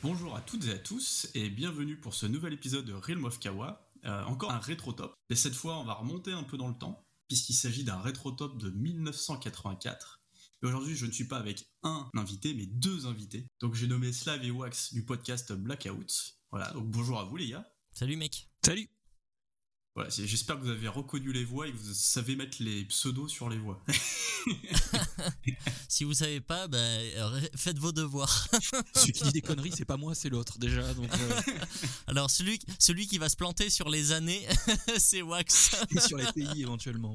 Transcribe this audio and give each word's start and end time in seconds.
Bonjour 0.00 0.36
à 0.36 0.40
toutes 0.40 0.66
et 0.66 0.70
à 0.70 0.78
tous 0.78 1.28
et 1.34 1.50
bienvenue 1.50 1.96
pour 1.96 2.14
ce 2.14 2.24
nouvel 2.26 2.52
épisode 2.52 2.84
de 2.84 2.92
Realm 2.92 3.24
of 3.24 3.40
Kawa. 3.40 3.90
Euh, 4.04 4.22
encore 4.24 4.52
un 4.52 4.60
rétro 4.60 4.92
top. 4.92 5.12
Et 5.28 5.34
cette 5.34 5.56
fois, 5.56 5.76
on 5.78 5.84
va 5.84 5.94
remonter 5.94 6.30
un 6.30 6.44
peu 6.44 6.56
dans 6.56 6.68
le 6.68 6.78
temps 6.78 7.04
puisqu'il 7.26 7.54
s'agit 7.54 7.82
d'un 7.82 8.00
rétro 8.00 8.30
top 8.30 8.58
de 8.58 8.70
1984. 8.70 10.22
Et 10.62 10.66
aujourd'hui, 10.66 10.94
je 10.94 11.04
ne 11.04 11.10
suis 11.10 11.26
pas 11.26 11.38
avec 11.38 11.68
un 11.82 12.08
invité, 12.14 12.54
mais 12.54 12.66
deux 12.66 13.06
invités. 13.06 13.48
Donc 13.60 13.74
j'ai 13.74 13.88
nommé 13.88 14.12
Slav 14.12 14.44
et 14.44 14.52
Wax 14.52 14.92
du 14.92 15.04
podcast 15.04 15.52
Blackout. 15.52 16.36
Voilà, 16.50 16.70
donc 16.70 16.88
bonjour 16.88 17.18
à 17.18 17.24
vous 17.24 17.36
les 17.36 17.48
gars. 17.48 17.68
Salut 17.92 18.16
mec. 18.16 18.48
Salut. 18.64 18.88
Voilà, 19.94 20.10
j'espère 20.10 20.56
que 20.56 20.62
vous 20.62 20.70
avez 20.70 20.86
reconnu 20.86 21.32
les 21.32 21.44
voix 21.44 21.66
et 21.66 21.72
que 21.72 21.76
vous 21.76 21.92
savez 21.92 22.36
mettre 22.36 22.58
les 22.60 22.84
pseudos 22.84 23.28
sur 23.28 23.48
les 23.48 23.58
voix. 23.58 23.82
si 25.88 26.04
vous 26.04 26.14
savez 26.14 26.40
pas, 26.40 26.68
bah, 26.68 26.78
faites 27.56 27.78
vos 27.78 27.90
devoirs. 27.90 28.48
celui 28.94 29.12
qui 29.12 29.24
dit 29.24 29.32
des 29.32 29.42
conneries, 29.42 29.72
c'est 29.76 29.84
pas 29.84 29.96
moi, 29.96 30.14
c'est 30.14 30.28
l'autre 30.28 30.58
déjà. 30.58 30.94
Donc 30.94 31.10
euh. 31.12 31.40
Alors 32.06 32.30
celui, 32.30 32.60
celui 32.78 33.08
qui 33.08 33.18
va 33.18 33.28
se 33.28 33.36
planter 33.36 33.70
sur 33.70 33.88
les 33.88 34.12
années, 34.12 34.46
c'est 34.98 35.22
Wax. 35.22 35.74
Et 35.90 36.00
sur 36.00 36.16
les 36.16 36.30
pays 36.32 36.62
éventuellement. 36.62 37.14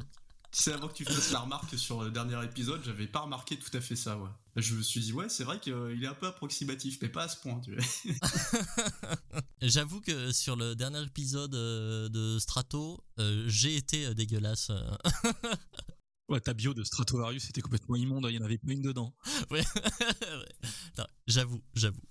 C'est 0.55 0.71
avant 0.71 0.87
que 0.87 0.93
tu 0.93 1.03
fasses 1.03 1.31
la 1.31 1.39
remarque 1.39 1.77
sur 1.77 2.03
le 2.03 2.11
dernier 2.11 2.43
épisode, 2.45 2.81
j'avais 2.85 3.07
pas 3.07 3.21
remarqué 3.21 3.57
tout 3.57 3.75
à 3.75 3.81
fait 3.81 3.95
ça, 3.95 4.17
ouais. 4.17 4.29
Je 4.55 4.75
me 4.75 4.83
suis 4.83 5.01
dit, 5.01 5.11
ouais, 5.11 5.27
c'est 5.27 5.43
vrai 5.43 5.59
qu'il 5.59 5.73
est 5.73 6.07
un 6.07 6.13
peu 6.13 6.27
approximatif, 6.27 6.99
mais 7.01 7.09
pas 7.09 7.23
à 7.23 7.27
ce 7.27 7.37
point, 7.37 7.59
tu 7.59 7.75
vois. 7.75 7.83
J'avoue 9.61 9.99
que 9.99 10.31
sur 10.31 10.55
le 10.55 10.75
dernier 10.75 11.01
épisode 11.01 11.55
euh, 11.55 12.07
de 12.07 12.37
Strato, 12.37 13.03
euh, 13.19 13.45
j'ai 13.47 13.75
été 13.75 14.05
euh, 14.05 14.13
dégueulasse. 14.13 14.71
Ouais, 16.29 16.39
ta 16.39 16.53
bio 16.53 16.73
de 16.73 16.85
Stratovarius 16.85 17.49
était 17.49 17.61
complètement 17.61 17.97
immonde, 17.97 18.25
il 18.29 18.35
y 18.35 18.39
en 18.39 18.45
avait 18.45 18.57
pas 18.57 18.71
une 18.71 18.81
dedans. 18.81 19.13
ouais, 19.51 19.61
j'avoue, 21.27 21.61
j'avoue. 21.75 22.01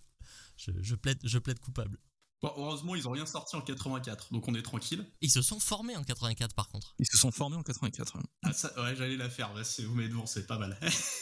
Je, 0.57 0.95
plaide, 0.95 1.19
je 1.25 1.39
plaide 1.39 1.59
coupable. 1.59 1.99
Bon, 2.43 2.53
heureusement, 2.57 2.97
ils 2.97 3.07
ont 3.07 3.13
rien 3.13 3.25
sorti 3.25 3.55
en 3.55 3.61
84, 3.61 4.33
donc 4.33 4.49
on 4.49 4.55
est 4.55 4.63
tranquille. 4.63 5.07
Ils 5.21 5.31
se 5.31 5.43
sont 5.43 5.61
formés 5.61 5.97
en 5.97 6.03
84 6.03 6.55
par 6.57 6.69
contre. 6.69 6.95
Ils 6.99 7.07
se 7.07 7.17
sont 7.17 7.31
formés 7.31 7.57
en 7.57 7.63
84. 7.63 8.19
Ah, 8.43 8.53
ça, 8.53 8.73
ouais, 8.83 8.97
j'allais 8.97 9.17
la 9.17 9.31
faire, 9.31 9.53
vous 9.55 9.95
m'avez 9.95 10.11
c'est 10.27 10.47
pas 10.49 10.59
mal. 10.59 10.77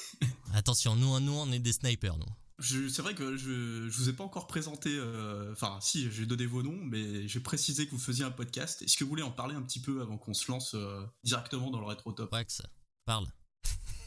Attention, 0.54 0.96
nous, 0.96 1.20
nous, 1.20 1.32
on 1.32 1.52
est 1.52 1.58
des 1.58 1.74
snipers, 1.74 2.16
nous. 2.16 2.26
C'est 2.62 3.02
vrai 3.02 3.14
que 3.14 3.36
je, 3.36 3.88
je 3.88 3.98
vous 3.98 4.08
ai 4.08 4.12
pas 4.12 4.24
encore 4.24 4.46
présenté, 4.46 4.90
euh, 4.94 5.52
enfin 5.52 5.78
si, 5.80 6.10
j'ai 6.10 6.26
donné 6.26 6.46
vos 6.46 6.62
noms, 6.62 6.78
mais 6.82 7.26
j'ai 7.26 7.40
précisé 7.40 7.86
que 7.86 7.92
vous 7.92 7.98
faisiez 7.98 8.24
un 8.24 8.30
podcast. 8.30 8.82
Est-ce 8.82 8.96
que 8.96 9.04
vous 9.04 9.10
voulez 9.10 9.22
en 9.22 9.30
parler 9.30 9.54
un 9.54 9.62
petit 9.62 9.80
peu 9.80 10.00
avant 10.02 10.18
qu'on 10.18 10.34
se 10.34 10.50
lance 10.50 10.74
euh, 10.74 11.02
directement 11.22 11.70
dans 11.70 11.80
le 11.80 11.86
rétro 11.86 12.12
top? 12.12 12.32
Wax, 12.32 12.62
parle. 13.04 13.26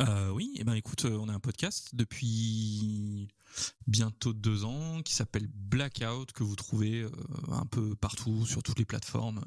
Euh, 0.00 0.30
oui, 0.30 0.52
et 0.56 0.60
eh 0.60 0.64
ben 0.64 0.74
écoute, 0.74 1.04
on 1.04 1.28
a 1.28 1.32
un 1.32 1.40
podcast 1.40 1.90
depuis 1.94 3.28
bientôt 3.86 4.32
deux 4.32 4.64
ans 4.64 5.02
qui 5.02 5.14
s'appelle 5.14 5.46
Blackout 5.48 6.32
que 6.32 6.42
vous 6.42 6.56
trouvez 6.56 7.06
un 7.48 7.66
peu 7.66 7.94
partout 7.94 8.44
sur 8.44 8.62
toutes 8.62 8.78
les 8.78 8.84
plateformes, 8.84 9.44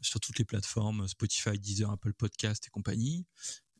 sur 0.00 0.20
toutes 0.20 0.38
les 0.38 0.44
plateformes 0.44 1.08
Spotify, 1.08 1.58
Deezer, 1.58 1.90
Apple 1.90 2.12
Podcast 2.12 2.66
et 2.66 2.70
compagnie 2.70 3.26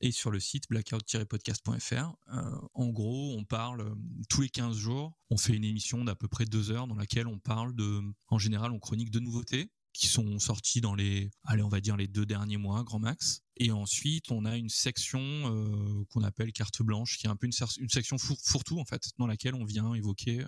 et 0.01 0.13
sur 0.13 0.31
le 0.31 0.41
site 0.41 0.69
blackout-podcast.fr. 0.69 2.15
Euh, 2.33 2.59
en 2.75 2.89
gros, 2.89 3.35
on 3.37 3.45
parle 3.45 3.81
euh, 3.83 3.95
tous 4.29 4.43
les 4.43 4.49
15 4.49 4.77
jours, 4.77 5.19
on 5.31 5.37
fait 5.37 5.55
une 5.55 5.65
émission 5.65 6.05
d'à 6.05 6.15
peu 6.15 6.29
près 6.29 6.45
deux 6.45 6.71
heures 6.71 6.87
dans 6.87 6.95
laquelle 6.95 7.27
on 7.27 7.39
parle 7.39 7.75
de, 7.75 8.03
en 8.29 8.39
général, 8.39 8.73
on 8.73 8.79
chronique 8.79 9.11
de 9.11 9.21
nouveautés 9.21 9.71
qui 9.97 10.07
sont 10.07 10.39
sorties 10.39 10.81
dans 10.81 10.95
les, 10.95 11.31
allez, 11.45 11.63
on 11.63 11.69
va 11.69 11.81
dire 11.81 11.97
les 11.97 12.09
deux 12.09 12.27
derniers 12.27 12.57
mois, 12.57 12.85
grand 12.85 12.99
max. 12.99 13.43
Et 13.57 13.71
ensuite, 13.71 14.31
on 14.31 14.45
a 14.45 14.57
une 14.57 14.69
section 14.69 15.21
euh, 15.21 16.05
qu'on 16.11 16.23
appelle 16.23 16.53
carte 16.53 16.83
blanche, 16.83 17.19
qui 17.19 17.27
est 17.27 17.31
un 17.31 17.37
peu 17.37 17.47
une, 17.47 17.89
section 17.89 18.19
fourre-tout 18.19 18.79
en 18.79 18.85
fait, 18.85 19.03
dans 19.19 19.27
laquelle 19.27 19.55
on 19.55 19.65
vient 19.65 19.95
évoquer 19.95 20.45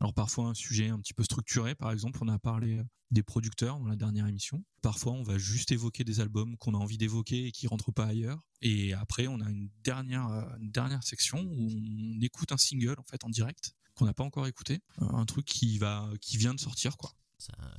alors 0.00 0.12
parfois 0.12 0.48
un 0.48 0.54
sujet 0.54 0.88
un 0.88 1.00
petit 1.00 1.14
peu 1.14 1.24
structuré, 1.24 1.74
par 1.74 1.90
exemple, 1.90 2.18
on 2.22 2.28
a 2.28 2.38
parlé 2.38 2.82
des 3.10 3.22
producteurs 3.22 3.78
dans 3.78 3.86
la 3.86 3.96
dernière 3.96 4.26
émission. 4.26 4.62
Parfois, 4.82 5.12
on 5.12 5.22
va 5.22 5.38
juste 5.38 5.72
évoquer 5.72 6.04
des 6.04 6.20
albums 6.20 6.56
qu'on 6.58 6.74
a 6.74 6.78
envie 6.78 6.98
d'évoquer 6.98 7.46
et 7.46 7.52
qui 7.52 7.66
rentrent 7.66 7.92
pas 7.92 8.04
ailleurs. 8.04 8.42
Et 8.60 8.92
après, 8.92 9.26
on 9.26 9.40
a 9.40 9.48
une 9.48 9.70
dernière, 9.84 10.26
une 10.60 10.70
dernière 10.70 11.02
section 11.02 11.38
où 11.40 11.70
on 11.70 12.20
écoute 12.20 12.52
un 12.52 12.58
single 12.58 12.96
en 12.98 13.04
fait 13.04 13.24
en 13.24 13.30
direct 13.30 13.74
qu'on 13.94 14.04
n'a 14.04 14.12
pas 14.12 14.24
encore 14.24 14.46
écouté, 14.46 14.80
un 14.98 15.24
truc 15.24 15.46
qui 15.46 15.78
va, 15.78 16.10
qui 16.20 16.36
vient 16.36 16.52
de 16.52 16.60
sortir 16.60 16.98
quoi. 16.98 17.14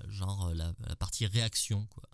Genre 0.09 0.53
la, 0.53 0.73
la, 0.87 0.95
partie 0.95 1.25
réaction 1.25 1.87
quoi. 1.87 2.09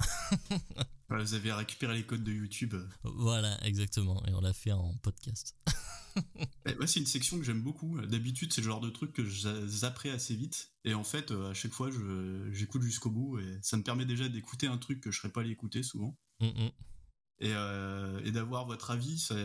vous 1.09 1.33
avez 1.33 1.53
récupéré 1.53 1.95
les 1.95 2.05
codes 2.05 2.23
de 2.23 2.31
YouTube. 2.31 2.75
Voilà, 3.03 3.57
exactement, 3.65 4.25
et 4.25 4.33
on 4.33 4.41
l'a 4.41 4.53
fait 4.53 4.71
en 4.71 4.93
podcast. 5.01 5.55
Eh, 6.65 6.87
c'est 6.87 6.99
une 6.99 7.05
section 7.05 7.37
que 7.39 7.43
j'aime 7.43 7.61
beaucoup. 7.61 7.99
D'habitude, 8.01 8.53
c'est 8.53 8.61
le 8.61 8.67
genre 8.67 8.79
de 8.79 8.89
truc 8.89 9.13
que 9.13 9.25
j'apprends 9.25 10.11
assez 10.11 10.35
vite. 10.35 10.71
Et 10.85 10.93
en 10.93 11.03
fait, 11.03 11.31
euh, 11.31 11.51
à 11.51 11.53
chaque 11.53 11.73
fois, 11.73 11.89
j'écoute 12.51 12.81
jusqu'au 12.83 13.09
bout. 13.09 13.39
Et 13.39 13.59
ça 13.61 13.77
me 13.77 13.83
permet 13.83 14.05
déjà 14.05 14.29
d'écouter 14.29 14.67
un 14.67 14.77
truc 14.77 15.01
que 15.01 15.11
je 15.11 15.19
serais 15.19 15.31
pas 15.31 15.41
allé 15.41 15.49
écouter 15.49 15.83
souvent. 15.83 16.17
Mm, 16.39 16.45
mm. 16.45 16.71
Euh, 17.43 18.23
et, 18.23 18.31
d'avoir 18.31 18.65
votre 18.65 18.91
avis, 18.91 19.19
ça, 19.19 19.35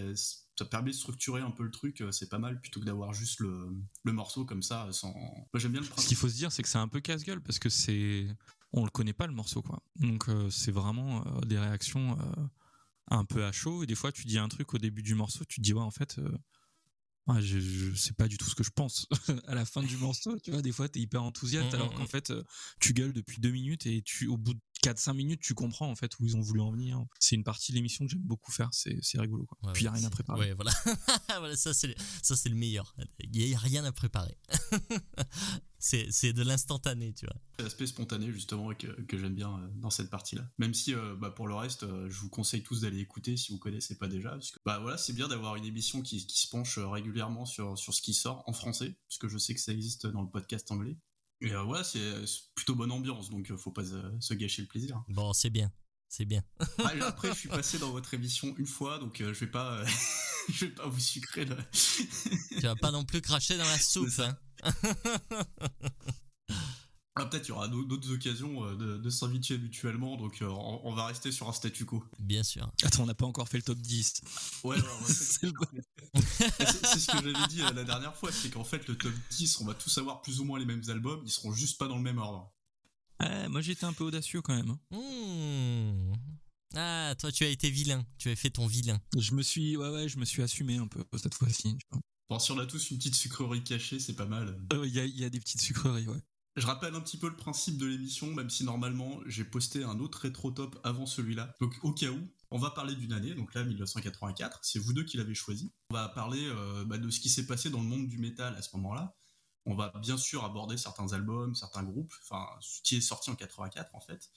permet 0.64 0.90
de 0.90 0.96
structurer 0.96 1.40
un 1.40 1.50
peu 1.50 1.62
le 1.62 1.70
truc. 1.70 2.00
Euh, 2.00 2.12
c'est 2.12 2.28
pas 2.28 2.38
mal 2.38 2.60
plutôt 2.60 2.80
que 2.80 2.84
d'avoir 2.84 3.12
juste 3.12 3.40
le, 3.40 3.70
morceau 4.04 4.44
comme 4.44 4.62
ça. 4.62 4.88
Sans... 4.92 5.14
j'aime 5.54 5.72
bien 5.72 5.80
le 5.80 5.86
Ce 5.96 6.06
qu'il 6.06 6.16
faut 6.16 6.28
se 6.28 6.36
dire, 6.36 6.52
c'est 6.52 6.62
que 6.62 6.68
c'est 6.68 6.78
un 6.78 6.88
peu 6.88 7.00
casse-gueule 7.00 7.40
parce 7.40 7.58
que 7.58 7.68
c'est 7.68 8.26
on 8.72 8.84
le 8.84 8.90
connaît 8.90 9.12
pas 9.12 9.26
le 9.26 9.32
morceau 9.32 9.62
quoi. 9.62 9.82
Donc 9.96 10.28
euh, 10.28 10.50
c'est 10.50 10.72
vraiment 10.72 11.26
euh, 11.26 11.40
des 11.40 11.58
réactions 11.58 12.18
euh, 12.18 12.42
un 13.08 13.24
peu 13.24 13.44
à 13.44 13.52
chaud 13.52 13.82
et 13.82 13.86
des 13.86 13.94
fois 13.94 14.12
tu 14.12 14.26
dis 14.26 14.38
un 14.38 14.48
truc 14.48 14.74
au 14.74 14.78
début 14.78 15.02
du 15.02 15.14
morceau, 15.14 15.44
tu 15.44 15.56
te 15.56 15.62
dis 15.62 15.72
ouais 15.72 15.80
en 15.80 15.90
fait 15.90 16.20
ouais, 17.26 17.42
je, 17.42 17.58
je 17.58 17.94
sais 17.94 18.12
pas 18.12 18.28
du 18.28 18.36
tout 18.36 18.48
ce 18.48 18.54
que 18.54 18.62
je 18.62 18.70
pense 18.70 19.06
à 19.46 19.54
la 19.54 19.64
fin 19.64 19.82
du 19.82 19.96
morceau, 19.96 20.38
tu 20.40 20.50
vois, 20.50 20.62
des 20.62 20.72
fois 20.72 20.88
tu 20.88 20.98
es 20.98 21.02
hyper 21.02 21.22
enthousiaste 21.22 21.72
mmh, 21.72 21.76
alors 21.76 21.92
mmh, 21.92 21.96
qu'en 21.96 22.04
mmh. 22.04 22.08
fait 22.08 22.32
tu 22.80 22.92
gueules 22.92 23.12
depuis 23.12 23.40
deux 23.40 23.50
minutes 23.50 23.86
et 23.86 24.02
tu 24.02 24.26
au 24.26 24.36
bout 24.36 24.54
de 24.54 24.60
4-5 24.84 25.14
minutes 25.14 25.40
tu 25.40 25.54
comprends 25.54 25.90
en 25.90 25.94
fait 25.94 26.18
où 26.18 26.24
ils 26.24 26.36
ont 26.36 26.40
voulu 26.40 26.60
en 26.60 26.70
venir. 26.70 27.02
C'est 27.18 27.36
une 27.36 27.44
partie 27.44 27.72
de 27.72 27.76
l'émission 27.76 28.04
que 28.04 28.10
j'aime 28.10 28.22
beaucoup 28.22 28.52
faire, 28.52 28.70
c'est 28.72 29.00
rigolo 29.14 29.46
quoi. 29.46 29.72
Puis 29.72 29.82
il 29.82 29.86
y 29.86 29.88
a 29.88 29.92
rien 29.92 30.06
à 30.06 30.10
préparer. 30.10 30.40
Ouais, 30.40 30.54
voilà. 30.54 30.72
voilà 31.38 31.56
ça 31.56 31.74
c'est 31.74 31.94
ça 32.22 32.36
c'est 32.36 32.48
le 32.48 32.56
meilleur. 32.56 32.94
Il 33.20 33.46
y 33.46 33.54
a 33.54 33.58
rien 33.58 33.84
à 33.84 33.92
préparer. 33.92 34.36
c'est 35.78 36.32
de 36.32 36.42
l'instantané, 36.42 37.12
tu 37.12 37.26
vois. 37.26 37.36
C'est 37.56 37.62
l'aspect 37.64 37.86
spontané 37.86 38.32
justement 38.32 38.74
que, 38.74 38.86
que 39.02 39.18
j'aime 39.18 39.34
bien 39.34 39.50
euh, 39.50 39.68
dans 39.76 39.90
cette 39.90 40.10
partie-là. 40.10 40.48
Même 40.58 40.74
si 40.74 40.94
euh, 40.94 41.14
bah, 41.16 41.30
pour 41.30 41.46
le 41.46 41.54
reste, 41.54 41.84
euh, 41.84 42.08
je 42.08 42.20
vous 42.20 42.28
conseille 42.28 42.62
tous 42.62 42.82
d'aller 42.82 43.00
écouter 43.00 43.36
si 43.36 43.52
vous 43.52 43.58
connaissez 43.58 43.96
pas 43.96 44.08
déjà. 44.08 44.30
Parce 44.30 44.50
que, 44.50 44.58
bah 44.64 44.78
voilà, 44.80 44.98
c'est 44.98 45.12
bien 45.12 45.28
d'avoir 45.28 45.56
une 45.56 45.64
émission 45.64 46.02
qui, 46.02 46.26
qui, 46.26 46.40
se 46.40 46.48
penche 46.48 46.78
régulièrement 46.78 47.46
sur, 47.46 47.78
sur 47.78 47.94
ce 47.94 48.02
qui 48.02 48.14
sort 48.14 48.42
en 48.46 48.52
français, 48.52 48.96
parce 49.08 49.18
que 49.18 49.28
je 49.28 49.38
sais 49.38 49.54
que 49.54 49.60
ça 49.60 49.72
existe 49.72 50.06
dans 50.06 50.22
le 50.22 50.30
podcast 50.30 50.70
anglais. 50.70 50.96
Et 51.40 51.54
ouais, 51.54 51.84
c'est 51.84 52.00
plutôt 52.54 52.74
bonne 52.74 52.90
ambiance, 52.92 53.30
donc 53.30 53.54
faut 53.56 53.70
pas 53.70 53.84
se 53.84 54.34
gâcher 54.34 54.62
le 54.62 54.68
plaisir. 54.68 55.02
Bon, 55.08 55.32
c'est 55.32 55.50
bien. 55.50 55.70
C'est 56.08 56.24
bien. 56.24 56.42
Ah, 56.78 56.92
après, 57.06 57.28
je 57.28 57.34
suis 57.34 57.48
passé 57.48 57.78
dans 57.78 57.90
votre 57.90 58.14
émission 58.14 58.54
une 58.56 58.66
fois, 58.66 58.98
donc 58.98 59.18
je 59.18 59.26
vais 59.26 59.46
pas, 59.46 59.84
je 60.48 60.66
vais 60.66 60.72
pas 60.72 60.86
vous 60.86 61.00
sucrer. 61.00 61.44
Là. 61.44 61.56
tu 61.72 62.60
vas 62.60 62.76
pas 62.76 62.90
non 62.90 63.04
plus 63.04 63.20
cracher 63.20 63.56
dans 63.56 63.64
la 63.64 63.78
soupe. 63.78 64.08
Hein. 64.18 64.36
Ah, 67.18 67.26
peut-être 67.26 67.48
il 67.48 67.50
y 67.50 67.52
aura 67.52 67.68
d'autres 67.68 68.12
occasions 68.12 68.64
euh, 68.64 68.98
de, 68.98 69.10
s'inviter 69.10 69.58
mutuellement, 69.58 70.16
donc 70.16 70.42
euh, 70.42 70.46
on, 70.46 70.92
va 70.94 71.06
rester 71.06 71.32
sur 71.32 71.48
un 71.48 71.52
statu 71.52 71.84
quo. 71.84 72.04
Bien 72.18 72.42
sûr. 72.42 72.70
Attends, 72.82 73.02
on 73.02 73.06
n'a 73.06 73.14
pas 73.14 73.26
encore 73.26 73.48
fait 73.48 73.58
le 73.58 73.62
top 73.62 73.78
10. 73.78 74.20
Ouais, 74.64 74.76
c'est 75.06 75.14
ce 75.14 75.38
que 77.06 77.12
j'avais 77.12 77.46
dit 77.48 77.62
euh, 77.62 77.72
la 77.72 77.84
dernière 77.84 78.14
fois, 78.14 78.30
c'est 78.30 78.50
qu'en 78.50 78.64
fait 78.64 78.86
le 78.88 78.96
top 78.96 79.12
10, 79.30 79.60
on 79.60 79.64
va 79.64 79.74
tous 79.74 79.96
avoir 79.98 80.22
plus 80.22 80.40
ou 80.40 80.44
moins 80.44 80.58
les 80.58 80.64
mêmes 80.64 80.82
albums, 80.88 81.20
ils 81.24 81.30
seront 81.30 81.52
juste 81.52 81.78
pas 81.78 81.88
dans 81.88 81.96
le 81.96 82.02
même 82.02 82.18
ordre. 82.18 82.52
moi 83.48 83.60
j'étais 83.60 83.84
un 83.84 83.92
peu 83.92 84.04
audacieux 84.04 84.42
quand 84.42 84.54
même. 84.54 84.70
Hein. 84.70 84.96
Hmm. 84.96 86.12
Ah, 86.74 87.14
toi 87.18 87.32
tu 87.32 87.44
as 87.44 87.48
été 87.48 87.70
vilain, 87.70 88.04
tu 88.18 88.30
as 88.30 88.36
fait 88.36 88.50
ton 88.50 88.66
vilain. 88.66 89.00
Je 89.16 89.34
me 89.34 89.42
suis, 89.42 89.76
ouais 89.76 89.88
ouais, 89.88 90.08
je 90.08 90.18
me 90.18 90.24
suis 90.24 90.42
assumé 90.42 90.76
un 90.76 90.86
peu 90.86 91.04
cette 91.16 91.34
fois-ci. 91.34 91.78
Bon, 92.28 92.38
si 92.38 92.52
on 92.52 92.58
a 92.58 92.66
tous 92.66 92.90
une 92.90 92.98
petite 92.98 93.14
sucrerie 93.14 93.64
cachée, 93.64 93.98
c'est 93.98 94.14
pas 94.14 94.26
mal. 94.26 94.60
Il 94.84 94.94
y, 94.94 95.24
a, 95.24 95.30
des 95.30 95.40
petites 95.40 95.62
sucreries, 95.62 96.06
ouais. 96.06 96.20
Je 96.58 96.66
rappelle 96.66 96.94
un 96.96 97.00
petit 97.00 97.18
peu 97.18 97.28
le 97.28 97.36
principe 97.36 97.78
de 97.78 97.86
l'émission, 97.86 98.34
même 98.34 98.50
si 98.50 98.64
normalement 98.64 99.20
j'ai 99.26 99.44
posté 99.44 99.84
un 99.84 100.00
autre 100.00 100.18
rétro 100.18 100.50
top 100.50 100.80
avant 100.82 101.06
celui-là. 101.06 101.54
Donc 101.60 101.78
au 101.82 101.92
cas 101.92 102.10
où, 102.10 102.18
on 102.50 102.58
va 102.58 102.70
parler 102.70 102.96
d'une 102.96 103.12
année, 103.12 103.34
donc 103.34 103.54
là 103.54 103.62
1984, 103.62 104.58
c'est 104.62 104.80
vous 104.80 104.92
deux 104.92 105.04
qui 105.04 105.18
l'avez 105.18 105.34
choisi. 105.34 105.72
On 105.90 105.94
va 105.94 106.08
parler 106.08 106.44
euh, 106.44 106.84
bah, 106.84 106.98
de 106.98 107.10
ce 107.10 107.20
qui 107.20 107.28
s'est 107.28 107.46
passé 107.46 107.70
dans 107.70 107.80
le 107.80 107.86
monde 107.86 108.08
du 108.08 108.18
métal 108.18 108.56
à 108.56 108.62
ce 108.62 108.74
moment-là. 108.76 109.14
On 109.66 109.76
va 109.76 109.92
bien 110.00 110.16
sûr 110.16 110.44
aborder 110.44 110.76
certains 110.76 111.12
albums, 111.12 111.54
certains 111.54 111.84
groupes, 111.84 112.12
enfin 112.22 112.46
ce 112.60 112.82
qui 112.82 112.96
est 112.96 113.00
sorti 113.00 113.30
en 113.30 113.36
84 113.36 113.94
en 113.94 114.00
fait 114.00 114.30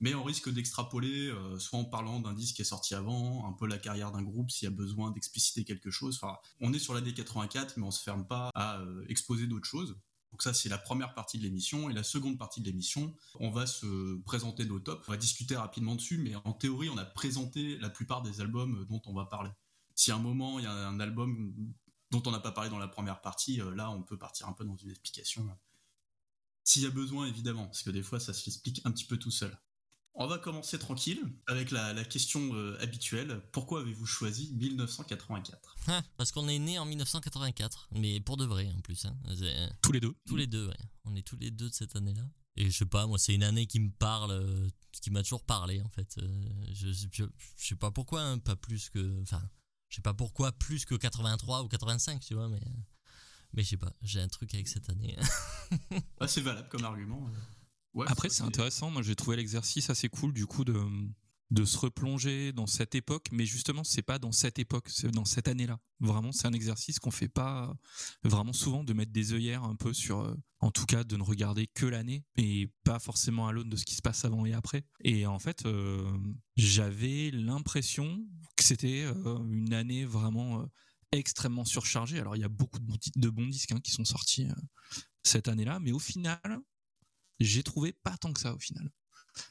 mais 0.00 0.14
on 0.14 0.22
risque 0.22 0.52
d'extrapoler, 0.52 1.28
euh, 1.28 1.58
soit 1.58 1.78
en 1.78 1.84
parlant 1.84 2.20
d'un 2.20 2.34
disque 2.34 2.56
qui 2.56 2.62
est 2.62 2.66
sorti 2.66 2.94
avant, 2.94 3.48
un 3.48 3.52
peu 3.52 3.66
la 3.66 3.78
carrière 3.78 4.12
d'un 4.12 4.22
groupe 4.22 4.50
s'il 4.50 4.66
y 4.66 4.68
a 4.68 4.74
besoin 4.74 5.10
d'expliciter 5.10 5.64
quelque 5.64 5.90
chose. 5.90 6.20
Enfin, 6.20 6.36
on 6.60 6.72
est 6.72 6.78
sur 6.78 6.92
l'année 6.92 7.14
84, 7.14 7.78
mais 7.78 7.84
on 7.84 7.90
se 7.90 8.02
ferme 8.02 8.26
pas 8.26 8.50
à 8.54 8.78
euh, 8.80 9.06
exposer 9.08 9.46
d'autres 9.46 9.66
choses. 9.66 9.96
Donc 10.36 10.42
ça, 10.42 10.52
c'est 10.52 10.68
la 10.68 10.76
première 10.76 11.14
partie 11.14 11.38
de 11.38 11.44
l'émission. 11.44 11.88
Et 11.88 11.94
la 11.94 12.02
seconde 12.02 12.36
partie 12.36 12.60
de 12.60 12.66
l'émission, 12.66 13.16
on 13.40 13.50
va 13.50 13.66
se 13.66 14.20
présenter 14.24 14.66
nos 14.66 14.78
tops. 14.78 15.02
On 15.08 15.12
va 15.12 15.16
discuter 15.16 15.56
rapidement 15.56 15.94
dessus, 15.94 16.18
mais 16.18 16.34
en 16.44 16.52
théorie, 16.52 16.90
on 16.90 16.98
a 16.98 17.06
présenté 17.06 17.78
la 17.78 17.88
plupart 17.88 18.20
des 18.20 18.42
albums 18.42 18.84
dont 18.90 19.00
on 19.06 19.14
va 19.14 19.24
parler. 19.24 19.48
Si 19.94 20.10
à 20.10 20.16
un 20.16 20.18
moment, 20.18 20.58
il 20.58 20.64
y 20.64 20.66
a 20.66 20.88
un 20.88 21.00
album 21.00 21.54
dont 22.10 22.22
on 22.26 22.32
n'a 22.32 22.40
pas 22.40 22.52
parlé 22.52 22.68
dans 22.68 22.78
la 22.78 22.86
première 22.86 23.22
partie, 23.22 23.62
là 23.74 23.90
on 23.90 24.02
peut 24.02 24.18
partir 24.18 24.46
un 24.46 24.52
peu 24.52 24.66
dans 24.66 24.76
une 24.76 24.90
explication. 24.90 25.48
S'il 26.64 26.82
y 26.82 26.86
a 26.86 26.90
besoin, 26.90 27.26
évidemment, 27.28 27.64
parce 27.64 27.82
que 27.82 27.88
des 27.88 28.02
fois 28.02 28.20
ça 28.20 28.34
s'explique 28.34 28.82
un 28.84 28.90
petit 28.90 29.06
peu 29.06 29.16
tout 29.16 29.30
seul. 29.30 29.58
On 30.18 30.26
va 30.26 30.38
commencer 30.38 30.78
tranquille 30.78 31.20
avec 31.46 31.70
la, 31.70 31.92
question 32.04 32.54
euh, 32.54 32.78
habituelle. 32.80 33.42
Pourquoi 33.52 33.80
avez-vous 33.80 34.06
choisi 34.06 34.50
1984 34.54 35.76
ah, 35.88 36.02
Parce 36.16 36.32
qu'on 36.32 36.48
est 36.48 36.58
né 36.58 36.78
en 36.78 36.86
1984, 36.86 37.88
mais 37.92 38.18
pour 38.20 38.38
de 38.38 38.46
vrai 38.46 38.72
en 38.74 38.80
plus. 38.80 39.04
Hein. 39.04 39.14
Tous 39.82 39.92
les 39.92 40.00
deux 40.00 40.14
Tous 40.26 40.36
les 40.36 40.46
deux, 40.46 40.68
ouais. 40.68 40.76
On 41.04 41.14
est 41.14 41.22
tous 41.22 41.36
les 41.36 41.50
deux 41.50 41.68
de 41.68 41.74
cette 41.74 41.96
année-là. 41.96 42.22
Et 42.56 42.70
je 42.70 42.78
sais 42.78 42.86
pas, 42.86 43.06
moi 43.06 43.18
c'est 43.18 43.34
une 43.34 43.42
année 43.42 43.66
qui 43.66 43.78
me 43.78 43.90
parle, 43.90 44.30
euh, 44.30 44.68
qui 44.90 45.10
m'a 45.10 45.22
toujours 45.22 45.44
parlé 45.44 45.82
en 45.82 45.90
fait. 45.90 46.16
Euh, 46.16 46.44
je, 46.72 46.88
je, 47.12 47.24
sais 47.58 47.76
pas 47.76 47.90
pourquoi, 47.90 48.22
hein, 48.22 48.38
pas 48.38 48.56
plus 48.56 48.88
que... 48.88 49.20
Enfin, 49.20 49.42
je 49.90 49.96
sais 49.96 50.02
pas 50.02 50.14
pourquoi 50.14 50.50
plus 50.52 50.86
que 50.86 50.94
83 50.94 51.62
ou 51.62 51.68
85, 51.68 52.20
tu 52.20 52.34
vois, 52.34 52.48
mais... 52.48 52.62
Mais 53.52 53.62
je 53.62 53.68
sais 53.68 53.76
pas, 53.76 53.92
j'ai 54.02 54.20
un 54.20 54.28
truc 54.28 54.54
avec 54.54 54.66
cette 54.66 54.88
année. 54.88 55.16
ah, 56.20 56.26
c'est 56.26 56.40
valable 56.40 56.68
comme 56.68 56.84
argument. 56.84 57.30
Après, 58.06 58.28
c'est 58.28 58.42
intéressant. 58.42 58.90
Moi, 58.90 59.02
j'ai 59.02 59.16
trouvé 59.16 59.36
l'exercice 59.36 59.90
assez 59.90 60.08
cool, 60.08 60.32
du 60.32 60.46
coup, 60.46 60.64
de, 60.64 60.74
de 61.50 61.64
se 61.64 61.78
replonger 61.78 62.52
dans 62.52 62.66
cette 62.66 62.94
époque. 62.94 63.26
Mais 63.32 63.46
justement, 63.46 63.84
c'est 63.84 64.02
pas 64.02 64.18
dans 64.18 64.32
cette 64.32 64.58
époque, 64.58 64.88
c'est 64.88 65.10
dans 65.10 65.24
cette 65.24 65.48
année-là. 65.48 65.78
Vraiment, 66.00 66.32
c'est 66.32 66.46
un 66.46 66.52
exercice 66.52 66.98
qu'on 66.98 67.10
fait 67.10 67.28
pas 67.28 67.74
vraiment 68.24 68.52
souvent, 68.52 68.84
de 68.84 68.92
mettre 68.92 69.12
des 69.12 69.32
œillères 69.32 69.64
un 69.64 69.76
peu 69.76 69.92
sur, 69.92 70.20
euh, 70.20 70.34
en 70.60 70.70
tout 70.70 70.86
cas, 70.86 71.04
de 71.04 71.16
ne 71.16 71.22
regarder 71.22 71.66
que 71.66 71.86
l'année 71.86 72.24
et 72.36 72.72
pas 72.84 72.98
forcément 72.98 73.46
à 73.46 73.52
l'aune 73.52 73.68
de 73.68 73.76
ce 73.76 73.84
qui 73.84 73.94
se 73.94 74.02
passe 74.02 74.24
avant 74.24 74.44
et 74.44 74.54
après. 74.54 74.84
Et 75.04 75.26
en 75.26 75.38
fait, 75.38 75.66
euh, 75.66 76.10
j'avais 76.56 77.30
l'impression 77.30 78.24
que 78.56 78.64
c'était 78.64 79.04
euh, 79.04 79.38
une 79.48 79.74
année 79.74 80.04
vraiment 80.04 80.66
extrêmement 81.12 81.64
surchargée. 81.64 82.18
Alors, 82.18 82.36
il 82.36 82.40
y 82.40 82.44
a 82.44 82.48
beaucoup 82.48 82.80
de 82.80 83.30
bons, 83.30 83.46
disques 83.46 83.72
hein, 83.72 83.80
qui 83.82 83.92
sont 83.92 84.04
sortis 84.04 84.48
cette 85.22 85.48
année-là, 85.48 85.78
mais 85.80 85.92
au 85.92 85.98
final, 85.98 86.60
j'ai 87.40 87.62
trouvé 87.62 87.92
pas 87.92 88.16
tant 88.16 88.32
que 88.32 88.40
ça 88.40 88.54
au 88.54 88.58
final. 88.58 88.90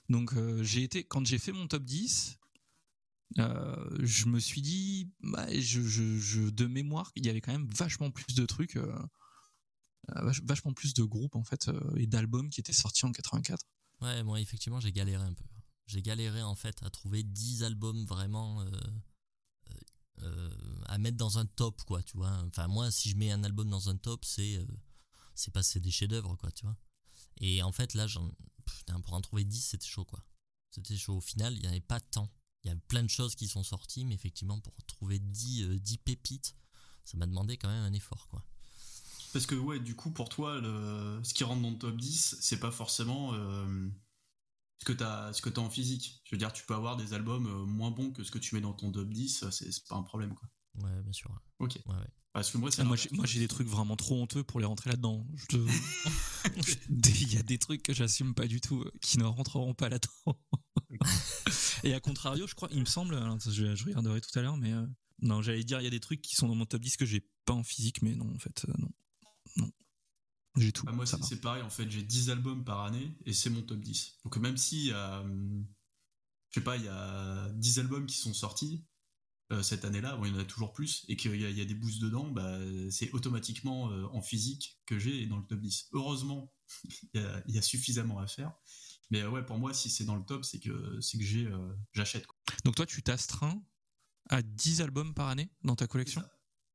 Donc 0.09 0.33
euh, 0.33 0.63
j'ai 0.63 0.83
été 0.83 1.03
quand 1.03 1.25
j'ai 1.25 1.37
fait 1.37 1.51
mon 1.51 1.67
top 1.67 1.83
10, 1.83 2.37
euh, 3.39 3.97
je 3.99 4.25
me 4.27 4.39
suis 4.39 4.61
dit, 4.61 5.11
bah, 5.21 5.47
je, 5.51 6.49
de 6.49 6.65
mémoire, 6.65 7.11
il 7.15 7.25
y 7.25 7.29
avait 7.29 7.41
quand 7.41 7.51
même 7.51 7.67
vachement 7.67 8.11
plus 8.11 8.35
de 8.35 8.45
trucs, 8.45 8.77
euh, 8.77 8.97
vachement 10.43 10.73
plus 10.73 10.93
de 10.93 11.03
groupes 11.03 11.35
en 11.35 11.43
fait 11.43 11.69
et 11.97 12.07
d'albums 12.07 12.49
qui 12.49 12.59
étaient 12.59 12.73
sortis 12.73 13.05
en 13.05 13.11
84. 13.11 13.65
Ouais, 14.01 14.23
moi 14.23 14.39
effectivement 14.41 14.79
j'ai 14.79 14.91
galéré 14.91 15.23
un 15.23 15.33
peu. 15.33 15.45
J'ai 15.87 16.01
galéré 16.01 16.41
en 16.41 16.55
fait 16.55 16.81
à 16.83 16.89
trouver 16.89 17.23
10 17.23 17.63
albums 17.63 18.05
vraiment 18.05 18.65
à 20.87 20.97
mettre 20.97 21.17
dans 21.17 21.37
un 21.37 21.45
top 21.45 21.81
quoi, 21.83 22.01
tu 22.03 22.17
vois. 22.17 22.31
Enfin 22.47 22.67
moi 22.67 22.91
si 22.91 23.09
je 23.09 23.17
mets 23.17 23.31
un 23.31 23.43
album 23.43 23.69
dans 23.69 23.89
un 23.89 23.97
top, 23.97 24.25
c'est 24.25 24.65
c'est 25.33 25.51
passer 25.51 25.79
des 25.79 25.91
chefs-d'œuvre 25.91 26.35
quoi, 26.35 26.51
tu 26.51 26.65
vois. 26.65 26.77
Et 27.37 27.61
en 27.61 27.71
fait, 27.71 27.93
là, 27.93 28.07
pour 29.03 29.13
en 29.13 29.21
trouver 29.21 29.43
10, 29.43 29.61
c'était 29.61 29.85
chaud, 29.85 30.05
quoi. 30.05 30.23
C'était 30.71 30.97
chaud. 30.97 31.17
Au 31.17 31.21
final, 31.21 31.53
il 31.53 31.61
n'y 31.61 31.67
en 31.67 31.71
avait 31.71 31.81
pas 31.81 31.99
tant. 31.99 32.29
Il 32.63 32.69
y 32.69 32.71
a 32.71 32.75
plein 32.75 33.03
de 33.03 33.09
choses 33.09 33.35
qui 33.35 33.47
sont 33.47 33.63
sorties, 33.63 34.05
mais 34.05 34.15
effectivement, 34.15 34.59
pour 34.59 34.73
trouver 34.87 35.19
10, 35.19 35.79
10 35.79 35.93
euh, 35.93 35.97
pépites, 36.03 36.55
ça 37.03 37.17
m'a 37.17 37.27
demandé 37.27 37.57
quand 37.57 37.69
même 37.69 37.83
un 37.83 37.93
effort, 37.93 38.27
quoi. 38.29 38.43
Parce 39.33 39.45
que, 39.45 39.55
ouais, 39.55 39.79
du 39.79 39.95
coup, 39.95 40.11
pour 40.11 40.29
toi, 40.29 40.59
le... 40.59 41.19
ce 41.23 41.33
qui 41.33 41.43
rentre 41.43 41.61
dans 41.61 41.71
le 41.71 41.77
top 41.77 41.97
10, 41.97 42.37
c'est 42.39 42.59
pas 42.59 42.71
forcément 42.71 43.33
euh, 43.33 43.89
ce 44.79 44.85
que 44.85 44.93
tu 44.93 45.03
as, 45.03 45.33
ce 45.33 45.41
que 45.41 45.49
as 45.49 45.59
en 45.59 45.69
physique. 45.69 46.21
Je 46.23 46.31
veux 46.31 46.39
dire, 46.39 46.53
tu 46.53 46.65
peux 46.65 46.73
avoir 46.73 46.95
des 46.95 47.13
albums 47.13 47.45
euh, 47.47 47.65
moins 47.65 47.91
bons 47.91 48.11
que 48.11 48.23
ce 48.23 48.31
que 48.31 48.39
tu 48.39 48.55
mets 48.55 48.61
dans 48.61 48.73
ton 48.73 48.91
top 48.91 49.09
10, 49.09 49.49
c'est 49.51 49.87
pas 49.87 49.95
un 49.95 50.03
problème, 50.03 50.33
quoi. 50.33 50.49
Ouais, 50.81 51.01
bien 51.03 51.13
sûr. 51.13 51.31
Ok. 51.59 51.79
Ouais, 51.85 51.95
ouais. 51.95 52.13
Parce 52.35 52.51
que 52.51 52.57
moi, 52.57 52.69
ah, 52.77 52.83
moi, 52.83 52.97
j'ai 52.97 53.39
des 53.39 53.47
trucs 53.47 53.69
vraiment 53.69 53.95
trop 53.95 54.21
honteux 54.21 54.43
pour 54.43 54.59
les 54.59 54.65
rentrer 54.65 54.89
là-dedans. 54.89 55.25
Il 56.89 57.33
y 57.33 57.37
a 57.37 57.43
des 57.43 57.57
trucs 57.57 57.81
que 57.81 57.93
j'assume 57.93 58.33
pas 58.33 58.45
du 58.45 58.59
tout, 58.59 58.81
euh, 58.81 58.91
qui 58.99 59.17
ne 59.19 59.23
rentreront 59.23 59.73
pas 59.73 59.87
là-dedans. 59.87 60.37
Et 61.85 61.93
à 61.93 62.01
contrario, 62.01 62.45
je 62.45 62.53
crois, 62.53 62.67
il 62.73 62.81
me 62.81 62.85
semble, 62.85 63.15
je, 63.39 63.85
regarderai 63.85 64.19
tout 64.19 64.37
à 64.37 64.41
l'heure, 64.41 64.57
mais 64.57 64.73
euh, 64.73 64.85
non, 65.21 65.41
j'allais 65.41 65.63
dire, 65.63 65.79
il 65.79 65.85
y 65.85 65.87
a 65.87 65.91
des 65.91 66.01
trucs 66.01 66.21
qui 66.21 66.35
sont 66.35 66.49
dans 66.49 66.55
mon 66.55 66.65
top 66.65 66.81
10 66.81 66.97
que 66.97 67.05
j'ai 67.05 67.25
pas 67.45 67.53
en 67.53 67.63
physique, 67.63 68.01
mais 68.01 68.15
non, 68.15 68.29
en 68.35 68.39
fait, 68.39 68.65
euh, 68.67 68.73
non. 68.79 68.91
Non. 69.55 69.71
J'ai 70.57 70.73
tout. 70.73 70.85
Bah, 70.85 70.91
moi, 70.91 71.05
c'est 71.05 71.39
pareil, 71.39 71.63
en 71.63 71.69
fait, 71.69 71.89
j'ai 71.89 72.03
10 72.03 72.31
albums 72.31 72.65
par 72.65 72.81
année 72.81 73.15
et 73.25 73.31
c'est 73.31 73.49
mon 73.49 73.61
top 73.61 73.79
10. 73.79 74.19
Donc, 74.25 74.35
même 74.39 74.57
si, 74.57 74.87
je 74.87 74.93
sais 76.51 76.61
pas, 76.61 76.75
il 76.75 76.83
y 76.83 76.89
a 76.89 77.47
10 77.53 77.79
albums 77.79 78.05
qui 78.05 78.17
sont 78.17 78.33
sortis, 78.33 78.83
euh, 79.51 79.61
cette 79.61 79.85
année-là, 79.85 80.19
il 80.23 80.33
y 80.33 80.35
en 80.35 80.39
a 80.39 80.45
toujours 80.45 80.73
plus, 80.73 81.05
et 81.07 81.15
qu'il 81.15 81.39
y, 81.39 81.61
a 81.61 81.65
des 81.65 81.75
boosts 81.75 82.01
dedans, 82.01 82.31
bah, 82.31 82.57
c'est 82.89 83.11
automatiquement 83.11 83.91
euh, 83.91 84.05
en 84.11 84.21
physique 84.21 84.79
que 84.87 84.97
j'ai 84.97 85.27
dans 85.27 85.37
le 85.37 85.45
top 85.45 85.59
10. 85.59 85.89
Heureusement, 85.93 86.51
il 87.13 87.21
y, 87.47 87.57
a 87.57 87.61
suffisamment 87.61 88.19
à 88.19 88.27
faire. 88.27 88.53
Mais 89.11 89.21
euh, 89.21 89.29
ouais, 89.29 89.45
pour 89.45 89.59
moi, 89.59 89.73
si 89.73 89.91
c'est 89.91 90.03
dans 90.03 90.15
le 90.15 90.25
top, 90.25 90.43
c'est 90.43 90.59
que, 90.59 90.99
c'est 90.99 91.19
que 91.19 91.23
j'ai, 91.23 91.47
j'achète. 91.93 92.25
Donc 92.63 92.75
toi, 92.75 92.87
tu 92.87 93.03
t'astreins 93.03 93.61
à 94.29 94.41
10 94.41 94.81
albums 94.81 95.13
par 95.13 95.27
année 95.27 95.51
dans 95.63 95.75
ta 95.75 95.85
collection? 95.85 96.23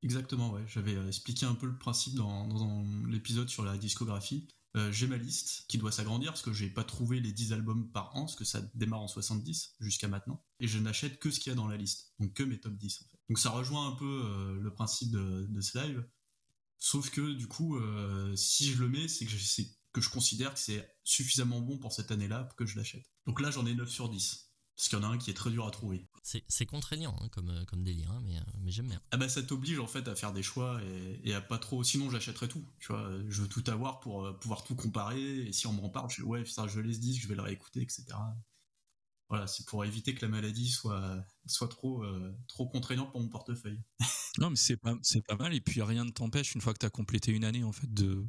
Exactement, 0.02 0.52
ouais. 0.52 0.64
J'avais 0.68 0.94
expliqué 1.08 1.46
un 1.46 1.54
peu 1.54 1.66
le 1.66 1.76
principe 1.76 2.14
dans, 2.14 2.46
dans 2.46 2.86
l'épisode 3.08 3.48
sur 3.48 3.64
la 3.64 3.76
discographie. 3.76 4.46
Euh, 4.76 4.92
j'ai 4.92 5.08
ma 5.08 5.16
liste 5.16 5.64
qui 5.66 5.78
doit 5.78 5.90
s'agrandir 5.90 6.30
parce 6.30 6.42
que 6.42 6.52
j'ai 6.52 6.70
pas 6.70 6.84
trouvé 6.84 7.18
les 7.18 7.32
10 7.32 7.52
albums 7.52 7.90
par 7.90 8.14
an, 8.16 8.20
parce 8.20 8.36
que 8.36 8.44
ça 8.44 8.60
démarre 8.74 9.00
en 9.00 9.08
70 9.08 9.74
jusqu'à 9.80 10.06
maintenant, 10.06 10.44
et 10.60 10.68
je 10.68 10.78
n'achète 10.78 11.18
que 11.18 11.30
ce 11.30 11.40
qu'il 11.40 11.50
y 11.50 11.52
a 11.52 11.56
dans 11.56 11.66
la 11.66 11.76
liste, 11.76 12.14
donc 12.20 12.34
que 12.34 12.44
mes 12.44 12.60
top 12.60 12.74
10 12.74 13.02
en 13.02 13.04
fait. 13.08 13.18
Donc 13.28 13.38
ça 13.38 13.50
rejoint 13.50 13.88
un 13.88 13.96
peu 13.96 14.22
euh, 14.24 14.60
le 14.60 14.72
principe 14.72 15.10
de, 15.10 15.60
ce 15.60 15.78
live, 15.78 16.08
sauf 16.78 17.10
que 17.10 17.32
du 17.32 17.48
coup, 17.48 17.78
euh, 17.78 18.34
si 18.36 18.70
je 18.70 18.78
le 18.78 18.88
mets, 18.88 19.08
c'est 19.08 19.26
que, 19.26 19.32
que 19.92 20.00
je 20.00 20.08
considère 20.08 20.54
que 20.54 20.60
c'est 20.60 20.88
suffisamment 21.02 21.60
bon 21.60 21.78
pour 21.78 21.92
cette 21.92 22.12
année-là 22.12 22.44
pour 22.44 22.56
que 22.56 22.66
je 22.66 22.76
l'achète. 22.76 23.10
Donc 23.26 23.40
là, 23.40 23.50
j'en 23.50 23.66
ai 23.66 23.74
9 23.74 23.88
sur 23.88 24.08
10. 24.08 24.50
Parce 24.76 24.88
qu'il 24.88 24.98
y 24.98 25.02
en 25.02 25.04
a 25.04 25.12
un 25.12 25.18
qui 25.18 25.30
est 25.30 25.34
très 25.34 25.50
dur 25.50 25.66
à 25.66 25.70
trouver. 25.70 26.08
C'est 26.22 26.66
contraignant 26.66 27.16
hein, 27.20 27.28
comme, 27.30 27.48
euh, 27.48 27.64
comme 27.64 27.82
délire, 27.82 28.10
hein, 28.10 28.20
mais, 28.24 28.36
euh, 28.36 28.42
mais 28.60 28.70
j'aime 28.70 28.88
bien. 28.88 29.00
Ah 29.10 29.16
bah 29.16 29.28
ça 29.28 29.42
t'oblige 29.42 29.78
en 29.78 29.86
fait 29.86 30.06
à 30.06 30.14
faire 30.14 30.32
des 30.32 30.42
choix 30.42 30.80
et, 31.24 31.32
à 31.32 31.40
pas 31.40 31.58
trop. 31.58 31.82
Sinon 31.82 32.10
j'achèterais 32.10 32.48
tout. 32.48 32.64
Tu 32.78 32.88
vois, 32.88 33.10
je 33.28 33.42
veux 33.42 33.48
tout 33.48 33.64
avoir 33.68 34.00
pour 34.00 34.26
euh, 34.26 34.32
pouvoir 34.34 34.62
tout 34.62 34.74
comparer. 34.74 35.46
Et 35.46 35.52
si 35.52 35.66
on 35.66 35.72
m'en 35.72 35.88
parle, 35.88 36.10
je 36.10 36.22
ouais 36.22 36.44
ça 36.44 36.66
je 36.68 36.80
laisse 36.80 37.00
dire, 37.00 37.18
je 37.20 37.26
vais 37.26 37.34
le 37.34 37.42
réécouter, 37.42 37.80
etc. 37.80 38.04
Voilà, 39.30 39.46
c'est 39.46 39.64
pour 39.66 39.84
éviter 39.84 40.14
que 40.14 40.24
la 40.24 40.30
maladie 40.30 40.68
soit 40.68 41.24
soit 41.46 41.68
trop 41.68 42.04
trop 42.48 42.68
contraignante 42.68 43.12
pour 43.12 43.20
mon 43.20 43.28
portefeuille. 43.28 43.80
non 44.38 44.50
mais 44.50 44.56
c'est 44.56 44.76
pas 44.76 44.94
c'est 45.02 45.24
pas 45.24 45.36
mal 45.36 45.54
et 45.54 45.60
puis 45.60 45.80
rien 45.82 46.04
ne 46.04 46.10
t'empêche 46.10 46.54
une 46.54 46.60
fois 46.60 46.74
que 46.74 46.78
tu 46.78 46.86
as 46.86 46.90
complété 46.90 47.32
une 47.32 47.44
année 47.44 47.64
en 47.64 47.72
fait 47.72 47.92
de 47.92 48.26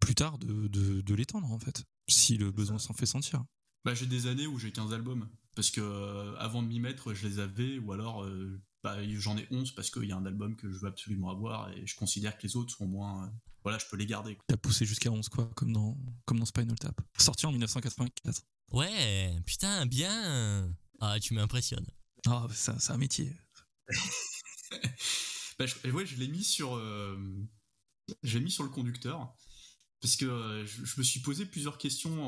plus 0.00 0.14
tard 0.14 0.38
de, 0.38 0.68
de, 0.68 1.00
de 1.00 1.14
l'étendre 1.14 1.50
en 1.50 1.58
fait 1.58 1.84
si 2.08 2.36
le 2.36 2.52
besoin 2.52 2.78
s'en 2.78 2.94
fait 2.94 3.06
sentir. 3.06 3.44
Bah 3.84 3.94
j'ai 3.94 4.06
des 4.06 4.26
années 4.26 4.46
où 4.46 4.58
j'ai 4.58 4.70
15 4.70 4.92
albums 4.92 5.28
parce 5.54 5.70
que 5.70 5.80
euh, 5.80 6.36
avant 6.38 6.62
de 6.62 6.68
m'y 6.68 6.80
mettre, 6.80 7.14
je 7.14 7.26
les 7.26 7.38
avais, 7.38 7.78
ou 7.78 7.92
alors 7.92 8.24
euh, 8.24 8.60
bah, 8.82 8.96
j'en 9.16 9.36
ai 9.36 9.46
11 9.50 9.72
parce 9.72 9.90
qu'il 9.90 10.04
y 10.04 10.12
a 10.12 10.16
un 10.16 10.26
album 10.26 10.56
que 10.56 10.70
je 10.70 10.78
veux 10.78 10.88
absolument 10.88 11.30
avoir 11.30 11.70
et 11.70 11.86
je 11.86 11.96
considère 11.96 12.36
que 12.36 12.42
les 12.46 12.56
autres 12.56 12.74
sont 12.76 12.86
moins. 12.86 13.26
Euh, 13.26 13.30
voilà, 13.62 13.78
je 13.78 13.86
peux 13.90 13.96
les 13.96 14.06
garder. 14.06 14.36
T'as 14.46 14.56
poussé 14.58 14.84
jusqu'à 14.84 15.10
11, 15.10 15.28
quoi, 15.30 15.50
comme 15.54 15.72
dans, 15.72 15.96
comme 16.26 16.38
dans 16.38 16.44
Spinal 16.44 16.78
Tap. 16.78 17.00
Sorti 17.18 17.46
en 17.46 17.52
1984. 17.52 18.42
Ouais, 18.72 19.40
putain, 19.46 19.86
bien 19.86 20.70
Ah, 21.00 21.18
tu 21.18 21.32
m'impressionnes. 21.32 21.86
Ah, 22.26 22.46
c'est 22.52 22.90
un 22.90 22.98
métier. 22.98 23.34
bah, 25.58 25.66
je, 25.66 25.90
ouais, 25.90 26.04
je 26.04 26.16
l'ai 26.16 26.28
mis 26.28 26.44
sur. 26.44 26.78
j'ai 28.22 28.40
mis 28.40 28.50
sur 28.50 28.64
le 28.64 28.70
conducteur 28.70 29.34
parce 30.04 30.16
que 30.16 30.26
euh, 30.26 30.66
je, 30.66 30.98
me 30.98 31.02
suis 31.02 31.20
posé 31.20 31.46
plusieurs 31.46 31.78
questions 31.78 32.22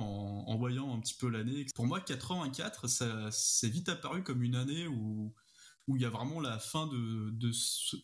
en, 0.48 0.56
voyant 0.56 0.96
un 0.96 0.98
petit 0.98 1.12
peu 1.12 1.28
l'année. 1.28 1.66
Pour 1.74 1.86
moi, 1.86 2.00
84, 2.00 2.88
ça 2.88 3.30
c'est 3.30 3.68
vite 3.68 3.90
apparu 3.90 4.22
comme 4.22 4.42
une 4.42 4.54
année 4.54 4.86
où 4.86 5.34
où 5.86 5.96
il 5.96 6.02
y 6.02 6.06
a 6.06 6.08
vraiment 6.08 6.40
la 6.40 6.58
fin 6.58 6.86
de, 6.86 7.52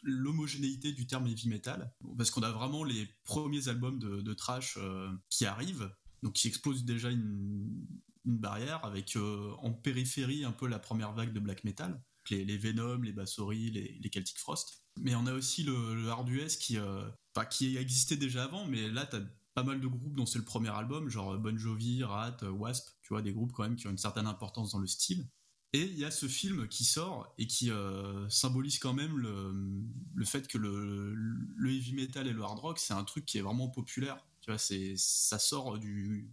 l'homogénéité 0.02 0.92
du 0.92 1.06
terme 1.06 1.26
heavy 1.26 1.48
metal, 1.48 1.90
parce 2.18 2.30
qu'on 2.30 2.42
a 2.42 2.50
vraiment 2.50 2.84
les 2.84 3.08
premiers 3.24 3.68
albums 3.68 3.98
de, 3.98 4.34
trash 4.34 4.76
euh, 4.76 5.10
qui 5.30 5.46
arrivent, 5.46 5.90
donc 6.22 6.34
qui 6.34 6.48
explosent 6.48 6.84
déjà 6.84 7.10
une, 7.10 7.86
barrière 8.26 8.84
avec 8.84 9.16
euh, 9.16 9.52
en 9.62 9.72
périphérie 9.72 10.44
un 10.44 10.52
peu 10.52 10.68
la 10.68 10.78
première 10.78 11.12
vague 11.12 11.32
de 11.32 11.40
black 11.40 11.64
metal, 11.64 12.00
les, 12.30 12.44
les 12.44 12.58
Venom, 12.58 13.00
les 13.00 13.12
Bassory, 13.12 13.70
les, 13.70 13.98
les, 14.00 14.10
Celtic 14.10 14.38
Frost. 14.38 14.84
Mais 15.00 15.14
on 15.14 15.26
a 15.26 15.32
aussi 15.32 15.62
le, 15.62 15.94
le 15.94 16.08
hard 16.10 16.28
US 16.28 16.56
qui, 16.58 16.76
qui 17.50 17.76
existait 17.78 18.18
déjà 18.18 18.44
avant, 18.44 18.66
mais 18.66 18.88
là, 18.90 19.06
tu 19.06 19.16
as 19.16 19.22
pas 19.54 19.62
mal 19.62 19.80
de 19.80 19.86
groupes 19.86 20.16
dont 20.16 20.26
c'est 20.26 20.38
le 20.38 20.44
premier 20.44 20.70
album, 20.70 21.08
genre 21.08 21.38
Bon 21.38 21.56
Jovi, 21.56 22.04
Rat, 22.04 22.38
Wasp, 22.42 22.88
tu 23.02 23.08
vois, 23.08 23.22
des 23.22 23.32
groupes 23.32 23.52
quand 23.52 23.64
même 23.64 23.76
qui 23.76 23.86
ont 23.86 23.90
une 23.90 23.98
certaine 23.98 24.26
importance 24.26 24.72
dans 24.72 24.78
le 24.78 24.86
style. 24.86 25.28
Et 25.74 25.84
il 25.84 25.98
y 25.98 26.04
a 26.04 26.10
ce 26.10 26.28
film 26.28 26.68
qui 26.68 26.84
sort 26.84 27.32
et 27.38 27.46
qui 27.46 27.70
euh, 27.70 28.28
symbolise 28.28 28.78
quand 28.78 28.92
même 28.92 29.16
le, 29.16 29.52
le 30.14 30.24
fait 30.26 30.46
que 30.46 30.58
le, 30.58 31.14
heavy 31.64 31.94
metal 31.94 32.26
et 32.26 32.32
le 32.32 32.42
hard 32.42 32.58
rock, 32.58 32.78
c'est 32.78 32.92
un 32.92 33.04
truc 33.04 33.24
qui 33.24 33.38
est 33.38 33.42
vraiment 33.42 33.68
populaire. 33.68 34.18
Tu 34.42 34.50
vois, 34.50 34.58
ça 34.58 35.38
sort 35.38 35.78
du, 35.78 36.30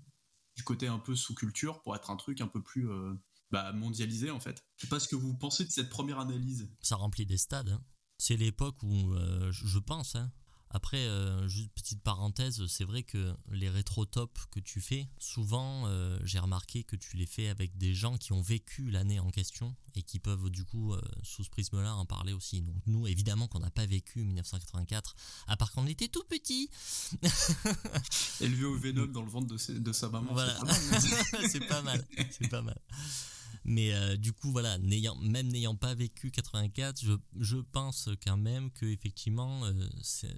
du 0.58 0.64
côté 0.64 0.88
un 0.88 1.00
peu 1.00 1.16
sous-culture 1.16 1.82
pour 1.82 1.96
être 1.96 2.10
un 2.12 2.18
truc 2.18 2.42
un 2.42 2.48
peu 2.48 2.62
plus 2.62 2.90
euh, 2.90 3.14
bah, 3.50 3.72
mondialisé 3.72 4.30
en 4.30 4.42
fait. 4.42 4.62
Je 4.76 4.82
sais 4.82 4.90
pas 4.90 5.00
ce 5.00 5.08
que 5.08 5.16
vous 5.16 5.34
pensez 5.34 5.64
de 5.64 5.72
cette 5.72 5.90
première 5.90 6.20
analyse. 6.20 6.70
Ça 6.82 6.98
remplit 6.98 7.26
des 7.26 7.38
stades. 7.38 7.70
Hein. 7.70 7.82
C'est 8.18 8.36
l'époque 8.36 8.84
où, 8.84 9.14
euh, 9.14 9.50
je 9.54 9.68
je 9.68 9.80
pense, 9.80 10.16
hein, 10.16 10.34
après, 10.72 10.98
euh, 11.08 11.48
juste 11.48 11.72
petite 11.74 12.02
parenthèse, 12.04 12.66
c'est 12.68 12.84
vrai 12.84 13.04
que 13.04 13.34
les 13.52 13.70
rétro-tops 13.70 14.46
que 14.52 14.60
tu 14.60 14.82
fais, 14.82 15.10
souvent, 15.18 15.88
euh, 15.88 16.20
j'ai 16.24 16.38
remarqué 16.40 16.84
que 16.84 16.96
tu 16.96 17.18
les 17.18 17.26
fais 17.26 17.48
avec 17.50 17.78
des 17.78 17.96
gens 17.96 18.18
qui 18.18 18.34
ont 18.34 18.42
vécu 18.42 18.92
l'année 18.92 19.20
en 19.20 19.32
question 19.32 19.76
et 19.96 20.04
qui 20.04 20.20
peuvent, 20.20 20.50
du 20.52 20.66
coup, 20.66 20.94
euh, 20.94 21.02
sous 21.24 21.44
ce 21.44 21.50
prisme-là, 21.50 21.96
en 21.96 22.06
parler 22.06 22.34
aussi. 22.34 22.62
Donc, 22.62 22.76
nous, 22.86 23.08
évidemment, 23.08 23.48
qu'on 23.48 23.60
n'a 23.60 23.72
pas 23.72 23.88
vécu 23.88 24.20
1984, 24.24 25.16
à 25.48 25.58
part 25.58 25.72
qu'on 25.72 25.88
était 25.88 26.08
tout 26.08 26.24
petits. 26.30 26.70
Élevé 28.42 28.66
au 28.66 28.76
Venom 28.78 29.08
dans 29.08 29.24
le 29.24 29.30
ventre 29.30 29.48
de, 29.48 29.58
ses- 29.58 29.80
de 29.80 29.92
sa 29.92 30.10
maman. 30.10 30.32
Voilà. 30.34 30.56
c'est 31.50 31.66
pas 31.68 31.82
mal. 31.82 32.06
c'est 32.32 32.48
pas 32.48 32.62
mal. 32.62 32.80
Mais 33.64 33.94
euh, 33.94 34.18
du 34.18 34.34
coup, 34.34 34.52
voilà, 34.52 34.78
n'ayant, 34.80 35.16
même 35.16 35.48
n'ayant 35.48 35.76
pas 35.76 35.94
vécu 35.94 36.32
84, 36.32 37.00
je, 37.02 37.14
je 37.40 37.58
pense 37.58 38.10
quand 38.24 38.38
même 38.38 38.72
que 38.72 38.86
effectivement, 38.86 39.66
euh, 39.66 39.90
c'est, 40.02 40.36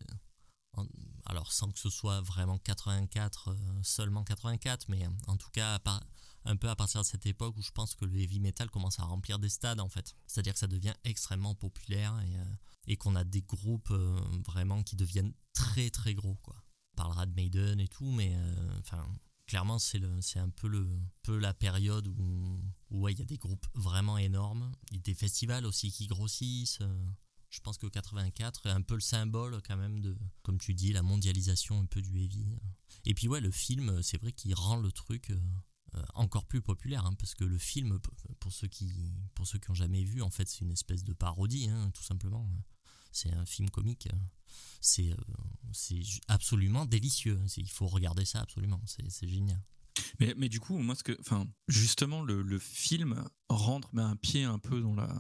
alors 1.26 1.52
sans 1.52 1.72
que 1.72 1.80
ce 1.80 1.90
soit 1.90 2.22
vraiment 2.22 2.58
84, 2.58 3.50
euh, 3.50 3.54
seulement 3.84 4.24
84, 4.24 4.88
mais 4.90 5.06
en 5.28 5.38
tout 5.38 5.50
cas 5.52 5.80
par- 5.80 6.04
un 6.46 6.56
peu 6.56 6.70
à 6.70 6.76
partir 6.76 7.02
de 7.02 7.06
cette 7.06 7.26
époque 7.26 7.56
où 7.58 7.62
je 7.62 7.72
pense 7.72 7.94
que 7.94 8.06
le 8.06 8.18
heavy 8.20 8.40
metal 8.40 8.70
commence 8.72 9.00
à 9.00 9.04
remplir 9.04 9.38
des 9.38 9.50
stades 9.50 9.80
en 9.80 9.90
fait. 9.90 10.16
C'est-à-dire 10.28 10.54
que 10.54 10.60
ça 10.60 10.68
devient 10.68 10.96
extrêmement 11.04 11.54
populaire 11.54 12.20
et, 12.88 12.92
et 12.94 12.98
qu'on 12.98 13.16
a 13.16 13.24
des 13.24 13.44
groupes 13.44 13.92
vraiment 14.48 14.82
qui 14.82 14.96
deviennent 14.96 15.34
très 15.54 15.92
très 15.92 16.16
gros 16.16 16.36
quoi. 16.42 16.56
On 16.94 16.98
parlera 16.98 17.26
de 17.28 17.34
Maiden 17.36 17.80
et 17.80 17.88
tout, 17.88 18.10
mais 18.12 18.36
enfin 18.80 19.06
clairement 19.52 19.80
c'est 19.80 20.40
un 20.40 20.50
peu 20.50 20.70
le 20.70 20.88
peu 21.24 21.38
la 21.38 21.54
période 21.54 22.08
où 22.08 22.62
ouais 22.90 23.12
il 23.12 23.20
y 23.20 23.22
a 23.22 23.26
des 23.26 23.38
groupes 23.38 23.68
vraiment 23.76 24.18
énormes. 24.18 24.72
Des 24.94 25.14
festivals 25.14 25.66
aussi 25.66 25.92
qui 25.92 26.08
grossissent. 26.08 26.80
Je 27.50 27.60
pense 27.60 27.78
que 27.78 27.86
84 27.86 28.68
est 28.68 28.70
un 28.70 28.82
peu 28.82 28.94
le 28.94 29.02
symbole 29.02 29.62
quand 29.68 29.76
même 29.76 30.00
de 30.00 30.18
comme 30.42 30.58
tu 30.58 30.74
dis 30.74 30.94
la 30.94 31.04
mondialisation 31.04 31.78
un 31.82 31.86
peu 31.86 32.02
du 32.02 32.18
heavy. 32.24 32.46
Et 33.04 33.14
puis 33.14 33.28
ouais 33.28 33.42
le 33.42 33.52
film 33.52 34.02
c'est 34.02 34.22
vrai 34.22 34.32
qu'il 34.32 34.56
rend 34.56 34.78
le 34.78 34.90
truc 34.94 35.32
euh, 35.32 35.42
euh, 35.96 36.04
encore 36.14 36.46
plus 36.46 36.62
populaire 36.62 37.06
hein, 37.06 37.14
parce 37.20 37.36
que 37.36 37.44
le 37.44 37.58
film 37.58 38.00
pour 38.40 38.54
ceux 38.54 38.70
qui 38.70 39.12
pour 39.36 39.76
jamais 39.76 40.06
vu 40.06 40.22
en 40.22 40.30
fait 40.30 40.48
c'est 40.48 40.62
une 40.62 40.72
espèce 40.72 41.04
de 41.04 41.12
parodie 41.12 41.68
hein, 41.68 41.92
tout 41.94 42.04
simplement 42.04 42.50
c'est 43.12 43.34
un 43.34 43.46
film 43.46 43.70
comique 43.70 44.08
c'est 44.80 45.12
euh, 45.12 45.94
absolument 46.28 46.86
délicieux 46.86 47.40
il 47.58 47.70
faut 47.70 47.88
regarder 47.88 48.26
ça 48.26 48.42
absolument 48.42 48.82
c'est 48.86 49.28
génial 49.28 49.62
Mais, 50.20 50.50
du 50.50 50.60
coup, 50.60 50.78
moi, 50.78 50.96
ce 50.96 51.04
que, 51.04 51.16
enfin, 51.20 51.46
justement, 51.68 52.22
le, 52.24 52.60
film 52.60 53.24
rentre 53.50 53.94
met 53.94 54.02
un 54.02 54.16
pied 54.16 54.44
un 54.44 54.60
peu 54.60 54.82
dans 54.82 54.96
la, 54.96 55.14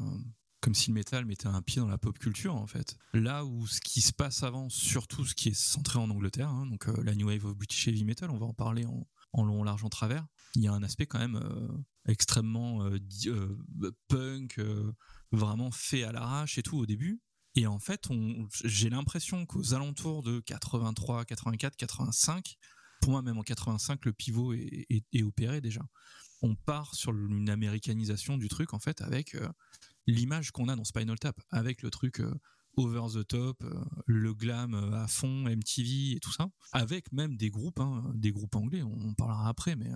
comme 0.62 0.76
si 0.76 0.90
le 0.90 0.94
métal 0.94 1.26
mettait 1.26 1.48
un 1.48 1.62
pied 1.62 1.82
dans 1.82 1.88
la 1.88 1.98
pop 1.98 2.18
culture 2.18 2.56
en 2.56 2.68
fait. 2.68 2.98
Là 3.14 3.44
où 3.46 3.68
ce 3.68 3.82
qui 3.82 4.02
se 4.02 4.14
passe 4.14 4.44
avant, 4.44 4.70
surtout 4.70 5.26
ce 5.26 5.36
qui 5.36 5.50
est 5.50 5.60
centré 5.60 6.00
en 6.00 6.10
Angleterre, 6.10 6.50
hein, 6.50 6.68
donc 6.68 6.88
euh, 6.88 7.04
la 7.04 7.16
new 7.16 7.28
wave 7.28 7.46
of 7.46 7.56
British 7.56 7.88
heavy 7.88 8.06
metal, 8.06 8.30
on 8.30 8.38
va 8.38 8.46
en 8.46 8.54
parler 8.54 8.86
en, 8.86 9.08
en 9.34 9.44
long, 9.44 9.64
large, 9.64 9.84
en 9.84 9.90
travers. 9.90 10.26
Il 10.56 10.62
y 10.62 10.68
a 10.68 10.74
un 10.74 10.84
aspect 10.84 11.08
quand 11.08 11.20
même 11.20 11.36
euh, 11.36 11.68
extrêmement 12.08 12.88
punk, 14.08 14.60
vraiment 15.32 15.72
fait 15.72 16.04
à 16.04 16.12
l'arrache 16.12 16.58
et 16.58 16.64
tout 16.64 16.78
au 16.78 16.86
début. 16.86 17.22
Et 17.56 17.68
en 17.68 17.80
fait, 17.80 18.08
j'ai 18.64 18.90
l'impression 18.90 19.46
qu'aux 19.46 19.74
alentours 19.74 20.24
de 20.24 20.40
83, 20.40 21.26
84, 21.26 21.76
85, 21.76 22.58
pour 23.02 23.12
moi 23.12 23.22
même 23.22 23.38
en 23.38 23.44
85, 23.44 24.06
le 24.06 24.14
pivot 24.14 24.54
est, 24.54 25.24
opéré 25.24 25.60
déjà. 25.60 25.82
On 26.42 26.56
part 26.56 26.96
sur 26.96 27.12
une 27.12 27.50
américanisation 27.50 28.38
du 28.38 28.48
truc 28.48 28.74
en 28.74 28.80
fait 28.80 29.02
avec 29.02 29.36
euh, 29.36 29.48
l'image 30.08 30.52
qu'on 30.52 30.70
a 30.70 30.76
dans 30.76 30.86
Spinal 30.86 31.20
Tap, 31.20 31.40
avec 31.50 31.82
le 31.82 31.90
truc 31.90 32.22
euh, 32.22 32.34
over 32.78 33.08
the 33.14 33.28
top, 33.28 33.64
euh, 33.64 33.84
le 34.06 34.34
glam 34.34 34.74
à 34.94 35.08
fond, 35.08 35.44
MTV 35.44 36.14
et 36.16 36.20
tout 36.20 36.32
ça, 36.32 36.50
avec 36.72 37.12
même 37.12 37.36
des 37.36 37.50
groupes, 37.50 37.80
hein, 37.80 38.12
des 38.16 38.32
groupes 38.32 38.56
anglais, 38.56 38.82
on 38.82 39.10
en 39.10 39.14
parlera 39.14 39.50
après, 39.50 39.76
mais 39.76 39.92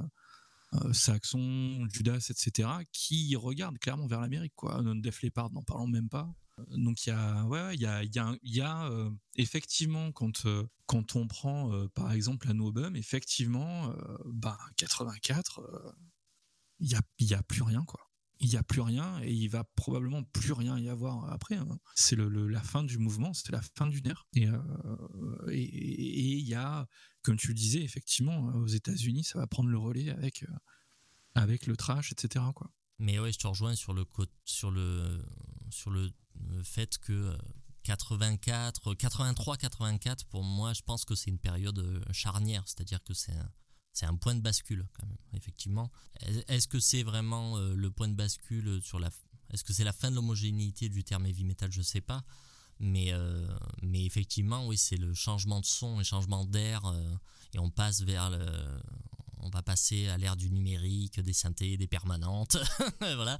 Saxon, 0.92 1.88
Judas, 1.90 2.28
etc., 2.30 2.68
qui 2.92 3.34
regardent 3.38 3.80
clairement 3.80 4.08
vers 4.08 4.20
l'Amérique, 4.20 4.56
quoi. 4.58 4.82
Non 4.82 4.96
Def 4.96 5.22
Leppard, 5.22 5.50
n'en 5.54 5.64
parlons 5.64 5.88
même 5.88 6.10
pas. 6.10 6.36
Donc 6.70 7.06
il 7.06 7.10
y 7.10 7.12
a, 7.12 7.44
ouais, 7.46 7.76
il 7.76 7.82
y 7.82 7.86
a, 7.86 8.04
il 8.04 8.14
y 8.16 8.20
a, 8.20 8.36
il 8.44 8.62
euh, 8.62 9.10
effectivement 9.36 10.12
quand 10.12 10.46
euh, 10.46 10.64
quand 10.86 11.16
on 11.16 11.28
prend 11.28 11.74
euh, 11.74 11.88
par 11.90 12.12
exemple 12.12 12.48
la 12.48 12.54
No 12.54 12.72
Bum, 12.72 12.96
effectivement, 12.96 13.94
bah 14.26 14.58
84, 14.78 15.60
euh, 15.60 15.92
il 16.80 16.90
y 16.92 16.96
a, 16.96 17.02
il 17.20 17.28
y 17.28 17.34
a 17.34 17.44
plus 17.44 17.62
rien 17.64 17.84
quoi. 17.86 18.00
Il 18.40 18.50
y 18.50 18.58
a 18.58 18.64
plus 18.64 18.82
rien 18.82 19.22
et 19.24 19.32
il 19.32 19.48
va 19.48 19.64
probablement 19.64 20.24
plus 20.24 20.52
rien 20.52 20.78
y 20.78 20.90
avoir 20.90 21.32
après. 21.32 21.56
hein. 21.56 21.80
C'est 21.96 22.18
le, 22.18 22.28
la 22.50 22.62
fin 22.62 22.84
du 22.84 22.98
mouvement, 22.98 23.34
c'est 23.34 23.50
la 23.52 23.62
fin 23.62 23.88
du 23.88 24.02
nerf. 24.02 24.26
Et 24.34 24.48
euh, 24.48 24.60
et- 25.52 26.38
il 26.40 26.48
y 26.48 26.54
a, 26.54 26.86
comme 27.22 27.38
tu 27.38 27.48
le 27.48 27.54
disais, 27.54 27.82
effectivement, 27.82 28.48
aux 28.56 28.68
États-Unis, 28.68 29.24
ça 29.24 29.40
va 29.40 29.48
prendre 29.48 29.70
le 29.70 29.78
relais 29.78 30.10
avec 30.10 30.46
avec 31.34 31.66
le 31.68 31.76
trash, 31.78 32.12
etc. 32.12 32.44
Quoi. 32.54 32.70
Mais 33.00 33.20
ouais, 33.20 33.32
je 33.32 33.38
te 33.40 33.48
rejoins 33.48 33.76
sur 33.76 33.94
le 33.94 34.06
sur 34.46 34.72
le 34.72 35.22
sur 35.70 35.90
le, 35.90 36.10
le 36.40 36.64
fait 36.64 36.98
que 36.98 37.14
euh, 37.14 37.38
84, 37.84 38.94
83, 38.96 39.58
84 39.58 40.26
pour 40.26 40.44
moi, 40.44 40.74
je 40.74 40.82
pense 40.82 41.06
que 41.06 41.16
c'est 41.16 41.30
une 41.30 41.38
période 41.40 41.78
euh, 41.80 42.02
charnière, 42.12 42.64
c'est-à-dire 42.66 43.04
que 43.04 43.14
c'est 43.14 43.32
un, 43.34 43.50
c'est 43.94 44.06
un 44.06 44.16
point 44.16 44.36
de 44.36 44.42
bascule 44.42 44.86
quand 44.94 45.06
même, 45.08 45.18
effectivement. 45.34 45.92
Est- 46.22 46.44
Est-ce 46.50 46.68
que 46.68 46.80
c'est 46.80 47.04
vraiment 47.04 47.58
euh, 47.58 47.74
le 47.76 47.92
point 47.92 48.08
de 48.08 48.16
bascule 48.16 48.82
sur 48.82 49.00
la 49.00 49.10
est-ce 49.52 49.64
que 49.64 49.74
c'est 49.74 49.84
la 49.84 49.94
fin 49.94 50.10
de 50.10 50.16
l'homogénéité 50.16 50.90
du 50.90 51.04
terme 51.04 51.28
heavy 51.28 51.44
metal, 51.44 51.72
je 51.72 51.84
sais 51.84 52.02
pas. 52.02 52.24
Mais, 52.80 53.14
euh, 53.14 53.48
mais 53.84 54.04
effectivement, 54.04 54.66
oui, 54.68 54.76
c'est 54.78 54.98
le 54.98 55.14
changement 55.14 55.62
de 55.62 55.66
son 55.66 56.02
et 56.02 56.04
changement 56.04 56.46
d'air. 56.46 56.82
et 57.54 57.60
on 57.60 57.70
passe 57.70 58.02
vers 58.02 58.32
le. 58.32 58.44
On 59.40 59.50
va 59.50 59.62
passer 59.62 60.08
à 60.08 60.18
l'ère 60.18 60.36
du 60.36 60.50
numérique, 60.52 61.20
des 61.20 61.34
synthés, 61.34 61.78
des 61.78 61.88
permanentes. 61.88 62.58
voilà. 63.00 63.38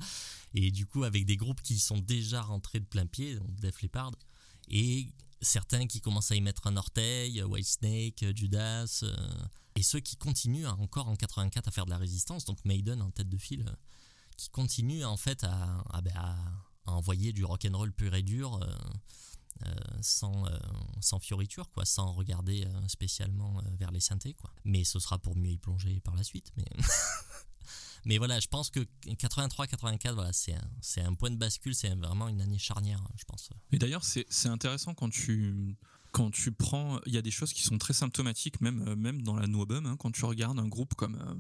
Et 0.54 0.72
du 0.72 0.86
coup, 0.86 1.04
avec 1.04 1.26
des 1.26 1.38
groupes 1.38 1.62
qui 1.62 1.80
sont 1.80 1.98
déjà 2.00 2.42
rentrés 2.42 2.80
de 2.80 2.86
plein 2.86 3.06
pied, 3.06 3.36
donc 3.36 3.56
Def 3.60 3.82
Leppard, 3.82 4.12
et 4.68 5.08
certains 5.42 5.88
qui 5.88 6.02
commencent 6.02 6.32
à 6.32 6.36
y 6.36 6.42
mettre 6.42 6.68
un 6.68 6.78
orteil, 6.78 7.42
Whitesnake, 7.44 8.26
Judas, 8.36 9.00
euh, 9.04 9.16
et 9.76 9.84
ceux 9.84 10.00
qui 10.00 10.16
continuent 10.16 10.68
encore 10.68 11.08
en 11.10 11.16
84 11.16 11.68
à 11.68 11.72
faire 11.72 11.86
de 11.86 11.92
la 11.92 11.98
résistance, 11.98 12.46
donc 12.46 12.64
Maiden 12.66 13.02
en 13.02 13.12
tête 13.12 13.30
de 13.30 13.38
file, 13.38 13.66
euh, 13.68 13.76
qui 14.38 14.50
continuent 14.50 15.06
en 15.06 15.18
fait 15.18 15.44
à, 15.44 15.52
à, 15.90 16.02
à- 16.16 16.36
à 16.88 16.92
envoyer 16.92 17.34
du 17.34 17.44
rock'n'roll 17.44 17.92
pur 17.92 18.14
et 18.14 18.22
dur. 18.22 18.60
euh, 18.62 18.76
sans, 20.02 20.46
euh, 20.46 20.58
sans 21.02 21.20
fioriture, 21.20 21.70
quoi, 21.72 21.86
sans 21.86 22.14
regarder 22.14 22.66
euh, 22.66 22.88
spécialement 22.88 23.60
euh, 23.60 23.70
vers 23.78 23.92
les 23.92 24.00
synthés. 24.00 24.34
Quoi. 24.34 24.52
Mais 24.64 24.84
ce 24.84 25.00
sera 25.00 25.18
pour 25.18 25.36
mieux 25.36 25.52
y 25.52 25.58
plonger 25.58 26.00
par 26.02 26.16
la 26.16 26.24
suite. 26.24 26.52
Mais, 26.58 26.66
mais 28.06 28.18
voilà, 28.18 28.40
je 28.40 28.48
pense 28.48 28.70
que 28.70 28.80
83-84, 29.08 30.14
voilà, 30.14 30.34
c'est 30.34 30.54
un, 30.54 31.06
un 31.08 31.14
point 31.14 31.32
de 31.32 31.38
bascule, 31.38 31.76
c'est 31.76 31.94
vraiment 31.96 32.28
une 32.28 32.42
année 32.42 32.60
charnière, 32.60 33.04
je 33.18 33.24
pense. 33.26 33.50
Et 33.72 33.80
d'ailleurs, 33.80 34.04
c'est 34.04 34.50
intéressant 34.50 34.94
quand 34.94 35.10
tu, 35.10 35.78
quand 36.12 36.32
tu 36.32 36.52
prends. 36.52 37.00
Il 37.06 37.14
y 37.14 37.18
a 37.18 37.22
des 37.22 37.32
choses 37.32 37.52
qui 37.52 37.64
sont 37.64 37.78
très 37.78 37.94
symptomatiques, 37.94 38.62
même, 38.62 38.88
euh, 38.88 38.96
même 38.96 39.22
dans 39.22 39.36
la 39.36 39.48
No 39.48 39.62
Album, 39.62 39.86
hein, 39.86 39.98
quand 39.98 40.12
tu 40.12 40.26
regardes 40.26 40.60
un 40.60 40.68
groupe 40.68 40.94
comme, 40.96 41.16
euh, 41.16 41.36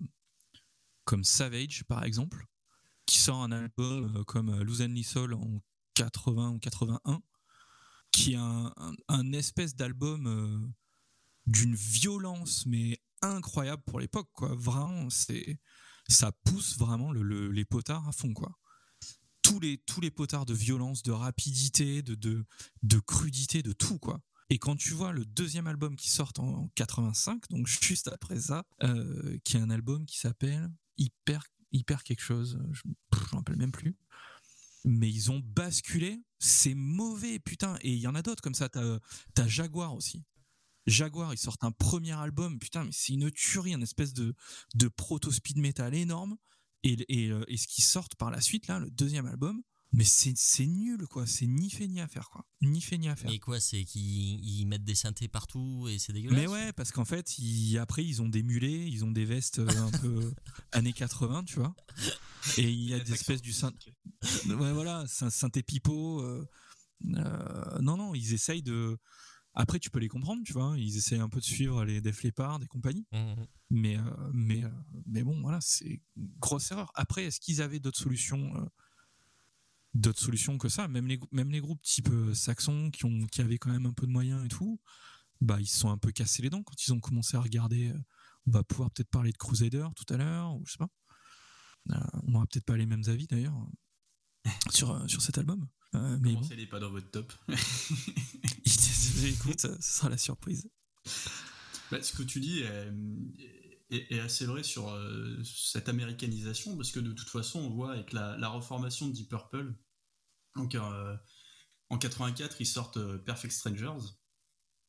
comme 1.06 1.24
Savage, 1.24 1.84
par 1.86 2.04
exemple, 2.04 2.46
qui 3.06 3.20
sort 3.20 3.42
un 3.42 3.52
album 3.52 4.16
euh, 4.16 4.24
comme 4.24 4.50
euh, 4.50 4.64
Lose 4.64 4.82
and 4.82 4.94
Lethal 4.94 5.34
en 5.34 5.62
80 5.94 6.50
ou 6.52 6.60
81, 6.60 7.22
qui 8.16 8.34
est 8.34 8.38
un, 8.38 9.34
espèce 9.34 9.76
d'album 9.76 10.28
euh, 10.28 10.68
d'une 11.48 11.76
violence, 11.76 12.66
mais 12.66 12.98
incroyable 13.22 13.84
pour 13.86 14.00
l'époque, 14.00 14.30
quoi. 14.34 14.56
Vraiment. 14.56 15.10
Ça 16.08 16.32
pousse 16.44 16.78
vraiment 16.78 17.12
le- 17.12 17.24
le- 17.24 17.52
les 17.52 17.66
potards 17.66 18.08
à 18.08 18.12
fond, 18.12 18.34
quoi 18.34 18.58
tous 19.42 19.60
les, 20.00 20.12
potards 20.12 20.46
de 20.48 20.56
violence, 20.56 21.04
de 21.04 21.12
rapidité, 21.12 22.02
de, 22.02 22.46
crudité, 23.06 23.62
de 23.62 23.74
tout, 23.74 24.00
quoi. 24.00 24.20
Et 24.50 24.58
quand 24.58 24.76
tu 24.76 24.94
vois 24.94 25.12
le 25.12 25.24
deuxième 25.24 25.68
album 25.68 25.96
qui 25.96 26.10
sort 26.10 26.32
en 26.40 26.68
85, 26.76 27.48
donc 27.50 27.68
juste 27.68 28.08
après 28.08 28.40
ça, 28.40 28.64
euh, 28.84 29.38
qui 29.44 29.58
est 29.58 29.60
un 29.60 29.70
album 29.70 30.06
qui 30.06 30.18
s'appelle 30.18 30.68
Hyper, 30.98 31.44
Hyper 31.72 32.04
quelque 32.04 32.22
chose, 32.22 32.60
je 32.72 32.82
ne 32.86 32.92
me 32.92 33.36
rappelle 33.36 33.58
même 33.58 33.72
plus. 33.72 33.96
Mais 34.88 35.10
ils 35.10 35.32
ont 35.32 35.40
basculé, 35.40 36.24
c'est 36.40 36.76
mauvais, 36.76 37.40
putain. 37.40 37.78
Et 37.82 37.92
il 37.92 38.00
y 38.00 38.08
en 38.08 38.16
a 38.16 38.22
d'autres 38.22 38.42
comme 38.42 38.54
ça, 38.54 38.70
t'as 38.70 39.00
as 39.38 39.48
Jaguar 39.48 39.96
aussi. 39.96 40.24
Jaguar, 40.86 41.34
ils 41.34 41.40
sortent 41.40 41.64
un 41.64 41.72
premier 41.72 42.12
album, 42.12 42.60
putain, 42.60 42.84
mais 42.84 42.92
c'est 42.94 43.14
une 43.14 43.32
tuerie, 43.32 43.74
un 43.74 43.82
espèce 43.82 44.14
de, 44.14 44.36
proto-speed 44.96 45.58
metal 45.58 45.94
énorme. 45.96 46.38
Et, 46.84 46.98
et, 47.10 47.32
euh, 47.32 47.44
et 47.48 47.58
ce 47.58 47.68
qui 47.68 47.82
sort 47.82 48.08
par 48.20 48.30
la 48.30 48.42
suite, 48.42 48.68
là, 48.68 48.80
le 48.80 48.92
deuxième 48.92 49.26
album, 49.26 49.64
mais 49.98 50.04
c'est 50.04 50.34
c'est 50.36 50.66
nul, 50.66 51.08
quoi. 51.08 51.26
C'est 51.26 51.48
ni 51.48 51.70
fait 51.70 51.88
ni 51.88 52.02
à 52.02 52.08
faire, 52.08 52.30
quoi. 52.30 52.46
Ni 52.62 52.82
fait 52.82 52.98
ni 52.98 53.08
à 53.10 53.16
faire. 53.16 53.32
Et 53.32 53.40
quoi, 53.40 53.60
c'est 53.60 53.84
qu'ils 53.86 54.40
ils 54.44 54.66
mettent 54.66 54.84
des 54.84 54.96
synthés 54.96 55.28
partout 55.28 55.88
et 55.90 55.98
c'est 56.00 56.14
dégueulasse 56.14 56.38
Mais 56.40 56.48
ouais, 56.48 56.74
parce 56.74 56.92
qu'en 56.92 57.06
fait, 57.06 57.38
ils- 57.40 57.78
après, 57.78 58.06
ils 58.06 58.22
ont 58.22 58.30
des 58.30 58.44
mulets, 58.44 58.88
ils 58.90 59.04
ont 59.06 59.12
des 59.12 59.26
vestes 59.26 59.60
euh, 59.60 59.68
un 59.68 59.92
peu 59.92 60.34
années 60.72 60.94
80, 60.94 61.44
tu 61.46 61.56
vois. 61.60 61.76
Et 62.58 62.70
il 62.72 62.90
y 62.90 62.94
a 62.94 63.00
des 63.00 63.14
espèces 63.14 63.42
du 63.42 63.54
synth... 63.54 63.76
Ouais, 64.48 64.74
voilà, 64.74 65.06
synthé 65.08 65.64
pipeau. 65.64 66.22
euh, 66.22 66.46
Euh, 67.16 67.80
non, 67.82 67.98
non, 67.98 68.16
ils 68.16 68.34
essayent 68.34 68.64
de. 68.64 68.98
Après, 69.54 69.80
tu 69.80 69.90
peux 69.90 70.00
les 70.00 70.08
comprendre, 70.10 70.42
tu 70.46 70.54
vois. 70.54 70.76
Ils 70.78 70.98
essayent 70.98 71.20
un 71.20 71.30
peu 71.30 71.40
de 71.40 71.46
suivre 71.46 71.86
les 71.86 72.02
Def 72.02 72.24
Leppard 72.24 72.62
et 72.64 72.68
compagnie. 72.68 73.06
Mais, 73.70 73.98
euh, 73.98 74.02
mais, 74.34 74.64
euh, 74.64 74.70
mais 75.06 75.24
bon, 75.24 75.40
voilà, 75.42 75.60
c'est 75.62 76.02
une 76.18 76.30
grosse 76.40 76.72
erreur. 76.72 76.92
Après, 76.96 77.26
est-ce 77.26 77.40
qu'ils 77.40 77.62
avaient 77.62 77.80
d'autres 77.80 78.00
solutions 78.00 78.54
euh, 78.58 78.66
D'autres 79.96 80.20
solutions 80.20 80.58
que 80.58 80.70
ça 80.70 80.88
même 80.88 81.08
les, 81.08 81.20
même 81.32 81.50
les 81.50 81.62
groupes 81.62 81.82
type 81.82 82.10
euh, 82.12 82.34
Saxon 82.34 82.92
qui, 82.92 83.06
ont, 83.06 83.26
qui 83.28 83.42
avaient 83.42 83.58
quand 83.58 83.72
même 83.72 83.86
un 83.88 83.94
peu 83.94 84.06
de 84.06 84.12
moyens 84.12 84.46
et 84.46 84.50
tout, 84.50 84.80
bah, 85.42 85.58
ils 85.60 85.68
se 85.68 85.80
sont 85.80 85.90
un 85.90 85.98
peu 85.98 86.12
cassés 86.12 86.42
les 86.44 86.50
dents 86.50 86.64
quand 86.64 86.86
ils 86.86 86.94
ont 86.94 87.00
commencé 87.00 87.38
à 87.38 87.42
regarder. 87.42 87.88
euh, 87.90 88.00
on 88.48 88.52
va 88.52 88.64
pouvoir 88.64 88.92
peut-être 88.92 89.10
parler 89.10 89.32
de 89.32 89.38
Crusader 89.38 89.88
tout 89.96 90.14
à 90.14 90.18
l'heure, 90.18 90.54
ou 90.56 90.64
je 90.66 90.74
sais 90.74 90.78
pas. 90.78 90.90
Euh, 91.92 92.20
on 92.28 92.32
n'aura 92.32 92.46
peut-être 92.46 92.66
pas 92.66 92.78
les 92.78 92.86
mêmes 92.86 93.04
avis 93.08 93.26
d'ailleurs 93.26 93.56
sur, 94.72 95.10
sur 95.10 95.22
cet 95.22 95.38
album. 95.38 95.68
Euh, 95.96 96.18
mais 96.22 96.34
Comment 96.34 96.46
bon, 96.48 96.56
est 96.56 96.68
pas 96.68 96.80
dans 96.80 96.92
votre 96.92 97.10
top 97.10 97.34
écoute, 99.26 99.62
ce 99.62 99.78
sera 99.82 100.10
la 100.10 100.18
surprise. 100.18 100.70
Bah, 101.92 102.02
ce 102.02 102.14
que 102.14 102.24
tu 102.24 102.40
dis 102.40 102.60
est, 102.60 102.92
est- 103.92 104.12
est 104.16 104.20
assez 104.20 104.46
vrai 104.46 104.64
sur 104.64 104.90
euh, 104.90 105.42
cette 105.44 105.90
américanisation, 105.90 106.76
parce 106.76 106.92
que 106.92 107.00
de 107.00 107.12
toute 107.14 107.30
façon, 107.30 107.60
on 107.60 107.70
voit 107.70 107.94
avec 107.94 108.12
la, 108.14 108.38
la 108.38 108.50
reformation 108.50 109.08
de 109.08 109.14
Deep 109.14 109.30
Purple, 109.30 109.74
donc 110.56 110.76
euh, 110.76 111.16
en 111.90 111.98
84, 111.98 112.62
ils 112.62 112.66
sortent 112.66 112.98
euh, 112.98 113.18
Perfect 113.18 113.54
Strangers, 113.54 114.06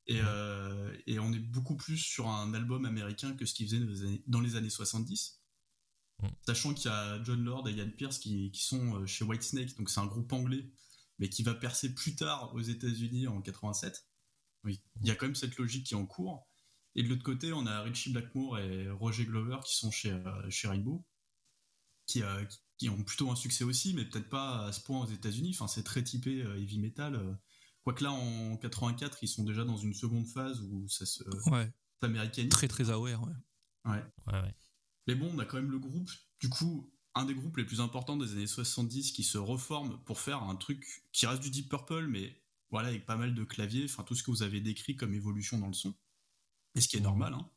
et, 0.06 0.20
euh, 0.22 0.96
et 1.06 1.18
on 1.18 1.32
est 1.32 1.38
beaucoup 1.40 1.76
plus 1.76 1.98
sur 1.98 2.28
un 2.28 2.54
album 2.54 2.84
américain 2.84 3.34
que 3.34 3.44
ce 3.44 3.54
qu'ils 3.54 3.66
faisaient 3.68 3.80
dans 3.80 3.90
les 3.90 4.02
années, 4.02 4.22
dans 4.26 4.40
les 4.40 4.56
années 4.56 4.70
70. 4.70 5.42
Mm. 6.22 6.28
Sachant 6.46 6.74
qu'il 6.74 6.90
y 6.90 6.94
a 6.94 7.22
John 7.24 7.42
Lord 7.44 7.68
et 7.68 7.72
Ian 7.72 7.90
Pierce 7.90 8.18
qui, 8.18 8.50
qui 8.52 8.62
sont 8.64 9.04
chez 9.06 9.24
Whitesnake, 9.24 9.76
donc 9.76 9.90
c'est 9.90 10.00
un 10.00 10.06
groupe 10.06 10.32
anglais, 10.32 10.70
mais 11.18 11.28
qui 11.28 11.42
va 11.42 11.54
percer 11.54 11.94
plus 11.94 12.14
tard 12.14 12.54
aux 12.54 12.60
États-Unis 12.60 13.26
en 13.26 13.40
87. 13.42 14.06
Oui, 14.64 14.82
il 15.00 15.08
y 15.08 15.10
a 15.10 15.14
quand 15.14 15.26
même 15.26 15.34
cette 15.34 15.56
logique 15.56 15.86
qui 15.86 15.94
est 15.94 15.96
en 15.96 16.06
cours. 16.06 16.46
Et 16.94 17.02
de 17.02 17.08
l'autre 17.08 17.22
côté, 17.22 17.52
on 17.52 17.66
a 17.66 17.82
Richie 17.82 18.10
Blackmore 18.10 18.58
et 18.58 18.90
Roger 18.90 19.26
Glover 19.26 19.58
qui 19.64 19.76
sont 19.76 19.90
chez, 19.90 20.12
euh, 20.12 20.50
chez 20.50 20.66
Rainbow, 20.66 21.04
qui, 22.06 22.22
euh, 22.22 22.44
qui- 22.44 22.58
qui 22.78 22.88
ont 22.90 23.02
plutôt 23.02 23.30
un 23.30 23.36
succès 23.36 23.64
aussi, 23.64 23.94
mais 23.94 24.04
peut-être 24.04 24.28
pas 24.28 24.66
à 24.66 24.72
ce 24.72 24.80
point 24.80 25.00
aux 25.00 25.06
États-Unis. 25.10 25.50
Enfin, 25.54 25.66
c'est 25.68 25.82
très 25.84 26.02
typé 26.04 26.42
euh, 26.42 26.56
heavy 26.58 26.78
metal. 26.78 27.14
euh. 27.14 27.34
Quoique 27.84 28.02
là, 28.02 28.10
en 28.12 28.56
84, 28.56 29.18
ils 29.22 29.28
sont 29.28 29.44
déjà 29.44 29.64
dans 29.64 29.76
une 29.76 29.94
seconde 29.94 30.26
phase 30.26 30.60
où 30.60 30.88
ça 30.88 31.06
se 31.06 31.22
Ouais, 31.50 31.72
très 32.50 32.68
très 32.68 32.90
aware, 32.90 33.22
ouais. 33.22 33.32
Ouais. 33.92 34.02
Ouais, 34.26 34.40
ouais. 34.42 34.54
Mais 35.06 35.14
bon, 35.14 35.30
on 35.32 35.38
a 35.38 35.44
quand 35.44 35.56
même 35.56 35.70
le 35.70 35.78
groupe, 35.78 36.10
du 36.40 36.48
coup, 36.48 36.92
un 37.14 37.24
des 37.24 37.34
groupes 37.34 37.56
les 37.56 37.64
plus 37.64 37.80
importants 37.80 38.16
des 38.16 38.32
années 38.32 38.46
70 38.48 39.12
qui 39.12 39.22
se 39.22 39.38
reforme 39.38 40.02
pour 40.04 40.20
faire 40.20 40.42
un 40.42 40.56
truc 40.56 41.04
qui 41.12 41.26
reste 41.26 41.42
du 41.42 41.50
Deep 41.50 41.68
Purple, 41.70 42.08
mais 42.08 42.42
voilà, 42.70 42.88
avec 42.88 43.06
pas 43.06 43.16
mal 43.16 43.34
de 43.34 43.44
claviers, 43.44 43.84
enfin 43.84 44.02
tout 44.02 44.14
ce 44.16 44.22
que 44.24 44.30
vous 44.32 44.42
avez 44.42 44.60
décrit 44.60 44.96
comme 44.96 45.14
évolution 45.14 45.58
dans 45.58 45.68
le 45.68 45.72
son. 45.72 45.94
Et 46.74 46.80
ce 46.80 46.88
qui 46.88 46.96
est 46.96 47.00
Mhm. 47.00 47.04
normal, 47.04 47.34
hein. 47.34 47.48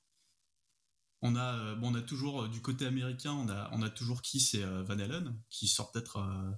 On 1.21 1.35
a, 1.35 1.55
euh, 1.57 1.75
bon, 1.75 1.91
on 1.91 1.95
a 1.95 2.01
toujours, 2.01 2.43
euh, 2.43 2.47
du 2.47 2.61
côté 2.61 2.85
américain, 2.85 3.33
on 3.33 3.49
a, 3.49 3.69
on 3.73 3.81
a 3.81 3.89
toujours 3.89 4.21
Kiss 4.21 4.53
et 4.53 4.63
euh, 4.63 4.83
Van 4.83 4.97
Halen, 4.99 5.37
qui 5.49 5.67
sort 5.67 5.91
peut-être 5.91 6.17
un, 6.17 6.57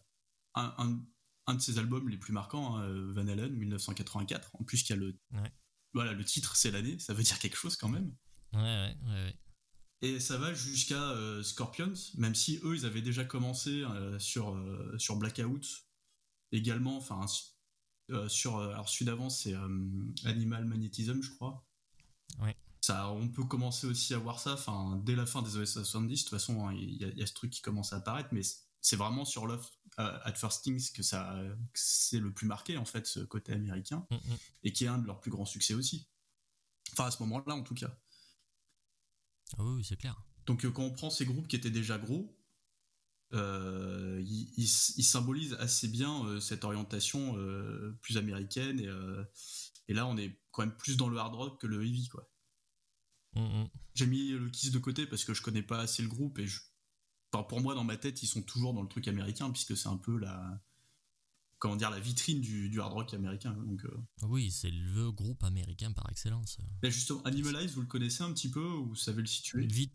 un- 0.55 0.99
un 1.47 1.53
de 1.55 1.59
ses 1.61 1.79
albums 1.79 2.07
les 2.09 2.17
plus 2.17 2.33
marquants, 2.33 2.77
hein, 2.77 3.11
Van 3.13 3.27
Halen, 3.27 3.53
1984. 3.55 4.51
En 4.55 4.63
plus, 4.63 4.83
qu'il 4.83 4.95
y 4.95 4.99
a 4.99 5.01
le, 5.01 5.17
Ouais. 5.33 5.51
voilà, 5.93 6.13
le 6.13 6.23
titre, 6.23 6.55
c'est 6.55 6.69
l'année, 6.71 6.99
ça 6.99 7.13
veut 7.13 7.23
dire 7.23 7.39
quelque 7.39 7.57
chose 7.57 7.75
quand 7.75 7.89
même. 7.89 8.13
Ouais, 8.53 8.59
ouais, 8.61 8.95
ouais, 9.05 9.11
ouais. 9.25 9.35
Et 10.03 10.19
ça 10.19 10.37
va 10.37 10.53
jusqu'à 10.53 11.01
euh, 11.11 11.41
Scorpions, 11.43 11.93
même 12.17 12.35
si 12.35 12.59
eux, 12.63 12.75
ils 12.75 12.85
avaient 12.85 13.01
déjà 13.03 13.23
commencé 13.23 13.83
euh, 13.83 14.17
sur, 14.19 14.55
euh, 14.55 14.95
sur 14.97 15.15
Blackout, 15.15 15.65
également, 16.51 16.97
enfin, 16.97 17.25
sur, 18.27 18.59
alors 18.59 18.89
celui 18.89 19.05
d'avant, 19.05 19.29
c'est 19.29 19.53
Animal 20.25 20.65
Magnetism, 20.65 21.21
je 21.21 21.31
crois. 21.31 21.65
Ouais. 22.39 22.55
Ça, 22.81 23.11
on 23.11 23.27
peut 23.29 23.43
commencer 23.45 23.85
aussi 23.87 24.13
à 24.13 24.17
voir 24.17 24.39
ça, 24.39 24.53
enfin, 24.53 24.99
dès 25.05 25.15
la 25.15 25.25
fin 25.27 25.41
des 25.43 25.55
années 25.55 25.65
70, 25.67 26.17
de 26.17 26.21
toute 26.23 26.29
façon, 26.31 26.67
hein, 26.67 26.73
il 26.73 26.95
y, 26.99 27.05
a- 27.05 27.09
il 27.09 27.17
y 27.19 27.23
a 27.23 27.27
ce 27.27 27.33
truc 27.33 27.51
qui 27.51 27.61
commence 27.61 27.93
à 27.93 27.97
apparaître, 27.97 28.29
mais 28.31 28.41
c'est 28.81 28.95
vraiment 28.95 29.23
sur 29.23 29.45
Love 29.45 29.67
euh, 29.99 30.17
at 30.23 30.33
First 30.33 30.63
Things 30.63 30.91
que 30.91 31.03
ça, 31.03 31.39
c'est 31.75 32.17
le 32.19 32.33
plus 32.33 32.47
marqué, 32.47 32.77
en 32.77 32.85
fait, 32.85 33.05
ce 33.05 33.19
côté 33.19 33.53
américain, 33.53 34.07
Mm, 34.09 34.15
mm. 34.15 34.37
et 34.63 34.73
qui 34.73 34.85
est 34.85 34.87
un 34.87 34.97
de 34.97 35.05
leurs 35.05 35.19
plus 35.19 35.29
grands 35.29 35.45
succès 35.45 35.75
aussi. 35.75 36.07
Enfin, 36.93 37.05
à 37.05 37.11
ce 37.11 37.21
moment-là, 37.23 37.53
en 37.55 37.61
tout 37.61 37.75
cas. 37.75 37.95
Ah 39.57 39.63
oui, 39.63 39.75
oui, 39.75 39.83
c'est 39.83 39.97
clair. 39.97 40.19
Donc 40.47 40.65
euh, 40.65 40.71
quand 40.71 40.81
on 40.83 40.91
prend 40.91 41.09
ces 41.11 41.25
groupes 41.25 41.47
qui 41.47 41.55
étaient 41.55 41.69
déjà 41.69 41.99
gros, 41.99 42.35
euh, 43.33 44.19
ils, 44.25 44.51
ils- 44.57 44.93
ils 44.97 45.03
symbolisent 45.03 45.53
assez 45.59 45.87
bien 45.87 46.25
euh, 46.25 46.39
cette 46.39 46.63
orientation 46.63 47.37
euh, 47.37 47.97
plus 48.01 48.17
américaine 48.17 48.79
et, 48.79 48.89
et 49.87 49.93
là 49.93 50.05
on 50.07 50.17
est 50.17 50.37
quand 50.51 50.63
même 50.65 50.75
plus 50.75 50.97
dans 50.97 51.07
le 51.09 51.17
hard 51.17 51.35
rock 51.35 51.61
que 51.61 51.67
le 51.67 51.85
heavy 51.85 52.07
quoi. 52.09 52.29
Mm, 53.35 53.41
mm. 53.63 53.69
J'ai 53.95 54.07
mis 54.07 54.29
le 54.29 54.49
Kiss 54.49 54.71
de 54.71 54.79
côté 54.79 55.05
parce 55.05 55.23
que 55.23 55.33
je 55.33 55.41
connais 55.41 55.61
pas 55.63 55.79
assez 55.79 56.01
le 56.01 56.09
groupe 56.09 56.39
et 56.39 56.47
je, 56.47 56.59
enfin, 57.31 57.43
pour 57.43 57.61
moi 57.61 57.75
dans 57.75 57.83
ma 57.83 57.97
tête 57.97 58.21
ils 58.23 58.27
sont 58.27 58.41
toujours 58.41 58.73
dans 58.73 58.81
le 58.81 58.89
truc 58.89 59.07
américain 59.07 59.49
puisque 59.51 59.75
c'est 59.77 59.87
un 59.89 59.97
peu 59.97 60.17
la 60.17 60.61
comment 61.59 61.75
dire 61.75 61.91
la 61.91 61.99
vitrine 61.99 62.41
du, 62.41 62.69
du 62.69 62.79
hard 62.81 62.91
rock 62.93 63.13
américain 63.13 63.51
donc 63.53 63.85
euh. 63.85 63.97
Oui, 64.23 64.49
c'est 64.51 64.71
le 64.71 65.11
groupe 65.11 65.43
américain 65.43 65.91
par 65.91 66.09
excellence. 66.09 66.57
Mais 66.83 66.91
justement 66.91 67.21
Animalize 67.23 67.73
vous 67.75 67.81
le 67.81 67.87
connaissez 67.87 68.23
un 68.23 68.33
petit 68.33 68.49
peu 68.49 68.65
ou 68.65 68.87
vous 68.89 68.95
savez 68.95 69.21
le 69.21 69.27
situer? 69.27 69.65
Vite, 69.67 69.93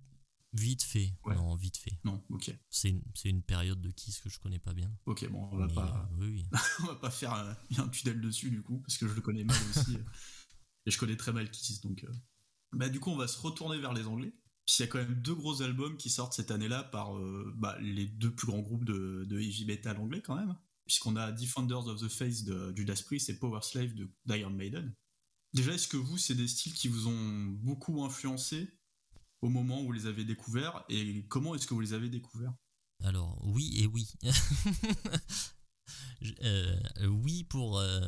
vite 0.53 0.83
fait. 0.85 1.13
Ouais. 1.25 1.35
Non, 1.35 1.57
vite 1.57 1.77
fait. 1.77 1.99
non 2.05 2.23
ok 2.31 2.57
C'est 2.71 2.91
une, 2.91 3.03
c'est 3.15 3.29
une 3.31 3.43
période 3.43 3.81
de 3.81 3.91
Kiss 3.91 4.21
que 4.21 4.31
je 4.31 4.39
connais 4.39 4.61
pas 4.61 4.73
bien. 4.75 4.91
ok 5.07 5.29
bon 5.29 5.49
on 5.53 5.57
va 5.59 5.67
Mais, 5.67 5.75
pas 5.75 6.09
euh, 6.11 6.17
oui, 6.21 6.29
oui. 6.31 6.47
on 6.81 6.87
va 6.87 6.95
pas 6.95 7.11
faire 7.11 7.35
euh, 7.35 7.53
un 7.79 7.89
tunnel 7.89 8.21
dessus 8.21 8.51
du 8.51 8.63
coup 8.63 8.79
parce 8.79 8.97
que 8.97 9.09
je 9.09 9.15
le 9.15 9.21
connais 9.21 9.45
mal 9.45 9.57
aussi 9.71 9.97
et 10.87 10.91
je 10.91 10.99
connais 10.99 11.17
très 11.17 11.33
mal 11.33 11.51
Kiss 11.51 11.81
donc 11.81 12.05
euh. 12.05 12.13
Bah 12.77 12.89
du 12.89 13.01
coup 13.01 13.11
on 13.11 13.17
va 13.17 13.29
se 13.29 13.39
retourner 13.41 13.79
vers 13.79 13.93
les 13.93 14.07
Anglais. 14.07 14.33
Puis 14.67 14.77
il 14.79 14.83
y 14.83 14.85
a 14.85 14.89
quand 14.89 14.99
même 14.99 15.15
deux 15.15 15.35
gros 15.35 15.63
albums 15.63 15.97
qui 15.97 16.11
sortent 16.11 16.33
cette 16.33 16.51
année-là 16.51 16.83
par 16.85 17.17
euh, 17.17 17.53
bah, 17.57 17.79
les 17.81 18.07
deux 18.07 18.35
plus 18.35 18.49
grands 18.49 18.63
groupes 18.63 18.85
de, 18.85 19.25
de 19.29 19.39
heavy 19.39 19.65
metal 19.65 19.97
anglais 19.99 20.23
quand 20.23 20.35
même. 20.35 20.57
Puisqu'on 20.87 21.17
a 21.17 21.33
Defenders 21.33 21.87
of 21.87 22.01
the 22.01 22.09
Faith 22.09 22.45
de 22.45 22.73
Judas 22.77 23.03
Priest 23.05 23.29
et 23.29 23.35
Power 23.35 23.61
Slave 23.63 23.95
de 23.95 24.09
d'Iron 24.27 24.51
Maiden. 24.51 24.93
Déjà 25.55 25.73
est-ce 25.73 25.89
que 25.89 25.97
vous 25.97 26.19
c'est 26.19 26.35
des 26.35 26.49
styles 26.49 26.75
qui 26.75 26.89
vous 26.89 27.07
ont 27.07 27.45
beaucoup 27.63 28.05
influencé 28.05 28.69
au 29.41 29.49
moment 29.49 29.81
où 29.81 29.87
vous 29.87 29.93
les 29.93 30.07
avez 30.07 30.25
découverts 30.25 30.85
et 30.89 31.25
comment 31.29 31.55
est-ce 31.55 31.67
que 31.67 31.75
vous 31.75 31.81
les 31.81 31.93
avez 31.93 32.09
découverts? 32.09 32.55
Alors, 33.05 33.39
oui 33.47 33.73
et 33.77 33.87
oui. 33.87 34.13
Euh, 36.43 36.81
oui 37.07 37.45
pour, 37.45 37.79
euh, 37.79 38.01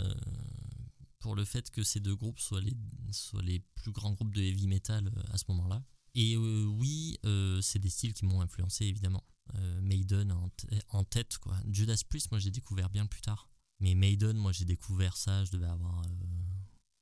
pour 1.29 1.37
le 1.37 1.45
fait 1.45 1.71
que 1.71 1.83
ces 1.83 2.01
deux 2.01 2.17
groupes 2.17 2.41
soient 2.41 2.63
les, 2.63 2.75
soient 3.13 3.43
les 3.43 3.59
plus 3.75 3.93
grands 3.93 4.15
groupes 4.15 4.35
de 4.35 4.41
heavy 4.41 4.67
metal 4.67 5.09
euh, 5.09 5.23
à 5.31 5.37
ce 5.37 5.45
moment-là. 5.49 5.85
Et 6.15 6.37
euh, 6.37 6.65
oui, 6.65 7.19
euh, 7.27 7.61
c'est 7.61 7.79
des 7.79 7.91
styles 7.91 8.15
qui 8.15 8.25
m'ont 8.25 8.41
influencé 8.41 8.87
évidemment. 8.87 9.23
Euh, 9.57 9.79
Maiden 9.83 10.33
en, 10.33 10.51
en 10.89 11.05
tête, 11.05 11.37
quoi. 11.37 11.55
Judas 11.71 12.01
Priest, 12.09 12.31
moi 12.31 12.39
j'ai 12.41 12.51
découvert 12.51 12.89
bien 12.89 13.05
plus 13.05 13.21
tard. 13.21 13.51
Mais 13.81 13.95
Maiden, 13.95 14.39
moi 14.39 14.53
j'ai 14.53 14.65
découvert 14.65 15.19
ça, 15.19 15.45
je 15.45 15.51
devais 15.51 15.67
avoir 15.67 15.99
euh, 15.99 16.09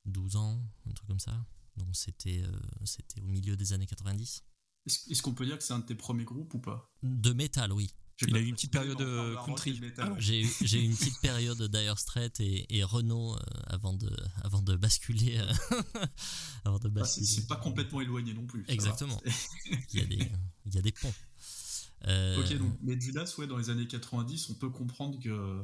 12 0.07 0.35
ans, 0.35 0.61
un 0.91 0.93
truc 0.93 1.07
comme 1.07 1.21
ça. 1.21 1.47
Donc 1.77 1.95
c'était 1.95 2.43
c'était 2.83 3.21
au 3.21 3.29
milieu 3.29 3.55
des 3.55 3.75
années 3.75 3.87
90. 3.87 4.43
est-ce, 4.87 5.23
qu'on 5.23 5.35
peut 5.35 5.47
dire 5.47 5.57
que 5.57 5.63
c'est 5.63 5.73
un 5.73 5.79
de 5.79 5.87
tes 5.87 5.95
premiers 5.95 6.25
groupes 6.25 6.53
ou 6.55 6.59
pas? 6.59 6.93
De 7.05 7.33
métal, 7.33 7.73
oui. 7.73 7.95
J'ai 8.19 8.27
Il 8.29 8.37
a 8.37 8.41
eu 8.41 8.47
une 8.47 8.55
petite 8.55 8.73
période, 8.73 9.01
euh, 9.03 9.35
country. 9.45 9.79
ouais. 9.81 9.93
J'ai 10.19 10.41
eu, 10.43 10.49
j'ai 10.63 10.81
eu 10.81 10.85
une 10.85 10.97
petite 10.97 11.21
période 11.21 11.61
Dire 11.71 11.99
Straits 11.99 12.41
et, 12.41 12.79
et 12.79 12.83
Renault 12.83 13.35
euh, 13.35 13.39
avant, 13.67 13.93
de, 13.93 14.11
avant 14.43 14.63
de 14.63 14.75
basculer. 14.75 15.37
euh, 15.39 15.53
avant 16.65 16.79
de 16.79 16.87
Ah, 16.89 16.91
c'est, 16.91 17.01
basculer. 17.01 17.27
c'est 17.27 17.47
pas 17.47 17.57
complètement 17.57 18.01
éloigné 18.01 18.33
non 18.33 18.47
plus. 18.47 18.65
Exactement. 18.69 19.21
Il 19.93 20.01
y 20.01 20.03
a 20.03 20.07
des, 20.07 20.31
il 20.65 20.75
y 20.75 20.79
a 20.79 20.83
des 20.83 20.93
ponts. 20.93 21.13
Euh, 22.07 22.41
Ok, 22.43 22.57
donc, 22.59 22.73
mais 22.83 22.99
Judas, 23.01 23.31
ouais, 23.39 23.47
dans 23.47 23.59
les 23.59 23.69
années 23.71 23.87
90, 23.87 24.49
on 24.51 24.55
peut 24.55 24.71
comprendre 24.71 25.19
que 25.23 25.63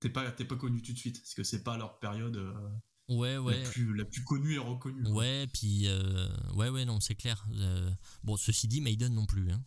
t'es 0.00 0.08
pas, 0.08 0.30
t'es 0.30 0.44
pas 0.44 0.56
connu 0.56 0.80
tout 0.82 0.92
de 0.92 0.98
suite, 0.98 1.20
parce 1.20 1.34
que 1.34 1.42
c'est 1.42 1.62
pas 1.64 1.76
leur 1.76 1.98
période 1.98 2.36
euh, 2.36 2.52
Ouais, 3.08 3.36
ouais. 3.36 3.62
la, 3.62 3.68
plus, 3.68 3.94
la 3.94 4.04
plus 4.06 4.24
connue 4.24 4.54
et 4.54 4.58
reconnue. 4.58 5.02
quoi. 5.02 5.12
Ouais, 5.12 5.46
puis. 5.52 5.86
euh, 5.88 6.28
ouais, 6.54 6.70
ouais, 6.70 6.86
non, 6.86 7.00
c'est 7.00 7.14
clair. 7.14 7.46
Euh, 7.56 7.90
bon, 8.22 8.36
ceci 8.38 8.68
dit, 8.68 8.80
Maiden 8.80 9.12
non 9.12 9.26
plus. 9.26 9.50
Hein. 9.50 9.62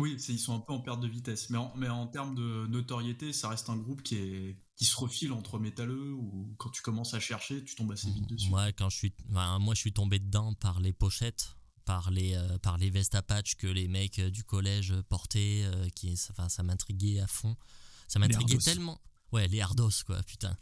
Oui, 0.00 0.16
ils 0.28 0.38
sont 0.38 0.54
un 0.54 0.60
peu 0.60 0.72
en 0.72 0.80
perte 0.80 1.00
de 1.00 1.08
vitesse, 1.08 1.50
mais 1.50 1.58
en, 1.58 1.72
mais 1.76 1.88
en 1.88 2.06
termes 2.06 2.34
de 2.34 2.66
notoriété, 2.68 3.32
ça 3.32 3.48
reste 3.48 3.68
un 3.68 3.76
groupe 3.76 4.02
qui, 4.02 4.16
est, 4.16 4.56
qui 4.76 4.84
se 4.84 4.96
refile 4.96 5.32
entre 5.32 5.58
métalleux, 5.58 6.12
ou 6.12 6.54
quand 6.58 6.70
tu 6.70 6.82
commences 6.82 7.14
à 7.14 7.20
chercher, 7.20 7.62
tu 7.64 7.74
tombes 7.74 7.92
assez 7.92 8.10
vite 8.10 8.28
dessus. 8.28 8.48
Moi, 8.48 8.72
quand 8.72 8.88
je 8.88 8.96
suis, 8.96 9.14
moi, 9.28 9.74
je 9.74 9.80
suis 9.80 9.92
tombé 9.92 10.18
dedans 10.18 10.54
par 10.54 10.80
les 10.80 10.92
pochettes, 10.92 11.56
par 11.84 12.10
les, 12.10 12.34
euh, 12.34 12.58
par 12.58 12.78
les 12.78 12.88
vestes 12.88 13.14
à 13.14 13.22
patch 13.22 13.56
que 13.56 13.66
les 13.66 13.88
mecs 13.88 14.18
euh, 14.18 14.30
du 14.30 14.44
collège 14.44 14.94
portaient, 15.08 15.62
euh, 15.64 15.88
qui, 15.94 16.16
ça, 16.16 16.32
enfin, 16.32 16.48
ça 16.48 16.62
m'intriguait 16.62 17.20
à 17.20 17.26
fond. 17.26 17.56
Ça 18.08 18.18
m'intriguait 18.18 18.58
tellement. 18.58 19.00
Ouais, 19.32 19.46
les 19.48 19.60
hardos, 19.60 19.90
quoi, 20.06 20.22
putain. 20.24 20.56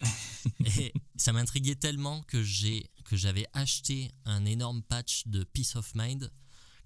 Et 0.78 0.92
ça 1.16 1.32
m'intriguait 1.32 1.76
tellement 1.76 2.22
que 2.22 2.42
j'ai, 2.42 2.90
que 3.04 3.16
j'avais 3.16 3.46
acheté 3.54 4.10
un 4.24 4.44
énorme 4.44 4.82
patch 4.82 5.26
de 5.26 5.44
Peace 5.44 5.76
of 5.76 5.94
Mind 5.94 6.30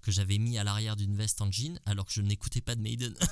que 0.03 0.11
j'avais 0.11 0.37
mis 0.37 0.57
à 0.59 0.63
l'arrière 0.63 0.95
d'une 0.95 1.15
veste 1.15 1.41
en 1.41 1.51
jean 1.51 1.79
alors 1.85 2.05
que 2.05 2.13
je 2.13 2.21
n'écoutais 2.21 2.61
pas 2.61 2.75
de 2.75 2.81
Maiden. 2.81 3.13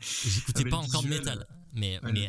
J'écoutais 0.00 0.60
Avec 0.60 0.70
pas 0.70 0.76
encore 0.78 1.02
de 1.02 1.08
métal. 1.08 1.46
Mais, 1.72 1.98
Ouais, 2.04 2.12
mais, 2.12 2.28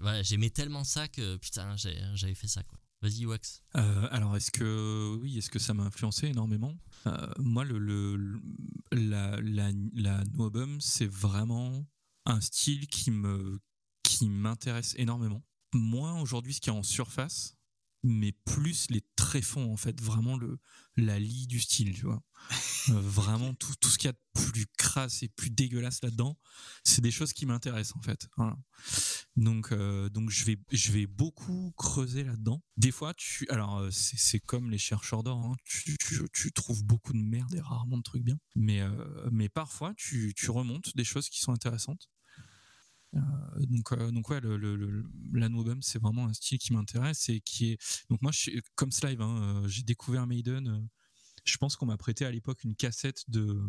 voilà, 0.00 0.22
j'aimais 0.22 0.50
tellement 0.50 0.84
ça 0.84 1.06
que 1.08 1.36
putain, 1.36 1.76
j'avais 2.14 2.34
fait 2.34 2.48
ça 2.48 2.62
quoi. 2.62 2.78
Vas-y, 3.00 3.26
Wax. 3.26 3.62
Euh, 3.76 4.08
alors, 4.10 4.36
est-ce 4.36 4.50
que 4.50 5.16
oui, 5.22 5.38
est-ce 5.38 5.50
que 5.50 5.60
ça 5.60 5.72
m'a 5.72 5.84
influencé 5.84 6.26
énormément? 6.26 6.74
Euh, 7.06 7.28
Moi, 7.38 7.64
le, 7.64 7.78
le- 7.78 8.40
la, 8.90 9.40
la, 9.40 9.70
la 9.94 10.24
No 10.34 10.46
Album, 10.46 10.80
c'est 10.80 11.06
vraiment 11.06 11.86
un 12.26 12.40
style 12.40 12.88
qui 12.88 13.12
me 13.12 13.60
qui 14.02 14.28
m'intéresse 14.28 14.94
énormément. 14.98 15.44
Moins 15.74 16.20
aujourd'hui 16.20 16.54
ce 16.54 16.60
qui 16.60 16.70
est 16.70 16.72
en 16.72 16.82
surface, 16.82 17.54
mais 18.02 18.32
plus 18.44 18.88
les 18.90 19.02
tréfonds 19.16 19.72
en 19.72 19.76
fait, 19.76 20.00
vraiment 20.00 20.36
le 20.36 20.58
la 20.96 21.18
lie 21.18 21.46
du 21.46 21.60
style, 21.60 21.94
tu 21.94 22.06
vois. 22.06 22.22
Euh, 22.88 22.92
vraiment 23.00 23.54
tout, 23.54 23.74
tout 23.80 23.88
ce 23.88 23.98
qu'il 23.98 24.08
y 24.08 24.10
a 24.10 24.12
de 24.12 24.50
plus 24.50 24.66
crasse 24.76 25.22
et 25.22 25.28
plus 25.28 25.50
dégueulasse 25.50 26.02
là-dedans, 26.02 26.36
c'est 26.84 27.00
des 27.00 27.10
choses 27.10 27.32
qui 27.32 27.46
m'intéressent 27.46 27.96
en 27.96 28.02
fait. 28.02 28.28
Voilà. 28.36 28.56
Donc, 29.36 29.70
euh, 29.70 30.08
donc 30.08 30.30
je 30.30 30.44
vais, 30.44 30.58
je 30.72 30.92
vais 30.92 31.06
beaucoup 31.06 31.72
creuser 31.76 32.24
là-dedans. 32.24 32.62
Des 32.76 32.90
fois, 32.90 33.14
tu, 33.14 33.48
alors 33.50 33.78
euh, 33.78 33.90
c'est 33.90 34.18
c'est 34.18 34.40
comme 34.40 34.70
les 34.70 34.78
chercheurs 34.78 35.22
d'or, 35.22 35.38
hein. 35.38 35.56
tu, 35.64 35.96
tu, 35.98 36.20
tu 36.32 36.52
trouves 36.52 36.84
beaucoup 36.84 37.12
de 37.12 37.18
merde 37.18 37.54
et 37.54 37.60
rarement 37.60 37.96
de 37.98 38.02
trucs 38.02 38.24
bien. 38.24 38.38
Mais, 38.56 38.80
euh, 38.80 39.28
mais 39.30 39.48
parfois, 39.48 39.94
tu, 39.96 40.32
tu 40.34 40.50
remontes 40.50 40.96
des 40.96 41.04
choses 41.04 41.28
qui 41.28 41.40
sont 41.40 41.52
intéressantes. 41.52 42.10
Euh, 43.14 43.20
donc, 43.68 43.92
euh, 43.92 44.10
donc 44.10 44.28
ouais, 44.28 44.40
le, 44.40 44.56
le, 44.56 44.76
le, 44.76 45.78
c'est 45.80 46.00
vraiment 46.00 46.26
un 46.26 46.32
style 46.32 46.58
qui 46.58 46.72
m'intéresse 46.72 47.28
et 47.28 47.40
qui 47.40 47.72
est. 47.72 48.04
Donc 48.10 48.20
moi, 48.22 48.32
comme 48.74 48.92
Slive, 48.92 49.20
hein, 49.22 49.62
euh, 49.64 49.68
j'ai 49.68 49.82
découvert 49.82 50.26
Maiden. 50.26 50.88
je 51.44 51.56
pense 51.56 51.76
qu'on 51.76 51.86
m'a 51.86 51.96
prêté 51.96 52.24
à 52.24 52.30
l'époque 52.30 52.64
une 52.64 52.74
cassette 52.74 53.24
de, 53.28 53.62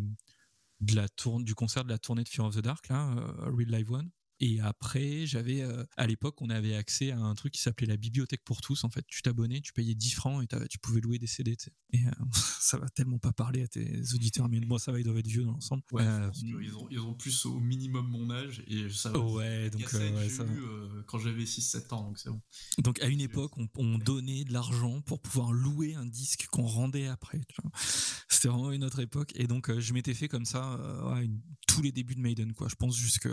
la 0.93 1.07
tourne, 1.09 1.43
du 1.43 1.55
concert 1.55 1.83
de 1.83 1.89
la 1.89 1.97
tournée 1.97 2.23
de 2.23 2.29
Fear 2.29 2.47
of 2.47 2.55
the 2.55 2.61
Dark, 2.61 2.87
Real 2.87 3.69
Live 3.69 3.91
One. 3.91 4.09
Et 4.41 4.59
après, 4.61 5.25
j'avais, 5.25 5.61
euh, 5.61 5.83
à 5.97 6.07
l'époque, 6.07 6.41
on 6.41 6.49
avait 6.49 6.75
accès 6.75 7.11
à 7.11 7.19
un 7.19 7.35
truc 7.35 7.53
qui 7.53 7.61
s'appelait 7.61 7.87
la 7.87 7.97
bibliothèque 7.97 8.43
pour 8.45 8.61
tous. 8.61 8.83
En 8.85 8.89
fait, 8.89 9.03
tu 9.07 9.21
t'abonnais, 9.21 9.59
tu 9.61 9.73
payais 9.73 9.95
10 9.95 10.11
francs 10.11 10.43
et 10.43 10.67
tu 10.69 10.79
pouvais 10.79 11.01
louer 11.01 11.19
des 11.19 11.27
CD. 11.27 11.57
Et 11.91 12.05
euh, 12.05 12.11
ça 12.61 12.77
va 12.77 12.87
tellement 12.89 13.19
pas 13.19 13.33
parler 13.33 13.63
à 13.63 13.67
tes 13.67 14.01
auditeurs, 14.13 14.47
mais 14.47 14.59
moi, 14.61 14.79
ça 14.79 14.91
va, 14.91 14.99
ils 14.99 15.03
doivent 15.03 15.17
être 15.17 15.27
vieux 15.27 15.43
dans 15.43 15.51
l'ensemble. 15.51 15.83
Ouais, 15.91 16.03
Euh, 16.05 16.29
qu'ils 16.31 16.75
ont, 16.75 16.87
ils 16.89 16.99
ont 16.99 17.13
plus 17.15 17.45
au 17.45 17.59
minimum 17.59 18.07
mon 18.07 18.29
âge 18.31 18.63
et 18.67 18.89
ça. 18.89 19.11
ouais, 19.17 19.69
donc, 19.71 19.93
euh, 19.93 20.15
ouais, 20.15 20.23
j'ai 20.23 20.29
ça- 20.29 20.45
eu, 20.45 21.03
quand 21.07 21.19
j'avais 21.19 21.45
6-7 21.45 21.91
ans, 21.93 22.03
donc 22.03 22.17
c'est 22.19 22.29
bon. 22.29 22.41
Donc 22.77 23.01
à 23.01 23.07
une 23.07 23.21
époque, 23.21 23.57
on, 23.57 23.67
on 23.75 23.97
donnait 23.97 24.45
de 24.45 24.53
l'argent 24.53 25.01
pour 25.01 25.21
pouvoir 25.21 25.51
louer 25.51 25.95
un 25.95 26.05
disque 26.05 26.47
qu'on 26.51 26.65
rendait 26.65 27.07
après. 27.07 27.41
C'était 28.29 28.47
vraiment 28.47 28.71
une 28.71 28.83
autre 28.83 28.99
époque. 28.99 29.31
Et 29.35 29.47
donc 29.47 29.77
je 29.77 29.93
m'étais 29.93 30.13
fait 30.13 30.27
comme 30.27 30.45
ça 30.45 30.79
ouais, 31.11 31.25
une- 31.25 31.41
tous 31.67 31.81
les 31.81 31.91
débuts 31.91 32.15
de 32.15 32.21
Maiden, 32.21 32.53
quoi. 32.53 32.67
Je 32.69 32.75
pense 32.75 32.95
jusque 32.97 33.27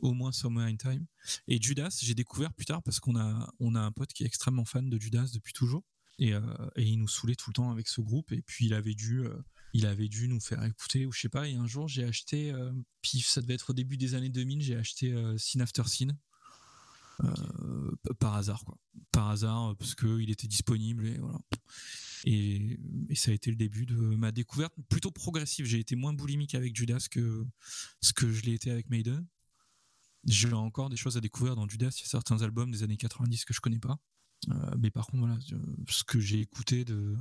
au 0.00 0.12
moins 0.12 0.32
Summer 0.40 0.66
in 0.66 0.76
Time. 0.76 1.06
Et 1.48 1.60
Judas, 1.60 1.98
j'ai 2.02 2.14
découvert 2.14 2.52
plus 2.52 2.66
tard 2.66 2.82
parce 2.82 3.00
qu'on 3.00 3.16
a 3.18 3.52
on 3.60 3.74
a 3.74 3.80
un 3.80 3.92
pote 3.92 4.12
qui 4.12 4.24
est 4.24 4.26
extrêmement 4.26 4.64
fan 4.64 4.88
de 4.88 5.00
Judas 5.00 5.30
depuis 5.34 5.52
toujours. 5.52 5.84
Et, 6.18 6.34
euh, 6.34 6.40
et 6.76 6.82
il 6.82 6.98
nous 6.98 7.08
saoulait 7.08 7.34
tout 7.34 7.50
le 7.50 7.54
temps 7.54 7.70
avec 7.70 7.88
ce 7.88 8.00
groupe. 8.00 8.32
Et 8.32 8.42
puis 8.42 8.66
il 8.66 8.74
avait 8.74 8.94
dû 8.94 9.20
euh, 9.20 9.36
il 9.72 9.86
avait 9.86 10.08
dû 10.08 10.28
nous 10.28 10.40
faire 10.40 10.62
écouter 10.64 11.06
ou 11.06 11.12
je 11.12 11.20
sais 11.20 11.28
pas. 11.28 11.48
Et 11.48 11.54
un 11.54 11.66
jour 11.66 11.88
j'ai 11.88 12.04
acheté, 12.04 12.52
euh, 12.52 12.72
puis 13.02 13.20
ça 13.20 13.40
devait 13.40 13.54
être 13.54 13.70
au 13.70 13.72
début 13.72 13.96
des 13.96 14.14
années 14.14 14.30
2000, 14.30 14.62
j'ai 14.62 14.76
acheté 14.76 15.12
euh, 15.12 15.36
Sin 15.38 15.60
After 15.60 15.84
Sin. 15.86 16.16
Par 18.18 18.34
hasard 18.34 18.64
quoi 18.64 18.78
par 19.12 19.28
hasard 19.28 19.76
parce 19.76 19.94
qu'il 19.94 20.30
était 20.30 20.46
disponible 20.46 21.06
et 21.06 21.18
voilà 21.18 21.38
et, 22.24 22.78
et 23.10 23.14
ça 23.14 23.30
a 23.30 23.34
été 23.34 23.50
le 23.50 23.58
début 23.58 23.84
de 23.84 23.94
ma 23.94 24.32
découverte 24.32 24.72
plutôt 24.88 25.10
progressive 25.10 25.66
j'ai 25.66 25.80
été 25.80 25.96
moins 25.96 26.14
boulimique 26.14 26.54
avec 26.54 26.74
Judas 26.74 27.08
que 27.10 27.44
ce 28.00 28.14
que 28.14 28.32
je 28.32 28.40
l'ai 28.44 28.54
été 28.54 28.70
avec 28.70 28.88
Maiden 28.88 29.26
j'ai 30.24 30.52
encore 30.52 30.90
des 30.90 30.96
choses 30.96 31.16
à 31.16 31.20
découvrir 31.20 31.56
dans 31.56 31.68
Judas 31.68 31.90
il 31.96 32.00
y 32.02 32.04
a 32.04 32.08
certains 32.08 32.42
albums 32.42 32.70
des 32.70 32.82
années 32.82 32.96
90 32.96 33.44
que 33.44 33.54
je 33.54 33.60
connais 33.60 33.78
pas 33.80 33.98
Euh, 34.48 34.74
mais 34.78 34.90
par 34.90 35.06
contre 35.06 35.18
voilà 35.26 35.38
ce 35.88 36.02
que 36.04 36.18
j'ai 36.18 36.40
écouté 36.40 36.84
de 36.84 37.16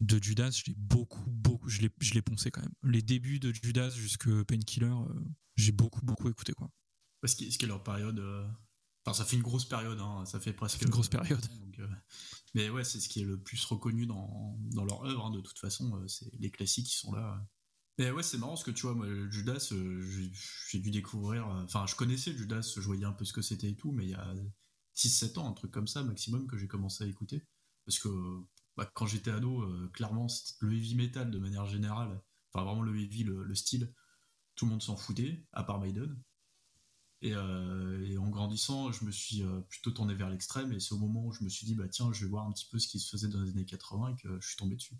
de 0.00 0.22
Judas 0.22 0.50
je 0.52 0.62
l'ai 0.68 0.74
beaucoup 0.76 1.24
beaucoup 1.30 1.68
je 1.68 1.80
l'ai 1.82 1.90
je 2.00 2.14
l'ai 2.14 2.22
poncé 2.22 2.50
quand 2.52 2.62
même 2.62 2.72
les 2.84 3.02
débuts 3.02 3.40
de 3.40 3.52
Judas 3.52 3.90
jusque 3.90 4.28
Painkiller 4.44 4.86
euh, 4.86 5.20
j'ai 5.56 5.72
beaucoup 5.72 6.00
beaucoup 6.04 6.28
écouté 6.30 6.52
quoi 6.52 6.70
Parce 7.20 7.34
que- 7.34 7.50
ce 7.50 7.58
qui 7.58 7.64
est 7.64 7.68
leur 7.68 7.82
période. 7.82 8.18
euh, 8.18 8.46
Enfin, 9.06 9.16
ça 9.16 9.24
fait 9.24 9.36
une 9.36 9.42
grosse 9.42 9.64
période, 9.64 9.98
hein, 9.98 10.26
ça 10.26 10.38
fait 10.40 10.52
presque. 10.52 10.82
une 10.82 10.90
grosse 10.90 11.08
période. 11.08 11.40
donc, 11.60 11.80
Mais 12.54 12.68
ouais, 12.68 12.84
c'est 12.84 13.00
ce 13.00 13.08
qui 13.08 13.20
est 13.22 13.24
le 13.24 13.40
plus 13.40 13.64
reconnu 13.64 14.04
dans, 14.06 14.58
dans 14.72 14.84
leur 14.84 15.02
œuvre, 15.06 15.24
hein, 15.24 15.30
de 15.30 15.40
toute 15.40 15.58
façon, 15.58 16.06
c'est 16.06 16.30
les 16.38 16.50
classiques 16.50 16.86
qui 16.86 16.96
sont 16.98 17.12
là. 17.14 17.42
Ouais, 18.00 18.22
c'est 18.22 18.38
marrant 18.38 18.52
parce 18.52 18.64
que 18.64 18.70
tu 18.70 18.82
vois, 18.82 18.94
moi, 18.94 19.06
Judas, 19.30 19.68
euh, 19.72 20.00
j'ai- 20.70 20.78
dû 20.80 20.90
découvrir. 20.90 21.46
euh, 21.48 21.62
Enfin, 21.64 21.86
je 21.86 21.94
connaissais 21.94 22.32
Judas, 22.36 22.72
je 22.76 22.80
voyais 22.80 23.04
un 23.04 23.12
peu 23.12 23.24
ce 23.24 23.32
que 23.32 23.42
c'était 23.42 23.68
et 23.70 23.76
tout, 23.76 23.92
mais 23.92 24.04
il 24.04 24.10
y 24.10 24.14
a 24.14 24.34
6-7 24.94 25.36
ans, 25.38 25.48
un 25.48 25.52
truc 25.52 25.70
comme 25.70 25.86
ça, 25.86 26.02
maximum, 26.02 26.46
que 26.46 26.56
j'ai 26.56 26.66
commencé 26.68 27.04
à 27.04 27.06
écouter. 27.06 27.44
Parce 27.84 27.98
que 27.98 28.08
bah, 28.76 28.90
quand 28.94 29.06
j'étais 29.06 29.30
ado, 29.30 29.62
euh, 29.62 29.90
clairement, 29.92 30.26
le 30.60 30.72
heavy 30.74 30.94
metal 30.94 31.30
de 31.30 31.38
manière 31.38 31.66
générale, 31.66 32.20
enfin, 32.52 32.64
vraiment 32.64 32.82
le 32.82 32.98
heavy, 32.98 33.24
le, 33.24 33.42
le 33.44 33.54
style, 33.54 33.92
tout 34.56 34.66
le 34.66 34.72
monde 34.72 34.82
s'en 34.82 34.96
foutait, 34.96 35.46
à 35.52 35.64
part 35.64 35.80
Maiden. 35.80 36.16
Et, 37.22 37.34
en 38.18 38.28
grandissant, 38.28 38.92
je 38.92 39.04
me 39.06 39.10
suis 39.10 39.42
plutôt 39.68 39.90
tourné 39.90 40.14
vers 40.14 40.28
l'extrême. 40.30 40.72
Et 40.72 40.80
c'est 40.80 40.94
au 40.94 40.98
moment 40.98 41.24
où 41.26 41.32
je 41.32 41.42
me 41.44 41.48
suis 41.48 41.66
dit, 41.66 41.74
bah 41.74 41.88
tiens, 41.88 42.12
je 42.12 42.24
vais 42.24 42.30
voir 42.30 42.46
un 42.46 42.52
petit 42.52 42.66
peu 42.70 42.78
ce 42.78 42.88
qui 42.88 42.98
se 43.00 43.08
faisait 43.10 43.28
dans 43.28 43.40
les 43.42 43.50
années 43.50 43.64
80 43.64 44.08
et 44.10 44.16
que 44.22 44.38
je 44.40 44.46
suis 44.48 44.56
tombé 44.56 44.76
dessus. 44.76 44.96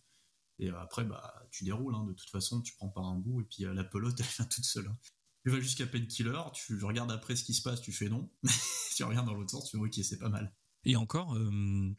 Et 0.61 0.70
euh, 0.70 0.79
après, 0.81 1.05
bah 1.05 1.35
tu 1.51 1.64
déroules. 1.64 1.94
hein, 1.94 2.05
de 2.05 2.12
toute 2.12 2.31
façon, 2.31 2.61
tu 2.61 2.75
prends 2.75 2.88
par 2.88 3.05
un 3.07 3.16
bout 3.16 3.40
et 3.40 3.44
puis 3.44 3.64
euh, 3.64 3.73
la 3.75 3.83
pelote, 3.85 4.14
elle 4.20 4.27
vient 4.27 4.44
toute 4.44 4.64
seule. 4.64 4.87
hein. 4.88 4.96
Tu 5.44 5.51
vas 5.51 5.59
jusqu'à 5.61 5.87
Painkiller, 5.87 6.38
tu 6.53 6.85
regardes 6.85 7.11
après 7.11 7.35
ce 7.35 7.44
qui 7.44 7.55
se 7.55 7.62
passe, 7.62 7.81
tu 7.81 7.92
fais 7.92 8.11
non. 8.11 8.31
tu 8.94 9.03
regardes 9.05 9.27
dans 9.27 9.33
l'autre 9.35 9.51
sens, 9.51 9.70
tu 9.70 9.79
fais 9.79 9.83
ok, 9.83 9.94
c'est 10.05 10.18
pas 10.18 10.29
mal. 10.29 10.55
Et 10.85 10.96
encore, 10.96 11.35
euh, 11.35 11.90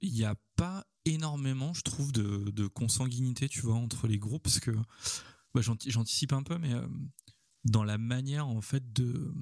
il 0.00 0.12
n'y 0.12 0.24
a 0.24 0.34
pas 0.56 0.86
énormément, 1.04 1.74
je 1.74 1.82
trouve, 1.82 2.12
de, 2.12 2.50
de 2.50 2.66
consanguinité, 2.66 3.46
tu 3.48 3.60
vois, 3.60 3.74
entre 3.74 4.06
les 4.06 4.18
groupes, 4.18 4.42
parce 4.42 4.58
que 4.60 4.70
bah, 5.54 5.60
j'anti- 5.60 5.90
j'anticipe 5.90 6.32
un 6.32 6.42
peu, 6.42 6.56
mais 6.56 6.72
dans 7.64 7.84
la 7.84 7.98
manière, 7.98 8.48
en 8.48 8.62
fait, 8.62 8.90
de, 8.94 9.34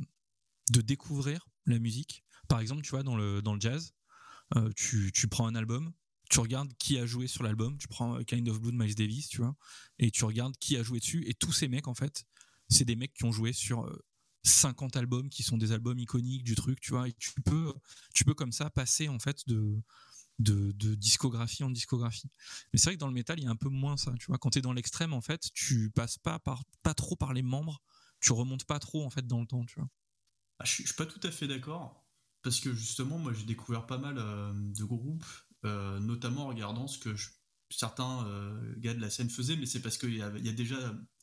de 0.73 0.81
découvrir 0.81 1.49
la 1.67 1.79
musique. 1.79 2.25
Par 2.49 2.59
exemple, 2.61 2.83
tu 2.83 2.91
vois, 2.91 3.05
dans 3.05 3.17
le, 3.17 3.43
dans 3.43 3.55
le 3.55 3.61
jazz, 3.61 3.95
tu, 4.75 5.13
tu 5.13 5.29
prends 5.29 5.47
un 5.47 5.55
album, 5.55 5.93
tu 6.29 6.41
regardes 6.41 6.73
qui 6.79 6.99
a 6.99 7.07
joué 7.07 7.27
sur 7.27 7.43
l'album, 7.43 7.77
tu 7.79 7.89
prends 7.89 8.19
euh, 8.19 8.23
Kind 8.23 8.49
of 8.49 8.61
Blue 8.61 8.73
de 8.73 8.77
Miles 8.77 8.95
Davis, 8.95 9.29
tu 9.29 9.39
vois, 9.39 9.55
et 9.99 10.11
tu 10.11 10.25
regardes 10.25 10.57
qui 10.59 10.77
a 10.77 10.83
joué 10.83 10.99
dessus, 10.99 11.25
et 11.29 11.35
tous 11.35 11.53
ces 11.53 11.69
mecs, 11.69 11.89
en 11.89 11.95
fait, 11.95 12.25
c'est 12.69 12.85
des 12.85 12.97
mecs 12.97 13.15
qui 13.15 13.25
ont 13.25 13.33
joué 13.33 13.53
sur 13.53 13.85
euh, 13.85 14.05
50 14.45 14.97
albums 14.97 15.29
qui 15.29 15.43
sont 15.43 15.57
des 15.57 15.73
albums 15.73 15.99
iconiques 15.99 16.45
du 16.45 16.55
truc, 16.55 16.81
tu 16.81 16.93
vois, 16.93 17.09
et 17.09 17.13
tu 17.15 17.33
peux, 17.43 17.73
tu 18.15 18.25
peux 18.25 18.35
comme 18.35 18.53
ça 18.53 18.71
passer, 18.71 19.09
en 19.09 19.19
fait, 19.19 19.43
de, 19.49 19.83
discographie 20.39 21.65
en 21.65 21.71
discographie. 21.71 22.31
Mais 22.73 22.79
c'est 22.79 22.87
vrai 22.87 22.95
que 22.95 23.01
dans 23.01 23.09
le 23.09 23.15
métal, 23.15 23.39
il 23.39 23.45
y 23.45 23.49
a 23.49 23.51
un 23.51 23.57
peu 23.57 23.69
moins 23.69 23.97
ça, 23.97 24.13
tu 24.19 24.27
vois, 24.27 24.39
quand 24.39 24.51
tu 24.51 24.59
es 24.59 24.63
dans 24.63 24.73
l'extrême, 24.73 25.13
en 25.13 25.21
fait, 25.21 25.51
tu 25.55 25.91
passes 25.91 26.19
pas, 26.19 26.39
par, 26.39 26.63
pas 26.83 26.95
trop 26.95 27.17
par 27.17 27.33
les 27.33 27.43
membres, 27.43 27.81
tu 28.21 28.33
remontes 28.33 28.65
pas 28.65 28.79
trop, 28.79 29.05
en 29.05 29.11
fait, 29.11 29.27
dans 29.27 29.41
le 29.41 29.47
temps, 29.47 29.65
tu 29.65 29.79
vois. 29.79 29.89
Ah, 30.59 30.65
je, 30.65 30.73
suis, 30.73 30.85
suis 30.87 30.95
pas 30.95 31.07
tout 31.07 31.21
à 31.23 31.31
fait 31.31 31.47
d'accord. 31.47 32.07
Parce 32.47 32.61
que 32.61 32.73
justement, 32.73 33.19
moi, 33.19 33.33
j'ai 33.33 33.45
découvert 33.45 33.87
pas 33.87 33.99
mal 33.99 34.19
euh, 34.19 34.53
de 34.55 34.85
groupes, 34.85 35.27
euh, 35.67 35.99
notamment 36.01 36.45
en 36.45 36.49
regardant 36.49 36.87
ce 36.87 36.99
que 36.99 37.15
je- 37.15 37.31
certains 37.71 38.27
euh, 38.29 38.75
gars 38.79 38.95
de 38.95 39.01
la 39.01 39.11
scène 39.11 39.29
faisaient, 39.31 39.57
mais 39.57 39.67
c'est 39.67 39.81
parce 39.81 39.99
qu'il 39.99 40.15
y, 40.15 40.19
y 40.19 40.23
a 40.23 40.53
déjà, 40.53 40.77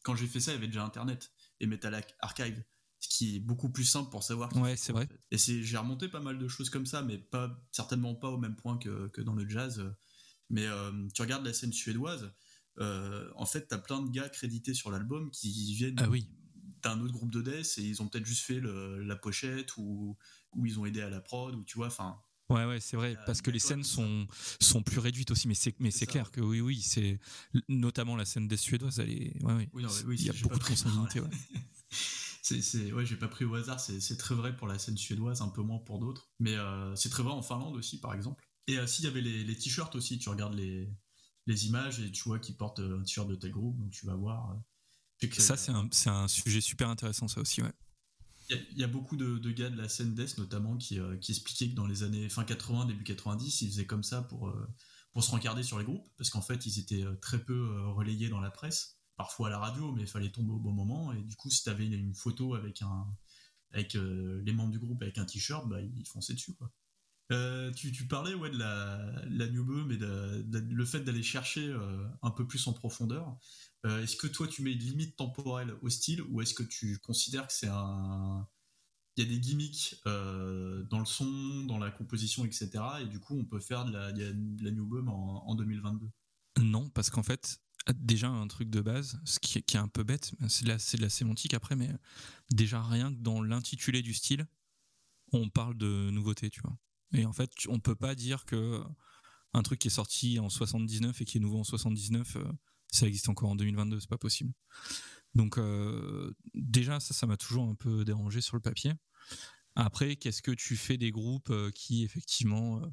quand 0.04 0.16
j'ai 0.16 0.28
fait 0.28 0.40
ça, 0.40 0.52
il 0.52 0.56
y 0.56 0.58
avait 0.58 0.68
déjà 0.68 0.84
Internet 0.84 1.32
et 1.60 1.66
Metal 1.68 1.94
Ar- 1.96 2.02
Archive, 2.20 2.64
ce 3.00 3.08
qui 3.10 3.38
est 3.38 3.40
beaucoup 3.40 3.70
plus 3.70 3.86
simple 3.86 4.10
pour 4.10 4.24
savoir. 4.24 4.50
qui 4.50 4.60
Ouais, 4.60 4.76
c'est 4.76 4.92
vrai. 4.94 5.08
fait. 5.08 5.20
Et 5.32 5.38
c'est, 5.38 5.64
j'ai 5.64 5.78
remonté 5.78 6.08
pas 6.10 6.20
mal 6.20 6.38
de 6.38 6.48
choses 6.48 6.70
comme 6.70 6.86
ça, 6.86 7.02
mais 7.02 7.18
pas 7.18 7.66
certainement 7.72 8.14
pas 8.16 8.30
au 8.30 8.38
même 8.38 8.56
point 8.56 8.78
que, 8.78 9.08
que 9.10 9.22
dans 9.22 9.34
le 9.34 9.48
jazz. 9.48 9.84
Mais 10.50 10.66
euh, 10.68 10.92
tu 11.14 11.22
regardes 11.22 11.46
la 11.46 11.54
scène 11.54 11.74
suédoise, 11.74 12.32
en 12.80 13.46
fait, 13.46 13.68
t'as 13.68 13.78
plein 13.78 14.02
de 14.02 14.10
gars 14.10 14.30
crédités 14.30 14.74
sur 14.74 14.92
l'album 14.92 15.32
qui 15.32 15.74
viennent 15.76 15.96
Ah 16.00 16.10
oui. 16.10 16.30
d'un 16.82 17.00
autre 17.00 17.14
groupe 17.14 17.32
de 17.32 17.42
death 17.42 17.78
et 17.78 17.82
ils 17.84 18.02
ont 18.02 18.08
peut-être 18.10 18.26
juste 18.26 18.44
fait 18.44 18.60
le- 18.60 19.02
la 19.04 19.16
pochette 19.16 19.78
ou, 19.78 20.18
ou 20.54 20.66
ils 20.66 20.78
ont 20.80 20.86
aidé 20.86 21.02
à 21.02 21.10
la 21.10 21.22
prod 21.22 21.56
ou 21.56 21.64
tu 21.64 21.78
vois 21.78 21.88
enfin 21.88 22.20
Ouais, 22.50 22.66
ouais, 22.66 22.80
c'est 22.80 22.98
vrai, 22.98 23.18
parce 23.26 23.42
que 23.42 23.52
les 23.52 23.60
scènes 23.60 23.84
sont, 23.84 24.28
sont 24.60 24.84
plus 24.84 25.00
réduites 25.00 25.32
aussi, 25.32 25.48
mais 25.48 25.56
c'est, 25.56 25.80
mais 25.80 25.92
C'est 25.92 26.06
clair 26.06 26.30
que 26.32 26.42
oui, 26.42 26.62
oui, 26.62 26.82
c'est 26.82 27.20
notamment 27.70 28.16
la 28.16 28.26
scène 28.26 28.48
des 28.48 28.58
Suédoises, 28.58 29.00
elle 29.00 29.12
est, 29.12 29.44
ouais, 29.44 29.70
Oui, 29.74 29.84
non, 29.84 29.90
oui, 30.06 30.18
il 30.20 30.26
y 30.26 30.30
a 30.30 30.34
beaucoup 30.34 30.60
de 30.60 30.64
consanguinité, 30.64 31.20
ouais. 31.20 31.30
c'est 32.42 32.62
c'est 32.62 32.92
ouais 32.92 33.06
j'ai 33.06 33.16
pas 33.16 33.30
pris 33.30 33.46
au 33.46 33.56
hasard 33.56 33.80
c'est 33.80 34.02
c'est 34.02 34.18
très 34.18 34.36
vrai 34.36 34.56
pour 34.56 34.68
la 34.68 34.78
scène 34.78 34.98
suédoise 34.98 35.42
un 35.42 35.48
peu 35.48 35.62
moins 35.62 35.78
pour 35.78 35.98
d'autres 36.00 36.30
mais 36.40 36.56
euh, 36.56 36.94
c'est 36.96 37.10
très 37.10 37.24
vrai 37.24 37.32
en 37.32 37.42
Finlande 37.42 37.76
aussi 37.78 38.02
par 38.02 38.14
exemple 38.14 38.44
et 38.68 38.80
euh, 38.80 38.86
s'il 38.86 39.06
y 39.06 39.08
avait 39.08 39.22
les, 39.22 39.46
les 39.46 39.56
t-shirts 39.56 39.96
aussi 39.96 40.20
tu 40.20 40.28
regardes 40.28 40.56
les 40.56 40.92
les 41.46 41.68
images 41.68 42.00
et 42.02 42.12
tu 42.12 42.24
vois 42.24 42.40
qu'ils 42.40 42.58
portent 42.58 42.80
euh, 42.80 43.00
un 43.00 43.04
t-shirt 43.04 43.30
de 43.30 43.36
tel 43.36 43.52
groupe 43.52 43.78
donc 43.78 43.92
tu 43.92 44.06
vas 44.06 44.16
voir 44.16 44.52
euh, 44.52 44.56
Ça, 45.40 45.56
c'est 45.56 45.72
un, 45.72 45.88
c'est 45.92 46.10
un 46.10 46.28
sujet 46.28 46.60
super 46.60 46.90
intéressant, 46.90 47.28
ça 47.28 47.40
aussi, 47.40 47.62
ouais. 47.62 47.72
Il 48.50 48.78
y, 48.78 48.84
a- 48.84 48.88
beaucoup 48.88 49.16
de, 49.16 49.52
gars 49.52 49.70
de 49.70 49.78
la 49.78 49.88
scène 49.90 50.14
death 50.16 50.38
notamment 50.38 50.78
qui, 50.78 51.00
euh, 51.00 51.18
qui 51.18 51.32
expliquaient 51.32 51.70
que 51.70 51.76
dans 51.76 51.88
les 51.88 52.04
années 52.04 52.30
fin 52.30 52.44
80, 52.44 52.86
début 52.86 53.04
90, 53.04 53.62
ils 53.62 53.70
faisaient 53.70 53.86
comme 53.86 54.04
ça 54.04 54.22
pour, 54.22 54.50
euh, 54.50 54.68
pour 55.12 55.24
se 55.24 55.32
rencarder 55.32 55.64
sur 55.64 55.80
les 55.80 55.86
groupes, 55.86 56.08
parce 56.18 56.30
qu'en 56.30 56.42
fait 56.42 56.66
ils 56.66 56.80
étaient 56.80 57.04
euh, 57.04 57.16
très 57.22 57.44
peu 57.44 57.54
euh, 57.54 57.88
relayés 57.90 58.30
dans 58.30 58.40
la 58.42 58.52
presse, 58.52 58.98
parfois 59.16 59.48
à 59.48 59.52
la 59.52 59.60
radio, 59.60 59.92
mais 59.92 60.02
il 60.02 60.08
fallait 60.08 60.32
tomber 60.32 60.52
au 60.52 60.60
bon 60.60 60.72
moment, 60.72 61.14
et 61.14 61.22
du 61.22 61.36
coup 61.36 61.50
si 61.50 61.64
tu 61.64 61.70
avais 61.70 61.86
une 61.86 62.16
photo 62.16 62.56
avec 62.56 62.82
un, 62.82 63.08
avec 63.72 63.94
les 63.96 64.54
membres 64.54 64.72
du 64.72 64.80
groupe 64.80 65.02
avec 65.02 65.18
un 65.18 65.26
t-shirt, 65.26 65.68
bah, 65.68 65.82
ils 65.82 66.06
fonçaient 66.08 66.34
dessus, 66.34 66.54
quoi. 66.54 66.72
tu, 67.76 68.08
parlais 68.08 68.36
ouais, 68.36 68.52
de 68.52 68.58
la, 68.58 69.00
la 69.30 69.48
New 69.48 69.92
et 69.92 69.98
le 69.98 70.86
fait 70.86 71.00
d'aller 71.00 71.24
chercher 71.24 71.76
un 72.22 72.30
peu 72.30 72.46
plus 72.46 72.68
en 72.68 72.74
profondeur. 72.74 73.36
Est-ce 73.86 74.16
que 74.16 74.28
toi 74.28 74.48
tu 74.48 74.62
mets 74.62 74.72
une 74.72 74.80
limite 74.80 75.16
temporelle 75.16 75.76
au 75.82 75.90
style 75.90 76.22
ou 76.30 76.42
est-ce 76.42 76.54
que 76.54 76.64
tu 76.64 77.00
considères 77.00 77.48
que 77.48 77.54
c'est 77.54 77.68
un, 77.68 78.48
il 79.16 79.24
y 79.24 79.28
a 79.28 79.30
des 79.30 79.40
gimmicks 79.40 79.96
euh, 80.08 80.84
dans 80.86 81.00
le 81.00 81.06
son, 81.06 81.66
dans 81.66 81.78
la 81.78 81.92
composition, 81.92 82.46
etc. 82.46 82.72
Et 83.02 83.06
du 83.06 83.20
coup, 83.20 83.38
on 83.38 83.46
peut 83.46 83.60
faire 83.60 83.86
de 83.86 83.92
la, 83.92 84.12
la 84.12 84.72
New 84.72 85.08
en, 85.08 85.56
2022. 85.56 86.10
Non, 86.62 86.90
parce 86.90 87.10
qu'en 87.10 87.24
fait, 87.24 87.60
déjà 87.96 88.28
un 88.30 88.48
truc 88.48 88.70
de 88.70 88.82
base, 88.82 89.20
ce 89.26 89.40
qui, 89.40 89.58
est 89.58 89.76
un 89.76 89.88
peu 89.88 90.04
bête, 90.04 90.32
c'est 90.48 90.66
de, 90.66 91.02
la 91.02 91.10
sémantique 91.10 91.54
après, 91.54 91.76
mais 91.76 91.90
déjà 92.52 92.82
rien 92.82 93.14
que 93.14 93.20
dans 93.20 93.42
l'intitulé 93.42 94.02
du 94.02 94.14
style, 94.14 94.48
on 95.32 95.50
parle 95.50 95.78
de 95.78 96.10
nouveauté, 96.12 96.50
tu 96.50 96.62
vois. 96.62 96.78
Et 97.12 97.26
en 97.26 97.34
fait, 97.34 97.52
on 97.68 97.80
peut 97.80 97.96
pas 97.96 98.16
dire 98.16 98.46
que 98.46 98.82
un 99.54 99.62
truc 99.62 99.80
qui 99.80 99.88
est 99.88 99.92
sorti 99.92 100.40
en 100.40 100.50
79 100.50 101.22
et 101.22 101.26
qui 101.26 101.38
est 101.38 101.42
nouveau 101.42 101.60
en 101.60 101.64
79, 101.64 102.38
euh, 102.38 102.44
ça 102.94 103.08
existe 103.08 103.30
encore 103.30 103.50
en 103.50 103.56
2022, 103.56 104.00
c'est 104.00 104.10
pas 104.10 104.18
possible. 104.18 104.54
Donc 105.36 105.58
euh, 105.58 106.34
déjà 106.54 107.00
ça, 107.00 107.14
ça 107.14 107.26
m'a 107.26 107.38
toujours 107.38 107.68
un 107.68 107.76
peu 107.76 108.06
dérangé 108.06 108.40
sur 108.42 108.56
le 108.56 108.62
papier. 108.62 108.94
Après, 109.76 110.16
qu'est-ce 110.16 110.44
que 110.44 110.52
tu 110.52 110.78
fais 110.78 110.98
des 110.98 111.12
groupes 111.12 111.50
euh, 111.50 111.72
qui 111.72 112.04
effectivement, 112.04 112.84
euh, 112.84 112.88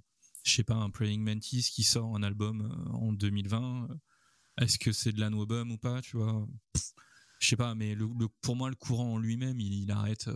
je 0.45 0.53
sais 0.53 0.65
pas, 0.65 0.75
un 0.75 0.91
Praying 0.91 1.23
Mantis 1.23 1.71
qui 1.71 1.83
sort 1.83 2.17
un 2.17 2.23
album 2.23 2.89
en 2.95 3.13
2020, 3.13 3.89
est-ce 4.63 4.79
que 4.79 4.93
c'est 4.93 5.13
de 5.13 5.21
la 5.21 5.29
ou 5.31 5.79
pas, 5.79 6.01
tu 6.01 6.17
vois? 6.17 6.47
Je 7.39 7.49
sais 7.49 7.57
pas, 7.57 7.75
mais 7.75 7.97
pour 8.41 8.57
moi 8.57 8.71
le 8.71 8.77
courant 8.77 9.15
en 9.15 9.19
lui-même, 9.19 9.61
il, 9.61 9.91
arrête 9.91 10.29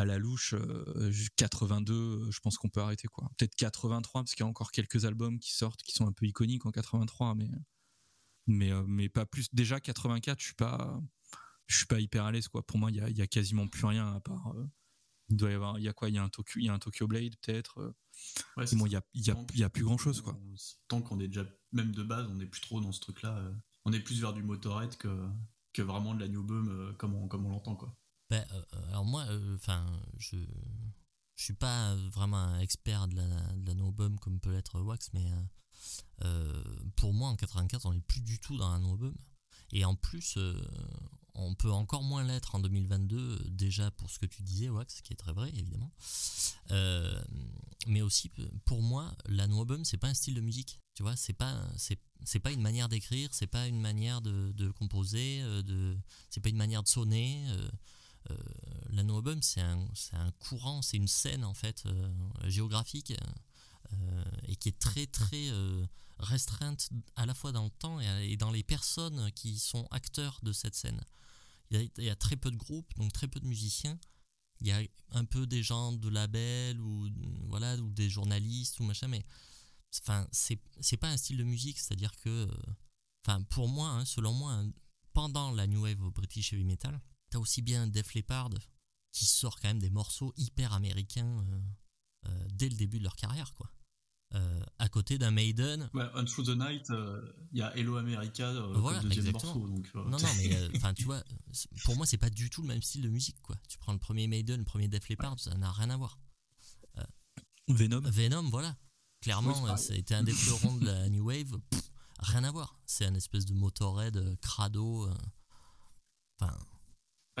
à 0.00 0.04
la 0.04 0.18
louche 0.18 0.54
82 1.36 2.30
je 2.30 2.40
pense 2.40 2.58
qu'on 2.58 2.68
peut 2.68 2.80
arrêter 2.80 3.08
quoi 3.08 3.30
peut-être 3.36 3.54
83 3.56 4.22
parce 4.22 4.34
qu'il 4.34 4.44
y 4.44 4.46
a 4.46 4.48
encore 4.48 4.70
quelques 4.70 5.04
albums 5.04 5.38
qui 5.38 5.54
sortent 5.54 5.82
qui 5.82 5.92
sont 5.92 6.06
un 6.06 6.12
peu 6.12 6.26
iconiques 6.26 6.66
en 6.66 6.70
83 6.70 7.34
mais 7.34 7.48
mais 8.46 8.72
euh, 8.72 8.84
mais 8.86 9.08
pas 9.08 9.26
plus. 9.26 9.48
Déjà 9.52 9.80
84, 9.80 10.40
je 10.40 10.44
suis 10.44 10.54
pas 10.54 11.00
je 11.66 11.76
suis 11.76 11.86
pas 11.86 12.00
hyper 12.00 12.24
à 12.24 12.32
l'aise 12.32 12.48
quoi. 12.48 12.64
Pour 12.64 12.78
moi, 12.78 12.90
il 12.90 12.96
y 12.96 13.00
a, 13.00 13.10
y 13.10 13.22
a, 13.22 13.26
quasiment 13.26 13.66
plus 13.66 13.84
rien 13.84 14.14
à 14.14 14.20
part. 14.20 14.52
Euh, 14.56 14.66
il 15.28 15.36
doit 15.36 15.50
y 15.50 15.54
avoir, 15.54 15.78
il 15.78 15.84
y 15.84 15.88
a 15.88 15.92
quoi? 15.92 16.08
Il 16.08 16.14
y 16.14 16.18
a 16.18 16.22
un 16.22 16.28
Tokyo, 16.28 16.60
il 16.60 16.66
y 16.66 16.68
a 16.68 16.72
un 16.72 16.78
Tokyo 16.78 17.08
Blade 17.08 17.34
peut-être. 17.42 17.78
Euh. 17.80 17.94
Ouais, 18.56 18.64
bon, 18.72 18.86
il 18.86 18.92
y 18.92 18.96
a, 18.96 19.02
y, 19.14 19.30
a, 19.30 19.36
y 19.54 19.64
a 19.64 19.70
plus 19.70 19.84
grand 19.84 19.98
chose 19.98 20.20
quoi. 20.20 20.38
Tant 20.88 21.02
qu'on 21.02 21.18
est 21.18 21.28
déjà 21.28 21.44
même 21.72 21.92
de 21.92 22.02
base, 22.02 22.28
on 22.30 22.40
est 22.40 22.46
plus 22.46 22.60
trop 22.60 22.80
dans 22.80 22.92
ce 22.92 23.00
truc-là. 23.00 23.52
on 23.84 23.92
est 23.92 24.00
plus 24.00 24.20
vers 24.20 24.32
du 24.32 24.42
Motorhead 24.42 24.96
que 24.96 25.08
que 25.72 25.82
vraiment 25.82 26.14
de 26.14 26.20
la 26.20 26.28
New 26.28 26.42
Boom 26.42 26.94
comme 26.96 27.14
on 27.14 27.28
comme 27.28 27.44
on 27.44 27.50
l'entend 27.50 27.74
quoi. 27.74 27.94
Ben, 28.30 28.44
alors 28.88 29.04
moi, 29.04 29.26
enfin, 29.54 29.86
je 30.18 30.36
je 31.36 31.44
suis 31.44 31.54
pas 31.54 31.94
vraiment 31.94 32.38
un 32.38 32.60
expert 32.60 33.06
de 33.08 33.16
la, 33.16 33.26
de 33.56 33.66
la 33.66 33.74
No 33.74 33.92
Boom 33.92 34.18
comme 34.18 34.40
peut 34.40 34.50
l'être 34.50 34.80
Wax, 34.80 35.10
mais 35.12 35.30
euh, 36.24 36.62
pour 36.96 37.12
moi, 37.12 37.28
en 37.28 37.36
84, 37.36 37.86
on 37.86 37.92
n'est 37.92 38.00
plus 38.00 38.20
du 38.20 38.38
tout 38.38 38.56
dans 38.56 38.68
un 38.68 38.84
album. 38.84 39.14
Et 39.72 39.84
en 39.84 39.94
plus, 39.94 40.36
euh, 40.38 40.58
on 41.34 41.54
peut 41.54 41.70
encore 41.70 42.02
moins 42.02 42.24
l'être 42.24 42.54
en 42.54 42.60
2022, 42.60 43.50
déjà 43.50 43.90
pour 43.90 44.10
ce 44.10 44.18
que 44.18 44.26
tu 44.26 44.42
disais, 44.42 44.70
Wax, 44.70 45.02
qui 45.02 45.12
est 45.12 45.16
très 45.16 45.32
vrai, 45.32 45.50
évidemment. 45.50 45.92
Euh, 46.70 47.22
mais 47.86 48.00
aussi, 48.00 48.30
pour 48.64 48.82
moi, 48.82 49.14
la 49.26 49.46
no 49.46 49.60
album, 49.60 49.84
c'est 49.84 49.98
pas 49.98 50.08
un 50.08 50.14
style 50.14 50.34
de 50.34 50.40
musique. 50.40 50.80
Tu 50.94 51.02
vois, 51.02 51.16
c'est 51.16 51.34
pas, 51.34 51.68
c'est, 51.76 52.38
pas 52.38 52.52
une 52.52 52.62
manière 52.62 52.88
d'écrire, 52.88 53.28
c'est 53.32 53.46
pas 53.46 53.68
une 53.68 53.80
manière 53.80 54.22
de, 54.22 54.52
de 54.52 54.70
composer, 54.70 55.42
de, 55.62 55.98
c'est 56.30 56.40
pas 56.40 56.48
une 56.48 56.56
manière 56.56 56.82
de 56.82 56.88
sonner. 56.88 57.44
La 58.90 59.02
no 59.02 59.16
album, 59.16 59.42
c'est 59.42 59.60
un, 59.60 59.86
un 60.12 60.30
courant, 60.32 60.82
c'est 60.82 60.96
une 60.96 61.08
scène, 61.08 61.44
en 61.44 61.54
fait, 61.54 61.84
géographique 62.44 63.12
euh, 63.92 64.24
et 64.48 64.56
qui 64.56 64.68
est 64.68 64.78
très 64.78 65.06
très 65.06 65.50
euh, 65.50 65.86
restreinte 66.18 66.88
à 67.14 67.26
la 67.26 67.34
fois 67.34 67.52
dans 67.52 67.64
le 67.64 67.70
temps 67.70 68.00
et, 68.00 68.36
dans 68.36 68.50
les 68.50 68.62
personnes 68.62 69.30
qui 69.32 69.58
sont 69.58 69.86
acteurs 69.90 70.40
de 70.42 70.52
cette 70.52 70.74
scène. 70.74 71.00
Il 71.70 71.90
y, 71.98 72.10
a, 72.10 72.16
très 72.16 72.36
peu 72.36 72.50
de 72.50 72.56
groupes, 72.56 72.92
donc 72.96 73.12
très 73.12 73.26
peu 73.26 73.40
de 73.40 73.46
musiciens. 73.46 73.98
Il 74.60 74.68
y 74.68 74.72
a 74.72 74.80
un 75.10 75.24
peu 75.24 75.46
des 75.46 75.62
gens 75.62 75.92
de 75.92 76.08
label 76.08 76.80
ou 76.80 77.08
voilà 77.48 77.76
ou 77.76 77.90
des 77.90 78.08
journalistes 78.08 78.80
ou 78.80 78.84
machin, 78.84 79.08
mais 79.08 79.24
enfin 80.00 80.26
c'est 80.30 80.96
pas 80.96 81.10
un 81.10 81.16
style 81.16 81.36
de 81.36 81.44
musique, 81.44 81.78
c'est-à-dire 81.78 82.16
que 82.16 82.48
enfin 83.24 83.42
pour 83.42 83.68
moi, 83.68 83.88
hein, 83.88 84.04
selon 84.04 84.32
moi, 84.32 84.52
hein, 84.52 84.70
pendant 85.12 85.50
la 85.50 85.66
new 85.66 85.82
wave 85.82 86.02
au 86.02 86.10
British 86.10 86.52
heavy 86.52 86.64
metal, 86.64 87.00
t'as 87.30 87.38
aussi 87.38 87.62
bien 87.62 87.86
Def 87.86 88.14
Leppard 88.14 88.50
qui 89.12 89.24
sort 89.24 89.58
quand 89.60 89.68
même 89.68 89.78
des 89.78 89.90
morceaux 89.90 90.34
hyper 90.36 90.74
américains 90.74 91.42
euh, 92.28 92.46
dès 92.52 92.68
le 92.68 92.76
début 92.76 92.98
de 92.98 93.04
leur 93.04 93.16
carrière, 93.16 93.54
quoi. 93.54 93.70
Euh, 94.34 94.60
à 94.78 94.88
côté 94.88 95.18
d'un 95.18 95.30
Maiden. 95.30 95.88
Ouais, 95.94 96.04
On 96.14 96.24
Through 96.24 96.46
the 96.46 96.58
Night, 96.58 96.86
il 96.88 96.94
euh, 96.94 97.32
y 97.52 97.62
a 97.62 97.74
Hello 97.76 97.96
America 97.96 98.52
voilà, 98.74 99.00
le 99.02 99.08
deuxième 99.08 99.32
morceau. 99.32 99.66
Donc, 99.66 99.94
Non, 99.94 100.18
non, 100.18 100.28
mais 100.36 100.68
enfin, 100.76 100.92
tu 100.92 101.04
vois, 101.04 101.22
pour 101.84 101.96
moi, 101.96 102.04
c'est 102.04 102.18
pas 102.18 102.28
du 102.28 102.50
tout 102.50 102.60
le 102.62 102.68
même 102.68 102.82
style 102.82 103.02
de 103.02 103.08
musique, 103.08 103.40
quoi. 103.40 103.56
Tu 103.68 103.78
prends 103.78 103.92
le 103.92 103.98
premier 103.98 104.26
Maiden, 104.26 104.58
le 104.58 104.64
premier 104.64 104.88
Def 104.88 105.08
Leppard, 105.08 105.38
ça 105.38 105.54
n'a 105.56 105.72
rien 105.72 105.90
à 105.90 105.96
voir. 105.96 106.18
Venom. 107.68 108.00
Venom, 108.00 108.48
voilà. 108.50 108.76
Clairement, 109.22 109.76
ça 109.76 109.94
a 109.94 109.96
été 109.96 110.14
un 110.14 110.22
des 110.22 110.32
fleurons 110.32 110.76
de 110.76 110.86
la 110.86 111.08
New 111.08 111.24
Wave. 111.24 111.58
rien 112.18 112.44
à 112.44 112.50
voir. 112.50 112.78
C'est 112.84 113.06
un 113.06 113.14
espèce 113.14 113.46
de 113.46 113.54
Motorhead, 113.54 114.36
crado. 114.40 115.08
Enfin. 116.38 116.56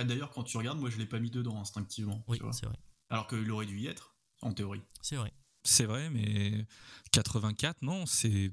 D'ailleurs, 0.04 0.30
quand 0.30 0.42
tu 0.42 0.56
regardes, 0.56 0.78
moi, 0.78 0.90
je 0.90 0.98
l'ai 0.98 1.06
pas 1.06 1.20
mis 1.20 1.30
dedans 1.30 1.60
instinctivement. 1.60 2.22
Oui, 2.28 2.38
c'est 2.52 2.66
vrai. 2.66 2.76
Alors 3.08 3.26
qu'il 3.26 3.50
aurait 3.50 3.66
dû 3.66 3.78
y 3.78 3.86
être, 3.86 4.16
en 4.42 4.52
théorie. 4.52 4.82
C'est 5.00 5.16
vrai. 5.16 5.32
C'est 5.64 5.86
vrai, 5.86 6.10
mais 6.10 6.66
84, 7.12 7.82
non, 7.82 8.06
c'est. 8.06 8.52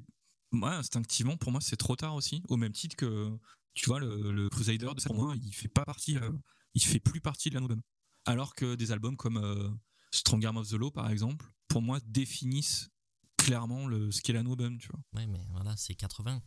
Moi, 0.51 0.73
instinctivement, 0.75 1.36
pour 1.36 1.51
moi, 1.51 1.62
c'est 1.62 1.77
trop 1.77 1.95
tard 1.95 2.15
aussi. 2.15 2.43
Au 2.47 2.58
même 2.58 2.71
titre 2.71 2.95
que, 2.95 3.38
tu 3.73 3.88
vois, 3.88 3.99
le, 3.99 4.49
Crusader, 4.49 4.91
pour 5.06 5.15
moi, 5.15 5.36
il 5.36 5.53
fait 5.53 5.67
pas 5.67 5.84
partie. 5.84 6.17
Euh, 6.17 6.32
il 6.75 6.82
fait 6.82 6.99
plus 6.99 7.21
partie 7.21 7.49
de 7.49 7.56
la 7.56 7.62
nouvelle. 7.62 7.82
Alors 8.25 8.56
que 8.56 8.75
des 8.75 8.91
albums 8.91 9.17
comme 9.17 9.38
euh, 9.38 9.69
Strong 10.12 10.45
Arm 10.45 10.58
of 10.58 10.69
the 10.69 10.73
Law, 10.73 10.91
par 10.91 11.10
exemple, 11.10 11.45
pour 11.67 11.82
moi, 11.82 11.99
définissent 12.06 12.89
clairement 13.38 13.88
le, 13.88 14.12
ce 14.12 14.21
qu'est 14.21 14.34
la 14.34 14.39
album, 14.39 14.77
tu 14.77 14.88
vois. 14.88 15.01
Ouais, 15.13 15.27
mais 15.27 15.45
voilà, 15.51 15.75
c'est 15.75 15.95
80, 15.95 16.41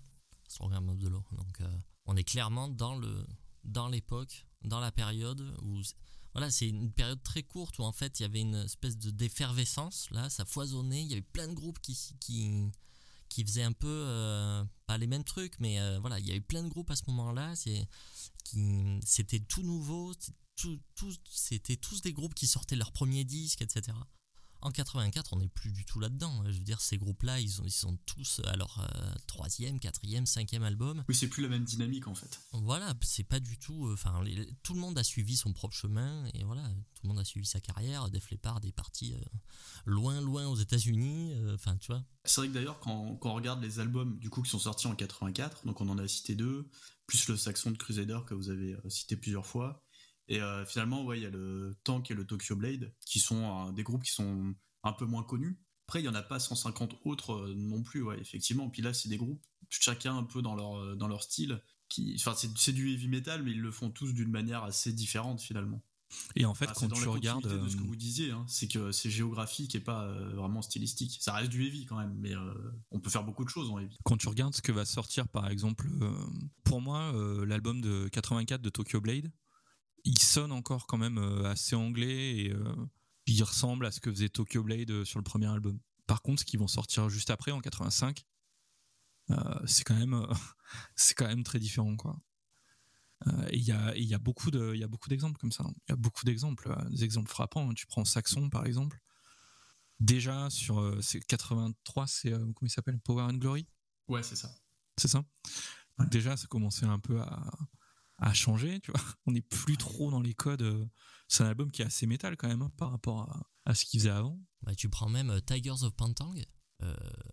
Strong 0.48 0.72
Arm 0.72 0.88
of 0.88 0.98
the 0.98 1.08
Law. 1.08 1.24
Donc, 1.32 1.60
euh, 1.60 1.78
on 2.06 2.16
est 2.16 2.24
clairement 2.24 2.68
dans 2.68 2.96
le 2.96 3.26
dans 3.64 3.88
l'époque, 3.88 4.46
dans 4.66 4.80
la 4.80 4.92
période 4.92 5.40
où 5.62 5.80
voilà, 6.32 6.50
c'est 6.50 6.68
une 6.68 6.92
période 6.92 7.22
très 7.22 7.42
courte 7.42 7.78
où 7.78 7.82
en 7.82 7.92
fait 7.92 8.20
il 8.20 8.22
y 8.22 8.26
avait 8.26 8.42
une 8.42 8.56
espèce 8.56 8.98
de 8.98 9.10
d'effervescence 9.10 10.10
là, 10.10 10.28
ça 10.28 10.44
foisonnait, 10.44 11.02
il 11.02 11.08
y 11.08 11.12
avait 11.12 11.22
plein 11.22 11.48
de 11.48 11.54
groupes 11.54 11.80
qui 11.80 11.98
qui 12.20 12.70
qui 13.28 13.44
faisaient 13.44 13.62
un 13.62 13.72
peu 13.72 13.88
euh, 13.88 14.64
pas 14.86 14.98
les 14.98 15.06
mêmes 15.06 15.24
trucs, 15.24 15.58
mais 15.58 15.80
euh, 15.80 15.98
voilà, 16.00 16.18
il 16.18 16.26
y 16.26 16.30
avait 16.30 16.40
plein 16.40 16.62
de 16.62 16.68
groupes 16.68 16.90
à 16.90 16.96
ce 16.96 17.02
moment-là, 17.08 17.54
c'est 17.56 17.88
qui 18.44 19.00
c'était 19.04 19.40
tout 19.40 19.62
nouveau, 19.62 20.14
tout, 20.56 20.78
tout, 20.94 21.14
c'était 21.30 21.76
tous 21.76 22.00
des 22.02 22.12
groupes 22.12 22.34
qui 22.34 22.46
sortaient 22.46 22.76
leur 22.76 22.92
premier 22.92 23.24
disque, 23.24 23.62
etc. 23.62 23.96
En 24.66 24.72
84, 24.72 25.32
on 25.32 25.38
n'est 25.38 25.46
plus 25.46 25.70
du 25.70 25.84
tout 25.84 26.00
là-dedans. 26.00 26.42
Je 26.44 26.58
veux 26.58 26.64
dire, 26.64 26.80
ces 26.80 26.98
groupes-là, 26.98 27.38
ils, 27.38 27.52
ils 27.64 27.70
sont 27.70 27.96
tous 28.04 28.40
à 28.46 28.56
leur 28.56 28.80
euh, 28.80 29.14
troisième, 29.28 29.78
quatrième, 29.78 30.26
cinquième 30.26 30.64
album. 30.64 31.04
Oui, 31.08 31.14
c'est 31.14 31.28
plus 31.28 31.40
la 31.44 31.48
même 31.48 31.62
dynamique 31.62 32.08
en 32.08 32.16
fait. 32.16 32.40
Voilà, 32.50 32.92
c'est 33.00 33.22
pas 33.22 33.38
du 33.38 33.58
tout. 33.58 33.86
Euh, 33.86 33.92
enfin, 33.92 34.24
tout 34.64 34.74
le 34.74 34.80
monde 34.80 34.98
a 34.98 35.04
suivi 35.04 35.36
son 35.36 35.52
propre 35.52 35.76
chemin 35.76 36.24
et 36.34 36.42
voilà, 36.42 36.64
tout 36.96 37.02
le 37.04 37.10
monde 37.10 37.20
a 37.20 37.24
suivi 37.24 37.46
sa 37.46 37.60
carrière. 37.60 38.10
Def 38.10 38.28
Leppard 38.32 38.58
est 38.64 38.72
parti 38.72 39.14
euh, 39.14 39.20
loin, 39.84 40.20
loin 40.20 40.48
aux 40.48 40.56
États-Unis. 40.56 41.32
Enfin, 41.54 41.76
tu 41.76 41.92
vois. 41.92 42.02
C'est 42.24 42.40
vrai 42.40 42.48
que 42.48 42.54
d'ailleurs, 42.54 42.80
quand, 42.80 43.14
quand, 43.18 43.30
on 43.30 43.34
regarde 43.36 43.62
les 43.62 43.78
albums 43.78 44.18
du 44.18 44.30
coup 44.30 44.42
qui 44.42 44.50
sont 44.50 44.58
sortis 44.58 44.88
en 44.88 44.96
84, 44.96 45.64
donc 45.64 45.80
on 45.80 45.88
en 45.88 45.98
a 45.98 46.08
cité 46.08 46.34
deux, 46.34 46.68
plus 47.06 47.28
le 47.28 47.36
Saxon 47.36 47.70
de 47.70 47.76
Crusader 47.76 48.18
que 48.26 48.34
vous 48.34 48.50
avez 48.50 48.76
cité 48.88 49.16
plusieurs 49.16 49.46
fois. 49.46 49.85
Et 50.28 50.40
euh, 50.40 50.64
finalement, 50.66 51.04
ouais, 51.04 51.18
il 51.18 51.22
y 51.22 51.26
a 51.26 51.30
le 51.30 51.76
Tank 51.84 52.10
et 52.10 52.14
le 52.14 52.26
Tokyo 52.26 52.56
Blade, 52.56 52.92
qui 53.04 53.20
sont 53.20 53.70
des 53.72 53.82
groupes 53.82 54.02
qui 54.02 54.12
sont 54.12 54.54
un 54.82 54.92
peu 54.92 55.04
moins 55.04 55.22
connus. 55.22 55.58
Après, 55.86 56.02
il 56.02 56.04
y 56.04 56.08
en 56.08 56.14
a 56.14 56.22
pas 56.22 56.40
150 56.40 56.96
autres 57.04 57.32
euh, 57.32 57.54
non 57.56 57.82
plus, 57.82 58.02
ouais, 58.02 58.18
effectivement. 58.20 58.68
Puis 58.68 58.82
là, 58.82 58.92
c'est 58.92 59.08
des 59.08 59.16
groupes, 59.16 59.40
chacun 59.68 60.16
un 60.16 60.24
peu 60.24 60.42
dans 60.42 60.56
leur, 60.56 60.80
euh, 60.80 60.96
dans 60.96 61.06
leur 61.06 61.22
style. 61.22 61.62
Qui, 61.88 62.16
enfin, 62.18 62.34
c'est 62.34 62.72
du 62.72 62.92
heavy 62.92 63.06
metal, 63.06 63.44
mais 63.44 63.52
ils 63.52 63.60
le 63.60 63.70
font 63.70 63.90
tous 63.90 64.12
d'une 64.12 64.30
manière 64.30 64.64
assez 64.64 64.92
différente 64.92 65.40
finalement. 65.40 65.80
Et 66.34 66.44
en 66.44 66.54
fait, 66.54 66.68
quand 66.74 66.88
tu 66.88 67.08
regardes, 67.08 67.46
de 67.46 67.68
ce 67.68 67.76
que 67.76 67.82
vous 67.82 67.94
disiez, 67.94 68.32
hein, 68.32 68.44
c'est 68.48 68.66
que 68.66 68.90
c'est 68.90 69.10
géographique 69.10 69.76
et 69.76 69.80
pas 69.80 70.08
vraiment 70.34 70.62
stylistique. 70.62 71.18
Ça 71.20 71.32
reste 71.32 71.50
du 71.50 71.64
heavy 71.64 71.84
quand 71.84 71.98
même, 71.98 72.16
mais 72.18 72.32
on 72.90 72.98
peut 72.98 73.10
faire 73.10 73.24
beaucoup 73.24 73.44
de 73.44 73.48
choses 73.48 73.70
en 73.70 73.78
heavy. 73.78 73.96
Quand 74.04 74.16
tu 74.16 74.28
regardes 74.28 74.54
ce 74.54 74.62
que 74.62 74.72
va 74.72 74.84
sortir, 74.84 75.28
par 75.28 75.48
exemple, 75.48 75.88
pour 76.64 76.80
moi, 76.80 77.12
l'album 77.46 77.80
de 77.80 78.08
84 78.08 78.62
de 78.62 78.70
Tokyo 78.70 79.00
Blade, 79.00 79.30
il 80.06 80.18
sonne 80.20 80.52
encore 80.52 80.86
quand 80.86 80.98
même 80.98 81.18
euh, 81.18 81.50
assez 81.50 81.74
anglais 81.76 82.36
et 82.36 82.52
euh, 82.52 82.74
il 83.26 83.42
ressemble 83.42 83.84
à 83.84 83.90
ce 83.90 84.00
que 84.00 84.10
faisait 84.10 84.28
Tokyo 84.28 84.62
Blade 84.62 84.90
euh, 84.90 85.04
sur 85.04 85.18
le 85.18 85.24
premier 85.24 85.46
album. 85.46 85.78
Par 86.06 86.22
contre, 86.22 86.40
ce 86.40 86.46
qu'ils 86.46 86.60
vont 86.60 86.68
sortir 86.68 87.08
juste 87.08 87.30
après 87.30 87.50
en 87.50 87.60
85, 87.60 88.24
c'est 89.66 89.82
quand 89.82 89.96
même 89.96 90.24
c'est 90.94 91.14
quand 91.14 91.26
même 91.26 91.42
très 91.42 91.58
différent 91.58 91.96
quoi. 91.96 92.20
Et 93.50 93.56
il 93.56 93.64
y 93.64 93.72
a, 93.72 93.96
y 93.96 94.14
a 94.14 94.18
beaucoup 94.18 94.52
de, 94.52 94.72
il 94.74 94.78
y 94.78 94.84
a 94.84 94.88
beaucoup 94.88 95.08
d'exemples 95.08 95.40
comme 95.40 95.50
ça. 95.50 95.64
Il 95.88 95.90
y 95.90 95.92
a 95.92 95.96
beaucoup 95.96 96.24
d'exemples, 96.24 96.72
des 96.90 97.02
exemples 97.02 97.28
frappants. 97.28 97.74
Tu 97.74 97.86
prends 97.86 98.04
Saxon 98.04 98.48
par 98.50 98.66
exemple. 98.66 99.00
Déjà 99.98 100.48
sur 100.50 100.78
euh, 100.80 101.00
83, 101.26 102.06
c'est 102.06 102.30
comment 102.30 102.54
il 102.62 102.70
s'appelle? 102.70 103.00
Power 103.00 103.22
and 103.22 103.38
Glory? 103.38 103.66
Ouais, 104.06 104.22
c'est 104.22 104.36
ça. 104.36 104.54
C'est 104.96 105.08
ça? 105.08 105.24
Déjà, 106.10 106.36
ça 106.36 106.46
commençait 106.46 106.86
un 106.86 107.00
peu 107.00 107.20
à, 107.20 107.50
à 108.18 108.32
changer. 108.32 108.80
Tu 108.80 108.90
vois, 108.90 109.00
on 109.26 109.32
n'est 109.32 109.42
plus 109.42 109.76
trop 109.76 110.10
dans 110.10 110.20
les 110.20 110.34
codes. 110.34 110.88
C'est 111.28 111.42
un 111.42 111.48
album 111.48 111.70
qui 111.70 111.82
est 111.82 111.86
assez 111.86 112.06
métal 112.06 112.36
quand 112.36 112.48
même 112.48 112.62
hein, 112.62 112.72
par 112.76 112.90
rapport 112.90 113.22
à, 113.22 113.50
à 113.64 113.74
ce 113.74 113.84
qu'il 113.84 114.00
faisait 114.00 114.10
avant. 114.10 114.40
Bah, 114.62 114.74
tu 114.74 114.88
prends 114.88 115.08
même 115.08 115.40
Tigers 115.42 115.82
of 115.82 115.94
Pantang. 115.94 116.34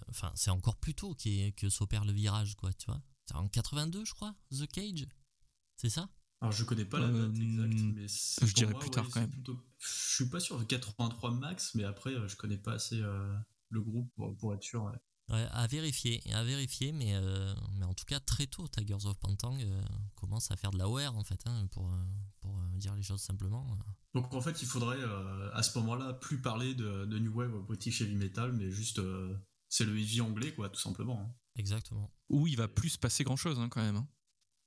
Enfin, 0.10 0.32
c'est 0.36 0.52
encore 0.52 0.78
plus 0.78 0.96
tôt 0.96 1.16
que 1.16 1.70
s'opère 1.70 2.06
le 2.06 2.14
virage, 2.14 2.56
quoi. 2.56 2.72
Tu 2.74 2.86
vois. 2.86 3.02
C'est 3.26 3.36
en 3.36 3.48
82, 3.48 4.06
je 4.06 4.14
crois, 4.14 4.36
The 4.52 4.68
Cage. 4.68 5.08
C'est 5.78 5.90
ça? 5.90 6.10
Alors 6.44 6.52
je 6.52 6.66
connais 6.66 6.84
pas 6.84 7.00
la 7.00 7.08
date 7.08 7.38
exacte, 7.38 7.80
euh, 7.80 7.92
mais 7.96 8.08
je 8.08 8.54
dirais 8.54 8.74
plus 8.74 8.90
tard 8.90 9.08
quand 9.10 9.22
même. 9.22 9.32
Je 9.80 10.16
suis 10.16 10.28
pas 10.28 10.42
sûr, 10.42 10.68
83 10.68 11.32
max, 11.32 11.74
mais 11.74 11.86
après 11.86 12.14
euh, 12.14 12.28
je 12.28 12.36
connais 12.36 12.58
pas 12.58 12.74
assez 12.74 13.00
euh, 13.02 13.34
le 13.70 13.80
groupe 13.80 14.12
pour, 14.14 14.54
être 14.54 14.62
sûr. 14.62 14.84
Ouais. 14.84 14.92
À 15.30 15.68
vérifier, 15.68 16.22
à 16.34 16.44
vérifier, 16.44 16.92
mais, 16.92 17.14
mais 17.78 17.86
en 17.86 17.94
tout 17.94 18.06
cas 18.06 18.20
très 18.20 18.46
tôt, 18.46 18.68
Tigers 18.68 19.06
of 19.06 19.18
Pantang 19.20 19.58
commence 20.16 20.52
à 20.52 20.56
faire 20.56 20.72
de 20.72 20.78
la 20.78 20.88
OR 20.88 21.16
en 21.16 21.24
fait, 21.24 21.40
hein, 21.46 21.66
pour, 21.72 21.90
pour 22.42 22.56
dire 22.76 22.94
les 22.94 23.04
choses 23.04 23.22
simplement. 23.22 23.78
Donc 24.14 24.34
en 24.34 24.42
fait, 24.42 24.62
il 24.62 24.68
faudrait 24.68 25.02
à 25.54 25.64
ce 25.64 25.78
moment-là 25.80 26.14
plus 26.14 26.42
parler 26.42 26.76
de, 26.76 27.06
de, 27.06 27.20
New 27.20 27.34
Wave 27.34 27.58
British 27.66 28.02
Heavy 28.02 28.16
Metal, 28.16 28.52
mais 28.52 28.70
juste 28.70 29.00
c'est 29.74 29.86
le 29.86 29.98
heavy 29.98 30.22
anglais, 30.22 30.54
quoi, 30.54 30.70
tout 30.70 30.80
simplement. 30.80 31.20
Hein. 31.20 31.34
Exactement. 31.56 32.14
Où 32.30 32.46
il 32.46 32.56
va 32.56 32.68
plus 32.68 32.90
se 32.90 33.00
passer 33.00 33.24
grand 33.24 33.36
chose, 33.36 33.60
hein, 33.60 33.70
quand 33.70 33.82
même. 33.82 33.96
Hein. 33.96 34.08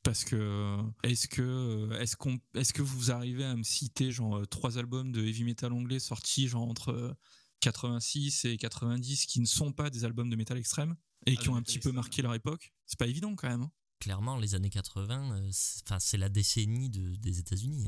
Parce 0.02 0.24
que 0.24 0.80
est-ce 1.04 1.28
que 1.28 1.88
est-ce 2.00 2.16
qu'on 2.16 2.40
est-ce 2.54 2.72
que 2.72 2.82
vous 2.82 3.12
arrivez 3.12 3.44
à 3.44 3.54
me 3.54 3.62
citer 3.62 4.10
genre 4.10 4.38
euh, 4.38 4.46
trois 4.46 4.78
albums 4.78 5.12
de 5.12 5.20
heavy 5.20 5.44
metal 5.44 5.72
anglais 5.72 5.98
sortis 6.00 6.48
genre 6.48 6.68
entre 6.68 7.16
86 7.60 8.44
et 8.44 8.56
90 8.56 9.26
qui 9.26 9.40
ne 9.40 9.46
sont 9.46 9.72
pas 9.72 9.90
des 9.90 10.04
albums 10.04 10.30
de 10.30 10.36
métal 10.36 10.58
extrême 10.58 10.96
et 11.26 11.34
ah, 11.36 11.40
qui 11.40 11.48
ont 11.48 11.56
un 11.56 11.62
petit 11.62 11.78
peu 11.78 11.92
marqué 11.92 12.22
leur 12.22 12.34
époque 12.34 12.72
C'est 12.86 12.98
pas 12.98 13.06
évident 13.06 13.34
quand 13.34 13.48
même. 13.48 13.62
Hein. 13.62 13.72
Clairement, 13.98 14.36
les 14.36 14.54
années 14.54 14.70
80, 14.70 15.38
euh, 15.38 15.50
enfin 15.84 15.98
c'est 15.98 16.18
la 16.18 16.28
décennie 16.28 16.90
des 16.90 17.38
États-Unis 17.38 17.86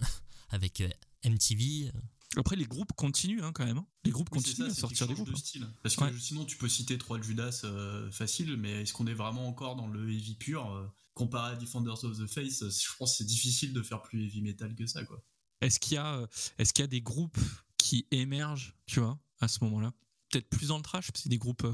avec 0.50 0.80
euh, 0.80 0.88
MTV. 1.24 1.92
Après, 2.36 2.56
les 2.56 2.66
groupes 2.66 2.92
continuent 2.92 3.42
hein, 3.42 3.52
quand 3.52 3.64
même. 3.64 3.78
Hein. 3.78 3.86
Les 4.04 4.10
groupes 4.10 4.28
continuent 4.28 4.66
à 4.66 4.74
sortir 4.74 5.06
des 5.06 5.14
groupes. 5.14 5.28
De 5.28 5.66
Parce 5.82 5.96
que 5.96 6.18
sinon, 6.18 6.44
tu 6.44 6.56
peux 6.56 6.68
citer 6.68 6.98
trois 6.98 7.20
Judas 7.20 7.62
euh, 7.64 8.10
facile, 8.10 8.56
mais 8.56 8.82
est-ce 8.82 8.92
qu'on 8.92 9.06
est 9.06 9.14
vraiment 9.14 9.48
encore 9.48 9.76
dans 9.76 9.88
le 9.88 10.10
heavy 10.10 10.34
pur 10.34 10.70
euh, 10.70 10.86
Comparé 11.14 11.52
à 11.52 11.56
Defenders 11.56 12.04
of 12.04 12.18
the 12.18 12.26
Face, 12.26 12.62
euh, 12.62 12.70
je 12.70 12.96
pense 12.98 13.12
que 13.12 13.18
c'est 13.18 13.24
difficile 13.24 13.72
de 13.72 13.82
faire 13.82 14.02
plus 14.02 14.24
heavy 14.24 14.42
metal 14.42 14.74
que 14.74 14.86
ça. 14.86 15.04
quoi. 15.04 15.22
Est-ce 15.60 15.80
qu'il 15.80 15.94
y, 15.94 15.98
a, 15.98 16.28
est 16.58 16.72
qu'il 16.72 16.82
y 16.82 16.84
a 16.84 16.88
des 16.88 17.00
groupes 17.00 17.38
qui 17.78 18.06
émergent, 18.10 18.74
tu 18.86 19.00
vois, 19.00 19.18
à 19.40 19.48
ce 19.48 19.64
moment-là 19.64 19.92
Peut-être 20.30 20.50
plus 20.50 20.68
dans 20.68 20.76
le 20.76 20.82
trash, 20.82 21.08
c'est 21.14 21.30
des 21.30 21.38
groupes 21.38 21.66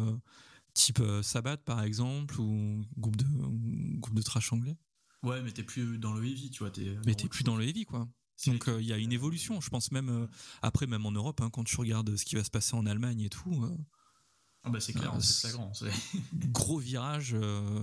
type 0.74 1.02
Sabbath, 1.22 1.64
par 1.64 1.82
exemple, 1.82 2.40
ou 2.40 2.84
groupe 2.96 3.16
de, 3.16 3.26
groupe 3.98 4.14
de 4.14 4.22
trash 4.22 4.52
anglais 4.52 4.76
Ouais, 5.24 5.42
mais 5.42 5.50
t'es 5.50 5.64
plus 5.64 5.98
dans 5.98 6.12
le 6.12 6.24
heavy, 6.24 6.50
tu 6.50 6.62
vois. 6.62 6.72
Es 6.78 6.98
mais 7.06 7.14
t'es 7.14 7.28
plus 7.28 7.42
dans 7.42 7.56
le 7.56 7.66
heavy, 7.66 7.84
quoi. 7.84 8.08
Donc 8.46 8.68
euh, 8.68 8.80
il 8.80 8.86
y 8.86 8.92
a 8.92 8.98
une 8.98 9.12
évolution, 9.12 9.60
je 9.60 9.70
pense 9.70 9.92
même 9.92 10.08
euh, 10.08 10.26
après 10.60 10.86
même 10.86 11.06
en 11.06 11.12
Europe, 11.12 11.40
hein, 11.40 11.50
quand 11.50 11.64
tu 11.64 11.76
regardes 11.76 12.16
ce 12.16 12.24
qui 12.24 12.34
va 12.34 12.44
se 12.44 12.50
passer 12.50 12.74
en 12.74 12.84
Allemagne 12.84 13.20
et 13.20 13.30
tout. 13.30 13.64
Euh, 13.64 13.76
ah 14.64 14.70
bah 14.70 14.80
c'est 14.80 14.92
clair, 14.92 15.14
c'est 15.20 15.48
flagrant. 15.48 15.72
gros 16.34 16.78
virage, 16.78 17.36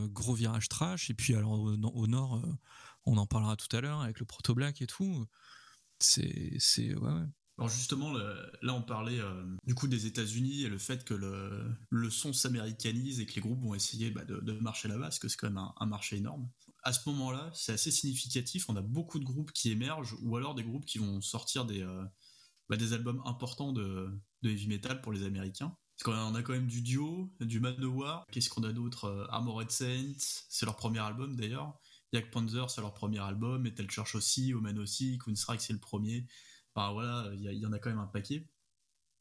gros 0.09 0.33
virage 0.33 0.67
trash. 0.67 1.09
Et 1.09 1.13
puis 1.13 1.35
alors 1.35 1.51
au, 1.51 2.07
nord, 2.07 2.43
on 3.05 3.17
en 3.17 3.27
parlera 3.27 3.55
tout 3.55 3.73
à 3.75 3.81
l'heure 3.81 4.01
avec 4.01 4.19
le 4.19 4.25
proto 4.25 4.55
black 4.55 4.81
et 4.81 4.87
tout. 4.87 5.25
C'est 5.99 6.55
c'est 6.57 6.95
ouais, 6.95 7.11
ouais. 7.11 7.27
Alors 7.61 7.69
justement, 7.69 8.11
là 8.13 8.73
on 8.73 8.81
parlait 8.81 9.19
du 9.67 9.75
coup 9.75 9.87
des 9.87 10.07
États-Unis 10.07 10.63
et 10.63 10.67
le 10.67 10.79
fait 10.79 11.05
que 11.05 11.13
le, 11.13 11.75
le 11.91 12.09
son 12.09 12.33
s'américanise 12.33 13.19
et 13.19 13.27
que 13.27 13.35
les 13.35 13.41
groupes 13.41 13.61
vont 13.61 13.75
essayer 13.75 14.09
bah, 14.09 14.25
de, 14.25 14.39
de, 14.39 14.53
marcher 14.53 14.87
là-bas, 14.87 15.03
parce 15.03 15.19
que 15.19 15.27
c'est 15.27 15.37
quand 15.37 15.49
même 15.49 15.63
un, 15.77 15.85
marché 15.85 16.17
énorme 16.17 16.49
à 16.83 16.93
ce 16.93 17.07
moment-là, 17.09 17.51
c'est 17.53 17.73
assez 17.73 17.91
significatif. 17.91 18.69
On 18.69 18.75
a 18.75 18.81
beaucoup 18.81 19.19
de 19.19 19.25
groupes 19.25 19.51
qui 19.51 19.71
émergent, 19.71 20.15
ou 20.21 20.35
alors 20.35 20.55
des 20.55 20.63
groupes 20.63 20.85
qui 20.85 20.97
vont 20.97 21.21
sortir 21.21 21.65
des, 21.65 21.83
euh, 21.83 22.03
bah, 22.69 22.77
des 22.77 22.93
albums 22.93 23.21
importants 23.25 23.71
de, 23.71 24.09
heavy 24.43 24.67
metal 24.67 25.01
pour 25.01 25.11
les 25.11 25.23
Américains. 25.23 25.75
Parce 25.97 26.15
qu'on 26.15 26.33
a 26.33 26.41
quand 26.41 26.53
même 26.53 26.67
du 26.67 26.81
Dio, 26.81 27.31
du 27.39 27.59
Manowar. 27.59 28.25
Qu'est-ce 28.31 28.49
qu'on 28.49 28.63
a 28.63 28.73
d'autre 28.73 29.05
euh, 29.05 29.27
Armored 29.29 29.69
Saints, 29.69 30.45
c'est 30.49 30.65
leur 30.65 30.75
premier 30.75 30.99
album 30.99 31.35
d'ailleurs. 31.35 31.79
Yak 32.13 32.31
Panzer, 32.31 32.69
c'est 32.69 32.81
leur 32.81 32.93
premier 32.93 33.19
album. 33.19 33.61
Metal 33.61 33.89
Church 33.89 34.15
aussi, 34.15 34.53
Omen 34.53 34.79
aussi, 34.79 35.19
Strike, 35.35 35.61
c'est 35.61 35.73
le 35.73 35.79
premier. 35.79 36.25
Enfin 36.73 36.93
voilà, 36.93 37.29
il 37.33 37.41
y, 37.41 37.65
en 37.65 37.73
a 37.73 37.79
quand 37.79 37.89
même 37.89 37.99
un 37.99 38.07
paquet. 38.07 38.47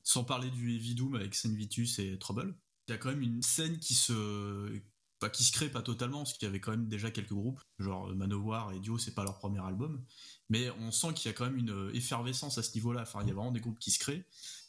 Sans 0.02 0.24
parler 0.24 0.50
du 0.50 0.74
Heavy 0.74 0.94
Doom 0.94 1.14
avec 1.14 1.34
Saint 1.34 1.52
Vitus 1.52 1.98
et 1.98 2.18
Trouble. 2.18 2.54
Il 2.88 2.92
y 2.92 2.94
a 2.94 2.98
quand 2.98 3.10
même 3.10 3.22
une 3.22 3.42
scène 3.42 3.78
qui 3.78 3.94
se, 3.94 4.80
qui 5.28 5.44
se 5.44 5.52
crée 5.52 5.68
pas 5.68 5.82
totalement, 5.82 6.18
parce 6.18 6.32
qu'il 6.32 6.46
y 6.46 6.48
avait 6.48 6.60
quand 6.60 6.70
même 6.70 6.88
déjà 6.88 7.10
quelques 7.10 7.32
groupes, 7.32 7.60
genre 7.78 8.14
Manowar 8.14 8.72
et 8.72 8.80
Dio, 8.80 8.98
c'est 8.98 9.14
pas 9.14 9.24
leur 9.24 9.38
premier 9.38 9.60
album, 9.60 10.02
mais 10.48 10.70
on 10.70 10.90
sent 10.90 11.12
qu'il 11.14 11.28
y 11.28 11.34
a 11.34 11.34
quand 11.34 11.44
même 11.44 11.58
une 11.58 11.90
effervescence 11.92 12.56
à 12.58 12.62
ce 12.62 12.74
niveau-là. 12.74 13.02
Enfin, 13.02 13.20
il 13.22 13.28
y 13.28 13.30
a 13.30 13.34
vraiment 13.34 13.52
des 13.52 13.60
groupes 13.60 13.78
qui 13.78 13.90
se 13.90 13.98
créent 13.98 14.24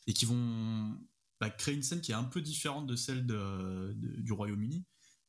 et 0.08 0.13
qui 0.13 0.26
vont 0.26 1.00
bah, 1.39 1.50
créer 1.50 1.74
une 1.74 1.84
scène 1.84 2.02
qui 2.02 2.12
est 2.12 2.15
un 2.15 2.24
peu 2.24 2.41
différente 2.41 2.86
de 2.88 2.96
celle 2.96 3.26
du 3.26 4.34
Royaume-Uni, 4.34 4.84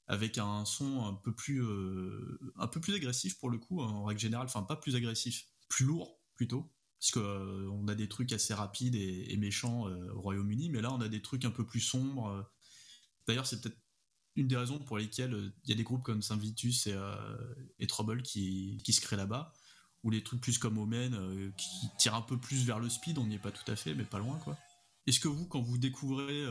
avec 0.08 0.38
un 0.38 0.64
son 0.64 1.06
un 1.06 1.14
peu 1.14 1.32
plus, 1.32 1.62
euh, 1.62 2.38
un 2.56 2.66
peu 2.66 2.80
plus 2.80 2.94
agressif 2.94 3.38
pour 3.38 3.48
le 3.48 3.58
coup, 3.58 3.80
en 3.80 4.04
règle 4.04 4.20
générale, 4.20 4.46
enfin 4.46 4.62
pas 4.62 4.76
plus 4.76 4.96
agressif, 4.96 5.46
plus 5.68 5.84
lourd 5.84 6.18
plutôt. 6.34 6.70
Parce 7.02 7.10
qu'on 7.10 7.20
euh, 7.20 7.92
a 7.92 7.96
des 7.96 8.08
trucs 8.08 8.32
assez 8.32 8.54
rapides 8.54 8.94
et, 8.94 9.36
méchants 9.36 9.88
au 10.14 10.20
Royaume-Uni, 10.20 10.70
mais 10.70 10.80
là 10.80 10.92
on 10.92 11.00
a 11.00 11.08
des 11.08 11.20
trucs 11.20 11.44
un 11.44 11.50
peu 11.50 11.66
plus 11.66 11.80
sombres. 11.80 12.48
D'ailleurs, 13.26 13.46
c'est 13.46 13.60
peut-être 13.60 13.78
une 14.36 14.48
des 14.48 14.56
raisons 14.56 14.78
pour 14.78 14.98
lesquelles 14.98 15.34
euh, 15.34 15.52
il 15.64 15.70
y 15.70 15.72
a 15.72 15.76
des 15.76 15.82
groupes 15.82 16.02
comme 16.02 16.22
Saint 16.22 16.36
Vitus 16.36 16.86
et, 16.86 16.92
euh, 16.94 17.36
Trouble 17.88 18.22
qui, 18.22 18.80
se 18.86 19.00
créent 19.00 19.16
là-bas, 19.16 19.52
ou 20.02 20.10
les 20.10 20.22
trucs 20.22 20.40
plus 20.40 20.58
comme 20.58 20.78
Omen 20.78 21.14
euh, 21.14 21.50
qui 21.56 21.88
tirent 21.98 22.14
un 22.14 22.22
peu 22.22 22.38
plus 22.38 22.64
vers 22.64 22.78
le 22.78 22.88
speed, 22.88 23.18
on 23.18 23.26
n'y 23.26 23.34
est 23.34 23.40
pas 23.40 23.52
tout 23.52 23.70
à 23.70 23.76
fait, 23.76 23.94
mais 23.94 24.04
pas 24.04 24.18
loin 24.18 24.38
quoi. 24.38 24.56
Est-ce 25.08 25.18
que 25.18 25.28
vous, 25.28 25.46
quand 25.46 25.60
vous 25.60 25.78
découvrez 25.78 26.46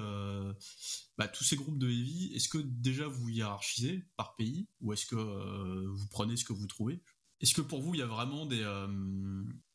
bah, 1.18 1.30
tous 1.30 1.46
ces 1.46 1.56
groupes 1.56 1.78
de 1.78 1.90
heavy, 1.90 2.34
est-ce 2.34 2.50
que 2.50 2.58
déjà 2.58 3.08
vous 3.08 3.30
hiérarchisez 3.30 4.04
par 4.18 4.36
pays, 4.36 4.68
ou 4.82 4.92
est-ce 4.92 5.06
que 5.06 5.16
vous 5.16 6.08
prenez 6.10 6.36
ce 6.36 6.44
que 6.44 6.52
vous 6.52 6.68
trouvez? 6.68 7.02
Est-ce 7.42 7.54
que 7.54 7.62
pour 7.62 7.82
vous, 7.82 7.96
il 7.96 8.00
y 8.00 8.04
a 8.04 8.08
vraiment 8.08 8.46
des, 8.46 8.64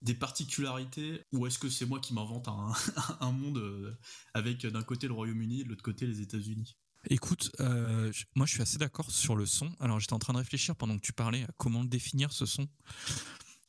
des 0.03 0.15
particularités 0.15 1.23
ou 1.33 1.47
est-ce 1.47 1.59
que 1.59 1.69
c'est 1.69 1.87
moi 1.87 2.01
qui 2.01 2.15
m'invente 2.15 2.49
un, 2.49 3.33
monde 3.33 3.99
avec 4.35 4.65
d'un 4.67 4.83
côté 4.83 5.09
le 5.09 5.13
Royaume-Uni 5.15 5.61
et 5.61 5.65
de 5.65 5.69
l'autre 5.69 5.83
côté 5.83 6.07
les 6.07 6.21
États-Unis? 6.21 6.77
Écoute, 7.09 7.53
euh, 7.61 8.13
moi 8.35 8.47
je 8.47 8.53
suis 8.53 8.63
assez 8.63 8.79
d'accord 8.79 9.11
sur 9.11 9.37
le 9.37 9.47
son. 9.47 9.71
Alors 9.79 10.01
j'étais 10.01 10.13
en 10.13 10.19
train 10.19 10.33
de 10.33 10.39
réfléchir 10.39 10.75
pendant 10.75 10.97
que 10.97 11.03
tu 11.03 11.13
parlais 11.13 11.45
à 11.45 11.49
comment 11.57 11.85
définir 11.85 12.33
ce 12.33 12.47
son, 12.47 12.69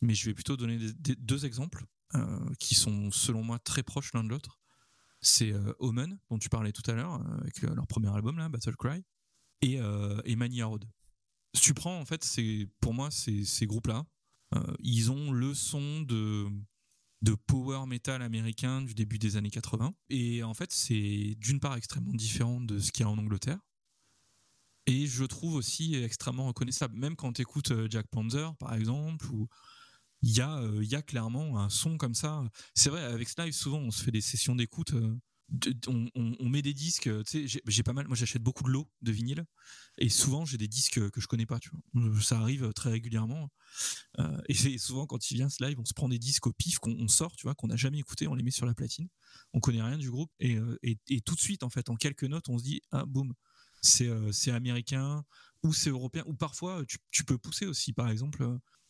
mais 0.02 0.16
je 0.16 0.26
vais 0.26 0.34
plutôt 0.34 0.58
donner 0.58 0.80
deux 1.20 1.46
exemples 1.46 1.86
euh, 2.16 2.54
qui 2.60 2.74
sont 2.74 3.12
selon 3.12 3.44
moi 3.44 3.60
très 3.60 3.84
proches 3.84 4.14
l'un 4.14 4.24
de 4.24 4.30
l'autre. 4.30 4.60
C'est 5.22 5.52
euh, 5.52 5.74
Omen, 5.80 6.18
dont 6.30 6.40
tu 6.40 6.50
parlais 6.50 6.72
tout 6.72 6.90
à 6.90 6.94
l'heure, 6.94 7.22
avec 7.42 7.62
leur 7.62 7.88
premier 7.88 8.10
album 8.10 8.38
Battle 8.50 8.76
Cry, 8.76 9.04
et, 9.62 9.80
et. 10.26 10.36
Tu 11.54 11.74
prends 11.74 12.00
en 12.00 12.06
fait, 12.06 12.26
pour 12.80 12.94
moi 12.94 13.12
ces, 13.12 13.44
ces 13.44 13.66
groupes-là, 13.66 14.06
ils 14.80 15.12
ont 15.12 15.32
le 15.32 15.54
son 15.54 16.02
de 16.02 17.36
power 17.48 17.86
metal 17.88 18.22
américain 18.22 18.82
du 18.82 18.94
début 18.94 19.20
des 19.20 19.38
années 19.38 19.50
80. 19.50 19.94
Et 20.10 20.44
en 20.44 20.54
fait, 20.54 20.72
c'est 20.72 21.36
d'une 21.38 21.60
part 21.60 21.76
extrêmement 21.76 22.14
différent 22.14 22.62
de 22.62 22.80
ce 22.80 22.91
qu'il 22.91 23.04
y 23.04 23.08
a 23.08 23.10
en 23.10 23.18
Angleterre. 23.18 23.60
Et 24.88 25.06
je 25.06 25.26
trouve 25.26 25.56
aussi 25.56 25.95
extrêmement 25.95 26.48
reconnaissable. 26.48 26.98
Même 26.98 27.18
quand 27.18 27.34
tu 27.34 27.41
écoutes 27.41 27.72
euh, 27.72 27.88
Jack 27.89 28.08
Panzer, 28.08 28.56
par 28.56 28.74
exemple, 28.74 29.28
où 29.32 29.48
il 30.22 30.36
y, 30.36 30.41
a, 30.41 30.58
euh, 30.60 30.80
il 30.82 30.89
y 30.89 30.95
a 30.95 31.02
clairement 31.02 31.60
un 31.60 31.70
son 31.70 31.98
comme 31.98 32.16
ça. 32.16 32.41
C'est 32.74 32.89
vrai, 32.89 33.04
avec 33.04 33.28
Slive, 33.28 33.54
souvent, 33.54 33.80
on 33.80 33.91
se 33.91 34.02
fait 34.02 34.12
des 34.12 34.22
sessions 34.22 34.56
d'écoute 34.56 34.93
euh, 34.93 35.16
on, 35.88 36.50
met 36.50 36.62
des 36.62 36.74
disques, 36.74 37.10
tu 37.26 37.48
sais, 37.48 37.62
j'ai 37.66 37.84
pas 37.84 37.93
mal, 37.93 38.08
moi 38.08 38.16
j'achète 38.16 38.41
beaucoup 38.41 38.64
de 38.64 38.70
lots 38.70 38.89
de 39.02 39.12
vinyle 39.12 39.45
et 39.98 40.10
souvent 40.10 40.45
j'ai 40.45 40.58
des 40.58 40.68
disques 40.68 41.10
que 41.10 41.22
je 41.22 41.28
connais 41.28 41.45
pas, 41.45 41.60
tu 41.60 41.70
vois. 41.70 42.22
Ça 42.22 42.39
arrive 42.39 42.74
très 42.74 42.89
régulièrement. 42.89 43.50
Euh, 44.20 44.38
et 44.50 44.78
souvent 44.78 45.06
quand 45.06 45.32
il 45.32 45.36
vient 45.36 45.50
ce 45.50 45.64
live, 45.64 45.80
on 45.80 45.86
se 45.86 45.93
prend 45.93 46.10
des 46.10 46.20
disques 46.20 46.48
au 46.48 46.54
pif 46.54 46.80
qu'on 46.80 47.08
sort, 47.08 47.36
tu 47.36 47.43
vois, 47.43 47.56
qu'on 47.56 47.68
n'a 47.68 47.78
jamais 47.78 48.00
écouté, 48.00 48.28
on 48.28 48.36
les 48.36 48.43
met 48.43 48.52
sur 48.52 48.66
la 48.66 48.74
platine. 48.74 49.08
On 49.54 49.60
connaît 49.60 49.82
rien 49.82 49.98
du 49.98 50.12
groupe 50.12 50.32
et, 50.39 50.58
euh, 50.58 50.78
tout 51.26 51.36
de 51.36 51.39
suite, 51.39 51.64
en 51.64 51.70
fait, 51.70 51.89
en 51.89 51.95
quelques 51.95 52.24
notes, 52.24 52.50
on 52.50 52.58
se 52.58 52.64
dit, 52.64 52.82
ah 52.91 53.06
boum, 53.06 53.34
c'est 53.82 54.08
euh, 54.08 54.32
américain 54.48 55.24
ou 55.64 55.74
c'est 55.74 55.89
européen 55.89 56.24
ou 56.28 56.34
parfois 56.34 56.84
tu, 56.86 57.24
peux 57.24 57.38
pousser 57.38 57.66
aussi, 57.66 57.93
par 57.93 58.10
exemple. 58.10 58.45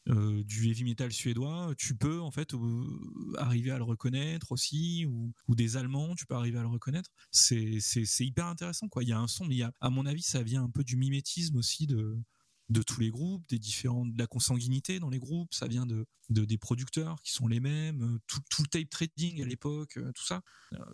Euh, 0.09 0.43
du 0.43 0.69
heavy 0.69 0.83
metal 0.83 1.11
suédois, 1.11 1.73
tu 1.77 1.95
peux 1.95 2.21
en 2.21 2.31
fait 2.31 2.53
euh, 2.53 3.33
arriver 3.37 3.71
à 3.71 3.77
le 3.77 3.83
reconnaître 3.83 4.51
aussi, 4.51 5.05
ou, 5.05 5.33
des 5.55 5.75
Allemands, 5.75 6.15
tu 6.15 6.25
peux 6.25 6.35
arriver 6.35 6.57
à 6.57 6.61
le 6.61 6.67
reconnaître. 6.67 7.09
C'est 7.31 7.79
hyper 8.19 8.45
intéressant 8.45 8.87
quoi. 8.87 9.03
Il 9.03 9.09
y 9.09 9.11
a 9.11 9.19
un 9.19 9.27
son, 9.27 9.45
mais 9.45 9.55
il 9.55 9.59
y 9.59 9.63
a, 9.63 9.71
à 9.81 9.89
mon 9.89 10.05
avis, 10.05 10.21
ça 10.21 10.43
vient 10.43 10.63
un 10.63 10.69
peu 10.69 10.83
du 10.83 10.95
mimétisme 10.95 11.57
aussi 11.57 11.87
de 11.87 12.17
de 12.69 12.81
tous 12.81 12.99
les 12.99 13.09
groupes, 13.09 13.47
des 13.47 13.59
différents, 13.59 14.05
de 14.05 14.17
la 14.17 14.27
consanguinité 14.27 14.99
dans 14.99 15.09
les 15.09 15.19
groupes, 15.19 15.53
ça 15.53 15.67
vient 15.67 15.85
de, 15.85 16.05
des 16.29 16.57
producteurs 16.57 17.21
qui 17.23 17.31
sont 17.31 17.47
les 17.47 17.59
mêmes, 17.59 18.01
euh, 18.03 18.19
tout, 18.27 18.41
le 18.61 18.67
tape 18.67 18.89
trading 18.89 19.41
à 19.41 19.45
l'époque, 19.45 19.97
euh, 19.97 20.11
tout 20.13 20.25
ça 20.25 20.41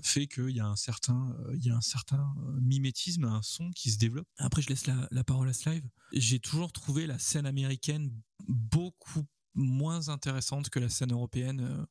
fait 0.03 0.27
qu'il 0.27 0.51
y 0.51 0.59
a 0.59 0.67
un 0.67 0.75
certain, 0.75 1.35
il 1.55 1.65
y 1.65 1.71
a 1.71 1.75
un 1.75 1.81
certain 1.81 2.35
mimétisme, 2.61 3.23
un 3.23 3.41
son 3.41 3.71
qui 3.71 3.89
se 3.89 3.97
développe. 3.97 4.27
Après, 4.37 4.61
je 4.61 4.69
laisse 4.69 4.85
la, 4.85 5.07
la 5.09 5.23
parole 5.23 5.49
à 5.49 5.53
Slive. 5.53 5.87
J'ai 6.11 6.39
toujours 6.39 6.71
trouvé 6.71 7.07
la 7.07 7.17
scène 7.17 7.47
américaine 7.47 8.11
beaucoup 8.47 9.25
moins 9.55 10.09
intéressante 10.09 10.69
que 10.69 10.79
la 10.79 10.89
scène 10.89 11.11
européenne 11.11 11.87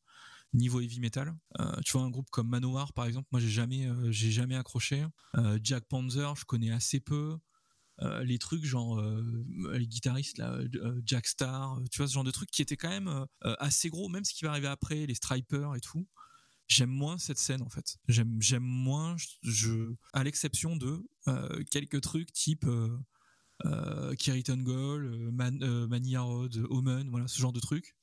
niveau 0.53 0.81
heavy 0.81 1.01
metal. 1.01 1.35
Euh, 1.61 1.73
tu 1.85 1.93
vois 1.93 2.03
un 2.03 2.11
groupe 2.11 2.31
comme 2.31 2.49
Manowar 2.49 2.93
par 2.93 3.07
exemple, 3.07 3.29
moi 3.33 3.41
j'ai 3.41 3.49
jamais 3.49 3.87
euh, 3.87 4.11
j'ai 4.11 4.31
jamais 4.31 4.57
accroché. 4.57 5.07
Euh, 5.37 5.59
Jack 5.63 5.85
Panzer, 5.85 6.35
je 6.37 6.45
connais 6.45 6.71
assez 6.71 7.01
peu. 7.01 7.39
Les 7.99 8.39
trucs 8.39 8.65
genre 8.65 9.01
les 9.73 9.87
guitaristes 9.87 10.39
là, 10.39 10.59
Jack 11.05 11.27
Star, 11.27 11.79
tu 11.91 11.99
vois 11.99 12.09
ce 12.09 12.15
genre 12.15 12.25
de 12.25 12.31
trucs 12.31 12.51
qui 12.51 12.63
étaient 12.63 12.77
quand 12.77 12.89
même 12.89 13.27
assez 13.43 13.91
gros, 13.91 14.09
même 14.09 14.25
ce 14.25 14.35
qui 14.35 14.45
va 14.45 14.51
arriver 14.51 14.69
après, 14.69 15.07
les 15.07 15.15
Stripers 15.15 15.77
et 15.77 15.81
tout. 15.81 16.09
J'aime 16.69 16.91
moins 16.91 17.19
cette 17.19 17.39
scène 17.39 17.63
en 17.63 17.69
fait. 17.69 17.99
J'aime 18.09 18.41
j'aime 18.41 18.65
moins 18.65 19.17
je, 19.43 19.95
à 20.13 20.25
l'exception 20.25 20.77
de 20.77 21.05
quelques 21.71 22.01
trucs 22.01 22.33
type 22.33 22.67
euh, 23.65 24.15
Kiriton 24.17 24.59
Gold, 24.59 25.33
Man, 25.33 25.87
Mania 25.87 26.23
Road, 26.23 26.67
Omen, 26.71 27.09
voilà 27.11 27.29
ce 27.29 27.41
genre 27.41 27.53
de 27.53 27.61
trucs 27.61 27.95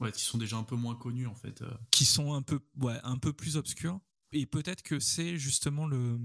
Ouais, 0.00 0.12
qui 0.12 0.22
sont 0.22 0.38
déjà 0.38 0.56
un 0.56 0.62
peu 0.62 0.76
moins 0.76 0.94
connus 0.94 1.26
en 1.26 1.34
fait. 1.34 1.60
Euh. 1.62 1.74
Qui 1.90 2.04
sont 2.04 2.32
un 2.32 2.42
peu, 2.42 2.60
ouais, 2.76 2.98
un 3.02 3.18
peu 3.18 3.32
plus 3.32 3.56
obscurs. 3.56 3.98
Et 4.32 4.46
peut-être 4.46 4.82
que 4.82 5.00
c'est 5.00 5.36
justement 5.38 5.86
le, 5.86 6.20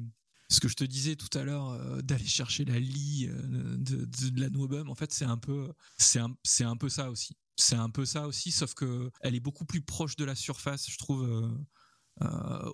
ce 0.53 0.59
que 0.59 0.67
je 0.67 0.75
te 0.75 0.83
disais 0.83 1.15
tout 1.15 1.35
à 1.37 1.43
l'heure 1.43 1.69
euh, 1.69 2.01
d'aller 2.01 2.25
chercher 2.25 2.65
la 2.65 2.79
lie 2.79 3.27
euh, 3.29 3.77
de, 3.77 4.05
de, 4.05 4.39
la 4.39 4.49
Noobum. 4.49 4.89
En 4.89 4.95
fait, 4.95 5.11
c'est 5.11 5.25
un 5.25 5.37
peu, 5.37 5.73
c'est 5.97 6.19
un, 6.19 6.35
c'est 6.43 6.63
un 6.63 6.77
peu 6.77 6.89
ça 6.89 7.09
aussi. 7.09 7.35
C'est 7.55 7.75
un 7.75 7.89
peu 7.89 8.05
ça 8.05 8.27
aussi, 8.27 8.51
sauf 8.51 8.73
que 8.73 9.11
elle 9.21 9.35
est 9.35 9.39
beaucoup 9.39 9.65
plus 9.65 9.81
proche 9.81 10.15
de 10.15 10.25
la 10.25 10.35
surface, 10.35 10.89
je 10.89 10.97
trouve. 10.97 11.23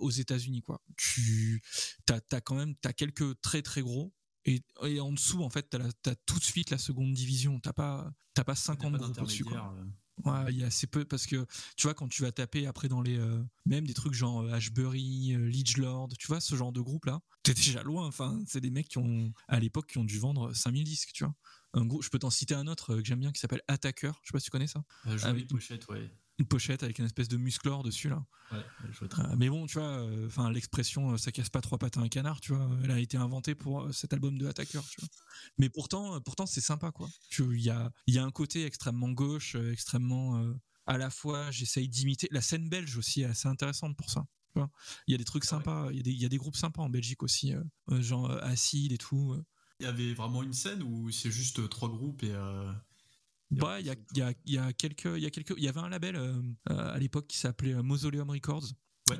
aux 0.01 0.11
États-Unis 0.11 0.61
quoi. 0.61 0.81
Tu 0.97 1.61
t'as 2.05 2.19
as 2.31 2.41
quand 2.41 2.55
même 2.55 2.75
t'as 2.75 2.91
quelques 2.91 3.39
très 3.39 3.61
très 3.61 3.81
gros 3.81 4.13
et, 4.43 4.61
et, 4.83 4.99
en 4.99 5.13
dessous 5.13 5.43
en 5.43 5.49
fait 5.49 5.69
t'as 5.69 6.11
as 6.11 6.15
tout 6.25 6.39
de 6.39 6.43
suite 6.43 6.69
la 6.71 6.77
seconde 6.77 7.13
division. 7.13 7.59
T'as 7.61 7.73
pas 7.73 8.11
t'as 8.33 8.43
pas 8.43 8.55
50 8.55 8.93
groupes 8.97 9.17
au-dessus 9.21 9.45
quoi. 9.45 9.73
Ouais, 10.25 10.51
il 10.51 10.57
y 10.57 10.63
a 10.63 10.67
assez 10.67 10.87
peu 10.87 11.05
parce 11.05 11.25
que 11.25 11.45
tu 11.77 11.87
vois 11.87 11.93
quand 11.93 12.07
tu 12.07 12.23
vas 12.23 12.31
taper 12.31 12.67
après 12.67 12.89
dans 12.89 13.01
les 13.01 13.17
euh, 13.17 13.41
même 13.65 13.87
des 13.87 13.93
trucs 13.93 14.13
genre 14.13 14.41
euh, 14.41 14.51
Ashbury, 14.51 15.33
euh, 15.33 15.51
Lord, 15.77 16.09
tu 16.17 16.27
vois 16.27 16.41
ce 16.41 16.55
genre 16.55 16.71
de 16.71 16.81
groupe 16.81 17.05
là, 17.05 17.21
t'es 17.43 17.53
déjà 17.53 17.83
loin. 17.83 18.05
Enfin, 18.07 18.41
c'est 18.47 18.61
des 18.61 18.69
mecs 18.69 18.89
qui 18.89 18.97
ont 18.97 19.31
à 19.47 19.59
l'époque 19.59 19.87
qui 19.87 19.97
ont 19.97 20.03
dû 20.03 20.19
vendre 20.19 20.53
5000 20.53 20.83
disques, 20.83 21.11
tu 21.13 21.23
vois. 21.23 21.33
Un 21.73 21.85
groupe, 21.85 22.03
je 22.03 22.09
peux 22.09 22.19
t'en 22.19 22.29
citer 22.29 22.55
un 22.55 22.67
autre 22.67 22.97
que 22.97 23.05
j'aime 23.05 23.19
bien 23.19 23.31
qui 23.31 23.39
s'appelle 23.39 23.61
Attacker. 23.67 24.11
Je 24.23 24.27
sais 24.27 24.31
pas 24.33 24.39
si 24.39 24.45
tu 24.45 24.51
connais 24.51 24.67
ça. 24.67 24.83
Avec 25.23 25.47
pochette, 25.47 25.87
ouais 25.87 26.11
une 26.39 26.45
pochette 26.45 26.83
avec 26.83 26.97
une 26.99 27.05
espèce 27.05 27.27
de 27.27 27.37
musclore 27.37 27.83
dessus 27.83 28.09
là. 28.09 28.25
Ouais, 28.51 28.63
euh, 29.03 29.35
mais 29.37 29.49
bon, 29.49 29.67
tu 29.67 29.77
vois, 29.77 29.99
euh, 29.99 30.25
enfin 30.25 30.51
l'expression 30.51 31.11
euh, 31.11 31.17
ça 31.17 31.31
casse 31.31 31.49
pas 31.49 31.61
trois 31.61 31.77
pattes 31.77 31.97
à 31.97 31.99
un 31.99 32.07
canard, 32.07 32.39
tu 32.39 32.53
vois, 32.53 32.67
elle 32.83 32.91
a 32.91 32.99
été 32.99 33.17
inventée 33.17 33.53
pour 33.53 33.93
cet 33.93 34.13
album 34.13 34.37
de 34.37 34.47
Attacker, 34.47 34.81
tu 34.89 35.01
vois. 35.01 35.09
Mais 35.57 35.69
pourtant, 35.69 36.19
pourtant 36.21 36.45
c'est 36.45 36.61
sympa 36.61 36.91
quoi. 36.91 37.09
Il 37.37 37.61
y 37.61 37.69
a, 37.69 37.91
y 38.07 38.17
a 38.17 38.23
un 38.23 38.31
côté 38.31 38.65
extrêmement 38.65 39.09
gauche, 39.09 39.55
extrêmement 39.55 40.53
à 40.87 40.97
la 40.97 41.09
fois 41.09 41.51
j'essaye 41.51 41.89
d'imiter. 41.89 42.27
La 42.31 42.41
scène 42.41 42.69
belge 42.69 42.97
aussi 42.97 43.21
est 43.21 43.25
assez 43.25 43.47
intéressante 43.47 43.95
pour 43.97 44.09
ça. 44.09 44.25
Il 45.07 45.11
y 45.11 45.15
a 45.15 45.17
des 45.17 45.25
trucs 45.25 45.45
ah 45.45 45.49
sympas, 45.49 45.89
il 45.91 46.05
y, 46.05 46.25
a 46.25 46.29
des 46.29 46.37
groupes 46.37 46.57
sympas 46.57 46.81
en 46.81 46.89
Belgique 46.89 47.23
aussi, 47.23 47.53
genre 47.99 48.31
Acide 48.43 48.91
et 48.91 48.97
tout. 48.97 49.37
Il 49.79 49.85
y 49.85 49.87
avait 49.87 50.13
vraiment 50.13 50.43
une 50.43 50.51
scène 50.53 50.83
où 50.83 51.09
c'est 51.11 51.31
juste 51.31 51.69
trois 51.69 51.87
groupes 51.87 52.23
et 52.23 52.33
bah, 53.51 53.79
il 53.79 53.87
y 53.87 53.89
a, 53.89 53.95
y, 54.13 54.21
a, 54.21 54.33
y 54.45 54.57
a, 54.57 54.73
quelques, 54.73 55.05
il 55.05 55.21
y 55.21 55.25
a 55.25 55.29
quelques, 55.29 55.53
il 55.57 55.63
y 55.63 55.67
avait 55.67 55.79
un 55.79 55.89
label 55.89 56.15
euh, 56.15 56.33
euh, 56.69 56.93
à 56.93 56.97
l'époque 56.99 57.27
qui 57.27 57.37
s'appait 57.37 57.73
euh, 57.73 57.81
Mausoleum 57.81 58.29
Records, 58.29 58.67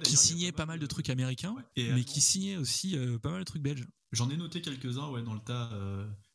qui 0.04 0.18
signait 0.18 0.52
pas 0.52 0.66
mal 0.66 0.80
de, 0.80 0.86
trucs 0.86 1.10
américains, 1.10 1.56
mais 1.76 2.04
qui 2.04 2.22
signait 2.22 2.58
aussi 2.58 2.96
pas 3.24 3.32
mal 3.32 3.40
de 3.40 3.46
trucs 3.46 3.64
belges. 3.64 3.88
J'en 4.12 4.30
ai 4.30 4.38
noté 4.38 4.62
quelques-uns, 4.62 5.10
ouais, 5.10 5.24
dans 5.24 5.34
le 5.34 5.40
tas. 5.40 5.72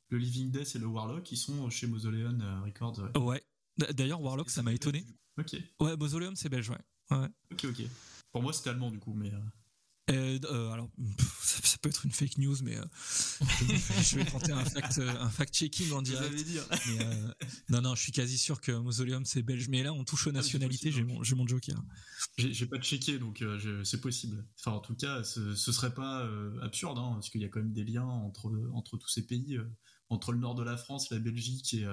le 0.08 0.18
Living 0.18 0.50
Death 0.50 0.74
et 0.74 0.78
le 0.78 0.86
Warlock, 0.86 1.22
qui 1.22 1.36
sont 1.36 1.70
chez 1.70 1.86
Mausoleum 1.86 2.42
Records. 2.64 3.10
Ouais. 3.16 3.42
D'ailleurs, 3.76 4.20
Warlock, 4.20 4.50
ça 4.50 4.62
m'a 4.62 4.72
étonné. 4.72 5.04
Ok. 5.38 5.56
Ouais, 5.80 5.96
Mausoleum, 5.96 6.34
c'est 6.34 6.48
belge, 6.48 6.70
ouais. 6.70 6.78
ouais. 7.10 7.28
Ok, 7.52 7.64
ok. 7.64 7.82
Pour 8.32 8.42
moi, 8.42 8.52
c'était 8.52 8.70
allemand, 8.70 8.90
du 8.90 8.98
coup, 8.98 9.14
mais. 9.14 9.32
Euh, 10.10 10.38
euh, 10.44 10.70
alors, 10.70 10.90
ça, 11.40 11.78
peut 11.78 11.88
être 11.88 12.04
une 12.04 12.12
fake 12.12 12.36
news, 12.36 12.56
mais 12.62 12.76
euh, 12.76 12.84
je 14.02 14.16
vais 14.18 14.24
tenter 14.24 14.52
un 14.52 14.64
fact, 14.64 14.98
un 14.98 15.30
fact 15.30 15.54
checking 15.54 15.92
en 15.92 16.02
direct. 16.02 16.34
Dire. 16.44 16.64
non, 17.70 17.80
non, 17.80 17.94
je 17.94 18.02
suis 18.02 18.12
quasi 18.12 18.36
sûr 18.36 18.60
que 18.60 18.72
Mausoleum 18.72 19.24
c'est 19.24 19.42
belge. 19.42 19.68
Mais 19.68 19.82
là, 19.82 19.94
on 19.94 20.04
touche 20.04 20.26
aux 20.26 20.30
ah, 20.30 20.34
nationalités. 20.34 20.92
J'ai 20.92 21.04
mon, 21.04 21.22
mon, 21.36 21.46
joker. 21.46 21.82
J'ai 22.36 22.66
pas 22.66 22.78
checké, 22.78 23.18
donc 23.18 23.42
c'est 23.84 24.00
possible. 24.00 24.46
Enfin, 24.58 24.72
en 24.72 24.80
tout 24.80 24.94
cas, 24.94 25.24
ce, 25.24 25.54
ce 25.54 25.72
serait 25.72 25.94
pas 25.94 26.28
absurde, 26.62 26.98
hein, 26.98 27.12
parce 27.14 27.30
qu'il 27.30 27.40
y 27.40 27.44
a 27.44 27.48
quand 27.48 27.60
même 27.60 27.72
des 27.72 27.84
liens 27.84 28.04
entre 28.04 28.52
entre 28.74 28.98
tous 28.98 29.08
ces 29.08 29.26
pays, 29.26 29.58
entre 30.10 30.32
le 30.32 30.38
nord 30.38 30.54
de 30.54 30.62
la 30.62 30.76
France, 30.76 31.10
la 31.10 31.18
Belgique 31.18 31.72
et, 31.72 31.86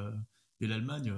et 0.60 0.68
l'Allemagne 0.68 1.14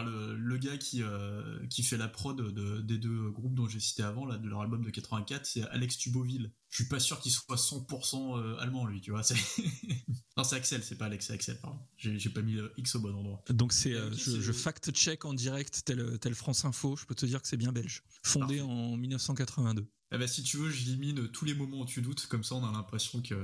le, 0.00 0.56
gars 0.56 0.78
qui, 0.78 1.02
euh, 1.02 1.66
qui 1.68 1.82
fait 1.82 1.98
la 1.98 2.08
prod 2.08 2.40
des 2.86 2.98
deux 2.98 3.30
groupes 3.30 3.54
dont 3.54 3.68
j'ai 3.68 3.80
cité 3.80 4.02
avant, 4.02 4.24
là, 4.24 4.38
de 4.38 4.48
leur 4.48 4.62
album 4.62 4.82
de 4.82 4.90
84, 4.90 5.44
c'est 5.44 5.62
Alex 5.68 5.98
Tuboville. 5.98 6.52
Je 6.70 6.76
suis 6.76 6.88
pas 6.88 6.98
sûr 6.98 7.20
qu'il 7.20 7.30
soit 7.30 7.56
100% 7.56 8.38
euh, 8.38 8.56
allemand, 8.58 8.86
lui, 8.86 9.02
tu 9.02 9.10
vois. 9.10 9.20
non, 10.36 10.44
c'est 10.44 10.56
Axel, 10.56 10.82
c'est 10.82 10.96
pas 10.96 11.06
Alex, 11.06 11.26
c'est 11.26 11.34
Axel, 11.34 11.60
pardon. 11.60 11.78
J'ai 11.96 12.30
pas 12.30 12.40
mis 12.40 12.54
le 12.54 12.72
X 12.78 12.94
au 12.94 13.00
bon 13.00 13.14
endroit. 13.14 13.44
Donc, 13.50 13.74
c'est, 13.74 13.92
euh, 13.92 14.10
je, 14.12 14.52
fact-check 14.52 15.26
en 15.26 15.34
direct, 15.34 15.82
tel, 15.84 16.18
tel 16.18 16.34
France 16.34 16.64
Info, 16.64 16.96
je 16.96 17.04
peux 17.04 17.14
te 17.14 17.26
dire 17.26 17.42
que 17.42 17.48
c'est 17.48 17.58
bien 17.58 17.72
belge. 17.72 18.02
Fondé 18.22 18.62
en 18.62 18.96
1982. 18.96 19.86
Eh 20.14 20.18
ben, 20.18 20.26
si 20.26 20.42
tu 20.42 20.58
veux, 20.58 20.70
j'élimine 20.70 21.28
tous 21.28 21.44
les 21.44 21.54
moments 21.54 21.80
où 21.80 21.86
tu 21.86 22.02
doutes, 22.02 22.26
comme 22.26 22.44
ça 22.44 22.54
on 22.54 22.64
a 22.66 22.72
l'impression 22.72 23.22
que 23.22 23.34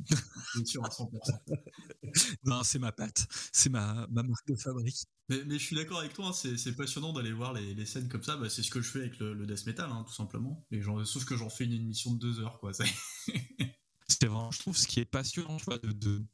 sûr 0.64 0.84
à 0.84 0.88
100%. 0.88 1.08
non, 2.44 2.62
c'est 2.62 2.78
ma 2.78 2.92
patte, 2.92 3.26
c'est 3.52 3.70
ma, 3.70 4.06
ma 4.10 4.22
marque 4.22 4.46
de 4.46 4.56
fabrique. 4.56 5.06
Mais, 5.46 5.58
je 5.58 5.64
suis 5.64 5.76
d'accord 5.76 6.00
avec 6.00 6.12
toi, 6.12 6.28
hein, 6.28 6.32
c'est 6.32 6.76
passionnant 6.76 7.12
d'aller 7.12 7.32
voir 7.32 7.52
les, 7.52 7.86
scènes 7.86 8.08
comme 8.08 8.22
ça. 8.22 8.36
Bah, 8.36 8.50
c'est 8.50 8.62
ce 8.62 8.70
que 8.70 8.80
je 8.80 8.90
fais 8.90 9.00
avec 9.00 9.18
le, 9.18 9.46
death 9.46 9.66
metal, 9.66 9.90
hein, 9.90 10.04
tout 10.06 10.14
simplement. 10.14 10.66
Et 10.70 10.82
sauf 11.04 11.24
que 11.24 11.36
j'en 11.36 11.50
fais 11.50 11.64
une 11.64 11.72
émission 11.72 12.12
de 12.12 12.18
deux 12.18 12.40
heures, 12.40 12.58
quoi. 12.58 12.72
C'était 12.72 14.26
vraiment, 14.26 14.50
je 14.50 14.58
trouve, 14.58 14.76
ce 14.76 14.86
qui 14.86 15.00
est 15.00 15.04
passionnant, 15.04 15.56
de, 15.82 16.24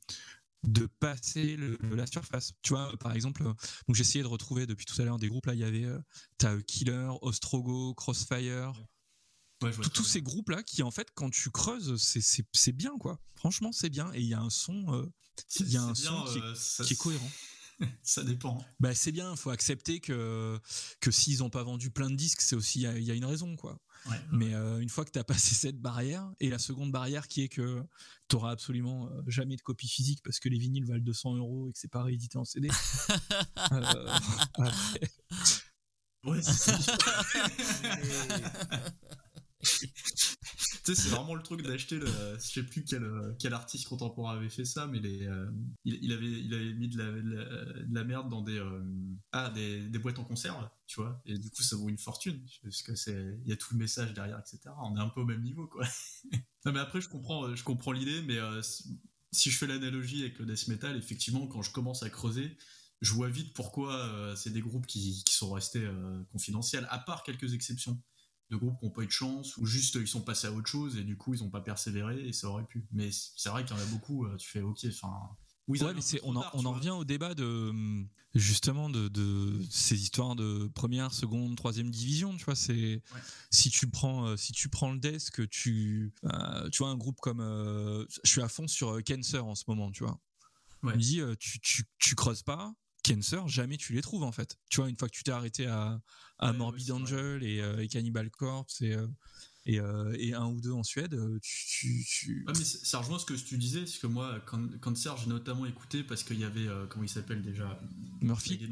de, 0.65 0.87
passer 1.01 1.57
la 1.83 2.07
surface. 2.07 2.53
Tu 2.63 2.71
vois, 2.71 2.93
par 2.99 3.13
exemple, 3.13 3.43
donc 3.43 3.95
j'essayais 3.95 4.23
de 4.23 4.29
retrouver 4.29 4.67
depuis 4.67 4.87
tout 4.87 5.01
à 5.01 5.05
l'heure 5.05 5.19
des 5.19 5.29
groupes. 5.29 5.47
Là, 5.47 5.55
il 5.55 5.61
y 5.61 5.65
avait 5.65 5.85
euh, 5.85 6.61
Killer, 6.63 7.11
Ostrogo, 7.23 7.95
Crossfire. 7.95 8.73
tous 9.95 10.05
ces 10.05 10.23
groupes 10.23 10.51
là 10.51 10.63
qui 10.63 10.83
en 10.85 10.93
fait 10.93 11.09
quand 11.15 11.31
tu 11.31 11.51
creuses 11.51 11.97
c'est 11.97 12.73
bien 12.73 12.97
quoi 12.97 13.19
franchement 13.35 13.73
c'est 13.73 13.91
bien 13.91 14.13
et 14.15 14.21
il 14.21 14.29
y 14.29 14.35
a 14.35 14.41
un 14.41 14.51
son 14.51 14.95
euh, 14.95 15.13
y 15.67 15.77
a 15.77 15.83
un 15.83 15.97
son 15.97 16.25
euh, 16.29 16.55
qui 16.85 16.93
est 16.93 16.97
cohérent 16.97 17.29
ça 18.03 18.25
dépend. 18.25 18.65
Bah, 18.81 18.95
c'est 18.95 19.13
bien, 19.13 19.31
il 19.33 19.37
faut 19.37 19.51
accepter 19.51 20.01
que, 20.01 20.59
que 21.01 21.11
s'ils 21.11 21.39
n'ont 21.39 21.51
pas 21.51 21.63
vendu 21.63 21.91
plein 21.91 22.11
de 22.11 22.17
disques, 22.17 22.41
c'est 22.41 22.57
aussi, 22.57 22.83
il 22.83 23.03
y, 23.03 23.11
a 23.11 23.15
une 23.15 23.25
raison, 23.25 23.57
quoi. 23.57 23.81
Mais 24.33 24.55
euh, 24.55 24.79
une 24.79 24.89
fois 24.89 25.05
que 25.05 25.11
tu 25.11 25.19
as 25.19 25.25
passé 25.25 25.55
cette 25.55 25.81
barrière, 25.81 26.31
et 26.41 26.49
la 26.51 26.59
seconde 26.59 26.93
barrière 26.93 27.29
qui 27.29 27.43
est 27.43 27.49
que 27.49 27.83
tu 28.29 28.37
n'auras 28.37 28.53
absolument 28.53 29.09
euh, 29.09 29.23
jamais 29.27 29.57
de 29.57 29.63
copie 29.63 29.89
physique 29.89 30.21
parce 30.23 30.39
que 30.39 30.49
les 30.49 30.59
vinyles 30.59 30.87
valent 30.87 31.03
200 31.05 31.37
euros 31.37 31.69
et 31.69 31.73
que 31.73 31.79
c'est 31.79 31.91
pas 31.91 32.03
réédité 32.03 32.39
en 32.39 32.45
CD. 32.45 32.69
euh, 33.73 34.19
ouais, 36.25 36.43
c'est 36.43 36.73
tu 39.61 40.28
c'est 40.95 41.09
vraiment 41.09 41.35
le 41.35 41.43
truc 41.43 41.63
d'acheter 41.63 41.99
le. 41.99 42.07
Je 42.07 42.39
sais 42.39 42.63
plus 42.63 42.85
quel, 42.85 43.05
quel 43.39 43.53
artiste 43.53 43.89
contemporain 43.89 44.37
avait 44.37 44.49
fait 44.49 44.65
ça, 44.65 44.87
mais 44.87 45.01
euh, 45.05 45.51
il, 45.85 46.13
avait, 46.13 46.31
il 46.31 46.55
avait 46.55 46.75
mis 46.75 46.89
de 46.89 46.99
la, 46.99 47.11
de 47.11 47.95
la, 47.95 48.05
merde 48.05 48.29
dans 48.29 48.43
des, 48.43 48.59
euh, 48.59 48.83
ah, 49.33 49.51
des, 49.51 49.99
boîtes 49.99 50.19
en 50.19 50.25
conserve, 50.25 50.69
tu 50.87 51.01
vois, 51.01 51.21
et 51.27 51.39
du 51.39 51.51
coup, 51.51 51.63
ça 51.63 51.77
vaut 51.77 51.89
une 51.89 51.99
fortune, 51.99 52.41
parce 52.63 52.83
que 52.83 52.95
c'est, 52.95 53.39
il 53.45 53.49
y 53.49 53.53
a 53.53 53.57
tout 53.57 53.73
le 53.73 53.79
message 53.79 54.15
derrière, 54.15 54.39
etc. 54.39 54.75
On 54.83 54.97
est 54.97 55.01
un 55.01 55.09
peu 55.09 55.21
au 55.21 55.27
même 55.27 55.43
niveau, 55.43 55.67
quoi. 55.67 55.87
non, 56.65 56.73
mais 56.73 56.81
après, 56.81 57.01
je 57.01 57.09
comprends, 57.09 57.55
je 57.55 57.65
comprends 57.65 57.93
l'idée, 57.93 58.23
mais 58.23 58.39
euh, 58.39 58.63
si 59.33 59.51
je 59.51 59.59
fais 59.59 59.67
l'analogie 59.67 60.23
avec 60.23 60.39
le 60.39 60.47
death 60.47 60.69
metal, 60.69 60.97
effectivement, 60.97 61.47
quand 61.47 61.63
je 61.63 61.73
commence 61.73 62.03
à 62.03 62.11
creuser, 62.11 62.57
je 63.01 63.13
vois 63.13 63.29
vite 63.29 63.55
pourquoi 63.55 64.35
c'est 64.37 64.51
des 64.51 64.61
groupes 64.61 64.87
qui 64.87 65.23
sont 65.29 65.53
restés 65.53 65.89
confidentiels, 66.33 66.85
à 66.91 66.99
part 66.99 67.23
quelques 67.23 67.55
exceptions 67.55 68.03
de 68.51 68.57
groupes 68.57 68.79
qui 68.79 68.87
n'ont 68.87 68.91
pas 68.91 69.03
eu 69.03 69.07
de 69.07 69.13
chance 69.13 69.57
ou 69.57 69.67
juste 69.67 69.97
ils 69.97 70.09
sont 70.09 70.23
passés 70.23 70.47
à 70.47 70.53
autre 70.53 70.69
chose 70.69 70.97
et 70.97 71.03
du 71.03 71.17
coup 71.17 71.35
ils 71.35 71.43
n'ont 71.43 71.51
pas 71.51 71.61
persévéré 71.61 72.27
et 72.27 72.33
ça 72.33 72.49
aurait 72.49 72.65
pu. 72.65 72.87
Mais 72.93 73.11
c'est 73.13 73.49
vrai 73.49 73.65
qu'il 73.65 73.77
y 73.77 73.81
en 73.81 73.83
a 73.83 73.87
beaucoup, 73.87 74.27
euh, 74.27 74.37
tu 74.37 74.49
fais 74.49 74.61
ok, 74.61 74.79
enfin. 74.89 75.13
Oui, 75.67 75.79
mais 75.95 76.01
c'est, 76.01 76.19
on, 76.23 76.35
en, 76.35 76.73
revient 76.73 76.93
au 76.93 77.05
débat 77.05 77.35
de 77.35 77.71
justement 78.35 78.89
de, 78.89 79.61
ces 79.69 80.01
histoires 80.01 80.35
de 80.35 80.67
première, 80.69 81.13
seconde, 81.13 81.59
troisième 81.59 81.91
division. 81.91 82.35
Tu 82.39 82.45
vois, 82.47 82.55
c'est 82.55 83.03
si 83.51 83.69
tu 83.69 83.87
prends 83.87 84.29
euh, 84.29 84.37
si 84.39 84.53
tu 84.53 84.71
prends 84.71 84.93
le 84.93 84.99
desk, 84.99 85.47
tu 85.51 86.15
euh, 86.25 86.71
tu 86.71 86.79
vois 86.79 86.89
un 86.89 86.97
groupe 86.97 87.21
comme 87.21 87.41
je 88.25 88.31
suis 88.31 88.41
à 88.41 88.49
fond 88.49 88.67
sur 88.67 88.99
Cancer 89.05 89.45
en 89.45 89.55
ce 89.55 89.65
moment, 89.69 89.91
tu 89.91 90.05
vois. 90.05 90.19
Il 90.85 90.91
me 90.91 90.97
dit, 90.97 91.21
euh, 91.21 91.35
tu, 91.39 91.59
tu, 91.61 91.85
tu 91.99 92.15
creuses 92.15 92.43
pas, 92.43 92.73
Cancer, 93.09 93.49
jamais 93.49 93.77
tu 93.77 93.93
les 93.93 94.03
trouves 94.03 94.23
en 94.23 94.33
fait. 94.33 94.59
Tu 94.71 94.81
vois, 94.81 94.89
une 94.89 94.97
fois 94.97 95.09
que 95.09 95.15
tu 95.15 95.23
t'es 95.23 95.31
arrêté 95.31 95.67
à, 95.67 96.01
à 96.39 96.53
Morbid 96.53 96.91
Angel 96.91 97.43
et, 97.43 97.61
euh, 97.61 97.83
et, 97.83 97.89
Cannibal 97.89 98.31
Corpse 98.31 98.83
et, 98.83 98.93
euh, 98.93 99.07
et, 99.65 99.81
euh, 99.81 100.15
et, 100.19 100.35
un 100.35 100.47
ou 100.47 100.61
deux 100.61 100.73
en 100.73 100.83
Suède, 100.83 101.19
tu. 101.43 101.67
tu, 101.67 102.05
tu... 102.05 102.45
mais 102.47 102.55
ça 102.55 102.99
rejoint 102.99 103.19
ce 103.19 103.27
que 103.27 103.35
tu 103.35 103.59
disais, 103.59 103.81
parce 103.81 103.99
que 103.99 104.07
moi, 104.07 104.41
quand, 104.47 104.79
Cancer, 104.81 105.17
j'ai 105.17 105.29
notamment 105.29 105.67
écouté 105.67 106.05
parce 106.05 106.23
qu'il 106.23 106.39
y 106.39 106.45
avait, 106.45 106.69
comment 106.89 107.05
il 107.05 107.09
s'appelle 107.09 107.43
déjà 107.43 107.81
Murphy. 108.21 108.69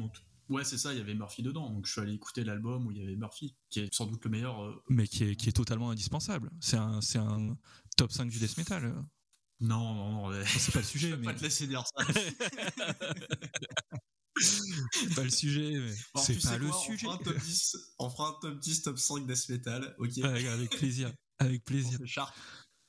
Ouais, 0.49 0.63
c'est 0.63 0.77
ça, 0.77 0.93
il 0.93 0.97
y 0.97 1.01
avait 1.01 1.15
Murphy 1.15 1.43
dedans. 1.43 1.69
Donc 1.71 1.85
je 1.85 1.91
suis 1.91 1.99
allé 1.99 2.13
écouter 2.13 2.45
l'album 2.45 2.87
où 2.87 2.91
il 2.91 2.97
y 2.97 3.03
avait 3.03 3.17
Murphy, 3.17 3.57
qui 3.69 3.81
est 3.81 3.93
sans 3.93 4.05
doute 4.05 4.23
le 4.23 4.31
meilleur. 4.31 4.81
Mais 4.87 5.07
qui 5.07 5.25
est, 5.25 5.35
qui 5.35 5.49
est 5.49 5.53
totalement 5.53 5.89
indispensable. 5.89 6.49
C'est 6.61 6.77
un, 6.77 6.99
un 7.15 7.57
top 7.97 8.11
5 8.11 8.29
du 8.29 8.39
death 8.39 8.57
metal. 8.57 8.93
Non, 9.59 9.93
non, 9.93 10.29
non. 10.29 10.43
C'est 10.45 10.71
pas 10.71 10.79
le 10.79 10.85
sujet. 10.85 11.09
je 11.09 11.15
mais... 11.15 11.25
pas 11.25 11.33
te 11.33 11.43
laisser 11.43 11.67
dire 11.67 11.83
ça. 11.85 12.07
c'est 14.39 15.15
pas 15.15 15.23
le 15.23 15.29
sujet, 15.29 15.79
mais 15.79 15.93
bon, 16.13 16.21
c'est 16.21 16.41
pas 16.41 16.57
le 16.57 16.69
quoi, 16.69 16.79
sujet. 16.79 17.07
On 17.07 17.11
fera, 17.11 17.15
un 17.15 17.23
top 17.23 17.37
10, 17.37 17.77
on 17.99 18.09
fera 18.09 18.29
un 18.29 18.35
top 18.41 18.59
10, 18.59 18.81
top 18.83 18.99
5 18.99 19.27
death 19.27 19.49
metal, 19.49 19.95
ok 19.99 20.17
Avec 20.19 20.69
plaisir, 20.71 21.13
avec 21.39 21.63
plaisir. 21.63 21.99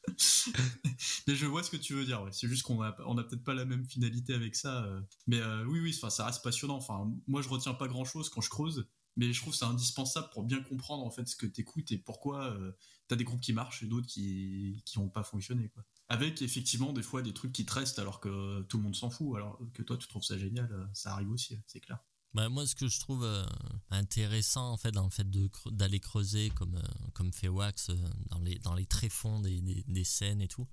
mais 1.27 1.35
je 1.35 1.47
vois 1.47 1.63
ce 1.63 1.71
que 1.71 1.77
tu 1.77 1.95
veux 1.95 2.05
dire. 2.05 2.23
Ouais. 2.23 2.31
C'est 2.33 2.49
juste 2.49 2.63
qu'on 2.63 2.83
a, 2.83 2.97
on 3.07 3.19
a 3.19 3.25
peut-être 3.25 3.45
pas 3.45 3.55
la 3.55 3.65
même 3.65 3.85
finalité 3.85 4.35
avec 4.35 4.55
ça. 4.55 4.85
Euh. 4.85 5.01
Mais 5.27 5.41
euh, 5.41 5.65
oui, 5.67 5.81
oui, 5.81 5.93
ça 5.93 6.25
reste 6.25 6.43
passionnant. 6.43 6.77
Enfin, 6.77 7.11
moi, 7.27 7.43
je 7.43 7.49
retiens 7.49 7.75
pas 7.75 7.89
grand-chose 7.89 8.29
quand 8.29 8.41
je 8.41 8.51
creuse, 8.51 8.89
mais 9.17 9.33
je 9.33 9.41
trouve 9.41 9.55
c'est 9.55 9.65
indispensable 9.65 10.29
pour 10.33 10.45
bien 10.45 10.63
comprendre 10.63 11.05
en 11.05 11.11
fait 11.11 11.27
ce 11.27 11.37
que 11.37 11.47
t'écoutes 11.47 11.91
et 11.93 11.99
pourquoi 11.99 12.53
euh, 12.55 12.73
t'as 13.09 13.17
des 13.17 13.25
groupes 13.25 13.41
qui 13.41 13.53
marchent 13.53 13.83
et 13.83 13.87
d'autres 13.87 14.07
qui 14.07 14.83
qui 14.85 14.99
ont 14.99 15.09
pas 15.09 15.23
fonctionné. 15.23 15.69
Quoi. 15.69 15.85
Avec 16.09 16.41
effectivement 16.41 16.93
des 16.93 17.03
fois 17.03 17.23
des 17.23 17.35
trucs 17.35 17.53
qui 17.53 17.67
te 17.67 17.75
restent 17.75 17.99
alors 17.99 18.21
que 18.21 18.63
tout 18.63 18.79
le 18.79 18.85
monde 18.85 18.97
s'en 18.97 19.11
fout, 19.11 19.37
alors 19.37 19.61
que 19.75 19.83
toi 19.83 19.97
tu 19.97 20.09
trouves 20.09 20.25
ça 20.25 20.39
génial, 20.39 20.73
euh, 20.73 20.87
ça 20.95 21.13
arrive 21.13 21.31
aussi, 21.31 21.61
c'est 21.67 21.81
clair. 21.81 21.99
Bah, 22.35 22.49
moi, 22.49 22.67
ce 22.67 22.75
que 22.75 22.89
je 22.89 23.01
trouve 23.01 23.25
euh, 23.25 23.45
intéressant 23.91 24.71
en 24.71 24.77
fait 24.77 24.93
dans 24.93 25.05
le 25.05 25.11
fait 25.11 25.27
d'aller 25.73 25.99
creuser 25.99 26.51
comme 26.51 26.77
euh, 26.77 27.09
comme 27.15 27.33
fait 27.33 27.49
Wax 27.49 27.91
euh, 27.91 27.97
dans 28.31 28.41
les 28.41 28.59
dans 28.59 28.75
les 28.75 28.87
tréfonds 28.87 29.41
des, 29.41 29.61
des, 29.61 29.83
des, 29.89 30.05
scènes 30.05 30.43
et 30.43 30.49
tout. 30.49 30.69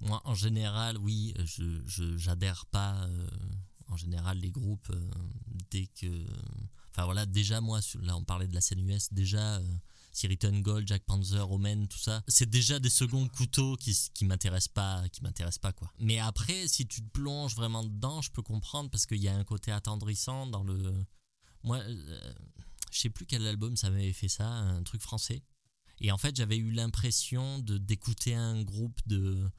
Moi, 0.00 0.20
en 0.24 0.34
général, 0.34 0.98
oui, 0.98 1.34
je 1.44 2.16
j'adhère 2.16 2.66
pas. 2.66 3.06
Euh, 3.06 3.28
en 3.88 3.96
général, 3.96 4.38
les 4.38 4.50
groupes 4.50 4.90
dès 5.70 5.86
que, 5.88 6.26
enfin 6.90 7.04
voilà, 7.04 7.26
déjà 7.26 7.60
moi, 7.60 7.80
là 8.00 8.16
on 8.16 8.24
parlait 8.24 8.48
de 8.48 8.54
la 8.54 8.62
scène 8.62 8.80
US, 8.80 9.12
déjà 9.12 9.60
si 10.14 10.28
Gold, 10.28 10.86
Jack 10.86 11.04
Panzer, 11.04 11.50
Omen, 11.50 11.88
tout 11.88 11.98
ça, 11.98 12.22
c'est 12.28 12.48
déjà 12.48 12.78
des 12.78 12.88
seconds 12.88 13.28
couteaux 13.28 13.76
qui, 13.76 13.96
qui 14.14 14.24
m'intéressent 14.24 14.72
pas, 14.72 15.02
qui 15.10 15.22
m'intéressent 15.22 15.58
pas 15.58 15.72
quoi. 15.72 15.92
Mais 15.98 16.20
après, 16.20 16.68
si 16.68 16.86
tu 16.86 17.02
te 17.02 17.10
plonges 17.10 17.56
vraiment 17.56 17.82
dedans, 17.82 18.22
je 18.22 18.30
peux 18.30 18.42
comprendre 18.42 18.90
parce 18.90 19.06
qu'il 19.06 19.20
y 19.20 19.28
a 19.28 19.34
un 19.34 19.44
côté 19.44 19.72
attendrissant 19.72 20.46
dans 20.46 20.62
le. 20.62 21.04
Moi, 21.64 21.78
euh, 21.78 22.34
je 22.92 23.00
sais 23.00 23.10
plus 23.10 23.26
quel 23.26 23.44
album 23.46 23.76
ça 23.76 23.90
m'avait 23.90 24.12
fait 24.12 24.28
ça, 24.28 24.46
un 24.46 24.82
truc 24.84 25.02
français. 25.02 25.42
Et 26.00 26.12
en 26.12 26.18
fait, 26.18 26.36
j'avais 26.36 26.56
eu 26.56 26.70
l'impression 26.70 27.58
d'écouter 27.58 28.34
un 28.34 28.62
groupe 28.62 29.00
de 29.06 29.50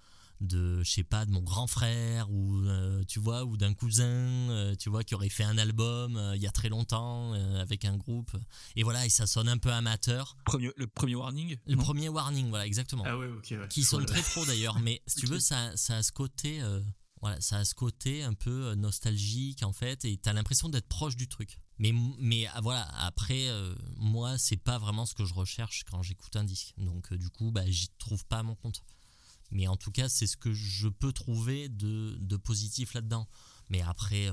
de 0.42 0.84
je 0.84 0.92
sais 0.92 1.04
pas 1.04 1.26
de 1.26 1.32
mon 1.32 1.42
grand 1.42 1.68
frère 1.68 2.30
ou 2.32 2.58
euh, 2.66 3.04
tu 3.08 3.20
vois 3.20 3.46
ou 3.46 3.58
d'un 3.58 3.74
cousin 3.74 4.06
euh, 4.06 4.76
tu 4.76 4.90
vois 4.90 5.04
qui 5.04 5.16
aurait 5.16 5.30
fait 5.30 5.44
un 5.44 5.58
album 5.58 6.18
euh, 6.18 6.36
il 6.36 6.42
y 6.42 6.48
a 6.48 6.52
très 6.52 6.70
longtemps 6.70 7.34
avec 7.60 7.86
un 7.86 7.96
groupe. 7.96 8.36
Et 8.76 8.84
voilà 8.84 9.06
et 9.06 9.10
ça 9.10 9.28
sonne 9.28 9.50
un 9.50 9.58
peu 9.58 9.72
amateur. 9.72 10.38
Premier, 10.46 10.72
le 10.76 10.88
premier 10.88 11.16
warning 11.16 11.58
le 11.66 11.78
premier 11.78 12.10
warning 12.10 12.50
voilà 12.50 12.66
exactement. 12.66 13.04
Ah 13.06 13.18
ouais, 13.18 13.30
qui 13.70 13.84
sonne 13.84 14.06
très 14.06 14.22
pro 14.22 14.46
d'ailleurs. 14.46 14.80
Mais 14.80 15.02
si 15.08 15.22
tu 15.22 15.26
veux 15.28 15.40
ça, 15.40 15.76
ça 15.76 15.98
a 15.98 16.04
ce 16.04 16.12
côté 16.12 16.62
voilà 17.22 17.40
ça 17.42 17.58
a 17.58 17.66
ce 17.66 17.74
côté 17.74 18.24
un 18.24 18.34
peu 18.34 18.76
nostalgique 18.76 19.64
en 19.64 19.74
fait 19.74 20.06
et 20.06 20.18
t'as 20.18 20.34
l'impression 20.34 20.70
d'être 20.70 20.88
proche 20.88 21.16
du 21.16 21.28
truc. 21.28 21.60
Mais 21.80 21.94
mais 22.20 22.46
ah, 22.54 22.62
voilà 22.62 22.88
après 23.00 23.50
moi 23.98 24.38
c'est 24.38 24.58
pas 24.58 24.78
vraiment 24.78 25.06
ce 25.06 25.14
que 25.14 25.26
je 25.26 25.34
recherche 25.34 25.84
quand 25.90 26.02
j'écoute 26.04 26.36
un 26.36 26.44
disque. 26.44 26.74
Donc 26.78 27.14
du 27.14 27.30
coup 27.30 27.52
bah 27.52 27.64
j'y 27.68 27.90
trouve 27.98 28.26
pas 28.26 28.44
mon 28.44 28.56
compte 28.56 28.84
mais 29.52 29.68
en 29.68 29.78
tout 29.78 29.92
cas, 29.92 30.10
c'est 30.10 30.28
ce 30.28 30.38
que 30.38 30.54
je 30.54 30.88
peux 30.88 31.14
trouver 31.14 31.70
de, 31.70 32.18
de 32.20 32.38
positif 32.38 32.94
là-dedans. 32.94 33.28
Mais 33.70 33.82
après, 33.82 34.32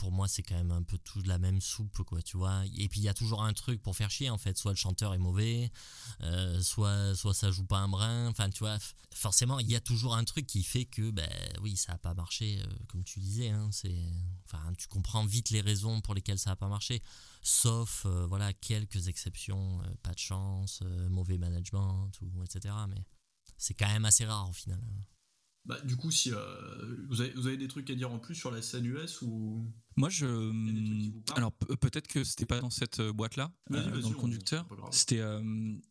pour 0.00 0.12
moi, 0.12 0.28
c'est 0.28 0.42
quand 0.42 0.54
même 0.54 0.70
un 0.70 0.82
peu 0.82 0.96
tout 0.96 1.20
de 1.20 1.28
la 1.28 1.38
même 1.38 1.60
soupe, 1.60 2.02
quoi, 2.04 2.22
tu 2.22 2.38
vois. 2.38 2.64
Et 2.74 2.88
puis, 2.88 3.00
il 3.00 3.02
y 3.02 3.08
a 3.08 3.12
toujours 3.12 3.42
un 3.42 3.52
truc 3.52 3.82
pour 3.82 3.94
faire 3.94 4.10
chier, 4.10 4.30
en 4.30 4.38
fait. 4.38 4.56
Soit 4.56 4.72
le 4.72 4.76
chanteur 4.78 5.12
est 5.12 5.18
mauvais, 5.18 5.70
euh, 6.22 6.58
soit, 6.62 7.14
soit 7.14 7.34
ça 7.34 7.50
joue 7.50 7.66
pas 7.66 7.80
un 7.80 7.88
brin. 7.88 8.28
Enfin, 8.28 8.48
tu 8.48 8.60
vois, 8.60 8.78
forcément, 9.12 9.58
il 9.58 9.70
y 9.70 9.76
a 9.76 9.80
toujours 9.80 10.14
un 10.14 10.24
truc 10.24 10.46
qui 10.46 10.62
fait 10.62 10.86
que, 10.86 11.10
ben 11.10 11.28
oui, 11.60 11.76
ça 11.76 11.92
a 11.92 11.98
pas 11.98 12.14
marché, 12.14 12.62
euh, 12.62 12.74
comme 12.88 13.04
tu 13.04 13.20
disais. 13.20 13.50
Hein, 13.50 13.68
c'est, 13.72 14.02
enfin, 14.46 14.72
tu 14.78 14.88
comprends 14.88 15.26
vite 15.26 15.50
les 15.50 15.60
raisons 15.60 16.00
pour 16.00 16.14
lesquelles 16.14 16.38
ça 16.38 16.52
a 16.52 16.56
pas 16.56 16.68
marché. 16.68 17.02
Sauf, 17.42 18.06
euh, 18.06 18.24
voilà, 18.26 18.54
quelques 18.54 19.08
exceptions. 19.08 19.82
pas 20.02 20.14
de 20.14 20.18
chance, 20.18 20.82
mauvais 21.10 21.36
management, 21.36 22.10
ou, 22.22 22.42
etc. 22.42 22.74
Mais 22.88 23.04
c'est 23.60 23.74
quand 23.74 23.88
même 23.88 24.06
assez 24.06 24.24
rare 24.24 24.48
au 24.48 24.52
final. 24.52 24.80
Bah, 25.66 25.78
du 25.82 25.94
coup, 25.96 26.10
si 26.10 26.32
euh, 26.32 26.96
vous, 27.08 27.20
avez, 27.20 27.30
vous, 27.34 27.46
avez, 27.46 27.58
des 27.58 27.68
trucs 27.68 27.90
à 27.90 27.94
dire 27.94 28.10
en 28.10 28.18
plus 28.18 28.34
sur 28.34 28.50
la 28.50 28.62
scène 28.62 28.86
US 28.86 29.20
ou? 29.20 29.70
Moi, 29.96 30.08
je 30.08 30.26
alors 31.36 31.52
peut-être 31.52 32.08
que 32.08 32.24
c'était 32.24 32.46
pas 32.46 32.60
dans 32.60 32.70
cette 32.70 33.00
euh, 33.00 33.12
boîte 33.12 33.36
là, 33.36 33.52
euh, 33.72 34.00
dans 34.00 34.08
le 34.08 34.16
conducteur. 34.16 34.66
C'était 34.90 35.22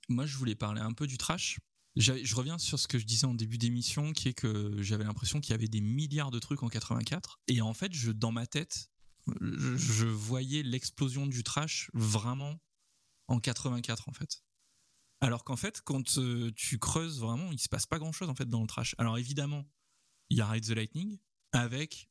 moi, 0.10 0.26
je 0.26 0.36
voulais 0.36 0.56
parler 0.56 0.82
un 0.82 0.94
peu 0.94 1.06
du 1.06 1.18
trash. 1.18 1.60
Je 1.96 2.36
reviens 2.36 2.58
sur 2.58 2.80
ce 2.80 2.88
que 2.88 2.98
je 2.98 3.06
disais 3.06 3.26
en 3.26 3.36
début 3.36 3.58
d'émission, 3.58 4.14
qui 4.14 4.30
est 4.30 4.34
que 4.34 4.82
j'avais 4.82 5.04
l'impression 5.04 5.40
qu'il 5.40 5.52
y 5.52 5.54
avait 5.54 5.68
des 5.68 5.82
milliards 5.82 6.32
de 6.32 6.40
trucs 6.40 6.64
en 6.64 6.70
84, 6.70 7.40
et 7.48 7.62
en 7.62 7.74
fait, 7.74 7.94
je 7.94 8.12
dans 8.12 8.32
ma 8.32 8.48
tête, 8.48 8.90
je, 9.42 9.76
je 9.76 10.06
voyais 10.06 10.64
l'explosion 10.64 11.28
du 11.28 11.44
trash 11.44 11.92
vraiment 11.94 12.60
en 13.28 13.40
84 13.40 14.10
en 14.10 14.14
fait. 14.14 14.44
Alors 15.22 15.44
qu'en 15.44 15.58
fait, 15.58 15.82
quand 15.82 16.18
euh, 16.18 16.52
tu 16.56 16.80
creuses 16.80 17.20
vraiment, 17.20 17.52
il 17.52 17.60
se 17.60 17.68
passe 17.68 17.86
pas 17.86 18.00
grand 18.00 18.12
chose 18.12 18.30
en 18.30 18.36
fait 18.36 18.48
dans 18.48 18.62
le 18.62 18.68
trash. 18.68 18.96
Alors 18.98 19.18
évidemment, 19.18 19.66
il 20.30 20.38
y 20.38 20.42
a 20.42 20.48
Ride 20.48 20.66
the 20.66 20.70
Lightning 20.70 21.20
avec, 21.52 22.10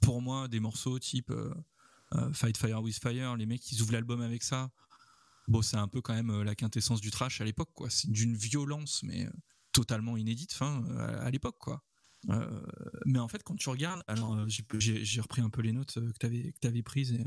pour 0.00 0.20
moi, 0.20 0.48
des 0.48 0.60
morceaux 0.60 0.98
type 0.98 1.30
euh, 1.30 1.54
euh, 2.14 2.32
Fight 2.32 2.56
Fire 2.56 2.82
with 2.82 2.98
Fire. 2.98 3.36
Les 3.36 3.46
mecs, 3.46 3.70
ils 3.72 3.80
ouvrent 3.80 3.92
l'album 3.92 4.20
avec 4.20 4.42
ça. 4.42 4.70
Bon, 5.48 5.62
c'est 5.62 5.76
un 5.76 5.88
peu 5.88 6.00
quand 6.00 6.14
même 6.14 6.42
la 6.42 6.54
quintessence 6.54 7.00
du 7.00 7.10
trash 7.10 7.40
à 7.40 7.44
l'époque, 7.44 7.70
quoi. 7.74 7.90
C'est 7.90 8.10
d'une 8.10 8.34
violence, 8.34 9.02
mais 9.02 9.28
totalement 9.72 10.16
inédite, 10.16 10.52
fin, 10.54 10.84
à, 10.96 11.30
l'époque, 11.30 11.58
quoi. 11.58 11.84
mais 13.04 13.18
en 13.18 13.28
fait, 13.28 13.42
quand 13.42 13.54
tu 13.54 13.68
regardes, 13.68 14.02
alors 14.06 14.38
j'ai 14.48 15.20
repris 15.20 15.42
un 15.42 15.50
peu 15.50 15.60
les 15.60 15.72
notes 15.72 15.92
que 15.92 16.18
tu 16.18 16.24
avais, 16.24 16.54
avais, 16.62 16.82
prises. 16.82 17.18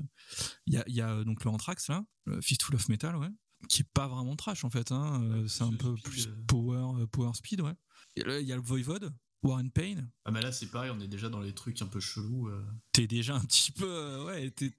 Il 0.65 0.73
y 0.73 0.77
a, 0.77 0.83
y 0.87 1.01
a, 1.01 1.23
donc 1.25 1.43
le 1.43 1.51
Anthrax 1.51 1.89
là, 1.89 2.05
Fistful 2.41 2.73
of 2.73 2.89
Metal, 2.89 3.15
ouais 3.17 3.29
qui 3.69 3.81
est 3.81 3.89
pas 3.93 4.07
vraiment 4.07 4.35
trash 4.35 4.63
en 4.63 4.69
fait. 4.69 4.91
Hein. 4.91 5.21
Euh, 5.23 5.47
c'est 5.47 5.63
un 5.63 5.73
peu 5.73 5.95
plus 5.95 6.27
euh. 6.27 6.35
power, 6.47 7.01
euh, 7.01 7.07
power 7.07 7.31
speed, 7.33 7.61
ouais. 7.61 7.75
Il 8.15 8.47
y 8.47 8.51
a 8.51 8.55
le 8.55 8.61
Voivode, 8.61 9.13
Warren 9.43 9.69
Payne. 9.69 10.09
Ah, 10.25 10.31
mais 10.31 10.41
là, 10.41 10.51
c'est 10.51 10.67
pareil, 10.67 10.91
on 10.93 10.99
est 10.99 11.07
déjà 11.07 11.29
dans 11.29 11.39
les 11.39 11.53
trucs 11.53 11.81
un 11.81 11.87
peu 11.87 11.99
chelous. 11.99 12.49
T'es 12.91 13.07
déjà 13.07 13.35
un 13.35 13.41
petit 13.41 13.71
peu. 13.71 14.25
ouais, 14.25 14.49
t'es 14.51 14.73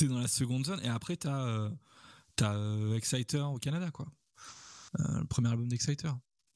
es 0.00 0.06
dans 0.06 0.18
la 0.18 0.28
seconde 0.28 0.66
zone. 0.66 0.80
Et 0.82 0.88
après, 0.88 1.16
t'as 1.16 1.70
as 2.40 2.94
Exciter 2.96 3.40
au 3.40 3.58
Canada, 3.58 3.90
quoi. 3.90 4.06
le 4.98 5.24
premier 5.24 5.48
album 5.48 5.68
d'Exciter. 5.68 6.10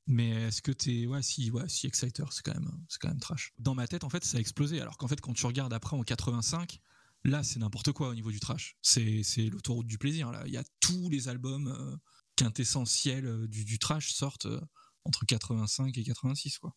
Mais 0.09 0.31
est-ce 0.31 0.63
que 0.63 0.73
t'es. 0.73 1.07
Ouais, 1.07 1.23
si, 1.23 1.51
ouais, 1.51 1.69
si 1.69 1.87
Exciter, 1.87 2.25
c'est 2.31 2.45
quand, 2.45 2.55
même, 2.55 2.71
quand 3.01 3.09
même 3.09 3.21
trash. 3.21 3.55
Dans 3.59 3.75
ma 3.75 3.87
tête, 3.87 4.05
en 4.05 4.11
fait, 4.11 4.25
ça 4.25 4.37
a 4.39 4.41
explosé. 4.41 4.81
Alors 4.81 4.99
qu'en 4.99 5.09
fait, 5.09 5.21
quand 5.21 5.33
tu 5.33 5.47
regardes 5.47 5.73
après 5.73 5.97
en 5.97 6.03
85, 6.03 6.81
Là, 7.27 7.43
c'est 7.43 7.59
n'importe 7.59 7.91
quoi 7.91 8.09
au 8.09 8.15
niveau 8.15 8.31
du 8.31 8.39
trash. 8.39 8.77
C'est, 8.83 9.25
l'autoroute 9.51 9.89
du 9.89 9.99
plaisir. 9.99 10.31
Là, 10.31 10.45
il 10.47 10.53
y 10.53 10.57
a 10.57 10.65
tous 10.79 11.11
les 11.11 11.27
albums 11.27 11.67
euh, 11.67 11.97
quintessentiels 12.37 13.27
euh, 13.27 13.49
du, 13.49 13.81
trash 13.81 14.13
sortent 14.13 14.47
euh, 14.47 14.61
entre 15.05 15.27
85 15.27 15.99
et 15.99 16.05
86, 16.05 16.59
quoi. 16.59 16.77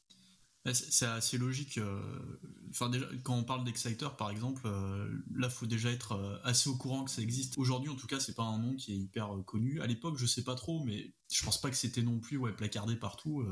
C'est 0.73 1.05
assez 1.05 1.37
logique. 1.37 1.79
Enfin, 2.69 2.89
déjà, 2.89 3.07
quand 3.23 3.35
on 3.35 3.43
parle 3.43 3.63
d'Exciter, 3.63 4.09
par 4.17 4.29
exemple, 4.29 4.69
là, 5.33 5.49
faut 5.49 5.65
déjà 5.65 5.89
être 5.89 6.41
assez 6.43 6.69
au 6.69 6.75
courant 6.75 7.05
que 7.05 7.11
ça 7.11 7.21
existe. 7.21 7.57
Aujourd'hui, 7.57 7.89
en 7.89 7.95
tout 7.95 8.07
cas, 8.07 8.19
c'est 8.19 8.35
pas 8.35 8.43
un 8.43 8.59
nom 8.59 8.75
qui 8.75 8.91
est 8.91 8.97
hyper 8.97 9.29
connu. 9.47 9.81
À 9.81 9.87
l'époque, 9.87 10.17
je 10.17 10.25
sais 10.25 10.43
pas 10.43 10.55
trop, 10.55 10.83
mais 10.83 11.15
je 11.31 11.43
pense 11.43 11.61
pas 11.61 11.71
que 11.71 11.77
c'était 11.77 12.03
non 12.03 12.19
plus 12.19 12.37
ouais, 12.37 12.53
placardé 12.53 12.97
partout. 12.97 13.43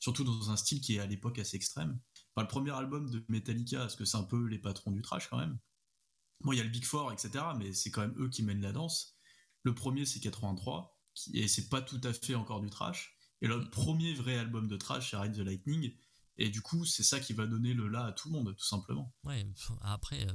surtout 0.00 0.24
dans 0.24 0.50
un 0.50 0.56
style 0.56 0.80
qui 0.80 0.96
est 0.96 0.98
à 0.98 1.06
l'époque 1.06 1.38
assez 1.38 1.56
extrême. 1.56 1.98
le 2.36 2.48
premier 2.48 2.72
album 2.72 3.10
de 3.10 3.24
Metallica, 3.28 3.78
parce 3.78 3.96
que 3.96 4.04
c'est 4.04 4.18
un 4.18 4.24
peu 4.24 4.44
les 4.46 4.58
patrons 4.58 4.90
du 4.90 5.02
trash 5.02 5.28
quand 5.30 5.38
même. 5.38 5.58
Bon, 6.40 6.52
il 6.52 6.58
y 6.58 6.60
a 6.60 6.64
le 6.64 6.70
Big 6.70 6.84
Four, 6.84 7.12
etc., 7.12 7.44
mais 7.58 7.72
c'est 7.72 7.90
quand 7.90 8.02
même 8.02 8.14
eux 8.18 8.28
qui 8.28 8.42
mènent 8.42 8.60
la 8.60 8.72
danse. 8.72 9.16
Le 9.62 9.74
premier, 9.74 10.04
c'est 10.04 10.20
83, 10.20 11.00
et 11.32 11.48
c'est 11.48 11.68
pas 11.68 11.82
tout 11.82 12.00
à 12.04 12.12
fait 12.12 12.34
encore 12.34 12.60
du 12.60 12.70
trash. 12.70 13.16
Et 13.42 13.48
le 13.48 13.68
premier 13.70 14.14
vrai 14.14 14.38
album 14.38 14.68
de 14.68 14.76
trash, 14.76 15.10
c'est 15.10 15.16
Ride 15.16 15.34
the 15.34 15.38
Lightning. 15.38 15.92
Et 16.38 16.50
du 16.50 16.62
coup, 16.62 16.84
c'est 16.84 17.02
ça 17.02 17.20
qui 17.20 17.32
va 17.32 17.46
donner 17.46 17.74
le 17.74 17.88
là 17.88 18.06
à 18.06 18.12
tout 18.12 18.28
le 18.28 18.34
monde, 18.34 18.54
tout 18.56 18.66
simplement. 18.66 19.14
Ouais, 19.24 19.46
après, 19.82 20.26
euh, 20.26 20.32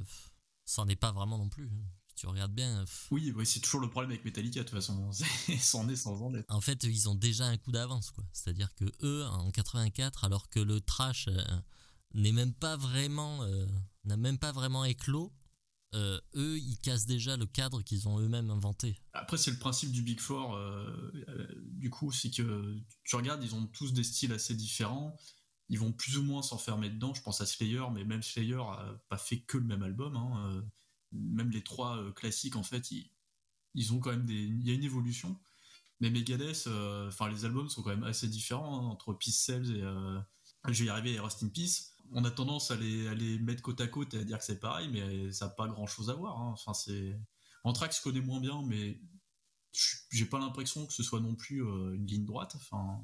ça 0.64 0.84
n'est 0.84 0.96
pas 0.96 1.12
vraiment 1.12 1.38
non 1.38 1.48
plus. 1.48 1.68
Hein. 1.68 1.84
tu 2.16 2.26
regardes 2.26 2.52
bien. 2.52 2.84
Oui, 3.10 3.32
oui 3.36 3.46
c'est 3.46 3.60
toujours 3.60 3.80
le 3.80 3.88
problème 3.88 4.10
avec 4.10 4.24
Metallica, 4.24 4.60
de 4.60 4.68
toute 4.68 4.74
façon. 4.74 5.10
C'en 5.60 5.88
est 5.88 5.96
sans 5.96 6.20
en 6.22 6.34
être. 6.34 6.52
En 6.52 6.60
fait, 6.60 6.82
ils 6.84 7.08
ont 7.08 7.14
déjà 7.14 7.46
un 7.46 7.56
coup 7.56 7.72
d'avance, 7.72 8.10
quoi. 8.10 8.24
C'est-à-dire 8.32 8.74
que 8.74 8.84
eux, 9.02 9.24
en 9.26 9.50
84, 9.50 10.24
alors 10.24 10.48
que 10.48 10.60
le 10.60 10.80
trash 10.80 11.28
euh, 11.28 11.40
n'est 12.14 12.32
même 12.32 12.54
pas 12.54 12.76
vraiment. 12.76 13.42
Euh, 13.44 13.66
n'a 14.04 14.16
même 14.16 14.38
pas 14.38 14.50
vraiment 14.50 14.84
éclos, 14.84 15.32
euh, 15.94 16.18
eux, 16.34 16.58
ils 16.58 16.78
cassent 16.78 17.06
déjà 17.06 17.36
le 17.36 17.46
cadre 17.46 17.82
qu'ils 17.82 18.08
ont 18.08 18.18
eux-mêmes 18.18 18.50
inventé. 18.50 18.98
Après, 19.12 19.36
c'est 19.36 19.50
le 19.50 19.58
principe 19.58 19.92
du 19.92 20.02
Big 20.02 20.20
Four. 20.20 20.54
euh, 20.54 21.12
euh, 21.28 21.46
du 21.72 21.90
coup, 21.90 22.12
c'est 22.12 22.30
que 22.30 22.78
tu 23.04 23.16
regardes, 23.16 23.44
ils 23.44 23.54
ont 23.54 23.66
tous 23.66 23.92
des 23.92 24.04
styles 24.04 24.32
assez 24.32 24.54
différents. 24.54 25.16
Ils 25.68 25.78
vont 25.78 25.92
plus 25.92 26.16
ou 26.16 26.22
moins 26.22 26.42
s'enfermer 26.42 26.88
dedans. 26.88 27.12
Je 27.14 27.22
pense 27.22 27.40
à 27.40 27.46
Slayer, 27.46 27.84
mais 27.92 28.04
même 28.04 28.22
Slayer 28.22 28.60
a 28.60 29.02
pas 29.08 29.18
fait 29.18 29.40
que 29.40 29.58
le 29.58 29.64
même 29.64 29.82
album. 29.82 30.16
hein. 30.16 30.64
Même 31.12 31.50
les 31.50 31.62
trois 31.62 32.12
classiques, 32.14 32.56
en 32.56 32.62
fait, 32.62 32.90
ils, 33.74 33.92
ont 33.92 33.98
quand 33.98 34.10
même 34.10 34.24
des. 34.24 34.34
Il 34.34 34.66
y 34.66 34.70
a 34.70 34.74
une 34.74 34.84
évolution. 34.84 35.38
Mais 36.00 36.10
Megadeth, 36.10 36.68
enfin, 37.06 37.28
les 37.28 37.44
albums 37.44 37.68
sont 37.68 37.82
quand 37.82 37.90
même 37.90 38.04
assez 38.04 38.28
différents 38.28 38.80
hein, 38.80 38.86
entre 38.86 39.12
Peace 39.12 39.44
Cells 39.44 39.76
et. 39.76 39.82
je 40.68 40.80
vais 40.80 40.86
y 40.86 40.88
arriver, 40.88 41.12
et 41.12 41.20
Rust 41.20 41.42
in 41.42 41.48
Peace. 41.48 41.91
On 42.14 42.24
a 42.24 42.30
tendance 42.30 42.70
à 42.70 42.76
les, 42.76 43.38
mettre 43.38 43.62
côte 43.62 43.80
à 43.80 43.86
côte 43.86 44.14
et 44.14 44.18
à 44.18 44.24
dire 44.24 44.38
que 44.38 44.44
c'est 44.44 44.60
pareil, 44.60 44.88
mais 44.88 45.32
ça 45.32 45.46
n'a 45.46 45.50
pas 45.52 45.66
grand 45.66 45.86
chose 45.86 46.10
à 46.10 46.14
voir. 46.14 46.40
hein. 46.40 46.50
Enfin, 46.52 46.74
c'est. 46.74 47.18
Anthrax, 47.64 47.98
je 47.98 48.02
connais 48.02 48.20
moins 48.20 48.40
bien, 48.40 48.62
mais 48.66 49.00
j'ai 50.10 50.26
pas 50.26 50.38
l'impression 50.38 50.86
que 50.86 50.92
ce 50.92 51.02
soit 51.02 51.20
non 51.20 51.34
plus 51.34 51.64
euh, 51.64 51.94
une 51.94 52.06
ligne 52.06 52.24
droite. 52.24 52.52
Enfin, 52.56 53.02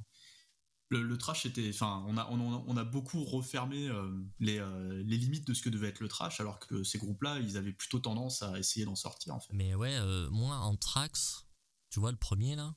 le, 0.90 1.16
trash 1.18 1.46
était. 1.46 1.70
Enfin, 1.72 2.04
on 2.06 2.76
a, 2.76 2.84
beaucoup 2.84 3.24
refermé 3.24 3.88
euh, 3.88 4.11
les, 4.40 4.59
euh, 4.59 5.02
les 5.04 5.16
limites 5.16 5.46
de 5.46 5.54
ce 5.54 5.62
que 5.62 5.70
devait 5.70 5.88
être 5.88 6.00
le 6.00 6.09
trash, 6.09 6.40
alors 6.40 6.59
que 6.59 6.82
ces 6.82 6.98
groupes-là, 6.98 7.40
ils 7.40 7.56
avaient 7.56 7.72
plutôt 7.72 7.98
tendance 7.98 8.42
à 8.42 8.59
essayer 8.59 8.84
d'en 8.84 8.96
sortir. 8.96 9.36
Mais 9.52 9.74
ouais, 9.74 9.98
moi, 10.30 10.56
Anthrax, 10.56 11.46
tu 11.90 12.00
vois 12.00 12.11
le 12.11 12.18
premier 12.18 12.56
là, 12.56 12.74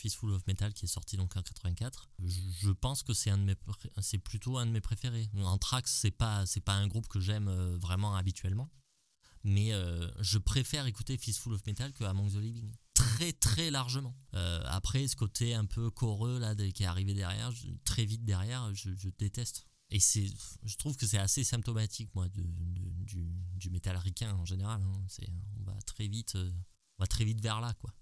Fistful 0.00 0.32
of 0.32 0.46
Metal 0.46 0.72
qui 0.72 0.86
est 0.86 0.88
sorti 0.88 1.16
donc 1.16 1.36
en 1.36 1.42
84, 1.42 2.10
je, 2.18 2.40
je 2.62 2.70
pense 2.70 3.02
que 3.02 3.12
c'est 3.12 3.30
un 3.30 3.36
de 3.38 3.44
mes 3.44 3.56
c'est 4.00 4.18
plutôt 4.18 4.56
un 4.56 4.66
de 4.66 4.70
mes 4.70 4.80
préférés. 4.80 5.28
Anthrax, 5.42 5.92
c'est 5.92 6.10
pas 6.10 6.46
c'est 6.46 6.60
pas 6.60 6.74
un 6.74 6.86
groupe 6.86 7.06
que 7.06 7.20
j'aime 7.20 7.48
euh, 7.48 7.76
vraiment 7.76 8.16
habituellement, 8.16 8.70
mais 9.44 9.72
euh, 9.72 10.10
je 10.20 10.38
préfère 10.38 10.86
écouter 10.86 11.18
Fistful 11.18 11.52
of 11.52 11.64
Metal 11.66 11.92
que 11.92 12.04
Among 12.04 12.30
the 12.30 12.36
Living. 12.36 12.72
Très 12.94 13.32
très 13.32 13.70
largement. 13.70 14.16
Euh, 14.34 14.62
après, 14.66 15.06
ce 15.06 15.16
côté 15.16 15.54
un 15.54 15.66
peu 15.66 15.90
choreux 15.90 16.38
là 16.38 16.54
qui 16.54 16.82
est 16.82 16.86
arrivé 16.86 17.14
derrière, 17.14 17.52
très 17.84 18.04
vite 18.04 18.24
derrière, 18.24 18.74
je, 18.74 19.08
déteste. 19.18 19.66
Et 19.90 19.98
je 19.98 20.76
trouve 20.76 20.96
que 20.96 21.06
c'est 21.06 21.18
assez 21.18 21.42
symptomatique 21.42 22.14
moi 22.14 22.28
du, 22.28 22.44
du 23.56 23.70
métal 23.70 23.96
ricain 23.96 24.32
en 24.34 24.44
général. 24.44 24.80
hein. 24.82 25.06
On 25.58 25.64
va 25.64 25.76
très 25.82 26.06
vite, 26.06 26.36
on 26.36 27.02
va 27.02 27.06
très 27.06 27.24
vite 27.24 27.40
vers 27.40 27.60
là 27.60 27.74
quoi. 27.74 27.92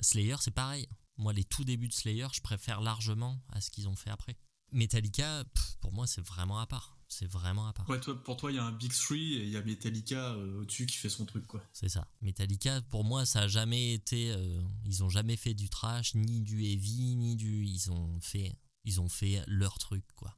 Slayer, 0.00 0.36
c'est 0.40 0.50
pareil. 0.50 0.88
Moi, 1.16 1.32
les 1.32 1.44
tout 1.44 1.64
débuts 1.64 1.88
de 1.88 1.92
Slayer, 1.92 2.26
je 2.32 2.40
préfère 2.40 2.80
largement 2.80 3.40
à 3.50 3.60
ce 3.60 3.70
qu'ils 3.70 3.88
ont 3.88 3.96
fait 3.96 4.10
après. 4.10 4.36
Metallica, 4.72 5.44
pff, 5.44 5.76
pour 5.80 5.92
moi, 5.92 6.06
c'est 6.06 6.20
vraiment 6.20 6.58
à 6.58 6.66
part. 6.66 6.98
C'est 7.06 7.26
vraiment 7.30 7.68
à 7.68 7.72
part. 7.72 7.88
Ouais, 7.88 8.00
toi, 8.00 8.20
pour 8.24 8.36
toi, 8.36 8.50
il 8.50 8.56
y 8.56 8.58
a 8.58 8.64
un 8.64 8.72
Big 8.72 8.92
Three 8.92 9.34
et 9.34 9.44
il 9.44 9.50
y 9.50 9.56
a 9.56 9.62
Metallica 9.62 10.32
euh, 10.32 10.62
au-dessus 10.62 10.86
qui 10.86 10.96
fait 10.96 11.08
son 11.10 11.24
truc, 11.26 11.46
quoi. 11.46 11.62
C'est 11.72 11.88
ça. 11.88 12.08
Metallica, 12.22 12.82
pour 12.82 13.04
moi, 13.04 13.24
ça 13.24 13.42
a 13.42 13.48
jamais 13.48 13.92
été. 13.94 14.32
euh, 14.32 14.60
ils 14.84 15.04
ont 15.04 15.08
jamais 15.10 15.36
fait 15.36 15.54
du 15.54 15.68
trash, 15.68 16.14
ni 16.16 16.40
du 16.40 16.64
heavy, 16.64 17.14
ni 17.14 17.36
du. 17.36 17.64
Ils 17.66 17.92
ont 17.92 18.18
fait, 18.20 18.56
ils 18.84 19.00
ont 19.00 19.08
fait 19.08 19.44
leur 19.46 19.78
truc, 19.78 20.04
quoi. 20.16 20.36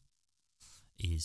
Et 0.98 1.16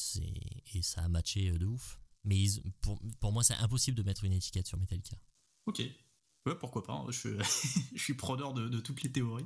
et 0.73 0.81
ça 0.81 1.01
a 1.03 1.07
matché 1.09 1.49
euh, 1.49 1.57
de 1.57 1.65
ouf. 1.65 1.99
Mais 2.23 2.39
ils- 2.39 2.61
pour, 2.81 2.99
pour 3.19 3.33
moi, 3.33 3.43
c'est 3.43 3.55
impossible 3.55 3.97
de 3.97 4.03
mettre 4.03 4.23
une 4.23 4.33
étiquette 4.33 4.67
sur 4.67 4.77
Metallica. 4.77 5.17
Ok. 5.65 5.81
Ouais, 6.45 6.55
pourquoi 6.55 6.83
pas. 6.83 6.93
hein. 6.93 7.05
Je, 7.09 7.19
suis- 7.19 7.85
je 7.95 8.01
suis 8.01 8.13
preneur 8.15 8.53
de, 8.53 8.67
de 8.67 8.79
toutes 8.79 9.03
les 9.03 9.11
théories. 9.11 9.45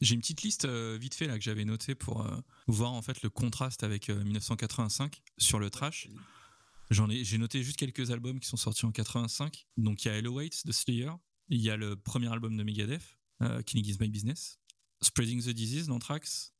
J'ai 0.00 0.14
une 0.14 0.20
petite 0.20 0.42
liste 0.42 0.64
euh, 0.64 0.96
vite 1.00 1.14
fait 1.14 1.26
là 1.26 1.36
que 1.38 1.44
j'avais 1.44 1.64
notée 1.64 1.94
pour 1.94 2.24
euh, 2.26 2.36
voir 2.66 2.92
en 2.92 3.02
fait 3.02 3.22
le 3.22 3.30
contraste 3.30 3.82
avec 3.82 4.08
euh, 4.08 4.22
1985 4.24 5.22
sur 5.38 5.58
le 5.58 5.70
trash. 5.70 6.08
J'en 6.90 7.10
ai, 7.10 7.24
j'ai 7.24 7.38
noté 7.38 7.62
juste 7.62 7.76
quelques 7.76 8.10
albums 8.10 8.40
qui 8.40 8.48
sont 8.48 8.56
sortis 8.56 8.86
en 8.86 8.92
85. 8.92 9.66
Donc 9.76 10.04
il 10.04 10.08
y 10.08 10.10
a 10.10 10.16
Hello 10.16 10.32
Waits 10.34 10.64
de 10.66 10.72
Slayer, 10.72 11.10
il 11.48 11.60
y 11.60 11.70
a 11.70 11.76
le 11.76 11.96
premier 11.96 12.28
album 12.32 12.56
de 12.56 12.62
Megadeth, 12.62 13.02
euh, 13.42 13.62
Killing 13.62 13.86
Is 13.86 13.96
My 14.00 14.08
Business, 14.08 14.58
Spreading 15.02 15.42
the 15.42 15.50
Disease 15.50 15.88
d'Anthrax, 15.88 16.52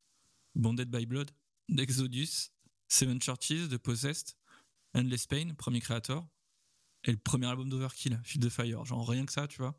Bonded 0.55 0.91
by 0.91 1.07
Blood 1.07 1.31
d'Exodus, 1.69 2.51
Seven 2.89 3.21
Churches 3.21 3.69
de 3.69 3.77
Possessed, 3.77 4.37
Endless 4.95 5.27
Pain, 5.27 5.55
premier 5.57 5.81
créateur, 5.81 6.27
et 7.07 7.13
le 7.13 7.19
premier 7.19 7.47
album 7.47 7.69
d'Overkill, 7.69 8.21
Field 8.25 8.47
the 8.47 8.51
Fire. 8.51 8.85
Genre 8.85 9.09
rien 9.09 9.25
que 9.27 9.33
ça, 9.33 9.47
tu 9.49 9.59
vois 9.59 9.79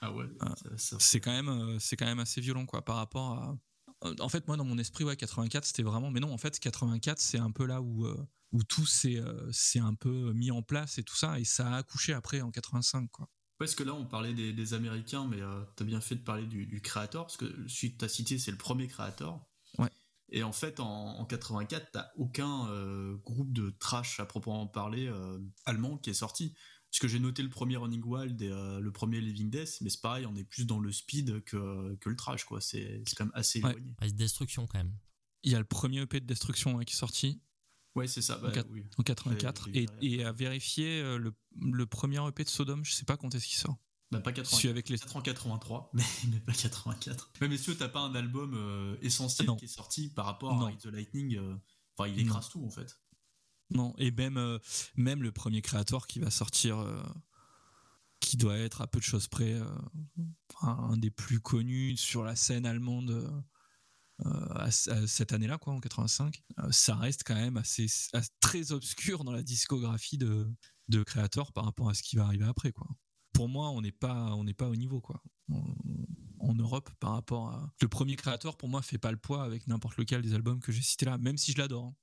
Ah 0.00 0.12
ouais, 0.12 0.26
ça- 0.76 0.96
c'est 0.98 1.20
quand 1.20 1.32
même 1.32 1.48
euh, 1.48 1.78
c'est 1.78 1.96
quand 1.96 2.06
même 2.06 2.20
assez 2.20 2.40
violent 2.40 2.66
quoi 2.66 2.84
par 2.84 2.96
rapport 2.96 3.32
à 3.32 3.56
Euh, 4.04 4.14
en 4.20 4.28
fait 4.28 4.46
moi 4.48 4.56
dans 4.56 4.64
mon 4.64 4.76
esprit 4.76 5.04
ouais 5.04 5.16
84 5.16 5.64
c'était 5.64 5.82
vraiment 5.84 6.10
mais 6.10 6.20
non 6.20 6.32
en 6.32 6.36
fait 6.38 6.58
84 6.58 7.18
c'est 7.20 7.38
un 7.38 7.50
peu 7.52 7.64
là 7.64 7.80
où 7.80 8.04
euh, 8.06 8.16
où 8.52 8.62
tout 8.62 8.84
s'est 8.86 9.16
euh, 9.18 9.50
un 9.76 9.94
peu 9.94 10.32
mis 10.34 10.50
en 10.50 10.62
place 10.62 10.98
et 10.98 11.04
tout 11.04 11.16
ça 11.16 11.38
et 11.38 11.44
ça 11.44 11.72
a 11.72 11.76
accouché 11.78 12.12
après 12.12 12.40
en 12.42 12.50
85 12.50 13.08
quoi 13.10 13.28
Parce 13.58 13.74
que 13.74 13.82
là, 13.84 13.94
on 13.94 14.04
parlait 14.04 14.34
des, 14.34 14.52
des 14.52 14.74
Américains, 14.74 15.26
mais 15.26 15.40
euh, 15.40 15.62
t'as 15.76 15.84
bien 15.84 16.00
fait 16.00 16.16
de 16.16 16.22
parler 16.24 16.44
du, 16.46 16.66
du 16.66 16.80
créateur, 16.82 17.24
parce 17.24 17.36
que 17.36 17.46
celui 17.68 17.92
que 17.94 17.98
t'as 17.98 18.08
cité, 18.08 18.38
c'est 18.38 18.50
le 18.50 18.58
premier 18.58 18.88
créateur. 18.88 19.40
Ouais. 19.78 19.90
Et 20.30 20.42
en 20.42 20.52
fait, 20.52 20.80
en, 20.80 21.18
en 21.18 21.24
84, 21.24 21.90
t'as 21.92 22.08
aucun 22.16 22.68
euh, 22.70 23.16
groupe 23.24 23.52
de 23.52 23.70
trash 23.78 24.20
à 24.20 24.26
proprement 24.26 24.66
parler 24.66 25.06
euh, 25.06 25.38
allemand 25.66 25.98
qui 25.98 26.10
est 26.10 26.14
sorti. 26.14 26.54
Parce 26.90 27.00
que 27.00 27.08
j'ai 27.08 27.18
noté 27.18 27.42
le 27.42 27.48
premier 27.48 27.76
Running 27.76 28.02
Wild 28.04 28.40
et 28.40 28.48
euh, 28.48 28.78
le 28.80 28.92
premier 28.92 29.20
Living 29.20 29.50
Death, 29.50 29.78
mais 29.80 29.90
c'est 29.90 30.00
pareil, 30.00 30.26
on 30.26 30.36
est 30.36 30.44
plus 30.44 30.64
dans 30.64 30.78
le 30.78 30.92
speed 30.92 31.42
que, 31.42 31.94
que 31.96 32.08
le 32.08 32.14
trash, 32.16 32.44
quoi. 32.44 32.60
C'est 32.60 33.02
quand 33.16 33.24
même 33.24 33.32
assez 33.34 33.60
Ouais. 33.62 33.70
éloigné. 33.72 33.94
Ouais, 34.00 34.10
Destruction 34.12 34.66
quand 34.68 34.78
même. 34.78 34.94
il 35.42 35.50
y 35.52 35.56
a 35.56 35.58
le 35.58 35.64
premier 35.64 36.02
EP 36.02 36.20
de 36.20 36.26
Destruction 36.26 36.78
hein, 36.78 36.84
qui 36.84 36.94
est 36.94 36.96
sorti 36.98 37.42
Ouais, 37.96 38.06
c'est 38.06 38.22
ça. 38.22 38.38
bah, 38.38 38.50
quatre- 38.52 38.70
oui. 38.70 38.84
en 38.96 39.02
84 39.02 39.68
J'ai- 39.72 39.86
j'ai 40.00 40.12
et, 40.20 40.24
à 40.24 40.32
vérifier 40.32 41.00
euh, 41.00 41.18
le, 41.18 41.34
le 41.60 41.86
premier 41.86 42.24
EP 42.28 42.42
de 42.44 42.48
Sodom 42.48 42.82
je 42.84 42.92
sais 42.92 43.04
pas 43.04 43.16
quand 43.16 43.32
est-ce 43.34 43.46
qu'il 43.46 43.56
sort 43.56 43.76
Bah, 44.20 44.20
pas 44.20 44.30
celui 44.30 44.42
84. 44.44 44.70
avec 44.70 44.88
les 44.88 44.96
Peut-être 44.98 45.16
en 45.16 45.22
83, 45.22 45.90
mais, 45.94 46.02
mais 46.28 46.40
pas 46.40 46.52
84. 46.52 47.30
Mais 47.40 47.48
messieurs, 47.48 47.76
t'as 47.76 47.88
pas 47.88 48.00
un 48.00 48.14
album 48.14 48.54
euh, 48.54 48.96
essentiel 49.02 49.46
Non. 49.48 49.56
qui 49.56 49.64
est 49.66 49.68
sorti 49.68 50.08
par 50.08 50.26
rapport 50.26 50.54
Non. 50.56 50.66
à 50.66 50.72
the 50.72 50.86
Lightning 50.86 51.36
euh, 51.36 51.56
Enfin, 51.96 52.08
il 52.10 52.18
écrase 52.18 52.48
tout 52.48 52.64
en 52.64 52.70
fait. 52.70 52.98
Non, 53.70 53.94
et 53.98 54.10
même, 54.10 54.36
euh, 54.36 54.58
même 54.96 55.22
le 55.22 55.32
premier 55.32 55.62
créateur 55.62 56.06
qui 56.06 56.18
va 56.20 56.30
sortir, 56.30 56.84
qui 58.20 58.36
doit 58.36 58.56
être 58.58 58.80
à 58.80 58.86
peu 58.86 58.98
de 58.98 59.04
choses 59.04 59.28
près 59.28 59.52
euh, 59.54 59.64
un 60.62 60.96
des 60.96 61.10
plus 61.10 61.40
connus 61.40 61.96
sur 61.96 62.24
la 62.24 62.36
scène 62.36 62.66
allemande 62.66 63.10
euh, 64.24 64.46
à, 64.50 64.64
à 64.66 64.70
cette 64.70 65.32
année-là, 65.32 65.58
quoi, 65.58 65.72
en 65.74 65.80
85, 65.80 66.42
euh, 66.60 66.68
ça 66.70 66.94
reste 66.94 67.22
quand 67.24 67.34
même 67.34 67.56
assez, 67.56 67.86
assez- 68.12 68.30
très 68.40 68.72
obscur 68.72 69.24
dans 69.24 69.32
la 69.32 69.42
discographie 69.42 70.18
de, 70.18 70.48
de 70.88 71.02
créateurs 71.02 71.52
par 71.52 71.64
rapport 71.64 71.88
à 71.90 71.94
ce 71.94 72.02
qui 72.02 72.16
va 72.16 72.24
arriver 72.24 72.44
après, 72.44 72.72
quoi. 72.72 72.86
Pour 73.34 73.48
moi, 73.48 73.68
on 73.70 73.82
n'est 73.82 73.92
pas, 73.92 74.34
on 74.36 74.44
n'est 74.44 74.54
pas 74.54 74.68
au 74.68 74.76
niveau, 74.76 75.00
quoi. 75.00 75.22
En- 75.50 76.54
Europe, 76.56 76.88
par 77.00 77.12
rapport 77.12 77.48
à 77.50 77.72
le 77.82 77.88
premier 77.88 78.14
créateur, 78.14 78.56
pour 78.56 78.68
moi, 78.68 78.80
fait 78.80 78.96
pas 78.96 79.10
le 79.10 79.16
poids 79.16 79.42
avec 79.42 79.66
n'importe 79.66 79.96
lequel 79.96 80.22
des 80.22 80.34
albums 80.34 80.60
que 80.60 80.70
j'ai 80.72 80.82
cités 80.82 81.04
là, 81.04 81.18
même 81.18 81.36
si 81.36 81.52
je 81.52 81.58
l'adore. 81.58 81.86
hein. 81.86 81.94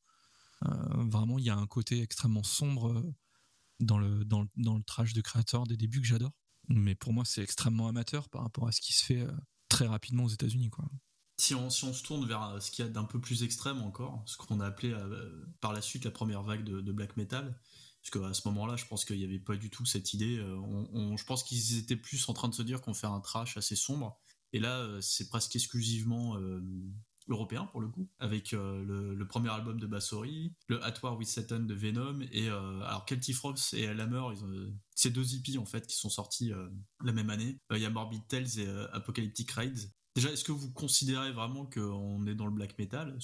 Euh, 0.68 1.04
vraiment, 1.06 1.40
il 1.40 1.46
y 1.46 1.50
a 1.50 1.56
un 1.56 1.68
côté 1.68 2.02
extrêmement 2.02 2.44
sombre 2.44 2.92
euh, 2.92 3.16
dans 3.80 3.98
le, 3.98 4.26
dans, 4.26 4.42
le, 4.42 4.50
dans 4.58 4.76
le 4.76 4.84
trash 4.84 5.14
de 5.14 5.22
créateur 5.22 5.66
des 5.66 5.78
débuts 5.78 6.02
que 6.02 6.08
j'adore. 6.08 6.34
Mais 6.68 6.96
pour 6.96 7.14
moi, 7.14 7.24
c'est 7.26 7.42
extrêmement 7.42 7.88
amateur 7.88 8.30
par 8.30 8.44
rapport 8.44 8.68
à 8.68 8.72
ce 8.72 8.82
qui 8.82 8.94
se 8.94 9.06
fait 9.06 9.22
euh, 9.22 9.32
très 9.70 9.88
rapidement 9.88 10.26
aux 10.26 10.30
États-Unis. 10.30 10.70
Quoi. 10.70 10.86
Si 11.38 11.56
on, 11.56 11.70
se 11.70 12.04
tourne 12.04 12.28
vers 12.28 12.62
ce 12.62 12.72
qu'il 12.72 12.86
y 12.86 12.88
a 12.88 12.92
d'un 12.92 13.06
peu 13.06 13.22
plus 13.22 13.44
extrême 13.44 13.82
encore, 13.82 14.22
ce 14.26 14.38
qu'on 14.38 14.60
a 14.60 14.66
appelé 14.68 14.94
par 15.62 15.72
la 15.72 15.82
suite 15.82 16.04
la 16.06 16.12
première 16.12 16.44
vague 16.44 16.64
de 16.64 16.92
black 16.92 17.16
metal, 17.18 17.58
parce 18.02 18.10
qu'à 18.10 18.34
ce 18.34 18.48
moment-là, 18.48 18.76
je 18.76 18.86
pense 18.86 19.06
qu'il 19.06 19.18
n'y 19.18 19.24
avait 19.24 19.40
pas 19.40 19.56
du 19.56 19.70
tout 19.70 19.86
cette 19.86 20.14
idée. 20.14 20.38
euh, 20.38 20.58
on- 20.58 21.18
je 21.18 21.26
pense 21.26 21.44
qu'ils 21.44 21.78
étaient 21.78 21.96
plus 21.96 22.28
en 22.30 22.34
train 22.34 22.50
de 22.50 22.54
se 22.54 22.64
dire 22.64 22.82
qu'on 22.82 22.94
fait 22.94 23.08
un 23.08 23.20
trash 23.20 23.58
assez 23.58 23.76
sombre. 23.76 24.20
Et 24.54 24.60
là, 24.60 24.80
euh, 24.80 25.02
c'est 25.02 25.30
presque 25.30 25.56
exclusivement 25.56 26.36
euh, 26.38 26.62
européen 27.30 27.66
pour 27.68 27.80
le 27.82 27.88
coup, 27.88 28.10
avec 28.20 28.52
le, 28.52 29.24
premier 29.30 29.50
album 29.50 29.80
de 29.80 29.86
Bassory, 29.86 30.54
le 30.68 30.84
At 30.84 30.96
War 31.04 31.18
with 31.18 31.28
Satan 31.28 31.60
de 31.60 31.74
Venom, 31.74 32.20
et 32.32 32.50
alors 32.50 33.06
Celtic 33.08 33.36
Frogs 33.36 33.60
et 33.74 33.88
Hammer, 33.88 34.24
ils 34.34 34.44
ont, 34.44 34.74
ces 34.96 35.12
deux 35.12 35.36
hippies 35.36 35.58
en 35.60 35.66
fait 35.66 35.86
qui 35.88 35.96
sont 35.96 36.10
sortis 36.10 36.52
la 37.04 37.14
même 37.14 37.30
année. 37.30 37.60
Il 37.72 37.78
y 37.78 37.86
a 37.86 37.90
Morbid 37.90 38.28
Tales 38.28 38.60
et 38.60 38.68
Apocalyptic 38.92 39.52
Raids. 39.52 39.92
Déjà, 40.16 40.30
est-ce 40.32 40.44
que 40.44 40.52
vous 40.52 40.72
considérez 40.72 41.32
vraiment 41.32 41.68
qu'on 41.68 42.26
est 42.26 42.36
dans 42.36 42.48
le 42.48 42.52
black 42.52 42.78
metal? 42.78 43.16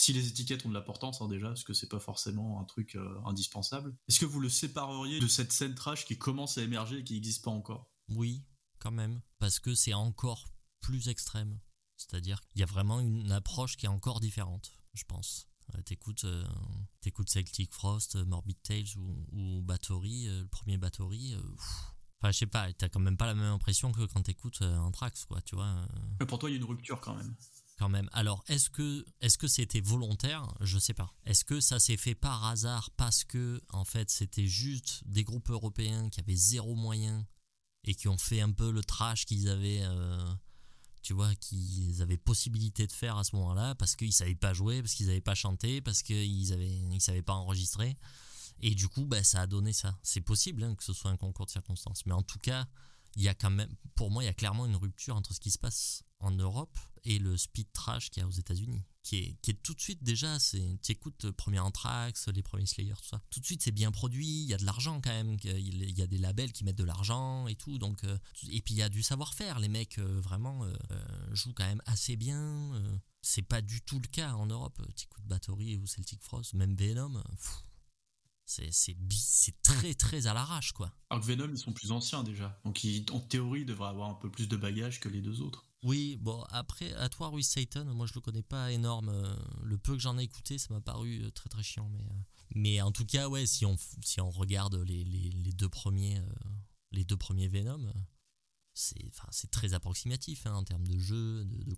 Si 0.00 0.12
les 0.12 0.26
étiquettes 0.28 0.64
ont 0.64 0.68
de 0.70 0.74
l'importance 0.74 1.20
hein, 1.20 1.28
déjà, 1.28 1.48
parce 1.48 1.64
que 1.64 1.74
c'est 1.74 1.88
pas 1.88 2.00
forcément 2.00 2.60
un 2.60 2.64
truc 2.64 2.94
euh, 2.96 3.20
indispensable. 3.26 3.94
Est-ce 4.08 4.18
que 4.20 4.26
vous 4.26 4.40
le 4.40 4.48
sépareriez 4.48 5.20
de 5.20 5.28
cette 5.28 5.52
scène 5.52 5.74
trash 5.74 6.06
qui 6.06 6.16
commence 6.18 6.56
à 6.58 6.62
émerger 6.62 6.98
et 6.98 7.04
qui 7.04 7.14
n'existe 7.14 7.44
pas 7.44 7.50
encore? 7.50 7.90
Oui, 8.08 8.44
quand 8.78 8.90
même, 8.92 9.20
parce 9.38 9.58
que 9.60 9.74
c'est 9.74 9.94
encore 9.94 10.48
plus 10.80 11.08
extrême. 11.08 11.60
C'est-à-dire 11.96 12.40
qu'il 12.40 12.60
y 12.60 12.62
a 12.62 12.66
vraiment 12.66 12.98
une 13.00 13.30
approche 13.30 13.76
qui 13.76 13.84
est 13.84 13.90
encore 13.90 14.20
différente, 14.20 14.72
je 14.94 15.04
pense. 15.04 15.48
Euh, 15.74 15.82
T'écoutes 15.82 16.24
euh, 16.24 16.44
t'écoutes 17.02 17.28
Celtic 17.28 17.72
Frost, 17.72 18.16
euh, 18.16 18.24
Morbid 18.24 18.56
Tales 18.62 18.96
ou, 18.96 19.26
ou 19.32 19.62
Bathory, 19.62 20.26
euh, 20.28 20.40
le 20.40 20.48
premier 20.48 20.78
Bathory. 20.78 21.34
euh. 21.34 21.42
Enfin, 22.22 22.32
je 22.32 22.38
sais 22.38 22.46
pas, 22.46 22.72
t'as 22.72 22.88
quand 22.88 23.00
même 23.00 23.16
pas 23.18 23.26
la 23.26 23.34
même 23.34 23.52
impression 23.52 23.92
que 23.92 24.04
quand 24.06 24.22
t'écoutes 24.22 24.62
euh, 24.62 24.76
Anthrax, 24.78 25.26
quoi, 25.26 25.40
tu 25.42 25.54
vois. 25.56 25.86
Mais 26.18 26.26
Pour 26.26 26.38
toi, 26.38 26.48
il 26.50 26.54
y 26.54 26.56
a 26.56 26.58
une 26.58 26.64
rupture 26.66 27.00
quand 27.00 27.14
même. 27.14 27.34
Même. 27.88 28.08
Alors, 28.12 28.44
est-ce 28.48 28.70
que 28.70 29.04
est-ce 29.20 29.38
que 29.38 29.48
c'était 29.48 29.80
volontaire? 29.80 30.54
Je 30.60 30.78
sais 30.78 30.94
pas. 30.94 31.12
Est-ce 31.24 31.44
que 31.44 31.60
ça 31.60 31.78
s'est 31.80 31.96
fait 31.96 32.14
par 32.14 32.44
hasard 32.44 32.90
parce 32.96 33.24
que 33.24 33.60
en 33.70 33.84
fait 33.84 34.10
c'était 34.10 34.46
juste 34.46 35.02
des 35.06 35.24
groupes 35.24 35.50
européens 35.50 36.08
qui 36.10 36.20
avaient 36.20 36.36
zéro 36.36 36.74
moyen 36.74 37.26
et 37.84 37.94
qui 37.94 38.08
ont 38.08 38.18
fait 38.18 38.40
un 38.40 38.52
peu 38.52 38.70
le 38.70 38.82
trash 38.82 39.24
qu'ils 39.24 39.48
avaient, 39.48 39.82
euh, 39.82 40.34
tu 41.02 41.14
vois, 41.14 41.34
qu'ils 41.36 42.02
avaient 42.02 42.18
possibilité 42.18 42.86
de 42.86 42.92
faire 42.92 43.16
à 43.16 43.24
ce 43.24 43.34
moment-là 43.36 43.74
parce 43.74 43.96
qu'ils 43.96 44.12
savaient 44.12 44.34
pas 44.34 44.52
jouer, 44.52 44.82
parce 44.82 44.94
qu'ils 44.94 45.06
n'avaient 45.06 45.20
pas 45.20 45.34
chanté, 45.34 45.80
parce 45.80 46.02
qu'ils 46.02 46.52
avaient 46.52 46.68
ils 46.68 47.00
savaient 47.00 47.22
pas 47.22 47.34
enregistrer? 47.34 47.96
Et 48.62 48.74
du 48.74 48.88
coup, 48.88 49.06
bah, 49.06 49.24
ça 49.24 49.42
a 49.42 49.46
donné 49.46 49.72
ça. 49.72 49.98
C'est 50.02 50.20
possible 50.20 50.62
hein, 50.62 50.74
que 50.74 50.84
ce 50.84 50.92
soit 50.92 51.10
un 51.10 51.16
concours 51.16 51.46
de 51.46 51.50
circonstances, 51.50 52.04
mais 52.04 52.12
en 52.12 52.22
tout 52.22 52.38
cas, 52.38 52.66
il 53.16 53.22
y 53.22 53.28
a 53.28 53.34
quand 53.34 53.50
même, 53.50 53.74
pour 53.94 54.10
moi, 54.10 54.22
il 54.22 54.26
y 54.26 54.30
a 54.30 54.34
clairement 54.34 54.66
une 54.66 54.76
rupture 54.76 55.16
entre 55.16 55.34
ce 55.34 55.40
qui 55.40 55.50
se 55.50 55.58
passe 55.58 56.04
en 56.20 56.30
Europe 56.30 56.78
et 57.04 57.18
le 57.18 57.36
speed 57.36 57.72
trash 57.72 58.10
qu'il 58.10 58.22
y 58.22 58.24
a 58.24 58.28
aux 58.28 58.32
États-Unis, 58.32 58.84
qui 59.02 59.36
est, 59.42 59.62
tout 59.62 59.74
de 59.74 59.80
suite 59.80 60.02
déjà, 60.02 60.36
tu 60.38 60.92
écoutes 60.92 61.24
le 61.24 61.32
premier 61.32 61.58
Anthrax, 61.58 62.28
les 62.28 62.42
premiers 62.42 62.66
Slayer, 62.66 62.94
tout 62.94 63.08
ça. 63.08 63.22
Tout 63.30 63.40
de 63.40 63.46
suite, 63.46 63.62
c'est 63.62 63.72
bien 63.72 63.90
produit, 63.90 64.42
il 64.42 64.48
y 64.48 64.54
a 64.54 64.58
de 64.58 64.64
l'argent 64.64 65.00
quand 65.00 65.10
même, 65.10 65.36
il 65.42 65.98
y 65.98 66.02
a 66.02 66.06
des 66.06 66.18
labels 66.18 66.52
qui 66.52 66.64
mettent 66.64 66.78
de 66.78 66.84
l'argent 66.84 67.46
et 67.46 67.54
tout, 67.54 67.78
donc, 67.78 68.04
euh, 68.04 68.18
et 68.50 68.60
puis 68.60 68.74
il 68.74 68.76
y 68.76 68.82
a 68.82 68.88
du 68.88 69.02
savoir-faire, 69.02 69.58
les 69.58 69.68
mecs 69.68 69.98
euh, 69.98 70.20
vraiment 70.20 70.64
euh, 70.64 70.74
jouent 71.32 71.54
quand 71.54 71.66
même 71.66 71.82
assez 71.86 72.16
bien. 72.16 72.72
c'est 73.22 73.42
pas 73.42 73.62
du 73.62 73.80
tout 73.82 73.98
le 73.98 74.08
cas 74.08 74.32
en 74.32 74.46
Europe. 74.46 74.80
Tu 74.96 75.04
écoutes 75.04 75.26
Bathory 75.26 75.76
ou 75.76 75.86
Celtic 75.86 76.22
Frost, 76.22 76.54
même 76.54 76.74
Venom. 76.74 77.22
c'est 78.44 79.62
très 79.62 79.94
très 79.94 80.26
à 80.26 80.34
l'arrache 80.34 80.72
quoi. 80.72 80.92
Alors 81.08 81.24
que 81.24 81.30
Venom 81.30 81.48
ils 81.50 81.58
sont 81.58 81.72
plus 81.72 81.90
anciens 81.92 82.22
déjà, 82.22 82.60
donc 82.64 82.84
en 83.12 83.20
théorie 83.20 83.60
ils 83.60 83.66
devraient 83.66 83.88
avoir 83.88 84.10
un 84.10 84.14
peu 84.14 84.30
plus 84.30 84.48
de 84.48 84.56
bagages 84.56 85.00
que 85.00 85.08
les 85.08 85.22
deux 85.22 85.40
autres. 85.40 85.69
Oui, 85.82 86.18
bon, 86.20 86.42
après, 86.50 86.92
à 86.94 87.08
toi, 87.08 87.28
Ruiz 87.28 87.48
Satan, 87.48 87.86
moi 87.86 88.06
je 88.06 88.12
le 88.14 88.20
connais 88.20 88.42
pas 88.42 88.70
énorme. 88.70 89.08
Euh, 89.08 89.34
le 89.62 89.78
peu 89.78 89.94
que 89.94 90.00
j'en 90.00 90.18
ai 90.18 90.24
écouté, 90.24 90.58
ça 90.58 90.72
m'a 90.74 90.80
paru 90.80 91.22
euh, 91.22 91.30
très 91.30 91.48
très 91.48 91.62
chiant. 91.62 91.88
Mais, 91.88 92.04
euh, 92.04 92.18
mais 92.54 92.82
en 92.82 92.92
tout 92.92 93.06
cas, 93.06 93.28
ouais, 93.28 93.46
si 93.46 93.64
on, 93.64 93.76
si 94.04 94.20
on 94.20 94.30
regarde 94.30 94.74
les, 94.74 95.04
les, 95.04 95.30
les 95.30 95.52
deux 95.52 95.70
premiers, 95.70 96.20
les 96.92 97.04
deux 97.04 97.16
premiers 97.16 97.48
Venom, 97.48 97.90
c'est 98.80 99.06
enfin, 99.08 99.28
très 99.50 99.74
approximatif 99.74 100.46
hein, 100.46 100.54
en 100.54 100.64
termes 100.64 100.86
de 100.86 100.98
jeu, 100.98 101.44
de, 101.44 101.64
de 101.64 101.74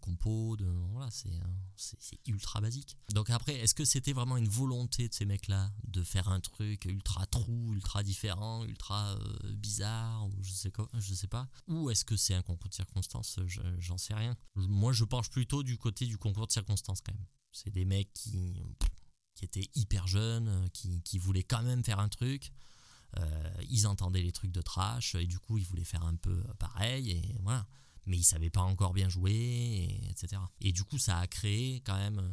de, 0.56 0.64
voilà, 0.92 1.06
hein, 1.06 1.54
c'est 1.76 2.18
ultra 2.26 2.60
basique. 2.60 2.96
Donc 3.12 3.30
après, 3.30 3.56
est-ce 3.56 3.74
que 3.74 3.84
c'était 3.84 4.12
vraiment 4.12 4.36
une 4.36 4.48
volonté 4.48 5.08
de 5.08 5.14
ces 5.14 5.24
mecs-là 5.24 5.72
de 5.84 6.02
faire 6.02 6.28
un 6.28 6.40
truc 6.40 6.84
ultra 6.84 7.26
trou, 7.26 7.72
ultra 7.72 8.02
différent, 8.02 8.64
ultra 8.64 9.16
euh, 9.16 9.52
bizarre, 9.54 10.26
ou 10.28 10.42
je 10.42 10.52
sais, 10.52 10.70
quoi, 10.70 10.88
je 10.94 11.14
sais 11.14 11.26
pas? 11.26 11.48
Ou 11.66 11.90
est-ce 11.90 12.04
que 12.04 12.16
c'est 12.16 12.34
un 12.34 12.42
concours 12.42 12.68
de 12.68 12.74
circonstances? 12.74 13.40
J'en 13.78 13.98
sais 13.98 14.14
rien. 14.14 14.36
Moi, 14.54 14.92
je 14.92 15.04
penche 15.04 15.30
plutôt 15.30 15.62
du 15.62 15.78
côté 15.78 16.06
du 16.06 16.18
concours 16.18 16.46
de 16.46 16.52
circonstances 16.52 17.00
quand 17.00 17.14
même. 17.14 17.26
C'est 17.52 17.70
des 17.70 17.84
mecs 17.84 18.12
qui, 18.14 18.54
qui 19.34 19.44
étaient 19.44 19.70
hyper 19.74 20.06
jeunes, 20.06 20.68
qui, 20.72 21.02
qui 21.02 21.18
voulaient 21.18 21.42
quand 21.42 21.62
même 21.62 21.84
faire 21.84 21.98
un 21.98 22.08
truc 22.08 22.50
euh, 22.50 22.71
ils 23.68 23.86
entendaient 23.86 24.22
les 24.22 24.32
trucs 24.32 24.52
de 24.52 24.62
trash 24.62 25.14
et 25.14 25.26
du 25.26 25.38
coup 25.38 25.58
ils 25.58 25.64
voulaient 25.64 25.84
faire 25.84 26.04
un 26.04 26.16
peu 26.16 26.42
pareil 26.58 27.10
et 27.10 27.36
voilà. 27.42 27.66
Mais 28.06 28.16
ils 28.16 28.24
savaient 28.24 28.50
pas 28.50 28.62
encore 28.62 28.94
bien 28.94 29.08
jouer, 29.08 30.00
etc. 30.10 30.42
Et 30.60 30.72
du 30.72 30.84
coup 30.84 30.98
ça 30.98 31.18
a 31.18 31.26
créé 31.26 31.80
quand 31.82 31.96
même. 31.96 32.18
Euh, 32.18 32.32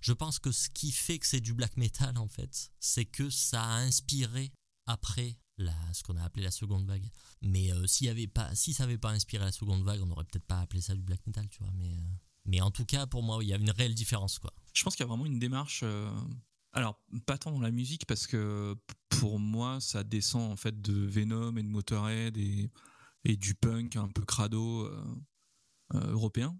je 0.00 0.12
pense 0.12 0.38
que 0.38 0.50
ce 0.50 0.70
qui 0.70 0.92
fait 0.92 1.18
que 1.18 1.26
c'est 1.26 1.40
du 1.40 1.52
black 1.52 1.76
metal 1.76 2.16
en 2.16 2.28
fait, 2.28 2.72
c'est 2.80 3.04
que 3.04 3.28
ça 3.28 3.62
a 3.62 3.76
inspiré 3.80 4.50
après 4.86 5.36
la, 5.58 5.74
ce 5.92 6.02
qu'on 6.02 6.16
a 6.16 6.22
appelé 6.22 6.42
la 6.42 6.50
seconde 6.50 6.86
vague. 6.86 7.06
Mais 7.42 7.70
euh, 7.72 7.86
s'il 7.86 8.06
y 8.06 8.10
avait 8.10 8.26
pas, 8.26 8.54
si 8.54 8.72
ça 8.72 8.84
n'avait 8.84 8.98
pas 8.98 9.10
inspiré 9.10 9.44
la 9.44 9.52
seconde 9.52 9.84
vague, 9.84 10.00
on 10.00 10.06
n'aurait 10.06 10.24
peut-être 10.24 10.46
pas 10.46 10.60
appelé 10.60 10.80
ça 10.80 10.94
du 10.94 11.02
black 11.02 11.26
metal, 11.26 11.46
tu 11.50 11.58
vois. 11.58 11.72
Mais, 11.76 11.94
mais 12.46 12.62
en 12.62 12.70
tout 12.70 12.86
cas, 12.86 13.06
pour 13.06 13.22
moi, 13.22 13.38
il 13.42 13.48
y 13.48 13.52
a 13.52 13.56
une 13.56 13.70
réelle 13.70 13.94
différence, 13.94 14.38
quoi. 14.38 14.54
Je 14.72 14.82
pense 14.82 14.96
qu'il 14.96 15.04
y 15.04 15.06
a 15.06 15.08
vraiment 15.08 15.26
une 15.26 15.38
démarche 15.38 15.84
alors, 16.72 17.00
pas 17.26 17.38
tant 17.38 17.50
dans 17.50 17.60
la 17.60 17.70
musique, 17.70 18.06
parce 18.06 18.26
que 18.26 18.76
pour 19.10 19.38
moi, 19.38 19.80
ça 19.80 20.02
descend 20.02 20.50
en 20.50 20.56
fait 20.56 20.80
de 20.80 21.06
Venom 21.06 21.56
et 21.56 21.62
de 21.62 21.68
Motorhead 21.68 22.38
et, 22.38 22.70
et 23.24 23.36
du 23.36 23.54
punk 23.54 23.96
un 23.96 24.08
peu 24.08 24.24
crado 24.24 24.86
euh, 24.86 25.04
euh, 25.94 26.12
européen. 26.12 26.58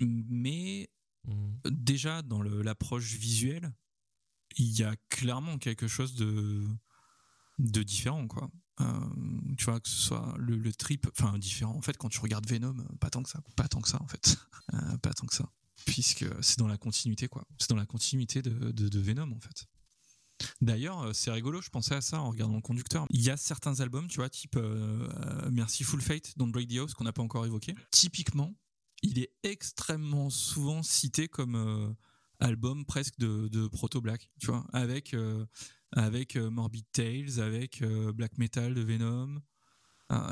Mais 0.00 0.88
mmh. 1.24 1.32
déjà, 1.70 2.22
dans 2.22 2.42
l'approche 2.42 3.14
visuelle, 3.14 3.74
il 4.58 4.78
y 4.78 4.84
a 4.84 4.94
clairement 5.08 5.58
quelque 5.58 5.88
chose 5.88 6.14
de, 6.14 6.64
de 7.58 7.82
différent, 7.82 8.28
quoi. 8.28 8.50
Euh, 8.80 9.54
tu 9.56 9.64
vois, 9.64 9.80
que 9.80 9.88
ce 9.88 9.96
soit 9.96 10.34
le, 10.38 10.56
le 10.58 10.72
trip, 10.72 11.08
enfin 11.18 11.38
différent. 11.38 11.74
En 11.74 11.80
fait, 11.80 11.96
quand 11.96 12.10
tu 12.10 12.20
regardes 12.20 12.46
Venom, 12.46 12.76
pas 13.00 13.08
tant 13.08 13.22
que 13.22 13.30
ça, 13.30 13.40
pas 13.56 13.68
tant 13.68 13.80
que 13.80 13.88
ça, 13.88 14.00
en 14.02 14.06
fait, 14.06 14.36
pas 15.02 15.14
tant 15.14 15.26
que 15.26 15.34
ça 15.34 15.50
puisque 15.84 16.26
c'est 16.42 16.58
dans 16.58 16.66
la 16.66 16.78
continuité, 16.78 17.28
quoi. 17.28 17.46
C'est 17.58 17.70
dans 17.70 17.76
la 17.76 17.86
continuité 17.86 18.42
de, 18.42 18.72
de, 18.72 19.00
Venom, 19.00 19.32
en 19.32 19.40
fait. 19.40 19.66
D'ailleurs, 20.60 21.02
euh, 21.02 21.12
c'est 21.12 21.30
rigolo, 21.30 21.60
je 21.60 21.70
pensais 21.70 21.94
à 21.94 22.00
ça 22.00 22.20
en 22.20 22.30
regardant 22.30 22.56
le 22.56 22.62
conducteur. 22.62 23.06
Il 23.10 23.22
y 23.22 23.30
a 23.30 23.36
certains 23.36 23.80
albums, 23.80 24.06
tu 24.08 24.16
vois, 24.16 24.28
type 24.28 24.56
euh, 24.56 25.08
euh 25.26 25.50
Merciful 25.50 26.00
Fate, 26.00 26.36
Don't 26.36 26.50
Break 26.50 26.68
the 26.68 26.76
House, 26.76 26.94
qu'on 26.94 27.04
n'a 27.04 27.12
pas 27.12 27.22
encore 27.22 27.46
évoqué. 27.46 27.74
Typiquement, 27.90 28.54
il 29.02 29.18
est 29.18 29.32
extrêmement 29.42 30.30
souvent 30.30 30.82
cité 30.82 31.28
comme 31.28 31.94
album 32.40 32.84
presque 32.84 33.18
de, 33.18 33.66
proto-black, 33.68 34.30
tu 34.40 34.46
vois, 34.46 34.66
avec, 34.72 35.14
avec 35.92 36.36
Morbid 36.36 36.86
Tales, 36.92 37.40
avec 37.40 37.84
Black 38.14 38.38
Metal 38.38 38.74
de 38.74 38.80
Venom. 38.80 39.40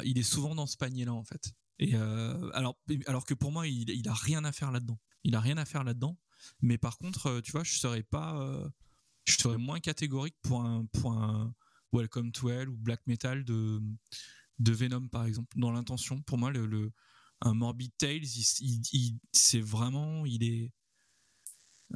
il 0.05 0.19
est 0.19 0.23
souvent 0.23 0.55
dans 0.55 0.67
ce 0.67 0.79
panier-là, 0.79 1.13
en 1.13 1.25
fait. 1.25 1.53
Et 1.79 1.95
alors, 1.95 2.79
alors 3.07 3.27
que 3.27 3.35
pour 3.35 3.53
moi, 3.53 3.69
il, 3.69 3.91
il 3.91 4.09
a 4.09 4.15
rien 4.15 4.45
à 4.45 4.53
faire 4.53 4.73
là-dedans. 4.73 4.99
Il 5.25 5.37
a 5.37 5.41
rien 5.41 5.59
à 5.59 5.67
faire 5.67 5.85
là-dedans. 5.85 6.19
Mais 6.63 6.79
par 6.79 6.97
contre, 6.97 7.41
tu 7.41 7.53
vois, 7.53 7.65
je 7.65 7.75
serais 7.75 8.03
pas, 8.03 8.35
je 9.25 9.37
serais 9.37 9.59
moins 9.59 9.81
catégorique 9.81 10.37
pour 10.43 10.63
un, 10.63 10.87
pour 10.93 11.15
Welcome 11.93 12.33
to 12.33 12.51
Hell 12.51 12.69
ou 12.69 12.77
Black 12.77 13.01
Metal 13.07 13.45
de, 13.45 13.81
de 14.59 14.73
Venom, 14.73 15.09
par 15.09 15.25
exemple, 15.27 15.59
dans 15.59 15.73
l'intention. 15.73 16.23
Pour 16.23 16.39
moi, 16.39 16.51
le, 16.51 16.93
un 17.41 17.55
Morbid 17.55 17.93
Tales, 17.97 18.25
il, 18.25 19.19
c'est 19.33 19.61
vraiment, 19.61 20.27
il 20.27 20.43
est, 20.43 20.73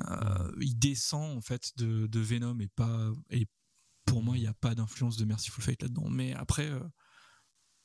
euh, 0.01 0.53
il 0.61 0.79
descend 0.79 1.37
en 1.37 1.41
fait 1.41 1.73
de, 1.77 2.07
de, 2.07 2.21
Venom 2.21 2.59
et 2.61 2.69
pas, 2.69 3.11
et 3.31 3.47
pour 4.05 4.23
moi, 4.23 4.37
il 4.37 4.41
n'y 4.41 4.47
a 4.47 4.55
pas 4.55 4.75
d'influence 4.75 5.17
de 5.17 5.25
Merciful 5.25 5.63
Fate 5.63 5.83
là-dedans. 5.83 6.09
Mais 6.09 6.33
après, 6.35 6.71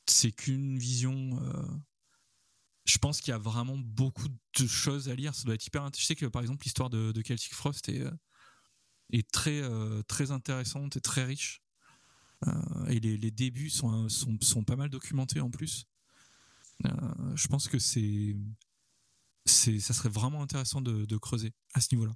c'est 0.06 0.32
qu'une 0.32 0.78
vision 0.78 1.38
je 2.84 2.98
pense 2.98 3.20
qu'il 3.20 3.30
y 3.30 3.34
a 3.34 3.38
vraiment 3.38 3.78
beaucoup 3.78 4.28
de 4.28 4.66
choses 4.66 5.08
à 5.08 5.14
lire. 5.14 5.34
Ça 5.34 5.44
doit 5.44 5.54
être 5.54 5.66
hyper. 5.66 5.88
Je 5.96 6.04
sais 6.04 6.14
que 6.14 6.26
par 6.26 6.42
exemple 6.42 6.64
l'histoire 6.64 6.90
de, 6.90 7.12
Celtic 7.26 7.54
Frost 7.54 7.88
est, 7.88 8.00
euh, 8.00 8.10
est 9.14 9.30
très 9.30 9.60
euh, 9.62 10.02
très 10.02 10.30
intéressante 10.30 10.96
et 10.96 11.00
très 11.00 11.24
riche. 11.24 11.62
Euh, 12.46 12.86
et 12.88 13.00
les, 13.00 13.30
débuts 13.30 13.70
sont, 13.70 14.08
sont, 14.08 14.36
sont 14.42 14.64
pas 14.64 14.76
mal 14.76 14.90
documentés 14.90 15.40
en 15.40 15.50
plus. 15.50 15.86
je 16.82 17.48
pense 17.48 17.68
que 17.68 17.78
c'est 17.78 18.36
c'est 19.46 19.78
ça 19.78 19.94
serait 19.94 20.10
vraiment 20.10 20.42
intéressant 20.42 20.80
de, 20.80 21.16
creuser 21.16 21.52
à 21.74 21.80
ce 21.80 21.94
niveau-là. 21.94 22.14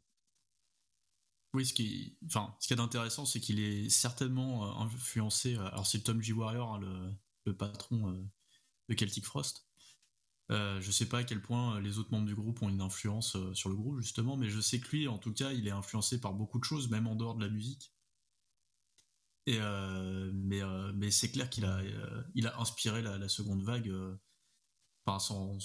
Oui, 1.55 1.65
ce 1.65 1.73
qui, 1.73 2.19
enfin, 2.27 2.55
ce 2.61 2.67
qui 2.67 2.75
est 2.75 2.77
d'intéressant, 2.77 3.25
c'est 3.25 3.41
qu'il 3.41 3.59
est 3.61 3.89
certainement 3.89 4.83
influencé. 4.83 5.57
Alors 5.57 5.87
c'est 5.87 6.01
Tom 6.01 6.21
G. 6.21 6.35
Warrior, 6.35 6.75
hein, 6.75 6.79
le, 6.81 7.15
le, 7.47 7.57
patron 7.57 8.29
de 8.89 8.95
Celtic 8.95 9.25
Frost, 9.25 9.68
euh, 10.51 10.81
je 10.81 10.91
sais 10.91 11.07
pas 11.07 11.19
à 11.19 11.25
quel 11.25 11.43
point 11.43 11.77
euh, 11.77 11.81
les 11.81 11.99
autres 11.99 12.11
membres 12.11 12.27
du 12.27 12.35
groupe 12.35 12.63
ont 12.63 12.71
une 12.71 12.81
influence 12.81 13.37
euh, 13.37 13.53
sur 13.53 13.69
le 13.69 13.77
groupe 13.77 14.01
justement, 14.01 14.37
mais 14.37 14.49
je 14.49 14.61
sais 14.61 14.81
que 14.81 14.89
lui, 14.89 15.07
en 15.07 15.19
tout 15.19 15.33
cas, 15.35 15.53
il 15.53 15.69
est 15.69 15.73
influencé 15.73 16.21
par 16.21 16.33
beaucoup 16.33 16.59
de 16.59 16.65
choses, 16.65 16.89
même 16.89 17.07
en 17.07 17.17
dehors 17.17 17.35
de 17.35 17.45
la 17.45 17.51
musique. 17.51 17.93
Mais 19.47 21.11
c'est 21.11 21.31
clair 21.31 21.49
qu'il 21.49 21.65
a 21.65 22.61
inspiré 22.61 23.03
la, 23.03 23.29
seconde 23.29 23.63
vague, 23.63 23.91
sans, 25.19 25.59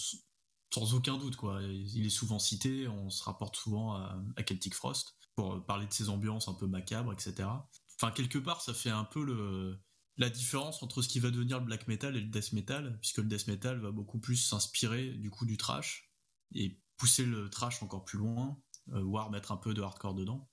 aucun 0.93 1.17
doute. 1.17 1.37
Il 1.61 2.05
est 2.05 2.09
souvent 2.09 2.39
cité, 2.39 2.87
on 2.87 3.09
se 3.09 3.23
rapporte 3.23 3.57
souvent 3.57 3.93
à 3.93 4.43
Celtic 4.47 4.73
Frost 4.73 5.17
pour 5.35 5.65
parler 5.65 5.85
de 5.85 5.93
ses 5.93 6.09
ambiances 6.09 6.47
un 6.47 6.53
peu 6.53 6.67
macabres, 6.67 7.11
etc. 7.11 7.49
Enfin 7.95 8.11
quelque 8.11 8.37
part, 8.37 8.61
ça 8.61 8.73
fait 8.73 8.89
un 8.89 9.03
peu 9.03 9.23
le 9.23 9.77
la 10.17 10.29
différence 10.29 10.83
entre 10.83 11.01
ce 11.01 11.07
qui 11.07 11.19
va 11.19 11.31
devenir 11.31 11.59
le 11.59 11.65
black 11.65 11.87
metal 11.87 12.15
et 12.15 12.21
le 12.21 12.27
death 12.27 12.53
metal, 12.53 12.97
puisque 12.99 13.17
le 13.17 13.25
death 13.25 13.47
metal 13.47 13.79
va 13.79 13.91
beaucoup 13.91 14.19
plus 14.19 14.37
s'inspirer 14.37 15.11
du 15.13 15.29
coup 15.29 15.45
du 15.45 15.57
trash 15.57 16.11
et 16.53 16.79
pousser 16.97 17.25
le 17.25 17.49
trash 17.49 17.81
encore 17.81 18.05
plus 18.05 18.19
loin, 18.19 18.61
euh, 18.93 19.01
voire 19.01 19.31
mettre 19.31 19.51
un 19.51 19.57
peu 19.57 19.73
de 19.73 19.81
hardcore 19.81 20.13
dedans, 20.13 20.49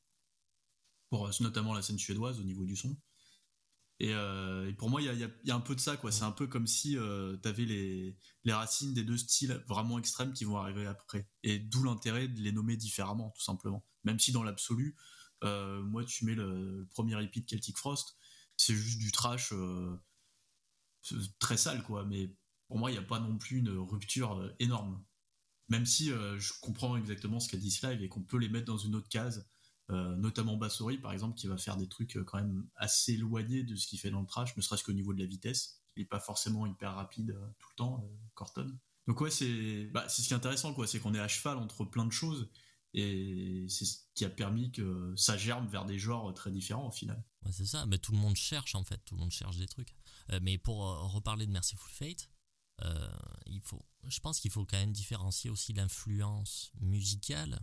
pour 1.10 1.26
euh, 1.26 1.30
notamment 1.40 1.74
la 1.74 1.82
scène 1.82 1.98
suédoise 1.98 2.40
au 2.40 2.44
niveau 2.44 2.64
du 2.64 2.76
son. 2.76 2.96
Et, 3.98 4.14
euh, 4.14 4.72
pour 4.78 4.88
moi, 4.88 5.02
il 5.02 5.18
y 5.18 5.50
a, 5.50 5.54
un 5.54 5.60
peu 5.60 5.74
de 5.74 5.80
ça. 5.80 6.00
C'est 6.10 6.22
un 6.22 6.32
peu 6.32 6.46
comme 6.46 6.66
si 6.66 6.92
tu 6.92 7.48
avais 7.48 7.66
les, 7.66 8.16
racines 8.48 8.94
des 8.94 9.04
deux 9.04 9.18
styles 9.18 9.62
vraiment 9.68 9.98
extrêmes 9.98 10.32
qui 10.32 10.44
vont 10.44 10.56
arriver 10.56 10.86
après. 10.86 11.28
Et 11.42 11.58
d'où 11.58 11.84
l'intérêt 11.84 12.26
de 12.26 12.40
les 12.40 12.50
nommer 12.50 12.78
différemment, 12.78 13.30
tout 13.36 13.42
simplement. 13.42 13.84
Même 14.04 14.18
si 14.18 14.32
dans 14.32 14.42
l'absolu, 14.42 14.96
moi, 15.42 16.02
tu 16.06 16.24
mets 16.24 16.34
le, 16.34 16.88
premier 16.90 17.22
EP 17.22 17.40
de 17.40 17.50
Celtic 17.50 17.76
Frost, 17.76 18.16
c'est 18.60 18.74
juste 18.74 18.98
du 18.98 19.10
trash 19.10 19.54
euh, 19.54 19.98
très 21.38 21.56
sale, 21.56 21.82
quoi. 21.82 22.04
Mais 22.04 22.30
pour 22.68 22.78
moi, 22.78 22.90
il 22.90 22.92
n'y 22.92 22.98
a 22.98 23.06
pas 23.06 23.18
non 23.18 23.38
plus 23.38 23.58
une 23.58 23.70
rupture 23.70 24.38
euh, 24.38 24.54
énorme. 24.58 25.02
Même 25.68 25.86
si 25.86 26.08
je 26.08 26.52
comprends 26.60 26.96
exactement 26.96 27.38
ce 27.38 27.48
qu'a 27.48 27.56
dit 27.56 27.70
Slive 27.70 28.02
et 28.02 28.08
qu'on 28.08 28.24
peut 28.24 28.38
les 28.38 28.48
mettre 28.48 28.66
dans 28.66 28.76
une 28.76 28.96
autre 28.96 29.08
case, 29.08 29.48
notamment 29.88 30.56
Bassori 30.56 30.98
par 30.98 31.12
exemple, 31.12 31.38
qui 31.38 31.46
va 31.46 31.56
faire 31.56 31.76
des 31.76 31.88
trucs 31.88 32.18
quand 32.24 32.38
même 32.38 32.66
assez 32.74 33.12
éloignés 33.12 33.62
de 33.62 33.76
ce 33.76 33.86
qu'il 33.86 34.00
fait 34.00 34.10
dans 34.10 34.20
le 34.20 34.26
trash, 34.26 34.56
ne 34.56 34.62
serait-ce 34.62 34.82
qu'au 34.82 34.92
niveau 34.92 35.14
de 35.14 35.20
la 35.20 35.26
vitesse. 35.26 35.80
Il 35.94 36.00
n'est 36.00 36.08
pas 36.08 36.18
forcément 36.18 36.66
hyper 36.66 36.96
rapide 36.96 37.38
tout 37.60 37.68
le 37.70 37.76
temps, 37.76 38.10
Corton. 38.34 38.76
Donc 39.06 39.20
ouais, 39.20 39.30
c'est 39.30 39.84
bah, 39.92 40.08
ce 40.08 40.22
qui 40.22 40.32
est 40.32 40.36
intéressant, 40.36 40.74
quoi, 40.74 40.88
c'est 40.88 40.98
qu'on 40.98 41.14
est 41.14 41.20
à 41.20 41.28
cheval 41.28 41.56
entre 41.58 41.84
plein 41.84 42.04
de 42.04 42.10
choses. 42.10 42.50
Et 42.92 43.66
c'est 43.68 43.84
ce 43.84 43.98
qui 44.14 44.24
a 44.24 44.30
permis 44.30 44.72
que 44.72 45.14
ça 45.16 45.36
germe 45.36 45.66
vers 45.68 45.84
des 45.84 45.98
genres 45.98 46.32
très 46.34 46.50
différents 46.50 46.88
au 46.88 46.90
final. 46.90 47.22
c'est 47.50 47.66
ça, 47.66 47.86
mais 47.86 47.98
tout 47.98 48.12
le 48.12 48.18
monde 48.18 48.36
cherche 48.36 48.74
en 48.74 48.82
fait, 48.82 48.98
tout 49.04 49.14
le 49.14 49.20
monde 49.20 49.30
cherche 49.30 49.56
des 49.56 49.68
trucs. 49.68 49.94
Euh, 50.32 50.40
mais 50.42 50.58
pour 50.58 50.86
euh, 50.86 51.06
reparler 51.06 51.46
de 51.46 51.52
Merciful 51.52 51.90
Fate, 51.90 52.28
euh, 52.82 53.08
il 53.46 53.60
faut, 53.60 53.84
je 54.08 54.18
pense 54.20 54.40
qu'il 54.40 54.50
faut 54.50 54.64
quand 54.64 54.78
même 54.78 54.92
différencier 54.92 55.50
aussi 55.50 55.72
l'influence 55.72 56.72
musicale 56.80 57.60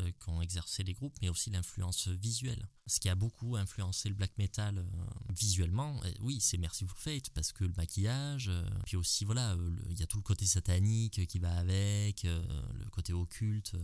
euh, 0.00 0.10
qu'ont 0.18 0.40
exercé 0.40 0.82
les 0.82 0.92
groupes, 0.92 1.16
mais 1.22 1.28
aussi 1.28 1.50
l'influence 1.50 2.08
visuelle. 2.08 2.68
Ce 2.86 3.00
qui 3.00 3.08
a 3.08 3.14
beaucoup 3.14 3.56
influencé 3.56 4.08
le 4.08 4.14
black 4.14 4.36
metal 4.38 4.78
euh, 4.78 4.84
visuellement, 5.30 6.00
oui, 6.20 6.40
c'est 6.40 6.58
Merciful 6.58 6.96
Fate, 6.98 7.30
parce 7.30 7.52
que 7.52 7.64
le 7.64 7.72
maquillage, 7.76 8.48
euh, 8.48 8.68
puis 8.84 8.96
aussi, 8.96 9.24
voilà, 9.24 9.56
il 9.88 9.98
y 9.98 10.02
a 10.02 10.06
tout 10.06 10.18
le 10.18 10.22
côté 10.22 10.46
satanique 10.46 11.26
qui 11.26 11.38
va 11.38 11.56
avec, 11.56 12.24
le 12.24 12.90
côté 12.90 13.12
occulte. 13.12 13.76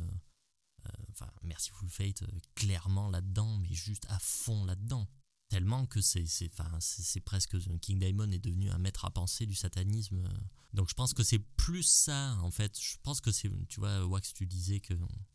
enfin, 1.11 1.31
Merciful 1.43 1.89
Fate, 1.89 2.25
clairement 2.55 3.09
là-dedans, 3.09 3.57
mais 3.59 3.73
juste 3.73 4.07
à 4.09 4.19
fond 4.19 4.65
là-dedans 4.65 5.09
tellement 5.49 5.85
que 5.85 6.01
c'est 6.01 7.21
presque 7.27 7.59
King 7.81 7.99
Diamond 7.99 8.31
est 8.31 8.39
devenu 8.39 8.71
un 8.71 8.79
maître 8.79 9.05
à 9.05 9.11
penser 9.11 9.45
du 9.45 9.55
satanisme 9.55 10.27
donc 10.73 10.89
je 10.89 10.95
pense 10.95 11.13
que 11.13 11.23
c'est 11.23 11.39
plus 11.39 11.83
ça 11.83 12.39
en 12.41 12.51
fait 12.51 12.81
je 12.81 12.97
pense 13.03 13.21
que 13.21 13.31
c'est 13.31 13.51
tu 13.69 13.81
vois 13.81 14.07
Wax 14.07 14.33
tu 14.33 14.47
disais 14.47 14.81
que 14.81 14.95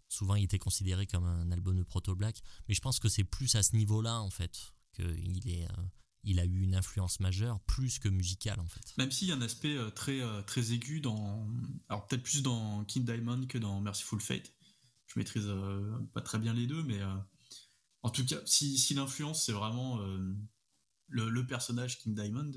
Souvent, 0.10 0.36
il 0.36 0.46
était 0.46 0.60
considéré 0.60 1.06
comme 1.06 1.26
un 1.26 1.52
album 1.52 1.78
de 1.78 1.84
proto-black, 1.84 2.42
mais 2.68 2.74
je 2.74 2.82
pense 2.82 3.00
que 3.00 3.10
c'est 3.10 3.26
plus 3.26 3.56
à 3.56 3.64
ce 3.64 3.76
niveau-là, 3.76 4.22
en 4.22 4.30
fait, 4.30 4.74
qu'il 4.94 5.50
est, 5.50 5.66
euh, 5.66 5.84
il 6.24 6.40
a 6.40 6.46
eu 6.46 6.62
une 6.62 6.76
influence 6.76 7.20
majeure, 7.20 7.60
plus 7.62 8.00
que 8.00 8.08
musicale, 8.08 8.60
en 8.60 8.68
fait. 8.68 8.94
Même 8.98 9.12
s'il 9.12 9.28
y 9.28 9.32
a 9.32 9.36
un 9.36 9.42
aspect 9.42 9.76
euh, 9.76 9.90
très, 9.90 10.22
euh, 10.22 10.42
très 10.44 10.72
aigu 10.72 11.02
dans. 11.02 11.48
Alors, 11.90 12.08
peut-être 12.08 12.24
plus 12.24 12.42
dans 12.42 12.86
King 12.86 13.06
Diamond 13.06 13.48
que 13.48 13.58
dans 13.58 13.82
Merciful 13.82 14.22
Fate. 14.22 14.54
Je 15.08 15.20
maîtrise 15.20 15.48
pas 16.14 16.22
très 16.22 16.38
bien 16.38 16.54
les 16.54 16.68
deux, 16.68 16.84
mais. 16.84 17.00
en 18.04 18.10
tout 18.10 18.26
cas, 18.26 18.38
si, 18.46 18.78
si 18.78 18.94
l'influence, 18.94 19.46
c'est 19.46 19.54
vraiment 19.54 20.00
le, 21.08 21.48
personnage 21.48 21.98
King 22.00 22.14
Diamond, 22.14 22.52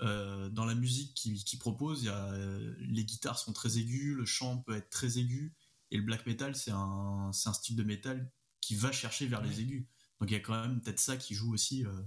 dans 0.00 0.64
la 0.64 0.74
musique 0.74 1.14
qu'il 1.14 1.58
propose, 1.60 2.02
y 2.02 2.08
a, 2.08 2.36
les 2.80 3.04
guitares 3.04 3.38
sont 3.38 3.52
très 3.52 3.78
aiguës, 3.78 4.16
le 4.16 4.24
chant 4.24 4.58
peut 4.58 4.74
être 4.74 4.90
très 4.90 5.18
aigu 5.18 5.54
et 5.94 5.96
le 5.96 6.02
black 6.02 6.26
metal, 6.26 6.56
c'est 6.56 6.72
un, 6.72 7.30
un 7.32 7.52
style 7.52 7.76
de 7.76 7.84
métal 7.84 8.28
qui 8.60 8.74
va 8.74 8.90
chercher 8.90 9.28
vers 9.28 9.40
les 9.40 9.60
aigus. 9.60 9.86
Donc 10.18 10.28
il 10.28 10.32
y 10.32 10.36
a 10.36 10.40
quand 10.40 10.60
même 10.60 10.80
peut-être 10.80 10.98
ça 10.98 11.16
qui 11.16 11.34
joue 11.34 11.54
aussi 11.54 11.86
euh, 11.86 12.02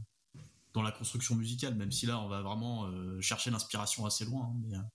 dans 0.73 0.81
la 0.81 0.91
construction 0.91 1.35
musicale, 1.35 1.73
même 1.75 1.91
si 1.91 2.05
là 2.05 2.19
on 2.19 2.27
va 2.27 2.41
vraiment 2.41 2.87
euh, 2.87 3.21
chercher 3.21 3.49
l'inspiration 3.49 4.05
assez 4.05 4.25
loin. 4.25 4.53
Hein, 4.73 4.89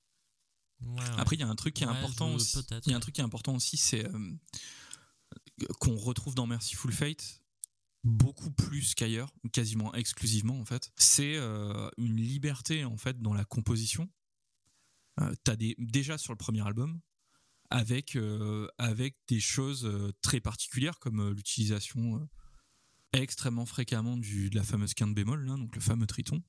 euh. 0.83 1.01
Après, 1.17 1.37
il 1.37 1.41
y 1.41 1.43
a 1.43 1.49
un 1.49 1.55
truc 1.55 1.73
qui 1.73 1.85
est 1.85 1.87
important. 1.87 2.35
Aussi. 2.35 2.59
Il 2.85 2.91
y 2.91 2.93
a 2.93 2.97
un 2.99 3.01
truc 3.01 3.15
qui 3.15 3.23
est 3.23 3.25
important 3.25 3.55
aussi, 3.55 3.79
c'est 3.79 4.07
qu'on 5.81 5.97
retrouve 5.97 6.35
dans 6.35 6.47
Merciful 6.47 6.93
Fate 6.93 7.41
beaucoup 8.05 8.51
plus 8.51 8.95
qu'ailleurs, 8.95 9.33
quasiment 9.53 9.95
exclusivement 9.95 10.59
en 10.61 10.67
fait. 10.67 10.93
C'est 10.97 11.37
une 11.97 12.17
liberté 12.17 12.85
en 12.85 12.99
fait 12.99 13.23
dans 13.23 13.33
la 13.33 13.47
composition. 13.47 14.11
Des 15.57 15.77
déjà 15.79 16.19
sur 16.19 16.33
le 16.33 16.39
premier 16.39 16.67
album, 16.67 17.01
avec, 17.73 18.17
euh, 18.17 18.69
avec 18.77 19.17
des 19.29 19.41
choses 19.41 19.87
euh, 19.87 20.13
très 20.21 20.41
particulières 20.41 20.99
comme 20.99 21.21
euh, 21.21 21.33
l'utilisation 21.33 22.29
extrêmement 23.15 23.67
fréquemment 23.67 24.17
de 24.17 24.55
la 24.55 24.63
fameuse 24.63 24.95
quinte 24.95 25.15
bémol, 25.15 25.47
donc 25.47 25.75
le 25.75 25.81
fameux 25.83 26.07
triton, 26.07 26.43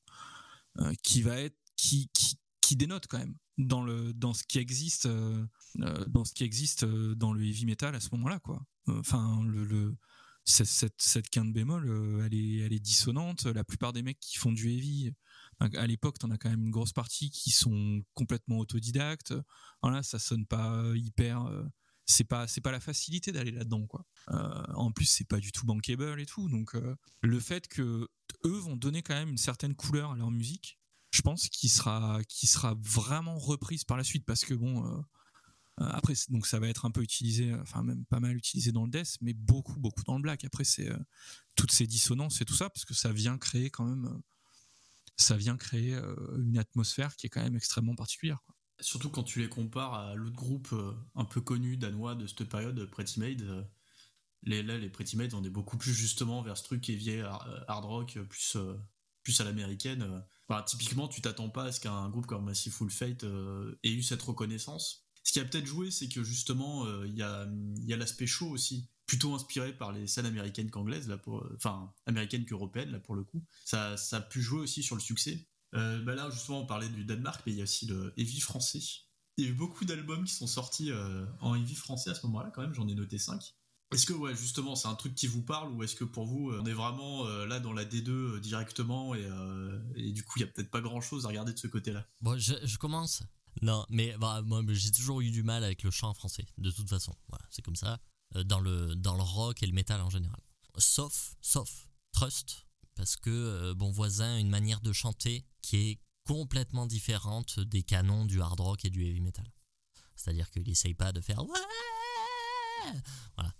qui 1.01 1.21
va 1.21 1.38
être 1.38 1.57
qui, 1.76 2.09
qui, 2.13 2.39
qui, 2.61 2.78
dénote 2.78 3.05
quand 3.07 3.17
même 3.17 3.36
dans 3.57 3.84
le 3.84 4.13
dans 4.13 4.34
ce 4.34 4.43
qui 4.45 4.59
existe 4.59 5.09
dans 5.76 6.24
ce 6.24 6.34
qui 6.34 6.45
existe 6.45 6.86
dans 6.86 7.34
le 7.34 7.43
heavy 7.43 7.65
metal 7.65 7.95
à 7.95 7.99
ce 7.99 8.07
moment-là 8.13 8.39
quoi. 8.39 8.65
Enfin 8.88 9.43
le, 9.45 9.97
cette, 10.45 10.93
cette, 10.95 11.30
quinte 11.30 11.51
bémol, 11.51 12.24
elle 12.26 12.34
est 12.34 12.59
elle 12.59 12.71
est 12.71 12.80
dissonante. 12.80 13.45
La 13.45 13.65
plupart 13.65 13.91
des 13.91 14.01
mecs 14.01 14.21
qui 14.21 14.38
font 14.38 14.53
du 14.53 14.69
heavy 14.69 15.11
à 15.76 15.88
l'époque, 15.88 16.20
tu 16.20 16.26
en 16.26 16.32
as 16.32 16.38
quand 16.38 16.49
même 16.49 16.64
une 16.64 16.72
grosse 16.72 16.93
partie 16.93 17.30
qui 17.30 17.51
sont 17.51 18.01
complètement 18.14 18.59
autodidactes. 18.59 19.34
Voilà, 19.82 20.03
ça 20.03 20.20
sonne 20.20 20.45
pas 20.45 20.84
hyper. 20.95 21.45
Euh, 21.45 21.64
c'est 22.05 22.26
pas 22.26 22.47
c'est 22.47 22.61
pas 22.61 22.72
la 22.72 22.82
facilité 22.82 23.32
d'aller 23.32 23.51
là-dedans 23.51 23.88
quoi. 23.88 24.05
Euh, 24.32 24.64
en 24.76 24.91
plus, 24.91 25.05
c'est 25.05 25.28
pas 25.28 25.39
du 25.39 25.51
tout 25.51 25.66
bankable 25.66 26.20
et 26.20 26.26
tout. 26.26 26.49
Donc 26.49 26.76
euh, 26.76 26.95
le 27.22 27.39
fait 27.39 27.68
que 27.68 28.07
eux 28.45 28.57
vont 28.59 28.76
donner 28.76 29.01
quand 29.01 29.14
même 29.14 29.30
une 29.30 29.38
certaine 29.38 29.76
couleur 29.76 30.11
à 30.11 30.18
leur 30.18 30.32
musique, 30.32 30.80
je 31.11 31.22
pense 31.22 31.47
qu'il 31.47 31.70
sera 31.70 32.20
qui 32.28 32.47
sera 32.47 32.76
vraiment 32.82 33.38
reprise 33.38 33.84
par 33.86 33.97
la 33.97 34.03
suite 34.03 34.26
parce 34.26 34.43
que 34.45 34.53
bon. 34.53 35.03
après, 35.78 36.14
donc 36.30 36.45
ça 36.45 36.59
va 36.59 36.68
être 36.68 36.86
un 36.86 36.91
peu 36.91 37.01
utilisé, 37.01 37.53
enfin 37.55 37.84
même 37.84 38.05
pas 38.05 38.20
mal 38.20 38.36
utilisé 38.36 38.72
dans 38.72 38.86
le 38.86 38.91
death, 38.91 39.18
mais 39.22 39.34
beaucoup, 39.34 39.80
beaucoup 39.80 40.03
dans 40.03 40.18
le 40.18 40.22
black. 40.22 40.43
Après, 40.43 40.64
c'est 40.66 40.91
toutes 41.55 41.72
ces 41.72 41.88
dissonances 41.88 42.41
et 42.41 42.45
tout 42.45 42.53
ça, 42.53 42.70
parce 42.70 42.86
que 42.86 42.93
ça 42.93 43.11
vient 43.14 43.38
créer 43.38 43.70
quand 43.70 43.86
même 43.86 44.22
ça 45.18 45.38
vient 45.38 45.57
créer 45.57 45.93
euh, 45.93 46.16
une 46.38 46.57
atmosphère 46.57 47.16
qui 47.16 47.28
est 47.28 47.30
quand 47.30 47.43
même 47.43 47.55
extrêmement 47.55 47.95
particulière. 47.95 48.39
Surtout 48.80 49.09
quand 49.09 49.24
tu 49.24 49.39
les 49.39 49.49
compares 49.49 49.93
à 49.93 50.16
l'autre 50.16 50.36
groupe 50.36 50.70
euh, 50.74 50.93
un 51.16 51.26
peu 51.26 51.41
connu 51.41 51.78
danois 51.78 52.16
de 52.16 52.28
cette 52.28 52.49
période, 52.49 52.84
Pretty 52.89 53.20
Made. 53.20 53.41
Euh, 53.43 53.64
les, 54.43 54.64
là, 54.64 54.78
les 54.78 54.89
Pretty 54.89 55.16
Made, 55.16 55.34
on 55.34 55.43
est 55.43 55.49
beaucoup 55.49 55.78
plus 55.78 55.93
justement 55.93 56.41
vers 56.41 56.57
ce 56.57 56.64
truc 56.64 56.89
vieille 56.89 57.22
hard 57.22 57.86
rock, 57.86 58.20
plus, 58.28 58.57
plus 59.22 59.39
à 59.39 59.45
l'américaine. 59.45 60.26
typiquement, 60.66 61.07
tu 61.07 61.22
t'attends 61.22 61.49
pas 61.49 61.66
à 61.66 61.72
ce 61.72 61.80
qu'un 61.80 62.09
groupe 62.09 62.26
comme 62.26 62.43
Massive 62.43 62.74
Fate 62.89 63.24
ait 63.84 63.89
eu 63.93 64.03
cette 64.03 64.22
reconnaissance. 64.22 65.07
Ce 65.24 65.32
qui 65.32 65.39
a 65.39 65.45
peut-être 65.45 65.66
joué, 65.66 65.91
c'est 65.91 66.09
que 66.09 66.26
justement, 66.26 66.86
il 67.05 67.16
y 67.16 67.22
a, 67.22 67.47
l'aspect 67.95 68.28
show 68.28 68.49
aussi 68.49 68.89
plutôt 69.14 69.36
inspiré 69.36 69.74
par 69.74 69.91
les 69.91 70.07
scènes 70.07 70.26
américaines 70.26 70.72
qu'anglaises, 70.72 71.16
pour, 71.22 71.45
enfin 71.55 71.93
américaines 72.07 72.45
qu'européennes 72.45 72.89
là 72.89 72.99
pour 72.99 73.14
le 73.14 73.24
coup. 73.24 73.43
Ça, 73.64 73.95
ça 73.95 74.18
a 74.18 74.22
pu 74.22 74.41
jouer 74.41 74.61
aussi 74.61 74.82
sur 74.82 74.95
le 74.95 75.01
succès. 75.01 75.47
Euh, 75.76 76.01
bah 76.01 76.16
là 76.16 76.32
justement 76.32 76.61
on 76.61 76.66
parlait 76.66 76.89
du 76.89 77.05
Danemark, 77.05 77.43
mais 77.45 77.51
il 77.51 77.57
y 77.59 77.61
a 77.61 77.64
aussi 77.64 77.86
le 77.86 78.11
heavy 78.18 78.39
français. 78.39 78.80
Il 79.38 79.45
y 79.45 79.47
a 79.47 79.51
eu 79.51 79.53
beaucoup 79.53 79.86
d'albums 79.86 80.24
qui 80.24 80.34
sont 80.34 80.47
sortis 80.47 80.91
euh, 80.91 81.28
en 81.41 81.53
heavy 81.53 81.76
français 81.76 82.09
à 82.09 82.16
ce 82.16 82.26
moment-là 82.26 82.51
quand 82.55 82.64
même, 82.64 82.74
j'en 82.74 82.88
ai 82.88 82.95
noté 82.95 83.20
5. 83.20 83.53
Est-ce 83.91 84.07
que 84.07 84.14
ouais 84.14 84.36
justement 84.36 84.76
c'est 84.76 84.88
un 84.88 84.95
truc 84.95 85.14
qui 85.14 85.28
vous 85.28 85.43
parle 85.43 85.72
ou 85.74 85.84
est-ce 85.84 85.95
que 85.95 86.05
pour 86.05 86.26
vous 86.26 86.49
euh, 86.49 86.59
on 86.64 86.66
est 86.66 86.74
vraiment 86.74 87.28
là 87.45 87.59
dans 87.59 87.74
la 87.74 87.86
D2 87.86 88.39
directement 88.39 89.14
et, 89.14 90.11
du 90.11 90.24
coup 90.24 90.39
il 90.39 90.41
y 90.41 90.43
a 90.43 90.47
peut-être 90.47 90.72
pas 90.72 90.82
grand-chose 90.82 91.26
à 91.26 91.30
regarder 91.30 91.53
de 91.53 91.59
ce 91.59 91.68
côté-là? 91.68 92.03
Bon 92.20 92.36
je, 92.39 92.78
commence. 92.80 93.22
Non 93.61 93.86
mais 93.89 94.18
bah, 94.18 94.41
moi 94.41 94.64
j'ai 94.70 94.91
toujours 94.91 95.22
eu 95.22 95.30
du 95.30 95.43
mal 95.43 95.64
avec 95.64 95.84
le 95.84 95.91
chant 95.91 96.16
français 96.16 96.47
de 96.57 96.72
toute 96.72 96.89
façon. 96.89 97.14
C'est 97.51 97.61
comme 97.61 97.76
ça. 97.76 97.99
Euh, 98.36 98.43
dans 98.43 98.59
le, 98.59 98.95
dans 98.95 99.15
le 99.15 99.23
rock 99.23 99.63
et 99.63 99.65
le 99.67 99.73
métal 99.73 100.01
en 100.01 100.09
général. 100.09 100.39
Sauf, 100.77 101.36
sauf 101.41 101.89
Trust, 102.11 102.65
parce 102.95 103.15
que 103.15 103.29
euh, 103.29 103.73
Bon 103.75 103.91
Voisin 103.91 104.36
a 104.36 104.39
une 104.39 104.49
manière 104.49 104.81
de 104.81 104.91
chanter 104.91 105.45
qui 105.61 105.77
est 105.77 105.99
complètement 106.25 106.86
différente 106.86 107.59
des 107.59 107.84
canons 107.84 108.25
du 108.25 108.41
hard 108.41 108.59
rock 108.59 108.86
et 108.86 108.89
du 108.89 109.05
heavy 109.05 109.21
metal. 109.21 109.45
C'est-à-dire 110.15 110.49
qu'il 110.49 110.67
essaye 110.69 110.93
pas 110.93 111.11
de 111.11 111.21
faire 111.21 111.43
voilà. 113.36 113.53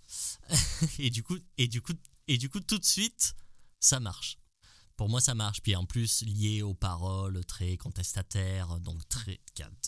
et 0.98 1.10
du 1.10 1.22
coup 1.22 1.38
et 1.56 1.68
du 1.68 1.80
coup 1.80 1.94
et 2.28 2.38
du 2.38 2.48
coup 2.48 2.60
tout 2.60 2.78
de 2.78 2.84
suite 2.84 3.34
ça 3.80 4.00
marche 4.00 4.38
pour 4.96 5.08
moi 5.08 5.20
ça 5.20 5.34
marche. 5.34 5.60
Puis 5.62 5.76
en 5.76 5.84
plus 5.84 6.22
lié 6.22 6.62
aux 6.62 6.74
paroles 6.74 7.44
très 7.44 7.76
contestataires 7.76 8.80
donc 8.80 9.06
très 9.08 9.40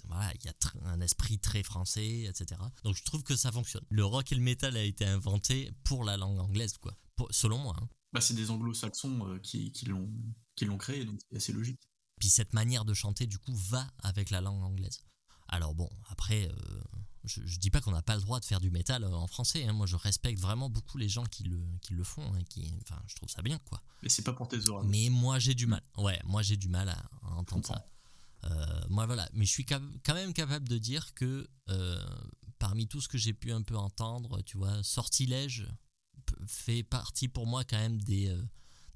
voilà 0.04 0.32
il 0.34 0.44
y 0.44 0.48
a 0.48 0.54
un 0.84 1.00
esprit 1.00 1.38
très 1.38 1.62
français 1.62 2.22
etc 2.22 2.60
donc 2.84 2.96
je 2.96 3.04
trouve 3.04 3.22
que 3.22 3.36
ça 3.36 3.52
fonctionne. 3.52 3.84
Le 3.90 4.04
rock 4.04 4.32
et 4.32 4.34
le 4.34 4.42
metal 4.42 4.76
a 4.76 4.82
été 4.82 5.04
inventé 5.04 5.72
pour 5.84 6.04
la 6.04 6.16
langue 6.16 6.38
anglaise 6.38 6.78
quoi. 6.78 6.96
Selon 7.30 7.58
moi 7.58 7.76
hein. 7.80 7.88
bah 8.12 8.20
c'est 8.20 8.34
des 8.34 8.50
anglo-saxons 8.50 9.26
euh, 9.28 9.38
qui, 9.38 9.72
qui 9.72 9.86
l'ont 9.86 10.10
qui 10.54 10.64
l'ont 10.64 10.78
créé 10.78 11.04
donc 11.04 11.18
c'est 11.28 11.36
assez 11.36 11.52
logique. 11.52 11.80
Puis 12.18 12.28
cette 12.28 12.54
manière 12.54 12.84
de 12.84 12.94
chanter 12.94 13.26
du 13.26 13.38
coup 13.38 13.54
va 13.54 13.86
avec 14.02 14.30
la 14.30 14.40
langue 14.40 14.62
anglaise 14.62 15.04
alors 15.48 15.74
bon 15.74 15.88
après 16.10 16.48
euh, 16.48 16.80
je, 17.26 17.40
je, 17.44 17.58
dis 17.58 17.70
pas 17.70 17.80
qu'on 17.80 17.92
n'a 17.92 18.02
pas 18.02 18.14
le 18.14 18.22
droit 18.22 18.40
de 18.40 18.44
faire 18.44 18.60
du 18.60 18.70
métal 18.70 19.04
euh, 19.04 19.12
en 19.12 19.26
français. 19.26 19.66
Hein. 19.66 19.72
Moi, 19.72 19.86
je 19.86 19.96
respecte 19.96 20.40
vraiment 20.40 20.70
beaucoup 20.70 20.98
les 20.98 21.08
gens 21.08 21.24
qui 21.24 21.44
le, 21.44 21.60
qui 21.82 21.94
le 21.94 22.04
font. 22.04 22.22
Hein, 22.34 22.42
qui, 22.48 22.72
enfin, 22.82 23.00
je 23.06 23.16
trouve 23.16 23.28
ça 23.28 23.42
bien, 23.42 23.58
quoi. 23.58 23.82
Mais 24.02 24.08
c'est 24.08 24.22
pas 24.22 24.32
pour 24.32 24.48
tes 24.48 24.68
oreilles. 24.68 24.88
Mais 24.88 25.08
moi, 25.10 25.38
j'ai 25.38 25.54
du 25.54 25.66
mal. 25.66 25.82
Ouais, 25.98 26.20
moi, 26.24 26.42
j'ai 26.42 26.56
du 26.56 26.68
mal 26.68 26.88
à, 26.88 27.02
entendre 27.22 27.66
ça. 27.66 27.86
Euh, 28.44 28.80
moi, 28.88 29.06
voilà. 29.06 29.28
Mais 29.32 29.44
je 29.44 29.50
suis 29.50 29.64
quand 29.64 29.80
même 30.08 30.32
capable 30.32 30.68
de 30.68 30.78
dire 30.78 31.14
que 31.14 31.48
euh, 31.68 32.04
parmi 32.58 32.86
tout 32.86 33.00
ce 33.00 33.08
que 33.08 33.18
j'ai 33.18 33.32
pu 33.32 33.52
un 33.52 33.62
peu 33.62 33.76
entendre, 33.76 34.40
tu 34.42 34.56
vois, 34.56 34.82
Sortilège 34.82 35.66
fait 36.46 36.82
partie 36.82 37.28
pour 37.28 37.46
moi 37.46 37.64
quand 37.64 37.78
même 37.78 38.00
des, 38.02 38.34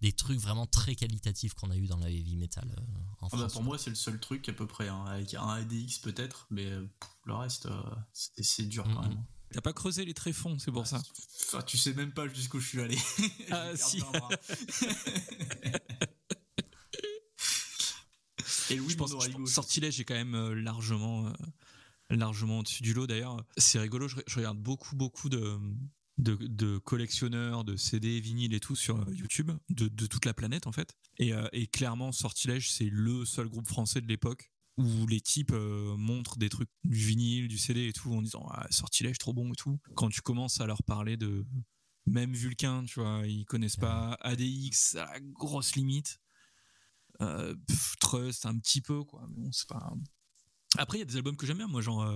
des 0.00 0.12
trucs 0.12 0.38
vraiment 0.40 0.66
très 0.66 0.94
qualitatifs 0.94 1.54
qu'on 1.54 1.70
a 1.70 1.76
eu 1.76 1.86
dans 1.86 1.98
la 1.98 2.10
heavy 2.10 2.36
metal 2.36 2.68
euh, 2.78 2.82
en 3.20 3.28
Ah 3.32 3.36
bah, 3.36 3.48
pour 3.52 3.62
moi, 3.62 3.78
c'est 3.78 3.90
le 3.90 3.96
seul 3.96 4.18
truc 4.18 4.48
à 4.48 4.52
peu 4.52 4.66
près, 4.66 4.88
hein, 4.88 5.04
avec 5.06 5.34
un 5.34 5.46
ADX 5.46 5.98
peut-être, 6.02 6.46
mais 6.50 6.66
euh, 6.66 6.82
pff, 7.00 7.10
le 7.26 7.34
reste, 7.34 7.66
euh, 7.66 7.82
c'est 8.12 8.68
dur 8.68 8.84
quand 8.84 9.02
Mhm. 9.02 9.08
même. 9.08 9.24
T'as 9.52 9.60
pas 9.60 9.72
creusé 9.72 10.04
les 10.04 10.14
tréfonds, 10.14 10.58
c'est 10.60 10.70
pour 10.70 10.86
ça. 10.86 11.02
Enfin, 11.48 11.60
tu 11.62 11.76
sais 11.76 11.92
même 11.94 12.12
pas 12.12 12.28
jusqu'où 12.28 12.60
je 12.60 12.68
suis 12.68 12.80
allé. 12.80 12.96
Ah, 13.50 13.72
J'ai 13.72 13.76
si. 13.82 14.00
Et 18.70 18.76
Louis 18.76 18.90
je 18.90 18.96
pense, 18.96 19.10
je 19.10 19.30
pense 19.32 19.50
Sortilège 19.50 19.98
est 20.00 20.04
quand 20.04 20.14
même 20.14 20.52
largement, 20.52 21.32
largement 22.08 22.60
au-dessus 22.60 22.82
du 22.84 22.94
lot. 22.94 23.06
D'ailleurs, 23.08 23.44
c'est 23.56 23.78
rigolo. 23.80 24.06
Je, 24.08 24.16
je 24.26 24.36
regarde 24.36 24.58
beaucoup, 24.58 24.94
beaucoup 24.96 25.28
de, 25.28 25.58
de, 26.20 26.78
collectionneurs 26.78 27.64
de 27.64 27.76
CD, 27.76 28.20
vinyles 28.20 28.54
et 28.54 28.60
tout 28.60 28.76
sur 28.76 28.96
euh, 28.96 29.14
YouTube, 29.14 29.50
de, 29.68 30.06
toute 30.06 30.24
la 30.24 30.34
planète 30.34 30.66
en 30.66 30.72
fait. 30.72 30.96
Et, 31.18 31.32
euh, 31.32 31.48
et 31.52 31.66
clairement, 31.66 32.12
Sortilège, 32.12 32.70
c'est 32.70 32.88
le 32.90 33.24
seul 33.24 33.48
groupe 33.48 33.68
français 33.68 34.00
de 34.00 34.06
l'époque 34.06 34.50
où 34.76 35.06
les 35.06 35.20
types 35.20 35.52
euh, 35.52 35.96
montrent 35.96 36.38
des 36.38 36.48
trucs 36.48 36.70
du 36.84 36.96
vinyle, 36.96 37.48
du 37.48 37.58
CD 37.58 37.88
et 37.88 37.92
tout 37.92 38.12
en 38.12 38.22
disant 38.22 38.46
ah, 38.50 38.66
Sortilège, 38.70 39.18
trop 39.18 39.32
bon 39.32 39.52
et 39.52 39.56
tout. 39.56 39.78
Quand 39.94 40.08
tu 40.08 40.20
commences 40.20 40.60
à 40.60 40.66
leur 40.66 40.82
parler 40.82 41.16
de 41.16 41.44
même 42.06 42.32
Vulcain, 42.32 42.84
tu 42.84 43.00
vois, 43.00 43.22
ils 43.26 43.44
connaissent 43.44 43.76
pas 43.76 44.16
ADX 44.20 44.96
à 44.96 45.06
la 45.06 45.20
grosse 45.20 45.74
limite. 45.76 46.18
Trust 48.00 48.46
un 48.46 48.58
petit 48.58 48.80
peu 48.80 49.04
quoi 49.04 49.28
mais 49.36 49.50
pas 49.68 49.92
après 50.78 50.96
il 50.96 51.00
y 51.00 51.02
a 51.02 51.04
des 51.04 51.16
albums 51.16 51.36
que 51.36 51.44
j'aime 51.44 51.58
bien 51.58 51.66
moi 51.66 51.82
genre 51.82 52.10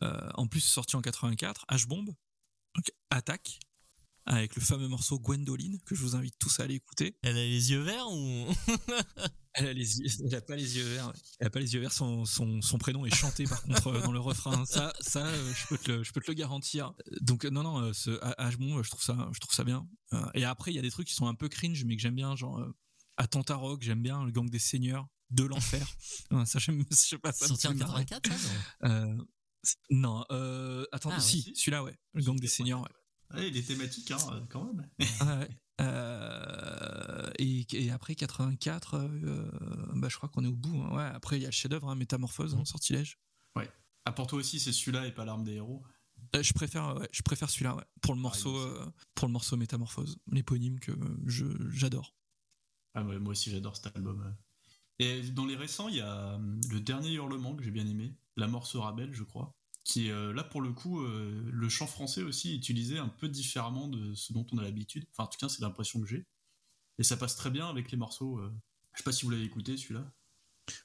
en 0.00 0.48
plus 0.48 0.58
sorti 0.58 0.96
en 0.96 1.00
84 1.00 1.64
H-Bomb 1.70 2.12
donc 2.74 2.92
Attack 3.10 3.58
avec 4.26 4.56
le 4.56 4.62
fameux 4.62 4.88
morceau 4.88 5.18
Gwendoline 5.18 5.78
que 5.84 5.94
je 5.94 6.00
vous 6.02 6.16
invite 6.16 6.38
tous 6.38 6.60
à 6.60 6.64
aller 6.64 6.76
écouter. 6.76 7.18
Elle 7.22 7.36
a 7.36 7.44
les 7.44 7.70
yeux 7.72 7.82
verts 7.82 8.10
ou 8.10 8.46
elle 9.54 9.66
a, 9.66 9.72
les 9.74 10.00
yeux, 10.00 10.06
elle 10.26 10.34
a 10.34 10.40
pas 10.40 10.56
les 10.56 10.76
yeux 10.78 10.84
verts 10.84 11.12
elle 11.38 11.46
a 11.46 11.50
pas 11.50 11.60
les 11.60 11.74
yeux 11.74 11.80
verts 11.80 11.92
son, 11.92 12.24
son, 12.24 12.62
son 12.62 12.78
prénom 12.78 13.04
est 13.04 13.14
chanté 13.14 13.44
par 13.44 13.62
contre 13.64 13.88
euh, 13.88 14.00
dans 14.00 14.12
le 14.12 14.20
refrain. 14.20 14.64
Ça 14.64 14.94
ça 15.00 15.26
euh, 15.26 15.52
je 15.54 15.66
peux 15.66 15.78
te 15.78 15.92
le, 15.92 16.02
je 16.02 16.12
peux 16.12 16.20
te 16.20 16.30
le 16.30 16.34
garantir. 16.34 16.94
Donc 17.20 17.44
euh, 17.44 17.50
non 17.50 17.62
non 17.62 17.78
euh, 17.80 17.92
ce 17.92 18.10
H-Bomb 18.38 18.82
je 18.82 18.90
trouve 18.90 19.02
ça 19.02 19.28
je 19.32 19.40
trouve 19.40 19.54
ça 19.54 19.64
bien. 19.64 19.86
Et 20.34 20.44
après 20.44 20.72
il 20.72 20.76
y 20.76 20.78
a 20.78 20.82
des 20.82 20.90
trucs 20.90 21.08
qui 21.08 21.14
sont 21.14 21.26
un 21.26 21.34
peu 21.34 21.48
cringe 21.48 21.84
mais 21.84 21.96
que 21.96 22.02
j'aime 22.02 22.14
bien 22.14 22.34
genre 22.34 22.64
Attentat 23.16 23.56
Rock 23.56 23.82
j'aime 23.82 24.02
bien 24.02 24.24
le 24.24 24.30
gang 24.32 24.48
des 24.48 24.58
seigneurs 24.58 25.06
de 25.30 25.44
l'enfer. 25.44 25.86
Ça 26.46 26.58
j'aime 26.58 26.84
je 26.90 26.96
sais 26.96 27.18
pas 27.18 27.32
ça 27.32 27.46
sorti 27.46 27.66
en 27.66 27.72
fait 27.72 27.76
marrer. 27.76 28.04
84 28.06 28.38
ça, 28.38 28.48
non 28.48 28.90
Euh, 28.90 29.24
non, 29.90 30.24
euh, 30.30 30.84
attends, 30.92 31.10
Ah, 31.10 31.16
ouais. 31.16 31.20
si, 31.20 31.52
celui-là, 31.54 31.82
ouais. 31.84 31.96
Le 32.12 32.22
gang 32.22 32.38
des 32.38 32.46
seigneurs, 32.48 32.80
ouais. 32.82 33.36
Ouais, 33.38 33.48
il 33.48 33.56
est 33.56 33.66
thématique, 33.66 34.10
hein, 34.10 34.18
euh, 34.32 34.40
quand 34.48 34.64
même. 34.72 34.88
Ah, 35.20 35.38
ouais. 35.40 35.48
Euh, 35.80 37.30
et, 37.38 37.66
et 37.72 37.90
après 37.90 38.14
84, 38.14 38.94
euh, 38.96 39.50
bah, 39.94 40.08
je 40.08 40.16
crois 40.16 40.28
qu'on 40.28 40.44
est 40.44 40.48
au 40.48 40.54
bout. 40.56 40.80
hein. 40.82 40.94
Ouais, 40.96 41.04
après, 41.14 41.36
il 41.38 41.42
y 41.42 41.46
a 41.46 41.48
le 41.48 41.52
chef-d'œuvre, 41.52 41.88
hein, 41.88 41.94
Métamorphose, 41.96 42.54
hein, 42.54 42.64
Sortilège. 42.64 43.18
Ah, 44.06 44.12
pour 44.12 44.26
toi 44.26 44.38
aussi, 44.38 44.60
c'est 44.60 44.70
celui-là 44.72 45.06
et 45.06 45.12
pas 45.12 45.24
l'arme 45.24 45.44
des 45.44 45.54
héros. 45.54 45.82
Euh, 46.36 46.42
je 46.42 46.52
préfère, 46.52 46.94
ouais, 46.96 47.08
je 47.10 47.22
préfère 47.22 47.48
celui-là, 47.48 47.74
ouais, 47.74 47.84
pour 48.02 48.14
le 48.14 48.20
morceau, 48.20 48.52
moi 48.52 48.60
euh, 48.66 48.86
pour 49.14 49.28
le 49.28 49.32
morceau 49.32 49.56
Métamorphose, 49.56 50.18
l'éponyme 50.30 50.78
que 50.78 50.92
je 51.24 51.46
j'adore. 51.70 52.14
Ah 52.92 53.02
ouais, 53.02 53.18
moi 53.18 53.30
aussi 53.30 53.50
j'adore 53.50 53.74
cet 53.76 53.96
album. 53.96 54.36
Et 55.00 55.22
dans 55.22 55.46
les 55.46 55.56
récents, 55.56 55.88
il 55.88 55.96
y 55.96 56.00
a 56.00 56.34
hum, 56.34 56.60
le 56.70 56.80
dernier 56.80 57.12
hurlement 57.12 57.54
que 57.56 57.62
j'ai 57.64 57.70
bien 57.70 57.86
aimé, 57.86 58.14
La 58.36 58.46
mort 58.48 58.66
sera 58.66 58.92
belle, 58.92 59.12
je 59.12 59.22
crois, 59.24 59.54
qui 59.84 60.08
est 60.08 60.10
euh, 60.10 60.32
là 60.32 60.42
pour 60.44 60.60
le 60.62 60.72
coup, 60.72 61.02
euh, 61.02 61.42
le 61.52 61.68
chant 61.68 61.86
français 61.86 62.22
aussi 62.22 62.54
utilisé 62.56 62.98
un 62.98 63.08
peu 63.08 63.28
différemment 63.28 63.88
de 63.88 64.14
ce 64.14 64.32
dont 64.32 64.46
on 64.52 64.58
a 64.58 64.62
l'habitude. 64.62 65.06
Enfin, 65.12 65.24
en 65.24 65.26
tout 65.28 65.38
cas, 65.38 65.48
c'est 65.48 65.60
l'impression 65.62 66.00
que 66.00 66.06
j'ai. 66.06 66.26
Et 66.98 67.02
ça 67.02 67.16
passe 67.16 67.36
très 67.36 67.50
bien 67.50 67.68
avec 67.68 67.90
les 67.90 67.96
morceaux. 67.96 68.38
euh. 68.38 68.52
Je 68.92 68.98
sais 68.98 69.04
pas 69.04 69.12
si 69.12 69.24
vous 69.24 69.30
l'avez 69.30 69.44
écouté 69.44 69.76
celui-là. 69.76 70.10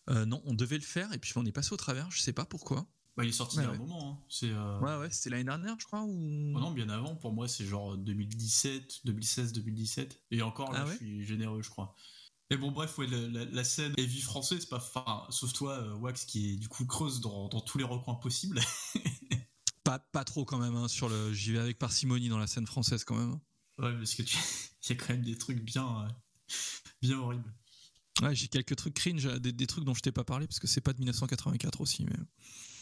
Euh, 0.10 0.26
non, 0.26 0.42
on 0.46 0.54
devait 0.54 0.78
le 0.78 0.84
faire 0.84 1.14
et 1.14 1.20
puis 1.20 1.32
on 1.36 1.46
est 1.46 1.52
passé 1.52 1.72
au 1.74 1.78
travers. 1.78 2.10
Je 2.12 2.20
sais 2.22 2.34
pas 2.34 2.46
pourquoi. 2.46 2.88
Bah, 3.16 3.24
il 3.24 3.30
est 3.30 3.32
sorti 3.32 3.58
Ouais, 3.58 3.64
il 3.64 3.66
y 3.66 3.70
a 3.70 3.72
ouais. 3.72 3.78
un 3.78 3.80
moment. 3.80 4.12
hein. 4.20 4.24
C'est. 4.30 4.50
euh, 4.50 4.80
Ouais, 4.80 4.98
ouais, 4.98 5.12
c'était 5.12 5.30
l'année 5.30 5.44
dernière, 5.46 5.76
je 5.80 5.86
crois. 5.86 6.02
Ou... 6.04 6.54
oh 6.56 6.60
non, 6.60 6.72
bien 6.72 6.90
avant. 6.90 7.16
Pour 7.16 7.32
moi, 7.34 7.48
c'est 7.48 7.66
genre 7.66 7.96
2017, 7.98 9.02
2016, 9.06 9.54
2017. 9.54 10.22
Et 10.32 10.42
encore 10.42 10.72
là, 10.74 10.80
Ah 10.82 10.86
ouais? 10.88 10.92
je 10.94 10.98
suis 10.98 11.24
généreux, 11.26 11.62
je 11.62 11.70
crois. 11.70 11.96
Et 12.52 12.58
bon, 12.58 12.72
bref, 12.72 12.98
ouais, 12.98 13.06
la, 13.08 13.28
la- 13.28 13.46
la 13.46 13.64
scène 13.64 13.94
heavy 13.98 14.22
française, 14.22 14.62
c'est 14.62 14.70
pas. 14.70 14.78
Enfin, 14.78 15.26
sauf 15.30 15.54
toi, 15.54 15.74
euh, 15.74 15.94
Wax, 15.96 16.26
qui 16.26 16.54
est 16.54 16.56
du 16.58 16.68
coup 16.68 16.86
creuse 16.86 17.22
dans, 17.22 17.48
dans 17.48 17.62
tous 17.62 17.78
les 17.78 17.84
recoins 17.84 18.16
possibles. 18.16 18.60
Pas, 19.84 19.98
pas 19.98 20.24
trop 20.24 20.46
quand 20.46 20.60
même. 20.60 20.76
hein, 20.76 20.88
sur 20.88 21.10
le, 21.10 21.34
j'y 21.34 21.52
vais 21.54 21.58
avec 21.60 21.80
parcimonie 21.80 22.30
dans 22.30 22.38
la 22.38 22.46
scène 22.48 22.68
française 22.68 23.04
quand 23.04 23.16
même. 23.16 23.40
Ouais, 23.80 23.94
parce 23.98 24.14
que 24.14 24.22
tu... 24.22 24.38
il 24.84 24.90
y 24.90 24.92
a 24.92 24.96
quand 24.96 25.10
même 25.14 25.24
des 25.24 25.36
trucs 25.38 25.64
bien, 25.64 26.04
euh, 26.06 26.54
bien 27.02 27.18
horribles. 27.18 27.52
Ouais, 28.22 28.36
j'ai 28.36 28.48
quelques 28.50 28.76
trucs 28.76 28.94
cringe, 28.94 29.26
des, 29.40 29.52
des 29.52 29.66
trucs 29.68 29.86
dont 29.86 29.94
je 29.96 30.02
t'ai 30.02 30.12
pas 30.12 30.24
parlé 30.26 30.46
parce 30.46 30.60
que 30.60 30.68
c'est 30.68 30.82
pas 30.82 30.94
de 30.94 31.00
1984 31.00 31.82
aussi. 31.82 32.04
Mais... 32.06 32.16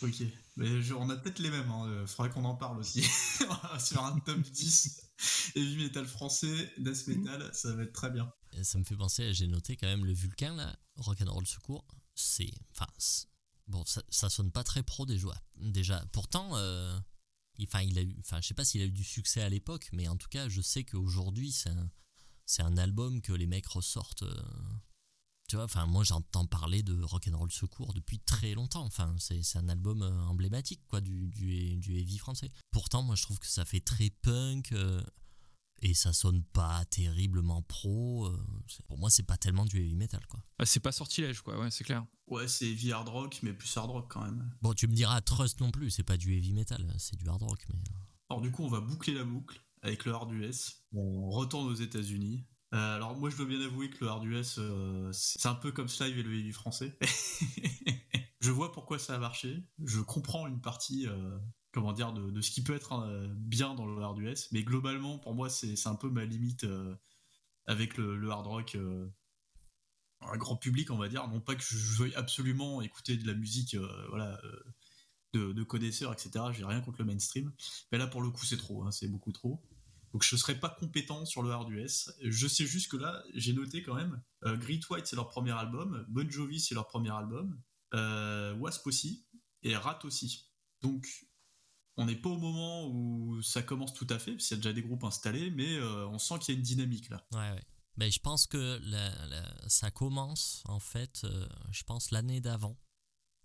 Ok, 0.04 0.22
mais 0.58 0.82
je- 0.82 0.94
on 0.94 1.10
a 1.10 1.16
peut-être 1.16 1.40
les 1.40 1.50
mêmes. 1.50 1.70
Hein. 1.72 1.88
euh, 1.88 2.08
Faudrait 2.08 2.30
qu'on 2.32 2.46
en 2.46 2.56
parle 2.56 2.78
aussi. 2.80 3.02
Sur 3.80 4.04
un 4.06 4.20
top 4.20 4.40
10 4.40 5.02
heavy 5.56 5.78
metal 5.78 6.06
français, 6.06 6.72
death 6.78 7.08
metal, 7.08 7.50
ça 7.54 7.74
va 7.76 7.84
être 7.84 7.94
très 7.94 8.12
bien. 8.12 8.32
Et 8.54 8.64
Ça 8.64 8.78
me 8.78 8.84
fait 8.84 8.96
penser, 8.96 9.34
j'ai 9.34 9.48
noté 9.48 9.76
quand 9.78 9.88
même 9.88 10.06
le 10.06 10.14
Vulcain 10.14 10.56
là, 10.56 10.78
Rock'n'Roll 10.98 11.48
Secours, 11.48 11.86
c'est. 12.16 12.52
Enfin, 12.72 12.88
bon, 13.68 13.84
ça, 13.86 14.04
ça 14.10 14.30
sonne 14.30 14.52
pas 14.52 14.64
très 14.64 14.84
pro 14.84 15.06
déjà. 15.06 15.30
déjà. 15.56 16.06
Pourtant, 16.12 16.56
euh, 16.58 16.98
il, 17.58 17.66
enfin, 17.66 17.82
il 17.82 17.98
a 17.98 18.02
eu. 18.04 18.16
Enfin, 18.20 18.40
je 18.42 18.48
sais 18.48 18.54
pas 18.54 18.66
s'il 18.66 18.82
a 18.82 18.86
eu 18.86 18.92
du 18.92 19.04
succès 19.04 19.42
à 19.42 19.50
l'époque, 19.50 19.90
mais 19.94 20.08
en 20.08 20.16
tout 20.18 20.30
cas, 20.30 20.48
je 20.50 20.62
sais 20.62 20.84
qu'aujourd'hui, 20.84 21.52
c'est 21.52 21.70
un, 21.70 21.90
c'est 22.46 22.62
un 22.62 22.78
album 22.78 23.22
que 23.22 23.34
les 23.34 23.48
mecs 23.48 23.68
ressortent. 23.68 24.24
euh, 24.24 24.42
tu 25.48 25.56
vois, 25.56 25.66
enfin, 25.66 25.86
moi 25.86 26.04
j'entends 26.04 26.46
parler 26.46 26.84
de 26.84 27.02
Rock'n'Roll 27.02 27.52
Secours 27.52 27.94
depuis 27.94 28.20
très 28.20 28.54
longtemps. 28.54 28.84
Enfin, 28.86 29.16
c'est 29.18 29.44
c'est 29.44 29.58
un 29.60 29.70
album 29.70 30.02
euh, 30.02 30.22
emblématique 30.26 30.82
quoi, 30.88 31.02
du, 31.02 31.30
du, 31.30 31.78
du 31.78 31.98
heavy 31.98 32.18
français. 32.18 32.52
Pourtant, 32.72 33.02
moi 33.04 33.16
je 33.16 33.24
trouve 33.24 33.40
que 33.40 33.48
ça 33.48 33.66
fait 33.66 33.80
très 33.80 34.10
punk. 34.10 34.72
euh, 34.74 35.02
et 35.84 35.94
ça 35.94 36.12
sonne 36.12 36.42
pas 36.44 36.84
terriblement 36.86 37.62
pro. 37.62 38.26
euh, 38.26 38.46
pour 38.88 38.98
moi, 38.98 39.12
c'est 39.12 39.22
pas 39.22 39.38
tellement 39.38 39.64
du 39.64 39.78
heavy 39.80 39.96
metal, 39.96 40.26
quoi. 40.28 40.44
Ah, 40.58 40.66
c'est 40.66 40.80
pas 40.80 40.92
sortilège, 40.92 41.42
quoi, 41.42 41.60
ouais, 41.60 41.70
c'est 41.70 41.84
clair. 41.84 42.04
Ouais, 42.26 42.48
c'est 42.48 42.66
heavy 42.66 42.92
hard 42.92 43.08
rock, 43.10 43.40
mais 43.44 43.54
plus 43.54 43.78
hard 43.78 43.92
rock 43.92 44.08
quand 44.12 44.24
même. 44.24 44.50
Bon, 44.64 44.74
tu 44.74 44.88
me 44.88 44.94
diras, 44.96 45.22
Trust 45.22 45.60
non 45.62 45.70
plus, 45.70 45.92
c'est 45.92 46.02
pas 46.04 46.18
du 46.18 46.36
heavy 46.36 46.54
metal, 46.54 46.92
c'est 46.98 47.16
du 47.16 47.30
hard 47.30 47.44
rock, 47.44 47.64
mais. 47.70 47.80
Alors 48.30 48.42
du 48.42 48.52
coup, 48.52 48.64
on 48.64 48.70
va 48.70 48.82
boucler 48.82 49.14
la 49.14 49.24
boucle 49.24 49.62
avec 49.84 50.04
le 50.06 50.14
hard 50.14 50.32
US. 50.32 50.84
On 50.94 51.30
retourne 51.30 51.68
aux 51.68 51.76
États-Unis. 51.76 52.44
Euh, 52.74 52.96
alors 52.96 53.16
moi, 53.16 53.30
je 53.30 53.38
dois 53.38 53.46
bien 53.46 53.62
avouer 53.62 53.90
que 53.90 54.04
le 54.04 54.10
hard 54.10 54.26
US, 54.26 54.58
euh, 54.60 55.10
c'est 55.14 55.48
un 55.48 55.56
peu 55.56 55.72
comme 55.72 55.88
Slime 55.88 56.18
et 56.18 56.24
le 56.24 56.34
heavy 56.34 56.52
français. 56.52 56.98
je 58.42 58.52
vois 58.52 58.72
pourquoi 58.72 59.00
ça 59.00 59.16
a 59.16 59.18
marché. 59.20 59.64
Je 59.84 60.02
comprends 60.02 60.48
une 60.48 60.60
partie, 60.60 61.08
euh, 61.08 61.38
comment 61.72 61.94
dire, 61.94 62.12
de, 62.12 62.42
ce 62.42 62.52
qui 62.52 62.64
peut 62.64 62.76
être 62.76 63.30
bien 63.36 63.74
dans 63.74 63.86
le 63.86 64.02
hard 64.02 64.20
US. 64.20 64.52
Mais 64.52 64.64
globalement, 64.64 65.18
pour 65.20 65.34
moi, 65.34 65.50
c'est 65.50 65.88
un 65.88 65.96
peu 65.96 66.10
ma 66.10 66.26
limite 66.26 66.66
avec 67.66 67.98
le, 67.98 68.30
hard 68.30 68.48
rock. 68.48 68.78
un 70.22 70.38
grand 70.38 70.58
public, 70.58 70.92
on 70.92 70.98
va 70.98 71.08
dire. 71.08 71.26
Non 71.30 71.40
pas 71.40 71.56
que 71.56 71.64
je 71.64 71.78
veuille 72.00 72.16
absolument 72.16 72.82
écouter 72.82 73.16
de 73.16 73.26
la 73.26 73.34
musique, 73.34 73.78
voilà. 74.10 74.42
de, 75.34 75.54
de 75.54 75.64
connaisseurs, 75.64 76.12
etc. 76.12 76.46
J'ai 76.52 76.66
rien 76.66 76.82
contre 76.82 77.00
le 77.00 77.06
mainstream. 77.06 77.54
Mais 77.94 77.98
là, 77.98 78.08
pour 78.08 78.22
le 78.22 78.30
coup, 78.30 78.46
c'est 78.46 78.58
trop, 78.58 78.84
hein, 78.84 78.92
c'est 78.92 79.08
beaucoup 79.08 79.32
trop. 79.32 79.64
Donc 80.14 80.24
je 80.24 80.36
ne 80.36 80.40
serais 80.40 80.60
pas 80.60 80.70
compétent 80.70 81.26
sur 81.26 81.44
le 81.44 81.52
hard 81.52 81.70
US. 81.70 82.12
Je 82.22 82.48
sais 82.48 82.66
juste 82.66 82.92
que 82.92 82.98
là, 82.98 83.24
j'ai 83.34 83.54
noté 83.54 83.84
quand 83.84 83.96
même, 83.96 84.22
euh, 84.46 84.56
Great 84.58 84.88
White, 84.90 85.08
c'est 85.08 85.16
leur 85.16 85.28
premier 85.28 85.52
album, 85.52 86.06
Bon 86.10 86.30
Jovi, 86.30 86.60
c'est 86.60 86.76
leur 86.76 86.88
premier 86.88 87.12
album, 87.12 87.60
euh, 87.94 88.54
Wasp 88.56 88.88
aussi, 88.88 89.26
et 89.64 89.76
Rat 89.76 90.00
aussi. 90.04 90.52
Donc 90.82 91.08
on 91.98 92.06
n'est 92.06 92.16
pas 92.16 92.30
au 92.30 92.38
moment 92.38 92.88
où 92.88 93.42
ça 93.42 93.62
commence 93.62 93.94
tout 93.94 94.08
à 94.10 94.20
fait, 94.20 94.34
parce 94.34 94.48
qu'il 94.48 94.58
y 94.58 94.60
a 94.60 94.62
déjà 94.62 94.74
des 94.74 94.84
groupes 94.84 95.04
installés, 95.04 95.52
mais 95.52 95.76
euh, 95.76 96.08
on 96.08 96.20
sent 96.20 96.40
qu'il 96.40 96.54
y 96.54 96.58
a 96.58 96.60
une 96.60 96.66
dynamique 96.66 97.10
là. 97.10 97.26
Ouais, 97.34 97.52
ouais. 97.52 97.64
Ben, 97.98 98.12
je 98.12 98.20
pense 98.20 98.46
que 98.46 98.80
ça 99.66 99.90
commence, 99.90 100.62
en 100.66 100.80
fait, 100.80 101.26
je 101.72 101.84
pense 101.84 102.12
l'année 102.12 102.42
d'avant, 102.42 102.78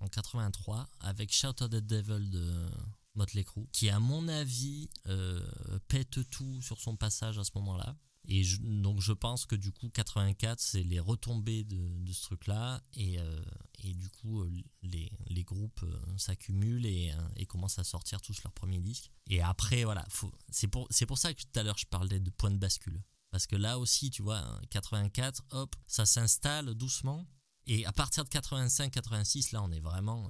en 0.00 0.08
83, 0.08 0.90
avec 1.00 1.32
Shout 1.32 1.54
the 1.54 1.76
Devil 1.76 2.28
de 2.28 2.68
Motley 3.14 3.44
Crue, 3.44 3.66
qui, 3.72 3.88
à 3.90 4.00
mon 4.00 4.28
avis, 4.28 4.88
euh, 5.06 5.40
pète 5.88 6.28
tout 6.30 6.60
sur 6.62 6.80
son 6.80 6.96
passage 6.96 7.38
à 7.38 7.44
ce 7.44 7.50
moment-là. 7.56 7.96
Et 8.28 8.44
donc, 8.60 9.00
je 9.00 9.12
pense 9.12 9.46
que 9.46 9.56
du 9.56 9.72
coup, 9.72 9.90
84, 9.90 10.60
c'est 10.60 10.84
les 10.84 11.00
retombées 11.00 11.64
de, 11.64 12.12
ce 12.12 12.22
truc-là. 12.22 12.80
Et, 12.94 13.18
euh, 13.18 13.42
du 13.82 14.08
coup, 14.08 14.42
euh, 14.42 14.50
les, 14.82 15.44
groupes 15.44 15.84
s'accumulent 16.16 16.86
et, 16.86 17.12
commencent 17.48 17.80
à 17.80 17.84
sortir 17.84 18.20
tous 18.20 18.42
leurs 18.44 18.52
premiers 18.52 18.80
disques. 18.80 19.10
Et 19.28 19.42
après, 19.42 19.84
voilà, 19.84 20.06
c'est 20.50 20.68
pour, 20.68 20.88
pour 21.08 21.18
ça 21.18 21.34
que 21.34 21.42
tout 21.42 21.58
à 21.58 21.64
l'heure, 21.64 21.78
je 21.78 21.86
parlais 21.86 22.20
de 22.20 22.30
point 22.30 22.50
de 22.50 22.58
bascule. 22.58 23.02
Parce 23.32 23.46
que 23.46 23.56
là 23.56 23.78
aussi, 23.78 24.10
tu 24.10 24.22
vois, 24.22 24.38
hein, 24.38 24.60
84, 24.70 25.42
hop, 25.50 25.74
ça 25.86 26.06
s'installe 26.06 26.74
doucement. 26.74 27.26
Et 27.66 27.84
à 27.86 27.92
partir 27.92 28.24
de 28.24 28.28
85-86, 28.28 29.52
là, 29.52 29.62
on 29.62 29.72
est 29.72 29.80
vraiment, 29.80 30.28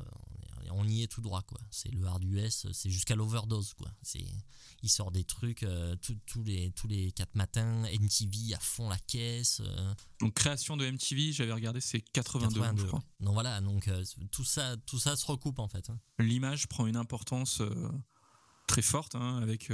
on 0.71 0.87
y 0.87 1.03
est 1.03 1.07
tout 1.09 1.21
droit 1.21 1.43
quoi. 1.43 1.61
C'est 1.71 1.91
le 1.91 2.05
hard 2.07 2.23
US, 2.25 2.67
c'est 2.73 2.91
jusqu'à 2.91 3.15
l'overdose 3.17 3.75
quoi. 3.75 3.91
C'est 4.03 4.25
il 4.83 4.89
sort 4.89 5.11
des 5.11 5.25
trucs 5.25 5.63
euh, 5.63 5.97
tous 6.27 6.43
les 6.45 6.71
tous 6.73 6.87
les 6.89 7.13
quatre 7.13 7.35
matins, 7.35 7.85
MTV 7.85 8.55
à 8.55 8.59
fond 8.61 8.89
la 8.89 8.99
caisse. 8.99 9.61
euh, 9.65 9.95
Donc 10.21 10.35
création 10.35 10.77
de 10.77 10.85
MTV, 10.87 11.33
j'avais 11.33 11.53
regardé, 11.53 11.81
c'est 11.81 12.01
82, 12.01 12.61
82, 12.61 12.83
je 12.83 12.87
crois. 12.87 12.99
ouais. 12.99 13.25
Donc 13.27 13.35
voilà, 13.35 13.61
donc 13.61 13.89
euh, 13.89 14.05
tout 14.31 14.45
ça 14.45 14.77
tout 14.87 14.99
ça 14.99 15.17
se 15.17 15.27
recoupe 15.27 15.59
en 15.59 15.69
fait. 15.69 15.91
hein. 15.91 16.01
L'image 16.19 16.67
prend 16.69 16.87
une 16.87 16.97
importance 16.97 17.63
très 18.67 18.83
forte, 18.83 19.15
hein, 19.15 19.39
avec 19.43 19.71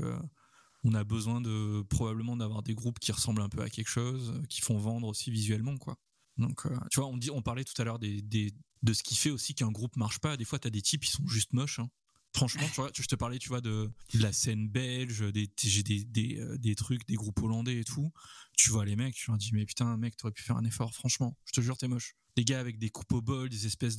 on 0.85 0.95
a 0.95 1.05
besoin 1.05 1.41
de 1.41 1.83
probablement 1.91 2.37
d'avoir 2.37 2.63
des 2.63 2.75
groupes 2.75 2.99
qui 2.99 3.11
ressemblent 3.13 3.43
un 3.43 3.49
peu 3.49 3.63
à 3.63 3.69
quelque 3.71 3.89
chose, 3.89 4.41
qui 4.49 4.61
font 4.61 4.79
vendre 4.79 5.07
aussi 5.09 5.31
visuellement 5.31 5.77
quoi. 5.77 5.97
Donc 6.37 6.67
euh, 6.67 6.79
tu 6.91 7.01
vois, 7.01 7.09
on 7.09 7.17
dit, 7.17 7.31
on 7.31 7.43
parlait 7.43 7.65
tout 7.65 7.75
à 7.81 7.85
l'heure 7.85 7.99
des, 7.99 8.23
des- 8.23 8.55
de 8.83 8.93
ce 8.93 9.03
qui 9.03 9.17
fait 9.17 9.31
aussi 9.31 9.55
qu'un 9.55 9.71
groupe 9.71 9.97
marche 9.97 10.19
pas. 10.19 10.37
Des 10.37 10.45
fois, 10.45 10.59
t'as 10.59 10.71
des 10.71 10.83
types 10.83 11.03
qui 11.05 11.11
sont 11.11 11.27
juste 11.27 11.53
moches. 11.53 11.79
hein. 11.79 11.91
Franchement, 12.35 12.67
je 12.95 13.07
te 13.07 13.17
parlais, 13.17 13.39
tu 13.39 13.49
vois, 13.49 13.61
de, 13.61 13.91
la 14.15 14.33
scène 14.33 14.69
belge, 14.69 15.21
des, 15.33 15.51
j'ai 15.63 15.83
des, 15.83 16.39
euh, 16.39 16.59
des 16.59 16.75
trucs, 16.75 17.07
des 17.07 17.15
groupes 17.15 17.41
hollandais 17.43 17.81
et 17.81 17.85
tout. 17.85 18.13
Tu 18.57 18.71
vois 18.71 18.85
les 18.85 18.97
mecs, 18.97 19.15
tu 19.15 19.31
leur 19.31 19.39
dis, 19.39 19.51
mais 19.53 19.65
putain, 19.65 19.97
mec, 19.97 20.17
t'aurais 20.17 20.33
pu 20.33 20.43
faire 20.43 20.57
un 20.57 20.65
effort, 20.65 20.95
franchement. 20.95 21.37
Je 21.47 21.53
te 21.53 21.61
jure, 21.61 21.77
t'es 21.77 21.89
moche. 21.89 22.17
Des 22.37 22.45
gars 22.45 22.61
avec 22.61 22.79
des 22.79 22.91
coupes 22.91 23.13
au 23.13 23.23
bol, 23.23 23.49
des 23.49 23.67
espèces 23.67 23.97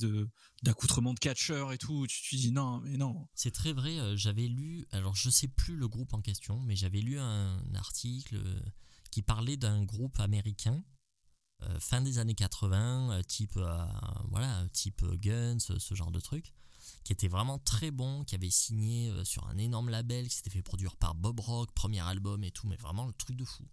d'accoutrements 0.62 1.12
de 1.12 1.18
catcheurs 1.18 1.72
et 1.72 1.78
tout. 1.78 2.06
Tu 2.06 2.22
te 2.22 2.36
dis, 2.36 2.52
non, 2.52 2.80
mais 2.80 2.96
non. 2.96 3.28
C'est 3.34 3.50
très 3.50 3.72
vrai, 3.72 3.98
euh, 3.98 4.16
j'avais 4.16 4.46
lu, 4.46 4.86
alors 4.92 5.16
je 5.16 5.28
sais 5.28 5.48
plus 5.48 5.76
le 5.76 5.88
groupe 5.88 6.14
en 6.14 6.22
question, 6.22 6.62
mais 6.62 6.76
j'avais 6.76 7.00
lu 7.00 7.18
un 7.18 7.62
article 7.74 8.36
euh, 8.36 8.60
qui 9.10 9.22
parlait 9.22 9.56
d'un 9.56 9.84
groupe 9.84 10.18
américain 10.20 10.82
fin 11.78 12.00
des 12.00 12.18
années 12.18 12.34
80, 12.34 13.10
euh, 13.12 13.22
type 13.22 13.56
euh, 13.56 13.84
voilà, 14.30 14.64
type 14.72 15.02
euh, 15.02 15.16
Guns, 15.16 15.58
euh, 15.70 15.78
ce 15.78 15.94
genre 15.94 16.10
de 16.10 16.20
truc, 16.20 16.52
qui 17.04 17.12
était 17.12 17.28
vraiment 17.28 17.58
très 17.58 17.90
bon, 17.90 18.24
qui 18.24 18.34
avait 18.34 18.50
signé 18.50 19.10
euh, 19.10 19.24
sur 19.24 19.46
un 19.48 19.58
énorme 19.58 19.88
label, 19.90 20.28
qui 20.28 20.36
s'était 20.36 20.50
fait 20.50 20.62
produire 20.62 20.96
par 20.96 21.14
Bob 21.14 21.40
Rock, 21.40 21.72
premier 21.72 22.00
album 22.00 22.42
et 22.44 22.50
tout, 22.50 22.66
mais 22.66 22.76
vraiment 22.76 23.06
le 23.06 23.12
truc 23.12 23.36
de 23.36 23.44
fou. 23.44 23.64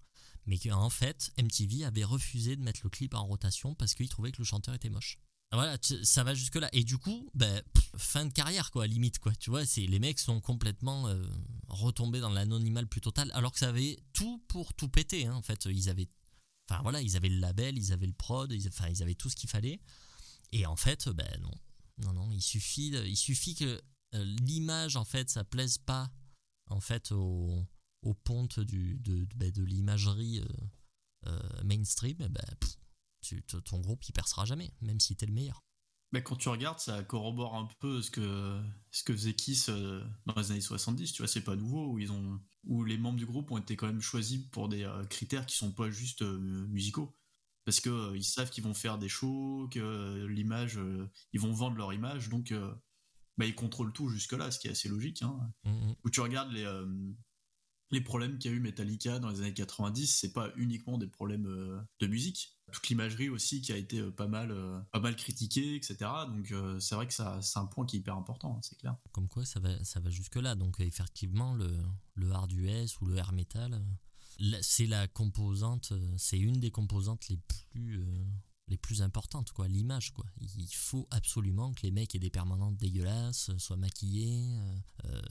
Mais 0.46 0.58
qu'en 0.58 0.90
fait, 0.90 1.32
MTV 1.38 1.84
avait 1.86 2.06
refusé 2.06 2.56
de 2.56 2.62
mettre 2.62 2.80
le 2.84 2.90
clip 2.90 3.14
en 3.14 3.26
rotation 3.26 3.76
parce 3.76 3.94
qu'il 3.96 4.08
trouvait 4.08 4.32
que 4.32 4.38
le 4.40 4.46
chanteur 4.46 4.74
était 4.76 4.90
moche. 4.90 5.18
Voilà, 5.52 5.78
tu- 5.78 6.04
ça 6.04 6.24
va 6.26 6.34
jusque 6.34 6.56
là. 6.56 6.70
Et 6.74 6.84
du 6.84 6.98
coup, 6.98 7.30
ben, 7.34 7.62
fin 7.98 8.26
de 8.26 8.32
carrière, 8.34 8.70
quoi, 8.72 8.86
limite, 8.88 9.20
quoi. 9.20 9.34
Tu 9.36 9.50
vois, 9.50 9.64
les 9.78 10.00
mecs 10.00 10.20
sont 10.20 10.40
complètement 10.42 11.08
euh, 11.08 11.22
retombés 11.70 12.20
dans 12.20 12.30
l'anonymat 12.30 12.86
plus 12.86 13.00
total, 13.02 13.30
alors 13.34 13.52
que 13.54 13.60
ça 13.60 13.70
avait 13.70 13.98
tout 14.14 14.42
pour 14.50 14.74
tout 14.74 14.90
péter. 14.90 15.26
hein. 15.26 15.36
En 15.36 15.42
fait, 15.42 15.66
ils 15.66 15.90
avaient, 15.90 16.08
enfin 16.70 16.82
voilà, 16.82 17.02
ils 17.02 17.16
avaient 17.16 17.30
le 17.30 17.40
label, 17.40 17.78
ils 17.78 17.94
avaient 17.94 18.08
le 18.08 18.14
prod, 18.14 18.52
ils, 18.52 18.68
enfin, 18.68 18.88
ils 18.90 19.02
avaient 19.04 19.16
tout 19.16 19.30
ce 19.30 19.36
qu'il 19.36 19.50
fallait. 19.50 19.80
Et 20.52 20.66
en 20.66 20.76
fait, 20.76 21.10
ben 21.10 21.30
non, 21.42 21.52
non, 22.00 22.14
non, 22.14 22.32
il 22.32 22.42
suffit, 22.42 22.88
il 22.90 23.18
suffit 23.18 23.56
que 23.56 23.82
euh, 24.16 24.24
l'image, 24.42 24.96
en 24.96 25.04
fait, 25.06 25.30
ça 25.30 25.44
plaise 25.44 25.78
pas, 25.78 26.12
en 26.70 26.80
fait, 26.80 27.12
au, 27.12 27.66
au 28.02 28.14
ponte 28.14 28.60
du, 28.60 28.98
de, 29.00 29.26
de, 29.26 29.36
ben, 29.36 29.52
l'imagerie 29.66 30.40
euh, 30.40 30.48
euh, 31.28 31.64
mainstream. 31.64 32.18
eh 32.22 32.30
ben, 32.30 32.46
pff, 32.60 32.78
tu- 33.22 33.44
ton 33.44 33.80
groupe, 33.80 34.04
il 34.08 34.14
percera 34.14 34.46
jamais, 34.46 34.74
même 34.82 35.00
si 35.00 35.16
t'es 35.16 35.26
le 35.26 35.34
meilleur. 35.34 35.62
Bah, 36.14 36.22
quand 36.22 36.38
tu 36.38 36.48
regardes, 36.48 36.80
ça 36.80 37.04
corrobore 37.04 37.56
un 37.56 37.68
peu 37.80 38.02
ce 38.02 38.10
que, 38.12 38.62
ce 38.92 39.04
que 39.04 39.14
faisait 39.14 39.34
Kiss 39.34 39.70
euh, 39.70 40.02
dans 40.26 40.36
les 40.36 40.52
années 40.52 40.62
70, 40.62 41.12
tu 41.12 41.22
vois, 41.22 41.28
c'est 41.28 41.42
pas 41.42 41.56
nouveau, 41.56 41.92
où, 41.92 42.00
ils 42.00 42.12
ont, 42.14 42.40
où 42.64 42.86
les 42.86 42.98
membres 42.98 43.18
du 43.18 43.26
groupe 43.26 43.52
ont 43.52 43.58
été 43.58 43.76
quand 43.76 43.88
même 43.88 44.02
choisis 44.02 44.46
pour 44.52 44.70
des 44.70 44.84
euh, 44.84 45.04
critères 45.06 45.46
qui 45.46 45.58
sont 45.58 45.74
pas 45.74 45.90
juste 45.90 46.22
euh, 46.22 46.68
musicaux. 46.70 47.14
Parce 47.66 47.82
que 47.82 48.16
ils 48.16 48.24
savent 48.24 48.50
qu'ils 48.50 48.64
vont 48.64 48.74
faire 48.74 48.98
des 48.98 49.10
shows, 49.10 49.68
que 49.70 50.26
l'image, 50.28 50.80
ils 51.34 51.42
vont 51.42 51.52
vendre 51.52 51.76
leur 51.76 51.92
image, 51.92 52.30
donc 52.30 52.54
bah, 53.38 53.46
ils 53.46 53.56
contrôlent 53.56 53.92
tout 53.92 54.08
jusque-là, 54.08 54.52
ce 54.52 54.60
qui 54.60 54.70
est 54.70 54.72
assez 54.72 54.88
logique. 54.88 55.22
Hein. 55.22 55.38
Mm, 55.66 55.72
mm. 55.72 55.96
Où 56.06 56.10
tu 56.10 56.22
regardes 56.22 56.54
les, 56.54 56.66
les 57.92 58.02
problèmes 58.02 58.38
qu'a 58.38 58.50
eu 58.50 58.60
Metallica 58.60 59.20
dans 59.20 59.30
les 59.30 59.40
années 59.40 59.54
90, 59.54 60.08
c'est 60.08 60.34
pas 60.34 60.52
uniquement 60.56 60.98
des 60.98 61.08
problèmes 61.08 61.48
euh, 61.48 61.80
de 62.00 62.08
musique. 62.08 62.58
Toute 62.72 62.88
l'imagerie 62.90 63.30
aussi 63.30 63.62
qui 63.62 63.72
a 63.72 63.78
été 63.78 64.00
euh, 64.00 64.12
pas 64.12 64.28
mal, 64.28 64.52
euh, 64.52 64.80
pas 64.92 65.00
mal 65.00 65.16
critiquée, 65.16 65.76
etc. 65.76 65.98
Donc 66.28 66.54
c'est 66.82 66.96
vrai 66.96 67.08
que 67.08 67.14
ça, 67.14 67.42
c'est 67.42 67.60
un 67.60 67.66
point 67.66 67.86
qui 67.86 67.98
est 67.98 68.00
hyper 68.00 68.16
important, 68.16 68.56
hein, 68.58 68.62
c'est 68.62 68.78
clair. 68.78 68.98
Comme 69.12 69.28
quoi, 69.28 69.46
ça 69.46 69.60
va, 69.60 69.84
ça 69.84 70.00
va 70.00 70.10
jusque-là. 70.10 70.56
Donc, 70.56 70.80
effectivement, 70.80 71.54
le, 71.54 71.78
le 72.16 72.32
hard 72.32 72.52
US 72.52 73.00
ou 73.00 73.06
le 73.06 73.16
air 73.16 73.32
metal, 73.32 73.82
c'est 74.62 74.86
la 74.86 75.08
composante, 75.08 75.94
c'est 76.18 76.40
une 76.40 76.60
des 76.60 76.72
composantes 76.72 77.28
les 77.30 77.38
plus, 77.38 78.06
les 78.68 78.78
plus 78.78 79.02
importantes, 79.02 79.52
quoi. 79.52 79.68
L'image, 79.68 80.12
quoi. 80.12 80.26
Il 80.42 80.68
faut 80.74 81.08
absolument 81.12 81.74
que 81.74 81.82
les 81.84 81.92
mecs 81.92 82.14
aient 82.16 82.20
des 82.20 82.30
permanentes 82.30 82.78
dégueulasses, 82.78 83.52
soient 83.58 83.78
maquillés, 83.78 84.58
euh, 84.58 84.76
euh, 85.06 85.22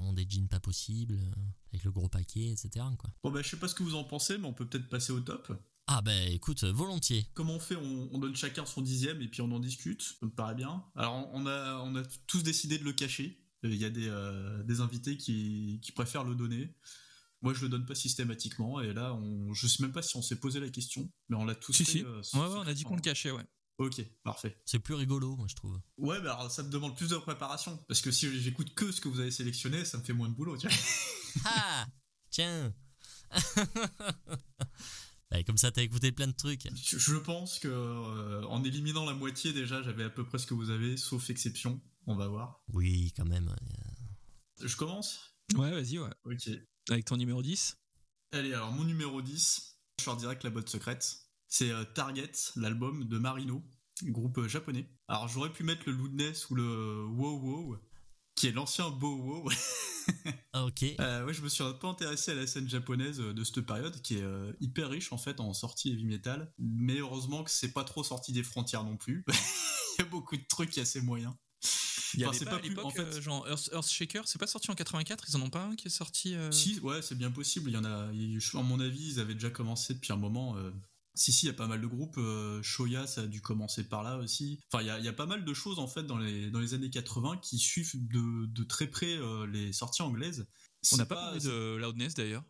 ont 0.00 0.12
des 0.12 0.26
jeans 0.28 0.48
pas 0.48 0.60
possibles, 0.60 1.14
euh, 1.14 1.32
avec 1.72 1.84
le 1.84 1.90
gros 1.90 2.08
paquet, 2.08 2.48
etc., 2.50 2.84
quoi. 2.98 3.10
Bon 3.22 3.30
bah 3.30 3.42
je 3.42 3.48
sais 3.48 3.56
pas 3.56 3.68
ce 3.68 3.74
que 3.74 3.82
vous 3.82 3.94
en 3.94 4.04
pensez, 4.04 4.38
mais 4.38 4.46
on 4.46 4.52
peut 4.52 4.66
peut-être 4.66 4.88
passer 4.88 5.12
au 5.12 5.20
top. 5.20 5.52
Ah, 5.90 6.02
ben, 6.02 6.30
écoute, 6.32 6.64
euh, 6.64 6.72
volontiers. 6.72 7.26
Comment 7.32 7.54
on 7.54 7.60
fait? 7.60 7.76
On, 7.76 8.10
on 8.12 8.18
donne 8.18 8.36
chacun 8.36 8.66
son 8.66 8.82
dixième 8.82 9.22
et 9.22 9.28
puis 9.28 9.40
on 9.40 9.50
en 9.50 9.58
discute, 9.58 10.02
ça 10.02 10.26
me 10.26 10.30
paraît 10.30 10.54
bien. 10.54 10.84
Alors 10.94 11.30
on 11.32 11.46
a, 11.46 11.82
on 11.82 11.96
a 11.96 12.02
tous 12.26 12.42
décidé 12.42 12.78
de 12.78 12.84
le 12.84 12.92
cacher. 12.92 13.42
Il 13.62 13.74
y 13.74 13.86
a 13.86 13.90
des, 13.90 14.06
euh, 14.06 14.62
des 14.64 14.80
invités 14.80 15.16
qui, 15.16 15.80
qui 15.82 15.92
préfèrent 15.92 16.24
le 16.24 16.34
donner. 16.34 16.74
Moi 17.42 17.54
je 17.54 17.62
le 17.62 17.68
donne 17.68 17.86
pas 17.86 17.94
systématiquement 17.94 18.80
et 18.80 18.92
là 18.92 19.14
on, 19.14 19.52
je 19.54 19.66
sais 19.66 19.82
même 19.82 19.92
pas 19.92 20.02
si 20.02 20.16
on 20.16 20.22
s'est 20.22 20.40
posé 20.40 20.58
la 20.60 20.68
question, 20.70 21.10
mais 21.28 21.36
on 21.36 21.44
l'a 21.44 21.54
tous 21.54 21.72
Si, 21.72 21.84
fait. 21.84 21.92
si. 21.92 22.04
euh, 22.04 22.20
Ouais, 22.34 22.40
ouais, 22.40 22.46
on 22.58 22.66
a 22.66 22.74
dit 22.74 22.82
qu'on 22.84 22.96
le 22.96 23.00
cachait, 23.02 23.30
ouais. 23.30 23.44
Ok, 23.78 24.02
parfait. 24.24 24.60
C'est 24.66 24.80
plus 24.80 24.94
rigolo, 24.94 25.36
moi, 25.36 25.46
je 25.48 25.54
trouve. 25.54 25.80
Ouais, 25.98 26.18
mais 26.20 26.28
alors 26.28 26.50
ça 26.50 26.64
me 26.64 26.68
demande 26.70 26.96
plus 26.96 27.10
de 27.10 27.16
préparation. 27.16 27.76
Parce 27.86 28.00
que 28.00 28.10
si 28.10 28.40
j'écoute 28.40 28.74
que 28.74 28.90
ce 28.90 29.00
que 29.00 29.06
vous 29.08 29.20
avez 29.20 29.30
sélectionné, 29.30 29.84
ça 29.84 29.98
me 29.98 30.02
fait 30.02 30.12
moins 30.12 30.28
de 30.28 30.34
boulot, 30.34 30.56
tu 30.58 30.66
vois. 30.66 30.76
Ah 31.44 31.86
Tiens 32.30 32.74
Bah, 35.30 35.42
Comme 35.44 35.58
ça, 35.58 35.70
t'as 35.70 35.82
écouté 35.82 36.10
plein 36.10 36.26
de 36.26 36.32
trucs. 36.32 36.66
Je 36.74 36.98
je 36.98 37.16
pense 37.16 37.58
que 37.58 37.68
euh, 37.68 38.42
en 38.46 38.64
éliminant 38.64 39.04
la 39.04 39.12
moitié 39.14 39.52
déjà, 39.52 39.82
j'avais 39.82 40.04
à 40.04 40.10
peu 40.10 40.24
près 40.24 40.38
ce 40.38 40.46
que 40.46 40.54
vous 40.54 40.70
avez, 40.70 40.96
sauf 40.96 41.28
exception. 41.30 41.80
On 42.06 42.16
va 42.16 42.26
voir. 42.28 42.64
Oui, 42.72 43.12
quand 43.16 43.26
même. 43.26 43.54
Je 44.60 44.74
commence? 44.76 45.36
Ouais, 45.54 45.70
vas-y, 45.70 45.98
ouais. 45.98 46.10
Ok. 46.24 46.48
Avec 46.90 47.04
ton 47.04 47.16
numéro 47.16 47.42
10 47.42 47.76
Allez, 48.32 48.52
alors 48.52 48.72
mon 48.72 48.84
numéro 48.84 49.22
10, 49.22 49.78
je 49.98 50.04
sors 50.04 50.16
direct 50.16 50.44
la 50.44 50.50
botte 50.50 50.68
secrète. 50.68 51.18
C'est 51.46 51.70
euh, 51.70 51.84
Target, 51.84 52.32
l'album 52.56 53.04
de 53.04 53.18
Marino, 53.18 53.62
groupe 54.04 54.38
euh, 54.38 54.48
japonais. 54.48 54.86
Alors 55.08 55.28
j'aurais 55.28 55.52
pu 55.52 55.64
mettre 55.64 55.82
le 55.86 55.92
Loudness 55.92 56.50
ou 56.50 56.54
le 56.54 57.06
Wow 57.06 57.40
Wow, 57.40 57.78
qui 58.34 58.48
est 58.48 58.52
l'ancien 58.52 58.90
Bow 58.90 59.16
Wow. 59.16 59.50
Ah, 60.52 60.64
ok. 60.64 60.84
Euh, 61.00 61.24
ouais, 61.24 61.34
je 61.34 61.42
me 61.42 61.48
suis 61.48 61.62
un 61.62 61.72
peu 61.72 61.86
intéressé 61.86 62.32
à 62.32 62.34
la 62.34 62.46
scène 62.46 62.68
japonaise 62.68 63.18
de 63.18 63.44
cette 63.44 63.60
période, 63.60 64.00
qui 64.00 64.16
est 64.16 64.22
euh, 64.22 64.52
hyper 64.60 64.88
riche 64.88 65.12
en 65.12 65.18
fait 65.18 65.40
en 65.40 65.52
sorties 65.52 65.92
heavy 65.92 66.06
metal. 66.06 66.52
Mais 66.58 66.98
heureusement 66.98 67.44
que 67.44 67.50
c'est 67.50 67.72
pas 67.72 67.84
trop 67.84 68.02
sorti 68.02 68.32
des 68.32 68.42
frontières 68.42 68.84
non 68.84 68.96
plus. 68.96 69.24
Il 69.98 70.02
y 70.02 70.06
a 70.06 70.08
beaucoup 70.08 70.36
de 70.36 70.44
trucs 70.48 70.78
assez 70.78 71.00
moyens. 71.00 71.34
Il 72.14 72.20
y 72.20 72.24
Enfin, 72.24 72.30
avait 72.30 72.38
c'est 72.38 72.44
pas, 72.46 72.50
pas 72.52 72.56
à 72.56 72.60
plus- 72.60 72.68
l'époque, 72.70 72.84
en 72.86 72.90
fait- 72.90 73.02
euh, 73.02 73.20
genre 73.20 73.46
Earth, 73.48 73.68
Earthshaker, 73.72 74.26
c'est 74.26 74.38
pas 74.38 74.46
sorti 74.46 74.70
en 74.70 74.74
84 74.74 75.24
Ils 75.28 75.36
en 75.36 75.42
ont 75.42 75.50
pas 75.50 75.64
un 75.64 75.76
qui 75.76 75.88
est 75.88 75.90
sorti 75.90 76.34
euh, 76.34 76.50
Si, 76.52 76.78
ouais, 76.80 77.02
c'est 77.02 77.16
bien 77.16 77.30
possible. 77.30 77.70
Il 77.70 77.74
y 77.74 77.76
en 77.76 77.84
a, 77.84 78.08
à 78.10 78.62
mon 78.62 78.80
avis, 78.80 79.12
ils 79.14 79.20
avaient 79.20 79.34
déjà 79.34 79.50
commencé 79.50 79.94
depuis 79.94 80.12
un 80.12 80.16
moment. 80.16 80.56
euh. 80.56 80.70
Si, 81.14 81.32
si, 81.32 81.46
il 81.46 81.48
y 81.48 81.50
a 81.50 81.54
pas 81.54 81.66
mal 81.66 81.80
de 81.80 81.86
groupes. 81.86 82.16
euh, 82.18 82.62
Shoya, 82.62 83.06
ça 83.08 83.22
a 83.22 83.26
dû 83.26 83.40
commencer 83.42 83.84
par 83.88 84.02
là 84.04 84.16
aussi. 84.18 84.60
Enfin, 84.72 84.82
il 84.82 84.86
y 84.86 84.90
a, 84.90 84.98
il 84.98 85.04
y 85.04 85.08
a 85.08 85.12
pas 85.12 85.26
mal 85.26 85.44
de 85.44 85.54
choses 85.54 85.78
en 85.80 85.88
fait 85.88 86.04
dans 86.04 86.16
les, 86.18 86.48
dans 86.50 86.60
les 86.60 86.74
années 86.74 86.90
80 86.90 87.38
qui 87.42 87.58
suivent 87.58 88.06
de, 88.08 88.46
de 88.46 88.64
très 88.64 88.86
près 88.86 89.18
les 89.50 89.72
sorties 89.72 90.02
anglaises. 90.02 90.46
On 90.92 90.96
n'a 90.96 91.02
C'est 91.02 91.08
pas, 91.08 91.14
parlé 91.16 91.40
de 91.40 91.76
Loudness 91.76 92.14
d'ailleurs. 92.14 92.44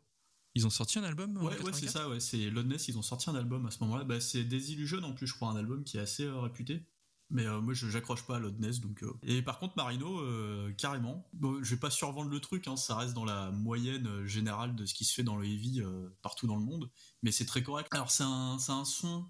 Ils 0.54 0.66
ont 0.66 0.70
sorti 0.70 0.98
un 0.98 1.04
album 1.04 1.36
Ouais, 1.38 1.44
ouais, 1.44 1.72
c'est 1.72 1.86
84? 1.86 1.90
ça, 1.92 2.08
ouais. 2.10 2.20
C'est 2.20 2.50
Loudness, 2.50 2.88
ils 2.88 2.98
ont 2.98 3.02
sorti 3.02 3.30
un 3.30 3.34
album 3.36 3.64
à 3.66 3.70
ce 3.70 3.78
moment-là. 3.80 4.04
Bah, 4.04 4.20
c'est 4.20 4.44
Desillusion 4.44 5.02
en 5.02 5.14
plus, 5.14 5.26
je 5.26 5.34
crois, 5.34 5.48
un 5.50 5.56
album 5.56 5.82
qui 5.84 5.96
est 5.96 6.00
assez 6.00 6.28
réputé. 6.28 6.84
Mais 7.30 7.44
euh, 7.46 7.60
moi, 7.60 7.74
j'accroche 7.74 8.24
pas 8.26 8.36
à 8.36 8.38
Loudness, 8.38 8.80
donc. 8.80 9.02
euh. 9.02 9.12
Et 9.22 9.42
par 9.42 9.58
contre, 9.58 9.74
Marino, 9.76 10.18
euh, 10.20 10.72
carrément. 10.72 11.28
Bon, 11.34 11.62
je 11.62 11.74
vais 11.74 11.80
pas 11.80 11.90
survendre 11.90 12.30
le 12.30 12.40
truc, 12.40 12.66
hein, 12.68 12.76
ça 12.76 12.96
reste 12.96 13.12
dans 13.12 13.26
la 13.26 13.50
moyenne 13.50 14.06
euh, 14.06 14.26
générale 14.26 14.74
de 14.74 14.86
ce 14.86 14.94
qui 14.94 15.04
se 15.04 15.12
fait 15.12 15.22
dans 15.24 15.36
le 15.36 15.44
heavy 15.46 15.82
partout 16.22 16.46
dans 16.46 16.56
le 16.56 16.64
monde, 16.64 16.90
mais 17.22 17.30
c'est 17.30 17.44
très 17.44 17.62
correct. 17.62 17.88
Alors, 17.90 18.10
c'est 18.10 18.22
un, 18.24 18.56
un 18.68 18.84
son 18.84 19.26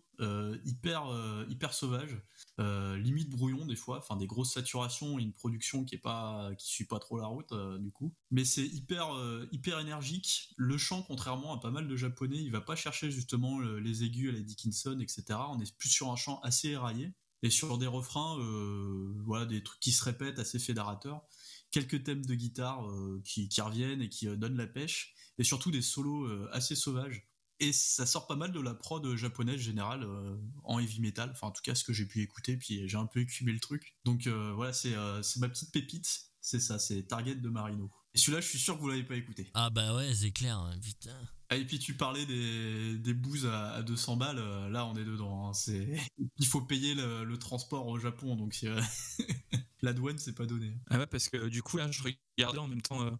hyper, 0.64 1.04
hyper 1.48 1.72
sauvage, 1.72 2.20
limite 2.58 3.30
brouillon 3.30 3.64
des 3.66 3.76
fois, 3.76 3.98
enfin 3.98 4.16
des 4.16 4.26
grosses 4.26 4.52
saturations 4.52 5.18
et 5.18 5.22
une 5.22 5.32
production 5.32 5.84
qui 5.84 5.94
est 5.94 5.98
pas, 5.98 6.50
qui 6.58 6.68
suit 6.68 6.86
pas 6.86 6.98
trop 6.98 7.18
la 7.18 7.26
route 7.26 7.52
du 7.80 7.90
coup. 7.92 8.12
Mais 8.30 8.44
c'est 8.44 8.66
hyper, 8.66 9.08
hyper 9.52 9.78
énergique. 9.78 10.52
Le 10.56 10.76
chant, 10.76 11.02
contrairement 11.02 11.54
à 11.54 11.60
pas 11.60 11.70
mal 11.70 11.86
de 11.86 11.96
japonais, 11.96 12.38
il 12.38 12.50
va 12.50 12.60
pas 12.60 12.74
chercher 12.76 13.10
justement 13.10 13.58
le- 13.60 13.78
les 13.80 14.02
aigus 14.04 14.30
à 14.30 14.32
la 14.32 14.40
Dickinson, 14.40 14.98
etc. 15.00 15.38
On 15.50 15.60
est 15.60 15.76
plus 15.76 15.88
sur 15.88 16.10
un 16.10 16.16
chant 16.16 16.40
assez 16.42 16.68
éraillé 16.70 17.12
et 17.42 17.50
sur 17.50 17.78
des 17.78 17.86
refrains, 17.86 18.38
euh, 18.40 19.14
voilà, 19.24 19.46
des 19.46 19.62
trucs 19.62 19.80
qui 19.80 19.92
se 19.92 20.04
répètent 20.04 20.38
assez 20.38 20.58
fédérateurs. 20.58 21.22
Quelques 21.70 22.02
thèmes 22.02 22.24
de 22.24 22.34
guitare 22.34 22.88
euh, 22.88 23.22
qui, 23.24 23.48
reviennent 23.60 24.00
et 24.00 24.08
qui 24.08 24.28
euh, 24.28 24.36
donnent 24.36 24.56
la 24.56 24.66
pêche, 24.66 25.14
et 25.38 25.44
surtout 25.44 25.70
des 25.70 25.82
solos 25.82 26.28
assez 26.52 26.74
sauvages. 26.74 27.28
Et 27.60 27.72
ça 27.72 28.06
sort 28.06 28.26
pas 28.26 28.36
mal 28.36 28.52
de 28.52 28.60
la 28.60 28.74
prod 28.74 29.14
japonaise 29.16 29.60
générale 29.60 30.06
en 30.64 30.78
heavy 30.78 31.00
metal, 31.00 31.30
enfin 31.30 31.48
en 31.48 31.50
tout 31.50 31.62
cas 31.62 31.74
ce 31.74 31.84
que 31.84 31.92
j'ai 31.92 32.06
pu 32.06 32.22
écouter, 32.22 32.56
puis 32.56 32.88
j'ai 32.88 32.96
un 32.96 33.06
peu 33.06 33.20
écumé 33.20 33.52
le 33.52 33.60
truc. 33.60 33.96
Donc 34.04 34.26
voilà, 34.26 34.72
c'est 34.72 34.94
ma 35.38 35.48
petite 35.48 35.72
pépite, 35.72 36.32
c'est 36.40 36.60
ça, 36.60 36.78
c'est 36.78 37.04
Target 37.04 37.36
de 37.36 37.48
Marino. 37.48 37.90
Et 38.14 38.18
celui-là, 38.18 38.40
je 38.40 38.48
suis 38.48 38.58
sûr 38.58 38.76
que 38.76 38.80
vous 38.80 38.88
l'avez 38.88 39.04
pas 39.04 39.16
écouté. 39.16 39.50
Ah 39.54 39.70
bah 39.70 39.94
ouais, 39.94 40.12
c'est 40.14 40.32
clair, 40.32 40.58
hein, 40.58 40.76
putain. 40.80 41.20
Ah, 41.50 41.56
et 41.56 41.64
puis 41.64 41.78
tu 41.78 41.94
parlais 41.94 42.26
des, 42.26 42.98
des 42.98 43.14
bouses 43.14 43.46
à, 43.46 43.82
200 43.82 44.16
balles, 44.16 44.38
euh, 44.38 44.68
là 44.68 44.84
on 44.84 44.94
est 44.96 45.04
dedans. 45.04 45.48
Hein, 45.48 45.54
c'est... 45.54 45.96
Il 46.38 46.46
faut 46.46 46.60
payer 46.60 46.94
le, 46.94 47.36
transport 47.38 47.86
au 47.86 47.98
Japon, 47.98 48.36
donc 48.36 48.64
la 49.82 49.92
douane 49.92 50.18
c'est 50.18 50.34
pas 50.34 50.46
donné. 50.46 50.76
Ah 50.90 50.98
ouais, 50.98 51.06
parce 51.06 51.28
que 51.28 51.48
du 51.48 51.62
coup 51.62 51.78
là 51.78 51.90
je 51.90 52.02
regardais 52.02 52.58
en 52.58 52.68
même 52.68 52.82
temps 52.82 53.02
euh, 53.02 53.10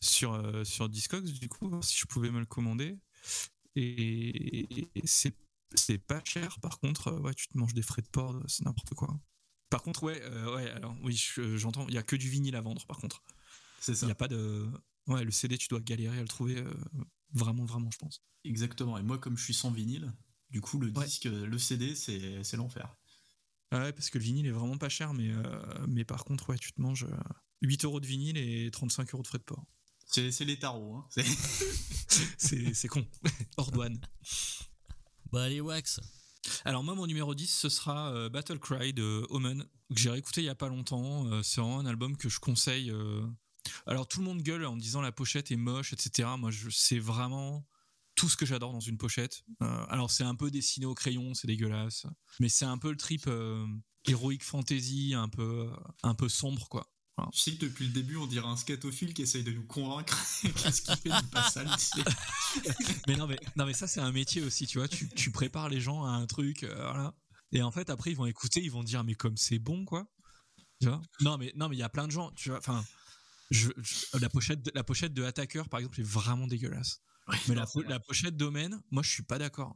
sur, 0.00 0.34
euh, 0.34 0.62
sur 0.64 0.88
Discogs, 0.88 1.24
du 1.24 1.48
coup, 1.48 1.70
si 1.82 1.98
je 1.98 2.06
pouvais 2.06 2.30
me 2.30 2.40
le 2.40 2.46
commander. 2.46 2.96
Et, 3.74 4.88
c'est, 5.04 5.34
c'est 5.74 5.98
pas 5.98 6.22
cher, 6.24 6.58
par 6.60 6.78
contre, 6.78 7.12
ouais, 7.20 7.34
tu 7.34 7.48
te 7.48 7.58
manges 7.58 7.74
des 7.74 7.82
frais 7.82 8.02
de 8.02 8.08
port, 8.08 8.40
c'est 8.46 8.64
n'importe 8.64 8.94
quoi. 8.94 9.18
Par 9.70 9.82
contre, 9.82 10.04
ouais, 10.04 10.22
ouais, 10.54 10.70
alors 10.70 10.96
oui, 11.02 11.20
j'entends, 11.54 11.86
il 11.88 11.94
y 11.94 11.98
a 11.98 12.02
que 12.02 12.16
du 12.16 12.28
vinyle 12.28 12.56
à 12.56 12.60
vendre, 12.60 12.86
par 12.86 12.98
contre. 12.98 13.22
C'est 13.80 13.94
ça. 13.94 14.06
Il 14.06 14.08
y 14.08 14.12
a 14.12 14.16
pas 14.16 14.28
de. 14.28 14.66
Ouais, 15.06 15.24
le 15.24 15.30
CD, 15.30 15.56
tu 15.56 15.68
dois 15.68 15.80
galérer 15.80 16.18
à 16.18 16.22
le 16.22 16.28
trouver 16.28 16.58
euh, 16.58 16.74
vraiment, 17.32 17.64
vraiment, 17.64 17.90
je 17.90 17.98
pense. 17.98 18.22
Exactement. 18.44 18.98
Et 18.98 19.02
moi, 19.02 19.18
comme 19.18 19.36
je 19.36 19.44
suis 19.44 19.54
sans 19.54 19.70
vinyle, 19.70 20.12
du 20.50 20.60
coup, 20.60 20.78
le 20.78 20.90
disque, 20.90 21.24
le 21.24 21.58
CD, 21.58 21.94
c'est 21.94 22.56
l'enfer. 22.56 22.96
Ah 23.70 23.80
ouais, 23.80 23.92
parce 23.92 24.08
que 24.08 24.18
le 24.18 24.24
vinyle 24.24 24.46
est 24.46 24.50
vraiment 24.50 24.78
pas 24.78 24.88
cher, 24.88 25.12
mais, 25.12 25.30
euh, 25.30 25.86
mais 25.86 26.04
par 26.04 26.24
contre, 26.24 26.48
ouais, 26.48 26.58
tu 26.58 26.72
te 26.72 26.80
manges 26.80 27.06
8 27.60 27.84
euh, 27.84 27.88
euros 27.88 28.00
de 28.00 28.06
vinyle 28.06 28.38
et 28.38 28.70
35 28.70 29.12
euros 29.12 29.22
de 29.22 29.26
frais 29.26 29.38
de 29.38 29.44
port. 29.44 29.64
C'est 30.06 30.40
les 30.40 30.58
tarots, 30.58 30.94
hein. 30.94 31.06
C'est 32.38 32.88
con. 32.88 33.06
Hors 33.58 33.70
douane. 33.70 34.00
Bah, 35.32 35.42
allez, 35.42 35.60
Wax. 35.60 36.00
Alors, 36.64 36.82
moi, 36.82 36.94
mon 36.94 37.06
numéro 37.06 37.34
10, 37.34 37.46
ce 37.46 37.68
sera 37.68 38.30
Battle 38.30 38.58
Cry 38.58 38.94
de 38.94 39.26
Omen, 39.28 39.66
que 39.94 40.00
j'ai 40.00 40.08
réécouté 40.08 40.40
il 40.40 40.44
y 40.44 40.48
a 40.48 40.54
pas 40.54 40.68
longtemps. 40.68 41.42
c'est 41.42 41.60
vraiment 41.60 41.80
un 41.80 41.86
album 41.86 42.16
que 42.16 42.30
je 42.30 42.40
conseille 42.40 42.90
alors 43.86 44.06
tout 44.08 44.20
le 44.20 44.26
monde 44.26 44.42
gueule 44.42 44.64
en 44.64 44.76
disant 44.76 45.00
la 45.00 45.12
pochette 45.12 45.50
est 45.50 45.56
moche, 45.56 45.92
etc. 45.92 46.28
Moi, 46.38 46.50
je 46.50 46.70
c'est 46.70 46.98
vraiment 46.98 47.66
tout 48.14 48.28
ce 48.28 48.36
que 48.36 48.46
j'adore 48.46 48.72
dans 48.72 48.80
une 48.80 48.98
pochette. 48.98 49.44
Euh, 49.62 49.86
alors 49.88 50.10
c'est 50.10 50.24
un 50.24 50.34
peu 50.34 50.50
dessiné 50.50 50.86
au 50.86 50.94
crayon, 50.94 51.34
c'est 51.34 51.46
dégueulasse, 51.46 52.06
mais 52.40 52.48
c'est 52.48 52.64
un 52.64 52.78
peu 52.78 52.90
le 52.90 52.96
trip 52.96 53.26
euh, 53.26 53.66
héroïque 54.06 54.42
fantasy, 54.42 55.14
un 55.14 55.28
peu 55.28 55.70
un 56.02 56.14
peu 56.14 56.28
sombre 56.28 56.68
quoi. 56.68 56.90
Je 57.32 57.40
sais 57.40 57.52
que 57.52 57.66
depuis 57.66 57.86
le 57.86 57.92
début, 57.92 58.16
on 58.16 58.26
dirait 58.26 58.46
un 58.46 58.56
scatophile 58.56 59.14
qui 59.14 59.22
essaye 59.22 59.42
de 59.42 59.52
nous 59.52 59.64
convaincre 59.64 60.16
qu'est-ce 60.42 60.82
qu'il 60.82 60.96
fait 60.96 61.20
du 61.20 61.26
pas 61.28 61.48
sale. 61.50 61.68
mais 63.08 63.16
non, 63.16 63.26
mais 63.26 63.38
non, 63.56 63.66
mais 63.66 63.72
ça 63.72 63.86
c'est 63.86 64.00
un 64.00 64.12
métier 64.12 64.42
aussi, 64.42 64.66
tu 64.66 64.78
vois. 64.78 64.88
Tu, 64.88 65.30
prépares 65.30 65.68
les 65.68 65.80
gens 65.80 66.04
à 66.04 66.10
un 66.10 66.26
truc, 66.26 66.62
euh, 66.62 66.74
voilà. 66.74 67.14
Et 67.52 67.62
en 67.62 67.70
fait, 67.70 67.90
après, 67.90 68.10
ils 68.10 68.16
vont 68.16 68.26
écouter, 68.26 68.60
ils 68.62 68.70
vont 68.70 68.82
dire, 68.82 69.04
mais 69.04 69.14
comme 69.14 69.36
c'est 69.36 69.58
bon, 69.58 69.84
quoi. 69.84 70.06
Tu 70.80 70.88
vois? 70.88 71.00
Non, 71.20 71.38
mais 71.38 71.52
non, 71.56 71.68
mais 71.68 71.76
il 71.76 71.78
y 71.78 71.84
a 71.84 71.88
plein 71.88 72.06
de 72.06 72.12
gens, 72.12 72.30
tu 72.32 72.50
vois. 72.50 72.58
Enfin, 72.58 72.84
la, 74.20 74.28
pochette, 74.28 74.62
de, 74.62 74.72
la 74.74 74.84
pochette 74.84 75.14
de 75.14 75.24
Attacker, 75.24 75.68
par 75.68 75.80
exemple, 75.80 76.00
est 76.00 76.04
vraiment 76.04 76.46
dégueulasse. 76.46 77.00
mais 77.48 77.54
la, 77.54 77.66
la, 77.88 78.00
pochette 78.00 78.36
Domaine, 78.36 78.80
moi, 78.90 79.02
je 79.02 79.10
suis 79.10 79.22
pas 79.22 79.38
d'accord. 79.38 79.74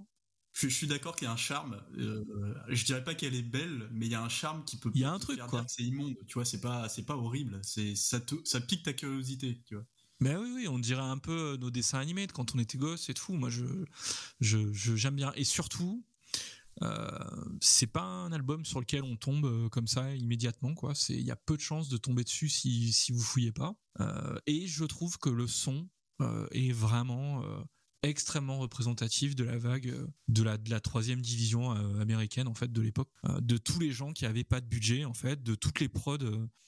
Je, 0.53 0.69
suis 0.69 0.87
d'accord 0.87 1.17
qu'il 1.17 1.27
y 1.27 1.29
a 1.29 1.33
un 1.33 1.37
charme. 1.37 1.83
Euh, 1.97 2.23
je 2.69 2.85
dirais 2.85 3.03
pas 3.03 3.15
qu'elle 3.15 3.35
est 3.35 3.43
belle, 3.43 3.89
mais 3.91 4.07
il 4.07 4.13
y 4.13 4.15
a 4.15 4.23
un 4.23 4.29
charme 4.29 4.65
qui 4.65 4.77
peut. 4.77 4.91
Il 4.95 5.01
y 5.01 5.05
a 5.05 5.11
un 5.11 5.19
truc 5.19 5.41
quoi. 5.47 5.65
C'est 5.67 5.83
immonde, 5.83 6.15
tu 6.27 6.35
vois. 6.35 6.45
C'est 6.45 6.61
pas, 6.61 6.89
c'est 6.91 7.05
pas 7.05 7.17
horrible. 7.17 7.59
C'est 7.63 7.95
ça, 7.95 8.21
ça 8.45 8.61
pique 8.61 8.83
ta 8.83 8.93
curiosité, 8.93 9.63
tu 9.67 9.77
vois. 9.77 9.85
Mais 10.21 10.37
oui, 10.37 10.53
oui, 10.55 10.69
on 10.69 10.79
dirait 10.79 11.03
un 11.03 11.19
peu 11.19 11.57
nos 11.57 11.71
dessins 11.71 11.99
animés 11.99 12.27
de 12.27 12.33
quand 12.33 12.55
on 12.55 12.59
était 12.59 12.79
gosse 12.79 13.09
et 13.09 13.15
tout. 13.15 13.33
Moi, 13.33 13.49
je, 13.51 13.65
je, 14.41 14.95
j'aime 14.95 15.17
bien. 15.17 15.33
Et 15.35 15.45
surtout, 15.45 16.05
euh, 16.11 16.12
c'est 17.61 17.87
pas 17.87 18.03
un 18.03 18.33
album 18.33 18.65
sur 18.65 18.81
lequel 18.81 19.05
on 19.05 19.17
tombe 19.17 19.47
euh, 19.47 19.69
comme 19.69 19.87
ça 19.87 20.15
immédiatement 20.15 20.75
quoi. 20.75 20.95
Il 21.09 21.21
y 21.21 21.31
a 21.31 21.37
peu 21.37 21.57
de 21.57 21.63
chances 21.63 21.89
de 21.89 21.97
tomber 21.97 22.25
dessus 22.25 22.49
si, 22.49 22.93
si 22.93 23.13
vous 23.13 23.21
fouillez 23.21 23.53
pas. 23.53 23.75
Euh, 24.01 24.39
et 24.47 24.67
je 24.67 24.85
trouve 24.85 25.19
que 25.19 25.31
le 25.31 25.47
son 25.47 25.89
est 26.53 26.71
vraiment 26.71 27.43
extrêmement 28.05 28.61
représentatif 28.61 29.35
de 29.35 29.43
la 29.43 29.59
vague 29.59 29.93
de 30.29 30.71
la 30.71 30.81
troisième 30.81 31.21
division 31.21 31.73
américaine 32.01 32.47
en 32.47 32.55
fait 32.55 32.71
de 32.71 32.81
l'époque. 32.81 33.11
De 33.41 33.57
tous 33.57 33.81
les 33.81 33.91
gens 33.91 34.13
qui 34.13 34.25
avaient 34.25 34.45
pas 34.45 34.61
de 34.61 34.67
budget 34.67 35.05
en 35.05 35.15
fait 35.15 35.43
de 35.43 35.57
toutes 35.57 35.81
les 35.81 35.89
prods 35.89 36.19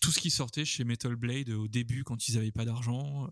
tout 0.01 0.11
ce 0.11 0.19
qui 0.19 0.31
sortait 0.31 0.65
chez 0.65 0.83
Metal 0.83 1.15
Blade 1.15 1.51
au 1.51 1.69
début 1.69 2.03
quand 2.03 2.27
ils 2.27 2.37
avaient 2.37 2.51
pas 2.51 2.65
d'argent 2.65 3.31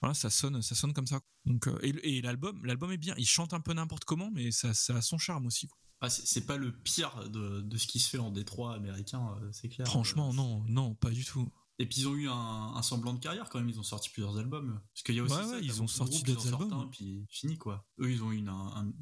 voilà 0.00 0.14
ça 0.14 0.30
sonne 0.30 0.62
ça 0.62 0.74
sonne 0.74 0.94
comme 0.94 1.06
ça. 1.06 1.20
Donc 1.44 1.68
et, 1.82 2.22
l'album 2.22 2.64
l'album 2.64 2.90
est 2.90 2.96
bien. 2.96 3.14
Il 3.18 3.26
chante 3.26 3.52
un 3.52 3.60
peu 3.60 3.74
n'importe 3.74 4.06
comment 4.06 4.30
mais 4.30 4.50
ça, 4.52 4.70
a 4.70 5.02
son 5.02 5.18
charme 5.18 5.44
aussi. 5.44 5.68
Ah, 6.00 6.10
c'est 6.10 6.46
pas 6.46 6.56
le 6.56 6.72
pire 6.72 7.28
de, 7.28 7.76
ce 7.76 7.86
qui 7.86 7.98
se 7.98 8.08
fait 8.08 8.18
en 8.18 8.30
Détroit 8.30 8.74
américain, 8.74 9.36
euh, 9.42 9.48
c'est 9.52 9.68
clair. 9.68 9.86
Franchement, 9.86 10.32
non, 10.32 10.64
non, 10.68 10.94
pas 10.94 11.10
du 11.10 11.24
tout. 11.24 11.50
Et 11.80 11.86
puis 11.86 12.00
ils 12.00 12.08
ont 12.08 12.14
eu 12.14 12.28
un, 12.28 12.82
semblant 12.82 13.14
de 13.14 13.20
carrière 13.20 13.48
quand 13.48 13.58
même, 13.58 13.68
ils 13.68 13.78
ont 13.78 13.84
sorti 13.84 14.10
plusieurs 14.10 14.36
albums. 14.36 14.80
Parce 14.92 15.02
qu'il 15.04 15.14
y 15.14 15.20
a 15.20 15.22
aussi 15.22 15.34
ouais, 15.34 15.60
ils 15.62 15.80
ont 15.80 15.86
sorti 15.86 16.22
d'autres 16.24 16.48
albums. 16.48 16.72
Un, 16.72 16.86
puis 16.88 17.24
fini 17.28 17.56
quoi. 17.56 17.86
Eux, 18.00 18.10
ils 18.10 18.22
ont 18.22 18.32
eu 18.32 18.36
une, 18.36 18.52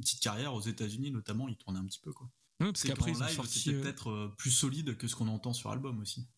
petite 0.01 0.20
carrière 0.20 0.55
aux 0.55 0.60
États-Unis 0.60 1.10
notamment, 1.10 1.48
ils 1.48 1.56
tournaient 1.56 1.78
un 1.78 1.86
petit 1.86 2.01
peu 2.01 2.12
quoi. 2.12 2.31
Ouais, 2.60 2.73
parce 2.73 2.85
qu'après 2.85 3.12
ils 3.12 3.23
ont 3.23 3.28
sorti 3.28 3.70
euh, 3.70 3.82
peut-être 3.82 4.10
euh, 4.10 4.35
plus 4.36 4.51
solide 4.51 4.97
que 4.97 5.09
ce 5.09 5.14
qu'on 5.14 5.28
entend 5.28 5.52
sur 5.52 5.70
album 5.70 6.01
aussi. 6.01 6.28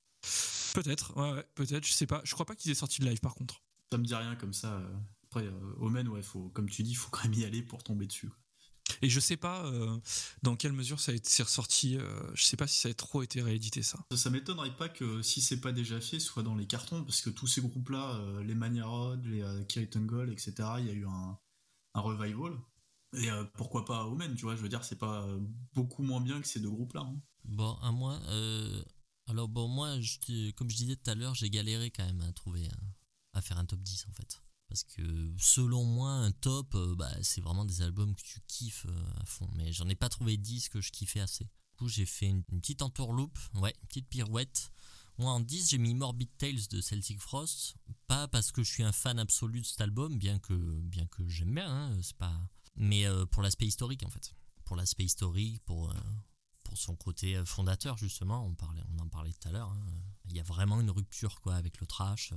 Peut-être, 0.74 1.16
ouais, 1.16 1.44
peut-être, 1.54 1.86
je 1.86 1.92
sais 1.92 2.06
pas. 2.06 2.20
Je 2.24 2.34
crois 2.34 2.46
pas 2.46 2.54
qu'ils 2.54 2.70
aient 2.70 2.74
sorti 2.74 3.00
de 3.00 3.06
live 3.06 3.20
par 3.20 3.34
contre. 3.34 3.62
Ça 3.90 3.98
me 3.98 4.04
dit 4.04 4.14
rien 4.14 4.36
comme 4.36 4.52
ça. 4.52 4.80
Après, 5.24 5.48
Omen, 5.80 6.08
ouais, 6.08 6.22
faut, 6.22 6.50
comme 6.50 6.68
tu 6.68 6.82
dis, 6.82 6.94
faut 6.94 7.10
quand 7.10 7.24
même 7.24 7.34
y 7.34 7.44
aller 7.44 7.62
pour 7.62 7.82
tomber 7.82 8.06
dessus. 8.06 8.30
Et 9.02 9.08
je 9.08 9.20
sais 9.20 9.36
pas 9.36 9.64
euh, 9.66 9.98
dans 10.42 10.56
quelle 10.56 10.72
mesure 10.72 11.00
ça 11.00 11.12
a 11.12 11.14
été 11.14 11.42
ressorti. 11.42 11.96
Euh, 11.96 12.20
je 12.34 12.44
sais 12.44 12.56
pas 12.56 12.66
si 12.66 12.80
ça 12.80 12.88
a 12.88 12.94
trop 12.94 13.22
été 13.22 13.42
réédité 13.42 13.82
ça. 13.82 13.98
Ça, 14.14 14.30
m'étonnerait 14.30 14.76
pas 14.76 14.88
que 14.88 15.22
si 15.22 15.40
c'est 15.40 15.60
pas 15.60 15.72
déjà 15.72 16.00
fait, 16.00 16.20
soit 16.20 16.42
dans 16.42 16.54
les 16.54 16.66
cartons 16.66 17.04
parce 17.04 17.20
que 17.20 17.30
tous 17.30 17.46
ces 17.46 17.60
groupes-là, 17.60 18.16
euh, 18.16 18.42
les 18.42 18.54
Mania 18.54 18.86
Rod, 18.86 19.24
les 19.26 19.44
Kiriton 19.66 20.02
Gold, 20.02 20.30
etc. 20.30 20.54
Il 20.78 20.86
y 20.86 20.90
a 20.90 20.94
eu 20.94 21.06
un, 21.06 21.38
revival. 21.94 22.52
Et 23.14 23.28
pourquoi 23.54 23.84
pas 23.84 24.04
Omen, 24.04 24.34
tu 24.36 24.42
vois 24.42 24.54
Je 24.54 24.60
veux 24.60 24.68
dire, 24.68 24.84
c'est 24.84 24.98
pas 24.98 25.26
beaucoup 25.74 26.02
moins 26.02 26.20
bien 26.20 26.40
que 26.40 26.46
ces 26.46 26.60
deux 26.60 26.70
groupes-là. 26.70 27.00
Hein. 27.00 27.20
Bon, 27.44 27.74
à 27.82 27.90
moi. 27.90 28.20
Alors 29.26 29.48
bon, 29.48 29.66
moi, 29.66 29.98
je, 30.00 30.50
comme 30.52 30.70
je 30.70 30.76
disais 30.76 30.94
tout 30.94 31.10
à 31.10 31.14
l'heure, 31.14 31.34
j'ai 31.34 31.50
galéré 31.50 31.90
quand 31.90 32.04
même 32.04 32.20
à 32.20 32.32
trouver, 32.32 32.68
à 33.32 33.42
faire 33.42 33.58
un 33.58 33.64
top 33.64 33.80
10 33.80 34.06
en 34.08 34.12
fait. 34.12 34.40
Parce 34.68 34.84
que 34.84 35.32
selon 35.38 35.84
moi, 35.84 36.10
un 36.10 36.30
top, 36.30 36.74
euh, 36.74 36.94
bah, 36.94 37.10
c'est 37.22 37.40
vraiment 37.40 37.64
des 37.64 37.80
albums 37.80 38.14
que 38.14 38.22
tu 38.22 38.40
kiffes 38.46 38.86
euh, 38.86 39.20
à 39.20 39.24
fond. 39.24 39.48
Mais 39.56 39.72
j'en 39.72 39.88
ai 39.88 39.94
pas 39.94 40.10
trouvé 40.10 40.36
10 40.36 40.68
que 40.68 40.80
je 40.80 40.92
kiffais 40.92 41.20
assez. 41.20 41.44
Du 41.44 41.76
coup, 41.78 41.88
j'ai 41.88 42.04
fait 42.04 42.26
une, 42.26 42.44
petite 42.44 42.82
entourloupe, 42.82 43.38
ouais, 43.54 43.74
une 43.80 43.88
petite 43.88 44.08
pirouette. 44.08 44.70
Moi, 45.16 45.32
en 45.32 45.40
10, 45.40 45.70
j'ai 45.70 45.78
mis 45.78 45.94
Morbid 45.94 46.28
Tales 46.36 46.68
de 46.70 46.80
Celtic 46.82 47.18
Frost. 47.18 47.76
Pas 48.06 48.28
parce 48.28 48.52
que 48.52 48.62
je 48.62 48.70
suis 48.70 48.82
un 48.82 48.92
fan 48.92 49.18
absolu 49.18 49.62
de 49.62 49.66
cet 49.66 49.80
album, 49.80 50.18
bien 50.18 50.38
que, 50.38 50.54
bien 50.82 51.06
que 51.06 51.26
j'aime 51.28 51.54
bien, 51.54 51.70
hein, 51.70 51.98
c'est 52.02 52.16
pas. 52.16 52.38
Mais 52.76 53.06
euh, 53.06 53.24
pour 53.24 53.42
l'aspect 53.42 53.66
historique, 53.66 54.04
en 54.04 54.10
fait. 54.10 54.34
Pour 54.64 54.76
l'aspect 54.76 55.04
historique, 55.04 55.64
pour, 55.64 55.92
pour 56.62 56.76
son 56.76 56.94
côté 56.94 57.42
fondateur, 57.46 57.96
justement. 57.96 58.44
On, 58.44 58.54
parlait, 58.54 58.82
on 58.94 58.98
en 58.98 59.08
parlait 59.08 59.32
tout 59.32 59.48
à 59.48 59.52
l'heure. 59.52 59.70
Hein. 59.70 59.86
Il 60.26 60.36
y 60.36 60.40
a 60.40 60.42
vraiment 60.42 60.78
une 60.78 60.90
rupture, 60.90 61.40
quoi, 61.40 61.54
avec 61.54 61.80
le 61.80 61.86
trash 61.86 62.34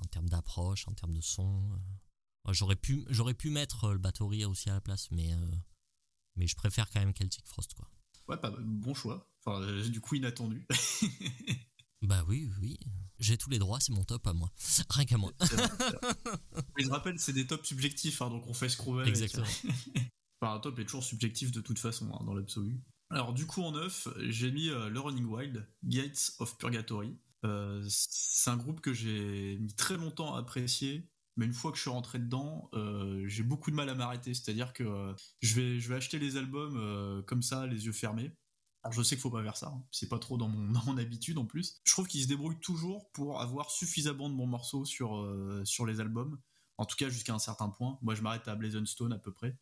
en 0.00 0.06
termes 0.06 0.28
d'approche, 0.28 0.88
en 0.88 0.92
termes 0.92 1.14
de 1.14 1.20
son. 1.20 1.72
Euh. 1.72 2.52
J'aurais 2.52 2.76
pu, 2.76 3.04
j'aurais 3.10 3.34
pu 3.34 3.50
mettre 3.50 3.84
euh, 3.84 3.92
le 3.92 3.98
Bathory 3.98 4.44
aussi 4.44 4.70
à 4.70 4.74
la 4.74 4.80
place, 4.80 5.10
mais, 5.10 5.32
euh, 5.32 5.50
mais 6.36 6.46
je 6.46 6.56
préfère 6.56 6.90
quand 6.90 7.00
même 7.00 7.14
Celtic 7.14 7.46
Frost. 7.46 7.74
Quoi. 7.74 7.88
Ouais, 8.28 8.36
pas, 8.36 8.50
bon 8.50 8.94
choix. 8.94 9.30
Enfin, 9.44 9.82
du 9.88 10.00
coup, 10.00 10.16
inattendu. 10.16 10.66
bah 12.02 12.24
oui, 12.28 12.50
oui. 12.60 12.78
J'ai 13.18 13.36
tous 13.36 13.50
les 13.50 13.58
droits, 13.58 13.78
c'est 13.80 13.92
mon 13.92 14.04
top 14.04 14.26
à 14.26 14.32
moi. 14.32 14.50
Rien 14.90 15.04
qu'à 15.04 15.18
moi. 15.18 15.32
je 16.78 16.88
rappelle, 16.88 17.18
c'est 17.18 17.32
des 17.32 17.46
tops 17.46 17.68
subjectifs, 17.68 18.22
hein, 18.22 18.30
donc 18.30 18.46
on 18.46 18.54
fait 18.54 18.68
ce 18.68 18.76
qu'on 18.76 18.94
veut. 18.94 19.06
Exactement. 19.06 19.46
enfin, 20.40 20.54
un 20.54 20.60
top 20.60 20.78
est 20.78 20.84
toujours 20.84 21.04
subjectif 21.04 21.52
de 21.52 21.60
toute 21.60 21.78
façon, 21.78 22.10
hein, 22.14 22.24
dans 22.24 22.34
l'absolu. 22.34 22.80
Alors, 23.10 23.34
du 23.34 23.46
coup, 23.46 23.62
en 23.62 23.72
neuf, 23.72 24.08
j'ai 24.28 24.50
mis 24.52 24.66
Le 24.68 24.98
Running 24.98 25.24
Wild, 25.24 25.66
Gates 25.82 26.32
of 26.38 26.56
Purgatory. 26.58 27.18
Euh, 27.44 27.82
c'est 27.88 28.50
un 28.50 28.56
groupe 28.56 28.80
que 28.80 28.92
j'ai 28.92 29.58
mis 29.60 29.74
très 29.74 29.96
longtemps 29.96 30.34
à 30.34 30.40
apprécier, 30.40 31.08
mais 31.36 31.46
une 31.46 31.52
fois 31.52 31.70
que 31.70 31.76
je 31.76 31.82
suis 31.82 31.90
rentré 31.90 32.18
dedans, 32.18 32.68
euh, 32.74 33.26
j'ai 33.26 33.42
beaucoup 33.42 33.70
de 33.70 33.76
mal 33.76 33.88
à 33.88 33.94
m'arrêter. 33.94 34.34
C'est-à-dire 34.34 34.72
que 34.72 34.84
euh, 34.84 35.14
je, 35.40 35.60
vais, 35.60 35.94
acheter 35.94 36.18
les 36.18 36.36
albums 36.36 37.22
comme 37.26 37.42
ça, 37.42 37.66
les 37.66 37.86
yeux 37.86 37.92
fermés. 37.92 38.32
Alors 38.82 38.94
je 38.94 39.02
sais 39.02 39.14
qu'il 39.14 39.20
faut 39.20 39.30
pas 39.30 39.42
faire 39.42 39.58
ça, 39.58 39.68
hein. 39.68 39.84
c'est 39.90 40.08
pas 40.08 40.18
trop 40.18 40.38
dans 40.38 40.48
mon, 40.48 40.96
habitude 40.98 41.36
en 41.36 41.44
plus. 41.44 41.80
Je 41.84 41.92
trouve 41.92 42.06
qu'ils 42.06 42.22
se 42.22 42.28
débrouillent 42.28 42.60
toujours 42.60 43.10
pour 43.12 43.42
avoir 43.42 43.70
suffisamment 43.70 44.30
de 44.30 44.34
bons 44.34 44.46
morceaux 44.46 44.86
sur, 44.86 45.22
sur 45.64 45.84
les 45.84 46.00
albums, 46.00 46.40
en 46.78 46.86
tout 46.86 46.96
cas 46.96 47.10
jusqu'à 47.10 47.34
un 47.34 47.38
certain 47.38 47.68
point. 47.68 47.98
Moi 48.00 48.14
je 48.14 48.22
m'arrête 48.22 48.48
à 48.48 48.56
Blazon 48.56 48.86
Stone 48.86 49.12
à 49.12 49.18
peu 49.18 49.32
près. 49.32 49.54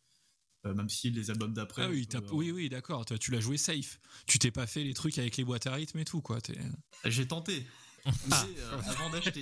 Euh, 0.65 0.73
même 0.73 0.89
si 0.89 1.09
les 1.09 1.31
albums 1.31 1.53
d'après. 1.53 1.83
Ah 1.83 1.89
oui, 1.89 2.07
oui, 2.31 2.51
oui, 2.51 2.69
d'accord. 2.69 3.05
Tu 3.05 3.31
l'as 3.31 3.39
joué 3.39 3.57
safe. 3.57 3.99
Tu 4.25 4.39
t'es 4.39 4.51
pas 4.51 4.67
fait 4.67 4.83
les 4.83 4.93
trucs 4.93 5.17
avec 5.17 5.37
les 5.37 5.45
boîtes 5.45 5.67
à 5.67 5.73
rythme 5.73 5.99
et 5.99 6.05
tout, 6.05 6.21
quoi. 6.21 6.39
J'ai 7.05 7.27
tenté. 7.27 7.65
Ah. 8.31 8.47
Euh, 8.57 8.81
avant 8.87 9.09
d'acheter. 9.09 9.41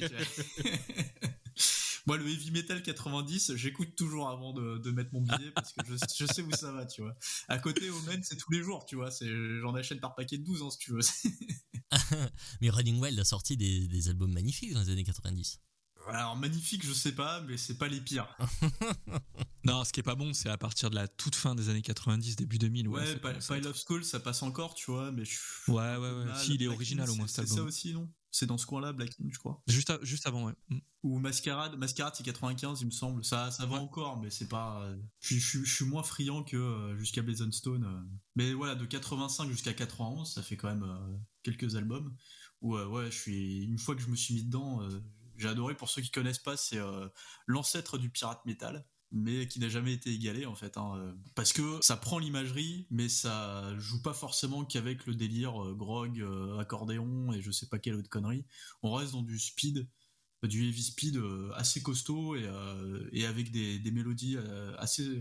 Moi, 2.08 2.18
le 2.18 2.28
heavy 2.28 2.50
metal 2.50 2.82
90, 2.82 3.56
j'écoute 3.56 3.96
toujours 3.96 4.30
avant 4.30 4.52
de, 4.52 4.92
mettre 4.92 5.14
mon 5.14 5.22
billet 5.22 5.52
parce 5.54 5.74
que 5.74 5.82
je, 5.86 6.26
sais 6.26 6.42
où 6.42 6.52
ça 6.52 6.72
va, 6.72 6.86
tu 6.88 7.02
vois. 7.02 7.16
À 7.50 7.60
côté, 7.60 7.90
Omen, 7.92 8.24
c'est 8.24 8.36
tous 8.36 8.52
les 8.52 8.64
jours, 8.64 8.86
tu 8.86 8.96
vois. 8.96 9.10
J'en 9.62 9.76
achète 9.76 10.02
par 10.02 10.16
paquet 10.16 10.40
de 10.40 10.44
12, 10.44 10.64
hein, 10.64 10.70
si 10.72 10.78
tu 10.80 10.92
veux. 10.92 11.02
mais 12.62 12.72
Running 12.72 13.00
Wild 13.00 13.20
a 13.20 13.24
sorti 13.24 13.58
des, 13.58 13.88
des 13.88 14.10
albums 14.10 14.34
magnifiques 14.34 14.74
dans 14.74 14.82
les 14.82 14.90
années 14.90 15.04
90. 15.04 15.60
Alors 16.10 16.36
magnifique, 16.36 16.86
je 16.86 16.94
sais 16.94 17.14
pas, 17.14 17.42
mais 17.42 17.58
c'est 17.58 17.78
pas 17.78 17.88
les 17.88 18.00
pires. 18.00 18.28
non, 19.64 19.84
ce 19.84 19.92
qui 19.92 20.00
est 20.00 20.04
pas 20.04 20.16
bon, 20.16 20.34
c'est 20.34 20.50
à 20.50 20.58
partir 20.58 20.90
de 20.90 20.96
la 20.96 21.08
toute 21.08 21.36
fin 21.36 21.56
des 21.56 21.70
années 21.70 21.82
90, 21.82 22.36
début 22.36 22.58
2000. 22.58 22.88
Ouais, 22.88 23.02
ouais 23.02 23.40
Pile 23.40 23.68
of 23.68 23.78
Skull, 23.78 24.06
ça 24.06 24.20
passe 24.20 24.44
encore, 24.44 24.74
tu 24.74 24.92
vois, 24.92 25.12
mais 25.12 25.26
je... 25.26 25.38
Ouais, 25.68 25.98
ouais, 25.98 26.12
ouais. 26.12 26.26
Si, 26.38 26.56
il 26.56 26.64
est 26.64 26.68
original 26.68 27.10
au 27.10 27.16
moins, 27.16 27.28
C'est 27.28 27.48
ça 27.48 27.62
aussi, 27.62 27.94
non? 27.94 28.10
C'est 28.30 28.46
dans 28.46 28.58
ce 28.58 28.68
coin-là, 28.68 28.94
Black 28.94 29.16
je 29.30 29.40
crois. 29.40 29.64
Juste, 29.68 29.92
juste 30.04 30.28
avant, 30.28 30.46
ouais. 30.46 30.54
Mm. 30.70 30.78
Ou 31.04 31.20
Mascarade, 31.20 31.76
Mascarade 31.78 32.14
c'est 32.16 32.24
95, 32.24 32.82
il 32.82 32.86
me 32.86 32.92
semble. 32.92 33.24
Ça, 33.24 33.50
ça 33.50 33.66
va 33.66 33.78
encore, 33.78 34.20
mais 34.20 34.30
c'est 34.30 34.48
pas. 34.48 34.84
Euh, 34.84 34.98
je, 35.22 35.64
suis 35.64 35.86
moins 35.86 36.04
friand 36.04 36.44
que 36.44 36.58
euh, 36.58 36.98
jusqu'à 36.98 37.22
Blazon 37.22 37.52
Stone. 37.52 37.86
Euh. 37.86 38.18
Mais 38.36 38.54
voilà, 38.54 38.76
de 38.76 38.86
85 38.86 39.50
jusqu'à 39.50 39.74
91, 39.74 40.32
ça 40.32 40.44
fait 40.44 40.58
quand 40.58 40.68
même 40.68 40.86
quelques 41.42 41.76
albums. 41.76 42.16
Où, 42.62 42.78
ouais, 42.78 43.10
je 43.10 43.18
suis. 43.18 43.64
Une 43.64 43.80
fois 43.80 43.96
que 43.96 44.02
je 44.02 44.10
me 44.10 44.16
suis 44.16 44.36
mis 44.36 44.44
dedans 44.44 44.88
j'ai 45.38 45.48
adoré. 45.48 45.76
Pour 45.76 45.90
ceux 45.90 46.02
qui 46.02 46.12
connaissent 46.12 46.40
pas, 46.40 46.58
c'est 46.58 46.78
euh, 46.78 47.08
l'ancêtre 47.46 47.98
du 47.98 48.10
pirate 48.10 48.46
metal 48.46 48.86
mais 49.10 49.48
qui 49.48 49.62
n'a 49.62 49.70
jamais 49.70 49.94
été 49.94 50.10
égalé 50.12 50.46
en 50.46 50.56
fait 50.56 50.76
hein, 50.76 50.92
euh, 50.98 51.14
parce 51.34 51.54
que 51.54 51.80
ça 51.80 51.96
prend 51.96 52.20
l'imagerie 52.20 52.88
mais 52.92 53.08
ça 53.08 53.74
joue 53.78 54.02
pas 54.02 54.14
forcément 54.14 54.66
qu'avec 54.66 55.06
le 55.06 55.16
délire 55.16 55.64
euh, 55.64 55.74
grog 55.74 56.22
accordéon 56.60 57.32
et 57.32 57.42
je 57.42 57.50
sais 57.50 57.68
pas 57.68 57.80
quelle 57.80 57.96
autre 57.96 58.10
connerie. 58.10 58.46
On 58.84 58.92
reste 58.92 59.14
dans 59.14 59.22
du 59.22 59.40
speed 59.40 59.88
du 60.44 60.68
heavy 60.68 60.84
speed 60.84 61.22
assez 61.56 61.82
costaud 61.82 62.36
et, 62.36 63.26
avec 63.26 63.50
des, 63.52 63.80
des 63.80 63.92
mélodies 63.92 64.38
assez 64.78 65.20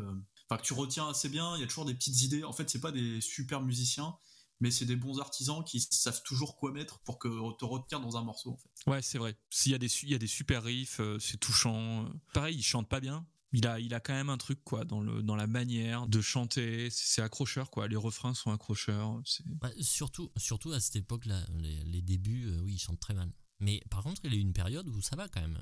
enfin 0.48 0.60
que 0.60 0.66
tu 0.66 0.74
retiens 0.74 1.08
assez 1.08 1.28
bien. 1.28 1.56
Il 1.56 1.60
y 1.60 1.64
a 1.64 1.66
toujours 1.66 1.86
des 1.86 1.94
petites 1.94 2.20
idées. 2.22 2.44
En 2.44 2.52
fait 2.52 2.68
c'est 2.68 2.80
pas 2.80 2.92
des 2.92 3.20
super 3.20 3.62
musiciens 3.62 4.16
mais 4.60 4.70
c'est 4.70 4.84
des 4.86 4.96
bons 4.96 5.20
artisans 5.20 5.62
qui 5.64 5.80
savent 5.80 6.22
toujours 6.22 6.56
quoi 6.56 6.72
mettre 6.72 6.98
pour 7.00 7.18
que 7.18 7.28
te 7.58 7.64
retenir 7.64 8.00
dans 8.00 8.16
un 8.16 8.22
morceau. 8.22 8.52
En 8.52 8.56
fait. 8.56 8.90
Ouais, 8.90 9.02
c'est 9.02 9.18
vrai. 9.18 9.36
S'il 9.50 9.72
y 9.72 9.74
a 9.74 9.78
des 9.78 9.90
il 10.02 10.10
y 10.10 10.14
a 10.14 10.18
des 10.18 10.26
super 10.26 10.62
riffs, 10.62 11.00
euh, 11.00 11.18
c'est 11.18 11.38
touchant. 11.38 12.08
Pareil, 12.32 12.56
il 12.56 12.62
chante 12.62 12.88
pas 12.88 13.00
bien. 13.00 13.26
Il 13.52 13.66
a, 13.66 13.78
il 13.78 13.94
a 13.94 14.00
quand 14.00 14.12
même 14.12 14.28
un 14.28 14.36
truc 14.36 14.62
quoi 14.64 14.84
dans 14.84 15.00
le 15.00 15.22
dans 15.22 15.36
la 15.36 15.46
manière 15.46 16.06
de 16.06 16.20
chanter. 16.20 16.88
C'est 16.90 17.22
accrocheur 17.22 17.70
quoi. 17.70 17.88
Les 17.88 17.96
refrains 17.96 18.34
sont 18.34 18.50
accrocheurs. 18.50 19.20
Bah, 19.46 19.70
surtout, 19.80 20.30
surtout 20.36 20.72
à 20.72 20.80
cette 20.80 20.96
époque-là, 20.96 21.40
les, 21.60 22.02
débuts, 22.02 22.46
euh, 22.46 22.60
oui, 22.62 22.74
il 22.74 22.78
chante 22.78 23.00
très 23.00 23.14
mal. 23.14 23.32
Mais 23.60 23.82
par 23.90 24.02
contre, 24.02 24.20
il 24.24 24.32
y 24.32 24.36
a 24.36 24.38
eu 24.38 24.42
une 24.42 24.52
période 24.52 24.88
où 24.88 25.00
ça 25.00 25.16
va 25.16 25.28
quand 25.28 25.40
même. 25.40 25.58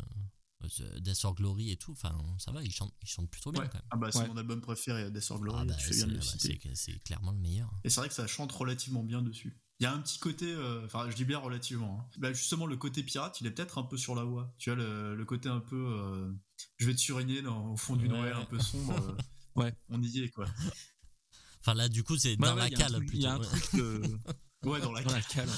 Euh, 0.81 1.01
Death 1.01 1.25
or 1.25 1.35
Glory 1.35 1.71
et 1.71 1.77
tout, 1.77 1.93
enfin 1.93 2.17
ça 2.39 2.53
va, 2.53 2.63
il 2.63 2.73
chante, 2.73 2.93
il 3.03 3.09
chante 3.09 3.31
plutôt 3.31 3.53
bien 3.53 3.67
quand 3.67 3.75
même. 3.75 3.83
Ah 3.91 3.97
bah 3.97 4.11
c'est 4.13 4.27
mon 4.27 4.37
album 4.37 4.61
préféré, 4.61 5.11
Death 5.11 5.31
or 5.31 5.41
Glory, 5.41 5.59
ah 5.61 5.65
bah, 5.65 5.75
c'est 6.75 7.03
clairement 7.05 7.33
le 7.33 7.39
meilleur. 7.39 7.71
Et 7.85 7.91
c'est 7.91 8.01
vrai 8.01 8.09
que 8.09 8.15
ça 8.15 8.27
chante 8.27 8.53
relativement 8.53 9.03
bien 9.03 9.23
dessus. 9.23 9.61
Il 9.81 9.85
y 9.85 9.87
a 9.87 9.93
un 9.93 9.99
petit 9.99 10.19
côté, 10.19 10.53
euh, 10.53 10.85
enfin 10.85 11.11
je 11.11 11.17
dis 11.17 11.25
bien 11.25 11.39
relativement, 11.39 12.01
hein. 12.01 12.19
bah, 12.19 12.33
justement 12.33 12.67
le 12.67 12.77
côté 12.77 13.03
pirate, 13.03 13.41
il 13.41 13.47
est 13.47 13.51
peut-être 13.51 13.79
un 13.79 13.83
peu 13.83 13.97
sur 13.97 14.15
la 14.15 14.23
voix. 14.23 14.55
Tu 14.59 14.71
vois 14.71 14.79
le, 14.79 15.25
côté 15.25 15.49
un 15.49 15.61
peu, 15.61 15.77
euh, 15.77 16.33
je 16.77 16.87
vais 16.87 16.95
te 16.95 17.01
suriner 17.01 17.43
dans, 17.43 17.73
au 17.73 17.77
fond 17.77 17.97
du 17.97 18.09
Noël 18.09 18.35
un 18.35 18.45
peu 18.45 18.59
sombre. 18.61 18.95
ouais. 19.57 19.75
On 19.89 20.01
y 20.03 20.21
est 20.21 20.29
quoi. 20.31 20.47
Enfin 21.61 21.75
là 21.75 21.89
du 21.89 22.05
coup 22.05 22.17
c'est 22.17 22.37
dans, 22.37 22.55
la 22.55 22.71
cale 22.71 22.99
Il 23.13 23.21
y 23.21 23.27
a 23.27 23.35
un 23.35 23.39
truc 23.39 23.75
de... 23.75 24.03
ouais 24.65 24.81
dans 24.81 24.93
la 24.93 25.03
cale. 25.03 25.49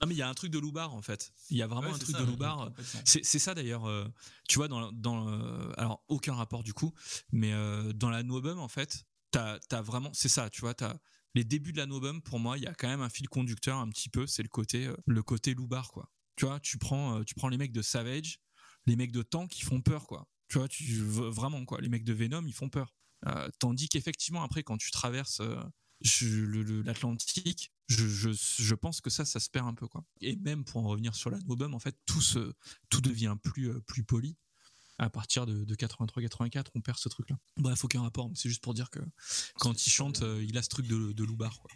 Non 0.00 0.06
mais 0.06 0.14
il 0.14 0.18
y 0.18 0.22
a 0.22 0.28
un 0.28 0.34
truc 0.34 0.50
de 0.50 0.58
Loubar 0.58 0.94
en 0.94 1.00
fait. 1.00 1.32
Il 1.50 1.56
y 1.56 1.62
a 1.62 1.66
vraiment 1.66 1.94
un 1.94 1.98
truc 1.98 2.16
de 2.16 2.24
Loubar. 2.24 2.70
C'est 3.04 3.22
ça 3.24 3.54
d'ailleurs. 3.54 3.86
Euh, 3.86 4.06
tu 4.48 4.58
vois 4.58 4.68
dans 4.68 4.92
dans 4.92 5.28
euh, 5.28 5.72
alors 5.76 6.04
aucun 6.08 6.34
rapport 6.34 6.62
du 6.62 6.74
coup, 6.74 6.92
mais 7.32 7.52
euh, 7.52 7.92
dans 7.92 8.10
la 8.10 8.22
Nobum 8.22 8.58
en 8.58 8.68
fait, 8.68 9.06
t'as 9.30 9.58
as 9.70 9.82
vraiment 9.82 10.10
c'est 10.12 10.28
ça. 10.28 10.50
Tu 10.50 10.60
vois 10.60 10.74
t'as 10.74 10.96
les 11.34 11.44
débuts 11.44 11.72
de 11.72 11.78
la 11.78 11.86
Nobum 11.86 12.20
pour 12.22 12.38
moi 12.38 12.58
il 12.58 12.64
y 12.64 12.66
a 12.66 12.74
quand 12.74 12.88
même 12.88 13.00
un 13.00 13.08
fil 13.08 13.28
conducteur 13.28 13.78
un 13.78 13.88
petit 13.88 14.10
peu. 14.10 14.26
C'est 14.26 14.42
le 14.42 14.48
côté 14.48 14.90
le 15.06 15.22
côté 15.22 15.54
Loubar 15.54 15.90
quoi. 15.90 16.10
Tu 16.36 16.44
vois 16.44 16.60
tu 16.60 16.76
prends 16.76 17.24
tu 17.24 17.34
prends 17.34 17.48
les 17.48 17.56
mecs 17.56 17.72
de 17.72 17.82
Savage, 17.82 18.40
les 18.84 18.96
mecs 18.96 19.12
de 19.12 19.22
Tank 19.22 19.50
qui 19.50 19.62
font 19.62 19.80
peur 19.80 20.06
quoi. 20.06 20.28
Tu 20.48 20.58
vois 20.58 20.68
tu 20.68 21.00
vraiment 21.00 21.64
quoi. 21.64 21.80
Les 21.80 21.88
mecs 21.88 22.04
de 22.04 22.12
Venom 22.12 22.44
ils 22.46 22.54
font 22.54 22.68
peur. 22.68 22.94
tandis 23.58 23.88
qu'effectivement 23.88 24.42
après 24.42 24.62
quand 24.62 24.76
tu 24.76 24.90
traverses 24.90 25.40
l'Atlantique, 26.84 27.72
je, 27.88 28.06
je, 28.06 28.30
je, 28.32 28.74
pense 28.74 29.00
que 29.00 29.10
ça, 29.10 29.24
ça 29.24 29.40
se 29.40 29.48
perd 29.48 29.66
un 29.66 29.74
peu, 29.74 29.86
quoi. 29.86 30.04
Et 30.20 30.36
même 30.36 30.64
pour 30.64 30.84
en 30.84 30.88
revenir 30.88 31.14
sur 31.14 31.30
l'album, 31.30 31.74
en 31.74 31.78
fait, 31.78 31.96
tout 32.04 32.20
se, 32.20 32.52
tout 32.90 33.00
devient 33.00 33.36
plus, 33.42 33.70
euh, 33.70 33.80
plus 33.80 34.04
poli. 34.04 34.36
À 34.98 35.10
partir 35.10 35.44
de, 35.44 35.64
de 35.64 35.74
83-84, 35.74 36.68
on 36.74 36.80
perd 36.80 36.98
ce 36.98 37.10
truc-là. 37.10 37.36
Bref, 37.58 37.84
aucun 37.84 38.00
rapport, 38.00 38.30
mais 38.30 38.34
c'est 38.34 38.48
juste 38.48 38.62
pour 38.62 38.72
dire 38.72 38.88
que 38.88 39.00
quand 39.56 39.86
il 39.86 39.90
chante, 39.90 40.22
euh, 40.22 40.42
il 40.42 40.56
a 40.56 40.62
ce 40.62 40.68
truc 40.68 40.86
de, 40.86 41.12
de 41.12 41.24
loubar, 41.24 41.60
quoi. 41.60 41.70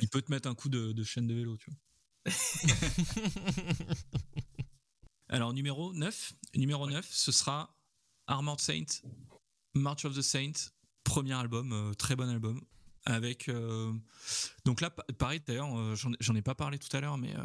Il 0.00 0.08
peut 0.08 0.22
te 0.22 0.30
mettre 0.30 0.48
un 0.48 0.54
coup 0.54 0.68
de, 0.68 0.92
de 0.92 1.02
chaîne 1.04 1.26
de 1.26 1.34
vélo, 1.34 1.56
tu 1.56 1.70
vois. 1.70 2.32
Alors, 5.28 5.52
numéro 5.52 5.92
9. 5.92 6.32
Numéro 6.54 6.88
9, 6.88 7.06
ce 7.08 7.32
sera 7.32 7.76
Armored 8.26 8.60
Saint, 8.60 8.86
March 9.74 10.04
of 10.04 10.16
the 10.16 10.22
Saint, 10.22 10.52
premier 11.04 11.34
album, 11.34 11.72
euh, 11.72 11.94
très 11.94 12.16
bon 12.16 12.28
album 12.28 12.60
avec 13.06 13.48
euh, 13.48 13.92
donc 14.64 14.80
là 14.80 14.90
pareil 14.90 15.40
d'ailleurs 15.46 15.74
euh, 15.78 15.94
j'en 15.94 16.34
ai 16.34 16.42
pas 16.42 16.54
parlé 16.54 16.78
tout 16.78 16.94
à 16.94 17.00
l'heure 17.00 17.16
mais 17.16 17.34
euh, 17.34 17.44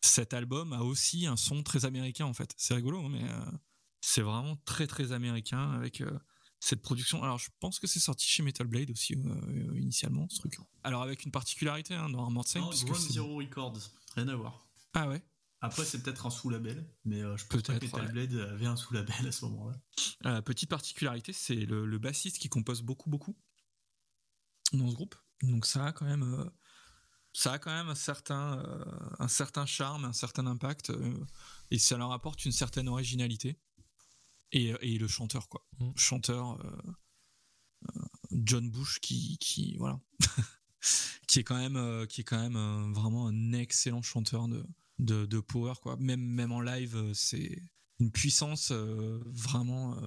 cet 0.00 0.34
album 0.34 0.72
a 0.72 0.82
aussi 0.82 1.26
un 1.26 1.36
son 1.36 1.62
très 1.62 1.86
américain 1.86 2.26
en 2.26 2.34
fait. 2.34 2.52
C'est 2.58 2.74
rigolo 2.74 3.00
hein, 3.00 3.08
mais 3.10 3.24
c'est 4.02 4.20
vraiment 4.20 4.56
très 4.66 4.86
très 4.86 5.12
américain 5.12 5.72
avec 5.72 6.02
cette 6.60 6.82
production. 6.82 7.22
Alors 7.22 7.38
je 7.38 7.48
pense 7.58 7.78
que 7.78 7.86
c'est 7.86 8.00
sorti 8.00 8.26
chez 8.26 8.42
Metal 8.42 8.66
Blade 8.66 8.90
aussi 8.90 9.16
initialement 9.74 10.26
ce 10.28 10.40
truc. 10.40 10.58
Alors 10.82 11.02
avec 11.02 11.24
une 11.24 11.30
particularité 11.30 11.94
hein, 11.94 12.10
dans 12.10 12.22
Armored 12.22 12.46
Saint 12.46 12.60
non, 12.60 12.70
Ground 12.70 13.10
Zero 13.10 13.36
Records. 13.36 13.78
Rien 14.14 14.28
à 14.28 14.36
voir. 14.36 14.68
Ah 14.92 15.08
ouais. 15.08 15.22
Après, 15.62 15.86
c'est 15.86 16.02
peut-être 16.02 16.26
un 16.26 16.30
sous-label, 16.30 16.86
mais 17.06 17.20
je 17.20 17.46
pense 17.46 17.62
que 17.62 17.72
Metal 17.72 18.12
Blade 18.12 18.34
avait 18.34 18.66
un 18.66 18.76
sous-label 18.76 19.26
à 19.26 19.32
ce 19.32 19.46
moment-là. 19.46 20.42
petite 20.42 20.68
particularité, 20.68 21.32
c'est 21.32 21.54
le, 21.54 21.86
le, 21.86 21.98
bassiste 21.98 22.38
qui 22.38 22.50
compose 22.50 22.82
beaucoup, 22.82 23.08
beaucoup 23.08 23.34
dans 24.78 24.88
ce 24.88 24.94
groupe. 24.94 25.14
Donc 25.42 25.66
ça 25.66 25.86
a 25.86 25.92
quand 25.92 26.06
même, 26.06 26.22
euh, 26.22 26.50
ça 27.32 27.54
a 27.54 27.58
quand 27.58 27.72
même 27.72 27.88
un 27.88 27.94
certain, 27.94 28.58
euh, 28.58 28.84
un 29.18 29.28
certain 29.28 29.66
charme, 29.66 30.04
un 30.04 30.12
certain 30.12 30.46
impact, 30.46 30.90
euh, 30.90 31.26
et 31.70 31.78
ça 31.78 31.96
leur 31.96 32.12
apporte 32.12 32.44
une 32.44 32.52
certaine 32.52 32.88
originalité. 32.88 33.58
Et, 34.52 34.72
et 34.82 34.98
le 34.98 35.08
chanteur, 35.08 35.48
quoi. 35.48 35.66
Mm. 35.80 35.90
Chanteur 35.96 36.58
John 38.30 38.70
Bush 38.70 39.00
qui, 39.00 39.36
qui 39.38 39.76
voilà, 39.78 40.00
qui 41.26 41.40
est 41.40 41.44
quand 41.44 41.56
même, 41.56 42.06
qui 42.06 42.20
est 42.20 42.24
quand 42.24 42.40
même 42.40 42.92
vraiment 42.92 43.26
un 43.26 43.52
excellent 43.52 44.02
chanteur 44.02 44.46
de, 44.46 44.64
de, 45.00 45.26
de 45.26 45.40
power, 45.40 45.74
quoi. 45.82 45.96
Même, 45.96 46.20
même 46.20 46.52
en 46.52 46.60
live, 46.60 47.12
c'est 47.14 47.60
une 47.98 48.12
puissance 48.12 48.70
vraiment 48.70 50.00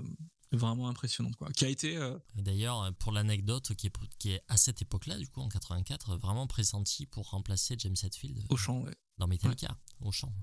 vraiment 0.51 0.87
impressionnante 0.87 1.35
quoi. 1.35 1.51
Qui 1.51 1.65
a 1.65 1.69
été 1.69 1.97
euh, 1.97 2.17
d'ailleurs 2.35 2.93
pour 2.95 3.11
l'anecdote 3.11 3.73
qui 3.75 3.87
est 3.87 3.93
qui 4.17 4.31
est 4.31 4.43
à 4.47 4.57
cette 4.57 4.81
époque-là 4.81 5.17
du 5.17 5.27
coup 5.27 5.41
en 5.41 5.49
84 5.49 6.17
vraiment 6.17 6.47
pressenti 6.47 7.05
pour 7.05 7.29
remplacer 7.29 7.75
James 7.79 7.95
Hetfield. 8.01 8.45
Au 8.49 8.57
chant 8.57 8.81
ouais. 8.81 8.95
dans 9.17 9.27
Metallica 9.27 9.77
au 10.01 10.11
chant 10.11 10.33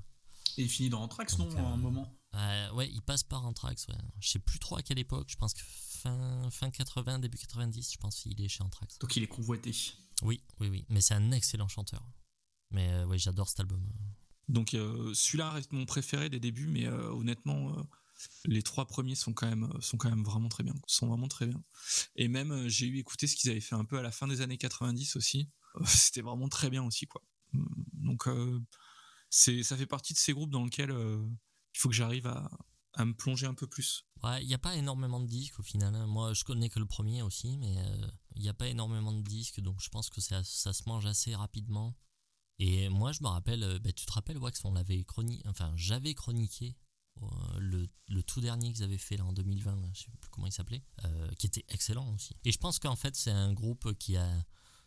et 0.56 0.62
il 0.62 0.68
finit 0.68 0.90
dans 0.90 1.02
Anthrax 1.02 1.38
non 1.38 1.48
à 1.56 1.60
un 1.60 1.72
euh, 1.72 1.76
moment 1.76 2.18
euh, 2.34 2.72
ouais 2.72 2.90
il 2.90 3.02
passe 3.02 3.22
par 3.22 3.44
Anthrax 3.46 3.86
ouais. 3.88 3.94
Je 4.20 4.28
sais 4.28 4.38
plus 4.38 4.58
trop 4.58 4.76
à 4.76 4.82
quelle 4.82 4.98
époque 4.98 5.28
je 5.28 5.36
pense 5.36 5.54
que 5.54 5.60
fin 5.62 6.50
fin 6.50 6.70
80 6.70 7.20
début 7.20 7.38
90 7.38 7.92
je 7.92 7.96
pense 7.98 8.16
qu'il 8.16 8.40
est 8.40 8.48
chez 8.48 8.62
Anthrax. 8.62 8.98
Donc 8.98 9.16
il 9.16 9.22
est 9.22 9.28
convoité. 9.28 9.72
Oui 10.22 10.42
oui 10.60 10.68
oui. 10.68 10.84
Mais 10.90 11.00
c'est 11.00 11.14
un 11.14 11.32
excellent 11.32 11.68
chanteur. 11.68 12.06
Mais 12.70 13.04
ouais 13.04 13.18
j'adore 13.18 13.48
cet 13.48 13.60
album. 13.60 13.82
Donc 14.48 14.70
celui-là 14.70 15.50
reste 15.50 15.72
mon 15.72 15.86
préféré 15.86 16.28
des 16.28 16.40
débuts 16.40 16.66
mais 16.66 16.88
honnêtement 16.88 17.74
les 18.44 18.62
trois 18.62 18.86
premiers 18.86 19.14
sont 19.14 19.32
quand 19.32 19.48
même 19.48 19.70
sont 19.80 19.96
quand 19.96 20.10
même 20.10 20.24
vraiment 20.24 20.48
très 20.48 20.62
bien. 20.62 20.74
Sont 20.86 21.08
vraiment 21.08 21.28
très 21.28 21.46
bien. 21.46 21.62
Et 22.16 22.28
même 22.28 22.52
euh, 22.52 22.68
j'ai 22.68 22.86
eu 22.86 22.98
écouté 22.98 23.26
ce 23.26 23.36
qu'ils 23.36 23.50
avaient 23.50 23.60
fait 23.60 23.74
un 23.74 23.84
peu 23.84 23.98
à 23.98 24.02
la 24.02 24.12
fin 24.12 24.26
des 24.26 24.40
années 24.40 24.58
90 24.58 25.16
aussi. 25.16 25.50
Euh, 25.76 25.84
c'était 25.86 26.22
vraiment 26.22 26.48
très 26.48 26.70
bien 26.70 26.82
aussi 26.84 27.06
quoi. 27.06 27.22
Mm, 27.52 27.64
donc 27.92 28.28
euh, 28.28 28.60
c'est 29.30 29.62
ça 29.62 29.76
fait 29.76 29.86
partie 29.86 30.12
de 30.12 30.18
ces 30.18 30.32
groupes 30.32 30.50
dans 30.50 30.64
lesquels 30.64 30.90
il 30.90 31.78
faut 31.78 31.88
que 31.88 31.94
j'arrive 31.94 32.26
à, 32.26 32.50
à, 32.92 33.04
me 33.04 33.14
plonger 33.14 33.46
un 33.46 33.54
peu 33.54 33.66
plus. 33.66 34.06
Ouais 34.22 34.42
il 34.42 34.46
n'y 34.46 34.54
a 34.54 34.58
pas 34.58 34.76
énormément 34.76 35.20
de 35.20 35.26
disques 35.26 35.58
au 35.58 35.62
final 35.62 35.94
hein. 35.94 36.06
moi 36.06 36.32
je 36.34 36.44
connais 36.44 36.68
que 36.68 36.78
le 36.78 36.86
premier 36.86 37.22
aussi 37.22 37.58
mais 37.58 37.74
il 38.36 38.42
n'y 38.42 38.48
a 38.48 38.54
pas 38.54 38.68
énormément 38.68 39.12
de 39.12 39.22
disques 39.22 39.60
donc 39.60 39.80
je 39.80 39.88
pense 39.88 40.08
que 40.08 40.20
ça, 40.20 40.42
ça 40.44 40.72
se 40.72 40.82
mange 40.86 41.06
assez 41.06 41.34
rapidement. 41.34 41.96
Et 42.60 42.88
moi 42.88 43.10
je 43.10 43.22
me 43.22 43.28
rappelle 43.28 43.80
bah, 43.82 43.92
tu 43.92 44.06
te 44.06 44.12
rappelles 44.12 44.38
Wax 44.38 44.64
on 44.64 44.72
l'avait 44.72 45.02
chroniqué 45.02 45.42
enfin 45.48 45.72
j'avais 45.74 46.14
chroniqué 46.14 46.76
le, 47.58 47.86
le, 48.08 48.22
tout 48.22 48.40
dernier 48.40 48.72
qu'ils 48.72 48.82
avaient 48.82 48.98
fait 48.98 49.16
là 49.16 49.24
en 49.24 49.32
2020, 49.32 49.90
je 49.94 50.00
sais 50.00 50.06
plus 50.20 50.30
comment 50.30 50.46
il 50.46 50.52
s'appelait, 50.52 50.82
euh, 51.04 51.30
qui 51.38 51.46
était 51.46 51.64
excellent 51.68 52.12
aussi. 52.14 52.36
Et 52.44 52.52
je 52.52 52.58
pense 52.58 52.78
qu'en 52.78 52.96
fait 52.96 53.14
c'est 53.16 53.30
un 53.30 53.52
groupe 53.52 53.92
qui 53.98 54.16
a 54.16 54.44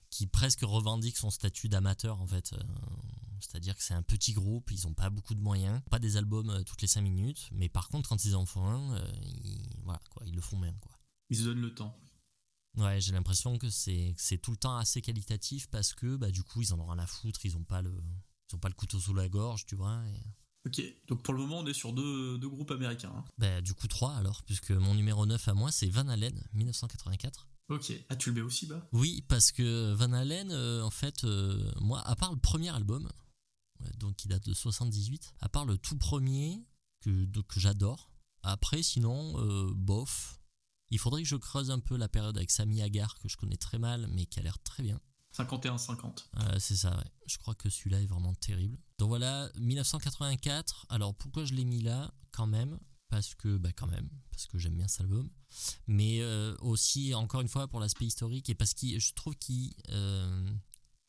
qui 0.10 0.26
presque 0.28 0.62
revendique 0.62 1.18
son 1.18 1.30
statut 1.30 1.68
d'amateur 1.70 2.22
en 2.22 2.28
fait. 2.28 2.54
Euh, 2.54 2.64
C'est-à-dire 3.42 3.76
que 3.76 3.84
c'est 3.84 3.94
un 3.94 4.02
petit 4.04 4.34
groupe, 4.34 4.72
ils 4.72 4.88
ont 4.88 4.94
pas 4.94 5.10
beaucoup 5.10 5.36
de 5.36 5.42
moyens, 5.42 5.82
pas 5.90 6.00
des 6.00 6.16
albums 6.18 6.50
euh, 6.50 6.64
toutes 6.64 6.82
les 6.82 6.88
5 6.88 7.02
minutes, 7.02 7.50
mais 7.52 7.68
par 7.70 7.90
contre, 7.90 8.08
quand 8.10 8.24
ils 8.26 8.36
en 8.36 8.46
font 8.46 8.66
un, 8.66 8.94
euh, 8.96 9.12
ils, 9.44 9.68
voilà, 9.84 10.00
quoi, 10.10 10.24
ils 10.26 10.34
le 10.36 10.42
font 10.42 10.58
bien. 10.60 10.74
Quoi. 10.80 10.92
Ils 11.30 11.38
se 11.38 11.44
donnent 11.44 11.62
le 11.62 11.74
temps. 11.76 11.94
Ouais, 12.78 13.02
j'ai 13.02 13.12
l'impression 13.12 13.58
que 13.58 13.70
c'est 13.70 14.16
tout 14.42 14.52
le 14.52 14.58
temps 14.58 14.78
assez 14.78 15.02
qualitatif 15.02 15.68
parce 15.68 15.94
que 15.94 16.16
bah, 16.16 16.32
du 16.32 16.44
coup, 16.44 16.62
ils 16.62 16.74
en 16.74 16.80
ont 16.80 16.86
rien 16.88 17.00
à 17.00 17.08
foutre, 17.08 17.44
ils 17.46 17.58
ont 17.58 17.64
pas 17.64 17.82
le, 17.82 17.92
ils 18.50 18.56
ont 18.56 18.60
pas 18.60 18.70
le 18.70 18.76
couteau 18.76 19.00
sous 19.00 19.14
la 19.14 19.28
gorge, 19.28 19.66
tu 19.66 19.76
vois. 19.76 20.02
et- 20.08 20.24
Ok, 20.66 20.82
donc 21.08 21.22
pour 21.24 21.34
le 21.34 21.40
moment, 21.42 21.60
on 21.60 21.66
est 21.68 21.74
sur 21.74 21.94
deux, 21.94 22.38
deux 22.38 22.50
groupes 22.50 22.72
américains. 22.72 23.14
hein. 23.16 23.24
Bah, 23.38 23.62
du 23.62 23.74
coup, 23.74 23.88
3 23.88 24.16
alors, 24.16 24.44
puisque 24.44 24.72
mon 24.72 24.96
numéro 24.96 25.26
9 25.26 25.48
à 25.48 25.54
moi, 25.54 25.72
c'est 25.72 25.88
Van 25.90 26.08
Halen, 26.08 26.42
1984. 26.54 27.48
Ok, 27.70 27.92
ah, 28.10 28.16
tu 28.16 28.30
le 28.30 28.36
mets 28.36 28.42
aussi 28.42 28.66
bas? 28.66 28.88
Oui, 28.94 29.24
parce 29.28 29.52
que 29.52 29.94
Van 29.94 30.12
Halen, 30.14 30.52
euh, 30.52 30.84
en 30.84 30.90
fait, 30.90 31.24
euh, 31.24 31.72
moi, 31.82 32.02
à 32.08 32.16
part 32.16 32.32
le 32.32 32.40
premier 32.40 32.70
album, 32.70 33.10
donc 33.98 34.16
qui 34.16 34.28
date 34.28 34.46
de 34.46 34.54
78, 34.54 35.34
à 35.42 35.50
part 35.50 35.66
le 35.66 35.78
tout 35.78 35.98
premier, 35.98 36.66
que, 37.02 37.26
donc, 37.26 37.48
que 37.48 37.60
j'adore, 37.60 38.10
après, 38.44 38.84
sinon, 38.84 39.38
euh, 39.40 39.72
bof. 39.74 40.40
Il 40.90 41.00
faudrait 41.00 41.22
que 41.22 41.28
je 41.28 41.36
creuse 41.36 41.70
un 41.70 41.80
peu 41.80 41.98
la 41.98 42.08
période 42.08 42.38
avec 42.38 42.50
Sami 42.52 42.82
Hagar, 42.82 43.16
que 43.20 43.28
je 43.28 43.36
connais 43.36 43.58
très 43.58 43.78
mal, 43.78 44.08
mais 44.14 44.26
qui 44.26 44.40
a 44.40 44.44
l'air 44.44 44.58
très 44.60 44.84
bien. 44.84 45.02
51-50. 45.38 46.26
Euh, 46.38 46.60
c'est 46.60 46.76
ça. 46.76 47.04
Je 47.28 47.38
crois 47.38 47.56
que 47.56 47.70
celui-là 47.70 48.02
est 48.02 48.08
vraiment 48.08 48.34
terrible. 48.36 48.78
Donc 48.98 49.10
voilà, 49.10 49.50
1984. 49.60 50.88
Alors 50.90 51.14
pourquoi 51.16 51.46
je 51.46 51.54
l'ai 51.54 51.66
mis 51.66 51.82
là 51.82 52.14
quand 52.32 52.48
même? 52.48 52.80
Parce 53.10 53.36
que, 53.36 53.58
bah 53.58 53.72
quand 53.72 53.88
même, 53.88 54.10
parce 54.32 54.48
que 54.48 54.58
j'aime 54.58 54.76
bien 54.76 54.88
cet 54.88 55.02
album. 55.02 55.30
Mais 55.88 56.22
euh, 56.22 56.56
aussi, 56.60 57.14
encore 57.14 57.42
une 57.42 57.48
fois, 57.48 57.68
pour 57.68 57.80
l'aspect 57.80 58.06
historique 58.06 58.50
et 58.50 58.56
parce 58.56 58.74
que 58.74 59.00
je 59.00 59.14
trouve 59.14 59.36
qu'il, 59.36 59.74
euh, 59.90 60.50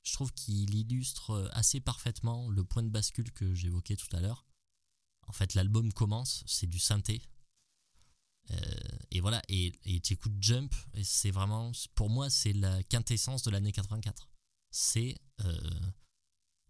je 0.05 0.12
trouve 0.12 0.32
qu'il 0.32 0.74
illustre 0.74 1.50
assez 1.52 1.80
parfaitement 1.80 2.48
le 2.50 2.62
point 2.62 2.84
de 2.84 2.88
bascule 2.88 3.32
que 3.32 3.52
j'évoquais 3.55 3.96
tout 3.96 4.14
à 4.16 4.20
l'heure. 4.20 4.46
En 5.26 5.32
fait, 5.32 5.55
l'album 5.55 5.92
commence, 5.92 6.44
c'est 6.46 6.68
du 6.68 6.78
synthé. 6.78 7.20
Euh, 8.50 8.56
et 9.10 9.20
voilà, 9.20 9.42
et 9.48 9.72
tu 10.02 10.14
écoutes 10.14 10.36
Jump, 10.40 10.74
et 10.94 11.04
c'est 11.04 11.30
vraiment, 11.30 11.72
pour 11.94 12.10
moi, 12.10 12.30
c'est 12.30 12.52
la 12.52 12.82
quintessence 12.84 13.42
de 13.42 13.50
l'année 13.50 13.72
84 13.72 14.28
c'est 14.70 15.16
euh, 15.44 15.80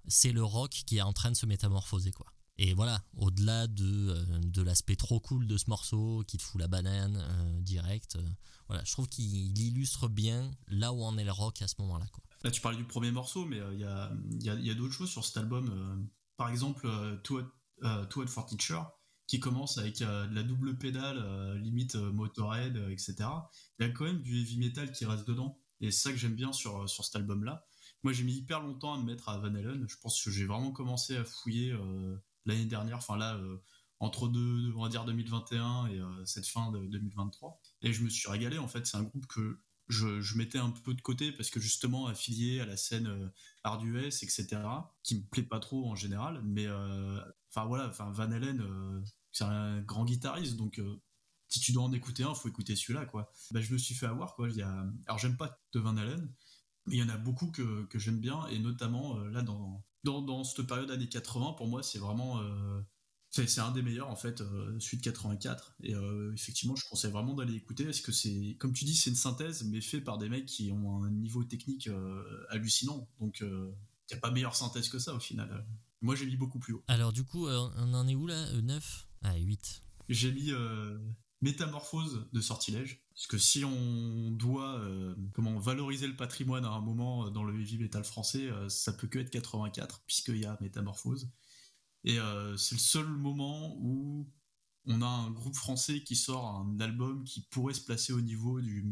c'est 0.06 0.32
le 0.32 0.42
rock 0.42 0.70
qui 0.70 0.98
est 0.98 1.02
en 1.02 1.12
train 1.12 1.30
de 1.30 1.36
se 1.36 1.46
métamorphoser 1.46 2.12
quoi. 2.12 2.26
Et 2.56 2.74
voilà, 2.74 3.02
au-delà 3.16 3.66
de, 3.66 4.09
euh, 4.09 4.40
de 4.42 4.62
l'aspect 4.62 4.96
trop 4.96 5.20
cool 5.20 5.46
de 5.46 5.56
ce 5.56 5.64
morceau 5.68 6.24
qui 6.26 6.38
te 6.38 6.42
fout 6.42 6.60
la 6.60 6.66
banane 6.68 7.22
direct, 7.60 8.18
voilà, 8.66 8.82
je 8.84 8.92
trouve 8.92 9.09
qu'il 9.09 9.59
illustre 9.59 10.09
bien 10.09 10.50
là 10.68 10.92
où 10.92 11.02
en 11.02 11.18
est 11.18 11.24
le 11.24 11.32
rock 11.32 11.60
à 11.62 11.68
ce 11.68 11.74
moment-là 11.80 12.06
quoi. 12.12 12.24
Là, 12.44 12.52
tu 12.52 12.60
parlais 12.60 12.78
du 12.78 12.84
premier 12.84 13.10
morceau, 13.10 13.44
mais 13.44 13.60
il 13.72 13.80
y 13.80 13.84
a, 13.84 14.12
y 14.40 14.66
y 14.66 14.70
a 14.70 14.74
d'autres 14.74 14.94
choses 14.94 15.10
sur 15.10 15.24
cet 15.24 15.36
album. 15.38 16.09
par 16.36 16.48
exemple, 16.48 16.88
Too 17.24 17.42
Hot 17.82 18.26
for 18.28 18.46
Teacher, 18.46 18.80
qui 19.28 19.38
commence 19.38 19.76
avec 19.76 20.00
euh, 20.02 20.26
de 20.26 20.34
la 20.34 20.42
double 20.42 20.78
pédale, 20.78 21.18
euh, 21.18 21.56
limite 21.59 21.94
euh, 21.94 22.10
Motorhead, 22.10 22.76
etc. 22.90 23.14
Il 23.78 23.86
y 23.86 23.88
a 23.88 23.90
quand 23.90 24.06
même 24.06 24.22
du 24.22 24.40
heavy 24.40 24.59
metal 24.59 24.90
qui 24.90 25.05
reste 25.05 25.28
dedans. 25.28 25.60
Et 25.80 25.92
c'est 25.92 26.09
ça 26.09 26.12
que 26.12 26.18
j'aime 26.18 26.34
bien 26.34 26.52
sur, 26.52 26.88
sur 26.88 27.05
cet 27.05 27.14
album-là. 27.16 27.64
Moi, 28.02 28.12
j'ai 28.12 28.24
mis 28.24 28.34
hyper 28.34 28.60
longtemps 28.60 28.94
à 28.94 28.98
me 28.98 29.05
mettre 29.05 29.28
à 29.28 29.38
Van 29.38 29.55
Halen. 29.55 29.86
Je 29.86 29.96
pense 29.98 30.20
que 30.24 30.30
j'ai 30.30 30.46
vraiment 30.46 30.72
commencé 30.72 31.16
à 31.16 31.24
fouiller 31.24 31.76
l'année 32.46 32.64
dernière, 32.64 32.98
enfin 32.98 33.16
là, 33.16 33.40
entre 34.00 34.28
deux, 34.28 34.72
on 34.76 34.82
va 34.82 34.88
dire 34.88 35.05
2021 35.05 35.88
et 35.88 36.00
cette 36.24 36.46
fin 36.46 36.72
de 36.72 36.86
2023. 36.86 37.60
Et 37.82 37.92
je 37.92 38.02
me 38.02 38.09
suis 38.09 38.28
régalé, 38.28 38.59
en 38.59 38.66
fait. 38.66 38.86
C'est 38.86 38.96
un 38.96 39.02
groupe 39.05 39.26
que 39.26 39.60
je, 39.88 40.20
je 40.20 40.36
mettais 40.36 40.59
un 40.59 40.70
peu 40.70 40.94
de 40.94 41.00
côté 41.00 41.32
parce 41.32 41.50
que 41.50 41.60
justement 41.60 42.06
affilié 42.06 42.60
à 42.60 42.66
la 42.66 42.76
scène 42.76 43.06
euh, 43.06 43.28
hard 43.64 43.84
US, 43.84 44.22
etc., 44.22 44.46
qui 45.02 45.16
me 45.16 45.22
plaît 45.22 45.42
pas 45.42 45.60
trop 45.60 45.88
en 45.88 45.94
général. 45.94 46.40
Mais 46.44 46.66
enfin 47.50 47.66
voilà, 47.66 47.88
Van 47.88 48.30
Halen, 48.30 48.62
c'est 49.32 49.44
un 49.44 49.80
grand 49.82 50.05
guitariste, 50.05 50.56
donc 50.56 50.78
euh, 50.78 51.00
si 51.48 51.60
tu 51.60 51.72
dois 51.72 51.84
en 51.84 51.92
écouter 51.92 52.24
un, 52.24 52.34
faut 52.34 52.48
écouter 52.48 52.76
celui-là, 52.76 53.06
quoi. 53.06 53.30
Bah, 53.52 53.60
je 53.60 53.72
me 53.72 53.78
suis 53.78 53.94
fait 53.94 54.06
avoir, 54.06 54.34
quoi. 54.34 54.48
Il 54.50 54.56
y 54.56 54.62
a... 54.62 54.86
Alors 55.06 55.18
j'aime 55.18 55.36
pas 55.36 55.60
de 55.72 55.80
Van 55.80 55.96
Halen, 55.96 56.32
mais 56.86 56.96
il 56.96 56.98
y 56.98 57.02
en 57.02 57.09
a 57.09 57.16
beaucoup 57.16 57.50
que, 57.50 57.84
que 57.86 57.98
j'aime 57.98 58.20
bien, 58.20 58.46
et 58.48 58.59
notamment 58.59 59.18
euh, 59.18 59.30
là 59.30 59.42
dans, 59.42 59.84
dans, 60.05 60.22
dans 60.22 60.44
cette 60.44 60.66
période 60.66 60.90
années 60.90 61.09
80, 61.09 61.55
pour 61.56 61.68
moi, 61.68 61.82
c'est 61.82 61.98
vraiment. 61.98 62.40
euh, 62.42 62.80
c'est 63.30 63.60
un 63.60 63.70
des 63.72 63.82
meilleurs 63.82 64.09
en 64.09 64.16
fait, 64.16 64.40
de 64.40 65.00
84. 65.02 65.76
Et 65.82 65.92
effectivement, 66.32 66.74
je 66.76 66.88
conseille 66.88 67.12
vraiment 67.12 67.34
d'aller 67.34 67.55
écouter 67.55 67.84
parce 67.84 68.00
que 68.00 68.10
c'est, 68.10 68.56
comme 68.59 68.72
tu 68.72 68.86
dis, 68.86 68.96
c'est 68.96 69.10
une 69.10 69.16
synthèse, 69.16 69.64
mais 69.64 69.82
fait 69.82 70.00
par 70.00 70.16
des 70.16 70.30
mecs 70.30 70.46
qui 70.46 70.72
ont 70.72 71.05
un 71.05 71.10
niveau 71.10 71.44
technique 71.44 71.90
hallucinant. 72.48 73.06
Donc, 73.20 73.40
il 73.40 73.46
n'y 74.10 74.16
a 74.16 74.20
pas 74.20 74.30
meilleure 74.30 74.56
synthèse 74.56 74.88
que 74.88 74.98
ça 74.98 75.14
au 75.14 75.20
final. 75.20 75.66
Moi, 76.00 76.14
j'ai 76.14 76.24
mis 76.24 76.36
beaucoup 76.36 76.59
plus 76.59 76.72
haut. 76.72 76.82
Alors 76.88 77.12
du 77.12 77.22
coup, 77.22 77.48
on 77.48 77.94
en 77.94 78.09
est 78.09 78.14
où 78.14 78.26
là 78.26 78.50
9 78.62 79.07
Ah 79.23 79.36
8. 79.36 79.82
J'ai 80.09 80.32
mis 80.32 80.53
euh, 80.53 80.99
Métamorphose 81.40 82.28
de 82.32 82.40
Sortilège. 82.40 83.05
Parce 83.15 83.27
que 83.27 83.39
si 83.39 83.65
on 83.65 84.31
doit 84.31 84.78
euh, 84.81 85.15
comment 85.35 85.59
valoriser 85.59 86.07
le 86.07 86.16
patrimoine 86.16 86.65
à 86.65 86.70
un 86.70 86.81
moment 86.81 87.27
euh, 87.27 87.31
dans 87.31 87.45
le 87.45 87.59
heavy 87.61 87.78
metal 87.78 88.05
français, 88.05 88.49
euh, 88.49 88.69
ça 88.69 88.93
peut 88.93 89.07
que 89.07 89.19
être 89.19 89.31
84, 89.31 90.03
puisqu'il 90.07 90.39
y 90.39 90.45
a 90.45 90.57
Métamorphose. 90.61 91.31
Et 92.05 92.16
c'est 92.57 92.77
le 92.77 92.81
seul 92.81 93.07
moment 93.07 93.77
où 93.81 94.31
on 94.86 95.03
a 95.03 95.07
un 95.07 95.31
groupe 95.31 95.57
français 95.57 96.05
qui 96.05 96.15
sort 96.15 96.47
un 96.47 96.78
album 96.78 97.24
qui 97.24 97.43
pourrait 97.51 97.74
se 97.74 97.85
placer 97.85 98.12
au 98.12 98.20
niveau 98.20 98.61
du 98.61 98.86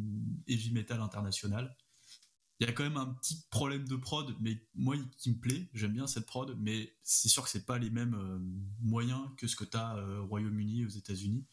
heavy 0.48 0.73
metal 0.73 1.01
international. 1.01 1.74
Il 2.58 2.66
y 2.66 2.70
a 2.70 2.72
quand 2.72 2.84
même 2.84 2.96
un 2.96 3.06
petit 3.06 3.44
problème 3.50 3.86
de 3.86 3.96
prod, 3.96 4.34
mais 4.40 4.62
moi 4.74 4.96
qui 5.18 5.30
me 5.30 5.38
plaît, 5.38 5.68
j'aime 5.74 5.92
bien 5.92 6.06
cette 6.06 6.26
prod, 6.26 6.56
mais 6.58 6.94
c'est 7.02 7.28
sûr 7.28 7.42
que 7.44 7.50
c'est 7.50 7.66
pas 7.66 7.78
les 7.78 7.90
mêmes 7.90 8.14
euh, 8.14 8.38
moyens 8.80 9.28
que 9.36 9.46
ce 9.46 9.56
que 9.56 9.64
tu 9.64 9.76
as 9.76 9.96
au 9.96 10.26
Royaume-Uni, 10.26 10.86
aux 10.86 10.90
États-Unis. 10.90 11.44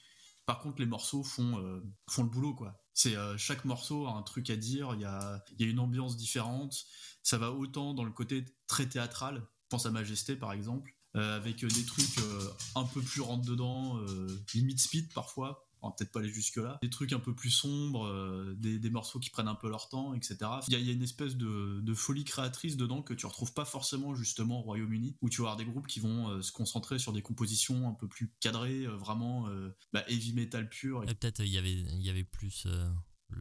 Par 0.46 0.60
contre, 0.60 0.80
les 0.80 0.86
morceaux 0.86 1.24
font, 1.24 1.60
euh, 1.60 1.82
font 2.10 2.24
le 2.24 2.30
boulot, 2.30 2.54
quoi. 2.54 2.80
C'est 2.94 3.16
euh, 3.16 3.38
chaque 3.38 3.66
morceau 3.66 4.08
a 4.08 4.12
un 4.12 4.22
truc 4.22 4.50
à 4.50 4.56
dire, 4.56 4.94
il 4.94 5.02
y 5.02 5.06
a, 5.06 5.44
y 5.60 5.64
a 5.64 5.68
une 5.68 5.80
ambiance 5.80 6.16
différente. 6.16 6.86
Ça 7.24 7.38
va 7.38 7.52
autant 7.52 7.94
dans 7.94 8.04
le 8.04 8.12
côté 8.12 8.46
très 8.68 8.88
théâtral, 8.88 9.46
pense 9.70 9.88
à 9.88 9.92
Majesté 9.92 10.36
par 10.36 10.54
exemple, 10.54 10.96
euh, 11.16 11.36
avec 11.36 11.64
euh, 11.64 11.68
des 11.68 11.84
trucs 11.84 12.20
euh, 12.20 12.50
un 12.76 12.84
peu 12.84 13.02
plus 13.02 13.22
rentre 13.22 13.44
dedans, 13.44 13.98
euh, 13.98 14.28
limite 14.54 14.80
speed 14.80 15.12
parfois. 15.14 15.68
On 15.84 15.90
va 15.90 15.96
peut-être 15.98 16.12
pas 16.12 16.22
aller 16.22 16.30
jusque 16.30 16.56
là. 16.56 16.80
Des 16.82 16.90
trucs 16.90 17.12
un 17.12 17.20
peu 17.20 17.36
plus 17.36 17.50
sombres, 17.50 18.08
euh, 18.08 18.56
des, 18.58 18.80
des 18.80 18.90
morceaux 18.90 19.20
qui 19.20 19.30
prennent 19.30 19.50
un 19.50 19.56
peu 19.56 19.70
leur 19.70 19.90
temps, 19.90 20.14
etc. 20.14 20.38
Il 20.68 20.74
y 20.74 20.76
a, 20.78 20.80
y 20.80 20.90
a 20.90 20.94
une 20.94 21.04
espèce 21.04 21.36
de, 21.36 21.82
de 21.82 21.94
folie 21.94 22.24
créatrice 22.24 22.78
dedans 22.78 23.02
que 23.02 23.14
tu 23.14 23.26
retrouves 23.26 23.54
pas 23.54 23.66
forcément 23.66 24.16
justement 24.16 24.60
au 24.60 24.64
Royaume-Uni, 24.64 25.18
où 25.22 25.30
tu 25.30 25.42
vas 25.42 25.50
avoir 25.52 25.58
des 25.58 25.66
groupes 25.66 25.88
qui 25.88 26.00
vont 26.00 26.30
euh, 26.30 26.42
se 26.42 26.54
concentrer 26.54 27.00
sur 27.00 27.12
des 27.12 27.22
compositions 27.22 27.90
un 27.90 27.94
peu 27.94 28.08
plus 28.08 28.34
cadrées, 28.40 28.86
euh, 28.86 28.96
vraiment 28.96 29.50
bah, 29.92 30.04
heavy 30.08 30.34
metal 30.34 30.70
pur. 30.70 31.04
Et 31.04 31.14
peut-être 31.14 31.42
il 31.42 31.50
y 31.50 31.58
avait 31.58 31.74
y 31.74 32.10
avait 32.10 32.24
plus 32.24 32.66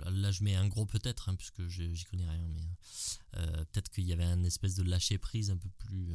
là, 0.05 0.31
je 0.31 0.43
mets 0.43 0.57
un 0.57 0.67
gros 0.67 0.87
peut-être 0.87 1.29
hein, 1.29 1.37
puisque 1.37 1.67
j'y 1.69 2.05
connais 2.05 2.29
rien 2.29 2.49
mais 2.49 2.67
peut-être 3.33 3.91
qu'il 3.91 4.05
y 4.05 4.13
avait 4.13 4.25
un 4.25 4.43
espèce 4.43 4.75
de 4.75 4.83
lâcher 4.83 5.19
prise 5.19 5.51
un 5.51 5.57
peu 5.57 5.69
plus 5.79 6.09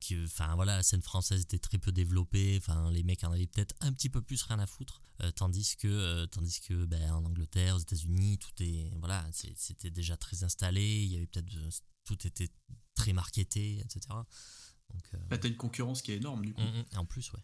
qui 0.00 0.16
enfin 0.24 0.54
voilà 0.56 0.76
la 0.76 0.82
scène 0.82 1.02
française 1.02 1.42
était 1.42 1.58
très 1.58 1.78
peu 1.78 1.92
développée 1.92 2.56
enfin 2.60 2.90
les 2.90 3.02
mecs 3.02 3.22
en 3.24 3.32
avaient 3.32 3.46
peut-être 3.46 3.74
un 3.80 3.92
petit 3.92 4.08
peu 4.08 4.22
plus 4.22 4.42
rien 4.42 4.58
à 4.58 4.66
foutre 4.66 5.02
euh, 5.22 5.30
tandis 5.30 5.76
que 5.76 5.86
euh, 5.88 6.26
tandis 6.26 6.60
que 6.60 6.86
ben, 6.86 7.12
en 7.12 7.24
Angleterre 7.24 7.76
aux 7.76 7.80
États-Unis 7.80 8.38
tout 8.38 8.50
est 8.62 8.90
voilà 8.98 9.26
c'était 9.32 9.90
déjà 9.90 10.16
très 10.16 10.42
installé 10.42 10.82
il 11.04 11.12
y 11.12 11.16
avait 11.16 11.26
peut-être 11.26 11.54
euh, 11.54 11.70
tout 12.04 12.26
était 12.26 12.48
très 12.94 13.12
marketé 13.12 13.78
etc 13.80 14.00
donc 14.08 15.04
euh, 15.14 15.18
Là, 15.30 15.38
t'as 15.38 15.48
une 15.48 15.56
concurrence 15.56 16.02
qui 16.02 16.12
est 16.12 16.16
énorme 16.16 16.44
du 16.44 16.52
coup. 16.54 16.60
mm, 16.62 16.64
mm, 16.80 16.84
et 16.92 16.96
en 16.96 17.04
plus 17.06 17.30
ouais 17.32 17.40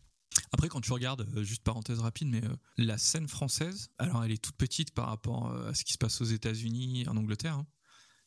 Après, 0.52 0.68
quand 0.68 0.80
tu 0.80 0.92
regardes, 0.92 1.24
juste 1.44 1.62
parenthèse 1.62 2.00
rapide, 2.00 2.28
mais 2.28 2.44
euh, 2.44 2.56
la 2.76 2.98
scène 2.98 3.28
française, 3.28 3.88
alors 3.98 4.24
elle 4.24 4.32
est 4.32 4.42
toute 4.42 4.56
petite 4.56 4.92
par 4.92 5.06
rapport 5.06 5.52
à 5.52 5.72
ce 5.74 5.84
qui 5.84 5.92
se 5.92 5.98
passe 5.98 6.20
aux 6.20 6.24
États-Unis 6.24 7.06
en 7.06 7.16
Angleterre. 7.16 7.54
hein. 7.54 7.66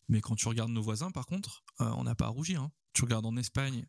Mais 0.07 0.21
quand 0.21 0.35
tu 0.35 0.47
regardes 0.47 0.71
nos 0.71 0.81
voisins, 0.81 1.11
par 1.11 1.25
contre, 1.25 1.63
euh, 1.81 1.89
on 1.97 2.03
n'a 2.05 2.15
pas 2.15 2.25
à 2.27 2.29
rougir. 2.29 2.61
hein. 2.61 2.71
Tu 2.93 3.03
regardes 3.03 3.25
en 3.25 3.35
Espagne, 3.35 3.85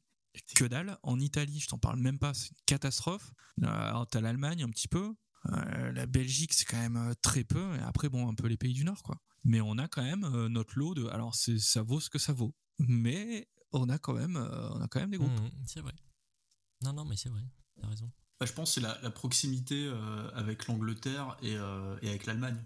que 0.55 0.65
dalle. 0.65 0.99
En 1.03 1.19
Italie, 1.19 1.61
je 1.61 1.69
t'en 1.69 1.79
parle 1.79 1.99
même 1.99 2.19
pas, 2.19 2.35
c'est 2.35 2.51
une 2.51 2.57
catastrophe. 2.67 3.33
Euh, 3.63 3.67
alors, 3.67 4.07
t'as 4.09 4.21
l'Allemagne 4.21 4.63
un 4.63 4.71
petit 4.71 4.89
peu. 4.89 5.15
Euh, 5.49 5.93
la 5.93 6.07
Belgique, 6.07 6.53
c'est 6.53 6.65
quand 6.65 6.79
même 6.79 6.97
euh, 6.97 7.15
très 7.23 7.45
peu. 7.45 7.75
Et 7.77 7.81
après, 7.81 8.09
bon, 8.09 8.29
un 8.29 8.35
peu 8.35 8.47
les 8.47 8.57
pays 8.57 8.75
du 8.75 8.85
Nord, 8.85 9.03
quoi. 9.03 9.21
Mais 9.45 9.61
on 9.61 9.79
a 9.79 9.89
quand 9.89 10.03
même 10.03 10.25
euh, 10.25 10.49
notre 10.49 10.79
lot 10.79 10.95
de. 10.95 11.07
Alors, 11.07 11.35
c'est, 11.35 11.59
ça 11.59 11.83
vaut 11.83 12.01
ce 12.01 12.11
que 12.11 12.19
ça 12.19 12.33
vaut. 12.33 12.55
Mais 12.79 13.49
on 13.73 13.89
a 13.89 13.99
quand 13.99 14.15
même, 14.15 14.37
euh, 14.37 14.71
on 14.71 14.81
a 14.81 14.89
quand 14.89 15.01
même 15.01 15.11
des 15.11 15.19
groupes. 15.19 15.31
Mm, 15.31 15.45
mm, 15.45 15.67
c'est 15.67 15.81
vrai 15.81 15.95
non 16.83 16.93
non 16.93 17.05
mais 17.05 17.17
c'est 17.17 17.29
vrai 17.29 17.43
t'as 17.81 17.89
raison 17.89 18.11
Bah, 18.39 18.47
je 18.47 18.53
pense 18.53 18.71
que 18.71 18.75
c'est 18.75 18.81
la, 18.81 18.99
la 19.03 19.11
proximité 19.11 19.87
euh, 19.87 20.31
avec 20.35 20.67
l'Angleterre 20.67 21.37
et, 21.43 21.57
euh, 21.57 21.97
et 22.03 22.09
avec 22.09 22.27
l'Allemagne. 22.27 22.65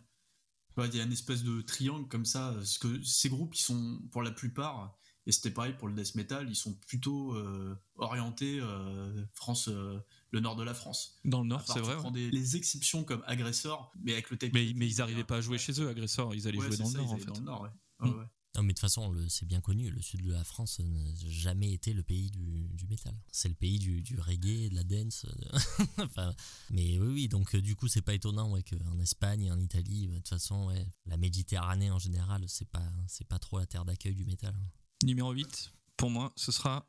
Il 0.76 0.94
y 0.96 1.00
a 1.00 1.04
une 1.04 1.12
espèce 1.12 1.44
de 1.44 1.60
triangle 1.60 2.08
comme 2.08 2.24
ça, 2.24 2.52
parce 2.52 2.78
que 2.78 3.00
ces 3.04 3.28
groupes, 3.28 3.54
ils 3.54 3.62
sont 3.62 4.00
pour 4.10 4.22
la 4.22 4.32
plupart, 4.32 4.98
et 5.26 5.32
c'était 5.32 5.50
pareil 5.50 5.74
pour 5.78 5.88
le 5.88 5.94
death 5.94 6.14
metal, 6.14 6.48
ils 6.48 6.56
sont 6.56 6.74
plutôt 6.74 7.34
euh, 7.34 7.74
orientés 7.96 8.58
euh, 8.60 9.24
France, 9.32 9.68
euh, 9.68 9.98
le 10.30 10.40
nord 10.40 10.56
de 10.56 10.62
la 10.64 10.74
France. 10.74 11.18
Dans 11.24 11.42
le 11.42 11.46
Nord, 11.48 11.62
c'est 11.66 11.80
vrai. 11.80 11.96
ouais. 11.96 12.10
des- 12.10 12.30
les 12.30 12.56
exceptions 12.56 13.04
comme 13.04 13.22
agresseurs, 13.26 13.92
mais 14.02 14.12
avec 14.12 14.30
le 14.30 14.36
tape. 14.36 14.50
Mais, 14.52 14.72
mais 14.74 14.86
ils 14.88 15.00
arrivaient 15.00 15.24
pas 15.24 15.36
à 15.36 15.40
jouer 15.40 15.58
chez 15.58 15.80
eux, 15.80 15.88
agresseurs. 15.88 16.34
Ils 16.34 16.46
allaient 16.48 16.58
Ouais, 16.58 16.66
jouer 16.66 16.76
dans 16.76 16.86
ça, 16.86 16.98
le 16.98 17.04
ils 17.04 17.06
Nord, 17.06 17.14
en 17.14 17.18
fait. 17.18 17.24
dans 17.26 17.38
le 17.38 17.44
nord, 17.44 17.60
ouais. 17.62 17.70
Ouais, 18.00 18.08
Mm. 18.10 18.18
ouais. 18.18 18.24
Non, 18.56 18.62
mais 18.62 18.68
de 18.68 18.74
toute 18.74 18.80
façon, 18.82 19.12
c'est 19.28 19.46
bien 19.46 19.60
connu, 19.60 19.90
le 19.90 20.00
sud 20.00 20.22
de 20.22 20.30
la 20.32 20.44
France 20.44 20.78
n'a 20.78 21.10
jamais 21.28 21.72
été 21.72 21.92
le 21.92 22.04
pays 22.04 22.30
du, 22.30 22.68
du 22.72 22.86
métal. 22.86 23.12
C'est 23.32 23.48
le 23.48 23.54
pays 23.56 23.80
du, 23.80 24.00
du 24.00 24.20
reggae, 24.20 24.68
de 24.70 24.76
la 24.76 24.84
dance. 24.84 25.24
de- 25.24 25.50
enfin, 26.04 26.32
mais 26.70 27.00
oui, 27.00 27.08
oui, 27.14 27.28
donc 27.28 27.56
du 27.56 27.74
coup, 27.74 27.88
c'est 27.88 28.02
pas 28.02 28.14
étonnant 28.14 28.52
ouais, 28.52 28.62
qu'en 28.62 28.96
Espagne 29.00 29.42
et 29.46 29.50
en 29.50 29.58
Italie, 29.58 30.06
euh, 30.06 30.12
de 30.12 30.16
toute 30.18 30.28
façon, 30.28 30.66
ouais, 30.66 30.86
la 31.06 31.16
Méditerranée 31.16 31.90
en 31.90 31.98
général, 31.98 32.44
c'est 32.46 32.68
pas, 32.68 32.84
c'est 33.08 33.26
pas 33.26 33.40
trop 33.40 33.58
la 33.58 33.66
terre 33.66 33.84
d'accueil 33.84 34.14
du 34.14 34.24
métal. 34.24 34.54
Numéro 35.02 35.32
8, 35.32 35.72
pour 35.96 36.10
moi, 36.10 36.32
ce 36.36 36.52
sera 36.52 36.86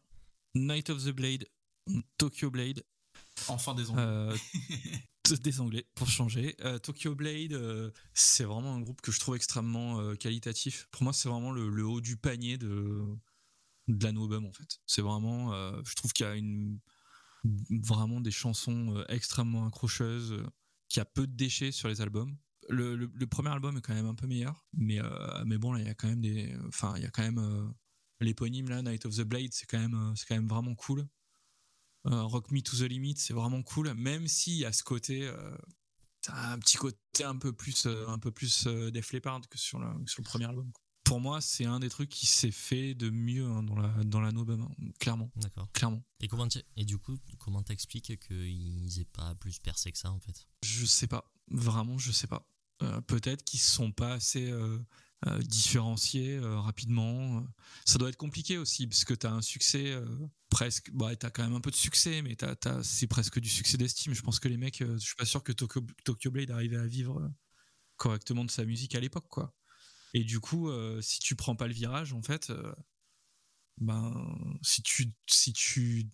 Night 0.54 0.90
of 0.90 1.04
the 1.04 1.10
Blade, 1.12 1.48
Tokyo 2.18 2.50
Blade. 2.50 2.84
Enfin 3.48 3.76
des 3.76 3.90
Anglais. 3.90 4.04
Euh, 4.04 4.38
des 5.44 5.60
Anglais, 5.60 5.86
pour 5.96 6.08
changer. 6.10 6.56
Euh, 6.62 6.78
Tokyo 6.78 7.16
Blade, 7.16 7.54
euh, 7.54 7.92
c'est 8.14 8.44
vraiment 8.46 8.74
un 8.76 8.80
groupe 8.82 9.02
que 9.02 9.12
je 9.12 9.20
trouve 9.20 9.36
extrêmement 9.36 10.16
qualitatif. 10.16 10.88
Pour 10.92 11.04
moi, 11.04 11.14
c'est 11.14 11.28
vraiment 11.30 11.52
le, 11.52 11.70
le 11.70 11.86
haut 11.86 12.00
du 12.02 12.16
panier 12.16 12.58
de, 12.58 13.04
de 13.88 14.04
la 14.04 14.10
album 14.10 14.46
en 14.46 14.54
fait. 14.54 14.80
C'est 14.86 15.02
vraiment, 15.02 15.52
je 15.84 15.96
trouve 15.96 16.14
qu'il 16.14 16.26
y 16.26 16.30
a 16.30 16.36
une, 16.36 16.80
vraiment 17.70 18.22
des 18.22 18.32
chansons 18.32 19.04
extrêmement 19.10 19.66
accrocheuses, 19.68 20.42
qu'il 20.88 21.00
y 21.00 21.02
a 21.02 21.06
peu 21.06 21.28
de 21.28 21.34
déchets 21.36 21.72
sur 21.72 21.90
les 21.90 22.00
albums. 22.02 22.38
Le, 22.70 22.96
le- 22.96 23.12
le 23.14 23.28
premier 23.28 23.50
album 23.50 23.78
est 23.78 23.82
quand 23.82 23.94
même 23.94 24.08
un 24.08 24.16
peu 24.16 24.26
meilleur, 24.28 24.66
mais, 24.74 25.00
mais 25.46 25.58
bon, 25.58 25.74
là, 25.74 25.82
il 25.82 25.86
y 25.86 25.90
a 25.90 25.94
quand 25.94 26.08
même 26.08 26.22
des. 26.22 26.56
Enfin, 26.68 26.94
il 26.98 27.04
y 27.04 27.06
a 27.06 27.10
quand 27.12 27.22
même. 27.24 27.74
L'éponyme 28.22 28.70
là, 28.70 28.82
Night 28.82 29.06
of 29.06 29.16
the 29.16 29.22
Blade, 29.22 29.52
c'est 29.52 29.66
quand, 29.66 29.80
même, 29.80 29.94
euh, 29.96 30.16
c'est 30.16 30.26
quand 30.26 30.36
même 30.36 30.48
vraiment 30.48 30.76
cool. 30.76 31.08
Euh, 32.08 32.22
Rock 32.24 32.52
Me 32.52 32.62
to 32.62 32.78
the 32.78 32.82
Limit, 32.82 33.16
c'est 33.18 33.34
vraiment 33.34 33.64
cool, 33.64 33.94
même 33.94 34.28
s'il 34.28 34.56
y 34.56 34.66
a 34.66 34.72
ce 34.72 34.84
côté, 34.84 35.24
euh, 35.24 35.58
t'as 36.22 36.52
un 36.52 36.60
petit 36.60 36.78
côté 36.78 37.24
un 37.24 37.38
peu 37.38 37.52
plus, 37.52 37.88
euh, 37.88 38.08
un 38.08 38.20
peu 38.20 38.32
plus 38.32 38.68
euh, 38.68 38.92
Def 38.92 39.12
Leppard 39.12 39.42
que 39.50 39.58
sur 39.58 39.80
le, 39.80 39.88
sur 40.06 40.22
le 40.22 40.26
premier 40.26 40.46
album. 40.46 40.72
quoi. 40.72 40.84
Pour 41.04 41.20
moi, 41.20 41.42
c'est 41.42 41.66
un 41.66 41.80
des 41.80 41.90
trucs 41.90 42.10
qui 42.10 42.26
s'est 42.28 42.52
fait 42.52 42.94
de 42.94 43.10
mieux 43.10 43.46
hein, 43.46 43.64
dans 43.64 43.76
la 43.76 44.04
dans 44.04 44.22
la 44.22 44.30
hein, 44.30 44.68
clairement, 45.00 45.32
D'accord. 45.36 45.72
clairement. 45.72 46.04
Et, 46.20 46.28
comment 46.28 46.48
et 46.78 46.86
du 46.86 46.98
coup, 46.98 47.18
comment 47.38 47.62
t'expliques 47.62 48.20
qu'ils 48.20 49.00
aient 49.00 49.06
pas 49.06 49.36
plus 49.36 49.60
percé 49.60 49.92
que 49.92 49.98
ça 49.98 50.12
en 50.12 50.20
fait? 50.20 50.48
Je 50.64 50.86
sais 50.86 51.08
pas, 51.08 51.32
vraiment, 51.50 51.98
je 51.98 52.12
sais 52.12 52.28
pas. 52.28 52.48
Peut-être 53.08 53.44
qu'ils 53.44 53.62
sont 53.62 53.92
pas 53.92 54.14
assez 54.14 54.52
euh, 55.28 55.40
différenciés 55.40 56.38
euh, 56.38 56.60
rapidement. 56.60 57.46
Ça 57.86 57.98
doit 57.98 58.10
être 58.10 58.18
compliqué 58.18 58.58
aussi, 58.58 58.88
parce 58.88 59.06
que 59.06 59.14
t'as 59.14 59.32
un 59.32 59.42
succès 59.42 59.92
euh, 59.92 60.06
presque. 60.50 60.92
Bah, 60.94 61.16
t'as 61.16 61.30
quand 61.32 61.44
même 61.44 61.56
un 61.56 61.62
peu 61.62 61.72
de 61.72 61.76
succès, 61.76 62.22
mais 62.22 62.36
t'as, 62.36 62.56
t'as- 62.56 62.84
c'est 62.84 63.08
presque 63.08 63.40
du 63.40 63.50
succès 63.50 63.78
d'estime. 63.78 64.14
Je 64.14 64.22
pense 64.22 64.40
que 64.40 64.48
les 64.48 64.58
mecs, 64.58 64.80
je 64.84 64.98
suis 64.98 65.16
pas 65.16 65.26
sûr 65.26 65.44
que 65.44 65.52
Tokyo, 65.52 65.82
Tokyo 66.04 66.32
Blade 66.32 66.52
arrivait 66.52 66.78
à 66.78 66.86
vivre 66.86 67.32
correctement 67.98 68.46
de 68.46 68.52
sa 68.52 68.66
musique 68.66 68.96
à 68.96 69.00
l'époque, 69.00 69.28
quoi. 69.30 69.56
Et 70.14 70.24
du 70.24 70.40
coup, 70.40 70.70
si 71.02 71.20
tu 71.20 71.36
prends 71.36 71.56
pas 71.56 71.68
le 71.68 71.74
virage, 71.74 72.14
en 72.14 72.22
fait, 72.22 72.52
ben, 73.78 74.58
si 74.62 74.82
tu, 74.82 75.12
si 75.28 75.54
tu 75.54 76.10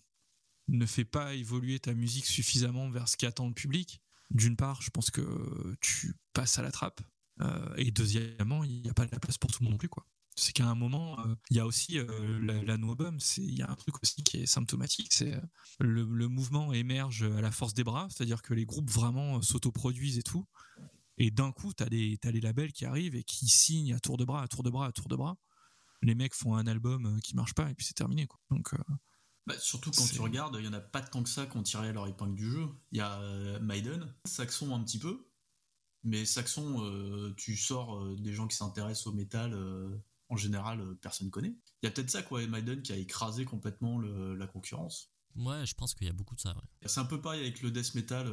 ne 0.68 0.86
fais 0.86 1.04
pas 1.04 1.34
évoluer 1.34 1.78
ta 1.78 1.94
musique 1.94 2.26
suffisamment 2.26 2.90
vers 2.90 3.08
ce 3.08 3.16
qu'attend 3.16 3.48
le 3.48 3.54
public, 3.54 4.00
d'une 4.30 4.56
part, 4.56 4.80
je 4.82 4.90
pense 4.90 5.10
que 5.10 5.76
tu 5.80 6.14
passes 6.32 6.58
à 6.58 6.62
la 6.62 6.72
trappe. 6.72 7.00
Euh, 7.42 7.74
et 7.76 7.90
deuxièmement, 7.90 8.64
il 8.64 8.82
n'y 8.82 8.88
a 8.90 8.94
pas 8.94 9.06
de 9.06 9.10
la 9.12 9.18
place 9.18 9.38
pour 9.38 9.50
tout 9.50 9.58
le 9.60 9.64
monde 9.64 9.72
non 9.74 9.78
plus. 9.78 9.88
quoi. 9.88 10.06
C'est 10.36 10.52
qu'à 10.52 10.66
un 10.66 10.74
moment, 10.74 11.18
euh, 11.20 11.34
il 11.50 11.56
y 11.56 11.60
a 11.60 11.66
aussi 11.66 11.98
euh, 11.98 12.40
la, 12.40 12.62
la 12.62 12.78
no 12.78 12.96
c'est- 13.18 13.42
il 13.42 13.54
y 13.54 13.62
a 13.62 13.70
un 13.70 13.74
truc 13.74 14.02
aussi 14.02 14.22
qui 14.22 14.38
est 14.38 14.46
symptomatique, 14.46 15.12
c'est 15.12 15.38
le, 15.78 16.04
le 16.04 16.28
mouvement 16.28 16.72
émerge 16.72 17.22
à 17.24 17.40
la 17.40 17.50
force 17.50 17.74
des 17.74 17.84
bras, 17.84 18.08
c'est-à-dire 18.10 18.40
que 18.40 18.54
les 18.54 18.64
groupes 18.64 18.90
vraiment 18.90 19.42
s'autoproduisent 19.42 20.18
et 20.18 20.22
tout. 20.22 20.46
Et 21.18 21.30
d'un 21.30 21.52
coup, 21.52 21.72
tu 21.74 21.82
as, 21.82 21.88
les 21.88 22.40
labels 22.40 22.72
qui 22.72 22.86
arrivent 22.86 23.14
et 23.14 23.24
qui 23.24 23.46
signent 23.46 23.92
à 23.94 24.00
tour 24.00 24.16
de 24.16 24.24
bras, 24.24 24.42
à 24.42 24.48
tour 24.48 24.62
de 24.62 24.70
bras, 24.70 24.86
à 24.86 24.92
tour 24.92 25.08
de 25.08 25.16
bras. 25.16 25.36
Les 26.00 26.14
mecs 26.14 26.34
font 26.34 26.56
un 26.56 26.66
album 26.66 27.20
qui 27.20 27.36
marche 27.36 27.54
pas 27.54 27.70
et 27.70 27.74
puis 27.74 27.84
c'est 27.84 27.94
terminé. 27.94 28.26
Quoi. 28.26 28.40
Donc, 28.50 28.72
euh, 28.72 28.78
Bah, 29.46 29.54
surtout 29.58 29.90
quand 29.90 30.06
tu 30.06 30.20
regardes, 30.20 30.56
il 30.58 30.64
y 30.64 30.68
en 30.68 30.72
a 30.72 30.80
pas 30.80 31.02
tant 31.02 31.22
que 31.22 31.28
ça 31.28 31.46
qui 31.46 31.56
ont 31.58 31.62
tiré 31.62 31.92
leur 31.92 32.06
épingle 32.08 32.34
du 32.34 32.50
jeu. 32.50 32.68
Il 32.90 32.98
y 32.98 33.00
a 33.02 33.58
Maiden, 33.60 34.12
Saxon 34.24 34.74
un 34.74 34.82
petit 34.82 34.98
peu, 34.98 35.28
mais 36.04 36.24
Saxon, 36.24 36.84
euh, 36.84 37.32
tu 37.36 37.56
sors 37.56 37.96
euh, 38.02 38.16
des 38.16 38.32
gens 38.32 38.46
qui 38.48 38.56
s'intéressent 38.56 39.06
au 39.08 39.12
métal, 39.12 39.52
euh, 39.54 39.96
en 40.28 40.36
général, 40.36 40.82
personne 41.00 41.30
connaît. 41.30 41.54
Il 41.82 41.86
y 41.86 41.88
a 41.88 41.90
peut-être 41.90 42.10
ça, 42.10 42.22
quoi, 42.22 42.46
Maiden 42.46 42.82
qui 42.82 42.92
a 42.92 42.96
écrasé 42.96 43.44
complètement 43.44 43.98
le- 43.98 44.34
la 44.34 44.46
concurrence. 44.46 45.10
Ouais, 45.34 45.64
je 45.64 45.74
pense 45.74 45.94
qu'il 45.94 46.06
y 46.06 46.10
a 46.10 46.12
beaucoup 46.12 46.34
de 46.36 46.40
ça. 46.40 46.50
Ouais. 46.54 46.88
C'est 46.88 47.00
un 47.00 47.04
peu 47.06 47.20
pareil 47.20 47.40
avec 47.40 47.62
le 47.62 47.70
death 47.70 47.94
metal 47.94 48.26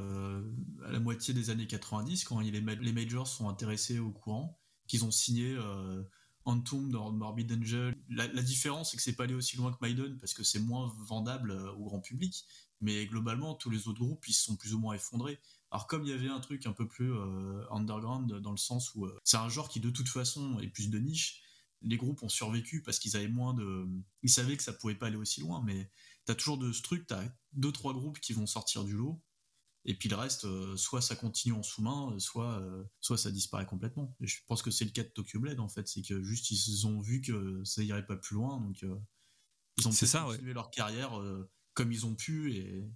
à 0.86 0.92
la 0.92 1.00
moitié 1.00 1.34
des 1.34 1.50
années 1.50 1.68
90, 1.68 2.24
quand 2.26 2.40
les, 2.40 2.62
ma- 2.62 2.76
les 2.76 2.92
majors 2.94 3.28
sont 3.28 3.48
intéressés 3.50 4.00
au 4.00 4.12
courant, 4.12 4.60
qu'ils 4.88 5.06
ont 5.06 5.12
signé 5.12 5.56
euh, 5.58 6.04
Entombed, 6.46 6.92
Morbid 7.14 7.52
Angel. 7.54 7.96
La, 8.10 8.28
la 8.28 8.42
différence, 8.42 8.92
c'est 8.92 8.98
que 8.98 9.04
c'est 9.04 9.14
pas 9.16 9.26
allé 9.26 9.34
aussi 9.34 9.56
loin 9.58 9.72
que 9.72 9.78
Maiden, 9.82 10.18
parce 10.20 10.34
que 10.34 10.44
c'est 10.44 10.60
moins 10.60 10.92
vendable 11.00 11.52
au 11.78 11.86
grand 11.86 12.00
public, 12.02 12.46
mais 12.82 13.06
globalement, 13.08 13.56
tous 13.56 13.70
les 13.70 13.88
autres 13.88 14.00
groupes, 14.00 14.28
ils 14.28 14.34
se 14.34 14.44
sont 14.44 14.56
plus 14.56 14.74
ou 14.74 14.80
moins 14.80 14.96
effondrés. 14.96 15.40
Alors 15.72 15.88
comme 15.88 16.04
il 16.04 16.10
y 16.10 16.14
avait 16.14 16.30
un 16.30 16.40
truc 16.40 16.66
un 16.66 16.74
peu 16.74 16.88
plus 16.88 17.14
euh, 17.14 17.64
underground, 17.72 18.40
dans 18.40 18.52
le 18.52 18.58
sens 18.58 18.94
où 18.96 19.06
euh, 19.06 19.20
c'est 19.24 19.38
un 19.38 19.50
genre 19.50 19.70
qui 19.70 19.80
de 19.80 19.90
toute 19.90 20.10
façon 20.10 20.60
est 20.60 20.68
plus 20.68 20.90
de 20.90 20.98
niche, 20.98 21.44
les 21.82 21.98
groupes 21.98 22.24
ont 22.24 22.30
survécu 22.30 22.82
parce 22.82 23.00
qu'ils 23.00 23.16
avaient 23.16 23.30
moins 23.30 23.54
de... 23.54 23.88
Ils 24.24 24.30
savaient 24.30 24.58
que 24.58 24.64
ça 24.64 24.74
pouvait 24.74 24.96
pas 24.96 25.08
aller 25.08 25.16
aussi 25.16 25.42
loin, 25.42 25.62
mais 25.64 25.90
t'as 26.26 26.36
toujours 26.36 26.58
de 26.58 26.72
ce 26.72 26.82
truc, 26.82 27.08
t'as 27.08 27.24
deux 27.54 27.72
trois 27.72 27.94
groupes 27.94 28.20
qui 28.20 28.34
vont 28.34 28.48
sortir 28.48 28.84
du 28.84 28.94
lot, 28.98 29.22
et 29.86 29.96
puis 29.96 30.10
le 30.10 30.16
reste, 30.16 30.46
euh, 30.46 30.76
soit 30.76 31.02
ça 31.02 31.16
continue 31.16 31.54
en 31.54 31.64
sous-main, 31.64 32.18
soit 32.20 32.62
soit 33.00 33.18
ça 33.18 33.32
disparaît 33.32 33.66
complètement. 33.66 34.16
Et 34.20 34.28
je 34.28 34.40
pense 34.48 34.62
que 34.62 34.72
c'est 34.72 34.86
le 34.86 34.92
cas 34.92 35.04
de 35.04 35.10
Tokyo 35.10 35.40
Blade 35.40 35.60
en 35.60 35.70
fait, 35.70 35.88
c'est 35.88 36.02
que 36.02 36.22
juste 36.24 36.52
ils 36.52 36.88
ont 36.88 37.00
vu 37.00 37.22
que 37.22 37.64
ça 37.64 37.84
irait 37.84 38.06
pas 38.06 38.18
plus 38.18 38.36
loin, 38.36 38.60
donc 38.60 38.84
ils 39.78 39.88
ont 39.88 39.92
ça, 39.92 40.28
ouais. 40.28 40.38
leur 40.42 40.72
carrière 40.72 41.12
comme 41.76 41.92
ils 41.92 42.06
ont 42.06 42.16
pu 42.16 42.54
et 42.56 42.92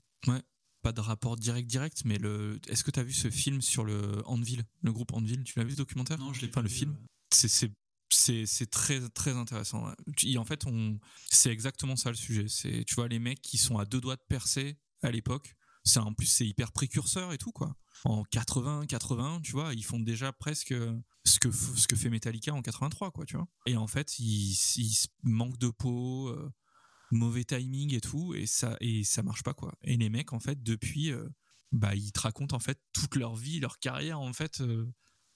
pas 0.84 0.92
de 0.92 1.02
rapport 1.02 1.36
direct 1.38 1.68
direct, 1.70 2.04
mais 2.06 2.18
le... 2.20 2.60
est-ce 2.68 2.84
que 2.84 2.92
tu 2.92 3.00
as 3.00 3.04
vu 3.04 3.14
ce 3.14 3.30
film 3.32 3.62
sur 3.62 3.84
le 3.84 4.22
Anvil, 4.28 4.64
le 4.82 4.92
groupe 4.92 5.14
Anvil? 5.14 5.44
Tu 5.44 5.58
l'as 5.58 5.66
vu 5.66 5.72
ce 5.72 5.78
documentaire? 5.78 6.20
Non, 6.20 6.34
je 6.34 6.42
l'ai 6.42 6.48
Enfin, 6.48 6.56
pas 6.56 6.62
le 6.62 6.68
vu, 6.70 6.76
film. 6.76 6.92
euh. 6.94 7.48
c'est 8.12 8.70
très 8.70 9.00
très 9.10 9.32
intéressant. 9.32 9.92
Et 10.24 10.38
en 10.38 10.46
fait, 10.46 10.66
on 10.68 11.00
c'est 11.32 11.50
exactement 11.52 11.96
ça 11.96 12.10
le 12.10 12.16
sujet. 12.16 12.46
C'est 12.48 12.84
tu 12.86 12.96
vois 12.96 13.08
les 13.08 13.20
mecs 13.20 13.42
qui 13.42 13.58
sont 13.58 13.78
à 13.80 13.86
deux 13.86 14.02
doigts 14.02 14.16
de 14.18 14.24
percer 14.30 14.78
à 15.02 15.10
l'époque. 15.12 15.56
C'est 15.86 16.00
en 16.00 16.14
plus 16.14 16.28
c'est 16.28 16.48
hyper 16.48 16.72
précurseur 16.72 17.34
et 17.34 17.38
tout 17.38 17.52
quoi. 17.52 17.76
En 18.06 18.24
80 18.24 18.86
80, 18.86 19.42
tu 19.44 19.52
vois, 19.54 19.74
ils 19.74 19.84
font 19.84 20.00
déjà 20.00 20.32
presque 20.34 20.74
ce 21.26 21.40
que 21.40 21.52
ce 21.52 21.88
que 21.88 21.96
fait 21.96 22.10
Metallica 22.10 22.54
en 22.54 22.62
83 22.62 23.12
quoi, 23.12 23.26
tu 23.26 23.36
vois. 23.38 23.48
Et 23.66 23.76
en 23.78 23.88
fait, 23.88 24.20
ils, 24.20 24.54
ils 24.78 24.96
manquent 25.24 25.58
de 25.58 25.70
peau, 25.70 26.28
euh, 26.30 26.52
mauvais 27.14 27.44
timing 27.44 27.94
et 27.94 28.02
tout 28.02 28.34
et 28.35 28.45
ça 28.45 28.77
et 28.81 29.03
ça 29.03 29.23
marche 29.23 29.44
pas 29.44 29.53
quoi. 29.53 29.73
Et 29.84 29.98
les 29.98 30.10
mecs 30.10 30.34
en 30.34 30.40
fait 30.40 30.61
depuis 30.64 31.11
euh, 31.11 31.27
bah 31.72 31.95
ils 31.95 32.11
te 32.11 32.19
racontent 32.19 32.56
en 32.56 32.60
fait 32.60 32.80
toute 32.94 33.15
leur 33.15 33.35
vie, 33.35 33.60
leur 33.60 33.80
carrière 33.80 34.19
en 34.19 34.34
fait 34.34 34.61
euh, 34.61 34.85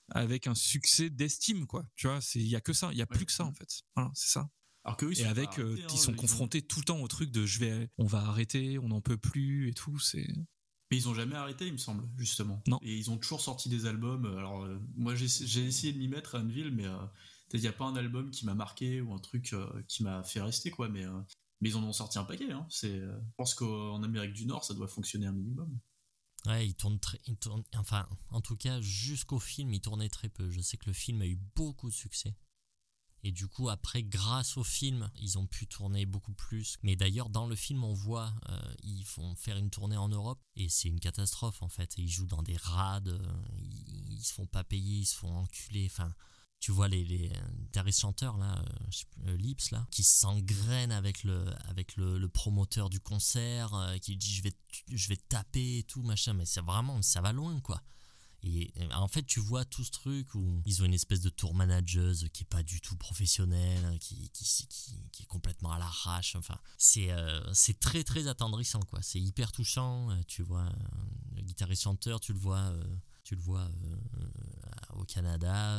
avec 0.09 0.47
un 0.47 0.55
succès 0.55 1.09
d'estime 1.09 1.65
quoi 1.67 1.85
tu 1.95 2.07
vois 2.07 2.21
c'est 2.21 2.39
il 2.39 2.47
y 2.47 2.55
a 2.55 2.61
que 2.61 2.73
ça 2.73 2.89
il 2.91 2.97
y 2.97 3.01
a 3.01 3.05
plus 3.07 3.25
que 3.25 3.31
ça 3.31 3.43
en 3.45 3.53
fait 3.53 3.81
voilà 3.95 4.11
c'est 4.13 4.29
ça 4.29 4.49
Alors 4.85 4.97
que 4.97 5.19
et 5.19 5.25
avec 5.25 5.59
euh, 5.59 5.77
hein, 5.81 5.87
ils 5.91 5.97
sont 5.97 6.13
ont- 6.13 6.15
confrontés 6.15 6.61
tout 6.61 6.79
le 6.79 6.85
temps 6.85 7.01
au 7.01 7.07
truc 7.07 7.31
de 7.31 7.45
je 7.45 7.59
vais 7.59 7.89
on 7.97 8.05
va 8.05 8.19
arrêter 8.19 8.79
on 8.79 8.87
n'en 8.87 9.01
peut 9.01 9.17
plus 9.17 9.67
et 9.69 9.73
tout 9.73 9.99
c'est 9.99 10.27
Mais 10.89 10.97
ils 10.97 11.09
ont 11.09 11.13
jamais 11.13 11.35
arrêté, 11.35 11.65
il 11.67 11.73
me 11.73 11.77
semble, 11.77 12.07
justement. 12.17 12.63
Non. 12.65 12.79
Et 12.81 12.95
ils 12.95 13.11
ont 13.11 13.17
toujours 13.17 13.41
sorti 13.41 13.67
des 13.67 13.85
albums. 13.87 14.25
Alors, 14.37 14.63
euh, 14.63 14.79
moi, 14.95 15.15
j'ai 15.15 15.65
essayé 15.65 15.91
de 15.91 15.97
m'y 15.97 16.07
mettre 16.07 16.35
à 16.35 16.39
Anvil, 16.39 16.71
mais 16.71 16.85
euh, 16.85 16.95
il 17.53 17.59
n'y 17.59 17.67
a 17.67 17.73
pas 17.73 17.83
un 17.83 17.97
album 17.97 18.31
qui 18.31 18.45
m'a 18.45 18.53
marqué 18.53 19.01
ou 19.01 19.13
un 19.13 19.19
truc 19.19 19.51
euh, 19.51 19.67
qui 19.89 20.03
m'a 20.03 20.23
fait 20.23 20.39
rester, 20.39 20.71
quoi. 20.71 20.87
Mais, 20.87 21.03
mais 21.61 21.69
ils 21.69 21.75
en 21.75 21.83
ont 21.83 21.93
sorti 21.93 22.19
un 22.19 22.23
paquet. 22.23 22.51
Hein. 22.51 22.65
C'est, 22.69 22.93
euh, 22.93 23.19
je 23.19 23.33
pense 23.37 23.53
qu'en 23.53 24.03
Amérique 24.03 24.33
du 24.33 24.45
Nord, 24.45 24.63
ça 24.63 24.73
doit 24.73 24.87
fonctionner 24.87 25.25
un 25.25 25.31
minimum. 25.31 25.79
Ouais, 26.45 26.67
il 26.67 26.75
tourne 26.75 26.99
très. 26.99 27.19
enfin, 27.75 28.07
en 28.29 28.41
tout 28.41 28.55
cas, 28.55 28.79
jusqu'au 28.79 29.39
film, 29.39 29.73
il 29.73 29.81
tournait 29.81 30.09
très 30.09 30.29
peu. 30.29 30.49
Je 30.49 30.61
sais 30.61 30.77
que 30.77 30.85
le 30.85 30.93
film 30.93 31.21
a 31.21 31.27
eu 31.27 31.37
beaucoup 31.55 31.89
de 31.89 31.95
succès. 31.95 32.35
Et 33.23 33.31
du 33.31 33.47
coup, 33.47 33.67
après, 33.67 34.03
grâce 34.03 34.57
au 34.57 34.63
film, 34.63 35.09
ils 35.15 35.37
ont 35.37 35.47
pu 35.47 35.67
tourner 35.67 36.05
beaucoup 36.05 36.33
plus. 36.33 36.77
Mais 36.83 36.95
d'ailleurs, 36.95 37.29
dans 37.29 37.47
le 37.47 37.55
film, 37.55 37.83
on 37.83 37.93
voit, 37.93 38.31
euh, 38.49 38.73
ils 38.83 39.03
vont 39.17 39.35
faire 39.35 39.57
une 39.57 39.69
tournée 39.69 39.97
en 39.97 40.07
Europe 40.07 40.39
et 40.55 40.69
c'est 40.69 40.87
une 40.87 40.99
catastrophe 40.99 41.61
en 41.61 41.67
fait. 41.67 41.97
Ils 41.97 42.07
jouent 42.07 42.27
dans 42.27 42.43
des 42.43 42.55
rades, 42.55 43.09
euh, 43.09 43.41
ils, 43.57 44.13
ils 44.13 44.23
se 44.23 44.33
font 44.33 44.45
pas 44.45 44.63
payer, 44.63 44.99
ils 44.99 45.05
se 45.05 45.15
font 45.15 45.35
enculer. 45.35 45.87
Enfin, 45.91 46.13
tu 46.59 46.71
vois 46.71 46.87
les, 46.87 47.05
les 47.05 47.31
guitaristes 47.59 48.01
chanteurs 48.01 48.37
là, 48.37 48.57
euh, 48.59 49.27
euh, 49.27 49.37
Lips 49.37 49.71
là, 49.71 49.87
qui 49.91 50.03
s'engrainent 50.03 50.91
avec 50.91 51.23
le 51.23 51.45
avec 51.69 51.95
le, 51.95 52.17
le 52.17 52.29
promoteur 52.29 52.89
du 52.89 52.99
concert, 52.99 53.73
euh, 53.73 53.97
qui 53.97 54.17
dit 54.17 54.33
je 54.33 54.43
vais 54.43 54.53
je 54.91 55.07
vais 55.07 55.17
taper 55.17 55.79
et 55.79 55.83
tout 55.83 56.03
machin. 56.03 56.33
Mais 56.33 56.45
c'est 56.45 56.61
vraiment 56.61 57.01
ça 57.01 57.21
va 57.21 57.31
loin 57.31 57.59
quoi. 57.61 57.81
Et 58.43 58.71
euh, 58.77 58.87
en 58.93 59.07
fait, 59.07 59.23
tu 59.23 59.39
vois 59.39 59.65
tout 59.65 59.83
ce 59.83 59.89
truc 59.91 60.35
où 60.35 60.61
ils 60.65 60.81
ont 60.81 60.85
une 60.85 60.93
espèce 60.93 61.21
de 61.21 61.29
tour 61.29 61.55
manageuse 61.55 62.27
qui 62.33 62.43
est 62.43 62.45
pas 62.45 62.61
du 62.61 62.81
tout 62.81 62.95
professionnelle, 62.95 63.97
qui, 63.99 64.29
qui, 64.29 64.45
qui, 64.67 64.95
qui 65.11 65.23
est 65.23 65.25
complètement 65.25 65.71
à 65.71 65.79
l'arrache. 65.79 66.35
Enfin, 66.35 66.57
c'est 66.77 67.11
euh, 67.11 67.41
c'est 67.53 67.79
très 67.79 68.03
très 68.03 68.27
attendrissant 68.27 68.79
quoi. 68.81 69.01
C'est 69.01 69.19
hyper 69.19 69.51
touchant. 69.51 70.11
Euh, 70.11 70.21
Tu 70.27 70.43
vois 70.43 70.65
euh, 70.65 71.35
le 71.35 71.41
guitariste 71.41 71.83
chanteur, 71.83 72.19
tu 72.19 72.31
le 72.33 72.39
vois. 72.39 72.73
Euh, 73.27 73.29
Tu 73.29 73.35
le 73.35 73.41
vois 73.41 73.69
au 74.95 75.03
Canada, 75.03 75.75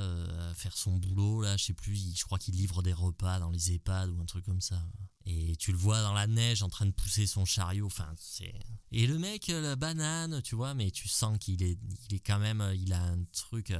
à 0.51 0.55
faire 0.55 0.77
son 0.77 0.97
boulot, 0.97 1.43
là, 1.43 1.57
je 1.57 1.65
sais 1.65 1.73
plus, 1.73 2.17
je 2.17 2.25
crois 2.25 2.39
qu'il 2.39 2.55
livre 2.55 2.83
des 2.83 2.93
repas 2.93 3.41
dans 3.41 3.51
les 3.51 3.73
EHPAD 3.73 4.11
ou 4.11 4.21
un 4.21 4.27
truc 4.27 4.45
comme 4.45 4.61
ça. 4.61 4.81
Et 5.27 5.57
tu 5.57 5.73
le 5.73 5.79
vois 5.79 6.01
dans 6.03 6.15
la 6.15 6.27
neige 6.27 6.63
en 6.63 6.69
train 6.69 6.87
de 6.87 6.93
pousser 6.93 7.27
son 7.27 7.45
chariot, 7.45 7.87
enfin, 7.87 8.13
c'est... 8.17 8.55
Et 8.93 9.07
le 9.07 9.19
mec, 9.19 9.49
la 9.49 9.77
banane, 9.77 10.41
tu 10.43 10.55
vois, 10.55 10.75
mais 10.75 10.91
tu 10.91 11.09
sens 11.09 11.37
qu'il 11.39 11.63
est, 11.63 11.79
il 12.09 12.17
est 12.17 12.21
quand 12.21 12.39
même, 12.39 12.63
il 12.75 12.93
a 12.93 13.03
un 13.03 13.25
truc, 13.33 13.75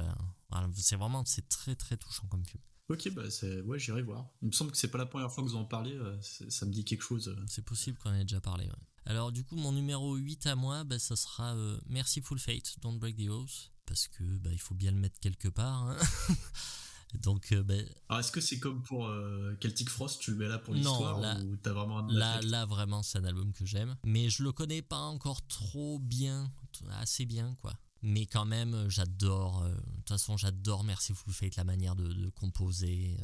c'est 0.75 0.95
vraiment, 0.95 1.23
c'est 1.25 1.47
très 1.47 1.75
très 1.75 1.97
touchant 1.97 2.27
comme 2.27 2.45
film. 2.45 2.61
Ok, 2.89 3.11
bah 3.13 3.21
ouais, 3.65 3.77
j'irai 3.77 4.01
voir. 4.01 4.27
Il 4.41 4.47
me 4.47 4.51
semble 4.51 4.71
que 4.71 4.77
c'est 4.77 4.87
pas 4.87 4.97
la 4.97 5.05
première 5.05 5.31
fois 5.31 5.43
que 5.43 5.49
vous 5.49 5.55
en 5.55 5.65
parlez, 5.65 5.93
euh, 5.93 6.19
ça 6.21 6.65
me 6.65 6.71
dit 6.71 6.83
quelque 6.83 7.03
chose. 7.03 7.27
Euh. 7.27 7.45
C'est 7.47 7.63
possible 7.63 7.99
qu'on 7.99 8.13
ait 8.13 8.23
déjà 8.23 8.41
parlé. 8.41 8.67
Alors, 9.05 9.31
du 9.31 9.43
coup, 9.43 9.55
mon 9.55 9.71
numéro 9.71 10.15
8 10.15 10.47
à 10.47 10.55
moi, 10.55 10.83
bah, 10.83 10.99
ça 10.99 11.15
sera 11.15 11.55
euh, 11.55 11.79
Merciful 11.87 12.39
Fate, 12.39 12.75
Don't 12.81 12.99
Break 12.99 13.17
the 13.17 13.29
Oath, 13.29 13.71
parce 13.85 14.07
que 14.07 14.23
bah, 14.39 14.51
il 14.51 14.59
faut 14.59 14.75
bien 14.75 14.91
le 14.91 14.97
mettre 14.97 15.19
quelque 15.19 15.47
part. 15.47 15.89
Hein. 15.89 15.97
Donc, 17.23 17.53
bah... 17.53 17.73
Alors, 18.07 18.19
est-ce 18.19 18.31
que 18.31 18.41
c'est 18.41 18.59
comme 18.59 18.83
pour 18.83 19.11
Celtic 19.59 19.89
Frost, 19.89 20.21
tu 20.21 20.29
le 20.31 20.37
mets 20.37 20.47
là 20.47 20.59
pour 20.59 20.75
l'histoire 20.75 21.19
là, 21.19 21.39
ou 21.39 21.55
t'as 21.57 21.73
vraiment 21.73 22.01
là, 22.01 22.39
là, 22.41 22.67
vraiment, 22.67 23.01
c'est 23.01 23.17
un 23.17 23.23
album 23.23 23.51
que 23.51 23.65
j'aime, 23.65 23.97
mais 24.03 24.29
je 24.29 24.43
le 24.43 24.51
connais 24.51 24.83
pas 24.83 24.99
encore 24.99 25.45
trop 25.47 25.97
bien, 25.97 26.51
assez 26.91 27.25
bien, 27.25 27.55
quoi 27.61 27.73
mais 28.01 28.25
quand 28.25 28.45
même 28.45 28.73
euh, 28.73 28.89
j'adore 28.89 29.63
euh, 29.63 29.73
de 29.73 29.95
toute 29.97 30.09
façon 30.09 30.37
j'adore 30.37 30.83
Merciful 30.83 31.33
Fate 31.33 31.55
la 31.55 31.63
manière 31.63 31.95
de, 31.95 32.29
composer 32.29 33.17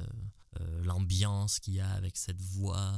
euh, 0.60 0.84
l'ambiance 0.84 1.60
qu'il 1.60 1.76
y 1.76 1.80
a 1.80 1.90
avec 1.92 2.18
cette 2.18 2.42
voix 2.42 2.94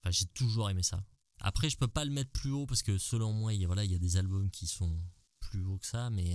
enfin 0.00 0.10
j'ai 0.10 0.26
toujours 0.26 0.70
aimé 0.70 0.82
ça 0.82 1.02
après 1.44 1.70
je 1.70 1.76
peux 1.76 1.88
pas 1.88 2.04
le 2.04 2.10
mettre 2.10 2.30
plus 2.30 2.50
haut 2.50 2.66
parce 2.66 2.82
que 2.82 2.98
selon 2.98 3.32
moi 3.32 3.54
il 3.54 3.60
y 3.60 3.64
a, 3.64 3.66
voilà 3.66 3.84
il 3.84 3.92
y 3.92 3.94
a 3.94 3.98
des 3.98 4.16
albums 4.16 4.50
qui 4.50 4.66
sont 4.66 4.98
plus 5.40 5.62
hauts 5.62 5.78
que 5.78 5.86
ça 5.86 6.10
mais 6.10 6.34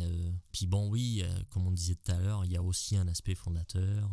puis 0.52 0.68
bon 0.68 0.90
oui 0.90 1.24
comme 1.50 1.68
on 1.68 1.72
disait 1.72 1.96
tout 1.96 2.12
à 2.12 2.20
l'heure 2.20 2.46
il 2.46 2.52
y 2.52 2.58
a 2.58 2.64
aussi 2.64 2.96
un 2.96 3.08
aspect 3.08 3.36
fondateur 3.36 4.10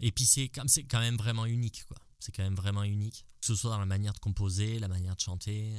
et 0.00 0.12
puis 0.12 0.24
c'est 0.24 0.48
comme 0.48 0.68
c'est 0.68 0.84
quand 0.84 1.00
même 1.00 1.16
vraiment 1.16 1.46
unique 1.46 1.84
quoi 1.86 1.98
c'est 2.18 2.32
quand 2.32 2.42
même 2.42 2.54
vraiment 2.54 2.84
unique 2.84 3.26
que 3.40 3.46
ce 3.46 3.54
soit 3.54 3.70
dans 3.70 3.80
la 3.80 3.86
manière 3.86 4.12
de 4.12 4.18
composer 4.18 4.78
la 4.78 4.88
manière 4.88 5.16
de 5.16 5.20
chanter 5.20 5.74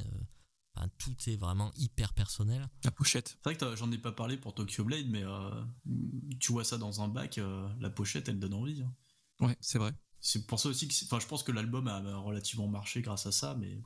tout 0.98 1.16
est 1.28 1.36
vraiment 1.36 1.72
hyper 1.76 2.14
personnel. 2.14 2.68
La 2.84 2.92
pochette. 2.92 3.38
C'est 3.44 3.44
vrai 3.44 3.56
que 3.56 3.76
j'en 3.76 3.92
ai 3.92 3.98
pas 3.98 4.12
parlé 4.12 4.38
pour 4.38 4.54
Tokyo 4.54 4.84
Blade, 4.84 5.08
mais 5.08 5.24
euh, 5.24 5.64
tu 6.40 6.52
vois 6.52 6.64
ça 6.64 6.78
dans 6.78 7.02
un 7.02 7.08
bac, 7.08 7.38
euh, 7.38 7.68
la 7.80 7.90
pochette, 7.90 8.30
elle 8.30 8.40
donne 8.40 8.54
envie. 8.54 8.82
Hein. 8.82 8.94
Ouais, 9.40 9.58
c'est 9.62 9.78
vrai. 9.78 9.94
C'est 10.20 10.48
pour 10.48 10.60
ça 10.60 10.70
aussi 10.70 10.88
que, 10.88 10.94
enfin, 11.06 11.20
je 11.20 11.28
pense 11.28 11.44
que 11.44 11.52
l'album 11.52 11.88
a 11.88 12.00
relativement 12.18 12.68
marché 12.68 13.02
grâce 13.02 13.26
à 13.26 13.32
ça, 13.32 13.56
mais 13.56 13.82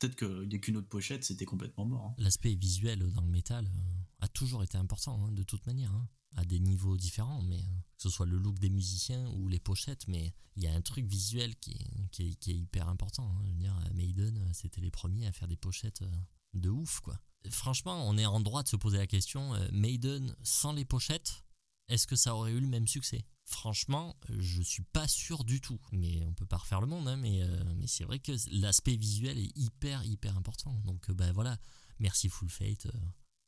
peut-être 0.00 0.16
qu'il 0.16 0.48
n'y 0.48 0.56
a 0.56 0.58
qu'une 0.58 0.76
autre 0.76 0.88
pochette, 0.88 1.22
c'était 1.22 1.44
complètement 1.44 1.84
mort. 1.84 2.06
Hein. 2.06 2.14
L'aspect 2.18 2.54
visuel 2.54 3.12
dans 3.12 3.22
le 3.22 3.30
métal 3.30 3.66
euh, 3.66 4.24
a 4.24 4.28
toujours 4.28 4.64
été 4.64 4.76
important, 4.76 5.24
hein, 5.24 5.30
de 5.32 5.44
toute 5.44 5.64
manière 5.66 5.92
à 6.36 6.44
des 6.44 6.60
niveaux 6.60 6.96
différents, 6.96 7.42
mais 7.42 7.58
euh, 7.58 7.80
que 7.96 8.02
ce 8.02 8.10
soit 8.10 8.26
le 8.26 8.38
look 8.38 8.58
des 8.58 8.70
musiciens 8.70 9.28
ou 9.30 9.48
les 9.48 9.58
pochettes, 9.58 10.06
mais 10.08 10.32
il 10.56 10.62
y 10.62 10.66
a 10.66 10.74
un 10.74 10.80
truc 10.80 11.06
visuel 11.06 11.56
qui, 11.56 11.76
est, 12.18 12.46
hyper 12.46 12.88
important. 12.88 13.36
Hein. 13.38 13.52
Dire, 13.54 13.76
Maiden, 13.94 14.36
euh, 14.36 14.50
c'était 14.52 14.80
les 14.80 14.90
premiers 14.90 15.26
à 15.26 15.32
faire 15.32 15.48
des 15.48 15.56
pochettes 15.56 16.02
euh, 16.02 16.10
de 16.54 16.68
ouf, 16.68 17.00
quoi. 17.00 17.18
Franchement, 17.48 18.06
on 18.06 18.18
est 18.18 18.26
en 18.26 18.40
droit 18.40 18.62
de 18.62 18.68
se 18.68 18.76
poser 18.76 18.98
la 18.98 19.06
question, 19.06 19.54
Maiden 19.72 20.36
sans 20.42 20.74
les 20.74 20.84
pochettes, 20.84 21.42
est-ce 21.88 22.06
que 22.06 22.14
ça 22.14 22.36
aurait 22.36 22.52
eu 22.52 22.60
le 22.60 22.66
même 22.66 22.86
succès? 22.86 23.24
Franchement, 23.50 24.16
je 24.28 24.62
suis 24.62 24.82
pas 24.82 25.08
sûr 25.08 25.44
du 25.44 25.60
tout. 25.60 25.80
Mais 25.92 26.22
on 26.26 26.32
peut 26.32 26.46
pas 26.46 26.58
refaire 26.58 26.80
le 26.80 26.86
monde, 26.86 27.08
hein, 27.08 27.16
mais, 27.16 27.42
mais 27.76 27.86
c'est 27.86 28.04
vrai 28.04 28.18
que 28.18 28.32
l'aspect 28.52 28.96
visuel 28.96 29.38
est 29.38 29.52
hyper, 29.56 30.04
hyper 30.04 30.36
important. 30.36 30.80
Donc, 30.84 31.10
ben 31.10 31.32
voilà, 31.32 31.58
merci 31.98 32.28
Full 32.28 32.48
Fate 32.48 32.86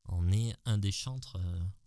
en 0.06 0.30
est 0.32 0.56
un 0.64 0.78
des 0.78 0.90
chantres 0.90 1.38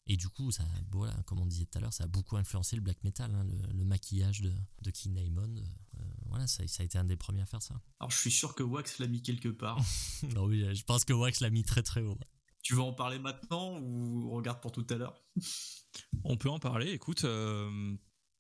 et 0.08 0.18
du 0.18 0.30
coup, 0.30 0.52
ça, 0.52 0.64
voilà, 0.92 1.16
comme 1.26 1.40
on 1.40 1.48
disait 1.48 1.66
tout 1.66 1.80
à 1.80 1.82
l'heure, 1.82 1.94
ça 1.94 2.04
a 2.04 2.08
beaucoup 2.08 2.38
influencé 2.38 2.76
le 2.76 2.82
black 2.84 3.04
metal, 3.04 3.34
hein, 3.34 3.44
le, 3.74 3.86
maquillage 3.86 4.42
de, 4.42 4.54
de 4.84 4.92
King 4.92 5.16
Diamond. 5.16 5.56
Euh, 5.58 6.04
voilà, 6.28 6.46
ça, 6.46 6.68
ça, 6.68 6.84
a 6.84 6.86
été 6.86 7.00
un 7.00 7.06
des 7.06 7.16
premiers 7.16 7.42
à 7.42 7.46
faire 7.48 7.64
ça. 7.64 7.82
Alors, 8.00 8.12
je 8.12 8.18
suis 8.18 8.32
sûr 8.32 8.54
que 8.54 8.62
Wax 8.62 9.00
l'a 9.00 9.08
mis 9.08 9.24
quelque 9.24 9.50
part. 9.50 9.80
non, 10.36 10.46
oui, 10.46 10.64
je 10.76 10.84
pense 10.84 11.06
que 11.06 11.14
Wax 11.14 11.40
l'a 11.40 11.50
mis 11.50 11.64
très 11.64 11.82
très 11.82 12.02
haut. 12.02 12.20
Tu 12.66 12.74
veux 12.74 12.82
en 12.82 12.94
parler 12.94 13.20
maintenant 13.20 13.78
ou 13.78 14.28
on 14.32 14.36
regarde 14.36 14.60
pour 14.60 14.72
tout 14.72 14.86
à 14.90 14.96
l'heure? 14.96 15.24
On 16.24 16.36
peut 16.36 16.50
en 16.50 16.58
parler. 16.58 16.92
Écoute, 16.92 17.24
euh, 17.24 17.96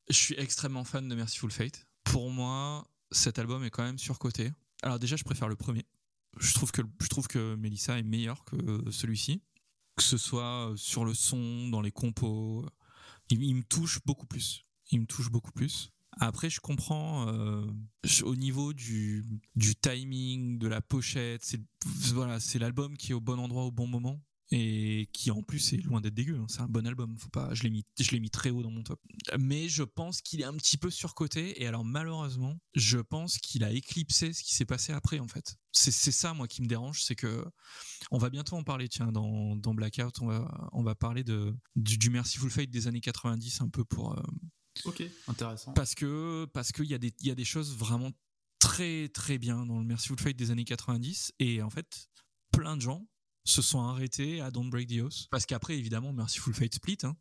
je 0.10 0.16
suis 0.16 0.36
extrêmement 0.40 0.84
fan 0.84 1.08
de 1.08 1.14
Merciful 1.14 1.52
Fate. 1.52 1.88
Pour 2.04 2.32
moi, 2.32 2.88
cet 3.12 3.38
album 3.38 3.64
est 3.64 3.70
quand 3.70 3.84
même 3.84 4.00
surcoté. 4.00 4.52
Alors 4.82 4.98
déjà, 4.98 5.16
je 5.16 5.24
préfère 5.24 5.48
le 5.48 5.56
premier. 5.56 5.86
Je 6.40 6.56
trouve 6.56 6.72
que 6.72 6.82
je 7.02 7.08
trouve 7.08 7.28
que 7.28 7.54
Melissa 7.54 8.00
est 8.00 8.04
meilleur 8.04 8.44
que 8.46 8.90
celui-ci 8.90 9.44
que 9.96 10.04
ce 10.04 10.18
soit 10.18 10.74
sur 10.76 11.06
le 11.06 11.14
son, 11.14 11.70
dans 11.70 11.82
les 11.82 11.92
compos. 11.92 12.66
Il, 13.30 13.56
me 13.56 13.64
touche 13.64 14.00
beaucoup 14.06 14.28
plus. 14.28 14.66
Il 14.92 15.02
me 15.02 15.06
touche 15.06 15.32
beaucoup 15.32 15.52
plus. 15.52 15.92
Après, 16.20 16.50
je 16.50 16.60
comprends 16.60 17.28
euh, 17.28 17.66
au 18.24 18.36
niveau 18.36 18.74
du, 18.74 19.26
timing, 19.82 20.58
de 20.58 20.68
la 20.68 20.82
pochette. 20.82 21.44
C'est 21.44 21.62
voilà, 22.14 22.38
l'album 22.60 22.98
qui 22.98 23.12
est 23.12 23.16
au 23.16 23.22
bon 23.22 23.40
endroit 23.40 23.64
au 23.64 23.72
bon 23.72 23.88
moment 23.88 24.22
et 24.52 25.10
qui 25.12 25.32
en 25.32 25.42
plus 25.42 25.74
est 25.74 25.78
loin 25.78 26.02
d'être 26.02 26.14
dégueu. 26.14 26.38
Hein. 26.38 26.46
C'est 26.48 26.62
un 26.62 26.68
bon 26.68 26.86
album. 26.86 27.18
Faut 27.18 27.30
pas, 27.30 27.54
je 27.54 27.64
l'ai 27.64 27.70
mis, 27.70 27.86
mis 28.14 28.30
très 28.30 28.52
haut 28.52 28.62
dans 28.62 28.72
mon 28.72 28.84
top. 28.84 29.02
Mais 29.40 29.68
je 29.68 29.84
pense 29.84 30.22
qu'il 30.22 30.42
est 30.42 30.46
un 30.46 30.54
petit 30.54 30.78
peu 30.78 30.90
surcoté. 30.90 31.62
Et 31.62 31.68
alors 31.68 31.84
malheureusement, 31.84 32.58
je 32.76 33.00
pense 33.00 33.38
qu'il 33.38 33.64
a 33.64 33.72
éclipsé 33.72 34.34
ce 34.34 34.44
qui 34.44 34.54
s'est 34.54 34.66
passé 34.66 34.94
après 34.94 35.20
en 35.20 35.28
fait. 35.28 35.56
C'est, 35.72 35.92
ça 35.92 36.34
moi 36.34 36.48
qui 36.48 36.62
me 36.62 36.68
dérange, 36.68 37.04
c'est 37.04 37.16
que 37.16 37.46
on 38.12 38.18
va 38.18 38.30
bientôt 38.30 38.56
en 38.56 38.64
parler. 38.64 38.88
Tiens, 38.88 39.12
dans, 39.12 39.56
dans 39.56 39.74
Blackout, 39.74 40.22
on 40.22 40.28
va 40.28 40.70
on 40.72 40.84
va 40.84 40.96
parler 40.96 41.24
de 41.24 41.54
du, 41.76 41.98
du 41.98 42.10
Merciful 42.10 42.50
Fate 42.50 42.70
des 42.70 42.88
années 42.88 43.02
90 43.02 43.62
un 43.62 43.70
peu 43.70 43.84
pour. 43.84 44.14
Euh, 44.14 44.22
ok, 44.84 45.04
intéressant. 45.28 45.74
Parce 45.74 45.96
que 45.96 46.46
parce 46.54 46.72
qu'il 46.72 46.86
y 46.86 46.94
a 46.94 46.98
des 46.98 47.14
il 47.22 47.28
y 47.28 47.32
a 47.32 47.36
des 47.36 47.46
choses 47.46 47.76
vraiment 47.76 48.12
très 48.60 49.10
très 49.10 49.38
bien 49.38 49.66
dans 49.66 49.80
le 49.80 49.86
Merciful 49.86 50.20
Fate 50.20 50.36
des 50.36 50.52
années 50.52 50.66
90 50.66 51.34
et 51.40 51.62
en 51.62 51.70
fait 51.70 52.08
plein 52.52 52.76
de 52.76 52.82
gens 52.82 53.08
se 53.46 53.62
sont 53.62 53.82
arrêtés 53.82 54.42
à 54.42 54.52
Don't 54.52 54.70
Break 54.70 54.90
the 54.90 55.02
Oath. 55.02 55.28
Parce 55.30 55.46
qu'après, 55.46 55.78
évidemment, 55.78 56.12
Merciful 56.12 56.54
Fate 56.54 56.74
split. 56.74 56.98
Hein. 57.04 57.16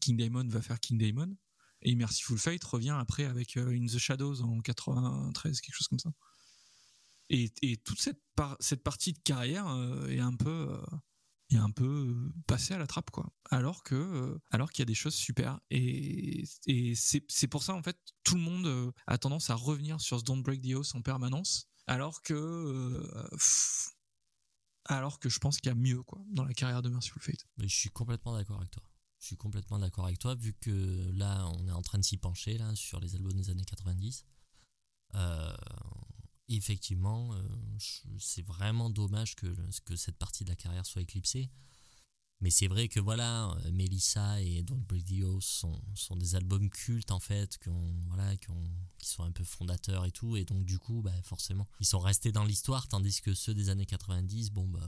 King 0.00 0.16
Diamond 0.16 0.48
va 0.48 0.60
faire 0.60 0.80
King 0.80 0.98
Diamond. 0.98 1.34
Et 1.82 1.94
Merciful 1.94 2.38
Fate 2.38 2.64
revient 2.64 2.96
après 2.98 3.24
avec 3.24 3.56
euh, 3.56 3.70
In 3.70 3.86
the 3.86 3.98
Shadows 3.98 4.42
en 4.42 4.60
93, 4.60 5.60
quelque 5.60 5.74
chose 5.74 5.88
comme 5.88 5.98
ça. 5.98 6.10
Et, 7.28 7.50
toute 7.84 8.00
cette, 8.00 8.20
cette 8.60 8.82
partie 8.82 9.12
de 9.12 9.18
carrière 9.18 9.68
euh, 9.68 10.08
est 10.08 10.20
un 10.20 10.34
peu. 10.34 10.76
Euh, 11.52 11.56
est 11.56 11.58
un 11.58 11.70
peu 11.70 12.32
passée 12.46 12.74
à 12.74 12.78
la 12.78 12.86
trappe 12.88 13.10
quoi 13.10 13.32
alors 13.50 13.84
que 13.84 14.36
alors 14.50 14.72
qu'il 14.72 14.80
y 14.80 14.82
a 14.82 14.86
des 14.86 14.94
choses 14.94 15.14
super 15.14 15.60
et, 15.70 16.42
et 16.66 16.94
c'est 16.96 17.46
pour 17.46 17.62
ça 17.62 17.72
en 17.72 17.82
fait 17.82 17.96
tout 18.24 18.34
le 18.34 18.40
monde 18.40 18.92
a 19.06 19.16
tendance 19.16 19.50
à 19.50 19.54
revenir 19.54 20.00
sur 20.00 20.18
ce 20.18 20.24
Don't 20.24 20.42
Break 20.42 20.62
the 20.62 20.74
Oath 20.74 20.94
en 20.94 21.02
permanence 21.02 21.68
alors 21.86 22.20
que 22.22 23.00
alors 24.88 25.18
que 25.18 25.28
je 25.28 25.38
pense 25.38 25.58
qu'il 25.58 25.68
y 25.68 25.72
a 25.72 25.74
mieux 25.74 26.02
quoi 26.02 26.22
dans 26.30 26.44
la 26.44 26.54
carrière 26.54 26.82
de 26.82 26.88
Merciful 26.88 27.22
Fate. 27.22 27.44
Mais 27.58 27.68
je 27.68 27.76
suis 27.76 27.90
complètement 27.90 28.34
d'accord 28.34 28.58
avec 28.58 28.70
toi. 28.70 28.82
Je 29.18 29.26
suis 29.26 29.36
complètement 29.36 29.78
d'accord 29.78 30.06
avec 30.06 30.18
toi 30.18 30.34
vu 30.34 30.54
que 30.54 31.10
là 31.12 31.48
on 31.58 31.66
est 31.66 31.72
en 31.72 31.82
train 31.82 31.98
de 31.98 32.04
s'y 32.04 32.16
pencher 32.16 32.58
là 32.58 32.74
sur 32.74 33.00
les 33.00 33.14
albums 33.14 33.32
des 33.32 33.50
années 33.50 33.64
90. 33.64 34.24
Euh, 35.14 35.56
effectivement, 36.48 37.34
euh, 37.34 37.42
c'est 38.18 38.46
vraiment 38.46 38.90
dommage 38.90 39.34
que, 39.34 39.46
que 39.84 39.96
cette 39.96 40.16
partie 40.16 40.44
de 40.44 40.50
la 40.50 40.56
carrière 40.56 40.86
soit 40.86 41.02
éclipsée. 41.02 41.50
Mais 42.40 42.50
c'est 42.50 42.68
vrai 42.68 42.88
que 42.88 43.00
voilà, 43.00 43.50
euh, 43.50 43.72
Melissa 43.72 44.40
et 44.42 44.62
Don't 44.62 44.84
Break 44.86 45.06
the 45.06 45.40
sont, 45.40 45.80
sont 45.94 46.16
des 46.16 46.34
albums 46.34 46.68
cultes 46.68 47.10
en 47.10 47.18
fait, 47.18 47.56
qui, 47.58 47.70
voilà, 48.08 48.36
qui, 48.36 48.48
qui, 48.98 49.08
sont 49.08 49.22
un 49.22 49.32
peu 49.32 49.42
fondateurs 49.42 50.04
et 50.04 50.10
tout, 50.10 50.36
et 50.36 50.44
donc 50.44 50.64
du 50.64 50.78
coup, 50.78 51.00
bah, 51.00 51.14
forcément, 51.22 51.66
ils 51.80 51.86
sont 51.86 51.98
restés 51.98 52.32
dans 52.32 52.44
l'histoire, 52.44 52.88
tandis 52.88 53.22
que 53.22 53.32
ceux 53.32 53.54
des 53.54 53.70
années 53.70 53.86
90, 53.86 54.50
bon 54.50 54.68
bah, 54.68 54.86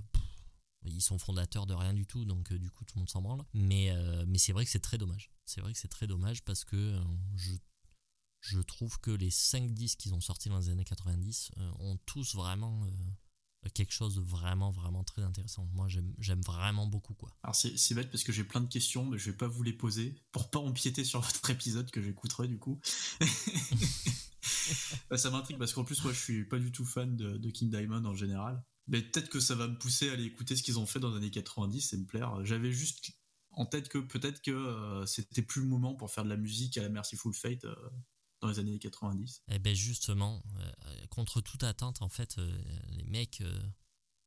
ils 0.85 1.01
sont 1.01 1.19
fondateurs 1.19 1.67
de 1.67 1.73
rien 1.73 1.95
du 1.95 2.07
tout, 2.07 2.27
donc 2.27 2.53
euh, 2.53 2.59
du 2.59 2.71
coup 2.71 2.85
tout 2.85 2.97
le 2.97 3.01
monde 3.01 3.11
s'en 3.11 3.23
branle. 3.23 3.43
Mais, 3.55 3.91
mais 4.27 4.39
c'est 4.39 4.53
vrai 4.53 4.67
que 4.67 4.71
c'est 4.71 4.79
très 4.79 4.99
dommage. 4.99 5.31
C'est 5.47 5.63
vrai 5.63 5.73
que 5.73 5.79
c'est 5.79 5.89
très 5.89 6.07
dommage 6.07 6.45
parce 6.45 6.67
que 6.67 7.01
je, 7.35 7.55
je 8.41 8.61
trouve 8.61 8.99
que 9.01 9.11
les 9.11 9.31
5 9.31 9.73
disques 9.73 9.99
qu'ils 9.99 10.15
ont 10.15 10.21
sortis 10.21 10.49
dans 10.49 10.59
les 10.59 10.69
années 10.69 10.85
90 10.85 11.51
ont 11.81 11.99
tous 12.07 12.35
vraiment 12.35 12.87
quelque 13.75 13.93
chose 13.93 14.15
de 14.15 14.21
vraiment 14.21 14.71
vraiment 14.71 15.05
très 15.05 15.23
intéressant. 15.23 15.69
Moi 15.75 15.89
j'aime 15.89 16.41
vraiment 16.43 16.87
beaucoup 16.87 17.15
quoi. 17.15 17.37
Alors 17.43 17.55
c'est 17.55 17.95
bête 17.95 18.11
parce 18.11 18.25
que 18.25 18.33
j'ai 18.33 18.45
plein 18.45 18.61
de 18.61 18.69
questions 18.69 19.05
mais 19.05 19.19
je 19.19 19.31
vais 19.31 19.37
pas 19.37 19.49
vous 19.49 19.63
les 19.63 19.73
poser 19.73 20.15
pour 20.33 20.51
pas 20.51 20.59
empiéter 20.59 21.05
sur 21.05 21.21
votre 21.27 21.51
épisode 21.51 21.91
que 21.91 22.03
j'écouterai 22.03 22.49
du 22.49 22.59
coup. 22.59 22.81
ça 25.17 25.31
m'intrigue 25.31 25.59
parce 25.59 25.73
qu'en 25.73 25.85
plus 25.85 26.03
moi 26.03 26.13
je 26.13 26.19
suis 26.19 26.45
pas 26.45 26.59
du 26.59 26.73
tout 26.73 26.85
fan 26.85 27.17
de, 27.17 27.51
King 27.51 27.71
Diamond 27.71 28.05
en 28.05 28.15
général. 28.15 28.65
Mais 28.87 29.03
peut-être 29.03 29.29
que 29.29 29.41
ça 29.41 29.55
va 29.55 29.69
me 29.69 29.77
pousser 29.77 30.09
à 30.09 30.15
aller 30.15 30.25
écouter 30.25 30.57
ce 30.57 30.63
qu'ils 30.63 30.79
ont 30.79 30.87
fait 30.87 30.99
dans 30.99 31.11
les 31.11 31.17
années 31.19 31.31
90 31.31 31.93
et 31.93 31.97
me 31.99 32.07
plaire. 32.07 32.43
J'avais 32.45 32.73
juste 32.73 33.11
en 33.51 33.67
tête 33.67 33.91
que 33.91 33.99
peut-être 33.99 34.41
que 34.41 34.51
euh, 34.51 35.05
c'était 35.05 35.43
plus 35.43 35.61
le 35.61 35.69
moment 35.69 35.95
pour 35.95 36.11
faire 36.11 36.25
de 36.25 36.31
la 36.31 36.39
musique 36.39 36.79
à 36.79 36.83
la 36.83 36.89
Merciful 36.89 37.35
Fate. 37.35 37.65
Euh, 37.67 37.75
dans 38.41 38.49
les 38.49 38.59
années 38.59 38.79
90 38.79 39.43
Eh 39.49 39.59
ben 39.59 39.75
justement, 39.75 40.43
euh, 40.57 41.07
contre 41.11 41.41
toute 41.41 41.65
attente, 41.65 42.03
en 42.03 42.09
fait, 42.09 42.39
euh, 42.39 42.63
les 42.91 43.05
mecs 43.05 43.41
euh, 43.41 43.61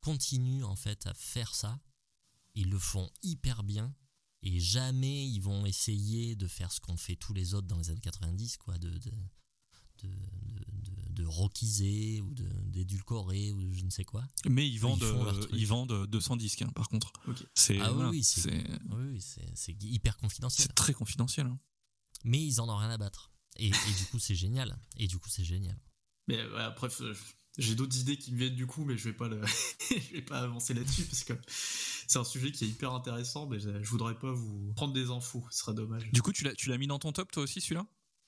continuent 0.02 0.64
en 0.66 0.76
fait 0.76 1.06
à 1.08 1.14
faire 1.14 1.54
ça. 1.56 1.80
Ils 2.56 2.70
le 2.70 2.80
font 2.80 3.10
hyper 3.24 3.64
bien. 3.64 3.96
Et 4.44 4.60
jamais 4.60 5.28
ils 5.28 5.40
vont 5.40 5.66
essayer 5.68 6.36
de 6.36 6.48
faire 6.48 6.72
ce 6.72 6.80
qu'ont 6.80 6.98
fait 6.98 7.16
tous 7.16 7.34
les 7.34 7.54
autres 7.54 7.68
dans 7.68 7.78
les 7.78 7.92
années 7.92 8.02
90, 8.02 8.58
quoi, 8.58 8.78
de, 8.80 8.90
de, 8.90 9.12
de, 10.02 10.10
de, 10.10 11.14
de 11.14 11.26
rockiser 11.26 12.22
ou 12.22 12.34
d'édulcorer 12.34 13.52
ou 13.52 13.72
je 13.74 13.84
ne 13.86 13.92
sais 13.92 14.04
quoi. 14.04 14.28
Mais 14.50 14.68
ils 14.68 14.80
vendent, 14.80 15.04
Ils 15.54 15.64
euh, 15.66 15.68
vendent 15.68 16.08
200 16.08 16.38
disques, 16.38 16.64
hein, 16.64 16.72
par 16.76 16.90
contre. 16.90 17.14
Ok. 17.28 17.46
C'est 17.54 17.80
Ah 17.80 17.90
oui, 17.90 17.94
voilà, 17.96 18.10
oui, 18.10 18.24
c'est- 18.24 18.42
c'est 18.42 18.68
Oui, 18.90 19.12
oui, 19.12 19.22
c'est 19.22 19.52
c'est 19.56 19.84
hyper 19.84 20.18
confidentiel. 20.18 20.66
c'est 20.68 20.74
très 20.74 20.94
confidentiel. 20.94 21.46
hein. 21.46 21.60
Mais 22.24 22.44
ils 22.44 22.60
en 22.60 22.68
ont 22.68 22.78
rien 22.78 22.90
à 22.90 22.98
battre. 22.98 23.32
Et, 23.58 23.68
et 23.68 23.70
du 23.70 24.06
coup, 24.12 24.20
c'est 24.20 24.36
génial. 24.36 24.78
Et 24.98 25.08
du 25.08 25.18
coup, 25.20 25.30
c'est 25.30 25.44
génial. 25.44 25.78
Mais 26.28 26.44
ouais, 26.44 26.62
après, 26.62 26.88
j'ai 27.58 27.76
d'autres 27.76 27.98
idées 27.98 28.18
qui 28.18 28.32
me 28.32 28.38
viennent 28.38 28.56
du 28.56 28.68
coup, 28.68 28.86
mais 28.86 28.98
je 28.98 29.10
vais 29.10 29.16
pas 29.16 29.28
le, 29.28 29.42
je 29.90 30.14
vais 30.14 30.22
pas 30.22 30.40
avancer 30.40 30.74
là-dessus 30.74 31.04
parce 31.06 31.24
que 31.24 31.34
c'est 31.48 32.20
un 32.20 32.24
sujet 32.24 32.52
qui 32.52 32.66
est 32.66 32.68
hyper 32.68 32.94
intéressant, 32.94 33.48
mais 33.48 33.60
je, 33.60 33.70
voudrais 33.90 34.18
pas 34.18 34.32
vous 34.32 34.74
prendre 34.76 34.94
des 34.94 35.10
infos, 35.10 35.46
ce 35.52 35.60
serait 35.60 35.74
dommage. 35.74 36.10
Du 36.12 36.22
coup, 36.22 36.32
tu 36.32 36.44
l'as 36.44 36.56
tu 36.56 36.70
l'as 36.70 36.78
mis 36.78 36.88
dans 36.88 37.00
ton 37.00 37.12
top, 37.12 37.32
toi 37.32 37.44
aussi, 37.44 37.62
celui-là? 37.62 37.86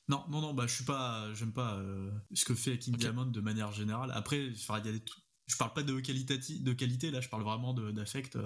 Non, 0.09 0.25
non, 0.29 0.41
non, 0.41 0.53
bah 0.53 0.67
je 0.67 0.73
suis 0.73 0.83
pas, 0.83 1.33
j'aime 1.33 1.53
pas 1.53 1.75
euh, 1.75 2.11
ce 2.33 2.43
que 2.43 2.55
fait 2.55 2.77
King. 2.77 2.97
Diamond 2.97 3.25
de 3.25 3.41
manière 3.41 3.71
générale. 3.71 4.11
Après, 4.13 4.49
enfin, 4.51 4.79
il 4.79 4.85
y 4.85 4.89
a 4.89 4.91
des, 4.91 5.03
je 5.47 5.55
parle 5.55 5.73
pas 5.73 5.83
de 5.83 5.97
qualité, 6.01 6.37
de 6.37 6.73
qualité 6.73 7.09
là, 7.09 7.21
je 7.21 7.29
parle 7.29 7.43
vraiment 7.43 7.73
de- 7.73 7.91
d'affect. 7.91 8.37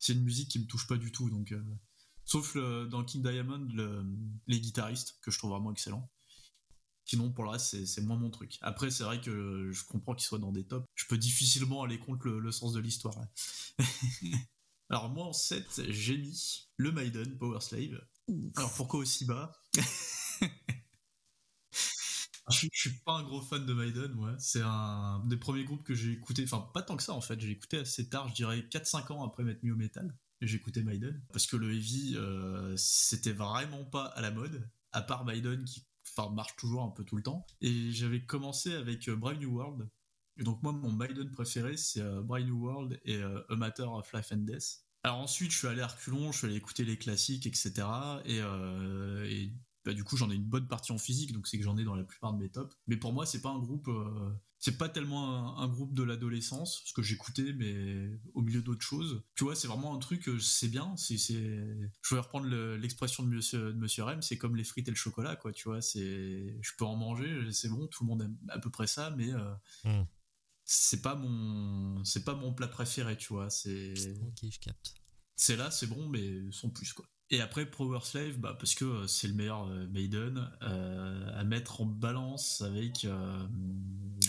C'est 0.00 0.14
une 0.14 0.24
musique 0.24 0.48
qui 0.48 0.58
me 0.58 0.66
touche 0.66 0.88
pas 0.88 0.96
du 0.96 1.12
tout, 1.12 1.30
donc 1.30 1.52
euh, 1.52 1.62
sauf 2.30 2.54
le- 2.54 2.86
dans 2.86 3.04
King 3.04 3.22
Diamond, 3.22 3.68
le- 3.74 4.04
les 4.46 4.60
guitaristes 4.60 5.18
que 5.22 5.30
je 5.30 5.38
trouve 5.38 5.50
vraiment 5.50 5.72
excellents. 5.72 6.10
Sinon, 7.04 7.32
pour 7.32 7.44
le 7.44 7.50
reste, 7.50 7.84
c'est- 7.86 8.00
moins 8.02 8.16
mon 8.16 8.30
truc. 8.30 8.58
Après, 8.62 8.90
c'est 8.90 9.04
vrai 9.04 9.20
que 9.20 9.70
je 9.72 9.84
comprends 9.84 10.14
qu'ils 10.14 10.26
soient 10.26 10.38
dans 10.38 10.52
des 10.52 10.64
tops. 10.64 10.86
Je 10.94 11.06
peux 11.08 11.18
difficilement 11.18 11.82
aller 11.82 11.98
contre 11.98 12.26
le, 12.28 12.38
le 12.40 12.52
sens 12.52 12.72
de 12.72 12.80
l'histoire. 12.80 13.16
Alors 14.90 15.08
moi, 15.08 15.26
en 15.26 15.32
7, 15.32 15.82
j'ai 15.88 16.18
mis 16.18 16.68
le 16.76 16.92
Maiden 16.92 17.36
Power 17.38 17.60
Slave. 17.60 18.00
Alors 18.56 18.72
pourquoi 18.74 19.00
aussi 19.00 19.24
bas? 19.24 19.52
Je, 22.50 22.66
je 22.72 22.80
suis 22.90 22.98
pas 23.04 23.12
un 23.14 23.22
gros 23.22 23.40
fan 23.40 23.64
de 23.64 23.72
Maiden. 23.72 24.14
C'est 24.38 24.60
un 24.62 25.24
des 25.26 25.36
premiers 25.36 25.64
groupes 25.64 25.84
que 25.84 25.94
j'ai 25.94 26.12
écouté, 26.12 26.42
enfin 26.44 26.68
pas 26.74 26.82
tant 26.82 26.96
que 26.96 27.02
ça 27.02 27.12
en 27.14 27.20
fait, 27.20 27.38
j'ai 27.40 27.50
écouté 27.50 27.78
assez 27.78 28.08
tard, 28.08 28.28
je 28.28 28.34
dirais 28.34 28.66
4-5 28.68 29.10
ans 29.10 29.24
après 29.24 29.44
m'être 29.44 29.62
mis 29.62 29.70
au 29.70 29.76
métal. 29.76 30.14
Écouté 30.42 30.82
Maiden 30.82 31.22
parce 31.32 31.46
que 31.46 31.56
le 31.56 31.72
heavy, 31.72 32.16
euh, 32.16 32.74
c'était 32.76 33.32
vraiment 33.32 33.84
pas 33.84 34.04
à 34.06 34.20
la 34.20 34.30
mode, 34.30 34.68
à 34.92 35.02
part 35.02 35.24
Maiden 35.24 35.64
qui 35.64 35.86
enfin, 36.16 36.30
marche 36.32 36.56
toujours 36.56 36.82
un 36.82 36.90
peu 36.90 37.04
tout 37.04 37.16
le 37.16 37.22
temps. 37.22 37.46
Et 37.60 37.92
j'avais 37.92 38.24
commencé 38.24 38.74
avec 38.74 39.08
euh, 39.08 39.16
New 39.16 39.54
World. 39.54 39.88
Et 40.38 40.44
donc 40.44 40.62
moi, 40.62 40.72
mon 40.72 40.92
Maiden 40.92 41.30
préféré, 41.30 41.76
c'est 41.76 42.00
euh, 42.00 42.22
New 42.22 42.64
World 42.64 43.00
et 43.04 43.16
euh, 43.16 43.42
A 43.48 43.56
Matter 43.56 43.82
of 43.82 44.12
Life 44.12 44.32
and 44.32 44.38
Death. 44.38 44.84
Alors 45.02 45.18
ensuite, 45.18 45.50
je 45.50 45.58
suis 45.58 45.66
allé 45.66 45.80
à 45.80 45.86
Reculons, 45.86 46.32
je 46.32 46.38
suis 46.38 46.46
allé 46.46 46.56
écouter 46.56 46.84
les 46.84 46.98
classiques, 46.98 47.46
etc. 47.46 47.86
Et, 48.26 48.38
et 48.38 49.54
bah, 49.84 49.92
du 49.94 50.04
coup, 50.04 50.16
j'en 50.16 50.30
ai 50.30 50.34
une 50.34 50.44
bonne 50.44 50.68
partie 50.68 50.92
en 50.92 50.98
physique, 50.98 51.32
donc 51.32 51.46
c'est 51.46 51.56
que 51.58 51.64
j'en 51.64 51.76
ai 51.78 51.84
dans 51.84 51.94
la 51.94 52.04
plupart 52.04 52.32
de 52.34 52.38
mes 52.42 52.50
tops. 52.50 52.76
Mais 52.86 52.96
pour 52.96 53.12
moi, 53.12 53.26
c'est 53.26 53.40
pas 53.40 53.50
un 53.50 53.58
groupe, 53.58 53.88
euh, 53.88 54.30
c'est 54.58 54.76
pas 54.76 54.88
tellement 54.90 55.58
un, 55.58 55.62
un 55.64 55.68
groupe 55.68 55.94
de 55.94 56.02
l'adolescence, 56.02 56.82
ce 56.84 56.92
que 56.92 57.02
j'écoutais, 57.02 57.52
mais 57.54 58.10
au 58.34 58.42
milieu 58.42 58.60
d'autres 58.62 58.82
choses. 58.84 59.22
Tu 59.34 59.44
vois, 59.44 59.56
c'est 59.56 59.68
vraiment 59.68 59.94
un 59.94 59.98
truc, 59.98 60.28
euh, 60.28 60.38
c'est 60.38 60.68
bien. 60.68 60.94
C'est, 60.96 61.16
c'est... 61.16 61.34
Je 62.02 62.14
vais 62.14 62.20
reprendre 62.20 62.46
le- 62.46 62.76
l'expression 62.76 63.22
de 63.22 63.28
Monsieur, 63.28 63.72
de 63.72 63.78
Monsieur 63.78 64.04
Rem, 64.04 64.20
c'est 64.22 64.36
comme 64.38 64.56
les 64.56 64.64
frites 64.64 64.88
et 64.88 64.90
le 64.90 64.96
chocolat, 64.96 65.36
quoi. 65.36 65.52
Tu 65.52 65.64
vois, 65.68 65.80
c'est, 65.80 66.58
je 66.60 66.70
peux 66.76 66.84
en 66.84 66.96
manger, 66.96 67.50
c'est 67.52 67.68
bon, 67.68 67.86
tout 67.86 68.04
le 68.04 68.08
monde 68.08 68.22
aime 68.22 68.36
à 68.48 68.58
peu 68.58 68.70
près 68.70 68.86
ça, 68.86 69.10
mais 69.16 69.32
euh, 69.32 69.54
Mm. 69.84 70.02
c'est 70.64 71.00
pas 71.00 71.14
mon, 71.14 72.04
c'est 72.04 72.24
pas 72.24 72.34
mon 72.34 72.52
plat 72.52 72.68
préféré, 72.68 73.16
tu 73.16 73.32
vois. 73.32 73.48
C'est, 73.50 73.94
Ok, 74.22 74.50
je 74.50 74.58
capte. 74.60 74.94
c'est 75.36 75.56
là, 75.56 75.70
c'est 75.70 75.86
bon, 75.86 76.08
mais 76.08 76.50
sans 76.52 76.68
plus 76.68 76.92
quoi. 76.92 77.06
Et 77.32 77.40
après 77.40 77.64
Power 77.64 78.00
Slave, 78.02 78.38
bah, 78.38 78.56
parce 78.58 78.74
que 78.74 78.84
euh, 78.84 79.06
c'est 79.06 79.28
le 79.28 79.34
meilleur 79.34 79.68
euh, 79.68 79.86
Maiden 79.88 80.50
euh, 80.62 81.38
à 81.38 81.44
mettre 81.44 81.80
en 81.80 81.86
balance 81.86 82.60
avec 82.62 83.06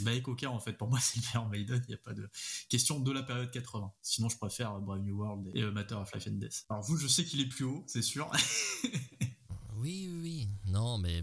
avec 0.02 0.28
Oka 0.28 0.52
en 0.52 0.60
fait. 0.60 0.74
Pour 0.74 0.90
moi, 0.90 1.00
c'est 1.02 1.20
le 1.20 1.26
meilleur 1.26 1.50
Maiden. 1.50 1.82
Il 1.88 1.90
n'y 1.90 1.96
a 1.96 1.98
pas 2.04 2.14
de 2.14 2.30
question 2.70 3.00
de 3.00 3.12
la 3.12 3.24
période 3.24 3.50
80. 3.50 3.92
Sinon, 4.02 4.30
je 4.30 4.38
préfère 4.38 4.80
Brave 4.80 5.02
New 5.02 5.18
World 5.18 5.50
et 5.56 5.64
Matter 5.64 5.96
of 5.96 6.14
Life 6.14 6.28
and 6.28 6.38
Death. 6.38 6.66
Alors 6.70 6.84
vous, 6.84 6.98
je 6.98 7.08
sais 7.08 7.26
qu'il 7.26 7.42
est 7.42 7.48
plus 7.48 7.66
haut, 7.66 7.84
c'est 7.88 8.04
sûr. 8.04 8.30
Oui, 9.82 10.08
oui, 10.12 10.20
oui. 10.22 10.48
Non, 10.68 11.00
mais 11.00 11.22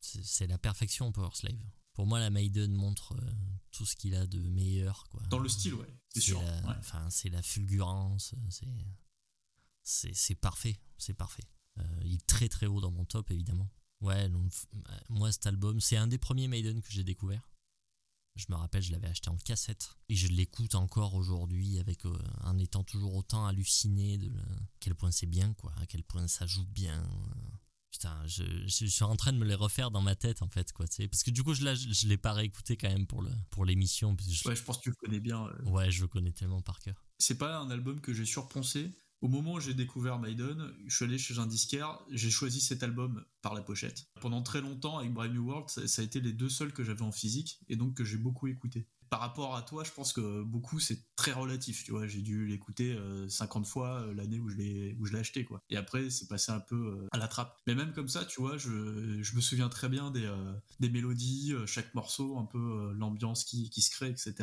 c'est 0.00 0.46
la 0.46 0.58
perfection, 0.58 1.10
Power 1.10 1.30
Slave. 1.32 1.58
Pour 1.94 2.06
moi, 2.06 2.20
la 2.20 2.30
Maiden 2.30 2.72
montre 2.72 3.14
euh, 3.14 3.30
tout 3.72 3.84
ce 3.84 3.96
qu'il 3.96 4.14
a 4.14 4.26
de 4.26 4.38
meilleur. 4.38 5.08
Quoi. 5.10 5.22
Dans 5.28 5.40
le 5.40 5.48
style, 5.48 5.74
ouais, 5.74 5.86
c'est 6.08 6.20
sûr. 6.20 6.40
ouais. 6.40 6.74
Enfin, 6.78 7.08
c'est 7.10 7.30
la 7.30 7.42
fulgurance. 7.42 8.34
C'est, 8.48 8.66
c'est, 9.84 10.34
parfait. 10.34 10.76
C'est 10.98 11.14
parfait. 11.14 11.44
Euh, 11.78 11.82
il 12.04 12.14
est 12.14 12.26
très 12.26 12.48
très 12.48 12.66
haut 12.66 12.80
dans 12.80 12.90
mon 12.90 13.04
top, 13.04 13.30
évidemment. 13.30 13.70
Ouais, 14.00 14.28
donc, 14.28 14.50
euh, 14.74 14.78
moi, 15.08 15.30
cet 15.32 15.46
album, 15.46 15.80
c'est 15.80 15.96
un 15.96 16.06
des 16.06 16.18
premiers 16.18 16.48
Maiden 16.48 16.82
que 16.82 16.90
j'ai 16.90 17.04
découvert. 17.04 17.48
Je 18.36 18.46
me 18.48 18.56
rappelle, 18.56 18.82
je 18.82 18.90
l'avais 18.90 19.06
acheté 19.06 19.30
en 19.30 19.36
cassette. 19.36 19.90
Et 20.08 20.16
je 20.16 20.26
l'écoute 20.28 20.74
encore 20.74 21.14
aujourd'hui 21.14 21.78
avec, 21.78 22.04
euh, 22.04 22.18
en 22.42 22.58
étant 22.58 22.82
toujours 22.82 23.14
autant 23.14 23.46
halluciné 23.46 24.18
de 24.18 24.28
le- 24.28 24.40
à 24.40 24.66
quel 24.80 24.94
point 24.96 25.12
c'est 25.12 25.26
bien, 25.26 25.54
quoi. 25.54 25.72
À 25.80 25.86
quel 25.86 26.02
point 26.02 26.26
ça 26.26 26.44
joue 26.46 26.66
bien. 26.66 27.00
euh. 27.00 27.56
Putain, 27.92 28.26
je, 28.26 28.42
je- 28.66 28.86
je 28.86 28.86
suis 28.86 29.04
en 29.04 29.14
train 29.14 29.32
de 29.32 29.38
me 29.38 29.44
les 29.44 29.54
refaire 29.54 29.92
dans 29.92 30.02
ma 30.02 30.16
tête, 30.16 30.42
en 30.42 30.48
fait, 30.48 30.72
quoi. 30.72 30.88
tu 30.88 30.96
sais. 30.96 31.08
Parce 31.08 31.22
que 31.22 31.30
du 31.30 31.44
coup, 31.44 31.54
je 31.54 31.62
ne 31.64 31.74
je 31.76 32.08
l'ai 32.08 32.16
pas 32.16 32.32
réécouté 32.32 32.76
quand 32.76 32.88
même 32.88 33.06
pour, 33.06 33.22
le, 33.22 33.30
pour 33.50 33.64
l'émission. 33.64 34.16
Ouais, 34.46 34.56
je 34.56 34.64
pense 34.64 34.78
que 34.78 34.82
tu 34.82 34.90
le 34.90 34.96
connais 34.96 35.20
bien. 35.20 35.46
euh. 35.46 35.62
ouais, 35.70 35.92
je 35.92 36.00
le 36.02 36.08
connais 36.08 36.32
tellement 36.32 36.60
par 36.60 36.80
cœur. 36.80 37.04
C'est 37.18 37.38
pas 37.38 37.58
un 37.58 37.70
album 37.70 38.00
que 38.00 38.12
j'ai 38.12 38.24
surponcé. 38.26 38.90
Au 39.20 39.28
moment 39.28 39.54
où 39.54 39.60
j'ai 39.60 39.74
découvert 39.74 40.18
Maiden, 40.18 40.70
je 40.86 40.94
suis 40.94 41.04
allé 41.04 41.18
chez 41.18 41.38
un 41.38 41.46
disquaire, 41.46 41.98
j'ai 42.10 42.30
choisi 42.30 42.60
cet 42.60 42.82
album 42.82 43.24
par 43.42 43.54
la 43.54 43.62
pochette. 43.62 44.06
Pendant 44.20 44.42
très 44.42 44.60
longtemps, 44.60 44.98
avec 44.98 45.12
Brave 45.12 45.32
New 45.32 45.46
World, 45.46 45.68
ça, 45.68 46.02
a 46.02 46.04
été 46.04 46.20
les 46.20 46.32
deux 46.32 46.48
seuls 46.48 46.72
que 46.72 46.84
j'avais 46.84 47.02
en 47.02 47.12
physique 47.12 47.60
et 47.68 47.76
donc 47.76 47.94
que 47.94 48.04
j'ai 48.04 48.18
beaucoup 48.18 48.48
écouté. 48.48 48.86
Par 49.10 49.20
rapport 49.20 49.54
à 49.54 49.62
toi, 49.62 49.84
je 49.84 49.92
pense 49.92 50.12
que 50.12 50.42
beaucoup 50.42 50.80
c'est 50.80 50.98
très 51.14 51.32
relatif, 51.32 51.84
tu 51.84 51.92
vois. 51.92 52.06
J'ai 52.06 52.20
dû 52.20 52.46
l'écouter 52.46 52.94
euh, 52.94 53.28
50 53.28 53.66
fois 53.66 54.00
euh, 54.00 54.14
l'année 54.14 54.40
où 54.40 54.48
je 54.48 54.56
l'ai 54.56 55.18
acheté, 55.18 55.44
quoi. 55.44 55.62
Et 55.70 55.76
après, 55.76 56.10
c'est 56.10 56.26
passé 56.26 56.50
un 56.52 56.60
peu 56.60 56.74
euh, 56.74 57.08
à 57.12 57.18
la 57.18 57.28
trappe. 57.28 57.56
Mais 57.66 57.74
même 57.74 57.92
comme 57.92 58.08
ça, 58.08 58.24
tu 58.24 58.40
vois, 58.40 58.56
je, 58.58 58.70
me 58.70 59.40
souviens 59.40 59.68
très 59.68 59.88
bien 59.88 60.10
des, 60.10 60.24
euh, 60.24 60.52
des 60.80 60.88
mélodies, 60.88 61.52
euh, 61.52 61.66
chaque 61.66 61.94
morceau, 61.94 62.38
un 62.38 62.44
peu 62.44 62.58
euh, 62.58 62.92
l'ambiance 62.94 63.44
qui, 63.44 63.70
qui 63.70 63.82
se 63.82 63.90
crée, 63.90 64.08
etc. 64.08 64.34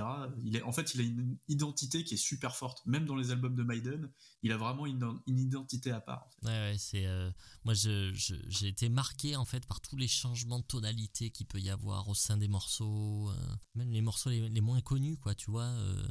Il 0.43 0.55
est, 0.55 0.63
en 0.63 0.71
fait, 0.71 0.93
il 0.95 1.01
a 1.01 1.03
une 1.03 1.37
identité 1.49 2.03
qui 2.03 2.13
est 2.13 2.17
super 2.17 2.55
forte. 2.55 2.85
Même 2.85 3.05
dans 3.05 3.15
les 3.15 3.31
albums 3.31 3.55
de 3.55 3.63
Maiden, 3.63 4.09
il 4.43 4.51
a 4.51 4.57
vraiment 4.57 4.85
une, 4.85 5.19
identité 5.27 5.91
à 5.91 6.01
part. 6.01 6.29
Ouais, 6.43 6.49
ouais, 6.49 6.75
c'est. 6.77 7.05
euh, 7.05 7.31
moi, 7.63 7.73
j'ai 7.73 8.67
été 8.67 8.89
marqué 8.89 9.35
en 9.35 9.45
fait 9.45 9.65
par 9.65 9.81
tous 9.81 9.95
les 9.95 10.07
changements 10.07 10.59
de 10.59 10.65
tonalité 10.65 11.29
qu'il 11.29 11.45
peut 11.45 11.59
y 11.59 11.69
avoir 11.69 12.09
au 12.09 12.15
sein 12.15 12.37
des 12.37 12.47
morceaux, 12.47 13.29
euh, 13.29 13.55
même 13.75 13.91
les 13.91 14.01
morceaux 14.01 14.29
les, 14.29 14.49
les 14.49 14.61
moins 14.61 14.81
connus, 14.81 15.17
quoi, 15.17 15.35
tu 15.35 15.51
vois. 15.51 15.63
euh, 15.63 16.07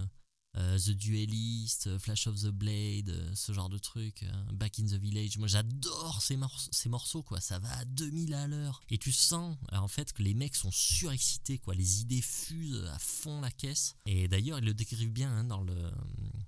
euh, 0.56 0.78
the 0.78 0.90
Duelist, 0.90 1.86
euh, 1.86 1.98
Flash 1.98 2.26
of 2.26 2.40
the 2.42 2.48
Blade, 2.48 3.10
euh, 3.10 3.34
ce 3.34 3.52
genre 3.52 3.68
de 3.68 3.78
truc, 3.78 4.24
Back 4.52 4.80
in 4.80 4.84
the 4.86 4.94
Village. 5.00 5.38
Moi, 5.38 5.46
j'adore 5.46 6.20
ces, 6.22 6.36
morce- 6.36 6.68
ces 6.72 6.88
morceaux, 6.88 7.22
quoi. 7.22 7.40
Ça 7.40 7.58
va 7.60 7.70
à 7.78 7.84
2000 7.84 8.34
à 8.34 8.48
l'heure. 8.48 8.80
Et 8.90 8.98
tu 8.98 9.12
sens, 9.12 9.56
en 9.72 9.86
fait, 9.88 10.12
que 10.12 10.22
les 10.22 10.34
mecs 10.34 10.56
sont 10.56 10.72
surexcités, 10.72 11.58
quoi. 11.58 11.74
Les 11.74 12.00
idées 12.00 12.20
fusent 12.22 12.84
à 12.86 12.98
fond 12.98 13.40
la 13.40 13.50
caisse. 13.50 13.94
Et 14.06 14.26
d'ailleurs, 14.26 14.58
ils 14.58 14.64
le 14.64 14.74
décrivent 14.74 15.12
bien 15.12 15.30
hein, 15.30 15.44
dans, 15.44 15.62
le, 15.62 15.90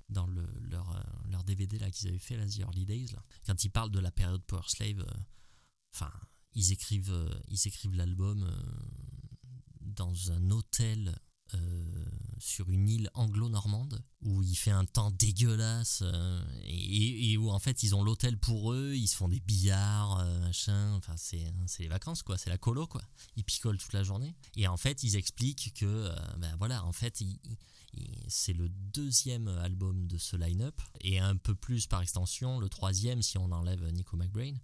dans 0.09 0.27
le, 0.27 0.45
leur, 0.63 1.01
leur 1.31 1.45
DVD 1.45 1.79
qu'ils 1.93 2.09
avaient 2.09 2.19
fait, 2.19 2.37
là, 2.37 2.47
The 2.47 2.59
Early 2.59 2.85
Days, 2.85 3.07
là. 3.13 3.23
Quand 3.47 3.63
ils 3.63 3.71
parlent 3.71 3.93
de 3.93 4.01
la 4.01 4.11
période 4.11 4.43
Power 4.45 4.63
Slave, 4.67 5.07
enfin, 5.95 6.11
ils 6.55 6.73
écrivent, 6.73 7.31
ils 7.49 7.69
écrivent 7.69 7.95
l'album 7.95 8.51
dans 9.81 10.33
un 10.33 10.51
hôtel 10.51 11.17
euh, 11.55 12.05
sur 12.39 12.71
une 12.71 12.89
île 12.89 13.11
anglo-normande 13.15 14.03
où 14.23 14.43
il 14.43 14.55
fait 14.57 14.71
un 14.71 14.85
temps 14.85 15.11
dégueulasse 15.13 16.03
euh, 16.05 16.45
et, 16.65 17.37
où 17.37 17.51
en 17.51 17.59
fait 17.59 17.83
ils 17.83 17.95
ont 17.95 18.03
l'hôtel 18.03 18.37
pour 18.39 18.73
eux, 18.73 18.93
ils 18.95 19.07
se 19.09 19.17
font 19.17 19.29
des 19.29 19.41
billards, 19.41 20.19
euh, 20.21 20.41
machin, 20.41 20.95
enfin 20.95 21.15
c'est 21.17 21.53
c'est 21.67 21.83
les 21.85 21.89
vacances 21.89 22.23
quoi, 22.23 22.39
c'est 22.39 22.51
la 22.51 22.59
colo 22.59 22.87
quoi. 22.87 23.03
Ils 23.37 23.45
picolent 23.45 23.79
toute 23.79 23.93
la 23.93 24.03
journée. 24.03 24.35
Et 24.57 24.67
en 24.69 24.77
fait 24.77 25.03
ils 25.03 25.17
expliquent 25.17 25.73
que 25.75 26.11
ben 26.39 26.55
voilà 26.59 26.85
en 26.85 26.93
fait 26.93 27.21
ils- 27.21 27.39
c'est 28.29 28.53
le 28.53 28.69
deuxième 28.69 29.49
album 29.49 30.07
de 30.07 30.19
ce 30.19 30.37
line-up. 30.37 30.81
Et 31.01 31.19
un 31.19 31.37
peu 31.37 31.55
plus 31.55 31.87
par 31.87 32.03
extension 32.03 32.59
le 32.59 32.69
troisième 32.69 33.23
si 33.23 33.39
on 33.39 33.51
enlève 33.53 33.85
Nico 33.93 34.17
McBrain. 34.17 34.55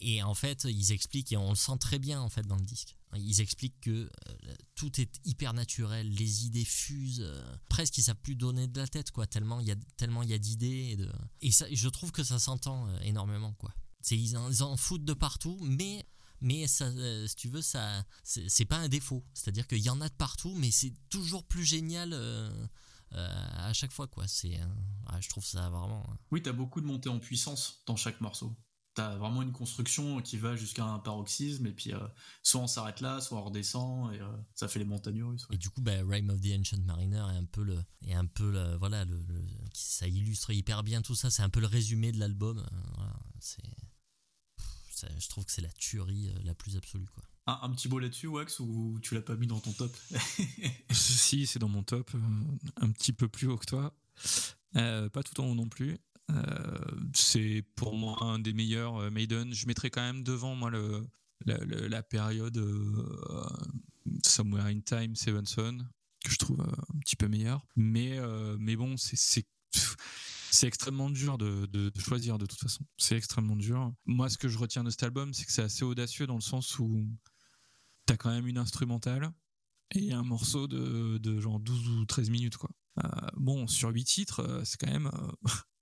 Et, 0.00 0.22
en 0.22 0.34
fait 0.34 0.64
ils 0.64 0.92
expliquent 0.92 1.32
et 1.32 1.36
on 1.36 1.50
le 1.50 1.56
sent 1.56 1.76
très 1.78 1.98
bien 1.98 2.20
en 2.20 2.28
fait 2.28 2.46
dans 2.46 2.56
le 2.56 2.64
disque. 2.64 2.96
Ils 3.14 3.40
expliquent 3.40 3.80
que 3.80 3.90
euh, 3.90 4.54
tout 4.74 5.00
est 5.00 5.20
hyper 5.24 5.54
naturel, 5.54 6.10
les 6.10 6.46
idées 6.46 6.64
fusent, 6.64 7.22
euh, 7.22 7.56
presque 7.68 7.96
ils 7.98 8.02
savent 8.02 8.16
plus 8.16 8.36
donner 8.36 8.66
de 8.66 8.78
la 8.78 8.86
tête 8.86 9.10
quoi, 9.10 9.26
tellement 9.26 9.60
il 9.60 9.66
y 9.66 9.70
a 9.70 9.76
tellement 9.96 10.22
y 10.22 10.32
a 10.32 10.38
d'idées 10.38 10.98
et 11.40 11.50
ça 11.50 11.66
je 11.70 11.88
trouve 11.88 12.12
que 12.12 12.24
ça 12.24 12.38
s'entend 12.38 12.88
euh, 12.88 12.98
énormément 13.00 13.52
quoi. 13.54 13.74
Ils 14.10 14.36
en 14.36 14.76
foutent 14.76 15.04
de 15.04 15.14
partout 15.14 15.58
mais 15.62 16.06
mais 16.40 16.66
ça, 16.66 16.86
euh, 16.86 17.26
si 17.26 17.36
tu 17.36 17.48
veux, 17.48 17.62
ça, 17.62 18.04
c'est 18.22 18.64
pas 18.64 18.76
un 18.76 18.88
défaut. 18.88 19.24
C'est-à-dire 19.34 19.66
qu'il 19.66 19.78
y 19.78 19.90
en 19.90 20.00
a 20.00 20.08
de 20.08 20.14
partout, 20.14 20.54
mais 20.56 20.70
c'est 20.70 20.92
toujours 21.08 21.44
plus 21.44 21.64
génial 21.64 22.10
euh, 22.12 22.66
à 23.12 23.72
chaque 23.72 23.92
fois, 23.92 24.06
quoi. 24.06 24.26
C'est, 24.28 24.58
je 25.20 25.28
trouve 25.28 25.44
ça 25.44 25.68
vraiment. 25.70 26.06
Oui, 26.30 26.42
t'as 26.42 26.52
beaucoup 26.52 26.80
de 26.80 26.86
montée 26.86 27.08
en 27.08 27.18
puissance 27.18 27.82
dans 27.86 27.96
chaque 27.96 28.20
morceau 28.20 28.56
t'as 28.96 29.14
vraiment 29.16 29.42
une 29.42 29.52
construction 29.52 30.20
qui 30.22 30.38
va 30.38 30.56
jusqu'à 30.56 30.84
un 30.84 30.98
paroxysme 30.98 31.66
et 31.66 31.72
puis 31.72 31.92
euh, 31.92 31.98
soit 32.42 32.62
on 32.62 32.66
s'arrête 32.66 33.02
là 33.02 33.20
soit 33.20 33.38
on 33.38 33.44
redescend 33.44 34.12
et 34.14 34.20
euh, 34.20 34.26
ça 34.54 34.68
fait 34.68 34.78
les 34.78 34.86
montagnes 34.86 35.22
russes 35.22 35.46
et 35.52 35.58
du 35.58 35.68
coup 35.68 35.82
bah, 35.82 35.92
Rime 36.02 36.30
of 36.30 36.40
the 36.40 36.58
Ancient 36.58 36.80
Mariner 36.82 37.24
est 37.34 37.36
un 37.36 37.44
peu 37.44 37.62
le 37.62 37.78
est 38.06 38.14
un 38.14 38.24
peu 38.24 38.50
le, 38.50 38.76
voilà 38.76 39.04
le, 39.04 39.22
ça 39.74 40.08
illustre 40.08 40.50
hyper 40.50 40.82
bien 40.82 41.02
tout 41.02 41.14
ça 41.14 41.30
c'est 41.30 41.42
un 41.42 41.50
peu 41.50 41.60
le 41.60 41.66
résumé 41.66 42.10
de 42.10 42.18
l'album 42.18 42.58
euh, 42.58 43.02
c'est 43.38 43.62
je 45.18 45.28
trouve 45.28 45.44
que 45.44 45.52
c'est 45.52 45.62
la 45.62 45.72
tuerie 45.72 46.32
la 46.44 46.54
plus 46.54 46.76
absolue 46.76 47.06
quoi 47.06 47.22
un, 47.48 47.70
petit 47.70 47.88
mot 47.88 48.00
là-dessus 48.00 48.26
Wax 48.26 48.58
ou 48.58 48.98
tu 49.02 49.14
l'as 49.14 49.20
pas 49.20 49.36
mis 49.36 49.46
dans 49.46 49.60
ton 49.60 49.72
top? 49.72 49.96
Si 50.90 51.46
c'est 51.46 51.60
dans 51.60 51.68
mon 51.68 51.84
top 51.84 52.10
un 52.80 52.90
petit 52.90 53.12
peu 53.12 53.28
plus 53.28 53.46
haut 53.46 53.56
que 53.56 53.66
toi 53.66 53.94
pas 54.72 55.22
tout 55.22 55.40
en 55.40 55.46
haut 55.46 55.54
non 55.54 55.68
plus 55.68 55.96
euh, 56.30 56.78
c'est 57.14 57.64
pour 57.76 57.94
moi 57.94 58.16
un 58.22 58.38
des 58.38 58.52
meilleurs 58.52 58.96
euh, 58.96 59.10
Maiden. 59.10 59.52
Je 59.52 59.66
mettrais 59.66 59.90
quand 59.90 60.02
même 60.02 60.22
devant 60.22 60.54
moi 60.54 60.70
le, 60.70 61.06
la, 61.44 62.02
période 62.02 62.56
euh, 62.56 63.46
Somewhere 64.24 64.66
in 64.66 64.80
Time, 64.80 65.14
Sevenson, 65.14 65.78
que 66.24 66.30
je 66.30 66.38
trouve 66.38 66.60
un 66.60 66.98
petit 67.00 67.16
peu 67.16 67.28
meilleur. 67.28 67.66
Mais, 67.76 68.18
mais 68.58 68.76
bon, 68.76 68.96
c'est 68.96 69.46
c'est 70.50 70.66
extrêmement 70.66 71.10
dur 71.10 71.38
de, 71.38 71.90
choisir 71.98 72.38
de 72.38 72.46
toute 72.46 72.60
façon. 72.60 72.84
C'est 72.96 73.16
extrêmement 73.16 73.56
dur. 73.56 73.92
Moi, 74.04 74.28
ce 74.28 74.38
que 74.38 74.48
je 74.48 74.58
retiens 74.58 74.84
de 74.84 74.90
cet 74.90 75.02
album, 75.02 75.32
c'est 75.34 75.44
que 75.44 75.52
c'est 75.52 75.62
assez 75.62 75.84
audacieux 75.84 76.26
dans 76.26 76.34
le 76.34 76.40
sens 76.40 76.78
où 76.78 77.06
t'as 78.06 78.16
quand 78.16 78.30
même 78.30 78.46
une 78.46 78.58
instrumentale 78.58 79.30
et 79.94 80.12
un 80.12 80.22
morceau 80.22 80.66
de, 80.66 81.40
genre 81.40 81.60
12 81.60 81.88
ou 81.88 82.04
13 82.06 82.30
minutes. 82.30 82.56
Quoi. 82.56 82.70
bon, 83.36 83.66
sur 83.66 83.90
8 83.90 84.04
titres, 84.04 84.62
c'est 84.64 84.78
quand 84.78 84.90
même 84.90 85.10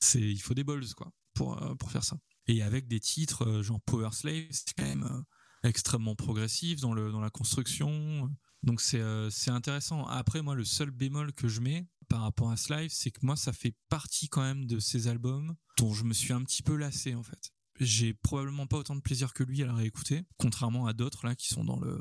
c'est 0.00 0.20
il 0.20 0.40
faut 0.40 0.54
des 0.54 0.64
balls 0.64 0.94
quoi 0.94 1.10
pour 1.34 1.62
euh, 1.62 1.74
pour 1.74 1.90
faire 1.90 2.04
ça. 2.04 2.16
Et 2.46 2.62
avec 2.62 2.88
des 2.88 3.00
titres 3.00 3.46
euh, 3.46 3.62
genre 3.62 3.80
Power 3.82 4.10
Slave, 4.12 4.46
c'est 4.50 4.74
quand 4.76 4.84
même 4.84 5.04
euh, 5.04 5.68
extrêmement 5.68 6.14
progressif 6.14 6.80
dans 6.80 6.94
le 6.94 7.12
dans 7.12 7.20
la 7.20 7.30
construction. 7.30 8.28
Donc 8.62 8.80
c'est 8.80 9.00
intéressant. 9.48 10.06
Après 10.06 10.42
moi 10.42 10.54
le 10.54 10.64
seul 10.64 10.90
bémol 10.90 11.32
que 11.32 11.46
je 11.46 11.60
mets 11.60 11.86
par 12.08 12.22
rapport 12.22 12.50
à 12.50 12.56
Slive, 12.56 12.90
c'est 12.92 13.10
que 13.10 13.24
moi 13.24 13.36
ça 13.36 13.52
fait 13.52 13.74
partie 13.88 14.28
quand 14.28 14.42
même 14.42 14.66
de 14.66 14.78
ces 14.78 15.08
albums 15.08 15.54
dont 15.78 15.92
je 15.92 16.04
me 16.04 16.12
suis 16.12 16.32
un 16.32 16.42
petit 16.42 16.62
peu 16.62 16.76
lassé 16.76 17.14
en 17.14 17.22
fait. 17.22 17.52
J'ai 17.78 18.14
probablement 18.14 18.66
pas 18.66 18.78
autant 18.78 18.96
de 18.96 19.00
plaisir 19.00 19.34
que 19.34 19.42
lui 19.42 19.62
à 19.62 19.66
la 19.66 19.74
réécouter, 19.74 20.22
contrairement 20.38 20.86
à 20.86 20.94
d'autres 20.94 21.26
là 21.26 21.34
qui 21.34 21.48
sont 21.48 21.64
dans 21.64 21.78
le 21.78 21.98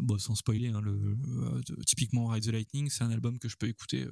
bon 0.00 0.18
sans 0.18 0.34
spoiler 0.34 0.68
hein, 0.68 0.80
le, 0.80 1.16
typiquement 1.86 2.26
Ride 2.28 2.44
the 2.44 2.52
Lightning, 2.52 2.88
c'est 2.88 3.04
un 3.04 3.10
album 3.10 3.38
que 3.38 3.48
je 3.48 3.56
peux 3.56 3.68
écouter 3.68 4.08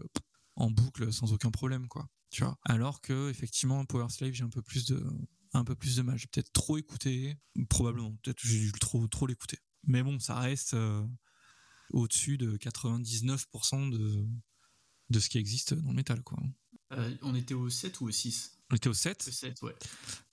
en 0.54 0.70
boucle 0.70 1.12
sans 1.12 1.32
aucun 1.32 1.50
problème 1.50 1.88
quoi 1.88 2.08
tu 2.30 2.44
vois. 2.44 2.58
Alors 2.64 3.00
que 3.00 3.30
effectivement 3.30 3.84
Power 3.84 4.08
Slave 4.10 4.32
j'ai 4.32 4.44
un 4.44 4.50
peu 4.50 4.62
plus 4.62 4.86
de 4.86 5.02
un 5.52 5.64
peu 5.64 5.74
plus 5.74 5.96
de 5.96 6.02
mal. 6.02 6.18
J'ai 6.18 6.26
peut-être 6.26 6.52
trop 6.52 6.76
écouté 6.76 7.38
probablement 7.70 8.14
peut-être 8.22 8.40
j'ai 8.44 8.58
dû 8.58 8.72
trop 8.72 9.06
trop 9.08 9.26
l'écouter. 9.26 9.58
Mais 9.84 10.02
bon 10.02 10.18
ça 10.18 10.38
reste 10.38 10.74
euh, 10.74 11.06
au-dessus 11.90 12.36
de 12.36 12.56
99% 12.56 13.90
de 13.90 14.26
de 15.10 15.20
ce 15.20 15.28
qui 15.28 15.38
existe 15.38 15.74
dans 15.74 15.90
le 15.90 15.96
métal 15.96 16.22
quoi 16.22 16.38
euh, 16.92 17.14
on 17.22 17.34
était 17.34 17.54
au 17.54 17.68
7 17.68 18.00
ou 18.00 18.08
au 18.08 18.10
6 18.10 18.58
on 18.70 18.76
était 18.76 18.88
au 18.88 18.94
7 18.94 19.22
7 19.22 19.62
ouais 19.62 19.74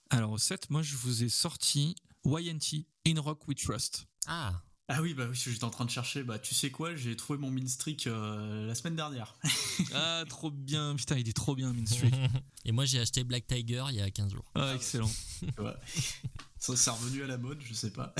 alors 0.09 0.31
au 0.31 0.37
7 0.37 0.69
moi 0.69 0.81
je 0.81 0.95
vous 0.95 1.23
ai 1.23 1.29
sorti 1.29 1.95
YNT 2.25 2.85
In 3.07 3.19
Rock 3.19 3.47
We 3.47 3.57
Trust 3.57 4.07
ah 4.27 4.63
ah 4.89 5.01
oui, 5.01 5.13
bah 5.13 5.25
oui, 5.29 5.35
j'étais 5.35 5.63
en 5.63 5.69
train 5.69 5.85
de 5.85 5.89
chercher. 5.89 6.23
Bah, 6.23 6.37
tu 6.37 6.53
sais 6.53 6.69
quoi, 6.69 6.93
j'ai 6.93 7.15
trouvé 7.15 7.39
mon 7.39 7.49
Minstreak 7.49 8.05
euh, 8.05 8.67
la 8.67 8.75
semaine 8.75 8.97
dernière. 8.97 9.35
ah, 9.93 10.25
trop 10.27 10.51
bien. 10.51 10.95
Putain, 10.95 11.17
il 11.17 11.27
est 11.27 11.35
trop 11.35 11.55
bien, 11.55 11.71
Minstreak. 11.71 12.13
Et 12.65 12.73
moi, 12.73 12.83
j'ai 12.83 12.99
acheté 12.99 13.23
Black 13.23 13.47
Tiger 13.47 13.85
il 13.89 13.95
y 13.95 14.01
a 14.01 14.11
15 14.11 14.33
jours. 14.33 14.51
Ah, 14.55 14.73
excellent. 14.75 15.09
ouais. 15.57 15.73
Ça, 16.59 16.75
c'est 16.75 16.89
revenu 16.89 17.23
à 17.23 17.27
la 17.27 17.37
mode, 17.37 17.59
je 17.61 17.73
sais 17.73 17.91
pas. 17.91 18.13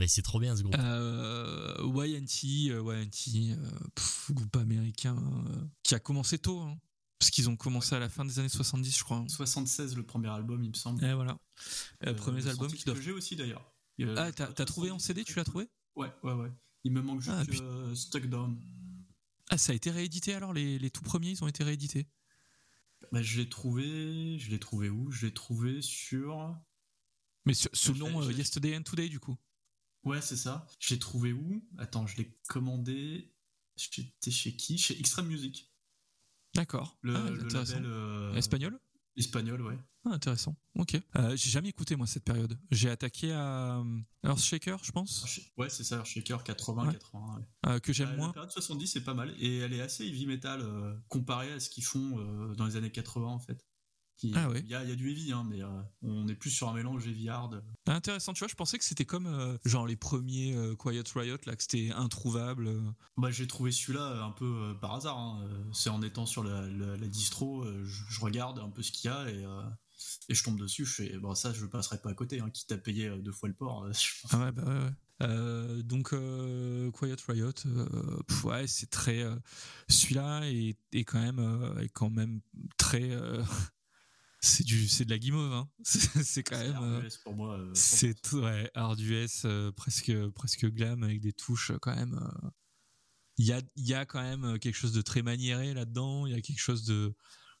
Mais 0.00 0.08
c'est 0.08 0.22
trop 0.22 0.40
bien 0.40 0.56
ce 0.56 0.62
groupe. 0.62 0.76
Euh, 0.78 1.76
YNT, 1.84 2.70
euh, 2.70 2.82
YNT 2.82 3.50
euh, 3.50 4.32
groupe 4.32 4.56
américain 4.56 5.14
qui 5.82 5.94
a 5.94 5.98
commencé 5.98 6.38
tôt. 6.38 6.58
Hein, 6.60 6.78
parce 7.18 7.30
qu'ils 7.30 7.50
ont 7.50 7.56
commencé 7.56 7.94
à 7.94 7.98
la 7.98 8.08
fin 8.08 8.24
des 8.24 8.38
années 8.38 8.48
70, 8.48 8.96
je 8.96 9.04
crois. 9.04 9.22
76, 9.28 9.94
le 9.94 10.02
premier 10.02 10.28
album, 10.28 10.64
il 10.64 10.70
me 10.70 10.74
semble. 10.74 11.04
Et 11.04 11.12
voilà. 11.12 11.38
premier 12.16 12.46
album 12.48 12.72
qui 12.72 12.84
doit... 12.84 12.98
j'ai 12.98 13.12
aussi 13.12 13.36
d'ailleurs. 13.36 13.70
Ah, 14.16 14.32
t'as 14.32 14.64
trouvé 14.64 14.90
en 14.90 14.98
CD, 14.98 15.22
tu 15.22 15.34
l'as 15.34 15.44
trouvé? 15.44 15.68
Ouais, 15.96 16.10
ouais, 16.22 16.32
ouais. 16.32 16.50
Il 16.84 16.92
me 16.92 17.02
manque 17.02 17.22
ah, 17.28 17.44
juste 17.46 17.62
ah, 17.62 17.94
Stuck 17.94 18.26
Down. 18.26 18.58
Ah, 19.50 19.58
ça 19.58 19.72
a 19.72 19.74
été 19.74 19.90
réédité 19.90 20.32
alors 20.32 20.54
les, 20.54 20.78
les 20.78 20.90
tout 20.90 21.02
premiers, 21.02 21.32
ils 21.32 21.44
ont 21.44 21.48
été 21.48 21.62
réédités? 21.62 22.06
Bah, 23.12 23.20
Je 23.20 23.38
l'ai 23.38 23.50
trouvé. 23.50 24.38
Je 24.38 24.48
l'ai 24.48 24.58
trouvé 24.58 24.88
où? 24.88 25.10
Je 25.10 25.26
l'ai 25.26 25.34
trouvé 25.34 25.82
sur. 25.82 26.56
Mais 27.44 27.52
sous 27.52 27.92
le 27.92 27.98
nom 27.98 28.22
euh, 28.22 28.32
Yesterday 28.32 28.78
and 28.78 28.82
Today, 28.82 29.10
du 29.10 29.20
coup 29.20 29.36
Ouais, 30.04 30.20
c'est 30.20 30.36
ça. 30.36 30.66
Je 30.78 30.94
l'ai 30.94 30.98
trouvé 30.98 31.32
où? 31.32 31.62
Attends, 31.78 32.06
je 32.06 32.16
l'ai 32.16 32.36
commandé. 32.48 33.34
J'étais 33.76 34.30
chez 34.30 34.56
qui? 34.56 34.78
Chez 34.78 34.98
Extreme 34.98 35.26
Music. 35.26 35.72
D'accord. 36.54 36.98
Le, 37.02 37.16
ah, 37.16 37.30
label. 37.30 37.84
Euh, 37.86 38.34
Espagnol? 38.34 38.80
Espagnol, 39.16 39.60
ouais. 39.62 39.78
Ah, 40.04 40.10
intéressant. 40.10 40.56
Ok. 40.76 40.98
Euh, 41.16 41.36
j'ai 41.36 41.50
jamais 41.50 41.68
écouté 41.68 41.94
moi 41.96 42.06
cette 42.06 42.24
période. 42.24 42.58
J'ai 42.70 42.88
attaqué 42.88 43.32
à 43.32 43.78
euh, 43.78 44.00
Earthshaker, 44.24 44.82
je 44.82 44.92
pense. 44.92 45.26
Ouais, 45.58 45.68
c'est 45.68 45.84
ça, 45.84 45.96
Earthshaker 45.96 46.42
80, 46.42 46.92
80. 46.92 47.42
Euh, 47.66 47.78
que 47.80 47.92
j'aime 47.92 48.16
moins. 48.16 48.28
La 48.28 48.32
période 48.32 48.50
70, 48.50 48.86
c'est 48.86 49.04
pas 49.04 49.14
mal. 49.14 49.34
Et 49.38 49.58
elle 49.58 49.74
est 49.74 49.82
assez 49.82 50.06
heavy 50.06 50.26
metal 50.26 50.64
comparée 51.08 51.52
à 51.52 51.60
ce 51.60 51.68
qu'ils 51.68 51.84
font 51.84 52.16
dans 52.54 52.66
les 52.66 52.76
années 52.76 52.90
80, 52.90 53.26
en 53.26 53.38
fait 53.38 53.69
ah 54.34 54.48
ouais. 54.50 54.60
Il 54.64 54.70
y 54.70 54.74
a, 54.74 54.84
du 54.84 55.10
heavy, 55.10 55.32
hein, 55.32 55.46
mais 55.48 55.62
euh, 55.62 55.68
on 56.02 56.28
est 56.28 56.34
plus 56.34 56.50
sur 56.50 56.68
un 56.68 56.74
mélange 56.74 57.06
heavy 57.06 57.28
hard. 57.28 57.62
Ah, 57.86 57.94
intéressant, 57.94 58.32
tu 58.32 58.40
vois, 58.40 58.48
je 58.48 58.54
pensais 58.54 58.78
que 58.78 58.84
c'était 58.84 59.04
comme 59.04 59.26
euh, 59.26 59.56
genre 59.64 59.86
les 59.86 59.96
premiers 59.96 60.54
euh, 60.54 60.74
Quiet 60.74 61.04
Riot, 61.14 61.38
là, 61.46 61.56
que 61.56 61.62
c'était 61.62 61.90
introuvable. 61.92 62.70
Bah, 63.16 63.30
j'ai 63.30 63.46
trouvé 63.46 63.72
celui-là 63.72 64.22
un 64.24 64.30
peu 64.30 64.76
par 64.80 64.94
hasard. 64.94 65.18
Hein. 65.18 65.48
C'est 65.72 65.90
en 65.90 66.02
étant 66.02 66.26
sur 66.26 66.44
la, 66.44 66.66
distro, 67.08 67.64
je, 67.84 68.20
regarde 68.20 68.58
un 68.58 68.68
peu 68.68 68.82
ce 68.82 68.92
qu'il 68.92 69.10
y 69.10 69.12
a 69.12 69.28
et, 69.30 69.44
et 70.28 70.34
je 70.34 70.44
tombe 70.44 70.58
dessus. 70.58 70.84
Je 70.84 70.94
fais, 70.94 71.18
bon, 71.18 71.34
ça, 71.34 71.52
je 71.52 71.64
passerai 71.66 71.98
pas 71.98 72.10
à 72.10 72.14
côté, 72.14 72.40
hein, 72.40 72.50
quitte 72.50 72.72
à 72.72 72.78
payer 72.78 73.10
deux 73.18 73.32
fois 73.32 73.48
le 73.48 73.54
port. 73.54 73.86
ah 74.30 74.38
ouais, 74.38 74.52
bah 74.52 74.64
ouais. 75.20 75.82
donc 75.82 76.10
Quiet 76.10 77.16
Riot, 77.26 77.52
ouais, 78.44 78.66
c'est 78.66 78.90
très. 78.90 79.24
Celui-là 79.88 80.42
est, 80.44 80.76
est, 80.92 81.04
quand 81.04 81.20
même 81.20 81.74
est 81.80 81.88
quand 81.88 82.10
même 82.10 82.40
très 82.76 83.10
c'est 84.40 84.64
du 84.64 84.88
c'est 84.88 85.04
de 85.04 85.10
la 85.10 85.18
guimauve 85.18 85.52
hein. 85.52 85.68
c'est 85.84 86.42
quand 86.42 86.58
même 86.58 86.76
euh, 86.80 87.08
pour 87.24 87.34
moi 87.34 87.58
euh, 87.58 87.70
c'est 87.74 88.32
ouais 88.32 88.70
arduous 88.74 89.26
euh, 89.44 89.70
presque 89.72 90.12
presque 90.30 90.66
glam 90.66 91.02
avec 91.02 91.20
des 91.20 91.32
touches 91.32 91.72
quand 91.82 91.94
même 91.94 92.18
il 93.36 93.46
y 93.46 93.52
a 93.52 93.60
il 93.76 93.86
y 93.86 93.94
a 93.94 94.06
quand 94.06 94.22
même 94.22 94.58
quelque 94.58 94.74
chose 94.74 94.92
de 94.92 95.00
très 95.00 95.22
maniéré 95.22 95.72
là-dedans. 95.72 96.26
Il 96.26 96.32
y 96.32 96.36
a 96.36 96.42
quelque 96.42 96.60
chose 96.60 96.84
de 96.84 97.14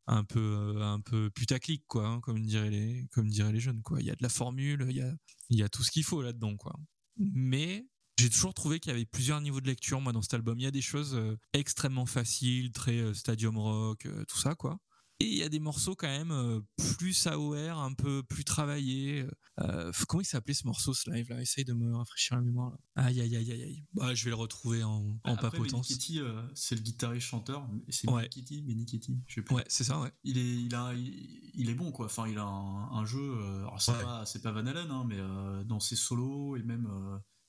un 0.06 0.24
peu 0.24 0.76
un 0.82 1.00
peu 1.00 1.30
putaclic 1.30 1.84
quoi 1.86 2.06
hein, 2.06 2.20
comme 2.20 2.44
diraient 2.44 2.70
les 2.70 3.06
comme 3.12 3.28
diraient 3.28 3.52
les 3.52 3.60
jeunes 3.60 3.80
quoi. 3.82 4.00
Il 4.00 4.06
y 4.06 4.10
a 4.10 4.14
de 4.14 4.22
la 4.22 4.28
formule 4.28 4.86
il 4.90 4.96
y 4.96 5.00
a 5.00 5.10
il 5.48 5.58
y 5.58 5.62
a 5.62 5.70
tout 5.70 5.82
ce 5.82 5.90
qu'il 5.90 6.04
faut 6.04 6.20
là-dedans 6.20 6.56
quoi. 6.56 6.74
Mais 7.16 7.86
j'ai 8.18 8.28
toujours 8.28 8.52
trouvé 8.52 8.78
qu'il 8.78 8.92
y 8.92 8.94
avait 8.94 9.06
plusieurs 9.06 9.40
niveaux 9.40 9.62
de 9.62 9.66
lecture 9.66 10.02
moi 10.02 10.12
dans 10.12 10.20
cet 10.20 10.34
album. 10.34 10.58
Il 10.58 10.64
y 10.64 10.66
a 10.66 10.70
des 10.70 10.82
choses 10.82 11.18
extrêmement 11.54 12.06
faciles 12.06 12.72
très 12.72 13.14
stadium 13.14 13.56
rock 13.56 14.06
tout 14.28 14.38
ça 14.38 14.54
quoi 14.54 14.80
et 15.20 15.26
il 15.26 15.36
y 15.36 15.42
a 15.42 15.50
des 15.50 15.60
morceaux 15.60 15.94
quand 15.94 16.08
même 16.08 16.30
euh, 16.30 16.60
plus 16.96 17.26
AOR, 17.26 17.78
un 17.78 17.92
peu 17.92 18.22
plus 18.22 18.42
travaillés. 18.42 19.26
Euh, 19.60 19.92
comment 20.08 20.22
il 20.22 20.26
s'appelait 20.26 20.54
ce 20.54 20.66
morceau, 20.66 20.94
ce 20.94 21.10
live 21.10 21.28
là 21.28 21.42
Essaye 21.42 21.66
de 21.66 21.74
me 21.74 21.94
rafraîchir 21.94 22.36
la 22.36 22.42
mémoire. 22.42 22.70
Là. 22.70 23.04
Aïe, 23.04 23.20
aïe, 23.20 23.36
aïe, 23.36 23.52
aïe. 23.52 23.84
Bah, 23.92 24.14
je 24.14 24.24
vais 24.24 24.30
le 24.30 24.36
retrouver 24.36 24.82
en, 24.82 25.20
en 25.22 25.34
Après, 25.34 25.50
papotence. 25.50 25.92
Euh, 26.16 26.48
c'est 26.54 26.74
le 26.74 26.80
guitariste 26.80 27.26
chanteur. 27.26 27.68
C'est 27.90 28.08
ouais. 28.08 28.30
Kitty, 28.30 28.64
Kitty. 28.86 29.20
Je 29.26 29.42
sais. 29.42 29.52
Ouais, 29.52 29.64
c'est 29.68 29.84
ça, 29.84 30.00
ouais. 30.00 30.10
Il 30.24 30.38
est, 30.38 30.62
il 30.62 30.74
a, 30.74 30.94
il, 30.94 31.68
est 31.68 31.74
bon, 31.74 31.92
quoi. 31.92 32.06
Enfin, 32.06 32.26
il 32.26 32.38
a 32.38 32.46
un, 32.46 33.04
jeu. 33.04 33.20
Euh, 33.20 33.66
alors, 33.66 34.26
c'est 34.26 34.42
pas, 34.42 34.52
Van 34.52 34.66
Halen, 34.66 34.90
hein, 34.90 35.04
mais 35.06 35.18
dans 35.66 35.80
ses 35.80 35.96
solos 35.96 36.56
et 36.56 36.62
même 36.62 36.88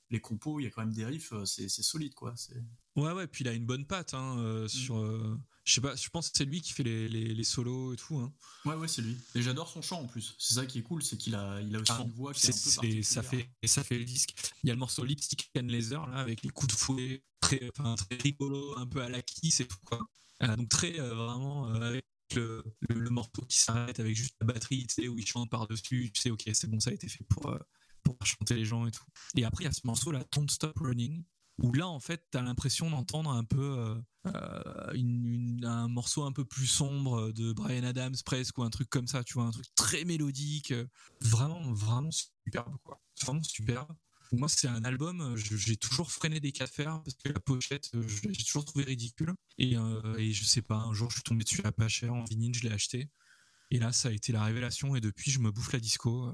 les 0.09 0.19
compos, 0.19 0.59
il 0.59 0.63
y 0.63 0.67
a 0.67 0.71
quand 0.71 0.81
même 0.81 0.93
des 0.93 1.05
riffs. 1.05 1.33
C'est 1.45 1.69
solide, 1.69 2.15
quoi. 2.15 2.33
Ouais, 2.97 3.13
ouais. 3.13 3.27
Puis 3.27 3.45
il 3.45 3.47
a 3.47 3.53
une 3.53 3.65
bonne 3.65 3.85
patte 3.85 4.13
hein, 4.13 4.35
mm. 4.35 5.37
Je 5.71 5.75
sais 5.75 5.81
pas, 5.81 5.95
je 5.95 6.09
pense 6.09 6.29
que 6.29 6.37
c'est 6.37 6.43
lui 6.43 6.59
qui 6.59 6.73
fait 6.73 6.83
les, 6.83 7.07
les, 7.07 7.43
solos 7.45 7.93
et 7.93 7.95
tout. 7.95 8.17
Hein. 8.17 8.33
Ouais, 8.65 8.75
ouais, 8.75 8.89
c'est 8.89 9.01
lui. 9.01 9.17
Et 9.35 9.41
j'adore 9.41 9.69
son 9.69 9.81
chant 9.81 10.01
en 10.01 10.05
plus. 10.05 10.35
C'est 10.37 10.55
ça 10.55 10.65
qui 10.65 10.79
est 10.79 10.81
cool, 10.81 11.01
c'est 11.01 11.15
qu'il 11.15 11.33
a, 11.33 11.61
il 11.61 11.73
a 11.73 11.79
aussi 11.79 11.93
ah, 11.95 12.01
une 12.03 12.11
voix 12.11 12.33
qui 12.33 12.45
est, 12.45 12.49
un 12.49 12.81
peu 12.81 13.01
ça 13.03 13.23
fait, 13.23 13.49
Et 13.61 13.67
ça 13.67 13.81
fait 13.81 13.97
le 13.97 14.03
disque. 14.03 14.33
Il 14.63 14.67
y 14.67 14.69
a 14.71 14.73
le 14.73 14.79
morceau 14.79 15.05
Lipstick 15.05 15.49
and 15.57 15.67
Laser, 15.67 16.05
là, 16.07 16.17
avec 16.17 16.43
les 16.43 16.49
coups 16.49 16.75
de 16.75 16.77
fouet, 16.77 17.23
très, 17.39 17.69
enfin, 17.69 17.95
très 17.95 18.17
rigolo, 18.17 18.77
un 18.79 18.85
peu 18.85 19.01
à 19.01 19.07
la 19.07 19.21
kiss 19.21 19.61
et 19.61 19.65
tout, 19.65 19.77
quoi. 19.85 20.01
Euh, 20.43 20.57
donc, 20.57 20.67
très 20.67 20.99
euh, 20.99 21.15
vraiment 21.15 21.69
euh, 21.69 21.81
avec 21.81 22.05
le, 22.35 22.65
le, 22.89 23.09
morceau 23.09 23.45
qui 23.47 23.57
s'arrête 23.57 24.01
avec 24.01 24.13
juste 24.13 24.35
la 24.41 24.47
batterie, 24.47 24.85
tu 24.87 24.95
sais, 24.95 25.07
où 25.07 25.17
il 25.17 25.25
chante 25.25 25.49
par-dessus. 25.49 26.11
Tu 26.13 26.21
sais, 26.21 26.31
ok, 26.31 26.49
c'est 26.51 26.69
bon, 26.69 26.81
ça 26.81 26.89
a 26.89 26.93
été 26.93 27.07
fait 27.07 27.23
pour, 27.29 27.57
pour 28.03 28.17
chanter 28.25 28.55
les 28.55 28.65
gens 28.65 28.85
et 28.87 28.91
tout. 28.91 29.05
Et 29.37 29.45
après, 29.45 29.63
il 29.63 29.67
y 29.67 29.69
a 29.69 29.73
ce 29.73 29.87
morceau 29.87 30.11
là, 30.11 30.25
Don't 30.33 30.49
Stop 30.49 30.77
Running 30.79 31.23
où 31.57 31.73
là 31.73 31.87
en 31.87 31.99
fait 31.99 32.25
t'as 32.31 32.41
l'impression 32.41 32.89
d'entendre 32.89 33.29
un 33.29 33.43
peu 33.43 34.01
un 34.25 35.87
morceau 35.87 36.23
un 36.23 36.31
peu 36.31 36.45
plus 36.45 36.67
sombre 36.67 37.31
de 37.31 37.53
Brian 37.53 37.83
Adams 37.83 38.15
presque 38.23 38.57
ou 38.57 38.63
un 38.63 38.69
truc 38.69 38.89
comme 38.89 39.07
ça 39.07 39.23
tu 39.23 39.33
vois 39.33 39.45
un 39.45 39.51
truc 39.51 39.65
très 39.75 40.05
mélodique 40.05 40.73
vraiment 41.21 41.73
vraiment 41.73 42.11
superbe 42.11 42.75
quoi 42.83 43.01
vraiment 43.23 43.43
superbe 43.43 43.95
moi, 44.33 44.47
c'est 44.47 44.67
un 44.67 44.85
album, 44.85 45.35
j'ai 45.35 45.75
toujours 45.75 46.09
freiné 46.09 46.39
des 46.39 46.53
cas 46.53 46.65
de 46.65 46.71
fer 46.71 47.01
parce 47.03 47.15
que 47.15 47.27
la 47.29 47.39
pochette, 47.41 47.91
j'ai 48.31 48.43
toujours 48.45 48.63
trouvé 48.63 48.85
ridicule. 48.85 49.33
Et, 49.57 49.75
et, 50.17 50.31
je 50.31 50.45
sais 50.45 50.61
pas, 50.61 50.77
un 50.77 50.93
jour, 50.93 51.09
je 51.09 51.15
suis 51.15 51.23
tombé 51.23 51.43
dessus 51.43 51.61
à 51.65 51.71
pas 51.73 51.89
cher 51.89 52.13
en 52.13 52.23
vinyle, 52.23 52.55
je 52.55 52.63
l'ai 52.63 52.71
acheté. 52.71 53.09
Et 53.71 53.79
là, 53.79 53.93
ça 53.93 54.09
a 54.09 54.11
été 54.11 54.31
la 54.33 54.43
révélation. 54.43 54.95
Et 54.95 55.01
depuis, 55.01 55.31
je 55.31 55.39
me 55.39 55.49
bouffe 55.49 55.71
la 55.71 55.79
disco. 55.79 56.29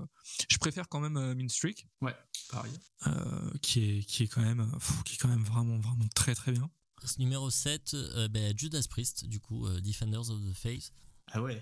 Je 0.49 0.57
préfère 0.57 0.89
quand 0.89 0.99
même 0.99 1.17
euh, 1.17 1.47
Streak. 1.47 1.87
Ouais, 2.01 2.15
pareil. 2.49 2.73
Euh, 3.05 3.51
qui, 3.61 3.83
est, 3.83 4.03
qui, 4.03 4.23
est 4.23 4.27
quand 4.27 4.41
même, 4.41 4.71
qui 5.05 5.13
est 5.13 5.17
quand 5.17 5.27
même 5.27 5.43
vraiment, 5.43 5.77
vraiment 5.79 6.07
très, 6.15 6.33
très 6.33 6.51
bien. 6.51 6.69
Numéro 7.19 7.49
7, 7.49 7.93
euh, 7.93 8.27
ben, 8.27 8.57
Judas 8.57 8.85
Priest, 8.89 9.25
du 9.25 9.39
coup, 9.39 9.67
euh, 9.67 9.79
Defenders 9.81 10.29
of 10.29 10.39
the 10.41 10.53
Faith. 10.53 10.91
Ah 11.31 11.41
ouais. 11.41 11.61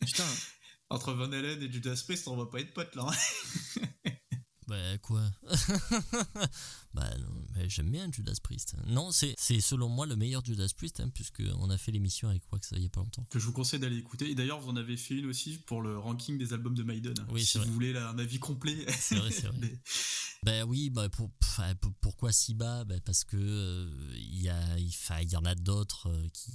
Putain. 0.00 0.26
Entre 0.90 1.12
Van 1.12 1.30
Halen 1.30 1.62
et 1.62 1.70
Judas 1.70 2.00
Priest, 2.04 2.28
on 2.28 2.36
va 2.36 2.46
pas 2.46 2.60
être 2.60 2.72
potes 2.72 2.94
là. 2.94 3.06
Hein. 3.08 3.82
Bah 4.68 4.98
quoi? 4.98 5.22
Bah 6.94 7.10
j'aime 7.66 7.90
bien 7.90 8.10
Judas 8.10 8.36
Priest. 8.42 8.74
Non, 8.86 9.10
c'est 9.12 9.34
selon 9.60 9.88
moi 9.88 10.06
le 10.06 10.16
meilleur 10.16 10.44
Judas 10.44 10.70
Priest, 10.76 11.00
hein, 11.00 11.10
puisqu'on 11.14 11.70
a 11.70 11.78
fait 11.78 11.92
l'émission 11.92 12.28
avec 12.28 12.46
quoi 12.46 12.58
que 12.58 12.66
ça 12.66 12.76
il 12.76 12.82
y 12.82 12.86
a 12.86 12.88
pas 12.90 13.00
longtemps. 13.00 13.24
Que 13.30 13.38
je 13.38 13.46
vous 13.46 13.52
conseille 13.52 13.80
d'aller 13.80 13.96
écouter. 13.96 14.30
Et 14.30 14.34
d'ailleurs, 14.34 14.60
vous 14.60 14.70
en 14.70 14.76
avez 14.76 14.96
fait 14.96 15.14
une 15.14 15.26
aussi 15.26 15.58
pour 15.58 15.80
le 15.80 15.98
ranking 15.98 16.38
des 16.38 16.52
albums 16.52 16.74
de 16.74 16.82
Maiden. 16.82 17.14
Oui, 17.30 17.44
si 17.44 17.58
vous 17.58 17.72
voulez 17.72 17.96
un 17.96 18.18
avis 18.18 18.38
complet. 18.38 18.86
C'est 18.98 19.16
vrai, 19.16 19.30
c'est 19.30 19.46
vrai. 19.46 19.80
Bah 20.44 20.64
oui, 20.64 20.88
bah 20.88 21.08
pour, 21.08 21.30
pourquoi 22.00 22.30
si 22.30 22.54
bas? 22.54 22.84
Bah 22.84 22.94
Parce 23.04 23.24
que 23.24 23.36
euh, 23.36 24.14
il 24.14 24.40
y, 24.40 24.48
a, 24.48 24.78
il, 24.78 25.32
y 25.32 25.36
en 25.36 25.44
a 25.44 25.56
d'autres 25.56 26.08
euh, 26.08 26.28
qui. 26.32 26.52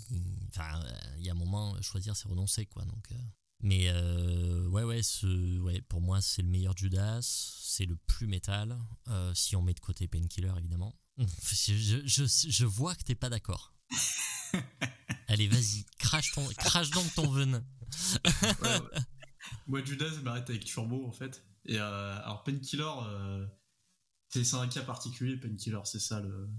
Enfin, 0.48 0.82
il 1.18 1.26
y 1.26 1.30
a 1.30 1.34
un 1.34 1.36
moment, 1.36 1.76
choisir 1.82 2.16
c'est 2.16 2.30
renoncer, 2.30 2.66
quoi. 2.66 2.86
Donc. 2.86 3.12
Euh, 3.12 3.16
mais 3.64 3.88
euh, 3.88 4.68
ouais, 4.68 4.84
ouais, 4.84 5.02
ce, 5.02 5.58
ouais, 5.60 5.82
pour 5.82 6.02
moi, 6.02 6.22
c'est 6.22 6.42
le 6.42 6.50
meilleur 6.50 6.76
Judas. 6.78 7.20
C'est 7.22 7.86
le 7.86 7.96
plus 7.96 8.28
métal. 8.28 8.78
Euh, 9.08 9.34
si 9.34 9.56
on 9.56 9.62
met 9.62 9.74
de 9.74 9.80
côté 9.80 10.08
Painkiller, 10.08 10.54
évidemment. 10.58 10.94
Je, 11.18 12.02
je, 12.06 12.26
je 12.26 12.66
vois 12.66 12.96
que 12.96 13.04
t'es 13.04 13.16
pas 13.16 13.30
d'accord. 13.30 13.74
Allez, 15.28 15.48
vas-y, 15.48 15.86
crache, 15.98 16.32
ton, 16.34 16.46
crache 16.58 16.90
donc 16.90 17.14
ton 17.14 17.30
venin. 17.30 17.64
Moi, 19.68 19.84
Judas, 19.86 20.10
je 20.10 20.22
m'arrête 20.22 20.50
avec 20.50 20.66
Turbo, 20.66 21.08
en 21.08 21.12
fait. 21.12 21.46
Et 21.66 21.80
euh, 21.80 22.18
alors, 22.24 22.44
Painkiller, 22.44 22.92
c'est 24.30 24.56
un 24.56 24.68
cas 24.68 24.82
particulier, 24.82 25.38
Painkiller, 25.38 25.82
c'est 25.86 26.00
ça 26.00 26.20
le, 26.20 26.50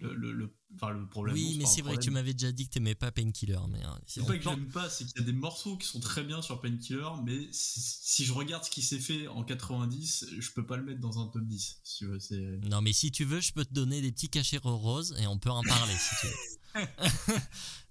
le, 0.00 0.14
le, 0.14 0.32
le, 0.32 1.08
problème. 1.08 1.34
Oui, 1.34 1.56
mais 1.58 1.66
c'est 1.66 1.82
vrai 1.82 1.96
que 1.96 2.02
tu 2.02 2.10
m'avais 2.10 2.32
déjà 2.32 2.52
dit 2.52 2.66
que 2.66 2.74
t'aimais 2.74 2.94
pas 2.94 3.10
Painkiller. 3.10 3.58
Mais 3.68 3.82
hein, 3.82 3.98
c'est 4.06 4.24
pas 4.24 4.36
que 4.36 4.42
j'aime 4.42 4.68
pas, 4.68 4.88
c'est 4.88 5.04
qu'il 5.04 5.18
y 5.18 5.22
a 5.22 5.26
des 5.26 5.32
morceaux 5.32 5.76
qui 5.76 5.86
sont 5.86 6.00
très 6.00 6.22
bien 6.22 6.40
sur 6.42 6.60
Painkiller, 6.60 7.08
mais 7.24 7.48
si, 7.52 8.24
je 8.24 8.32
regarde 8.32 8.64
ce 8.64 8.70
qui 8.70 8.82
s'est 8.82 9.00
fait 9.00 9.26
en 9.28 9.42
90, 9.42 10.26
je 10.38 10.50
peux 10.52 10.64
pas 10.64 10.76
le 10.76 10.84
mettre 10.84 11.00
dans 11.00 11.18
un 11.18 11.26
top 11.26 11.42
10. 11.44 11.80
Si 11.82 11.98
tu 11.98 12.06
veux, 12.06 12.18
non, 12.68 12.80
mais 12.80 12.92
si 12.92 13.10
tu 13.10 13.24
veux, 13.24 13.40
je 13.40 13.52
peux 13.52 13.64
te 13.64 13.74
donner 13.74 14.00
des 14.00 14.12
petits 14.12 14.28
cachets 14.28 14.60
roses 14.62 15.16
et 15.18 15.26
on 15.26 15.38
peut 15.38 15.50
en 15.50 15.62
parler 15.62 15.94
si 15.94 16.14
tu 16.20 16.26
veux. 16.26 16.32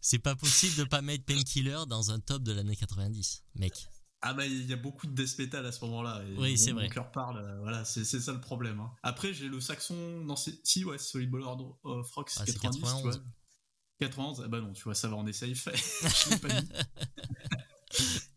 c'est 0.02 0.20
pas 0.20 0.36
possible 0.36 0.76
de 0.76 0.84
pas 0.86 1.02
mettre 1.02 1.26
Painkiller 1.26 1.80
dans 1.88 2.12
un 2.12 2.20
top 2.20 2.44
de 2.44 2.54
l'année 2.54 2.76
90, 2.76 3.44
mec. 3.56 3.88
Ah 4.22 4.34
bah 4.34 4.46
il 4.46 4.66
y 4.66 4.74
a 4.74 4.78
beaucoup 4.78 5.06
de 5.06 5.14
death 5.14 5.38
metal 5.38 5.66
à 5.66 5.72
ce 5.72 5.84
moment-là. 5.86 6.24
Oui, 6.38 6.58
c'est 6.58 6.72
vrai. 6.72 6.86
Mon 6.86 6.90
cœur 6.90 7.12
parle, 7.12 7.38
euh, 7.38 7.60
voilà, 7.60 7.86
c'est 7.86 8.04
ça 8.04 8.34
le 8.34 8.42
problème. 8.42 8.80
Hein. 8.80 8.92
Après 9.04 9.34
j'ai 9.34 9.48
le 9.48 9.62
saxon, 9.62 9.96
non 10.24 10.36
si 10.36 10.84
ouais, 10.86 10.98
Solid 10.98 11.30
Ball 11.30 11.44
of 11.84 12.12
Rock, 12.12 12.30
c'est 12.30 12.46
90, 12.46 12.82
91. 12.82 13.02
tu 13.02 13.20
vois. 13.20 13.28
91, 14.00 14.42
ah 14.44 14.48
bah 14.48 14.62
non, 14.62 14.74
tu 14.74 14.84
vois, 14.84 14.96
ça 14.96 15.08
va, 15.08 15.16
on 15.16 15.26
est 15.28 15.34
safe. 15.34 15.70
Je 16.26 16.30
l'ai 16.30 16.38
pas 16.38 16.62
mis. 16.62 16.68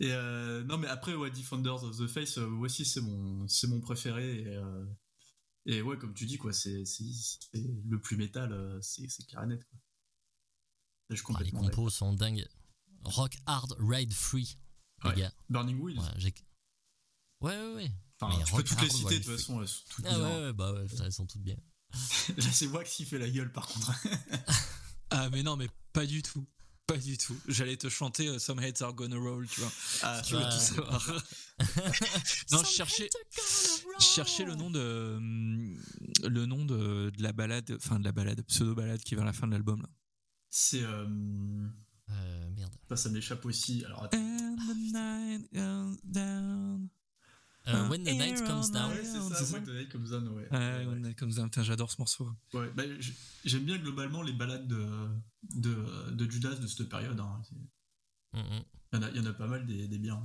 et 0.00 0.12
euh, 0.12 0.64
non 0.64 0.78
mais 0.78 0.88
après 0.88 1.14
ouais, 1.14 1.30
Defenders 1.30 1.84
of 1.84 1.96
the 1.98 2.06
Face, 2.06 2.38
euh, 2.38 2.46
voici 2.46 2.84
c'est 2.84 3.00
mon 3.00 3.46
c'est 3.46 3.66
mon 3.66 3.80
préféré 3.80 4.40
et, 4.40 4.56
euh, 4.56 4.86
et, 5.66 5.82
ouais 5.82 5.98
comme 5.98 6.14
tu 6.14 6.26
dis 6.26 6.38
quoi, 6.38 6.52
c'est 6.52 6.84
le 7.52 8.00
plus 8.00 8.16
métal, 8.16 8.78
c'est 8.82 9.06
clair 9.26 9.42
et 9.42 9.46
net 9.46 9.64
quoi. 9.64 9.78
Je 11.10 11.22
ah, 11.34 11.42
les 11.42 11.50
compos 11.50 11.90
sont 11.90 12.12
dingues. 12.12 12.46
Rock 13.02 13.36
Hard 13.46 13.74
Ride 13.80 14.12
Free 14.12 14.56
Burning 15.48 15.80
Wheels. 15.80 15.98
Ouais, 17.40 17.56
ouais, 17.56 17.74
ouais. 17.74 17.92
Enfin, 18.20 18.44
tu 18.44 18.54
peux 18.54 18.62
toutes 18.62 18.82
les 18.82 18.90
citer 18.90 19.18
de 19.18 19.24
toute 19.24 19.36
façon, 19.36 19.62
elles 19.62 19.68
sont 19.68 19.82
toutes 19.88 20.04
ah, 20.06 20.18
ouais, 20.18 20.44
ouais, 20.44 20.52
bah 20.52 20.72
ouais, 20.72 20.86
elles 21.02 21.12
sont 21.12 21.26
toutes 21.26 21.42
bien. 21.42 21.56
Là, 22.36 22.52
c'est 22.52 22.66
Wax 22.66 22.94
qui 22.94 23.04
fait 23.04 23.18
la 23.18 23.30
gueule 23.30 23.50
par 23.50 23.66
contre. 23.66 23.92
ah, 25.10 25.30
mais 25.30 25.42
non, 25.42 25.56
mais 25.56 25.68
pas 25.92 26.04
du 26.04 26.22
tout. 26.22 26.46
Pas 26.86 26.98
du 26.98 27.16
tout. 27.16 27.38
J'allais 27.48 27.76
te 27.76 27.88
chanter 27.88 28.28
euh, 28.28 28.38
Some 28.38 28.60
Heads 28.60 28.82
Are 28.82 28.92
Gonna 28.92 29.16
Roll, 29.16 29.48
tu 29.48 29.60
vois. 29.60 29.72
Ah, 30.02 30.20
tu 30.22 30.34
veux 30.34 30.42
tout 30.42 30.58
savoir. 30.58 31.24
non, 32.52 32.62
je 32.64 32.70
cherchais, 32.70 33.08
je 33.98 34.04
cherchais 34.04 34.44
le 34.44 34.54
nom 34.54 34.70
de 34.70 35.14
hum, 35.16 35.80
le 36.28 36.46
nom 36.46 36.64
de, 36.64 37.10
de 37.10 37.22
la 37.22 37.32
balade, 37.32 37.72
enfin 37.76 37.98
de 37.98 38.04
la 38.04 38.12
balade, 38.12 38.42
pseudo 38.42 38.74
balade 38.74 39.00
qui 39.00 39.14
est 39.14 39.16
vers 39.16 39.26
la 39.26 39.32
fin 39.32 39.46
de 39.46 39.52
l'album 39.52 39.80
là. 39.80 39.88
C'est 40.50 40.82
euh, 40.82 41.06
euh, 42.10 42.50
merde. 42.50 42.74
Ça, 42.96 43.08
m'échappe 43.08 43.44
aussi. 43.46 43.84
Alors, 43.84 44.04
attends. 44.04 44.18
The 44.74 44.92
night 44.92 45.52
goes 45.52 46.00
down. 46.02 46.88
Euh, 47.68 47.88
when 47.88 48.02
the 48.04 48.14
night 48.14 48.42
comes 48.44 48.70
down. 48.70 48.90
Ouais, 48.90 49.04
c'est 49.04 49.44
ça, 49.44 49.52
When 49.52 49.64
the 49.64 49.70
night 49.70 49.90
comes 49.90 50.10
down, 50.10 50.28
ouais. 50.28 50.48
ouais, 50.50 50.86
When 50.86 51.02
the 51.02 51.06
night 51.06 51.16
comes 51.18 51.34
down, 51.36 51.50
j'adore 51.62 51.90
ce 51.90 51.96
morceau. 51.98 52.30
Ouais, 52.54 52.70
bah, 52.74 52.84
j'aime 53.44 53.64
bien 53.64 53.78
globalement 53.78 54.22
les 54.22 54.32
balades 54.32 54.66
de, 54.66 55.08
de, 55.56 56.10
de 56.10 56.30
Judas 56.30 56.54
de 56.54 56.66
cette 56.66 56.88
période. 56.88 57.20
Hein. 57.20 57.42
Mm 58.32 58.40
-hmm. 58.40 58.64
il, 58.92 58.96
y 58.96 58.98
en 58.98 59.02
a, 59.02 59.10
il, 59.10 59.16
y 59.16 59.20
en 59.20 59.26
a, 59.26 59.32
pas 59.34 59.46
mal 59.46 59.66
des, 59.66 59.88
des 59.88 59.98
biens. 59.98 60.24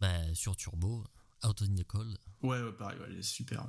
Bah, 0.00 0.34
sur 0.34 0.56
Turbo, 0.56 1.04
Out 1.44 1.62
in 1.62 1.74
the 1.74 1.84
Cold. 1.84 2.18
Ouais, 2.42 2.62
ouais, 2.62 2.72
pareil, 2.72 2.98
ouais, 3.00 3.22
super. 3.22 3.66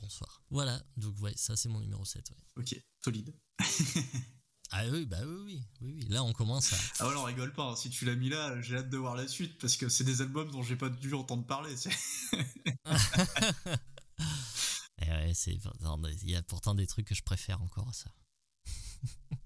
Bonsoir. 0.00 0.42
Voilà, 0.50 0.80
donc 0.96 1.18
ouais, 1.20 1.34
ça 1.36 1.56
c'est 1.56 1.68
mon 1.68 1.80
numéro 1.80 2.04
7. 2.04 2.30
Ouais. 2.30 2.62
Ok, 2.62 2.84
solide. 3.00 3.34
Ah 4.72 4.82
oui, 4.90 5.06
bah 5.06 5.18
oui, 5.24 5.36
oui, 5.44 5.62
oui, 5.80 6.00
Là, 6.08 6.24
on 6.24 6.32
commence 6.32 6.72
à. 6.72 6.76
Ah 6.98 7.08
ouais, 7.08 7.14
on 7.16 7.24
rigole 7.24 7.52
pas. 7.52 7.70
Hein. 7.70 7.76
Si 7.76 7.88
tu 7.88 8.04
l'as 8.04 8.16
mis 8.16 8.28
là, 8.28 8.60
j'ai 8.62 8.76
hâte 8.76 8.90
de 8.90 8.96
voir 8.96 9.14
la 9.14 9.28
suite 9.28 9.58
parce 9.58 9.76
que 9.76 9.88
c'est 9.88 10.04
des 10.04 10.22
albums 10.22 10.50
dont 10.50 10.62
j'ai 10.62 10.76
pas 10.76 10.88
dû 10.88 11.14
entendre 11.14 11.46
parler. 11.46 11.72
Et 11.72 11.76
ouais, 15.08 15.32
c'est. 15.34 15.56
Il 16.22 16.30
y 16.30 16.36
a 16.36 16.42
pourtant 16.42 16.74
des 16.74 16.86
trucs 16.86 17.06
que 17.06 17.14
je 17.14 17.22
préfère 17.22 17.62
encore 17.62 17.88
à 17.88 17.92
ça. 17.92 18.10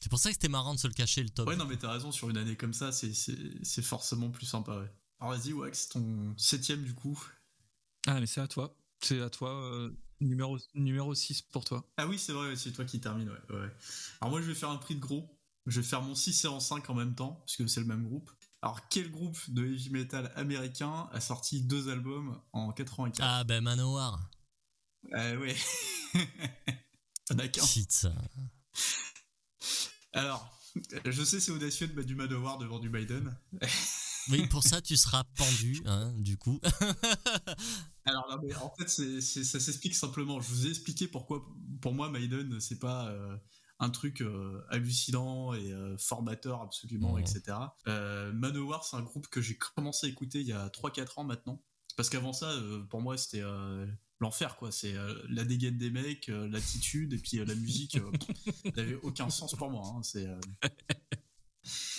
c'est 0.00 0.08
pour 0.08 0.18
ça 0.18 0.30
que 0.30 0.34
c'était 0.34 0.48
marrant 0.48 0.74
de 0.74 0.80
se 0.80 0.88
le 0.88 0.94
cacher 0.94 1.22
le 1.22 1.30
top. 1.30 1.48
Ouais, 1.48 1.56
non, 1.56 1.66
mais 1.66 1.76
t'as 1.76 1.92
raison. 1.92 2.10
Sur 2.10 2.30
une 2.30 2.36
année 2.36 2.56
comme 2.56 2.74
ça, 2.74 2.90
c'est 2.90 3.82
forcément 3.82 4.30
plus 4.30 4.46
sympa. 4.46 4.76
Ouais. 4.76 4.90
Alors 5.20 5.36
vas-y, 5.36 5.52
Wax, 5.52 5.90
ton 5.90 6.34
septième 6.36 6.82
du 6.82 6.94
coup. 6.94 7.18
Ah, 8.06 8.20
mais 8.20 8.26
c'est 8.26 8.40
à 8.40 8.48
toi. 8.48 8.76
C'est 9.00 9.20
à 9.20 9.30
toi. 9.30 9.50
Euh, 9.50 9.96
Numéro, 10.20 10.58
numéro 10.74 11.14
6 11.14 11.42
pour 11.42 11.64
toi. 11.64 11.84
Ah 11.96 12.06
oui, 12.06 12.18
c'est 12.18 12.32
vrai, 12.32 12.56
c'est 12.56 12.72
toi 12.72 12.84
qui 12.84 13.00
termine. 13.00 13.28
Ouais, 13.28 13.56
ouais. 13.56 13.70
Alors 14.20 14.30
moi, 14.30 14.40
je 14.40 14.46
vais 14.46 14.54
faire 14.54 14.70
un 14.70 14.76
prix 14.76 14.94
de 14.94 15.00
gros. 15.00 15.28
Je 15.66 15.80
vais 15.80 15.86
faire 15.86 16.02
mon 16.02 16.14
6 16.14 16.44
et 16.44 16.48
en 16.48 16.60
5 16.60 16.88
en 16.90 16.94
même 16.94 17.14
temps, 17.14 17.42
puisque 17.46 17.68
c'est 17.68 17.80
le 17.80 17.86
même 17.86 18.04
groupe. 18.04 18.30
Alors, 18.62 18.88
quel 18.88 19.10
groupe 19.10 19.38
de 19.48 19.64
heavy 19.64 19.90
metal 19.90 20.32
américain 20.34 21.08
a 21.12 21.20
sorti 21.20 21.62
deux 21.62 21.88
albums 21.88 22.40
en 22.52 22.72
84 22.72 23.20
Ah, 23.22 23.44
ben 23.44 23.62
Manowar. 23.62 24.18
Ah 25.12 25.34
ouais. 25.36 25.54
On 27.30 27.38
a 27.38 27.46
qu'un. 27.46 27.62
Alors, 30.12 30.58
je 31.04 31.22
sais 31.22 31.38
c'est 31.38 31.52
audacieux 31.52 31.86
de 31.86 31.92
mettre 31.92 32.08
du 32.08 32.16
Manowar 32.16 32.58
devant 32.58 32.78
du 32.78 32.88
Biden. 32.88 33.36
Oui, 34.30 34.46
pour 34.46 34.62
ça, 34.62 34.80
tu 34.80 34.96
seras 34.96 35.24
pendu, 35.36 35.82
hein, 35.86 36.12
du 36.16 36.36
coup. 36.36 36.60
Alors, 38.04 38.40
en 38.62 38.74
fait, 38.76 38.88
ça 38.88 39.60
s'explique 39.60 39.94
simplement. 39.94 40.40
Je 40.40 40.48
vous 40.48 40.66
ai 40.66 40.70
expliqué 40.70 41.08
pourquoi, 41.08 41.44
pour 41.80 41.92
moi, 41.92 42.10
Maiden, 42.10 42.60
c'est 42.60 42.78
pas 42.78 43.08
euh, 43.08 43.36
un 43.78 43.90
truc 43.90 44.22
euh, 44.22 44.64
hallucinant 44.70 45.54
et 45.54 45.72
euh, 45.72 45.96
formateur 45.98 46.62
absolument, 46.62 47.18
etc. 47.18 47.56
Manowar, 47.86 48.84
c'est 48.84 48.96
un 48.96 49.02
groupe 49.02 49.28
que 49.28 49.40
j'ai 49.40 49.56
commencé 49.56 50.06
à 50.06 50.10
écouter 50.10 50.40
il 50.40 50.46
y 50.46 50.52
a 50.52 50.68
3-4 50.68 51.20
ans 51.20 51.24
maintenant. 51.24 51.62
Parce 51.96 52.10
qu'avant 52.10 52.32
ça, 52.32 52.54
pour 52.90 53.00
moi, 53.00 53.16
c'était 53.16 53.42
l'enfer, 54.20 54.56
quoi. 54.56 54.70
C'est 54.70 54.94
la 55.28 55.44
dégaine 55.44 55.78
des 55.78 55.90
mecs, 55.90 56.28
l'attitude, 56.28 57.12
et 57.12 57.18
puis 57.18 57.38
la 57.44 57.54
musique, 57.54 57.98
n'avait 58.76 58.98
aucun 59.02 59.30
sens 59.30 59.54
pour 59.54 59.70
moi. 59.70 59.82
Hein. 59.86 60.02
C'est. 60.02 60.28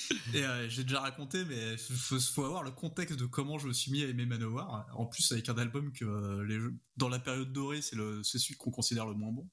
Et 0.33 0.43
euh, 0.43 0.69
j'ai 0.69 0.83
déjà 0.83 1.01
raconté, 1.01 1.45
mais 1.45 1.73
il 1.73 1.77
faut, 1.77 2.43
avoir 2.43 2.63
le 2.63 2.71
contexte 2.71 3.17
de 3.17 3.25
comment 3.25 3.57
je 3.57 3.67
me 3.67 3.73
suis 3.73 3.91
mis 3.91 4.03
à 4.03 4.07
aimer 4.07 4.25
Manowar. 4.25 4.87
En 4.95 5.05
plus, 5.05 5.31
avec 5.31 5.49
un 5.49 5.57
album 5.57 5.91
que 5.91 6.05
euh, 6.05 6.71
dans 6.97 7.09
la 7.09 7.19
période 7.19 7.51
dorée, 7.51 7.81
c'est 7.81 7.95
celui 7.95 8.55
qu'on 8.55 8.71
considère 8.71 9.05
le 9.05 9.13
moins 9.13 9.31
bon. 9.31 9.47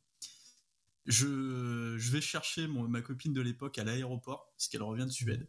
Je, 1.06 1.96
vais 2.10 2.20
chercher 2.20 2.66
ma 2.66 3.00
copine 3.00 3.32
de 3.32 3.40
l'époque 3.40 3.78
à 3.78 3.84
l'aéroport, 3.84 4.52
parce 4.56 4.68
qu'elle 4.68 4.82
revient 4.82 5.04
de 5.04 5.10
Suède. 5.10 5.48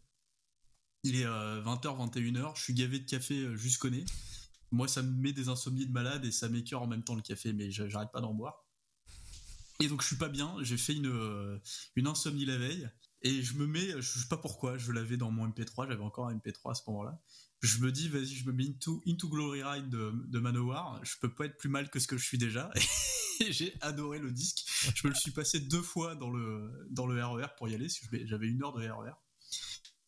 Il 1.03 1.15
est 1.15 1.25
20h, 1.25 1.27
euh, 1.27 1.61
21h, 1.61 2.57
je 2.57 2.61
suis 2.61 2.73
gavé 2.73 2.99
de 2.99 3.09
café 3.09 3.55
jusqu'au 3.55 3.89
nez. 3.89 4.05
Moi, 4.71 4.88
ça 4.88 5.01
me 5.01 5.11
met 5.11 5.31
des 5.31 5.47
insomnies 5.47 5.85
de 5.85 5.91
malade 5.91 6.25
et 6.25 6.31
ça 6.31 6.49
m'écœure 6.49 6.81
en 6.81 6.88
même 6.88 7.03
temps 7.03 7.15
le 7.15 7.21
café, 7.21 7.53
mais 7.53 7.71
j'arrête 7.71 8.11
pas 8.11 8.19
d'en 8.19 8.34
boire. 8.34 8.65
Et 9.79 9.88
donc, 9.88 10.01
je 10.01 10.07
suis 10.07 10.17
pas 10.17 10.27
bien. 10.27 10.55
J'ai 10.61 10.77
fait 10.77 10.93
une 10.93 12.07
insomnie 12.07 12.45
la 12.45 12.57
veille. 12.57 12.89
Et 13.28 13.44
je 13.44 13.56
me 13.56 13.68
mets, 13.68 13.91
je 14.02 14.20
sais 14.20 14.28
pas 14.30 14.38
pourquoi, 14.38 14.78
je 14.78 14.94
l'avais 14.94 15.18
dans 15.18 15.32
mon 15.32 15.49
MP3, 15.49 15.90
j'avais 15.90 16.02
encore 16.02 16.30
un 16.30 16.36
MP3 16.38 16.72
à 16.72 16.74
ce 16.76 16.84
moment-là. 16.88 17.22
Je 17.60 17.80
me 17.80 17.91
dis, 17.91 18.08
vas-y, 18.08 18.28
je 18.28 18.45
me 18.45 18.54
mets 18.54 18.68
into, 18.70 19.04
into 19.06 19.28
Glory 19.28 19.64
Ride 19.64 19.90
de, 19.90 20.14
de, 20.28 20.40
Manowar, 20.40 21.04
je 21.04 21.16
peux 21.20 21.34
pas 21.34 21.44
être 21.45 21.58
plus 21.58 21.68
mal 21.68 21.90
que 21.90 21.99
ce 21.99 22.08
que 22.08 22.18
je 22.18 22.24
suis 22.24 22.38
déjà. 22.38 22.72
Et 23.41 23.52
j'ai 23.52 23.74
adoré 23.82 24.20
le 24.20 24.32
disque. 24.32 24.64
Je 24.95 25.06
me 25.06 25.12
le 25.12 25.20
suis 25.20 25.32
passé 25.32 25.60
deux 25.60 25.82
fois 25.82 26.16
dans 26.16 26.30
le, 26.30 26.88
dans 26.90 27.06
le 27.06 27.22
RER 27.22 27.44
e 27.44 27.48
pour 27.58 27.68
y 27.68 27.76
aller, 27.76 27.90
j'avais 28.24 28.48
une 28.48 28.64
heure 28.64 28.72
de 28.72 28.88
RER. 28.88 29.10
E 29.10 29.14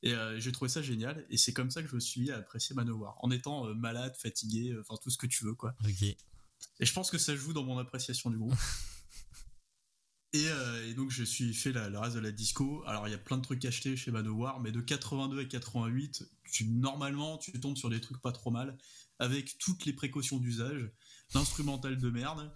et 0.02 0.14
euh, 0.14 0.40
j'ai 0.40 0.54
trouvé 0.54 0.70
ça 0.70 0.82
génial. 0.82 1.26
Et 1.30 1.36
c'est 1.36 1.52
comme 1.52 1.72
ça 1.72 1.84
que 1.84 1.90
je 1.90 1.96
me 1.96 2.00
suis 2.00 2.22
mis 2.22 2.32
à 2.32 2.38
apprécier 2.38 2.74
Manowar, 2.74 3.18
en 3.20 3.32
étant 3.32 3.68
euh, 3.68 3.74
malade, 3.74 4.16
fatigué, 4.16 4.72
euh, 4.72 4.80
enfin 4.80 4.98
tout 5.04 5.10
ce 5.10 5.18
que 5.18 5.28
tu 5.28 5.44
veux, 5.44 5.56
quoi. 5.56 5.76
Et 6.80 6.86
je 6.86 6.94
pense 6.94 7.12
que 7.12 7.18
ça 7.18 7.36
joue 7.36 7.52
dans 7.52 7.66
mon 7.66 7.78
appréciation 7.78 8.30
du 8.30 8.38
groupe. 8.38 8.56
Euh, 10.36 10.88
et, 10.88 10.94
donc 10.94 11.10
je 11.10 11.24
suis 11.24 11.54
fait 11.54 11.72
la, 11.72 11.90
le 11.90 11.98
reste 11.98 12.16
de 12.16 12.22
la 12.22 12.32
disco. 12.32 12.84
Alors 12.86 13.08
il 13.08 13.12
y 13.12 13.16
a 13.16 13.20
plein 13.20 13.38
de 13.38 13.42
trucs 13.42 13.64
achetés 13.66 13.96
chez 13.96 14.12
Manowar, 14.12 14.60
mais 14.60 14.72
de 14.72 14.82
82 14.82 15.40
à 15.40 15.46
88, 15.46 16.30
tu, 16.52 16.66
normalement 16.66 17.38
tu 17.38 17.52
tombes 17.60 17.78
sur 17.78 17.90
des 17.90 18.00
trucs 18.00 18.22
pas 18.22 18.32
trop 18.32 18.52
mal, 18.52 18.78
avec 19.18 19.58
toutes 19.58 19.86
les 19.86 19.94
précautions 19.94 20.38
d'usage, 20.38 20.92
l'instrumental 21.34 21.98
de 21.98 22.10
merde, 22.10 22.52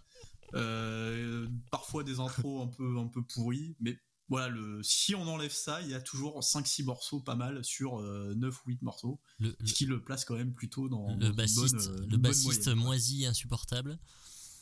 euh, 0.53 1.47
parfois 1.71 2.03
des 2.03 2.19
intros 2.19 2.63
un 2.63 2.67
peu 2.67 2.97
un 2.99 3.07
peu 3.07 3.23
pourris, 3.23 3.75
mais 3.79 3.97
voilà, 4.29 4.49
le, 4.49 4.81
si 4.83 5.15
on 5.15 5.27
enlève 5.27 5.51
ça, 5.51 5.81
il 5.81 5.89
y 5.89 5.93
a 5.93 6.01
toujours 6.01 6.39
5-6 6.39 6.85
morceaux 6.85 7.19
pas 7.19 7.35
mal 7.35 7.63
sur 7.63 7.99
9 8.01 8.03
euh, 8.03 8.49
ou 8.65 8.69
8 8.69 8.81
morceaux, 8.81 9.19
ce 9.41 9.73
qui 9.73 9.85
le 9.85 10.01
place 10.01 10.25
quand 10.25 10.35
même 10.35 10.53
plutôt 10.53 10.89
dans, 10.89 11.15
le 11.17 11.31
bassiste, 11.31 11.91
le 12.07 12.17
bassiste 12.17 12.69
moisi 12.69 13.25
insupportable. 13.25 13.99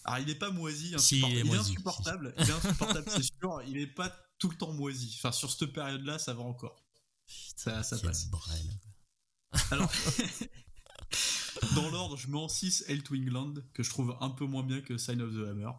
Alors, 0.04 0.20
il 0.20 0.26
n'est 0.26 0.36
pas 0.36 0.52
moisi, 0.52 0.96
insupportable. 0.96 1.46
il, 1.46 1.54
est 1.54 1.58
insupportable, 1.58 2.34
il 2.38 2.50
est 2.50 2.54
insupportable, 2.54 3.06
c'est 3.10 3.24
sûr. 3.24 3.62
Il 3.68 3.74
n'est 3.74 3.88
pas 3.88 4.16
tout 4.40 4.50
le 4.50 4.56
temps 4.56 4.74
moisi. 4.74 5.16
Enfin, 5.18 5.32
sur 5.32 5.52
cette 5.52 5.72
période-là, 5.74 6.20
ça 6.20 6.34
va 6.34 6.42
encore. 6.42 6.84
ça, 7.56 7.84
ça 7.84 7.98
passe. 8.00 8.30
Alors, 9.70 9.92
dans 11.76 11.90
l'ordre, 11.90 12.18
je 12.18 12.28
mets 12.28 12.38
en 12.38 12.48
6 12.48 12.86
Hell 12.88 13.04
to 13.04 13.16
England, 13.16 13.56
que 13.74 13.84
je 13.84 13.90
trouve 13.90 14.18
un 14.22 14.30
peu 14.30 14.46
moins 14.46 14.64
bien 14.64 14.82
que 14.82 14.98
Sign 14.98 15.22
of 15.22 15.34
the 15.34 15.48
Hammer. 15.48 15.72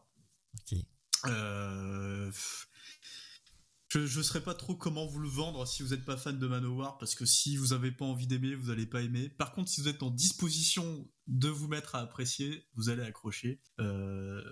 Ok. 0.54 0.78
Euh, 1.26 2.30
je 3.98 4.18
ne 4.18 4.22
saurais 4.22 4.42
pas 4.42 4.54
trop 4.54 4.74
comment 4.74 5.06
vous 5.06 5.18
le 5.18 5.28
vendre 5.28 5.66
si 5.66 5.82
vous 5.82 5.90
n'êtes 5.90 6.04
pas 6.04 6.16
fan 6.16 6.38
de 6.38 6.46
Manowar, 6.46 6.98
parce 6.98 7.14
que 7.14 7.26
si 7.26 7.56
vous 7.56 7.68
n'avez 7.68 7.92
pas 7.92 8.04
envie 8.04 8.26
d'aimer, 8.26 8.54
vous 8.54 8.68
n'allez 8.68 8.86
pas 8.86 9.02
aimer. 9.02 9.28
Par 9.28 9.52
contre, 9.52 9.68
si 9.70 9.80
vous 9.80 9.88
êtes 9.88 10.02
en 10.02 10.10
disposition 10.10 11.06
de 11.26 11.48
vous 11.48 11.68
mettre 11.68 11.94
à 11.94 12.00
apprécier, 12.00 12.66
vous 12.74 12.88
allez 12.88 13.02
accrocher. 13.02 13.60
Euh, 13.80 14.42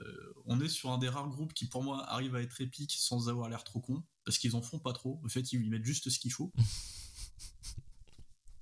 on 0.46 0.60
est 0.60 0.68
sur 0.68 0.90
un 0.90 0.98
des 0.98 1.08
rares 1.08 1.28
groupes 1.28 1.54
qui, 1.54 1.66
pour 1.66 1.82
moi, 1.82 2.04
arrive 2.10 2.34
à 2.34 2.42
être 2.42 2.60
épique 2.60 2.94
sans 2.98 3.28
avoir 3.28 3.48
l'air 3.48 3.64
trop 3.64 3.80
con, 3.80 4.02
parce 4.24 4.38
qu'ils 4.38 4.56
en 4.56 4.62
font 4.62 4.78
pas 4.78 4.92
trop. 4.92 5.20
En 5.24 5.28
fait, 5.28 5.52
ils 5.52 5.70
mettent 5.70 5.84
juste 5.84 6.10
ce 6.10 6.18
qu'il 6.18 6.32
faut. 6.32 6.52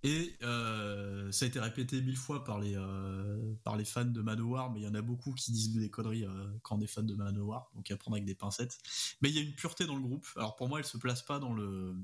Et 0.05 0.37
euh, 0.43 1.31
ça 1.33 1.45
a 1.45 1.49
été 1.49 1.59
répété 1.59 2.01
mille 2.01 2.16
fois 2.16 2.45
par 2.45 2.61
les, 2.61 2.77
euh, 2.77 3.55
fans 3.85 4.05
de 4.05 4.23
Manowar, 4.23 4.70
mais 4.70 4.81
il 4.81 4.85
y 4.85 4.87
en 4.87 4.95
a 4.95 5.03
beaucoup 5.03 5.33
qui 5.33 5.51
disent 5.51 5.75
des 5.75 5.91
conneries 5.91 6.25
euh, 6.25 6.49
quand 6.62 6.77
on 6.77 6.81
est 6.81 6.87
fan 6.87 7.05
de 7.05 7.15
Manowar, 7.15 7.70
donc 7.75 7.91
à 7.91 7.97
prendre 7.97 8.16
avec 8.16 8.25
des 8.25 8.37
pincettes. 8.37 8.79
Mais 9.20 9.29
il 9.29 9.35
y 9.35 9.39
a 9.39 9.43
une 9.43 9.55
pureté 9.55 9.87
dans 9.87 9.97
le 9.97 10.03
groupe. 10.03 10.27
Alors 10.37 10.55
pour 10.55 10.69
moi, 10.69 10.79
elle 10.79 10.85
se 10.85 10.99
place 10.99 11.23
pas 11.23 11.41
dans 11.41 11.53
le, 11.53 11.97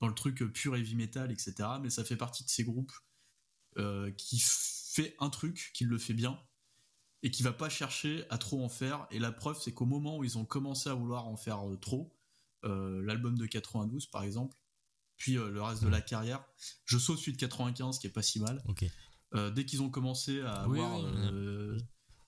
dans 0.00 0.08
le 0.08 0.14
truc 0.14 0.38
pur 0.52 0.74
heavy 0.76 0.94
metal, 0.94 1.30
etc. 1.30 1.68
Mais 1.82 1.90
ça 1.90 2.04
fait 2.04 2.16
partie 2.16 2.44
de 2.44 2.48
ces 2.48 2.64
groupes 2.64 2.92
qui 4.16 4.42
fait 4.42 5.14
un 5.20 5.30
truc, 5.30 5.70
qui 5.72 5.84
le 5.84 5.96
fait 5.96 6.12
bien, 6.12 6.38
et 7.22 7.30
qui 7.30 7.42
va 7.42 7.52
pas 7.52 7.68
chercher 7.68 8.24
à 8.28 8.36
trop 8.36 8.64
en 8.64 8.68
faire. 8.68 9.06
Et 9.10 9.18
la 9.18 9.30
preuve, 9.30 9.58
c'est 9.60 9.72
qu'au 9.72 9.86
moment 9.86 10.18
où 10.18 10.24
ils 10.24 10.38
ont 10.38 10.44
commencé 10.44 10.90
à 10.90 10.94
vouloir 10.94 11.28
en 11.28 11.36
faire 11.36 11.60
trop, 11.80 12.12
l'album 12.62 13.38
de 13.38 13.46
92 13.46 14.06
par 14.06 14.24
exemple, 14.24 14.56
puis 15.20 15.36
euh, 15.36 15.50
le 15.50 15.62
reste 15.62 15.84
de 15.84 15.88
la 15.88 16.00
carrière. 16.00 16.42
Je 16.86 16.98
saute 16.98 17.18
celui 17.18 17.32
de 17.32 17.36
95, 17.36 17.98
qui 17.98 18.06
est 18.08 18.10
pas 18.10 18.22
si 18.22 18.40
mal. 18.40 18.64
Euh, 19.34 19.50
dès 19.50 19.64
qu'ils 19.64 19.82
ont 19.82 19.90
commencé 19.90 20.40
à 20.40 20.62
avoir 20.62 21.04
euh, 21.04 21.78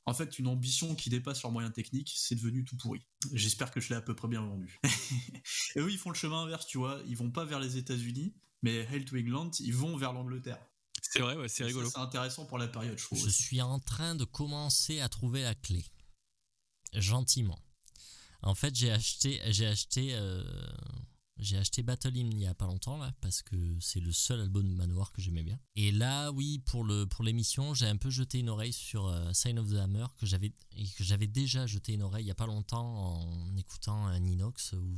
en 0.05 0.15
fait 0.15 0.39
une 0.39 0.47
ambition 0.47 0.95
qui 0.95 1.09
dépasse 1.09 1.43
leurs 1.43 1.51
moyens 1.51 1.75
techniques, 1.75 2.13
c'est 2.15 2.37
devenu 2.37 2.65
tout 2.65 2.77
pourri. 2.77 3.05
J'espère 3.33 3.71
que 3.71 3.81
je 3.81 3.89
l'ai 3.89 3.97
à 3.97 4.03
peu 4.03 4.15
près 4.15 4.29
bien 4.29 4.43
vendu. 4.43 4.79
et 5.75 5.81
eux, 5.81 5.91
ils 5.91 5.99
font 5.99 6.11
le 6.11 6.15
chemin 6.15 6.43
inverse, 6.43 6.67
tu 6.67 6.79
vois. 6.79 7.01
Ils 7.07 7.17
vont 7.17 7.31
pas 7.31 7.47
vers 7.47 7.61
les 7.61 7.79
États-Unis, 7.79 8.35
mais 8.63 8.87
Hell 8.91 9.07
to 9.07 9.17
England, 9.17 9.51
ils 9.61 9.75
vont 9.75 9.97
vers 9.97 10.13
l'Angleterre. 10.13 10.61
C'est 11.01 11.21
vrai, 11.21 11.35
ouais, 11.37 11.49
c'est 11.49 11.65
rigolo. 11.65 11.89
C'est 11.91 11.99
intéressant 11.99 12.45
pour 12.45 12.59
la 12.59 12.69
période, 12.69 12.99
je 12.99 13.05
trouve. 13.05 13.19
Je 13.19 13.31
suis 13.31 13.63
en 13.63 13.81
train 13.81 14.15
de 14.15 14.25
commencer 14.25 15.01
à 15.01 15.09
trouver 15.09 15.43
la 15.43 15.55
clé. 15.55 15.85
Gentiment. 16.93 17.59
En 18.43 18.55
fait, 18.55 18.75
j'ai 18.77 18.93
acheté, 18.93 19.41
j'ai 19.49 19.67
acheté 19.67 20.15
j'ai 21.43 21.59
acheté 21.59 21.83
Battle 21.83 22.17
Hymn 22.17 22.33
il 22.33 22.41
y 22.41 22.47
a 22.47 22.55
pas 22.55 22.67
longtemps 22.67 22.99
là 22.99 23.13
parce 23.21 23.43
que 23.43 23.57
c'est 23.81 24.01
le 24.01 24.13
seul 24.13 24.41
album 24.41 24.69
de 24.69 24.75
Manowar 24.75 25.13
que 25.13 25.21
j'aimais 25.21 25.43
bien. 25.43 25.59
Et 25.77 25.93
là, 25.93 26.31
oui, 26.33 26.61
pour 26.61 26.85
le 26.85 27.07
pour 27.07 27.25
l'émission, 27.25 27.75
j'ai 27.75 27.87
un 27.87 27.97
peu 27.97 28.11
jeté 28.11 28.39
une 28.39 28.49
oreille 28.49 28.73
sur 28.73 29.07
euh, 29.07 29.33
Sign 29.33 29.59
of 29.59 29.71
the 29.71 29.77
Hammer 29.77 30.07
que 30.19 30.27
j'avais 30.27 30.51
que 30.51 31.05
j'avais 31.05 31.27
déjà 31.27 31.67
jeté 31.67 31.95
une 31.95 32.03
oreille 32.03 32.25
il 32.25 32.29
y 32.29 32.33
a 32.33 32.37
pas 32.37 32.47
longtemps 32.47 33.21
en 33.21 33.57
écoutant 33.57 34.07
un 34.07 34.25
Inox 34.25 34.73
où, 34.73 34.95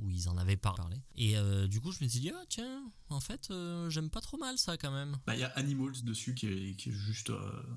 où 0.00 0.10
ils 0.10 0.28
en 0.28 0.36
avaient 0.36 0.56
parlé. 0.56 0.96
Et 1.16 1.36
euh, 1.36 1.66
du 1.66 1.80
coup, 1.80 1.92
je 1.92 2.02
me 2.02 2.08
suis 2.08 2.20
dit 2.20 2.30
ah 2.30 2.44
tiens, 2.48 2.90
en 3.08 3.20
fait, 3.20 3.50
euh, 3.50 3.90
j'aime 3.90 4.10
pas 4.10 4.20
trop 4.20 4.38
mal 4.38 4.58
ça 4.58 4.76
quand 4.76 4.92
même. 4.92 5.18
Bah 5.26 5.34
il 5.34 5.40
y 5.40 5.44
a 5.44 5.48
Animals 5.56 6.02
dessus 6.04 6.34
qui 6.34 6.46
est, 6.46 6.76
qui 6.76 6.90
est 6.90 6.92
juste 6.92 7.32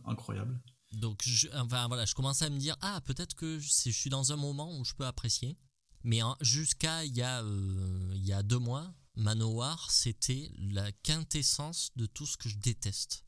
incroyable. 0.06 0.60
Donc 0.94 1.22
je, 1.24 1.48
enfin 1.56 1.88
voilà, 1.88 2.06
je 2.06 2.14
commençais 2.14 2.46
à 2.46 2.50
me 2.50 2.60
dire 2.60 2.76
ah 2.82 3.02
peut-être 3.06 3.36
que 3.36 3.60
je 3.60 3.90
suis 3.92 4.10
dans 4.10 4.34
un 4.34 4.36
moment 4.36 4.78
où 4.78 4.84
je 4.84 4.94
peux 4.94 5.06
apprécier. 5.06 5.58
Mais 6.04 6.22
jusqu'à 6.42 7.06
il, 7.06 7.16
y 7.16 7.22
a, 7.22 7.44
euh, 7.44 8.12
il 8.16 8.26
y 8.26 8.34
a 8.34 8.44
deux 8.44 8.58
mois, 8.58 8.94
Manowar, 9.16 9.92
c'était 9.92 10.52
la 10.58 10.92
quintessence 10.92 11.92
de 11.96 12.06
tout 12.06 12.26
ce 12.26 12.38
que 12.38 12.50
je 12.50 12.58
déteste. 12.58 13.26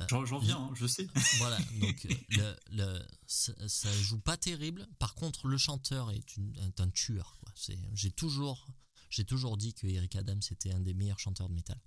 Euh, 0.00 0.24
j'en 0.26 0.38
viens, 0.38 0.58
hein, 0.58 0.70
je 0.74 0.86
sais. 0.86 1.08
Voilà, 1.38 1.58
donc 1.80 2.06
le, 2.30 2.56
le, 2.70 3.06
ça, 3.26 3.92
joue 4.02 4.20
pas 4.20 4.36
terrible. 4.36 4.86
Par 4.98 5.14
contre, 5.14 5.48
le 5.48 5.56
chanteur 5.56 6.10
est, 6.10 6.80
un 6.80 6.90
tueur. 6.90 7.38
J'ai 7.94 8.10
toujours, 8.10 8.66
toujours 9.26 9.56
dit 9.56 9.74
que 9.74 9.86
Eric 9.86 10.16
Adams 10.16 10.42
était 10.50 10.72
un 10.72 10.80
des 10.80 10.94
meilleurs 10.94 11.18
chanteurs 11.18 11.48
de 11.48 11.54
métal. 11.54 11.80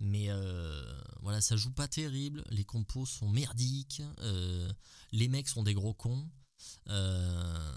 Mais 0.00 0.26
euh, 0.28 1.00
voilà, 1.20 1.40
ça 1.40 1.56
joue 1.56 1.70
pas 1.70 1.86
terrible. 1.86 2.44
Les 2.50 2.64
compos 2.64 3.06
sont 3.06 3.28
merdiques. 3.28 4.02
les 5.12 5.28
mecs 5.28 5.48
sont 5.48 5.62
des 5.62 5.74
gros 5.74 5.94
cons. 5.94 6.28
Euh, 6.88 7.72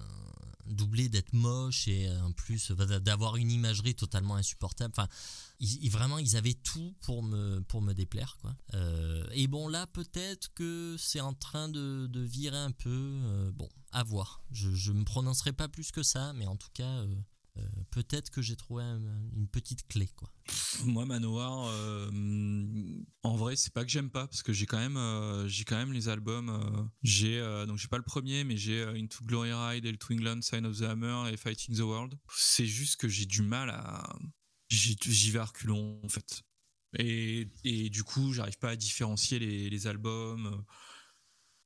doublé 0.67 1.09
d'être 1.09 1.33
moche 1.33 1.87
et 1.87 2.09
en 2.21 2.31
plus 2.31 2.71
d'avoir 2.71 3.37
une 3.37 3.51
imagerie 3.51 3.95
totalement 3.95 4.35
insupportable. 4.35 4.93
Enfin, 4.95 5.07
vraiment, 5.89 6.17
ils 6.17 6.35
avaient 6.35 6.53
tout 6.53 6.93
pour 7.01 7.23
me, 7.23 7.59
pour 7.61 7.81
me 7.81 7.93
déplaire. 7.93 8.37
Quoi. 8.41 8.55
Euh, 8.73 9.25
et 9.31 9.47
bon, 9.47 9.67
là, 9.67 9.87
peut-être 9.87 10.53
que 10.53 10.95
c'est 10.99 11.21
en 11.21 11.33
train 11.33 11.69
de, 11.69 12.07
de, 12.07 12.21
virer 12.21 12.57
un 12.57 12.71
peu. 12.71 12.89
Euh, 12.89 13.51
bon, 13.51 13.69
à 13.91 14.03
voir. 14.03 14.41
Je 14.51 14.91
ne 14.91 14.99
me 14.99 15.03
prononcerai 15.05 15.53
pas 15.53 15.67
plus 15.67 15.91
que 15.91 16.03
ça, 16.03 16.33
mais 16.33 16.45
en 16.45 16.55
tout 16.55 16.69
cas, 16.73 16.83
euh, 16.83 17.15
peut-être 17.91 18.29
que 18.29 18.41
j'ai 18.41 18.55
trouvé 18.55 18.83
une 18.83 19.47
petite 19.47 19.87
clé 19.87 20.07
quoi. 20.15 20.31
Moi 20.85 21.05
Manoir, 21.05 21.67
euh, 21.67 22.09
en 23.23 23.35
vrai 23.35 23.55
c'est 23.55 23.73
pas 23.73 23.83
que 23.83 23.91
j'aime 23.91 24.09
pas 24.09 24.27
parce 24.27 24.43
que 24.43 24.53
j'ai 24.53 24.65
quand 24.65 24.77
même 24.77 24.97
euh, 24.97 25.47
j'ai 25.47 25.63
quand 25.63 25.77
même 25.77 25.93
les 25.93 26.09
albums. 26.09 26.89
j'ai 27.03 27.39
donc 27.67 27.77
j'ai 27.77 27.87
pas 27.87 27.97
le 27.97 28.03
premier 28.03 28.43
mais 28.43 28.57
j'ai 28.57 28.83
Into 28.83 29.23
Glory 29.23 29.51
Ride, 29.53 29.85
El 29.85 29.97
Twingland, 29.97 30.41
Sign 30.41 30.65
of 30.65 30.79
the 30.79 30.83
Hammer 30.83 31.31
et 31.31 31.37
Fighting 31.37 31.75
the 31.75 31.81
World. 31.81 32.17
C'est 32.35 32.65
juste 32.65 32.97
que 32.97 33.07
j'ai 33.07 33.25
du 33.25 33.41
mal 33.41 33.69
à 33.69 34.17
j'y 34.69 35.31
vais 35.31 35.39
à 35.39 35.45
reculons 35.45 35.99
en 36.03 36.09
fait. 36.09 36.43
Et, 36.97 37.49
et 37.63 37.89
du 37.89 38.03
coup 38.03 38.33
j'arrive 38.33 38.57
pas 38.57 38.69
à 38.69 38.75
différencier 38.75 39.39
les, 39.39 39.87
albums 39.87 40.63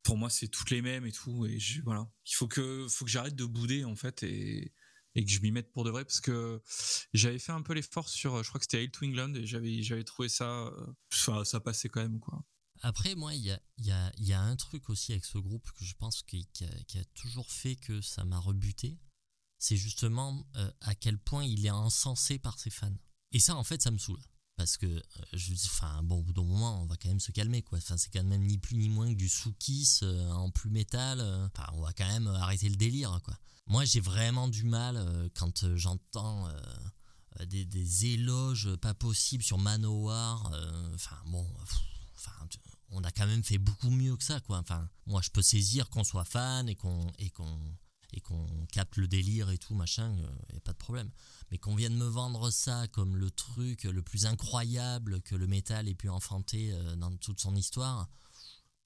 pour 0.03 0.17
moi 0.17 0.29
c'est 0.29 0.47
toutes 0.47 0.71
les 0.71 0.81
mêmes 0.81 1.05
et 1.05 1.11
tout 1.11 1.45
et 1.45 1.59
voilà 1.83 2.09
il 2.25 2.33
faut 2.33 2.47
que 2.47 2.87
faut 2.89 3.05
que 3.05 3.11
j'arrête 3.11 3.35
de 3.35 3.45
bouder 3.45 3.85
en 3.85 3.95
fait 3.95 4.23
et 4.23 4.73
et 5.15 5.25
que 5.25 5.31
je 5.31 5.39
m'y 5.41 5.51
mette 5.51 5.71
pour 5.71 5.83
de 5.83 5.89
vrai 5.89 6.05
parce 6.05 6.21
que 6.21 6.61
j'avais 7.13 7.39
fait 7.39 7.51
un 7.51 7.61
peu 7.61 7.73
l'effort 7.73 8.09
sur 8.09 8.43
je 8.43 8.49
crois 8.49 8.59
que 8.59 8.65
c'était 8.65 8.79
Hail 8.79 8.91
to 8.91 9.05
England 9.05 9.33
et 9.35 9.45
j'avais 9.45 9.81
j'avais 9.83 10.03
trouvé 10.03 10.29
ça 10.29 10.71
ça, 11.09 11.43
ça 11.45 11.59
passait 11.59 11.89
quand 11.89 12.01
même 12.01 12.19
quoi. 12.19 12.43
Après 12.81 13.15
moi 13.15 13.33
il 13.33 13.41
y 13.41 13.51
a, 13.51 13.59
y, 13.77 13.91
a, 13.91 14.11
y 14.17 14.33
a 14.33 14.41
un 14.41 14.55
truc 14.55 14.89
aussi 14.89 15.11
avec 15.11 15.25
ce 15.25 15.37
groupe 15.37 15.69
que 15.71 15.85
je 15.85 15.93
pense 15.95 16.23
qui, 16.23 16.47
qui, 16.53 16.65
a, 16.65 17.03
toujours 17.13 17.51
fait 17.51 17.75
que 17.75 18.01
ça 18.01 18.23
m'a 18.25 18.39
rebuté. 18.39 18.97
C'est 19.59 19.77
justement 19.77 20.47
euh, 20.55 20.71
à 20.81 20.95
quel 20.95 21.19
point 21.19 21.43
il 21.43 21.65
est 21.65 21.71
encensé 21.71 22.39
par 22.39 22.57
ses 22.57 22.71
fans. 22.71 22.97
Et 23.31 23.39
ça 23.39 23.55
en 23.55 23.63
fait 23.63 23.81
ça 23.81 23.91
me 23.91 23.97
saoule 23.99 24.23
parce 24.61 24.77
que 24.77 24.85
euh, 24.85 25.55
enfin 25.65 26.01
bon 26.03 26.19
au 26.19 26.23
bout 26.23 26.33
d'un 26.33 26.43
moment 26.43 26.81
on 26.81 26.85
va 26.85 26.95
quand 26.95 27.09
même 27.09 27.19
se 27.19 27.31
calmer 27.31 27.61
quoi 27.61 27.77
enfin 27.77 27.97
c'est 27.97 28.11
quand 28.11 28.23
même 28.23 28.43
ni 28.43 28.57
plus 28.57 28.75
ni 28.75 28.89
moins 28.89 29.09
que 29.09 29.17
du 29.17 29.29
soukis 29.29 29.99
euh, 30.03 30.31
en 30.31 30.49
plus 30.49 30.69
métal 30.69 31.21
enfin 31.53 31.69
on 31.73 31.81
va 31.81 31.93
quand 31.93 32.07
même 32.07 32.27
arrêter 32.27 32.69
le 32.69 32.75
délire 32.75 33.19
quoi 33.23 33.37
moi, 33.71 33.85
j'ai 33.85 34.01
vraiment 34.01 34.49
du 34.49 34.65
mal 34.65 34.97
euh, 34.97 35.29
quand 35.33 35.63
euh, 35.63 35.77
j'entends 35.77 36.47
euh, 36.47 37.45
des, 37.45 38.05
éloges 38.05 38.75
pas 38.75 38.93
possibles 38.93 39.43
sur 39.43 39.57
Manowar. 39.57 40.51
Bon, 41.27 41.47
enfin, 42.15 42.31
on 42.89 43.01
a 43.03 43.11
quand 43.11 43.27
même 43.27 43.43
fait 43.43 43.57
beaucoup 43.57 43.89
mieux 43.89 44.17
que 44.17 44.23
ça, 44.23 44.41
quoi. 44.41 44.57
Enfin, 44.57 44.89
moi, 45.05 45.21
je 45.21 45.29
peux 45.29 45.41
saisir 45.41 45.89
qu'on 45.89 46.03
soit 46.03 46.25
fan 46.25 46.67
et 46.67 46.75
qu'on 46.75 47.07
et 47.17 47.29
qu'on 47.29 47.57
et 48.13 48.21
qu'on 48.21 48.47
capte 48.71 48.97
le 48.97 49.07
délire 49.07 49.49
et 49.49 49.57
tout, 49.57 49.73
machin, 49.73 50.13
il 50.49 50.53
n'y 50.53 50.57
a 50.57 50.61
pas 50.61 50.73
de 50.73 50.77
problème. 50.77 51.09
Mais 51.49 51.57
qu'on 51.57 51.75
vienne 51.75 51.95
me 51.95 52.05
vendre 52.05 52.49
ça 52.51 52.87
comme 52.91 53.15
le 53.15 53.31
truc 53.31 53.83
le 53.83 54.01
plus 54.01 54.25
incroyable 54.25 55.21
que 55.21 55.35
le 55.35 55.47
métal 55.47 55.87
ait 55.87 55.95
pu 55.95 56.09
enfanter 56.09 56.71
euh, 56.73 56.95
dans 56.95 57.15
toute 57.17 57.39
son 57.39 57.55
histoire, 57.55 58.09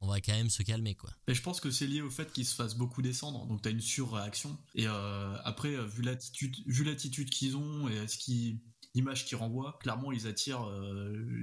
on 0.02 0.08
va 0.08 0.22
quand 0.22 0.34
même 0.34 0.50
se 0.50 0.64
calmer 0.64 0.96
quoi. 0.96 1.12
Et 1.28 1.34
je 1.34 1.42
pense 1.42 1.60
que 1.60 1.72
c'est 1.72 1.88
lié 1.88 2.02
au 2.02 2.10
fait 2.10 2.32
qu'il 2.32 2.46
se 2.46 2.54
fasse 2.54 2.76
beaucoup 2.76 3.02
descendre, 3.02 3.46
donc 3.48 3.62
tu 3.62 3.70
as 3.70 3.72
une 3.72 3.82
surréaction. 3.82 4.58
Et 4.76 4.88
euh, 4.88 5.38
après, 5.44 5.76
euh, 5.76 5.86
vu 5.86 6.04
l'attitude, 6.04 6.56
vu 6.68 6.84
l'attitude 6.84 7.30
qu'ils 7.30 7.58
ont 7.58 7.88
et 7.88 8.08
ce 8.08 8.18
qui 8.18 8.62
l'image 8.94 9.26
qu'ils 9.26 9.38
renvoient, 9.38 9.78
clairement 9.82 10.14
ils 10.14 10.26
attirent 10.26 10.70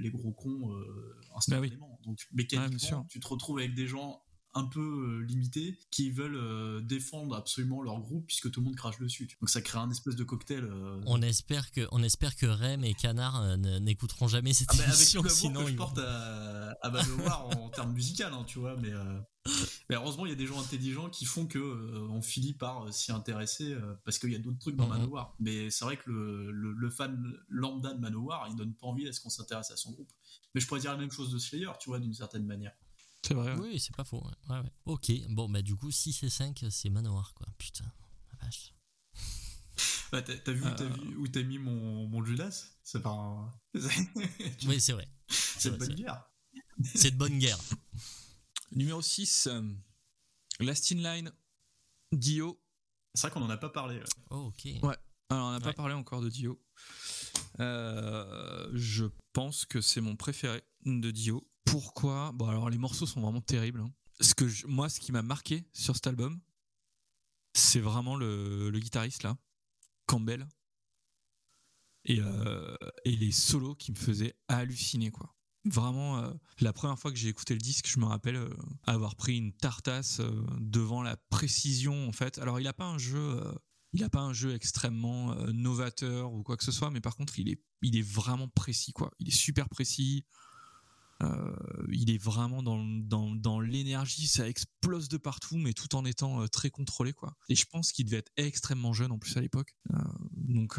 les 0.01 0.09
gros 0.09 0.31
cons 0.31 0.73
instantanément. 1.35 1.87
Bah 1.87 2.05
Donc 2.05 2.27
mécaniquement, 2.31 3.05
tu 3.07 3.19
te 3.19 3.27
retrouves 3.27 3.59
avec 3.59 3.75
des 3.75 3.85
gens 3.85 4.22
un 4.55 4.65
peu 4.65 4.79
euh, 4.79 5.25
limités 5.25 5.79
qui 5.89 6.11
veulent 6.11 6.35
euh, 6.35 6.81
défendre 6.81 7.35
absolument 7.35 7.81
leur 7.81 7.99
groupe 7.99 8.25
puisque 8.27 8.51
tout 8.51 8.59
le 8.59 8.65
monde 8.65 8.75
crache 8.75 8.99
dessus. 8.99 9.27
Donc 9.41 9.49
ça 9.49 9.61
crée 9.61 9.79
un 9.79 9.89
espèce 9.89 10.15
de 10.15 10.23
cocktail. 10.23 10.63
Euh. 10.63 11.01
On 11.05 11.21
espère 11.21 11.71
que 11.71 11.87
on 11.91 12.03
espère 12.03 12.35
que 12.35 12.45
Rem 12.45 12.83
et 12.83 12.93
Canard 12.93 13.57
n'écouteront 13.57 14.27
jamais 14.27 14.53
cette 14.53 14.69
ah 14.71 14.83
émission. 14.83 15.21
Avec 15.21 15.31
sinon 15.31 15.65
que 15.65 15.71
je 15.71 15.75
porte 15.75 15.97
à, 15.97 16.77
à 16.81 16.89
Manowar 16.89 17.47
en 17.47 17.69
termes 17.69 17.93
musicaux, 17.93 18.23
hein, 18.25 18.43
tu 18.45 18.59
vois, 18.59 18.75
mais, 18.77 18.91
mais 19.89 19.95
heureusement 19.95 20.25
il 20.25 20.29
y 20.29 20.33
a 20.33 20.37
des 20.37 20.45
gens 20.45 20.59
intelligents 20.59 21.09
qui 21.09 21.25
font 21.25 21.47
que 21.47 21.59
on 22.09 22.21
finit 22.21 22.53
par 22.53 22.93
s'y 22.93 23.11
intéresser 23.11 23.75
parce 24.05 24.19
qu'il 24.19 24.31
y 24.31 24.35
a 24.35 24.39
d'autres 24.39 24.59
trucs 24.59 24.75
dans. 24.75 24.87
Manowar. 24.87 25.35
Mais 25.39 25.71
c'est 25.71 25.85
vrai 25.85 25.97
que 25.97 26.11
le, 26.11 26.73
le, 26.73 26.89
fan 26.89 27.33
lambda 27.49 27.93
de 27.93 27.99
Manowar, 27.99 28.47
il 28.49 28.55
donne 28.55 28.73
pas 28.73 28.87
envie 28.87 29.07
à 29.07 29.13
ce 29.13 29.21
qu'on 29.21 29.29
s'intéresse 29.29 29.71
à 29.71 29.77
son 29.77 29.91
groupe. 29.91 30.11
Mais 30.53 30.61
je 30.61 30.67
pourrais 30.67 30.81
dire 30.81 30.91
la 30.91 30.97
même 30.97 31.11
chose 31.11 31.31
de 31.31 31.39
Slayer, 31.39 31.71
tu 31.79 31.89
vois, 31.89 31.99
d'une 31.99 32.13
certaine 32.13 32.45
manière. 32.45 32.73
C'est 33.25 33.33
vrai. 33.33 33.55
Oui, 33.55 33.79
c'est 33.79 33.95
pas 33.95 34.03
faux. 34.03 34.21
Ouais. 34.49 34.55
Ouais, 34.55 34.61
ok, 34.85 35.11
bon, 35.29 35.49
bah 35.49 35.61
du 35.61 35.75
coup, 35.75 35.91
6 35.91 36.23
et 36.23 36.29
5, 36.29 36.65
c'est 36.69 36.89
Manoir, 36.89 37.33
quoi. 37.33 37.47
Putain, 37.57 37.85
la 38.31 38.45
vache. 38.45 38.73
Bah, 40.11 40.21
t'as 40.21 40.51
vu, 40.51 40.63
euh... 40.63 40.89
vu, 40.89 41.17
où 41.17 41.27
t'as 41.27 41.41
mis 41.41 41.57
mon, 41.57 42.07
mon 42.07 42.23
Judas? 42.23 42.67
C'est 42.83 43.01
pas 43.01 43.09
un... 43.09 43.51
Oui, 44.67 44.79
c'est 44.79 44.93
vrai. 44.93 45.07
C'est 45.27 45.71
de 45.71 45.77
bonne 45.77 45.95
guerre. 45.95 46.29
C'est 46.93 47.09
de 47.09 47.17
bonne 47.17 47.39
guerre. 47.39 47.57
Numéro 48.73 49.01
6, 49.01 49.47
euh, 49.47 49.61
Last 50.59 50.91
in 50.91 50.97
Line, 50.97 51.31
Dio. 52.11 52.61
C'est 53.15 53.21
vrai 53.21 53.31
qu'on 53.31 53.45
en 53.45 53.49
a 53.49 53.57
pas 53.57 53.69
parlé. 53.69 54.01
Oh, 54.29 54.51
ok. 54.53 54.65
Ouais, 54.83 54.97
alors 55.29 55.47
on 55.47 55.51
n'a 55.51 55.59
pas 55.59 55.73
parlé 55.73 55.95
encore 55.95 56.21
de 56.21 56.29
Dio. 56.29 56.61
Euh, 57.59 58.69
je 58.73 59.05
pense 59.31 59.65
que 59.65 59.81
c'est 59.81 60.01
mon 60.01 60.15
préféré 60.15 60.63
de 60.85 61.09
Dio. 61.09 61.47
Pourquoi 61.73 62.31
Bon, 62.33 62.47
alors 62.47 62.69
les 62.69 62.77
morceaux 62.77 63.07
sont 63.07 63.19
vraiment 63.19 63.41
terribles. 63.41 63.79
Hein. 63.79 63.91
Ce 64.21 64.35
que 64.35 64.45
moi, 64.67 64.89
ce 64.89 64.99
qui 64.99 65.11
m'a 65.11 65.23
marqué 65.23 65.65
sur 65.73 65.95
cet 65.95 66.05
album, 66.05 66.39
c'est 67.55 67.79
vraiment 67.79 68.15
le, 68.15 68.69
guitariste 68.75 69.23
là, 69.23 69.35
Campbell, 70.05 70.47
et, 72.05 72.19
euh, 72.19 72.77
et, 73.05 73.15
les 73.15 73.31
solos 73.31 73.73
qui 73.73 73.91
me 73.91 73.97
faisaient 73.97 74.35
halluciner 74.49 75.09
quoi. 75.09 75.33
Vraiment, 75.65 76.19
euh, 76.19 76.31
la 76.59 76.73
première 76.73 76.99
fois 76.99 77.11
que 77.11 77.17
j'ai 77.17 77.29
écouté 77.29 77.55
le 77.55 77.59
disque, 77.59 77.87
je 77.87 77.97
me 77.97 78.05
rappelle 78.05 78.35
euh, 78.35 78.55
avoir 78.83 79.15
pris 79.15 79.35
une 79.35 79.51
tartasse 79.51 80.21
devant 80.59 81.01
la 81.01 81.17
précision 81.31 82.07
en 82.07 82.11
fait. 82.11 82.37
Alors 82.37 82.59
il 82.59 82.65
n'a 82.65 82.73
pas 82.73 82.85
un 82.85 82.99
jeu, 82.99 83.41
il 83.93 84.03
a 84.03 84.11
pas 84.11 84.21
un 84.21 84.33
jeu 84.33 84.53
extrêmement 84.53 85.33
novateur 85.51 86.33
ou 86.33 86.43
quoi 86.43 86.55
que 86.55 86.63
ce 86.63 86.71
soit, 86.71 86.91
mais 86.91 87.01
par 87.01 87.15
contre 87.15 87.39
il 87.39 87.49
est, 87.49 87.63
il 87.81 87.97
est 87.97 88.07
vraiment 88.07 88.47
précis 88.47 88.93
quoi. 88.93 89.09
Il 89.17 89.29
est 89.29 89.31
super 89.31 89.69
précis. 89.69 90.23
Euh, 91.23 91.55
il 91.91 92.09
est 92.11 92.17
vraiment 92.17 92.63
dans, 92.63 92.83
dans, 92.83 93.31
dans 93.35 93.59
l'énergie, 93.59 94.27
ça 94.27 94.47
explose 94.47 95.07
de 95.07 95.17
partout, 95.17 95.57
mais 95.57 95.73
tout 95.73 95.95
en 95.95 96.05
étant 96.05 96.41
euh, 96.41 96.47
très 96.47 96.69
contrôlé, 96.69 97.13
quoi. 97.13 97.35
Et 97.49 97.55
je 97.55 97.65
pense 97.65 97.91
qu'il 97.91 98.05
devait 98.05 98.17
être 98.17 98.31
extrêmement 98.37 98.93
jeune 98.93 99.11
en 99.11 99.19
plus 99.19 99.35
à 99.37 99.41
l'époque. 99.41 99.75
Euh, 99.93 99.97
donc, 100.31 100.77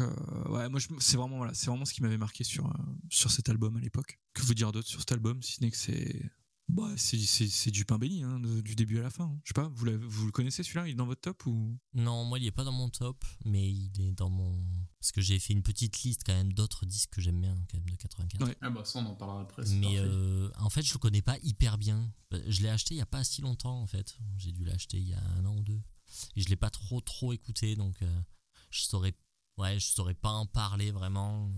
ouais, 0.49 0.69
moi, 0.69 0.79
c'est 0.99 1.17
vraiment, 1.17 1.37
voilà, 1.37 1.53
c'est 1.53 1.67
vraiment 1.67 1.85
ce 1.85 1.93
qui 1.93 2.01
m'avait 2.01 2.17
marqué 2.17 2.43
sur, 2.43 2.71
sur 3.09 3.31
cet 3.31 3.49
album 3.49 3.75
à 3.77 3.79
l'époque. 3.79 4.19
Que 4.33 4.43
vous 4.43 4.53
dire 4.53 4.71
d'autre 4.71 4.87
sur 4.87 4.99
cet 4.99 5.11
album, 5.11 5.41
si 5.41 5.53
ce 5.53 5.61
n'est 5.61 5.71
que 5.71 5.77
c'est 5.77 6.31
bah, 6.67 6.89
c'est 6.97 7.69
du 7.69 7.85
pain 7.85 7.99
béni, 7.99 8.23
hein, 8.23 8.39
du 8.39 8.75
début 8.75 8.97
à 8.97 9.03
la 9.03 9.11
fin. 9.11 9.25
Hein. 9.25 9.39
Je 9.43 9.49
sais 9.49 9.53
pas, 9.53 9.67
vous, 9.67 9.85
vous 10.01 10.25
le 10.25 10.31
connaissez 10.31 10.63
celui-là 10.63 10.87
Il 10.87 10.91
est 10.91 10.95
dans 10.95 11.05
votre 11.05 11.21
top 11.21 11.45
ou? 11.45 11.77
Non, 11.93 12.25
moi 12.25 12.39
il 12.39 12.45
est 12.45 12.51
pas 12.51 12.63
dans 12.63 12.71
mon 12.71 12.89
top, 12.89 13.23
mais 13.45 13.69
il 13.71 14.01
est 14.01 14.13
dans 14.13 14.29
mon. 14.29 14.59
Parce 14.99 15.11
que 15.11 15.21
j'ai 15.21 15.37
fait 15.37 15.53
une 15.53 15.61
petite 15.61 16.01
liste 16.01 16.23
quand 16.25 16.33
même 16.33 16.53
d'autres 16.53 16.87
disques 16.87 17.11
que 17.11 17.21
j'aime 17.21 17.39
bien, 17.39 17.55
quand 17.69 17.77
même 17.77 17.89
de 17.89 17.95
84. 17.95 18.57
Ah 18.61 18.69
bah 18.71 18.83
ça 18.83 18.97
on 18.97 19.05
en 19.05 19.15
parlera 19.15 19.41
après. 19.41 19.63
Mais 19.79 19.99
euh, 19.99 20.49
en 20.57 20.71
fait, 20.71 20.81
je 20.81 20.93
le 20.93 20.99
connais 20.99 21.21
pas 21.21 21.37
hyper 21.43 21.77
bien. 21.77 22.11
Je 22.47 22.61
l'ai 22.61 22.69
acheté 22.69 22.95
il 22.95 22.97
y 22.97 23.01
a 23.01 23.05
pas 23.05 23.23
si 23.23 23.41
longtemps 23.41 23.79
en 23.79 23.87
fait. 23.87 24.17
J'ai 24.37 24.51
dû 24.51 24.65
l'acheter 24.65 24.97
il 24.97 25.07
y 25.07 25.13
a 25.13 25.23
un 25.37 25.45
an 25.45 25.55
ou 25.55 25.63
deux. 25.63 25.81
Et 26.35 26.41
je 26.41 26.49
l'ai 26.49 26.55
pas 26.55 26.71
trop 26.71 26.99
trop 26.99 27.31
écouté, 27.33 27.75
donc 27.75 28.01
euh, 28.01 28.21
je 28.71 28.81
saurais. 28.81 29.13
Ouais, 29.57 29.79
je 29.79 29.85
saurais 29.85 30.15
pas 30.15 30.31
en 30.31 30.47
parler 30.47 30.91
vraiment. 30.91 31.49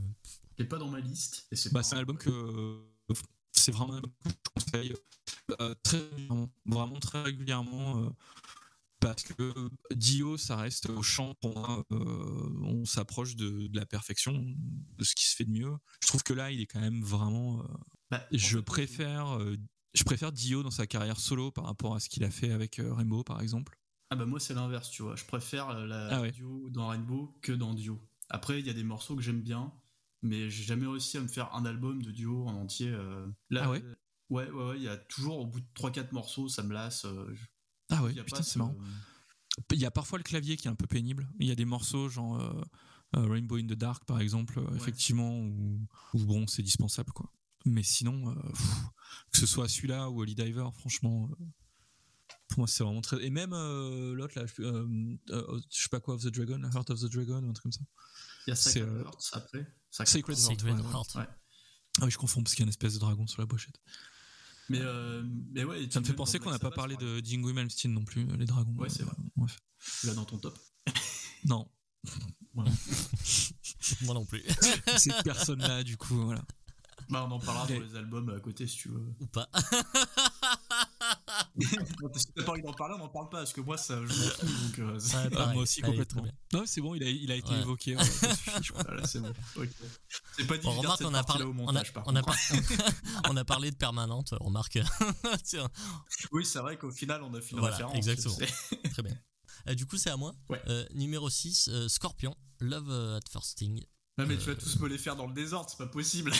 Il 0.57 0.65
est 0.65 0.67
pas 0.67 0.77
dans 0.77 0.89
ma 0.89 0.99
liste. 0.99 1.47
c'est 1.53 1.71
bah, 1.71 1.81
un 1.91 1.97
album 1.97 2.17
que 2.17 2.83
c'est 3.57 3.71
vraiment 3.71 3.95
un 3.95 4.01
que 4.01 4.07
je 4.25 4.33
conseille 4.53 4.93
euh, 5.61 5.73
très 5.83 6.01
vraiment 6.65 6.99
très 6.99 7.21
régulièrement 7.21 8.03
euh, 8.03 8.09
parce 8.99 9.23
que 9.23 9.69
Dio, 9.93 10.37
ça 10.37 10.57
reste 10.57 10.89
au 10.89 11.03
chant 11.03 11.35
pour 11.35 11.57
moi. 11.57 11.85
Euh, 11.91 12.49
on 12.63 12.83
s'approche 12.85 13.35
de, 13.35 13.69
la 13.73 13.85
perfection, 13.85 14.33
de 14.33 15.03
ce 15.03 15.15
qui 15.15 15.25
se 15.25 15.35
fait 15.35 15.45
de 15.45 15.51
mieux. 15.51 15.73
Je 16.01 16.07
trouve 16.07 16.23
que 16.23 16.33
là, 16.33 16.51
il 16.51 16.61
est 16.61 16.65
quand 16.65 16.79
même 16.79 17.03
vraiment. 17.03 17.63
Bah, 18.09 18.25
je 18.31 18.57
préfère, 18.57 19.39
je 19.93 20.03
préfère 20.03 20.31
Dio 20.31 20.63
dans 20.63 20.71
sa 20.71 20.87
carrière 20.87 21.19
solo 21.19 21.51
par 21.51 21.65
rapport 21.65 21.95
à 21.95 21.99
ce 21.99 22.09
qu'il 22.09 22.23
a 22.23 22.31
fait 22.31 22.51
avec 22.51 22.81
Rainbow, 22.83 23.23
par 23.23 23.41
exemple. 23.41 23.79
Ah 24.09 24.15
bah 24.15 24.25
moi 24.25 24.39
c'est 24.39 24.53
l'inverse, 24.53 24.89
tu 24.89 25.03
vois. 25.03 25.15
Je 25.15 25.25
préfère 25.25 25.85
la 25.85 26.07
ah 26.07 26.31
Dio 26.31 26.69
dans 26.69 26.87
Rainbow 26.87 27.37
que 27.41 27.51
dans 27.51 27.73
Dio. 27.73 27.99
Après, 28.29 28.59
il 28.59 28.65
y 28.65 28.69
a 28.69 28.73
des 28.73 28.83
morceaux 28.83 29.15
que 29.15 29.21
j'aime 29.21 29.41
bien 29.41 29.71
mais 30.21 30.49
j'ai 30.49 30.63
jamais 30.63 30.87
réussi 30.87 31.17
à 31.17 31.21
me 31.21 31.27
faire 31.27 31.53
un 31.53 31.65
album 31.65 32.01
de 32.01 32.11
duo 32.11 32.47
en 32.47 32.53
entier. 32.55 32.89
Euh. 32.89 33.27
Là, 33.49 33.63
ah 33.65 33.71
ouais 33.71 33.83
Ouais, 34.29 34.49
ouais, 34.49 34.63
ouais, 34.65 34.77
il 34.77 34.83
y 34.83 34.89
a 34.89 34.97
toujours 34.97 35.39
au 35.39 35.45
bout 35.45 35.61
de 35.61 35.67
3-4 35.75 36.11
morceaux, 36.11 36.49
ça 36.49 36.61
me 36.61 36.73
lasse. 36.73 37.05
Euh, 37.05 37.33
ah 37.89 38.03
ouais, 38.03 38.13
putain, 38.13 38.41
c'est 38.41 38.59
marrant. 38.59 38.75
Il 39.71 39.79
y 39.79 39.85
a 39.85 39.91
parfois 39.91 40.17
le 40.17 40.23
clavier 40.23 40.57
qui 40.57 40.67
est 40.67 40.71
un 40.71 40.75
peu 40.75 40.85
pénible. 40.85 41.29
Il 41.39 41.47
y 41.47 41.51
a 41.51 41.55
des 41.55 41.65
morceaux, 41.65 42.09
genre 42.09 42.41
euh, 42.41 42.61
Rainbow 43.13 43.55
in 43.55 43.67
the 43.67 43.73
Dark, 43.73 44.03
par 44.05 44.19
exemple, 44.19 44.61
effectivement, 44.75 45.39
où, 45.39 45.87
bon, 46.13 46.45
c'est 46.45 46.61
dispensable, 46.61 47.11
quoi. 47.13 47.31
Mais 47.65 47.83
sinon, 47.83 48.35
que 49.31 49.39
ce 49.39 49.45
soit 49.45 49.69
celui-là 49.69 50.09
ou 50.09 50.21
Holy 50.21 50.35
Diver, 50.35 50.67
franchement, 50.73 51.29
pour 52.49 52.59
moi, 52.59 52.67
c'est 52.67 52.83
vraiment 52.83 53.01
très. 53.01 53.23
Et 53.23 53.29
même 53.29 53.51
l'autre, 53.51 54.37
là, 54.37 54.45
je 54.45 55.57
sais 55.69 55.89
pas 55.89 56.01
quoi, 56.01 56.15
of 56.15 56.23
the 56.23 56.27
Dragon, 56.27 56.61
Heart 56.63 56.89
of 56.89 56.99
the 56.99 57.09
Dragon, 57.09 57.41
ou 57.43 57.49
un 57.49 57.53
truc 57.53 57.63
comme 57.63 57.71
ça. 57.71 57.85
Il 58.45 58.49
y 58.49 58.53
a 58.53 58.55
Sacred 58.55 59.05
Hearts 59.05 59.29
après. 59.31 59.65
Sacred, 60.05 60.37
Sacred 60.37 60.79
Heart. 60.79 61.15
Ouais. 61.15 61.27
Ah 61.99 62.05
oui, 62.05 62.11
je 62.11 62.17
confonds 62.17 62.43
parce 62.43 62.53
qu'il 62.53 62.61
y 62.61 62.63
a 62.63 62.67
une 62.67 62.69
espèce 62.69 62.93
de 62.93 62.99
dragon 62.99 63.25
sur 63.27 63.41
la 63.41 63.47
pochette. 63.47 63.79
Mais, 64.69 64.79
euh, 64.81 65.23
mais 65.51 65.63
ouais. 65.63 65.87
Ça 65.89 65.99
me 65.99 66.05
fait 66.05 66.13
penser 66.13 66.39
qu'on 66.39 66.51
n'a 66.51 66.59
pas 66.59 66.71
parlé 66.71 66.95
de 66.97 67.19
Dingo 67.19 67.53
Malmsteen 67.53 67.93
non 67.93 68.03
plus, 68.03 68.25
les 68.37 68.45
dragons. 68.45 68.75
Ouais, 68.75 68.89
c'est 68.89 69.03
vrai. 69.03 69.15
Ouais. 69.37 69.47
Là 70.03 70.13
dans 70.13 70.25
ton 70.25 70.37
top. 70.37 70.57
non. 71.45 71.69
Moi 72.53 72.65
non 74.13 74.25
plus. 74.25 74.43
Cette 74.97 75.23
personne-là, 75.23 75.83
du 75.83 75.97
coup, 75.97 76.15
voilà. 76.25 76.43
Bah, 77.09 77.25
on 77.27 77.31
en 77.31 77.39
parlera 77.39 77.67
dans 77.67 77.79
les 77.79 77.95
albums 77.95 78.29
à 78.29 78.39
côté 78.39 78.67
si 78.67 78.77
tu 78.77 78.89
veux. 78.89 79.13
Ou 79.19 79.27
pas. 79.27 79.49
Si 81.59 82.27
t'as 82.35 82.43
pas 82.43 82.51
envie 82.51 82.61
d'en 82.61 82.73
parler, 82.73 82.95
on 82.95 82.99
n'en 82.99 83.09
parle 83.09 83.29
pas, 83.29 83.37
parce 83.39 83.53
que 83.53 83.61
moi, 83.61 83.77
ça, 83.77 83.95
je 83.95 84.01
m'en 84.01 84.29
fous. 84.29 84.45
Donc, 84.45 84.79
euh, 84.79 85.53
moi 85.53 85.63
aussi, 85.63 85.81
complètement. 85.81 86.25
Non, 86.53 86.63
c'est 86.65 86.81
bon, 86.81 86.95
il 86.95 87.03
a, 87.03 87.09
il 87.09 87.31
a 87.31 87.35
été 87.35 87.53
évoqué. 87.53 87.95
Ouais, 87.95 88.03
c'est 89.05 89.19
bon. 89.19 89.33
C'est 90.37 90.47
pas 90.47 90.57
dit. 90.57 90.67
On 90.67 90.71
remarque 90.71 91.01
qu'on 91.01 91.13
a 91.13 91.23
parlé. 91.23 91.45
on, 91.45 91.75
a, 91.75 91.83
on, 92.05 92.15
a 92.15 92.21
on 93.29 93.37
a 93.37 93.45
parlé 93.45 93.71
de 93.71 93.75
permanente, 93.75 94.33
remarque. 94.39 94.79
oui, 96.31 96.45
c'est 96.45 96.59
vrai 96.59 96.77
qu'au 96.77 96.91
final, 96.91 97.23
on 97.23 97.33
a 97.33 97.39
une 97.39 97.59
voilà, 97.59 97.75
référence. 97.75 97.95
Exactement. 97.95 98.35
Très 98.91 99.03
bien. 99.03 99.17
Euh, 99.69 99.75
du 99.75 99.85
coup, 99.85 99.97
c'est 99.97 100.09
à 100.09 100.17
moi. 100.17 100.33
Euh, 100.67 100.85
numéro 100.93 101.29
6, 101.29 101.69
euh, 101.69 101.87
Scorpion, 101.87 102.35
Love 102.59 102.91
at 102.91 103.29
First 103.31 103.51
Sting. 103.51 103.83
Non, 104.17 104.25
mais 104.25 104.37
tu 104.37 104.45
vas 104.45 104.55
tous 104.55 104.79
me 104.79 104.87
les 104.87 104.97
faire 104.97 105.15
dans 105.15 105.27
le 105.27 105.33
désordre, 105.33 105.69
c'est 105.69 105.77
pas 105.77 105.85
possible. 105.85 106.31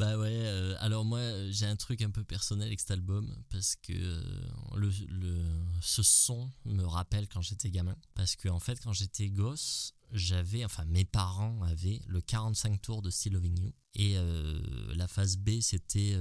Bah 0.00 0.16
ouais, 0.16 0.30
euh, 0.32 0.74
alors 0.78 1.04
moi 1.04 1.20
j'ai 1.50 1.66
un 1.66 1.76
truc 1.76 2.00
un 2.00 2.08
peu 2.08 2.24
personnel 2.24 2.68
avec 2.68 2.80
cet 2.80 2.92
album 2.92 3.36
parce 3.50 3.76
que 3.76 3.92
euh, 3.92 5.44
ce 5.82 6.02
son 6.02 6.50
me 6.64 6.84
rappelle 6.84 7.28
quand 7.28 7.42
j'étais 7.42 7.70
gamin. 7.70 7.94
Parce 8.14 8.34
que 8.34 8.48
en 8.48 8.60
fait 8.60 8.80
quand 8.82 8.94
j'étais 8.94 9.28
gosse, 9.28 9.92
j'avais, 10.10 10.64
enfin 10.64 10.86
mes 10.86 11.04
parents 11.04 11.62
avaient 11.64 12.00
le 12.06 12.22
45 12.22 12.80
tours 12.80 13.02
de 13.02 13.10
Still 13.10 13.34
Loving 13.34 13.60
You. 13.60 13.72
Et 13.94 14.16
euh, 14.16 14.58
la 14.94 15.06
phase 15.06 15.36
B 15.36 15.60
c'était 15.60 16.18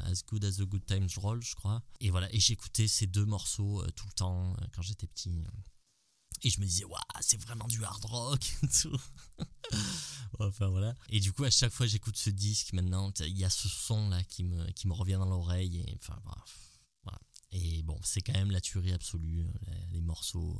As 0.00 0.22
Good 0.26 0.44
as 0.44 0.56
the 0.56 0.64
Good 0.64 0.84
Times 0.84 1.08
Roll, 1.16 1.42
je 1.42 1.54
crois. 1.54 1.82
Et 2.00 2.10
voilà, 2.10 2.30
et 2.34 2.40
j'écoutais 2.40 2.88
ces 2.88 3.06
deux 3.06 3.24
morceaux 3.24 3.82
tout 3.96 4.06
le 4.06 4.12
temps 4.12 4.54
quand 4.74 4.82
j'étais 4.82 5.06
petit. 5.06 5.42
Et 6.42 6.50
je 6.50 6.60
me 6.60 6.66
disais, 6.66 6.84
waouh, 6.84 7.00
c'est 7.20 7.40
vraiment 7.40 7.66
du 7.66 7.82
hard 7.84 8.04
rock 8.04 8.40
et 8.62 8.68
tout. 8.68 9.00
enfin 10.38 10.68
voilà. 10.68 10.94
Et 11.08 11.20
du 11.20 11.32
coup, 11.32 11.44
à 11.44 11.50
chaque 11.50 11.72
fois 11.72 11.86
que 11.86 11.92
j'écoute 11.92 12.16
ce 12.16 12.30
disque, 12.30 12.72
maintenant, 12.72 13.12
il 13.20 13.36
y 13.36 13.44
a 13.44 13.50
ce 13.50 13.68
son 13.68 14.08
là 14.08 14.22
qui 14.24 14.44
me, 14.44 14.70
qui 14.72 14.86
me 14.86 14.92
revient 14.92 15.18
dans 15.18 15.28
l'oreille. 15.28 15.80
Et, 15.86 15.98
enfin, 16.00 16.18
voilà. 16.24 17.18
et 17.52 17.82
bon, 17.82 17.98
c'est 18.02 18.20
quand 18.20 18.34
même 18.34 18.50
la 18.50 18.60
tuerie 18.60 18.92
absolue. 18.92 19.46
Les, 19.92 20.00
morceaux, 20.00 20.56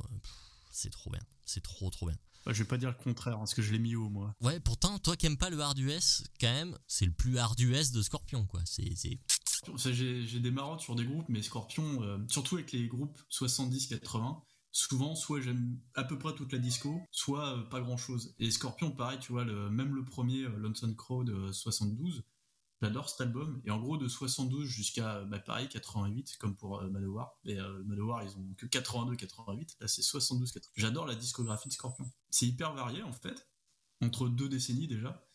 c'est 0.71 0.89
trop 0.89 1.09
bien. 1.09 1.21
C'est 1.45 1.63
trop, 1.63 1.89
trop 1.89 2.07
bien. 2.07 2.17
je 2.47 2.61
vais 2.61 2.67
pas 2.67 2.77
dire 2.77 2.89
le 2.89 3.03
contraire, 3.03 3.37
parce 3.37 3.53
que 3.53 3.61
je 3.61 3.71
l'ai 3.71 3.79
mis 3.79 3.95
haut, 3.95 4.09
moi. 4.09 4.35
Ouais, 4.41 4.59
pourtant, 4.59 4.99
toi 4.99 5.15
qui 5.15 5.25
aimes 5.25 5.37
pas 5.37 5.49
le 5.49 5.59
hard 5.59 5.79
US, 5.79 6.23
quand 6.39 6.51
même, 6.51 6.77
c'est 6.87 7.05
le 7.05 7.13
plus 7.13 7.37
hard 7.37 7.59
US 7.59 7.91
de 7.91 8.01
Scorpion, 8.01 8.45
quoi. 8.45 8.61
C'est. 8.65 8.93
J'ai 9.75 10.39
des 10.39 10.51
marottes 10.51 10.81
sur 10.81 10.95
des 10.95 11.05
groupes, 11.05 11.27
mais 11.29 11.41
Scorpion, 11.41 12.01
euh, 12.03 12.17
surtout 12.29 12.55
avec 12.55 12.71
les 12.71 12.87
groupes 12.87 13.19
70-80, 13.29 14.41
souvent 14.79 15.15
soit 15.15 15.41
j'aime 15.41 15.77
à 15.93 16.03
peu 16.03 16.17
près 16.17 16.33
toute 16.33 16.53
la 16.53 16.59
disco, 16.59 17.01
soit 17.11 17.57
euh, 17.57 17.61
pas 17.63 17.81
grand 17.81 17.97
chose. 17.97 18.33
Et 18.39 18.49
Scorpion, 18.49 18.91
pareil, 18.91 19.19
tu 19.19 19.33
vois, 19.33 19.43
le, 19.43 19.69
même 19.69 19.93
le 19.93 20.05
premier 20.05 20.43
euh, 20.43 20.57
Lonesome 20.57 20.95
Crow 20.95 21.23
de 21.23 21.51
72, 21.51 22.23
j'adore 22.81 23.09
cet 23.09 23.21
album. 23.21 23.61
Et 23.65 23.71
en 23.71 23.79
gros, 23.79 23.97
de 23.97 24.07
72 24.07 24.65
jusqu'à 24.65 25.25
bah, 25.25 25.39
pareil 25.39 25.67
88, 25.67 26.37
comme 26.37 26.55
pour 26.55 26.79
euh, 26.79 26.89
Madowar. 26.89 27.37
Et 27.45 27.57
Madowar, 27.85 28.23
ils 28.23 28.37
ont 28.37 28.53
que 28.57 28.65
82-88. 28.67 29.75
Là, 29.81 29.87
c'est 29.87 30.01
72-88. 30.01 30.69
J'adore 30.75 31.05
la 31.05 31.15
discographie 31.15 31.67
de 31.67 31.73
Scorpion. 31.73 32.09
C'est 32.29 32.47
hyper 32.47 32.73
varié 32.73 33.03
en 33.03 33.13
fait, 33.13 33.49
entre 34.01 34.29
deux 34.29 34.47
décennies 34.47 34.87
déjà. 34.87 35.28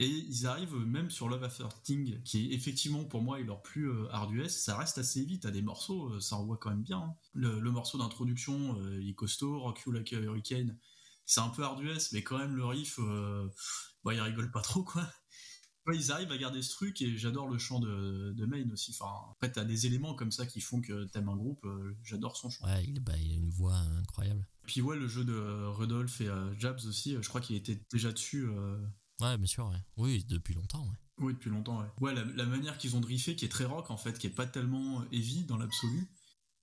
Et 0.00 0.06
ils 0.06 0.46
arrivent 0.46 0.76
même 0.76 1.10
sur 1.10 1.28
Love 1.28 1.42
After 1.42 1.66
Thing, 1.82 2.22
qui 2.22 2.44
est 2.44 2.54
effectivement 2.54 3.04
pour 3.04 3.20
moi 3.20 3.40
est 3.40 3.44
leur 3.44 3.62
plus 3.62 3.90
euh, 3.90 4.06
arduesse. 4.12 4.62
Ça 4.62 4.76
reste 4.76 4.98
assez 4.98 5.24
vite, 5.24 5.44
à 5.44 5.50
des 5.50 5.60
morceaux, 5.60 6.12
euh, 6.12 6.20
ça 6.20 6.36
envoie 6.36 6.56
quand 6.56 6.70
même 6.70 6.82
bien. 6.82 6.98
Hein. 6.98 7.16
Le, 7.34 7.70
morceau 7.72 7.98
d'introduction, 7.98 8.80
euh, 8.80 9.02
il 9.02 9.10
est 9.10 9.14
costaud, 9.14 9.58
Rock 9.58 9.82
You 9.84 9.92
Like 9.92 10.12
a 10.12 10.20
Hurricane, 10.20 10.78
c'est 11.26 11.40
un 11.40 11.48
peu 11.48 11.64
arduesse, 11.64 12.12
mais 12.12 12.22
quand 12.22 12.38
même 12.38 12.54
le 12.54 12.64
riff, 12.64 13.00
bah, 14.04 14.14
il 14.14 14.20
rigole 14.20 14.52
pas 14.52 14.62
trop 14.62 14.84
quoi. 14.84 15.04
ils 15.92 16.12
arrivent 16.12 16.32
à 16.32 16.38
garder 16.38 16.62
ce 16.62 16.70
truc 16.70 17.02
et 17.02 17.16
j'adore 17.18 17.48
le 17.48 17.58
chant 17.58 17.80
de, 17.80 18.32
de 18.36 18.46
Main 18.46 18.70
aussi. 18.70 18.96
Enfin, 18.98 19.12
après, 19.32 19.50
t'as 19.50 19.64
des 19.64 19.86
éléments 19.86 20.14
comme 20.14 20.30
ça 20.30 20.46
qui 20.46 20.60
font 20.60 20.80
que 20.80 21.06
t'aimes 21.06 21.28
un 21.28 21.36
groupe, 21.36 21.66
j'adore 22.04 22.36
son 22.36 22.50
chant. 22.50 22.66
Ouais, 22.66 22.84
il, 22.84 23.00
bah, 23.00 23.16
il, 23.18 23.32
a 23.32 23.34
une 23.34 23.50
voix 23.50 23.74
incroyable. 23.74 24.46
Puis 24.66 24.80
ouais, 24.80 24.96
le 24.96 25.08
jeu 25.08 25.24
de 25.24 25.66
Rudolph 25.66 26.20
et 26.20 26.30
Jabs 26.56 26.80
aussi, 26.86 27.16
je 27.20 27.28
crois 27.28 27.40
qu'il 27.40 27.56
était 27.56 27.82
déjà 27.90 28.12
dessus 28.12 28.48
Ouais, 29.20 29.36
bien 29.36 29.46
sûr, 29.46 29.66
ouais. 29.68 29.82
Oui, 29.96 30.24
depuis 30.28 30.54
longtemps, 30.54 30.82
ouais. 30.82 30.98
Oui, 31.18 31.32
depuis 31.32 31.50
longtemps, 31.50 31.80
ouais. 31.80 31.88
Ouais, 32.00 32.14
la, 32.14 32.44
manière 32.44 32.78
qu'ils 32.78 32.96
ont 32.96 33.00
de 33.00 33.06
qui 33.06 33.44
est 33.44 33.48
très 33.48 33.64
rock, 33.64 33.90
en 33.90 33.96
fait, 33.96 34.18
qui 34.18 34.28
est 34.28 34.30
pas 34.30 34.46
tellement 34.46 35.02
heavy 35.10 35.44
dans 35.44 35.56
l'absolu, 35.56 36.06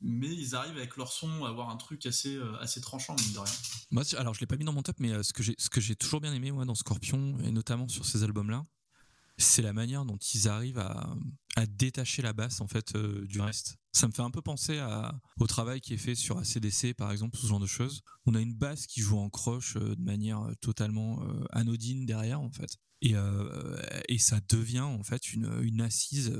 mais 0.01 0.33
ils 0.33 0.55
arrivent 0.55 0.77
avec 0.77 0.95
leur 0.95 1.11
son 1.11 1.45
à 1.45 1.49
avoir 1.49 1.69
un 1.69 1.75
truc 1.75 2.05
assez, 2.05 2.35
euh, 2.35 2.57
assez 2.59 2.79
tranchant, 2.79 3.15
mine 3.15 3.33
de 3.33 3.39
rien. 3.39 3.53
Moi, 3.91 4.03
alors, 4.17 4.33
je 4.33 4.39
l'ai 4.39 4.47
pas 4.47 4.55
mis 4.55 4.63
dans 4.63 4.73
mon 4.73 4.83
top, 4.83 4.95
mais 4.99 5.11
euh, 5.11 5.23
ce 5.23 5.33
que 5.33 5.81
j'ai 5.81 5.95
toujours 5.95 6.21
bien 6.21 6.33
aimé, 6.33 6.51
moi, 6.51 6.65
dans 6.65 6.75
Scorpion, 6.75 7.37
et 7.43 7.51
notamment 7.51 7.87
sur 7.89 8.05
ces 8.05 8.23
albums-là, 8.23 8.65
c'est 9.37 9.61
la 9.61 9.73
manière 9.73 10.05
dont 10.05 10.17
ils 10.17 10.47
arrivent 10.47 10.79
à, 10.79 11.13
détacher 11.65 12.21
la 12.21 12.33
basse 12.33 12.61
en 12.61 12.67
fait 12.67 12.95
euh, 12.95 13.25
du 13.25 13.39
reste. 13.39 13.77
Ça 13.93 14.07
me 14.07 14.11
fait 14.11 14.21
un 14.21 14.31
peu 14.31 14.41
penser 14.41 14.81
au 15.39 15.47
travail 15.47 15.79
qui 15.79 15.93
est 15.93 15.97
fait 15.97 16.15
sur 16.15 16.37
ACDC 16.37 16.93
par 16.93 17.11
exemple, 17.11 17.37
ce 17.37 17.47
genre 17.47 17.61
de 17.61 17.65
choses. 17.65 18.01
On 18.25 18.35
a 18.35 18.41
une 18.41 18.53
basse 18.53 18.87
qui 18.87 18.99
joue 18.99 19.17
en 19.17 19.29
croche 19.29 19.77
euh, 19.77 19.95
de 19.95 20.01
manière 20.01 20.41
euh, 20.41 20.53
totalement 20.59 21.21
anodine 21.51 22.05
derrière 22.05 22.41
en 22.41 22.51
fait, 22.51 22.77
et, 23.01 23.15
ça 24.17 24.39
devient 24.49 24.81
en 24.81 25.03
fait 25.03 25.33
une, 25.33 25.81
assise 25.81 26.33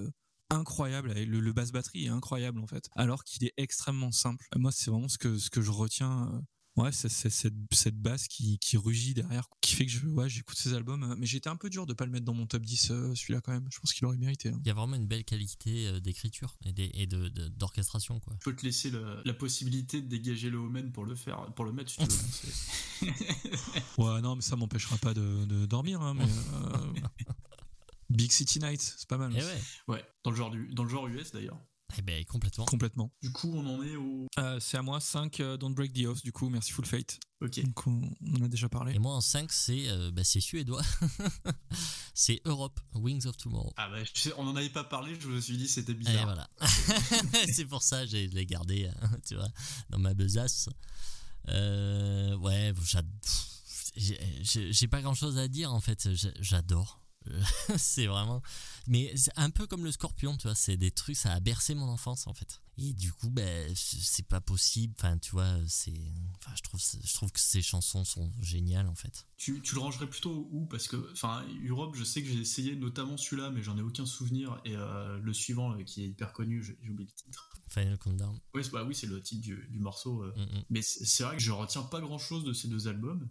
incroyable. 0.49 1.13
Le, 1.13 1.39
le 1.39 1.53
basse 1.53 1.71
batterie 1.71 2.05
est 2.05 2.09
incroyable 2.09 2.59
en 2.59 2.67
fait, 2.67 2.89
alors 2.95 3.23
qu'il 3.23 3.45
est 3.45 3.53
extrêmement 3.57 4.11
simple. 4.11 4.45
Moi, 4.55 4.71
c'est 4.71 4.91
vraiment 4.91 5.07
ce 5.07 5.17
que 5.17 5.61
je 5.61 5.71
retiens 5.71 6.43
ouais, 6.77 6.91
c'est 6.91 7.09
cette, 7.09 7.53
cette 7.71 7.97
basse 8.01 8.27
qui, 8.27 8.59
qui, 8.59 8.77
rugit 8.77 9.13
derrière, 9.13 9.47
qui 9.61 9.75
fait 9.75 9.85
que 9.85 9.91
je, 9.91 10.05
ouais, 10.07 10.29
j'écoute 10.29 10.57
ces 10.57 10.73
albums. 10.73 11.03
Euh, 11.03 11.15
mais 11.17 11.25
j'étais 11.25 11.49
un 11.49 11.55
peu 11.55 11.69
dur 11.69 11.85
de 11.85 11.93
pas 11.93 12.05
le 12.05 12.11
mettre 12.11 12.25
dans 12.25 12.33
mon 12.33 12.45
top 12.45 12.63
10, 12.63 12.91
euh, 12.91 13.15
celui-là 13.15 13.41
quand 13.41 13.51
même. 13.51 13.67
Je 13.71 13.79
pense 13.79 13.93
qu'il 13.93 14.05
aurait 14.05 14.17
mérité. 14.17 14.49
Hein. 14.49 14.59
Il 14.61 14.67
y 14.67 14.71
a 14.71 14.73
vraiment 14.73 14.95
une 14.95 15.07
belle 15.07 15.23
qualité 15.23 15.87
euh, 15.87 15.99
d'écriture 15.99 16.55
et 16.65 17.07
d'orchestration. 17.07 18.19
quoi. 18.19 18.33
Je 18.39 18.49
peux 18.49 18.55
te 18.55 18.65
laisser 18.65 18.91
la 19.25 19.33
possibilité 19.33 20.01
de 20.01 20.07
dégager 20.07 20.49
le 20.49 20.57
Omen 20.57 20.91
pour 20.91 21.05
le 21.05 21.15
faire, 21.15 21.53
pour 21.55 21.65
le 21.65 21.71
mettre 21.71 21.91
si 21.91 21.97
tu 21.97 23.05
veux. 23.05 23.11
ouais, 23.97 24.21
non, 24.21 24.35
mais 24.35 24.41
ça 24.41 24.55
m'empêchera 24.55 24.97
pas 24.97 25.13
de, 25.13 25.45
de 25.45 25.65
dormir. 25.65 26.01
Hein, 26.01 26.13
mais, 26.15 26.25
Big 28.09 28.31
City 28.31 28.59
Night, 28.59 28.81
c'est 28.81 29.07
pas 29.07 29.17
mal. 29.17 29.33
Eh 29.35 29.39
ouais. 29.39 29.61
ouais, 29.87 30.05
dans 30.23 30.31
le 30.31 30.37
genre, 30.37 30.51
du, 30.51 30.67
dans 30.73 30.83
le 30.83 30.89
genre 30.89 31.07
US 31.07 31.31
d'ailleurs. 31.31 31.59
Eh 31.97 32.01
ben, 32.01 32.25
complètement. 32.25 32.65
Complètement. 32.65 33.11
Du 33.21 33.31
coup, 33.31 33.51
on 33.53 33.65
en 33.65 33.83
est 33.83 33.95
au. 33.95 34.27
Euh, 34.39 34.59
c'est 34.59 34.77
à 34.77 34.81
moi 34.81 34.99
5 34.99 35.39
euh, 35.39 35.57
Don't 35.57 35.73
Break 35.73 35.93
the 35.93 36.05
House, 36.05 36.23
du 36.23 36.31
coup, 36.31 36.49
merci 36.49 36.71
Full 36.71 36.85
Fate. 36.85 37.19
Ok. 37.41 37.61
Donc, 37.63 37.87
on, 37.87 38.01
en 38.37 38.45
a 38.45 38.47
déjà 38.47 38.67
parlé. 38.67 38.93
Et 38.95 38.99
moi, 38.99 39.13
en 39.13 39.21
5, 39.21 39.51
c'est 39.51 39.87
euh, 39.87 40.11
bah, 40.11 40.23
suédois. 40.23 40.81
c'est 42.13 42.41
Europe, 42.45 42.79
Wings 42.95 43.25
of 43.27 43.37
Tomorrow. 43.37 43.71
Ah 43.77 43.89
bah, 43.89 43.97
on 44.37 44.47
en 44.47 44.55
avait 44.55 44.69
pas 44.69 44.83
parlé, 44.83 45.17
je 45.19 45.27
me 45.27 45.39
suis 45.39 45.57
dit 45.57 45.67
c'était 45.67 45.93
bizarre. 45.93 46.15
Et 46.15 46.23
voilà. 46.23 46.49
c'est 47.53 47.65
pour 47.65 47.83
ça, 47.83 48.05
j'ai 48.05 48.27
les 48.27 48.45
gardé, 48.45 48.89
tu 49.25 49.35
vois, 49.35 49.47
dans 49.89 49.99
ma 49.99 50.13
besace. 50.13 50.69
ouais, 51.47 52.73
j'ai 53.95 54.87
pas 54.87 55.01
grand 55.01 55.13
chose 55.13 55.37
à 55.37 55.47
dire 55.47 55.73
en 55.73 55.79
fait, 55.79 56.09
j'adore. 56.41 57.04
c'est 57.77 58.07
vraiment. 58.07 58.41
Mais 58.87 59.15
c'est 59.15 59.31
un 59.35 59.49
peu 59.49 59.67
comme 59.67 59.83
le 59.83 59.91
scorpion, 59.91 60.37
tu 60.37 60.47
vois, 60.47 60.55
c'est 60.55 60.77
des 60.77 60.91
trucs, 60.91 61.15
ça 61.15 61.33
a 61.33 61.39
bercé 61.39 61.75
mon 61.75 61.87
enfance 61.87 62.27
en 62.27 62.33
fait. 62.33 62.61
Et 62.77 62.93
du 62.93 63.13
coup, 63.13 63.29
ben, 63.29 63.73
c'est 63.75 64.27
pas 64.27 64.41
possible. 64.41 64.93
Enfin, 64.99 65.17
tu 65.17 65.31
vois, 65.31 65.55
c'est. 65.67 65.93
Enfin, 66.35 66.51
je 66.55 66.61
trouve, 66.61 66.81
je 66.81 67.13
trouve 67.13 67.31
que 67.31 67.39
ces 67.39 67.61
chansons 67.61 68.03
sont 68.03 68.31
géniales 68.41 68.87
en 68.87 68.95
fait. 68.95 69.27
Tu, 69.37 69.61
tu 69.61 69.75
le 69.75 69.81
rangerais 69.81 70.07
plutôt 70.07 70.49
où? 70.51 70.65
Parce 70.65 70.89
que, 70.89 71.09
enfin, 71.13 71.45
Europe, 71.65 71.95
je 71.95 72.03
sais 72.03 72.21
que 72.21 72.27
j'ai 72.27 72.39
essayé 72.39 72.75
notamment 72.75 73.15
celui-là, 73.15 73.49
mais 73.49 73.63
j'en 73.63 73.77
ai 73.77 73.81
aucun 73.81 74.05
souvenir. 74.05 74.59
Et 74.65 74.75
euh, 74.75 75.17
le 75.19 75.33
suivant, 75.33 75.73
euh, 75.73 75.83
qui 75.83 76.03
est 76.03 76.07
hyper 76.07 76.33
connu, 76.33 76.63
j'ai 76.63 76.73
oublié 76.89 77.09
le 77.09 77.15
titre. 77.15 77.49
Final 77.69 77.97
Countdown. 77.97 78.39
Oui, 78.53 78.61
bah, 78.73 78.83
oui 78.83 78.93
c'est 78.93 79.07
le 79.07 79.21
titre 79.21 79.41
du, 79.41 79.67
du 79.69 79.79
morceau. 79.79 80.23
Euh. 80.23 80.33
Mm, 80.35 80.57
mm. 80.57 80.63
Mais 80.69 80.81
c'est 80.81 81.23
vrai 81.23 81.37
que 81.37 81.41
je 81.41 81.51
retiens 81.51 81.83
pas 81.83 82.01
grand 82.01 82.19
chose 82.19 82.43
de 82.43 82.51
ces 82.51 82.67
deux 82.67 82.89
albums. 82.89 83.29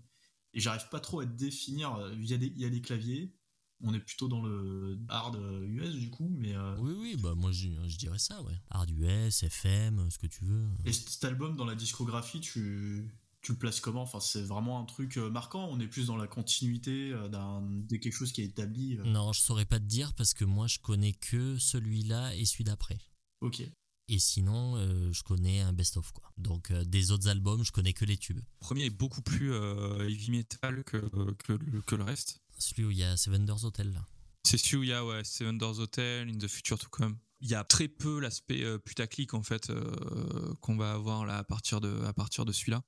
Et 0.54 0.60
j'arrive 0.60 0.88
pas 0.88 1.00
trop 1.00 1.20
à 1.20 1.26
définir. 1.26 1.98
Il 2.14 2.24
y, 2.24 2.32
a 2.32 2.38
des, 2.38 2.46
il 2.46 2.60
y 2.60 2.64
a 2.64 2.70
des 2.70 2.80
claviers, 2.80 3.34
on 3.82 3.94
est 3.94 4.00
plutôt 4.00 4.28
dans 4.28 4.42
le 4.42 4.98
hard 5.08 5.36
US 5.36 5.88
euh, 5.88 5.98
du 5.98 6.10
coup, 6.10 6.28
mais. 6.30 6.54
Euh, 6.54 6.76
oui, 6.78 6.94
oui, 6.98 7.16
bah 7.16 7.34
moi 7.34 7.52
je, 7.52 7.68
dirais 7.96 8.18
ça, 8.18 8.40
ouais. 8.42 8.54
Hard 8.70 8.90
US, 8.90 9.42
FM, 9.42 10.08
ce 10.10 10.18
que 10.18 10.26
tu 10.26 10.44
veux. 10.44 10.66
Et 10.84 10.92
cet 10.92 11.24
album 11.24 11.56
dans 11.56 11.64
la 11.64 11.74
discographie, 11.74 12.40
tu, 12.40 13.12
tu 13.42 13.52
le 13.52 13.58
places 13.58 13.80
comment? 13.80 14.02
Enfin, 14.02 14.20
c'est 14.20 14.42
vraiment 14.42 14.80
un 14.80 14.84
truc 14.84 15.16
euh, 15.16 15.30
marquant. 15.30 15.68
On 15.70 15.80
est 15.80 15.88
plus 15.88 16.06
dans 16.06 16.16
la 16.16 16.26
continuité 16.26 17.12
d'un 17.30 17.62
de 17.62 17.96
quelque 17.96 18.14
chose 18.14 18.32
qui 18.32 18.42
est 18.42 18.46
établi. 18.46 18.98
Non, 19.04 19.32
je 19.32 19.40
saurais 19.40 19.66
pas 19.66 19.78
te 19.78 19.84
dire 19.84 20.14
parce 20.14 20.34
que 20.34 20.44
moi 20.44 20.66
je 20.66 20.78
connais 20.78 21.12
que 21.12 21.58
celui-là 21.58 22.34
et 22.34 22.44
celui 22.44 22.64
d'après. 22.64 22.98
Ok. 23.40 23.62
Et 24.08 24.18
sinon, 24.18 24.76
je 25.12 25.22
connais 25.22 25.60
un 25.60 25.72
best-of 25.72 26.12
quoi. 26.12 26.30
Donc 26.36 26.70
des 26.72 27.10
autres 27.10 27.28
albums, 27.28 27.64
je 27.64 27.72
connais 27.72 27.94
que 27.94 28.04
les 28.04 28.18
tubes. 28.18 28.36
Le 28.36 28.60
premier 28.60 28.84
est 28.84 28.90
beaucoup 28.90 29.22
plus 29.22 29.54
heavy 29.54 30.30
metal 30.30 30.84
que, 30.84 30.98
que, 31.38 31.80
que, 31.80 31.94
le 31.96 32.04
reste. 32.04 32.43
Celui 32.58 32.84
où 32.84 32.90
il 32.90 32.98
y 32.98 33.04
a 33.04 33.16
Seven 33.16 33.44
Doors 33.44 33.64
Hotel. 33.64 34.00
C'est 34.44 34.58
celui 34.58 34.76
où 34.76 34.82
il 34.82 34.90
y 34.90 34.92
a 34.92 35.04
ouais, 35.04 35.24
Seven 35.24 35.58
Doors 35.58 35.78
Hotel, 35.80 36.28
In 36.28 36.38
the 36.38 36.48
Future 36.48 36.78
to 36.78 36.88
Come. 36.90 37.18
Il 37.40 37.50
y 37.50 37.54
a 37.54 37.64
très 37.64 37.88
peu 37.88 38.20
l'aspect 38.20 38.62
euh, 38.62 38.78
putaclic 38.78 39.34
en 39.34 39.42
fait 39.42 39.70
euh, 39.70 40.54
qu'on 40.60 40.76
va 40.76 40.92
avoir 40.92 41.26
là 41.26 41.38
à 41.38 41.44
partir 41.44 41.80
de 41.80 42.04
à 42.04 42.12
partir 42.12 42.44
de 42.44 42.52
celui-là 42.52 42.82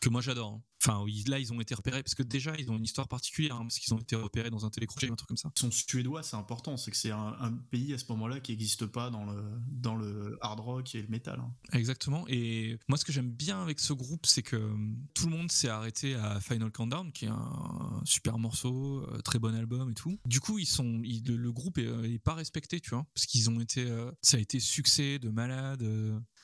que 0.00 0.08
moi 0.08 0.20
j'adore. 0.20 0.54
Hein. 0.54 0.62
Enfin, 0.82 1.04
là, 1.26 1.38
ils 1.38 1.52
ont 1.52 1.60
été 1.60 1.74
repérés 1.74 2.02
parce 2.02 2.14
que 2.14 2.22
déjà, 2.22 2.54
ils 2.58 2.70
ont 2.70 2.76
une 2.78 2.84
histoire 2.84 3.06
particulière 3.06 3.56
hein, 3.56 3.62
parce 3.62 3.78
qu'ils 3.78 3.92
ont 3.92 3.98
été 3.98 4.16
repérés 4.16 4.48
dans 4.48 4.64
un 4.64 4.70
télécrochet 4.70 5.10
ou 5.10 5.12
un 5.12 5.16
truc 5.16 5.28
comme 5.28 5.36
ça. 5.36 5.50
Ils 5.54 5.60
sont 5.60 5.70
suédois, 5.70 6.22
c'est 6.22 6.36
important. 6.36 6.78
C'est 6.78 6.90
que 6.90 6.96
c'est 6.96 7.10
un, 7.10 7.52
pays 7.70 7.92
à 7.92 7.98
ce 7.98 8.06
moment-là 8.08 8.40
qui 8.40 8.52
n'existe 8.52 8.86
pas 8.86 9.10
dans 9.10 9.26
le, 9.26 9.42
dans 9.68 9.94
le 9.94 10.38
hard 10.40 10.60
rock 10.60 10.94
et 10.94 11.02
le 11.02 11.08
metal. 11.08 11.38
Hein. 11.38 11.52
Exactement. 11.74 12.24
Et 12.28 12.78
moi, 12.88 12.96
ce 12.96 13.04
que 13.04 13.12
j'aime 13.12 13.30
bien 13.30 13.60
avec 13.60 13.78
ce 13.78 13.92
groupe, 13.92 14.24
c'est 14.24 14.42
que 14.42 14.56
hum, 14.56 14.96
tout 15.12 15.28
le 15.28 15.36
monde 15.36 15.52
s'est 15.52 15.68
arrêté 15.68 16.14
à 16.14 16.40
Final 16.40 16.72
Countdown, 16.72 17.12
qui 17.12 17.26
est 17.26 17.28
un 17.28 18.00
super 18.04 18.38
morceau, 18.38 19.04
euh, 19.12 19.20
très 19.20 19.38
bon 19.38 19.54
album 19.54 19.90
et 19.90 19.94
tout. 19.94 20.18
Du 20.24 20.40
coup, 20.40 20.58
ils 20.58 20.66
sont, 20.66 21.02
le, 21.02 21.52
groupe 21.52 21.76
est, 21.76 22.18
pas 22.20 22.34
respecté, 22.34 22.80
tu 22.80 22.90
vois, 22.90 23.06
parce 23.14 23.26
qu'ils 23.26 23.50
ont 23.50 23.60
été, 23.60 23.82
euh, 23.82 24.10
ça 24.22 24.38
a 24.38 24.40
été 24.40 24.60
succès 24.60 25.18
de 25.18 25.28
malade. 25.28 25.82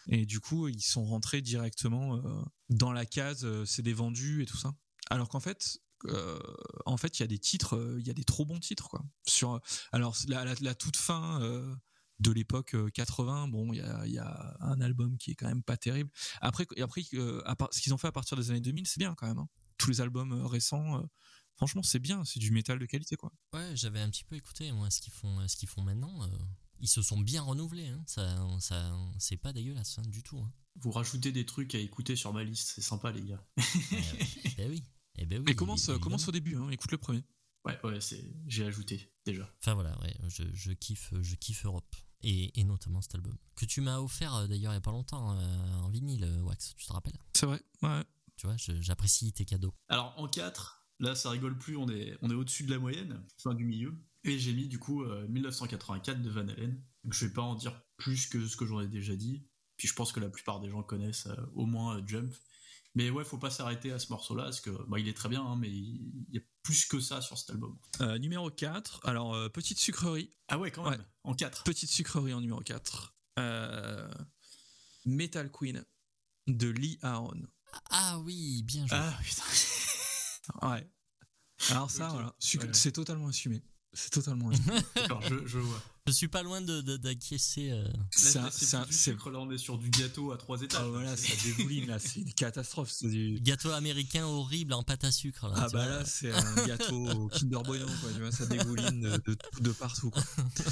Et 0.09 0.27
du 0.27 0.41
coup, 0.41 0.69
ils 0.69 0.83
sont 0.83 1.05
rentrés 1.05 1.43
directement 1.43 2.17
euh, 2.17 2.43
dans 2.69 2.93
la 2.93 3.07
case 3.07 3.45
euh, 3.45 3.65
c'est 3.65 3.83
des 3.83 3.93
vendus 3.93 4.43
et 4.43 4.47
tout 4.47 4.57
ça. 4.57 4.75
Alors 5.11 5.29
qu'en 5.29 5.41
fait, 5.41 5.79
euh, 6.07 6.39
en 6.85 6.97
fait, 6.97 7.19
il 7.19 7.23
y 7.23 7.25
a 7.25 7.27
des 7.27 7.39
titres, 7.39 7.97
il 7.99 8.07
y 8.07 8.11
a 8.11 8.15
des 8.15 8.25
trop 8.25 8.45
bons 8.45 8.61
titres 8.61 8.89
quoi. 8.89 9.05
Sur 9.27 9.61
alors 9.93 10.17
la, 10.29 10.75
toute 10.75 10.97
fin 10.97 11.41
de 12.19 12.31
l'époque 12.31 12.77
80, 12.93 13.49
bon, 13.49 13.73
il 13.73 13.79
y 13.79 14.19
a, 14.19 14.57
un 14.61 14.81
album 14.81 15.17
qui 15.19 15.33
est 15.33 15.35
quand 15.35 15.49
même 15.49 15.63
pas 15.63 15.77
terrible. 15.77 16.11
Après, 16.41 16.67
après 16.77 17.03
ce 17.03 17.81
qu'ils 17.81 17.95
ont 17.95 17.99
fait 17.99 18.09
à 18.09 18.13
partir 18.13 18.37
des 18.37 18.51
années 18.51 18.61
2000, 18.61 18.87
c'est 18.87 18.99
bien 18.99 19.15
quand 19.15 19.27
même. 19.27 19.39
Hein. 19.39 19.49
Tous 19.79 19.91
les 19.91 20.01
albums 20.01 20.47
récents, 20.47 21.03
franchement, 21.57 21.83
c'est 21.83 21.99
bien, 21.99 22.25
c'est 22.25 22.41
du 22.41 22.51
métal 22.51 22.79
de 22.79 22.87
qualité 22.87 23.17
quoi. 23.17 23.33
Ouais, 23.53 23.75
j'avais 23.75 24.01
un 24.01 24.11
petit 24.11 24.25
peu 24.25 24.37
écouté 24.37 24.71
moi 24.73 24.91
ce 24.91 25.01
qu'ils 25.01 25.13
font, 25.13 25.47
ce 25.49 25.57
qu'ils 25.57 25.69
font 25.69 25.83
maintenant 25.83 26.29
ils 26.81 26.89
se 26.89 27.03
sont 27.03 27.19
bien 27.21 27.43
renouvelés. 27.43 27.89
Hein. 27.89 28.03
Ça, 28.07 28.37
ça, 28.61 28.97
c'est 29.19 29.37
pas 29.37 29.53
dégueulasse 29.53 29.99
hein, 29.99 30.03
du 30.09 30.23
tout. 30.23 30.39
Hein. 30.39 30.53
Vous 30.77 30.91
rajoutez 30.91 31.33
des 31.33 31.47
trucs 31.47 31.75
à 31.75 31.79
écouter 31.79 32.17
sur 32.17 32.33
ma 32.33 32.45
liste, 32.45 32.73
c'est 32.75 32.83
sympa 32.83 33.13
les 33.13 33.23
gars. 33.23 33.45
Eh 34.45 34.55
ben 34.57 34.71
oui. 34.71 34.85
Eh 35.19 35.27
ben 35.27 35.39
oui. 35.39 35.45
Mais 35.47 35.55
commence, 35.55 35.91
commence 36.01 36.29
au 36.29 36.33
début, 36.33 36.57
hein, 36.57 36.71
écoute 36.71 36.93
le 36.93 36.99
premier. 36.99 37.23
Ouais, 37.65 37.79
ouais, 37.83 38.01
c'est 38.01 38.25
j'ai 38.47 38.65
ajouté 38.65 39.13
déjà. 39.25 39.53
Enfin 39.61 39.75
voilà, 39.75 39.99
ouais, 40.01 40.15
je, 40.29 40.45
je 40.53 40.73
kiffe, 40.73 41.13
je 41.21 41.35
kiffe 41.35 41.67
Europe. 41.67 41.95
Et, 42.23 42.59
et 42.59 42.65
notamment 42.65 43.03
cet 43.03 43.15
album. 43.15 43.37
Que 43.57 43.67
tu 43.67 43.81
m'as 43.83 43.99
offert 43.99 44.35
euh, 44.35 44.47
d'ailleurs 44.47 44.73
il 44.73 44.77
y 44.77 44.79
a 44.79 44.81
pas 44.81 44.91
longtemps 44.91 45.37
euh, 45.39 45.75
en 45.83 45.91
vinyle, 45.91 46.25
euh, 46.25 46.41
Wax, 46.43 46.75
tu 46.75 46.87
te 46.87 46.93
rappelles? 46.93 47.19
C'est 47.35 47.47
vrai, 47.47 47.61
ouais. 47.83 48.03
Tu 48.37 48.47
vois, 48.47 48.57
j'apprécie 48.57 49.33
tes 49.33 49.45
cadeaux. 49.45 49.75
Alors 49.89 50.15
en 50.17 50.27
4, 50.27 50.87
là 51.01 51.15
ça 51.15 51.31
rigole 51.31 51.59
plus, 51.59 51.77
on 51.77 51.89
est, 51.89 52.17
on 52.23 52.31
est 52.31 52.35
au-dessus 52.35 52.65
de 52.65 52.71
la 52.71 52.79
moyenne, 52.79 53.23
enfin 53.39 53.55
du 53.55 53.65
milieu. 53.65 53.95
Et 54.27 54.39
j'ai 54.39 54.53
mis 54.53 54.69
du 54.69 54.79
coup 54.79 55.03
euh, 55.05 55.27
1984 55.29 56.21
de 56.23 56.31
Van 56.31 56.41
Halen. 56.49 56.83
Donc 57.05 57.13
je 57.15 57.27
vais 57.27 57.33
pas 57.33 57.43
en 57.43 57.55
dire 57.55 57.81
plus 57.97 58.27
que 58.27 58.47
ce 58.47 58.57
que 58.57 58.67
j'en 58.67 58.81
ai 58.81 58.89
déjà 58.89 59.15
dit. 59.17 59.47
Puis 59.77 59.89
je 59.89 59.95
pense 59.95 60.13
que 60.13 60.21
la 60.21 60.29
plupart 60.31 60.61
des 60.61 60.69
gens 60.71 60.83
connaissent 60.83 61.27
euh, 61.27 61.37
au 61.55 61.67
moins 61.67 61.99
euh, 61.99 62.03
Jump. 62.07 62.35
Mais 62.95 63.11
ouais, 63.11 63.25
faut 63.25 63.37
pas 63.39 63.51
s'arrêter 63.51 63.93
à 63.93 63.99
ce 63.99 64.09
morceau-là, 64.11 64.45
parce 64.45 64.63
que 64.63 64.71
bah, 64.89 64.99
il 64.99 65.07
est 65.07 65.13
très 65.15 65.29
bien, 65.29 65.45
hein, 65.45 65.57
mais 65.57 65.69
il 65.71 66.25
y 66.33 66.39
a 66.39 66.41
plus 66.63 66.87
que 66.87 66.99
ça 66.99 67.21
sur 67.21 67.37
cet 67.37 67.51
album. 67.51 67.79
Euh, 68.01 68.17
numéro 68.17 68.51
4, 68.51 69.01
alors 69.05 69.35
euh, 69.35 69.51
petite 69.51 69.79
sucrerie. 69.79 70.31
Ah 70.49 70.59
ouais, 70.59 70.71
quand 70.71 70.89
même, 70.89 70.99
Ouais. 71.01 71.07
en 71.25 71.35
4. 71.35 71.65
Petite 71.65 71.91
sucrerie 71.91 72.33
en 72.33 72.41
numéro 72.41 72.61
4. 72.61 73.15
Euh, 73.39 74.09
Metal 75.05 75.51
Queen 75.53 75.85
de 76.47 76.69
Lee 76.69 76.99
Aaron. 77.03 77.43
Ah 77.91 78.19
oui, 78.21 78.63
bien 78.63 78.87
joué. 78.87 78.97
Ah 78.99 79.19
putain. 79.23 79.43
Ouais. 80.71 80.91
Alors 81.71 81.91
ça, 81.91 82.09
voilà, 82.09 82.29
Ouais. 82.29 82.73
c'est 82.73 82.93
totalement 82.93 83.29
assumé. 83.29 83.63
C'est 83.97 84.11
totalement 84.11 84.51
je 85.47 85.59
vois. 85.59 85.81
Je 86.07 86.13
suis 86.13 86.29
pas 86.29 86.43
loin 86.45 86.61
de- 86.61 86.83
de- 86.83 86.97
d'acquiescer. 86.97 87.71
euh. 87.73 87.85
C'est 88.11 88.39
là, 88.39 88.47
un- 88.47 88.51
c'est 88.51 88.65
c'est 88.65 88.77
un- 88.77 88.83
plus 88.83 88.91
du 88.91 88.97
c'est- 88.97 89.11
sucre, 89.11 89.31
là 89.31 89.41
on 89.41 89.51
est 89.51 89.59
sur 89.59 89.77
du 89.77 89.91
gâteau 89.91 90.31
à 90.33 90.37
trois 90.37 90.61
étages. 90.63 90.81
Ah 90.83 90.87
voilà, 90.89 91.17
ça 91.17 91.27
dégouline 91.45 91.87
là, 91.89 91.99
c'est 91.99 92.21
une 92.21 92.33
catastrophe. 92.33 92.91
C'est 92.93 93.09
du... 93.09 93.41
Gâteau 93.41 93.71
américain 93.71 94.25
horrible 94.25 94.73
en 94.75 94.83
pâte 94.85 95.03
à 95.05 95.11
sucre. 95.11 95.49
Là, 95.49 95.55
Ah 95.57 95.61
bah 95.63 95.69
vois. 95.71 95.87
là, 95.87 96.05
c'est 96.05 96.31
un 96.31 96.67
gâteau 96.67 97.09
au 97.11 97.29
Kinder 97.29 97.59
Bueno, 97.65 97.87
quoi, 98.01 98.11
tu 98.13 98.21
vois, 98.21 98.31
ça 98.31 98.47
dégouline 98.47 99.01
de, 99.01 99.17
de, 99.27 99.37
de 99.61 99.71
partout. 99.73 100.11
Quoi. 100.11 100.23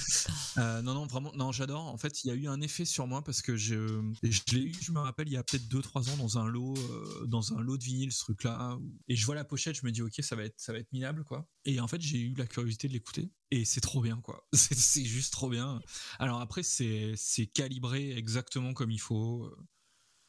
Euh, 0.57 0.83
non, 0.83 0.95
non, 0.95 1.07
vraiment, 1.07 1.33
non, 1.35 1.51
j'adore. 1.51 1.81
En 1.87 1.99
fait, 1.99 2.23
il 2.23 2.29
y 2.29 2.31
a 2.31 2.35
eu 2.35 2.47
un 2.47 2.61
effet 2.61 2.85
sur 2.85 3.09
moi 3.09 3.25
parce 3.25 3.43
que 3.43 3.57
je, 3.57 4.01
je 4.23 4.41
l'ai 4.53 4.61
eu, 4.63 4.73
je 4.81 4.93
me 4.93 5.01
rappelle, 5.01 5.27
il 5.27 5.33
y 5.33 5.37
a 5.37 5.43
peut-être 5.43 5.67
2-3 5.69 6.11
ans 6.11 6.17
dans 6.17 6.39
un 6.39 6.47
lot, 6.47 6.75
euh, 6.77 7.27
dans 7.27 7.53
un 7.55 7.61
lot 7.61 7.77
de 7.77 7.83
vinyle, 7.83 8.13
ce 8.13 8.21
truc-là. 8.21 8.79
Et 9.09 9.17
je 9.17 9.27
vois 9.27 9.35
la 9.35 9.45
pochette, 9.45 9.77
je 9.77 9.85
me 9.85 9.91
dis, 9.91 10.01
ok, 10.03 10.13
ça 10.21 10.37
va 10.37 10.45
être, 10.45 10.55
ça 10.57 10.73
va 10.73 10.79
être 10.79 10.93
minable, 10.93 11.25
quoi. 11.25 11.49
Et 11.65 11.81
en 11.81 11.89
fait, 11.89 12.01
j'ai 12.01 12.21
eu 12.21 12.35
la 12.37 12.47
curiosité 12.47 12.87
de 12.87 12.93
l'écouter. 12.93 13.31
Et 13.51 13.65
c'est 13.65 13.81
trop 13.81 14.01
bien, 14.01 14.21
quoi. 14.21 14.47
C'est 14.53 15.05
juste 15.05 15.33
trop 15.33 15.49
bien. 15.49 15.81
Alors 16.19 16.41
après, 16.41 16.63
c'est 16.63 17.17
calibré 17.55 18.17
exactement 18.17 18.73
comme 18.75 18.91
il 18.91 19.01
faut. 19.01 19.55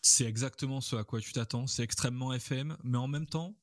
C'est 0.01 0.25
exactement 0.25 0.81
ce 0.81 0.95
à 0.95 1.03
quoi 1.03 1.19
tu 1.19 1.31
t'attends. 1.33 1.65
C'est 1.67 1.83
extrêmement 1.83 2.33
FM, 2.33 2.77
mais 2.83 2.97
en 2.97 3.07
même 3.07 3.25
temps, 3.25 3.55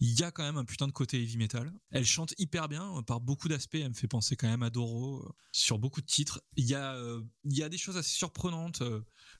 il 0.00 0.18
y 0.18 0.22
a 0.22 0.30
quand 0.30 0.42
même 0.42 0.58
un 0.58 0.64
putain 0.64 0.86
de 0.86 0.92
côté 0.92 1.22
heavy 1.22 1.38
metal. 1.38 1.72
Elle 1.90 2.04
chante 2.04 2.34
hyper 2.38 2.68
bien, 2.68 2.96
euh, 2.96 3.02
par 3.02 3.20
beaucoup 3.20 3.48
d'aspects. 3.48 3.76
Elle 3.76 3.88
me 3.88 3.94
fait 3.94 4.08
penser 4.08 4.36
quand 4.36 4.48
même 4.48 4.62
à 4.62 4.70
Doro 4.70 5.22
euh, 5.22 5.32
sur 5.52 5.78
beaucoup 5.78 6.00
de 6.00 6.06
titres. 6.06 6.42
Il 6.56 6.66
y 6.66 6.74
a, 6.74 6.94
euh, 6.94 7.22
il 7.44 7.56
y 7.56 7.62
a 7.62 7.68
des 7.68 7.78
choses 7.78 7.96
assez 7.96 8.14
surprenantes, 8.14 8.82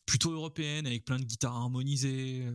plutôt 0.07 0.33
européennes, 0.33 0.87
avec 0.87 1.05
plein 1.05 1.19
de 1.19 1.25
guitares 1.25 1.57
harmonisées. 1.57 2.47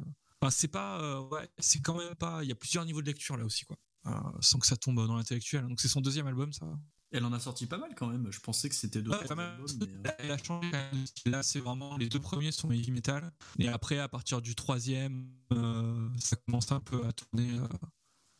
Enfin, 0.41 0.49
c'est 0.49 0.67
pas, 0.67 1.21
ouais, 1.21 1.47
c'est 1.59 1.81
quand 1.81 1.95
même 1.95 2.15
pas. 2.15 2.43
Il 2.43 2.49
y 2.49 2.51
a 2.51 2.55
plusieurs 2.55 2.85
niveaux 2.85 3.01
de 3.01 3.07
lecture 3.07 3.37
là 3.37 3.45
aussi, 3.45 3.65
quoi. 3.65 3.77
Euh, 4.07 4.11
sans 4.39 4.57
que 4.57 4.65
ça 4.65 4.75
tombe 4.77 4.95
dans 5.05 5.15
l'intellectuel. 5.15 5.67
Donc 5.67 5.79
c'est 5.79 5.87
son 5.87 6.01
deuxième 6.01 6.25
album, 6.27 6.51
ça. 6.51 6.65
Elle 7.11 7.25
en 7.25 7.33
a 7.33 7.39
sorti 7.39 7.65
pas 7.67 7.77
mal 7.77 7.93
quand 7.95 8.07
même. 8.07 8.31
Je 8.31 8.39
pensais 8.39 8.69
que 8.69 8.73
c'était 8.75 9.01
deux 9.01 9.11
Ouais, 9.11 9.25
pas 9.25 9.35
mal. 9.35 9.51
albums, 9.51 9.67
mais, 9.79 10.09
euh, 10.09 10.13
Elle 10.17 10.31
a 10.31 10.37
changé 10.37 10.71
quand 10.71 10.77
même. 10.77 11.05
Là, 11.25 11.43
c'est 11.43 11.59
vraiment 11.59 11.97
les 11.97 12.07
deux 12.09 12.19
premiers 12.19 12.51
sont 12.51 12.71
heavy 12.71 12.89
metal. 12.91 13.31
Et 13.59 13.67
après, 13.67 13.99
à 13.99 14.07
partir 14.07 14.41
du 14.41 14.55
troisième, 14.55 15.29
euh, 15.51 16.09
ça 16.17 16.35
commence 16.37 16.71
un 16.71 16.79
peu 16.79 17.05
à 17.05 17.11
tourner 17.11 17.59
euh, 17.59 17.67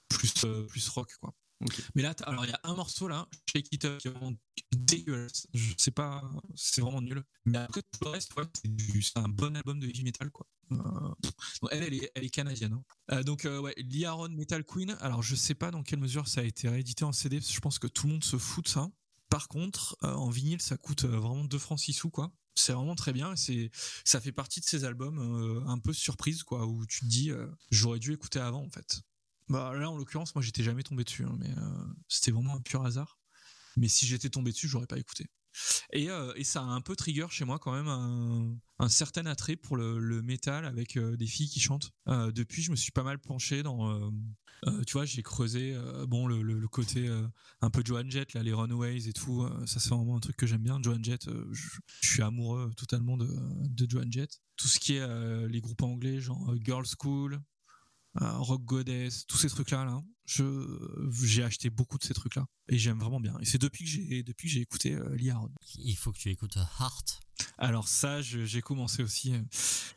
plus, 0.10 0.34
euh, 0.46 0.66
plus 0.68 0.88
rock, 0.90 1.12
quoi. 1.20 1.34
Mais 1.96 2.02
là, 2.02 2.14
alors 2.24 2.46
il 2.46 2.50
y 2.50 2.54
a 2.54 2.60
un 2.64 2.76
morceau 2.76 3.08
là, 3.08 3.28
Shake 3.52 3.68
It 3.72 3.86
Up, 3.86 4.00
qui 4.00 4.08
est 4.08 4.12
vraiment 4.12 4.34
dégueulasse. 4.72 5.48
Je 5.54 5.74
sais 5.78 5.92
pas, 5.92 6.24
c'est 6.56 6.82
vraiment 6.82 7.02
nul. 7.02 7.24
Mais 7.46 7.58
après 7.58 7.82
tout 7.82 8.06
le 8.06 8.10
reste, 8.12 8.34
c'est 9.02 9.18
un 9.18 9.30
bon 9.30 9.56
album 9.56 9.80
de 9.80 9.88
heavy 9.88 10.04
metal, 10.04 10.30
quoi. 10.32 10.48
Euh, 10.72 11.14
elle, 11.72 11.94
est, 11.94 12.30
canadienne. 12.30 12.74
hein. 12.74 12.84
Euh, 13.12 13.24
donc 13.24 13.46
euh, 13.46 13.60
ouais, 13.60 13.74
Lee 13.78 14.06
Aaron 14.06 14.30
Metal 14.30 14.64
Queen. 14.64 14.96
Alors 15.02 15.22
je 15.22 15.36
sais 15.36 15.56
pas 15.56 15.72
dans 15.72 15.84
quelle 15.84 16.00
mesure 16.00 16.28
ça 16.28 16.42
a 16.42 16.44
été 16.44 16.70
réédité 16.70 17.04
en 17.04 17.12
CD, 17.12 17.38
parce 17.38 17.50
que 17.50 17.56
je 17.56 17.60
pense 17.60 17.80
que 17.80 17.88
tout 17.88 18.08
le 18.08 18.14
monde 18.14 18.24
se 18.24 18.38
fout 18.38 18.66
de 18.66 18.70
ça. 18.70 18.90
Par 19.30 19.48
contre, 19.48 19.98
euh, 20.04 20.14
en 20.14 20.30
vinyle, 20.30 20.62
ça 20.62 20.78
coûte 20.78 21.06
vraiment 21.06 21.44
2 21.44 21.58
francs 21.58 21.80
6 21.80 21.94
sous, 21.94 22.10
quoi. 22.10 22.32
C'est 22.56 22.74
vraiment 22.74 22.96
très 22.96 23.14
bien. 23.14 23.36
C'est, 23.36 23.72
ça 24.04 24.20
fait 24.20 24.34
partie 24.34 24.60
de 24.60 24.66
ces 24.66 24.84
albums 24.84 25.64
un 25.68 25.80
peu 25.80 25.94
surprise, 25.94 26.44
quoi, 26.44 26.66
où 26.68 26.86
tu 26.86 27.00
te 27.00 27.06
dis, 27.06 27.32
j'aurais 27.70 28.00
dû 28.00 28.12
écouter 28.12 28.40
avant, 28.40 28.62
en 28.62 28.70
fait. 28.70 29.02
Bah 29.50 29.74
là, 29.76 29.90
en 29.90 29.98
l'occurrence, 29.98 30.34
moi, 30.36 30.42
j'étais 30.42 30.64
jamais 30.64 30.84
tombé 30.84 31.04
dessus, 31.04 31.26
hein, 31.26 31.36
mais 31.38 31.50
euh, 31.50 31.94
c'était 32.08 32.32
vraiment 32.32 32.56
un 32.56 32.62
pur 32.62 32.86
hasard. 32.86 33.20
Mais 33.78 33.88
si 33.88 34.06
j'étais 34.06 34.30
tombé 34.30 34.52
dessus, 34.52 34.68
j'aurais 34.68 34.88
pas 34.88 34.98
écouté. 34.98 35.28
Et, 35.92 36.10
euh, 36.10 36.34
ça 36.44 36.62
a 36.62 36.66
un 36.66 36.80
peu 36.80 36.96
trigger 36.96 37.28
chez 37.30 37.44
moi 37.44 37.60
quand 37.60 37.74
même 37.74 37.90
un, 38.80 38.90
certain 38.90 39.26
attrait 39.26 39.58
pour 39.58 39.76
le, 39.76 40.00
le 40.00 40.22
métal 40.22 40.66
avec 40.66 40.96
euh, 40.96 41.18
des 41.18 41.28
filles 41.28 41.50
qui 41.50 41.60
chantent. 41.60 41.92
Depuis, 42.08 42.62
je 42.62 42.72
me 42.72 42.78
suis 42.78 42.92
pas 42.92 43.04
mal 43.04 43.20
penché 43.20 43.62
dans, 43.62 44.12
tu 44.88 44.94
vois, 44.94 45.04
j'ai 45.06 45.22
creusé 45.22 45.78
bon 46.08 46.28
le, 46.28 46.68
côté 46.70 47.10
un 47.60 47.70
peu 47.70 47.82
Joan 47.84 48.10
Jett, 48.10 48.34
là, 48.34 48.44
les 48.44 48.54
Runaways 48.54 49.10
et 49.10 49.14
tout. 49.14 49.46
ça, 49.66 49.82
c'est 49.82 49.90
vraiment 49.90 50.16
un 50.16 50.22
truc 50.22 50.38
que 50.38 50.48
j'aime 50.48 50.64
bien. 50.64 50.82
Joan 50.82 51.04
Jett, 51.04 51.30
je, 51.52 51.80
suis 52.02 52.22
amoureux 52.22 52.72
totalement 52.78 53.18
de, 53.18 53.28
de 53.68 53.90
Joan 53.90 54.10
Jett. 54.12 54.42
Tout 54.56 54.70
ce 54.70 54.80
qui 54.80 54.96
est 54.96 55.48
les 55.48 55.60
groupes 55.60 55.84
anglais, 55.84 56.22
genre 56.22 56.56
Girls 56.64 56.88
School, 56.98 57.42
Rock 58.16 58.64
Goddess, 58.66 59.26
tous 59.26 59.38
ces 59.38 59.50
trucs-là, 59.50 59.86
là, 59.86 60.02
je, 60.26 60.44
j'ai 61.24 61.44
acheté 61.44 61.70
beaucoup 61.70 61.98
de 61.98 62.04
ces 62.04 62.14
trucs-là 62.14 62.46
et 62.70 62.78
j'aime 62.78 63.00
vraiment 63.00 63.20
bien. 63.20 63.38
Et 63.40 63.46
c'est 63.46 63.58
depuis 63.58 63.86
que 63.86 63.90
j'ai, 63.90 64.24
depuis 64.24 64.48
que 64.48 64.54
j'ai 64.54 64.62
écouté 64.62 64.94
euh, 64.94 65.16
Lee 65.16 65.30
Aaron. 65.30 65.50
Il 65.78 65.96
faut 65.96 66.12
que 66.12 66.18
tu 66.18 66.30
écoutes 66.30 66.58
euh, 66.58 66.64
Heart. 66.80 67.20
Alors 67.58 67.88
ça, 67.88 68.22
j'ai 68.22 68.62
commencé 68.62 69.02
aussi. 69.04 69.34
euh, 69.34 69.42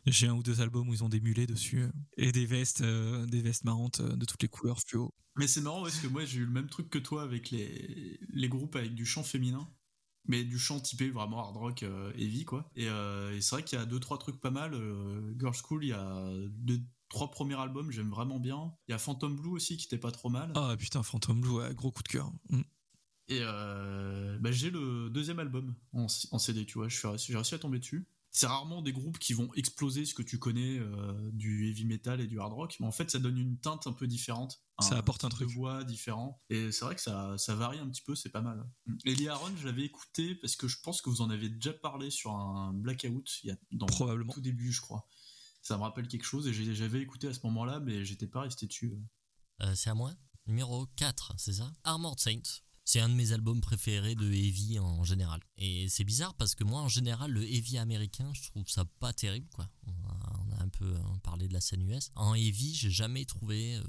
J'ai 0.06 0.28
un 0.28 0.34
ou 0.34 0.42
deux 0.42 0.60
albums 0.60 0.88
où 0.88 0.94
ils 0.94 1.04
ont 1.04 1.08
des 1.08 1.20
mulets 1.20 1.46
dessus 1.46 1.80
euh, 1.82 1.92
et 2.16 2.32
des 2.32 2.46
vestes, 2.46 2.80
euh, 2.82 3.26
des 3.26 3.42
vestes 3.42 3.64
marrantes 3.64 4.00
euh, 4.00 4.16
de 4.16 4.24
toutes 4.24 4.42
les 4.42 4.48
couleurs 4.48 4.80
fluo. 4.80 5.12
Mais 5.36 5.46
c'est 5.46 5.60
marrant 5.60 5.82
parce 5.82 5.98
que 5.98 6.06
moi 6.06 6.24
j'ai 6.24 6.38
eu 6.38 6.44
le 6.44 6.52
même 6.52 6.68
truc 6.68 6.88
que 6.90 6.98
toi 6.98 7.22
avec 7.22 7.50
les, 7.50 8.18
les 8.32 8.48
groupes 8.48 8.76
avec 8.76 8.94
du 8.94 9.04
chant 9.04 9.24
féminin. 9.24 9.68
Mais 10.26 10.42
du 10.42 10.58
chant 10.58 10.80
typé 10.80 11.10
vraiment 11.10 11.44
hard 11.44 11.56
rock 11.58 11.82
euh, 11.82 12.10
heavy 12.16 12.46
quoi. 12.46 12.70
Et, 12.76 12.88
euh, 12.88 13.36
et 13.36 13.42
c'est 13.42 13.56
vrai 13.56 13.62
qu'il 13.62 13.78
y 13.78 13.82
a 13.82 13.84
deux 13.84 14.00
trois 14.00 14.16
trucs 14.18 14.40
pas 14.40 14.50
mal. 14.50 14.72
Euh, 14.72 15.34
Girls 15.38 15.54
School, 15.62 15.84
il 15.84 15.88
y 15.88 15.92
a 15.92 16.32
deux 16.50 16.80
trois 17.14 17.30
premiers 17.30 17.54
albums, 17.54 17.90
j'aime 17.92 18.10
vraiment 18.10 18.40
bien. 18.40 18.74
Il 18.88 18.92
y 18.92 18.94
a 18.94 18.98
Phantom 18.98 19.34
Blue 19.36 19.50
aussi 19.50 19.76
qui 19.76 19.86
était 19.86 19.98
pas 19.98 20.10
trop 20.10 20.28
mal. 20.28 20.52
Ah 20.56 20.74
putain, 20.76 21.02
Phantom 21.02 21.40
Blue, 21.40 21.52
ouais, 21.52 21.72
gros 21.74 21.92
coup 21.92 22.02
de 22.02 22.08
cœur. 22.08 22.32
Mm. 22.50 22.62
Et 23.28 23.38
euh, 23.40 24.36
bah, 24.40 24.50
j'ai 24.52 24.70
le 24.70 25.08
deuxième 25.10 25.38
album 25.38 25.74
en, 25.92 26.06
en 26.32 26.38
CD, 26.38 26.66
tu 26.66 26.78
vois, 26.78 26.88
je 26.88 26.96
suis 26.98 27.08
j'ai 27.18 27.34
réussi 27.36 27.54
à 27.54 27.58
tomber 27.58 27.78
dessus. 27.78 28.06
C'est 28.36 28.48
rarement 28.48 28.82
des 28.82 28.92
groupes 28.92 29.20
qui 29.20 29.32
vont 29.32 29.48
exploser 29.54 30.04
ce 30.04 30.12
que 30.12 30.22
tu 30.22 30.40
connais 30.40 30.80
euh, 30.80 31.30
du 31.32 31.68
heavy 31.68 31.84
metal 31.84 32.20
et 32.20 32.26
du 32.26 32.40
hard 32.40 32.52
rock, 32.52 32.76
mais 32.80 32.86
en 32.86 32.90
fait 32.90 33.08
ça 33.08 33.20
donne 33.20 33.38
une 33.38 33.58
teinte 33.58 33.86
un 33.86 33.92
peu 33.92 34.08
différente. 34.08 34.60
Ça 34.80 34.96
apporte 34.98 35.24
un 35.24 35.28
truc. 35.28 35.46
de 35.46 35.54
voix 35.54 35.84
différent. 35.84 36.42
Et 36.50 36.72
c'est 36.72 36.84
vrai 36.84 36.96
que 36.96 37.00
ça, 37.00 37.38
ça 37.38 37.54
varie 37.54 37.78
un 37.78 37.88
petit 37.88 38.02
peu, 38.02 38.16
c'est 38.16 38.30
pas 38.30 38.40
mal. 38.40 38.68
Et 39.04 39.14
Lee 39.14 39.28
Aaron, 39.28 39.52
je 39.56 39.66
l'avais 39.66 39.84
écouté 39.84 40.34
parce 40.34 40.56
que 40.56 40.66
je 40.66 40.80
pense 40.82 41.00
que 41.00 41.10
vous 41.10 41.20
en 41.20 41.30
avez 41.30 41.48
déjà 41.48 41.72
parlé 41.72 42.10
sur 42.10 42.32
un 42.32 42.72
blackout 42.72 43.38
il 43.44 43.50
y 43.50 43.52
a, 43.52 43.56
dans 43.70 43.86
Probablement. 43.86 44.32
tout 44.32 44.40
début, 44.40 44.72
je 44.72 44.80
crois. 44.80 45.06
Ça 45.64 45.78
me 45.78 45.82
rappelle 45.82 46.06
quelque 46.08 46.24
chose 46.26 46.46
et 46.46 46.52
j'ai- 46.52 46.74
j'avais 46.74 47.00
écouté 47.00 47.26
à 47.26 47.32
ce 47.34 47.40
moment-là, 47.44 47.80
mais 47.80 48.04
j'étais 48.04 48.26
pas 48.26 48.42
resté 48.42 48.66
dessus. 48.66 48.96
Euh, 49.62 49.74
c'est 49.74 49.88
à 49.90 49.94
moi 49.94 50.12
Numéro 50.46 50.86
4, 50.96 51.32
c'est 51.38 51.54
ça? 51.54 51.72
Armored 51.84 52.20
Saint. 52.20 52.42
C'est 52.84 53.00
un 53.00 53.08
de 53.08 53.14
mes 53.14 53.32
albums 53.32 53.62
préférés 53.62 54.14
de 54.14 54.30
heavy 54.30 54.78
en 54.78 55.04
général. 55.04 55.40
Et 55.56 55.88
c'est 55.88 56.04
bizarre 56.04 56.34
parce 56.34 56.54
que 56.54 56.64
moi, 56.64 56.82
en 56.82 56.88
général, 56.88 57.30
le 57.30 57.42
heavy 57.42 57.78
américain, 57.78 58.30
je 58.34 58.42
trouve 58.50 58.68
ça 58.68 58.84
pas 59.00 59.14
terrible, 59.14 59.48
quoi. 59.54 59.70
On 59.86 60.52
a, 60.52 60.62
un 60.62 60.68
peu 60.68 60.94
hein, 60.96 61.18
parlé 61.22 61.48
de 61.48 61.54
la 61.54 61.62
scène 61.62 61.80
US. 61.88 62.10
En 62.14 62.34
heavy, 62.34 62.74
j'ai 62.74 62.90
jamais 62.90 63.24
trouvé 63.24 63.76
euh, 63.76 63.82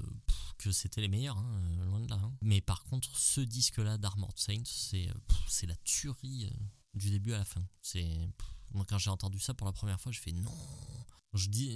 que 0.56 0.72
c'était 0.72 1.02
les 1.02 1.08
meilleurs, 1.08 1.36
hein, 1.36 1.60
euh, 1.80 1.84
loin 1.84 2.00
de 2.00 2.08
là. 2.08 2.18
hein. 2.22 2.32
Mais 2.40 2.62
par 2.62 2.84
contre, 2.84 3.14
ce 3.18 3.42
disque-là 3.42 3.98
d'Armored 3.98 4.38
Saint, 4.38 4.62
c'est 4.64 5.10
euh, 5.10 5.66
la 5.66 5.76
tuerie 5.84 6.46
euh, 6.46 6.56
du 6.94 7.10
début 7.10 7.34
à 7.34 7.38
la 7.38 7.44
fin. 7.44 7.68
C'est 7.82 8.30
quand 8.88 8.96
j'ai 8.98 9.10
entendu 9.10 9.38
ça 9.40 9.52
pour 9.52 9.66
la 9.66 9.72
première 9.74 10.00
fois, 10.00 10.10
je 10.10 10.20
fais 10.20 10.32
non. 10.32 10.54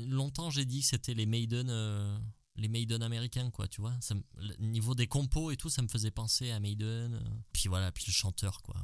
Longtemps, 0.09 0.51
j'ai 0.51 0.65
dit 0.65 0.81
que 0.81 0.87
c'était 0.87 1.15
les 1.15 1.27
Maiden. 1.27 1.69
euh, 1.71 2.19
les 2.57 2.69
Maiden 2.69 3.03
américains, 3.03 3.51
quoi, 3.51 3.69
tu 3.69 3.81
vois. 3.81 3.95
Ça 4.01 4.15
niveau 4.59 4.95
des 4.95 5.07
compos 5.07 5.51
et 5.51 5.57
tout, 5.57 5.71
ça 5.71 5.81
me 5.83 5.89
faisait 5.89 6.11
penser 6.11 6.51
à 6.51 6.61
Maiden. 6.61 7.15
euh. 7.15 7.21
Puis 7.53 7.69
voilà, 7.69 7.91
puis 7.93 8.05
le 8.07 8.13
chanteur, 8.13 8.61
quoi. 8.63 8.77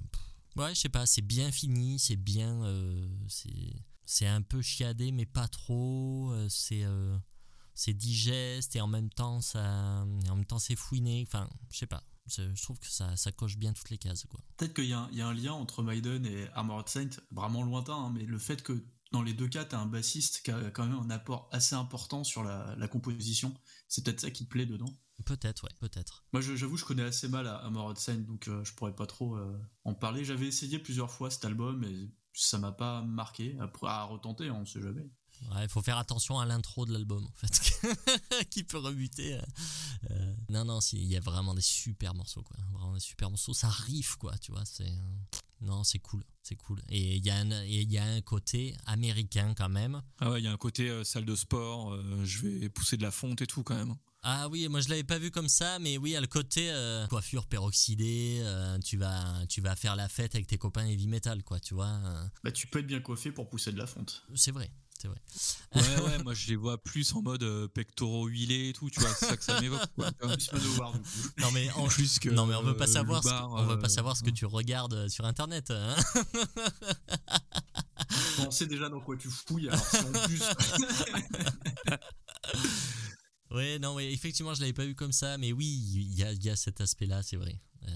Ouais, 0.56 0.74
je 0.74 0.80
sais 0.80 0.88
pas, 0.88 1.04
c'est 1.04 1.20
bien 1.22 1.50
fini, 1.52 1.98
c'est 1.98 2.16
bien. 2.16 2.62
euh, 2.64 3.06
c'est 4.06 4.26
un 4.26 4.40
peu 4.42 4.62
chiadé, 4.62 5.12
mais 5.12 5.26
pas 5.26 5.48
trop. 5.48 6.32
c'est. 6.48 6.84
c'est 7.74 7.92
digeste 7.92 8.74
et 8.76 8.80
en 8.80 8.86
même 8.86 9.10
temps 9.10 9.42
ça 9.42 9.62
en 10.30 10.36
même 10.36 10.46
temps 10.46 10.58
c'est 10.58 10.76
fouiné 10.76 11.22
enfin 11.28 11.46
je 11.70 11.76
sais 11.76 11.86
pas 11.86 12.02
je, 12.26 12.42
trouve 12.62 12.78
que 12.78 12.86
ça, 12.90 13.14
ça 13.16 13.32
coche 13.32 13.58
bien 13.58 13.74
toutes 13.74 13.90
les 13.90 13.98
cases 13.98 14.24
quoi 14.24 14.40
Peut-être 14.56 14.72
qu'il 14.72 14.86
y, 14.86 14.94
a 14.94 15.00
un- 15.00 15.08
il 15.12 15.18
y 15.18 15.20
a 15.20 15.28
un 15.28 15.34
lien 15.34 15.52
entre 15.52 15.82
Maiden 15.82 16.24
et 16.24 16.48
Armored 16.54 16.88
Saint, 16.88 17.10
vraiment 17.30 17.62
lointain, 17.62 17.94
hein, 17.94 18.10
mais 18.16 18.24
le 18.24 18.38
fait 18.38 18.62
que 18.62 18.82
dans 19.12 19.22
les 19.22 19.34
deux 19.34 19.48
cas, 19.48 19.64
t'as 19.64 19.78
un 19.78 19.86
bassiste 19.86 20.42
qui 20.42 20.50
a 20.50 20.70
quand 20.70 20.86
même 20.86 20.98
un 20.98 21.10
apport 21.10 21.48
assez 21.52 21.74
important 21.74 22.24
sur 22.24 22.42
la, 22.42 22.88
composition. 22.88 23.54
C'est 23.88 24.04
peut-être 24.04 24.20
ça 24.20 24.30
qui 24.30 24.44
te 24.44 24.50
plaît 24.50 24.66
dedans. 24.66 24.92
Peut-être, 25.24 25.64
ouais, 25.64 25.70
peut-être. 25.80 26.24
Moi, 26.32 26.42
j'avoue, 26.42 26.76
je 26.76 26.84
connais 26.84 27.04
assez 27.04 27.28
mal 27.28 27.46
à, 27.46 27.64
à 27.64 27.94
Sign, 27.96 28.24
donc 28.24 28.48
euh, 28.48 28.62
je 28.64 28.74
pourrais 28.74 28.94
pas 28.94 29.06
trop 29.06 29.36
euh, 29.36 29.58
en 29.84 29.94
parler. 29.94 30.24
J'avais 30.24 30.46
essayé 30.46 30.78
plusieurs 30.78 31.10
fois 31.10 31.30
cet 31.30 31.44
album 31.44 31.84
et 31.84 32.10
ça 32.34 32.58
m'a 32.58 32.72
pas 32.72 33.02
marqué. 33.02 33.56
Après, 33.60 33.88
à 33.88 34.04
retenter, 34.04 34.50
on 34.50 34.66
sait 34.66 34.82
jamais. 34.82 35.08
Ouais, 35.50 35.64
il 35.64 35.68
faut 35.68 35.82
faire 35.82 35.98
attention 35.98 36.38
à 36.38 36.46
l'intro 36.46 36.86
de 36.86 36.92
l'album, 36.92 37.24
en 37.24 37.32
fait, 37.34 38.48
qui 38.50 38.64
peut 38.64 38.78
rebuter. 38.78 39.34
Euh, 39.34 39.42
euh, 40.10 40.34
non, 40.48 40.64
non, 40.64 40.80
il 40.92 41.04
y 41.04 41.16
a 41.16 41.20
vraiment 41.20 41.54
des 41.54 41.62
super 41.62 42.14
morceaux, 42.14 42.42
quoi. 42.42 42.56
Vraiment 42.72 42.94
des 42.94 43.00
super 43.00 43.30
morceaux. 43.30 43.54
Ça 43.54 43.68
riff, 43.68 44.16
quoi, 44.16 44.36
tu 44.38 44.52
vois. 44.52 44.64
C'est 44.64 44.92
non, 45.60 45.84
c'est 45.84 45.98
cool, 45.98 46.22
c'est 46.42 46.56
cool. 46.56 46.80
Et 46.88 47.16
il 47.16 47.24
y 47.24 47.30
a 47.30 47.36
un, 47.36 47.64
il 47.64 47.90
y 47.90 47.98
a 47.98 48.04
un 48.04 48.20
côté 48.20 48.76
américain 48.86 49.54
quand 49.56 49.68
même. 49.68 50.02
Ah 50.18 50.30
ouais, 50.30 50.40
il 50.40 50.44
y 50.44 50.48
a 50.48 50.52
un 50.52 50.56
côté 50.56 50.88
euh, 50.88 51.04
salle 51.04 51.24
de 51.24 51.34
sport. 51.34 51.98
je 52.24 52.46
vais 52.46 52.68
pousser 52.68 52.96
de 52.96 53.02
la 53.02 53.10
fonte 53.10 53.42
et 53.42 53.46
tout 53.46 53.62
quand 53.62 53.76
même. 53.76 53.94
Ah 54.22 54.48
oui, 54.48 54.66
moi 54.68 54.80
je 54.80 54.88
l'avais 54.88 55.04
pas 55.04 55.18
vu 55.18 55.30
comme 55.30 55.48
ça, 55.48 55.78
mais 55.78 55.98
oui, 55.98 56.16
à 56.16 56.20
le 56.20 56.26
côté 56.26 56.72
coiffure 57.08 57.46
peroxydée, 57.46 58.42
tu 58.84 58.96
vas 58.96 59.46
tu 59.48 59.60
vas 59.60 59.76
faire 59.76 59.94
la 59.94 60.08
fête 60.08 60.34
avec 60.34 60.48
tes 60.48 60.58
copains 60.58 60.84
heavy 60.84 61.06
metal, 61.06 61.44
quoi, 61.44 61.60
tu 61.60 61.74
vois. 61.74 62.00
Bah 62.42 62.50
tu 62.50 62.66
peux 62.66 62.80
être 62.80 62.88
bien 62.88 63.00
coiffé 63.00 63.30
pour 63.30 63.48
pousser 63.48 63.70
de 63.70 63.78
la 63.78 63.86
fonte. 63.86 64.24
C'est 64.34 64.50
vrai, 64.50 64.68
c'est 65.00 65.08
vrai. 65.08 65.18
Ouais, 65.74 66.02
ouais, 66.04 66.22
moi 66.22 66.34
je 66.34 66.48
les 66.48 66.56
vois 66.56 66.82
plus 66.82 67.14
en 67.14 67.22
mode 67.22 67.42
euh, 67.42 67.68
pectoraux 67.68 68.26
huilés 68.26 68.70
et 68.70 68.72
tout, 68.72 68.90
tu 68.90 69.00
vois, 69.00 69.10
c'est 69.10 69.26
ça 69.26 69.36
que 69.36 69.44
ça 69.44 69.60
m'évoque. 69.60 69.80
non 71.38 71.50
mais 71.52 71.70
en 71.72 71.86
plus 71.86 72.18
que 72.18 72.30
non 72.30 72.46
mais 72.46 72.54
on 72.54 72.62
veut 72.62 72.76
pas 72.76 72.86
savoir, 72.86 73.22
ce, 73.22 73.28
on 73.28 73.66
veut 73.66 73.78
pas 73.78 73.88
savoir 73.88 74.16
ce 74.16 74.22
que 74.22 74.30
euh, 74.30 74.32
tu 74.32 74.46
regardes 74.46 74.94
euh, 74.94 75.08
sur 75.08 75.24
internet. 75.24 75.70
Hein 75.70 75.94
on 78.38 78.50
sait 78.50 78.66
déjà 78.66 78.88
dans 78.88 79.00
quoi 79.00 79.16
tu 79.16 79.30
fouilles, 79.30 79.68
alors 79.68 79.84
si 79.84 79.98
en 79.98 80.12
plus. 80.26 80.42
ouais, 83.50 83.78
non, 83.78 83.96
mais 83.96 84.12
effectivement, 84.12 84.54
je 84.54 84.60
l'avais 84.60 84.72
pas 84.72 84.84
vu 84.84 84.94
comme 84.94 85.12
ça, 85.12 85.38
mais 85.38 85.52
oui, 85.52 85.66
il 85.66 86.14
y 86.14 86.24
a, 86.24 86.32
y 86.32 86.50
a, 86.50 86.56
cet 86.56 86.80
aspect-là, 86.80 87.22
c'est 87.22 87.36
vrai. 87.36 87.60
Euh, 87.88 87.90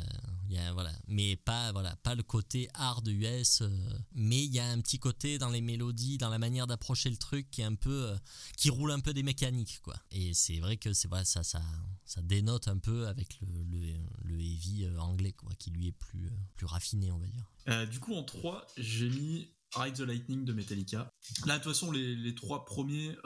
y 0.49 0.59
a, 0.59 0.73
voilà. 0.73 0.93
Mais 1.09 1.37
pas, 1.37 1.73
voilà, 1.73 1.97
pas 1.97 2.15
le 2.15 2.23
côté 2.23 2.69
hard 2.75 3.07
US, 3.09 3.63
euh, 3.63 3.69
mais 4.13 4.45
il 4.45 4.53
y 4.53 4.59
a 4.59 4.67
un 4.67 4.81
petit 4.81 4.99
côté 4.99 5.39
dans 5.39 5.51
les 5.51 5.61
mélodies, 5.61 6.19
dans 6.19 6.29
la 6.29 6.39
manière 6.39 6.67
d'approcher 6.67 7.11
le 7.11 7.17
truc 7.17 7.51
qui 7.51 7.61
est 7.63 7.65
un 7.65 7.75
peu, 7.75 8.11
euh, 8.11 8.17
qui 8.57 8.71
roule 8.71 8.93
un 8.93 9.01
peu 9.01 9.13
des 9.13 9.23
mécaniques, 9.23 9.81
quoi. 9.83 9.97
Et 10.11 10.35
c'est 10.35 10.61
vrai 10.61 10.77
que 10.77 10.93
c'est 10.93 11.09
voilà, 11.09 11.25
ça, 11.25 11.43
ça, 11.43 11.63
ça 12.05 12.23
dénote 12.23 12.69
un 12.69 12.79
peu 12.79 13.07
avec 13.07 13.41
le, 13.41 13.49
le, 13.65 13.95
le 14.25 14.41
heavy 14.41 14.89
anglais, 14.99 15.33
quoi, 15.33 15.51
qui 15.59 15.71
lui 15.71 15.89
est 15.89 15.93
plus, 15.93 16.31
plus 16.55 16.67
raffiné, 16.67 17.11
on 17.11 17.19
va 17.19 17.27
dire. 17.27 17.87
du 17.89 18.01
coup, 18.01 18.15
en 18.15 18.23
3, 18.23 18.67
j'ai 18.77 19.09
mis 19.09 19.49
Ride 19.75 19.95
the 19.95 20.01
Lightning 20.01 20.45
de 20.45 20.53
Metallica. 20.53 21.13
Là, 21.47 21.59
de 21.59 21.63
toute 21.63 21.73
façon, 21.73 21.93
les, 21.93 22.15
les 22.17 22.35
trois 22.35 22.65
premiers, 22.65 23.17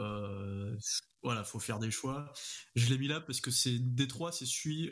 voilà, 1.23 1.45
faut 1.45 1.59
faire 1.59 1.79
des 1.79 1.91
choix. 1.91 2.33
Je 2.75 2.89
l'ai 2.91 2.99
mis 2.99 3.09
là 3.09 3.21
parce 3.21 3.41
que 3.41 3.51
c'est 3.51 3.79
des 3.79 4.07
trois, 4.09 4.31
c'est 4.33 4.47
celui 4.47 4.91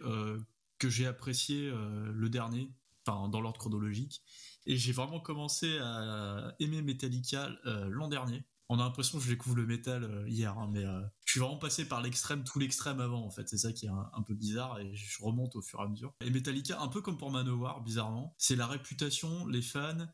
que 0.82 0.90
j'ai 0.90 1.06
apprécié 1.06 1.68
euh, 1.68 2.10
le 2.12 2.28
dernier, 2.28 2.68
enfin 3.06 3.28
dans 3.28 3.40
l'ordre 3.40 3.58
chronologique. 3.58 4.20
Et 4.66 4.76
j'ai 4.76 4.90
vraiment 4.90 5.20
commencé 5.20 5.78
à 5.78 6.56
aimer 6.58 6.82
Metallica 6.82 7.50
euh, 7.66 7.88
l'an 7.88 8.08
dernier. 8.08 8.42
On 8.68 8.80
a 8.80 8.82
l'impression 8.82 9.18
que 9.18 9.24
je 9.24 9.30
découvre 9.30 9.56
le 9.56 9.66
métal 9.66 10.02
euh, 10.02 10.28
hier, 10.28 10.58
hein, 10.58 10.68
mais 10.72 10.82
je 11.24 11.30
suis 11.30 11.40
vraiment 11.40 11.58
passé 11.58 11.86
par 11.86 12.02
l'extrême, 12.02 12.42
tout 12.42 12.58
l'extrême 12.58 12.98
avant 12.98 13.24
en 13.24 13.30
fait. 13.30 13.48
C'est 13.48 13.58
ça 13.58 13.72
qui 13.72 13.86
est 13.86 13.90
un, 13.90 14.22
peu 14.22 14.34
bizarre 14.34 14.80
et 14.80 14.92
je 14.92 15.22
remonte 15.22 15.54
au 15.54 15.62
fur 15.62 15.78
et 15.78 15.84
à 15.84 15.88
mesure. 15.88 16.12
Et 16.20 16.30
Metallica, 16.30 16.80
un 16.80 16.88
peu 16.88 17.00
comme 17.00 17.16
pour 17.16 17.30
Manowar, 17.30 17.80
bizarrement, 17.82 18.34
c'est 18.36 18.56
la 18.56 18.66
réputation, 18.66 19.46
les 19.46 19.62
fans 19.62 20.08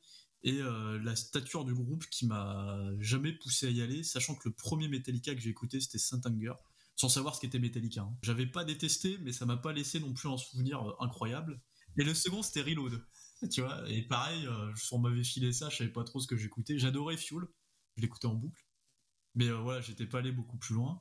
et 0.44 0.60
la 0.60 1.16
stature 1.16 1.64
du 1.64 1.74
groupe 1.74 2.06
qui 2.06 2.26
m'a 2.26 2.78
jamais 3.00 3.32
poussé 3.32 3.66
à 3.66 3.70
y 3.70 3.82
aller, 3.82 4.02
sachant 4.04 4.34
que 4.34 4.48
le 4.48 4.54
premier 4.54 4.88
Metallica 4.88 5.34
que 5.34 5.40
j'ai 5.40 5.50
écouté 5.50 5.80
c'était 5.80 5.98
Saint 5.98 6.20
Anger 6.26 6.54
sans 6.98 7.08
savoir 7.08 7.34
ce 7.36 7.40
qu'était 7.40 7.60
Metallica. 7.60 8.02
Hein. 8.02 8.16
J'avais 8.22 8.46
pas 8.46 8.64
détesté, 8.64 9.18
mais 9.22 9.32
ça 9.32 9.46
m'a 9.46 9.56
pas 9.56 9.72
laissé 9.72 10.00
non 10.00 10.12
plus 10.12 10.28
un 10.28 10.36
souvenir 10.36 10.82
euh, 10.82 10.96
incroyable. 10.98 11.60
Et 11.96 12.02
le 12.02 12.12
second, 12.12 12.42
c'était 12.42 12.62
Reload. 12.62 13.00
tu 13.52 13.60
vois, 13.60 13.88
et 13.88 14.02
pareil, 14.02 14.46
euh, 14.46 14.72
on 14.90 14.98
m'avait 14.98 15.22
filé 15.22 15.52
ça, 15.52 15.70
je 15.70 15.76
savais 15.76 15.92
pas 15.92 16.02
trop 16.02 16.18
ce 16.18 16.26
que 16.26 16.36
j'écoutais. 16.36 16.76
J'adorais 16.76 17.16
Fuel, 17.16 17.44
je 17.96 18.02
l'écoutais 18.02 18.26
en 18.26 18.34
boucle. 18.34 18.66
Mais 19.36 19.46
euh, 19.46 19.58
voilà, 19.58 19.80
j'étais 19.80 20.06
pas 20.06 20.18
allé 20.18 20.32
beaucoup 20.32 20.58
plus 20.58 20.74
loin. 20.74 21.00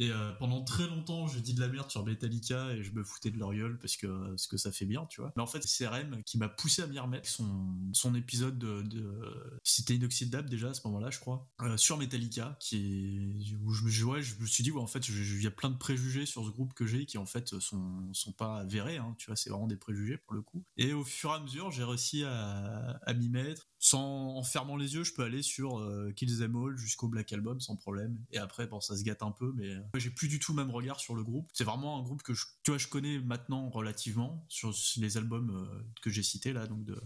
Et 0.00 0.10
euh, 0.10 0.32
pendant 0.38 0.64
très 0.64 0.86
longtemps, 0.86 1.28
je 1.28 1.38
dis 1.38 1.52
de 1.52 1.60
la 1.60 1.68
merde 1.68 1.90
sur 1.90 2.06
Metallica 2.06 2.72
et 2.72 2.82
je 2.82 2.90
me 2.92 3.04
foutais 3.04 3.30
de 3.30 3.38
leur 3.38 3.50
parce 3.78 3.98
que, 3.98 4.34
ce 4.38 4.48
que 4.48 4.56
ça 4.56 4.72
fait 4.72 4.86
bien, 4.86 5.04
tu 5.04 5.20
vois. 5.20 5.30
Mais 5.36 5.42
en 5.42 5.46
fait, 5.46 5.62
c'est 5.62 5.84
CRM 5.84 6.22
qui 6.24 6.38
m'a 6.38 6.48
poussé 6.48 6.80
à 6.80 6.86
m'y 6.86 6.98
remettre. 6.98 7.28
Son, 7.28 8.14
épisode 8.14 8.58
de, 8.58 9.60
c'était 9.62 9.94
inoxydable 9.94 10.48
déjà 10.48 10.70
à 10.70 10.74
ce 10.74 10.86
moment-là, 10.86 11.10
je 11.10 11.20
crois, 11.20 11.46
euh, 11.60 11.76
sur 11.76 11.98
Metallica, 11.98 12.56
qui 12.60 12.76
est, 12.76 13.54
où 13.62 13.72
je 13.74 13.84
me, 13.84 13.90
je 13.90 14.40
me 14.40 14.46
suis 14.46 14.64
dit, 14.64 14.70
ouais, 14.70 14.80
en 14.80 14.86
fait, 14.86 15.06
il 15.08 15.42
y 15.42 15.46
a 15.46 15.50
plein 15.50 15.68
de 15.68 15.76
préjugés 15.76 16.24
sur 16.24 16.44
ce 16.46 16.50
groupe 16.50 16.72
que 16.72 16.86
j'ai 16.86 17.04
qui 17.04 17.18
en 17.18 17.26
fait 17.26 17.58
sont, 17.60 18.12
sont 18.14 18.32
pas 18.32 18.60
avérés, 18.60 18.96
hein, 18.96 19.14
tu 19.18 19.26
vois, 19.26 19.36
c'est 19.36 19.50
vraiment 19.50 19.66
des 19.66 19.76
préjugés 19.76 20.16
pour 20.16 20.32
le 20.32 20.40
coup. 20.40 20.64
Et 20.78 20.94
au 20.94 21.04
fur 21.04 21.30
et 21.30 21.34
à 21.34 21.40
mesure, 21.40 21.70
j'ai 21.70 21.84
réussi 21.84 22.24
à 22.24 23.14
m'y 23.14 23.28
mettre. 23.28 23.69
Sans, 23.82 24.36
en 24.36 24.42
fermant 24.42 24.76
les 24.76 24.94
yeux, 24.94 25.04
je 25.04 25.14
peux 25.14 25.22
aller 25.24 25.40
sur 25.40 25.78
euh, 25.78 26.12
Kills 26.12 26.38
Them 26.38 26.54
All 26.54 26.76
jusqu'au 26.76 27.08
Black 27.08 27.32
Album 27.32 27.60
sans 27.60 27.76
problème. 27.76 28.18
Et 28.30 28.36
après, 28.36 28.66
bon, 28.66 28.78
ça 28.78 28.94
se 28.94 29.02
gâte 29.02 29.22
un 29.22 29.30
peu, 29.30 29.54
mais 29.56 29.74
j'ai 29.94 30.10
plus 30.10 30.28
du 30.28 30.38
tout 30.38 30.52
le 30.52 30.62
même 30.62 30.70
regard 30.70 31.00
sur 31.00 31.14
le 31.14 31.24
groupe. 31.24 31.48
C'est 31.54 31.64
vraiment 31.64 31.98
un 31.98 32.02
groupe 32.02 32.22
que 32.22 32.34
je, 32.34 32.44
je 32.66 32.88
connais 32.88 33.20
maintenant 33.20 33.70
relativement 33.70 34.44
sur 34.48 34.74
les 34.98 35.16
albums 35.16 35.50
euh, 35.50 35.82
que 36.02 36.10
j'ai 36.10 36.22
cités 36.22 36.52
là, 36.52 36.66
donc 36.66 36.84
de 36.84 37.00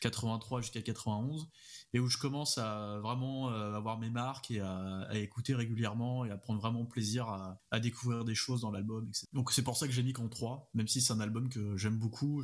83 0.00 0.60
jusqu'à 0.60 0.82
91, 0.82 1.48
et 1.92 2.00
où 2.00 2.08
je 2.08 2.18
commence 2.18 2.58
à 2.58 2.98
vraiment 3.00 3.50
euh, 3.50 3.74
avoir 3.74 3.98
mes 3.98 4.10
marques 4.10 4.50
et 4.50 4.60
à, 4.60 5.08
écouter 5.12 5.54
régulièrement 5.54 6.24
et 6.24 6.30
à 6.30 6.36
prendre 6.36 6.60
vraiment 6.60 6.84
plaisir 6.84 7.28
à, 7.28 7.80
découvrir 7.80 8.24
des 8.24 8.34
choses 8.34 8.62
dans 8.62 8.70
l'album. 8.70 9.10
Donc 9.32 9.52
c'est 9.52 9.62
pour 9.62 9.76
ça 9.76 9.86
que 9.86 9.92
j'ai 9.92 10.02
mis 10.02 10.12
qu'en 10.12 10.28
3, 10.28 10.70
même 10.74 10.88
si 10.88 11.00
c'est 11.00 11.12
un 11.12 11.20
album 11.20 11.48
que 11.48 11.76
j'aime 11.76 11.96
beaucoup. 11.96 12.42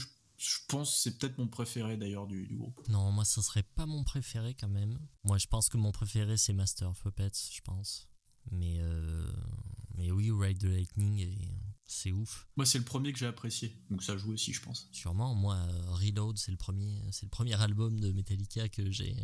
Pense 0.69 0.91
que 0.91 1.01
c'est 1.01 1.19
peut-être 1.19 1.39
mon 1.39 1.49
préféré 1.49 1.97
d'ailleurs 1.97 2.27
du, 2.27 2.47
groupe. 2.57 2.89
Non, 2.89 3.13
moi 3.13 3.25
ça 3.25 3.43
serait 3.43 3.63
pas 3.63 3.87
mon 3.87 4.05
préféré 4.05 4.55
quand 4.55 4.69
même. 4.69 4.99
Moi 5.25 5.39
je 5.39 5.47
pense 5.47 5.69
que 5.69 5.77
mon 5.77 5.93
préféré 5.93 6.37
c'est 6.37 6.53
Master 6.53 6.91
of 6.91 7.03
Puppets, 7.03 7.33
je 7.53 7.61
pense. 7.63 8.09
Mais, 8.51 8.79
euh, 8.81 9.31
mais 9.97 10.11
oui, 10.11 10.31
Ride 10.31 10.59
the 10.59 10.65
Lightning, 10.65 11.37
c'est 11.85 12.13
ouf. 12.13 12.49
Moi, 12.57 12.65
c'est 12.65 12.79
le 12.79 12.85
premier 12.85 13.13
que 13.13 13.19
j'ai 13.19 13.27
apprécié, 13.27 13.77
donc 13.91 14.03
ça 14.03 14.17
joue 14.17 14.33
aussi, 14.33 14.53
je 14.53 14.63
pense. 14.63 14.89
Sûrement, 14.93 15.35
moi, 15.35 15.59
Reload, 15.89 16.39
c'est 16.39 16.51
le 16.51 16.57
premier, 16.57 17.01
c'est 17.11 17.27
le 17.27 17.31
premier 17.31 17.61
album 17.61 18.01
de 18.01 18.13
Metallica 18.13 18.69
que 18.69 18.91
j'ai, 18.91 19.15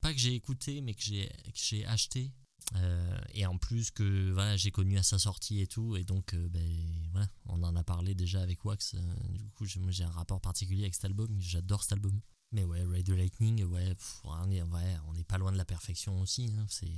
pas 0.00 0.12
que 0.12 0.18
j'ai 0.18 0.34
écouté, 0.34 0.80
mais 0.80 0.94
que 0.94 1.02
j'ai, 1.02 1.30
j'ai 1.54 1.84
acheté. 1.86 2.32
Euh, 2.76 3.18
et 3.34 3.44
en 3.46 3.58
plus 3.58 3.90
que 3.90 4.30
voilà, 4.32 4.56
j'ai 4.56 4.70
connu 4.70 4.96
à 4.98 5.02
sa 5.02 5.18
sortie 5.18 5.60
et 5.60 5.66
tout, 5.66 5.96
et 5.96 6.04
donc 6.04 6.32
euh, 6.34 6.48
ben, 6.48 6.66
voilà, 7.12 7.28
on 7.46 7.62
en 7.62 7.76
a 7.76 7.84
parlé 7.84 8.14
déjà 8.14 8.40
avec 8.40 8.64
Wax. 8.64 8.94
du 9.30 9.50
coup, 9.50 9.66
j'ai 9.66 10.04
un 10.04 10.10
rapport 10.10 10.40
particulier 10.40 10.82
avec 10.82 10.94
cet 10.94 11.04
album. 11.04 11.34
J'adore 11.38 11.82
cet 11.82 11.92
album. 11.92 12.20
Mais 12.52 12.64
ouais, 12.64 12.82
Ride 12.82 13.06
the 13.06 13.10
Lightning, 13.16 13.64
ouais, 13.64 13.94
on 14.24 14.50
est, 14.50 14.62
on 14.62 15.12
n'est 15.14 15.24
pas 15.24 15.38
loin 15.38 15.52
de 15.52 15.56
la 15.56 15.64
perfection 15.64 16.20
aussi. 16.20 16.52
Hein, 16.58 16.66
c'est 16.68 16.92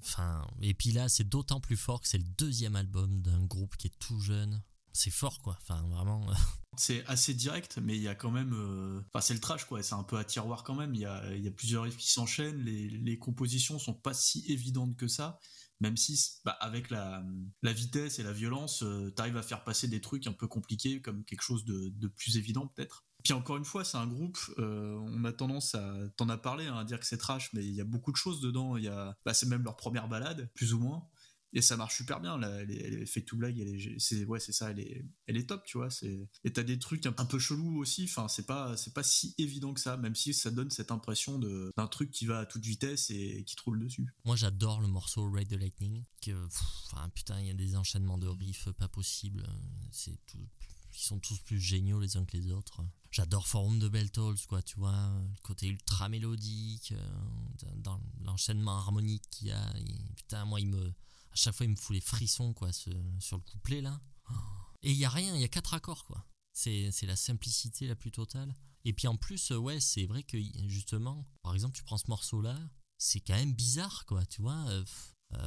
Enfin, 0.00 0.44
et 0.60 0.74
puis 0.74 0.90
là, 0.90 1.08
c'est 1.08 1.28
d'autant 1.28 1.60
plus 1.60 1.76
fort 1.76 2.00
que 2.00 2.08
c'est 2.08 2.18
le 2.18 2.24
deuxième 2.36 2.74
album 2.74 3.22
d'un 3.22 3.44
groupe 3.44 3.76
qui 3.76 3.86
est 3.86 3.98
tout 3.98 4.20
jeune. 4.20 4.60
C'est 4.98 5.10
fort, 5.10 5.40
quoi. 5.42 5.56
Enfin, 5.62 5.80
vraiment. 5.92 6.28
Euh. 6.28 6.34
c'est 6.76 7.06
assez 7.06 7.32
direct, 7.32 7.78
mais 7.80 7.94
il 7.94 8.02
y 8.02 8.08
a 8.08 8.16
quand 8.16 8.32
même. 8.32 8.52
Euh, 8.52 9.00
enfin, 9.06 9.20
c'est 9.20 9.32
le 9.32 9.38
trash, 9.38 9.64
quoi. 9.64 9.80
C'est 9.80 9.94
un 9.94 10.02
peu 10.02 10.18
à 10.18 10.24
tiroir 10.24 10.64
quand 10.64 10.74
même. 10.74 10.92
Il 10.92 11.00
y 11.00 11.06
a, 11.06 11.22
il 11.36 11.44
y 11.44 11.46
a 11.46 11.52
plusieurs 11.52 11.84
riffs 11.84 11.96
qui 11.96 12.10
s'enchaînent. 12.10 12.64
Les, 12.64 12.90
les, 12.90 13.16
compositions 13.16 13.78
sont 13.78 13.94
pas 13.94 14.12
si 14.12 14.44
évidentes 14.48 14.96
que 14.96 15.06
ça. 15.06 15.38
Même 15.78 15.96
si, 15.96 16.40
bah, 16.44 16.56
avec 16.60 16.90
la, 16.90 17.22
la, 17.62 17.72
vitesse 17.72 18.18
et 18.18 18.24
la 18.24 18.32
violence, 18.32 18.82
euh, 18.82 19.12
t'arrives 19.12 19.36
à 19.36 19.42
faire 19.42 19.62
passer 19.62 19.86
des 19.86 20.00
trucs 20.00 20.26
un 20.26 20.32
peu 20.32 20.48
compliqués 20.48 21.00
comme 21.00 21.24
quelque 21.24 21.42
chose 21.42 21.64
de, 21.64 21.90
de 21.90 22.08
plus 22.08 22.36
évident, 22.36 22.66
peut-être. 22.66 23.04
Puis 23.22 23.34
encore 23.34 23.56
une 23.56 23.64
fois, 23.64 23.84
c'est 23.84 23.98
un 23.98 24.06
groupe, 24.08 24.38
euh, 24.58 24.96
on 25.00 25.24
a 25.24 25.32
tendance 25.32 25.76
à, 25.76 25.94
t'en 26.16 26.28
as 26.28 26.38
parlé, 26.38 26.66
hein, 26.66 26.78
à 26.78 26.84
dire 26.84 26.98
que 26.98 27.06
c'est 27.06 27.18
trash, 27.18 27.52
mais 27.52 27.64
il 27.64 27.74
y 27.74 27.80
a 27.80 27.84
beaucoup 27.84 28.10
de 28.10 28.16
choses 28.16 28.40
dedans. 28.40 28.76
Il 28.76 28.84
y 28.84 28.88
a, 28.88 29.16
bah, 29.24 29.32
c'est 29.32 29.46
même 29.46 29.62
leur 29.62 29.76
première 29.76 30.08
balade, 30.08 30.50
plus 30.54 30.74
ou 30.74 30.80
moins, 30.80 31.06
et 31.52 31.62
ça 31.62 31.76
marche 31.76 31.96
super 31.96 32.20
bien. 32.20 32.38
Là, 32.38 32.48
elle 32.62 33.06
fait 33.06 33.22
tout 33.22 33.36
blague, 33.36 33.58
elle 33.58 33.68
est, 33.68 33.98
c'est, 33.98 34.24
ouais, 34.24 34.40
c'est 34.40 34.52
ça, 34.52 34.70
elle 34.70 34.80
est, 34.80 35.04
elle 35.26 35.36
est 35.36 35.48
top, 35.48 35.64
tu 35.64 35.78
vois. 35.78 35.88
Et 36.44 36.52
t'as 36.52 36.62
des 36.62 36.78
trucs 36.78 37.06
un, 37.06 37.12
peu 37.12 37.38
chelous 37.38 37.78
aussi. 37.78 38.04
Enfin, 38.04 38.28
c'est 38.28 38.46
pas, 38.46 38.76
c'est 38.76 38.94
pas 38.94 39.02
si 39.02 39.34
évident 39.38 39.74
que 39.74 39.80
ça, 39.80 39.96
même 39.96 40.14
si 40.14 40.34
ça 40.34 40.50
donne 40.50 40.70
cette 40.70 40.90
impression 40.90 41.38
de, 41.38 41.72
d'un 41.76 41.86
truc 41.86 42.10
qui 42.10 42.26
va 42.26 42.40
à 42.40 42.46
toute 42.46 42.64
vitesse 42.64 43.10
et 43.10 43.44
qui 43.46 43.56
troule 43.56 43.80
dessus. 43.80 44.06
Moi, 44.24 44.36
j'adore 44.36 44.80
le 44.80 44.88
morceau 44.88 45.30
Ride 45.30 45.48
the 45.48 45.58
Lightning. 45.58 46.04
Que, 46.20 46.46
enfin, 46.46 47.08
putain, 47.10 47.40
il 47.40 47.46
y 47.46 47.50
a 47.50 47.54
des 47.54 47.76
enchaînements 47.76 48.18
de 48.18 48.28
riffs 48.28 48.70
pas 48.72 48.88
possibles. 48.88 49.46
C'est 49.90 50.18
ils 50.94 51.04
sont 51.04 51.18
tous 51.20 51.38
plus 51.38 51.60
géniaux 51.60 52.00
les 52.00 52.16
uns 52.16 52.24
que 52.24 52.36
les 52.36 52.50
autres. 52.50 52.82
J'adore 53.10 53.46
Forum 53.46 53.78
de 53.78 53.88
Beltols, 53.88 54.38
quoi, 54.48 54.62
tu 54.62 54.76
vois, 54.76 55.12
le 55.22 55.40
côté 55.42 55.68
ultra 55.68 56.08
mélodique, 56.08 56.92
euh, 56.92 57.74
dans 57.76 58.00
l'enchaînement 58.20 58.76
harmonique 58.78 59.22
qu'il 59.30 59.48
y 59.48 59.52
a. 59.52 59.74
putain, 60.16 60.44
moi, 60.44 60.60
il 60.60 60.68
me, 60.68 60.92
à 61.30 61.36
chaque 61.36 61.54
fois, 61.54 61.66
il 61.66 61.70
me 61.70 61.76
fout 61.76 61.94
les 61.94 62.00
frissons, 62.00 62.54
quoi, 62.54 62.72
sur 62.72 62.92
le 62.92 63.42
couplet, 63.42 63.80
là. 63.80 64.00
Et 64.82 64.92
il 64.92 64.96
y 64.96 65.04
a 65.04 65.10
rien, 65.10 65.34
il 65.34 65.40
y 65.40 65.44
a 65.44 65.48
quatre 65.48 65.74
accords, 65.74 66.04
quoi. 66.04 66.24
C'est 66.52 66.90
la 67.02 67.16
simplicité 67.16 67.86
la 67.86 67.94
plus 67.94 68.10
totale. 68.10 68.54
Et 68.84 68.92
puis 68.92 69.06
en 69.06 69.16
plus, 69.16 69.50
ouais, 69.50 69.80
c'est 69.80 70.06
vrai 70.06 70.22
que 70.22 70.38
justement, 70.66 71.28
par 71.42 71.54
exemple, 71.54 71.76
tu 71.76 71.84
prends 71.84 71.98
ce 71.98 72.08
morceau-là, 72.08 72.58
c'est 72.96 73.20
quand 73.20 73.34
même 73.34 73.52
bizarre, 73.52 74.06
quoi, 74.06 74.24
tu 74.26 74.42
vois. 74.42 74.64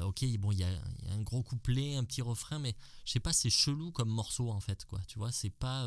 ok, 0.03 0.25
bon, 0.39 0.51
il 0.51 0.59
y 0.59 0.63
a, 0.63 0.83
un 1.09 1.21
gros 1.21 1.43
couplet, 1.43 1.95
un 1.95 2.03
petit 2.03 2.21
refrain, 2.21 2.59
mais 2.59 2.75
je 3.05 3.11
sais 3.13 3.19
pas, 3.19 3.33
c'est 3.33 3.49
chelou 3.49 3.91
comme 3.91 4.09
morceau 4.09 4.51
en 4.51 4.59
fait, 4.59 4.85
quoi. 4.85 5.01
Tu 5.07 5.17
vois, 5.17 5.31
c'est 5.31 5.49
pas, 5.49 5.85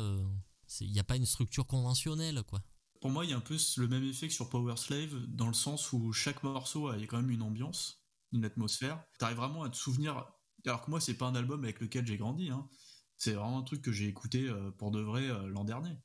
il 0.81 0.91
n'y 0.91 0.99
a 0.99 1.03
pas 1.03 1.15
une 1.15 1.25
structure 1.25 1.65
conventionnelle, 1.65 2.43
quoi. 2.43 2.63
Pour 3.01 3.11
moi, 3.11 3.25
il 3.25 3.31
y 3.31 3.33
a 3.33 3.37
un 3.37 3.41
peu 3.41 3.57
le 3.77 3.87
même 3.87 4.03
effet 4.03 4.27
que 4.27 4.33
sur 4.33 4.49
Power 4.49 4.77
Slave, 4.77 5.25
dans 5.27 5.47
le 5.47 5.53
sens 5.53 5.93
où 5.93 6.11
chaque 6.11 6.43
morceau 6.43 6.87
a 6.87 6.97
quand 6.97 7.17
même 7.17 7.29
une 7.29 7.43
ambiance, 7.43 8.04
une 8.35 8.45
atmosphère. 8.45 9.03
T'arrives 9.17 9.37
vraiment 9.37 9.63
à 9.63 9.69
te 9.69 9.75
souvenir. 9.75 10.25
Alors 10.65 10.85
que 10.85 10.91
moi, 10.91 10.99
c'est 10.99 11.15
pas 11.15 11.25
un 11.25 11.35
album 11.35 11.63
avec 11.63 11.79
lequel 11.79 12.05
j'ai 12.05 12.17
grandi. 12.17 12.49
Hein. 12.49 12.67
C'est 13.17 13.33
vraiment 13.33 13.59
un 13.59 13.63
truc 13.63 13.81
que 13.81 13.91
j'ai 13.91 14.07
écouté 14.07 14.47
euh, 14.47 14.71
pour 14.71 14.91
de 14.91 14.99
vrai 15.01 15.29
euh, 15.29 15.47
l'an 15.47 15.63
dernier. 15.63 15.97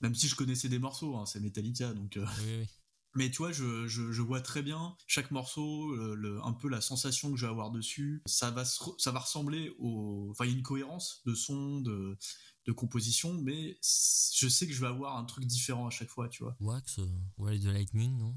Même 0.00 0.14
si 0.14 0.28
je 0.28 0.36
connaissais 0.36 0.68
des 0.68 0.78
morceaux, 0.78 1.16
hein, 1.16 1.26
c'est 1.26 1.40
Metallica, 1.40 1.92
donc. 1.92 2.16
Euh, 2.16 2.26
oui, 2.40 2.58
oui. 2.60 2.66
Mais 3.14 3.30
tu 3.30 3.38
vois, 3.38 3.50
je, 3.50 3.86
je, 3.86 4.20
vois 4.20 4.42
très 4.42 4.62
bien 4.62 4.94
chaque 5.06 5.30
morceau, 5.30 5.96
le, 6.14 6.38
un 6.44 6.52
peu 6.52 6.68
la 6.68 6.82
sensation 6.82 7.30
que 7.30 7.38
je 7.38 7.46
vais 7.46 7.50
avoir 7.50 7.70
dessus. 7.70 8.20
Ça 8.26 8.50
va, 8.50 8.66
ça 8.66 9.10
va 9.10 9.20
ressembler 9.20 9.74
au. 9.78 10.28
Enfin, 10.32 10.44
il 10.44 10.50
y 10.50 10.54
a 10.54 10.56
une 10.58 10.62
cohérence 10.62 11.22
de 11.24 11.34
son, 11.34 11.80
de, 11.80 12.18
de 12.66 12.72
composition, 12.72 13.32
mais 13.32 13.78
je 13.82 14.48
sais 14.48 14.66
que 14.66 14.72
je 14.72 14.80
vais 14.80 14.88
avoir 14.88 15.16
un 15.16 15.24
truc 15.24 15.46
différent 15.46 15.86
à 15.86 15.90
chaque 15.90 16.08
fois, 16.08 16.28
tu 16.28 16.42
vois. 16.42 16.56
Wax, 16.60 16.98
euh, 16.98 17.06
Ride 17.38 17.62
the 17.62 17.66
Lightning, 17.66 18.18
non? 18.18 18.34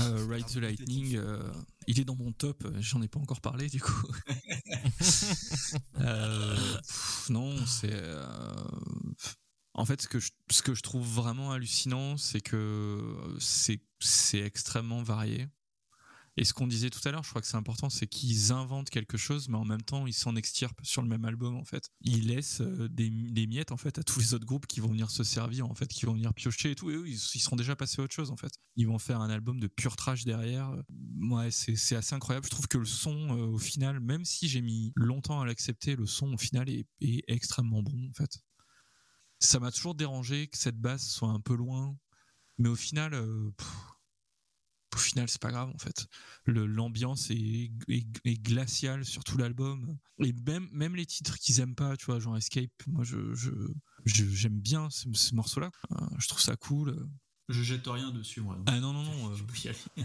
Euh, 0.00 0.26
Ride 0.26 0.46
the 0.46 0.56
Lightning, 0.56 1.16
euh, 1.16 1.50
il 1.86 1.98
est 2.00 2.04
dans 2.04 2.16
mon 2.16 2.32
top, 2.32 2.66
j'en 2.80 3.02
ai 3.02 3.08
pas 3.08 3.18
encore 3.18 3.40
parlé 3.40 3.68
du 3.68 3.80
coup. 3.80 4.06
non, 7.30 7.56
c'est. 7.66 7.98
En 9.74 9.86
fait, 9.86 10.02
ce 10.02 10.08
que, 10.08 10.20
je, 10.20 10.30
ce 10.50 10.62
que 10.62 10.74
je 10.74 10.82
trouve 10.82 11.06
vraiment 11.06 11.50
hallucinant, 11.50 12.18
c'est 12.18 12.42
que 12.42 13.16
c'est 13.38 13.80
extrêmement 14.40 15.02
varié. 15.02 15.48
Et 16.38 16.44
ce 16.44 16.54
qu'on 16.54 16.66
disait 16.66 16.88
tout 16.88 17.06
à 17.06 17.10
l'heure, 17.10 17.22
je 17.22 17.28
crois 17.28 17.42
que 17.42 17.46
c'est 17.46 17.58
important, 17.58 17.90
c'est 17.90 18.06
qu'ils 18.06 18.52
inventent 18.52 18.88
quelque 18.88 19.18
chose, 19.18 19.48
mais 19.48 19.58
en 19.58 19.66
même 19.66 19.82
temps, 19.82 20.06
ils 20.06 20.14
s'en 20.14 20.34
extirpent 20.34 20.80
sur 20.82 21.02
le 21.02 21.08
même 21.08 21.26
album, 21.26 21.56
en 21.56 21.64
fait. 21.64 21.90
Ils 22.00 22.28
laissent 22.28 22.62
euh, 22.62 22.88
des, 22.88 23.10
miettes, 23.46 23.70
en 23.70 23.76
fait, 23.76 23.98
à 23.98 24.02
tous 24.02 24.18
les 24.18 24.32
autres 24.32 24.46
groupes 24.46 24.66
qui 24.66 24.80
vont 24.80 24.88
venir 24.88 25.10
se 25.10 25.24
servir, 25.24 25.68
en 25.68 25.74
fait, 25.74 25.88
qui 25.88 26.06
vont 26.06 26.14
venir 26.14 26.32
piocher 26.32 26.70
et 26.70 26.74
tout. 26.74 26.90
Et 26.90 26.94
eux, 26.94 27.06
ils, 27.06 27.18
seront 27.18 27.56
déjà 27.56 27.76
passés 27.76 28.00
à 28.00 28.04
autre 28.04 28.14
chose, 28.14 28.30
en 28.30 28.36
fait. 28.36 28.52
Ils 28.76 28.86
vont 28.86 28.98
faire 28.98 29.20
un 29.20 29.28
album 29.28 29.60
de 29.60 29.66
pur 29.66 29.94
trash 29.94 30.24
derrière. 30.24 30.74
Ouais, 31.20 31.50
c'est 31.50 31.96
assez 31.96 32.14
incroyable. 32.14 32.46
Je 32.46 32.50
trouve 32.50 32.66
que 32.66 32.78
le 32.78 32.86
son, 32.86 33.36
euh, 33.36 33.46
au 33.48 33.58
final, 33.58 34.00
même 34.00 34.24
si 34.24 34.48
j'ai 34.48 34.62
mis 34.62 34.92
longtemps 34.96 35.42
à 35.42 35.46
l'accepter, 35.46 35.96
le 35.96 36.06
son, 36.06 36.32
au 36.32 36.38
final, 36.38 36.70
est, 36.70 36.86
extrêmement 37.28 37.82
bon, 37.82 38.08
en 38.08 38.14
fait. 38.14 38.38
Ça 39.38 39.60
m'a 39.60 39.70
toujours 39.70 39.94
dérangé 39.94 40.46
que 40.46 40.56
cette 40.56 40.78
basse 40.78 41.06
soit 41.10 41.28
un 41.28 41.40
peu 41.40 41.54
loin, 41.54 41.94
mais 42.56 42.70
au 42.70 42.76
final, 42.76 43.12
euh, 43.12 43.50
au 44.94 44.98
final, 44.98 45.28
c'est 45.28 45.40
pas 45.40 45.50
grave 45.50 45.70
en 45.74 45.78
fait. 45.78 46.06
L'ambiance 46.46 47.30
est, 47.30 47.70
est, 47.88 48.42
glaciale 48.42 49.04
sur 49.04 49.24
tout 49.24 49.38
l'album. 49.38 49.96
Et 50.18 50.32
même, 50.32 50.68
même 50.72 50.96
les 50.96 51.06
titres 51.06 51.38
qu'ils 51.38 51.60
aiment 51.60 51.74
pas, 51.74 51.96
tu 51.96 52.06
vois, 52.06 52.20
genre 52.20 52.36
Escape, 52.36 52.70
moi 52.86 53.04
je, 53.04 53.34
j'aime 54.04 54.60
bien 54.60 54.88
ce, 54.90 55.34
morceau-là. 55.34 55.70
Je 56.18 56.28
trouve 56.28 56.40
ça 56.40 56.56
cool. 56.56 57.08
Je 57.48 57.62
jette 57.62 57.86
rien 57.86 58.10
dessus, 58.10 58.40
moi. 58.40 58.58
Ah 58.66 58.80
non, 58.80 58.92
non, 58.92 59.04
non. 59.04 59.32
Euh. 59.96 60.04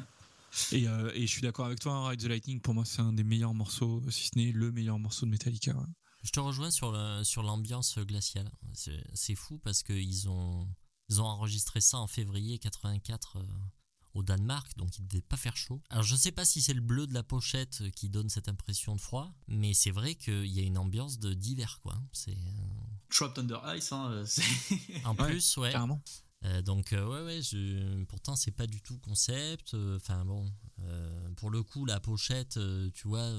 Et, 0.72 0.88
euh, 0.88 1.12
et, 1.14 1.22
je 1.22 1.32
suis 1.32 1.42
d'accord 1.42 1.66
avec 1.66 1.80
toi, 1.80 1.94
hein, 1.94 2.08
Ride 2.08 2.22
the 2.22 2.26
Lightning, 2.26 2.62
pour 2.62 2.74
moi, 2.74 2.86
c'est 2.86 3.02
un 3.02 3.12
des 3.12 3.26
meilleurs 3.26 3.54
morceaux, 3.54 4.02
si 4.10 4.30
ce 4.30 4.40
n'est 4.40 4.52
le 4.52 4.72
meilleur 4.72 4.98
morceau 4.98 5.26
de 5.26 5.32
Metallica. 5.32 5.76
Je 6.24 6.32
te 6.32 6.40
rejoins 6.40 6.72
sur 6.72 6.94
l'ambiance 7.44 7.90
sur 7.90 8.06
glaciale. 8.06 8.50
C'est 8.74 9.36
fou 9.36 9.60
parce 9.60 9.84
qu'ils 9.84 10.30
ont, 10.30 10.68
ils 11.10 11.22
ont 11.22 11.26
enregistré 11.26 11.80
ça 11.82 12.00
en 12.00 12.08
février 12.08 12.60
84 12.60 13.40
au 14.18 14.24
Danemark, 14.24 14.76
donc 14.78 14.98
il 14.98 15.04
ne 15.04 15.08
devait 15.08 15.22
pas 15.22 15.38
faire 15.38 15.56
chaud. 15.56 15.80
Alors 15.90 16.04
je 16.04 16.14
ne 16.14 16.20
sais 16.20 16.32
pas 16.32 16.44
si 16.44 16.62
c'est 16.62 16.74
le 16.74 16.82
bleu 16.82 17.06
de 17.06 17.14
la 17.14 17.24
pochette 17.24 17.84
qui 17.92 18.10
donne 18.10 18.30
cette 18.30 18.50
impression 18.50 18.96
de 18.96 19.02
froid, 19.02 19.32
mais 19.48 19.74
c'est 19.74 19.92
vrai 19.92 20.16
qu'il 20.16 20.48
y 20.48 20.60
a 20.60 20.64
une 20.64 20.78
ambiance 20.78 21.20
de 21.20 21.34
d'hiver 21.34 21.80
quoi. 21.84 21.96
C'est 22.12 22.32
euh... 22.32 23.30
Under 23.38 23.76
Ice, 23.76 23.92
hein, 23.92 24.10
euh, 24.12 24.26
en 25.06 25.16
plus, 25.16 25.58
ouais. 25.58 25.72
Carrément. 25.72 26.02
Euh, 26.46 26.62
donc 26.62 26.94
euh, 26.94 27.08
ouais 27.08 27.24
ouais, 27.24 27.42
je... 27.42 28.04
pourtant 28.06 28.36
c'est 28.36 28.52
pas 28.52 28.68
du 28.68 28.82
tout 28.82 28.98
concept. 29.00 29.76
Enfin 29.96 30.26
bon, 30.26 30.52
pour 31.36 31.52
le 31.52 31.62
coup 31.62 31.86
la 31.86 32.00
pochette, 32.00 32.60
tu 32.94 33.08
vois, 33.08 33.30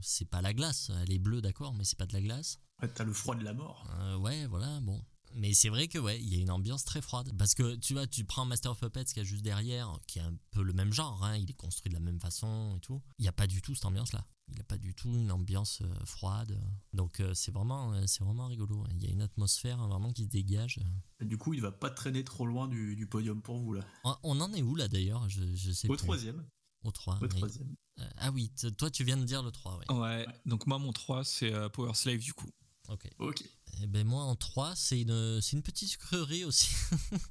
c'est 0.00 0.28
pas 0.28 0.42
la 0.42 0.52
glace. 0.52 0.90
Elle 1.02 1.12
est 1.12 1.18
bleue 1.20 1.40
d'accord, 1.40 1.72
mais 1.72 1.84
c'est 1.84 1.98
pas 1.98 2.06
de 2.06 2.12
la 2.12 2.20
glace. 2.20 2.58
Ouais, 2.82 2.88
t'as 2.88 3.04
le 3.04 3.12
froid 3.12 3.36
de 3.36 3.44
la 3.44 3.54
mort. 3.54 3.88
ouais, 4.20 4.46
voilà, 4.46 4.80
bon. 4.80 5.00
Mais 5.36 5.52
c'est 5.52 5.68
vrai 5.68 5.86
que 5.86 5.98
ouais, 5.98 6.18
il 6.18 6.34
y 6.34 6.38
a 6.38 6.40
une 6.40 6.50
ambiance 6.50 6.84
très 6.84 7.02
froide. 7.02 7.30
Parce 7.38 7.54
que 7.54 7.76
tu 7.76 7.92
vois, 7.92 8.06
tu 8.06 8.24
prends 8.24 8.46
Master 8.46 8.72
of 8.72 8.80
Puppets 8.80 9.04
qui 9.04 9.20
est 9.20 9.24
juste 9.24 9.44
derrière, 9.44 9.98
qui 10.06 10.18
est 10.18 10.22
un 10.22 10.34
peu 10.50 10.62
le 10.62 10.72
même 10.72 10.92
genre, 10.92 11.22
hein, 11.22 11.36
il 11.36 11.50
est 11.50 11.54
construit 11.54 11.90
de 11.90 11.94
la 11.94 12.00
même 12.00 12.18
façon 12.18 12.74
et 12.76 12.80
tout. 12.80 13.02
Il 13.18 13.22
n'y 13.22 13.28
a 13.28 13.32
pas 13.32 13.46
du 13.46 13.60
tout 13.60 13.74
cette 13.74 13.84
ambiance-là. 13.84 14.26
Il 14.48 14.54
n'y 14.54 14.60
a 14.60 14.64
pas 14.64 14.78
du 14.78 14.94
tout 14.94 15.12
une 15.12 15.30
ambiance 15.30 15.82
euh, 15.82 16.04
froide. 16.04 16.58
Donc 16.94 17.20
euh, 17.20 17.34
c'est 17.34 17.52
vraiment, 17.52 17.92
euh, 17.92 18.04
c'est 18.06 18.24
vraiment 18.24 18.46
rigolo. 18.46 18.84
Il 18.92 19.02
y 19.02 19.06
a 19.06 19.10
une 19.10 19.20
atmosphère 19.20 19.80
hein, 19.80 19.88
vraiment 19.88 20.12
qui 20.12 20.24
se 20.24 20.28
dégage. 20.28 20.80
du 21.20 21.36
coup, 21.36 21.52
il 21.52 21.60
va 21.60 21.72
pas 21.72 21.90
traîner 21.90 22.24
trop 22.24 22.46
loin 22.46 22.66
du, 22.66 23.06
podium 23.06 23.42
pour 23.42 23.58
vous 23.58 23.74
là. 23.74 23.84
On, 24.22 24.40
en 24.40 24.52
est 24.54 24.62
où 24.62 24.74
là 24.74 24.88
d'ailleurs? 24.88 25.28
Je, 25.28 25.42
je 25.54 25.70
sais 25.72 25.88
Au 25.88 25.96
troisième. 25.96 26.46
Au 26.82 26.92
3. 26.92 27.18
Au 27.20 27.26
troisième. 27.26 27.74
ah 28.18 28.30
oui, 28.30 28.52
toi 28.78 28.90
tu 28.90 29.02
viens 29.02 29.16
de 29.16 29.24
dire 29.24 29.42
le 29.42 29.50
3. 29.50 29.80
Ouais, 29.90 29.98
ouais. 29.98 30.26
donc 30.46 30.66
moi 30.66 30.78
mon 30.78 30.92
3 30.92 31.24
c'est 31.24 31.52
Power 31.70 31.94
Slave 31.94 32.20
du 32.20 32.32
coup. 32.32 32.50
Ok. 32.88 33.08
Ok. 33.18 33.44
Eh 33.82 33.86
ben 33.86 34.06
moi 34.06 34.22
en 34.22 34.36
3, 34.36 34.74
c'est 34.74 35.00
une, 35.00 35.40
une 35.52 35.62
petite 35.62 35.88
sucrerie 35.88 36.44
aussi. 36.44 36.70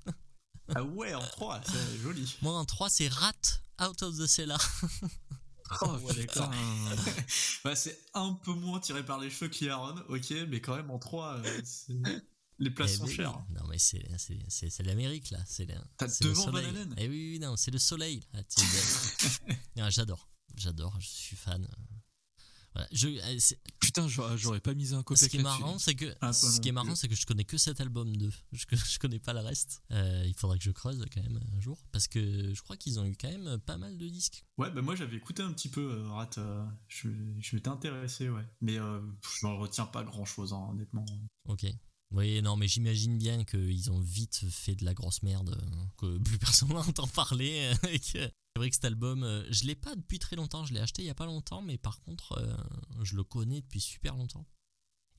ah 0.75 0.83
ouais, 0.83 1.13
en 1.13 1.25
3, 1.25 1.61
c'est 1.65 1.97
joli. 2.01 2.37
Moi 2.41 2.53
en 2.53 2.65
3, 2.65 2.89
c'est 2.89 3.07
Rat 3.07 3.33
Out 3.81 4.03
of 4.03 4.17
the 4.17 4.27
Cellar. 4.27 4.59
oh, 5.81 5.97
ouais, 5.97 6.15
d'accord. 6.15 6.51
bah, 7.63 7.75
c'est 7.75 7.99
un 8.13 8.33
peu 8.33 8.53
moins 8.53 8.79
tiré 8.79 9.03
par 9.03 9.19
les 9.19 9.29
cheveux 9.29 9.49
qu'Aaron, 9.49 9.97
ok, 10.09 10.31
mais 10.49 10.61
quand 10.61 10.75
même 10.75 10.91
en 10.91 10.99
3, 10.99 11.41
euh, 11.43 11.61
les 12.59 12.69
places 12.69 12.93
eh 12.93 12.97
sont 12.97 13.05
ben 13.05 13.13
chères. 13.13 13.45
Non, 13.49 13.67
mais 13.67 13.79
c'est, 13.79 14.05
c'est, 14.49 14.83
l'Amérique 14.83 15.31
là. 15.31 15.39
C'est, 15.45 15.67
T'as 15.97 16.07
devant 16.21 16.51
Van 16.51 16.61
Eh 16.97 17.09
oui, 17.09 17.31
oui, 17.31 17.39
non, 17.39 17.57
c'est 17.57 17.71
le 17.71 17.79
soleil. 17.79 18.25
j'adore, 19.89 20.29
j'adore, 20.55 20.95
je 20.99 21.07
suis 21.07 21.35
fan. 21.35 21.67
Je, 22.91 23.07
euh, 23.07 23.55
Putain, 23.79 24.07
j'aurais 24.07 24.59
pas 24.59 24.73
mis 24.73 24.93
un 24.93 25.03
côté. 25.03 25.25
Ce 25.25 25.29
qui 25.29 25.37
est 25.37 25.43
marrant, 25.43 25.79
c'est 25.79 25.95
que 25.95 26.13
ce 26.31 26.59
qui 26.59 26.69
est 26.69 26.73
marrant, 26.73 26.95
c'est 26.95 27.07
que 27.07 27.15
je 27.15 27.25
connais 27.25 27.45
que 27.45 27.57
cet 27.57 27.79
album 27.81 28.15
2. 28.15 28.31
Je, 28.51 28.65
je 28.71 28.99
connais 28.99 29.19
pas 29.19 29.33
le 29.33 29.39
reste. 29.39 29.81
Euh, 29.91 30.23
il 30.25 30.33
faudrait 30.33 30.57
que 30.57 30.63
je 30.63 30.71
creuse 30.71 31.03
quand 31.13 31.21
même 31.21 31.39
un 31.55 31.59
jour 31.59 31.79
parce 31.91 32.07
que 32.07 32.53
je 32.53 32.61
crois 32.61 32.77
qu'ils 32.77 32.99
ont 32.99 33.05
eu 33.05 33.15
quand 33.15 33.29
même 33.29 33.59
pas 33.59 33.77
mal 33.77 33.97
de 33.97 34.07
disques. 34.07 34.43
Ouais, 34.57 34.71
bah 34.71 34.81
moi 34.81 34.95
j'avais 34.95 35.17
écouté 35.17 35.43
un 35.43 35.53
petit 35.53 35.69
peu 35.69 35.81
euh, 35.81 36.09
Rat. 36.09 36.31
je, 36.87 37.09
je 37.39 37.55
m'étais 37.55 37.69
intéressé, 37.69 38.29
ouais. 38.29 38.45
Mais 38.61 38.75
je 38.75 39.45
n'en 39.45 39.57
retiens 39.57 39.85
pas 39.85 40.03
grand 40.03 40.25
chose, 40.25 40.53
hein, 40.53 40.67
honnêtement. 40.71 41.05
Ok. 41.47 41.65
Oui, 42.11 42.41
non, 42.41 42.55
mais 42.55 42.67
j'imagine 42.67 43.17
bien 43.17 43.43
qu'ils 43.43 43.91
ont 43.91 43.99
vite 43.99 44.45
fait 44.49 44.75
de 44.75 44.85
la 44.85 44.93
grosse 44.93 45.23
merde, 45.23 45.59
que 45.97 46.17
plus 46.19 46.37
personne 46.37 46.69
n'entend 46.73 47.07
parler, 47.07 47.73
et 47.89 47.99
que 47.99 48.31
c'est 48.55 48.59
vrai 48.59 48.69
que 48.69 48.75
cet 48.75 48.85
album, 48.85 49.23
euh, 49.23 49.43
je 49.49 49.65
l'ai 49.65 49.75
pas 49.75 49.93
depuis 49.97 50.17
très 50.17 50.37
longtemps, 50.37 50.63
je 50.63 50.73
l'ai 50.73 50.79
acheté 50.79 51.01
il 51.01 51.05
y 51.05 51.09
a 51.09 51.15
pas 51.15 51.25
longtemps, 51.25 51.61
mais 51.61 51.77
par 51.77 51.99
contre, 51.99 52.37
euh, 52.37 52.55
je 53.03 53.17
le 53.17 53.23
connais 53.25 53.59
depuis 53.59 53.81
super 53.81 54.15
longtemps. 54.15 54.47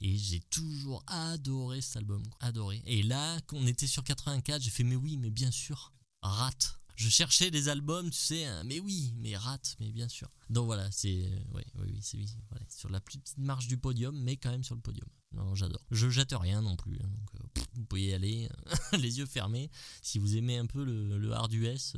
Et 0.01 0.17
j'ai 0.17 0.41
toujours 0.41 1.05
adoré 1.07 1.83
cet 1.83 1.99
album, 1.99 2.23
adoré. 2.41 2.83
Et 2.87 3.03
là, 3.03 3.39
quand 3.43 3.59
on 3.59 3.67
était 3.67 3.87
sur 3.87 4.05
84, 4.05 4.63
j'ai 4.63 4.71
fait 4.71 4.85
mais 4.85 4.97
oui, 4.97 5.19
mais 5.19 5.29
bien 5.29 5.51
sûr, 5.51 5.93
rate. 6.23 6.81
Je 6.95 7.11
cherchais 7.11 7.51
des 7.51 7.69
albums, 7.69 8.09
tu 8.09 8.17
sais, 8.17 8.47
hein, 8.47 8.65
mais 8.65 8.81
oui, 8.81 9.13
mais 9.19 9.37
rate, 9.37 9.77
mais 9.81 9.93
bien 9.93 10.09
sûr. 10.09 10.31
Donc 10.49 10.65
voilà, 10.65 10.91
c'est 10.91 11.31
oui, 11.53 11.63
oui, 11.75 11.99
c'est 12.01 12.17
oui, 12.17 12.27
sur 12.71 12.89
la 12.89 13.01
plus 13.01 13.19
petite 13.19 13.37
marche 13.37 13.67
du 13.67 13.77
podium, 13.77 14.19
mais 14.19 14.39
quand 14.39 14.51
même 14.51 14.65
sur 14.65 14.77
le 14.77 14.81
podium. 14.81 15.09
Non, 15.33 15.55
j'adore. 15.55 15.85
Je 15.91 16.09
jette 16.09 16.33
rien 16.33 16.63
non 16.63 16.77
plus, 16.77 16.99
hein, 17.03 17.11
donc 17.19 17.35
euh, 17.35 17.63
vous 17.75 17.85
pouvez 17.85 18.07
y 18.07 18.15
aller, 18.15 18.49
les 18.99 19.19
yeux 19.19 19.27
fermés. 19.27 19.71
Si 20.01 20.19
vous 20.19 20.39
aimez 20.39 20.57
un 20.57 20.65
peu 20.65 20.85
le, 20.85 21.33
hard 21.33 21.53
US, 21.53 21.97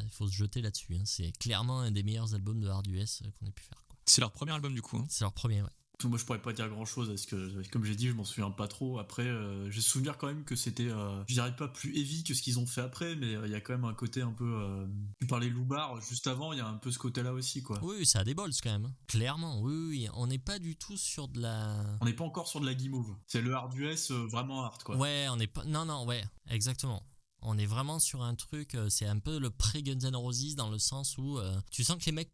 il 0.00 0.10
faut 0.10 0.26
se 0.26 0.32
jeter 0.32 0.62
là-dessus. 0.62 0.94
Hein. 0.94 1.02
C'est 1.04 1.32
clairement 1.38 1.80
un 1.80 1.90
des 1.90 2.02
meilleurs 2.02 2.34
albums 2.34 2.60
de 2.60 2.68
hard 2.68 2.86
US 2.88 3.22
euh, 3.22 3.30
qu'on 3.38 3.46
ait 3.46 3.52
pu 3.52 3.62
faire. 3.62 3.82
C'est 4.06 4.20
leur 4.20 4.32
premier 4.32 4.52
album 4.52 4.74
du 4.74 4.82
coup. 4.82 4.98
Hein. 4.98 5.06
C'est 5.08 5.24
leur 5.24 5.32
premier, 5.32 5.62
ouais. 5.62 5.68
Moi, 6.02 6.18
je 6.18 6.24
pourrais 6.24 6.42
pas 6.42 6.52
dire 6.52 6.68
grand 6.68 6.84
chose 6.84 7.08
parce 7.08 7.24
que, 7.24 7.66
comme 7.70 7.84
j'ai 7.84 7.94
dit, 7.94 8.08
je 8.08 8.12
m'en 8.12 8.24
souviens 8.24 8.50
pas 8.50 8.66
trop. 8.66 8.98
Après, 8.98 9.22
euh, 9.22 9.70
j'ai 9.70 9.80
souvenir 9.80 10.18
quand 10.18 10.26
même 10.26 10.44
que 10.44 10.56
c'était, 10.56 10.88
euh, 10.88 11.22
je 11.28 11.34
dirais 11.34 11.54
pas 11.54 11.68
plus 11.68 11.96
heavy 11.96 12.24
que 12.24 12.34
ce 12.34 12.42
qu'ils 12.42 12.58
ont 12.58 12.66
fait 12.66 12.80
après, 12.80 13.14
mais 13.14 13.32
il 13.44 13.50
y 13.50 13.54
a 13.54 13.60
quand 13.60 13.72
même 13.74 13.84
un 13.84 13.94
côté 13.94 14.20
un 14.20 14.32
peu. 14.32 14.86
tu 15.20 15.26
parlais 15.28 15.48
Loubar 15.48 16.00
juste 16.02 16.26
avant, 16.26 16.52
il 16.52 16.58
y 16.58 16.60
a 16.60 16.66
un 16.66 16.76
peu 16.76 16.90
ce 16.90 16.98
côté-là 16.98 17.32
aussi, 17.32 17.62
quoi. 17.62 17.78
Oui, 17.82 18.04
ça 18.04 18.18
a 18.18 18.24
des 18.24 18.34
bols 18.34 18.50
quand 18.62 18.72
même. 18.72 18.86
Hein. 18.86 18.94
Clairement, 19.06 19.60
oui, 19.60 19.74
oui, 19.88 20.08
on 20.14 20.26
n'est 20.26 20.38
pas 20.38 20.58
du 20.58 20.76
tout 20.76 20.96
sur 20.96 21.28
de 21.28 21.40
la. 21.40 21.96
On 22.00 22.06
n'est 22.06 22.12
pas 22.12 22.24
encore 22.24 22.48
sur 22.48 22.60
de 22.60 22.66
la 22.66 22.74
guimauve. 22.74 23.14
C'est 23.26 23.40
le 23.40 23.54
hard 23.54 23.72
US 23.76 24.10
vraiment 24.10 24.64
hard, 24.64 24.82
quoi. 24.82 24.96
Ouais, 24.96 25.28
on 25.30 25.36
n'est 25.36 25.46
pas. 25.46 25.64
Non, 25.64 25.84
non, 25.86 26.04
ouais, 26.04 26.24
exactement. 26.50 27.02
On 27.46 27.58
est 27.58 27.66
vraiment 27.66 27.98
sur 27.98 28.22
un 28.22 28.34
truc, 28.34 28.74
euh, 28.74 28.88
c'est 28.88 29.04
un 29.04 29.18
peu 29.18 29.38
le 29.38 29.50
pré-Guns 29.50 30.00
N' 30.08 30.16
Roses 30.16 30.56
dans 30.56 30.70
le 30.70 30.78
sens 30.78 31.18
où 31.18 31.38
euh, 31.38 31.60
tu 31.70 31.84
sens 31.84 31.98
que 31.98 32.06
les 32.06 32.12
mecs 32.12 32.32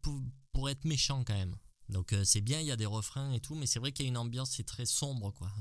pourraient 0.53 0.71
être 0.71 0.85
méchants 0.85 1.25
quand 1.25 1.35
même. 1.35 1.57
Donc 1.89 2.13
euh, 2.13 2.23
c'est 2.23 2.39
bien, 2.39 2.61
il 2.61 2.67
y 2.67 2.71
a 2.71 2.77
des 2.77 2.85
refrains 2.85 3.33
et 3.33 3.41
tout, 3.41 3.53
mais 3.55 3.65
c'est 3.65 3.79
vrai 3.79 3.91
qu'il 3.91 4.05
y 4.05 4.07
a 4.07 4.09
une 4.09 4.17
ambiance, 4.17 4.51
c'est 4.51 4.65
très 4.65 4.85
sombre 4.85 5.33
quoi. 5.33 5.51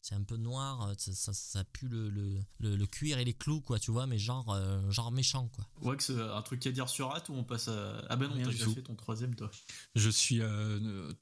c'est 0.00 0.14
un 0.14 0.22
peu 0.22 0.38
noir, 0.38 0.94
ça, 0.96 1.34
ça, 1.34 1.64
pue 1.64 1.88
le, 1.88 2.08
le, 2.08 2.76
le, 2.76 2.86
cuir 2.86 3.18
et 3.18 3.26
les 3.26 3.34
clous, 3.34 3.60
quoi, 3.60 3.78
tu 3.78 3.90
vois, 3.90 4.06
mais 4.06 4.18
genre, 4.18 4.58
genre 4.90 5.12
méchant, 5.12 5.48
quoi. 5.48 5.68
Ouais, 5.82 5.94
que 5.94 6.02
c'est 6.02 6.18
un 6.18 6.40
truc 6.40 6.66
à 6.66 6.72
dire 6.72 6.88
sur 6.88 7.10
Rat 7.10 7.24
ou 7.28 7.34
on 7.34 7.44
passe 7.44 7.68
à. 7.68 8.02
Ah 8.08 8.16
ben 8.16 8.28
non, 8.28 8.36
t'as 8.42 8.50
déjà 8.50 8.70
fait 8.70 8.82
ton 8.82 8.94
troisième, 8.94 9.34
toi. 9.34 9.50
Je 9.96 10.08
suis 10.08 10.40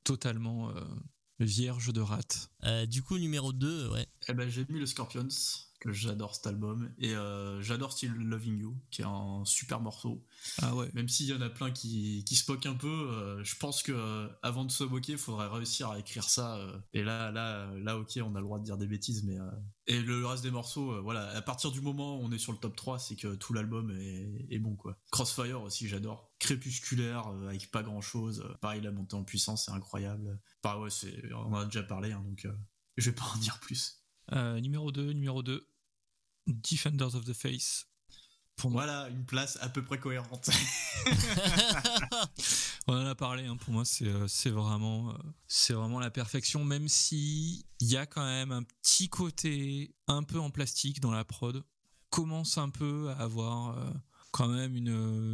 totalement 0.05 0.73
vierge 1.41 1.93
de 1.93 2.01
Rat. 2.01 2.87
du 2.87 3.03
coup, 3.03 3.19
numéro 3.19 3.53
2, 3.53 3.89
ouais. 3.91 4.07
Eh 4.29 4.35
ben, 4.35 4.49
j'ai 4.49 4.65
mis 4.69 4.79
le 4.79 4.87
Scorpions 4.87 5.27
j'adore 5.85 6.35
cet 6.35 6.47
album. 6.47 6.93
Et 6.99 7.15
euh, 7.15 7.61
j'adore 7.63 7.93
Still 7.93 8.13
Loving 8.13 8.59
You 8.59 8.77
qui 8.91 9.03
est 9.03 9.07
un 9.07 9.45
super 9.45 9.81
morceau. 9.81 10.25
Ah 10.63 10.75
ouais. 10.75 10.91
Même 10.95 11.09
s'il 11.09 11.27
y 11.27 11.33
en 11.33 11.41
a 11.41 11.51
plein 11.51 11.71
qui, 11.71 12.25
qui 12.27 12.37
se 12.37 12.51
moquent 12.51 12.67
un 12.67 12.75
peu 12.75 12.89
euh, 12.89 13.45
je 13.45 13.57
pense 13.57 13.83
que 13.83 13.93
euh, 13.93 14.29
avant 14.43 14.65
de 14.65 14.71
se 14.71 14.85
moquer 14.85 15.13
il 15.13 15.19
faudrait 15.19 15.49
réussir 15.49 15.91
à 15.91 15.99
écrire 15.99 16.29
ça 16.29 16.59
et 16.93 17.03
là 17.03 17.31
là 17.31 17.71
là 17.77 17.99
ok 17.99 18.19
on 18.23 18.35
a 18.35 18.39
le 18.39 18.45
droit 18.45 18.59
de 18.59 18.65
dire 18.65 18.77
des 18.77 18.87
bêtises 18.87 19.25
mais 19.25 19.37
et 19.87 20.01
le 20.01 20.27
reste 20.27 20.43
des 20.43 20.51
morceaux 20.51 21.01
voilà. 21.03 21.29
À 21.31 21.43
partir 21.43 21.71
du 21.71 21.81
moment 21.81 22.19
où 22.19 22.25
on 22.25 22.33
est 22.33 22.39
sur 22.39 22.53
le 22.53 22.59
top 22.59 22.75
3 22.77 22.99
c'est 22.99 23.17
que 23.17 23.35
tout 23.35 23.53
l'album 23.53 23.91
est, 23.91 24.47
est, 24.51 24.59
bon 24.59 24.75
quoi. 24.75 24.99
Crossfire 25.11 25.63
aussi 25.63 25.89
j'adore. 25.89 26.33
Crépusculaire 26.39 27.29
avec 27.49 27.71
pas 27.71 27.83
grand 27.83 28.01
chose 28.01 28.45
pareil 28.61 28.81
la 28.81 28.91
montée 28.91 29.17
en 29.17 29.25
puissance 29.25 29.67
c'est 29.67 29.73
incroyable. 29.73 30.39
Bah 30.63 30.79
ouais 30.79 30.89
on 31.33 31.55
en 31.55 31.61
a 31.61 31.65
déjà 31.65 31.83
parlé 31.83 32.13
hein, 32.13 32.23
donc 32.27 32.47
je 32.97 33.11
vais 33.11 33.15
pas 33.15 33.27
en 33.35 33.39
dire 33.39 33.61
plus 33.61 34.06
euh, 34.33 34.61
numéro 34.61 34.93
2, 34.93 35.13
numéro 35.13 35.43
2, 35.43 35.67
Defenders 36.47 37.15
of 37.15 37.25
the 37.25 37.33
Face. 37.33 37.87
Pour 38.57 38.71
voilà, 38.71 39.09
une 39.11 39.27
place 39.27 39.59
à 39.61 39.69
peu 39.69 39.85
près 39.85 39.99
cohérente. 39.99 40.49
On 42.87 42.95
en 42.95 43.05
a 43.07 43.15
parlé, 43.15 43.45
hein, 43.45 43.57
pour 43.57 43.75
moi 43.75 43.85
c'est 43.85 44.07
euh, 44.07 44.27
vraiment, 44.47 45.11
euh, 45.11 45.75
vraiment 45.75 46.01
la 46.01 46.11
perfection, 46.11 46.65
même 46.65 46.89
si 46.89 47.67
il 47.81 47.89
y 47.89 47.99
a 47.99 48.07
quand 48.07 48.25
même 48.25 48.53
un 48.53 48.63
petit 48.63 49.11
côté 49.11 49.95
un 50.07 50.23
peu 50.23 50.41
en 50.41 50.51
plastique 50.51 51.01
dans 51.01 51.13
la 51.13 51.25
prod. 51.25 51.63
Commence 52.09 52.57
un 52.57 52.71
peu 52.71 53.11
à 53.11 53.25
avoir 53.25 53.93
quand 54.31 54.49
même 54.49 54.75
une, 54.75 54.89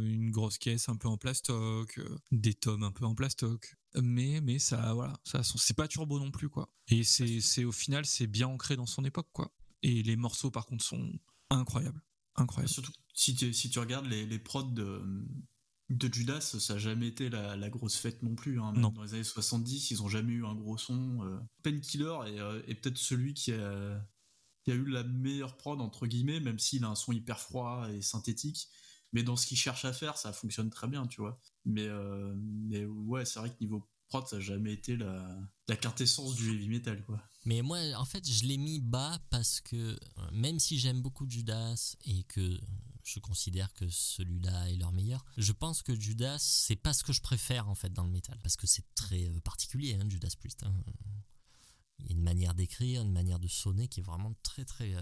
une, 0.05 0.31
grosse 0.31 0.57
caisse 0.57 0.89
un 0.89 0.97
peu 0.97 1.07
en 1.07 1.17
plastoc, 1.17 2.01
des 2.31 2.55
tomes 2.55 2.83
un 2.83 2.91
peu 2.91 3.05
en 3.05 3.15
plastoc 3.15 3.77
mais 4.01 4.41
mais 4.41 4.59
ça 4.59 4.93
voilà 4.93 5.13
ça 5.23 5.41
c'est 5.43 5.75
pas 5.75 5.87
turbo 5.87 6.19
non 6.19 6.31
plus 6.31 6.49
quoi 6.49 6.73
et 6.87 7.03
c'est 7.03 7.41
c'est 7.41 7.63
au 7.63 7.71
final 7.71 8.05
c'est 8.05 8.27
bien 8.27 8.47
ancré 8.47 8.75
dans 8.75 8.85
son 8.85 9.05
époque 9.05 9.29
quoi 9.31 9.51
et 9.81 10.03
les 10.03 10.15
morceaux 10.15 10.51
par 10.51 10.65
contre 10.65 10.83
sont 10.83 11.11
incroyables 11.49 12.01
incroyables 12.35 12.71
surtout 12.71 12.91
si 13.13 13.35
tu 13.35 13.53
si 13.53 13.69
tu 13.69 13.79
regardes 13.79 14.07
les, 14.07 14.25
les 14.25 14.39
prods 14.39 14.63
de 14.63 15.03
de 15.89 16.11
Judas 16.11 16.41
ça 16.41 16.73
n'a 16.73 16.79
jamais 16.79 17.07
été 17.07 17.29
la, 17.29 17.69
grosse 17.69 17.97
fête 17.97 18.23
non 18.23 18.35
plus 18.35 18.59
hein. 18.59 18.73
non. 18.75 18.89
dans 18.89 19.03
les 19.03 19.13
années 19.13 19.23
70 19.23 19.91
ils 19.91 20.01
ont 20.01 20.07
jamais 20.07 20.33
eu 20.33 20.45
un 20.45 20.55
gros 20.55 20.77
son 20.77 21.23
euh. 21.23 21.39
Painkiller 21.61 22.17
est, 22.27 22.39
euh, 22.39 22.61
est 22.67 22.75
peut-être 22.75 22.97
celui 22.97 23.33
qui 23.33 23.51
a 23.51 24.03
qui 24.63 24.71
a 24.71 24.75
eu 24.75 24.85
la 24.85 25.03
meilleure 25.03 25.57
prod 25.57 25.81
entre 25.81 26.07
guillemets 26.07 26.39
même 26.39 26.57
s'il 26.57 26.83
a 26.85 26.87
un 26.87 26.95
son 26.95 27.11
hyper 27.11 27.39
froid 27.39 27.87
et 27.91 28.01
synthétique 28.01 28.69
mais 29.13 29.23
dans 29.23 29.35
ce 29.35 29.47
qu'il 29.47 29.57
cherche 29.57 29.85
à 29.85 29.93
faire 29.93 30.17
ça 30.17 30.33
fonctionne 30.33 30.69
très 30.69 30.87
bien 30.87 31.07
tu 31.07 31.21
vois 31.21 31.39
mais, 31.65 31.87
euh, 31.87 32.33
mais 32.37 32.85
ouais, 32.85 33.25
c'est 33.25 33.39
vrai 33.39 33.49
que 33.49 33.55
niveau 33.61 33.87
prod, 34.09 34.27
ça 34.27 34.37
n'a 34.37 34.41
jamais 34.41 34.73
été 34.73 34.95
la, 34.95 35.39
la 35.67 35.75
quintessence 35.75 36.35
du 36.35 36.53
heavy 36.53 36.69
metal, 36.69 37.03
quoi. 37.05 37.21
Mais 37.45 37.61
moi, 37.61 37.79
en 37.97 38.05
fait, 38.05 38.27
je 38.29 38.45
l'ai 38.45 38.57
mis 38.57 38.79
bas 38.79 39.19
parce 39.29 39.59
que 39.59 39.75
euh, 39.75 39.97
même 40.31 40.59
si 40.59 40.77
j'aime 40.77 41.01
beaucoup 41.01 41.29
Judas 41.29 41.95
et 42.05 42.23
que 42.23 42.59
je 43.03 43.19
considère 43.19 43.73
que 43.73 43.89
celui-là 43.89 44.71
est 44.71 44.77
leur 44.77 44.93
meilleur. 44.93 45.25
Je 45.35 45.51
pense 45.51 45.81
que 45.83 45.93
Judas, 45.93 46.37
c'est 46.39 46.77
pas 46.77 46.93
ce 46.93 47.03
que 47.03 47.11
je 47.11 47.19
préfère 47.19 47.67
en 47.67 47.75
fait 47.75 47.91
dans 47.91 48.05
le 48.05 48.09
métal, 48.09 48.39
parce 48.41 48.55
que 48.55 48.65
c'est 48.65 48.85
très 48.95 49.27
euh, 49.27 49.41
particulier, 49.41 49.95
hein, 49.95 50.07
Judas 50.09 50.33
Priest. 50.39 50.63
Hein. 50.63 50.73
Il 51.99 52.05
y 52.05 52.09
a 52.09 52.11
une 52.13 52.23
manière 52.23 52.53
d'écrire, 52.53 53.01
une 53.01 53.11
manière 53.11 53.39
de 53.39 53.47
sonner 53.47 53.89
qui 53.89 53.99
est 53.99 54.03
vraiment 54.03 54.33
très 54.41 54.65
très 54.65 54.95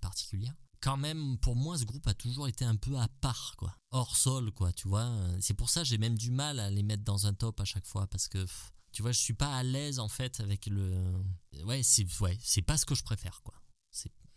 particulière 0.00 0.54
quand 0.84 0.98
même, 0.98 1.38
pour 1.38 1.56
moi, 1.56 1.78
ce 1.78 1.86
groupe 1.86 2.06
a 2.06 2.12
toujours 2.12 2.46
été 2.46 2.62
un 2.62 2.76
peu 2.76 2.98
à 2.98 3.08
part, 3.08 3.54
quoi. 3.56 3.74
Hors 3.90 4.16
sol, 4.16 4.52
quoi, 4.52 4.70
tu 4.70 4.86
vois. 4.86 5.10
C'est 5.40 5.54
pour 5.54 5.70
ça 5.70 5.80
que 5.80 5.86
j'ai 5.86 5.96
même 5.96 6.18
du 6.18 6.30
mal 6.30 6.60
à 6.60 6.70
les 6.70 6.82
mettre 6.82 7.02
dans 7.04 7.26
un 7.26 7.32
top 7.32 7.58
à 7.60 7.64
chaque 7.64 7.86
fois, 7.86 8.06
parce 8.06 8.28
que, 8.28 8.44
tu 8.92 9.00
vois, 9.00 9.10
je 9.10 9.18
suis 9.18 9.32
pas 9.32 9.56
à 9.56 9.62
l'aise, 9.62 9.98
en 9.98 10.08
fait, 10.08 10.40
avec 10.40 10.66
le... 10.66 11.24
Ouais, 11.64 11.82
c'est 11.82 12.06
ouais, 12.20 12.38
pas 12.66 12.76
ce 12.76 12.84
que 12.84 12.94
je 12.94 13.02
préfère, 13.02 13.40
quoi. 13.42 13.54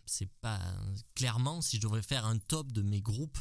C'est 0.06 0.30
pas... 0.40 0.58
Clairement, 1.14 1.60
si 1.60 1.76
je 1.76 1.82
devrais 1.82 2.00
faire 2.00 2.24
un 2.24 2.38
top 2.38 2.72
de 2.72 2.80
mes 2.80 3.02
groupes 3.02 3.38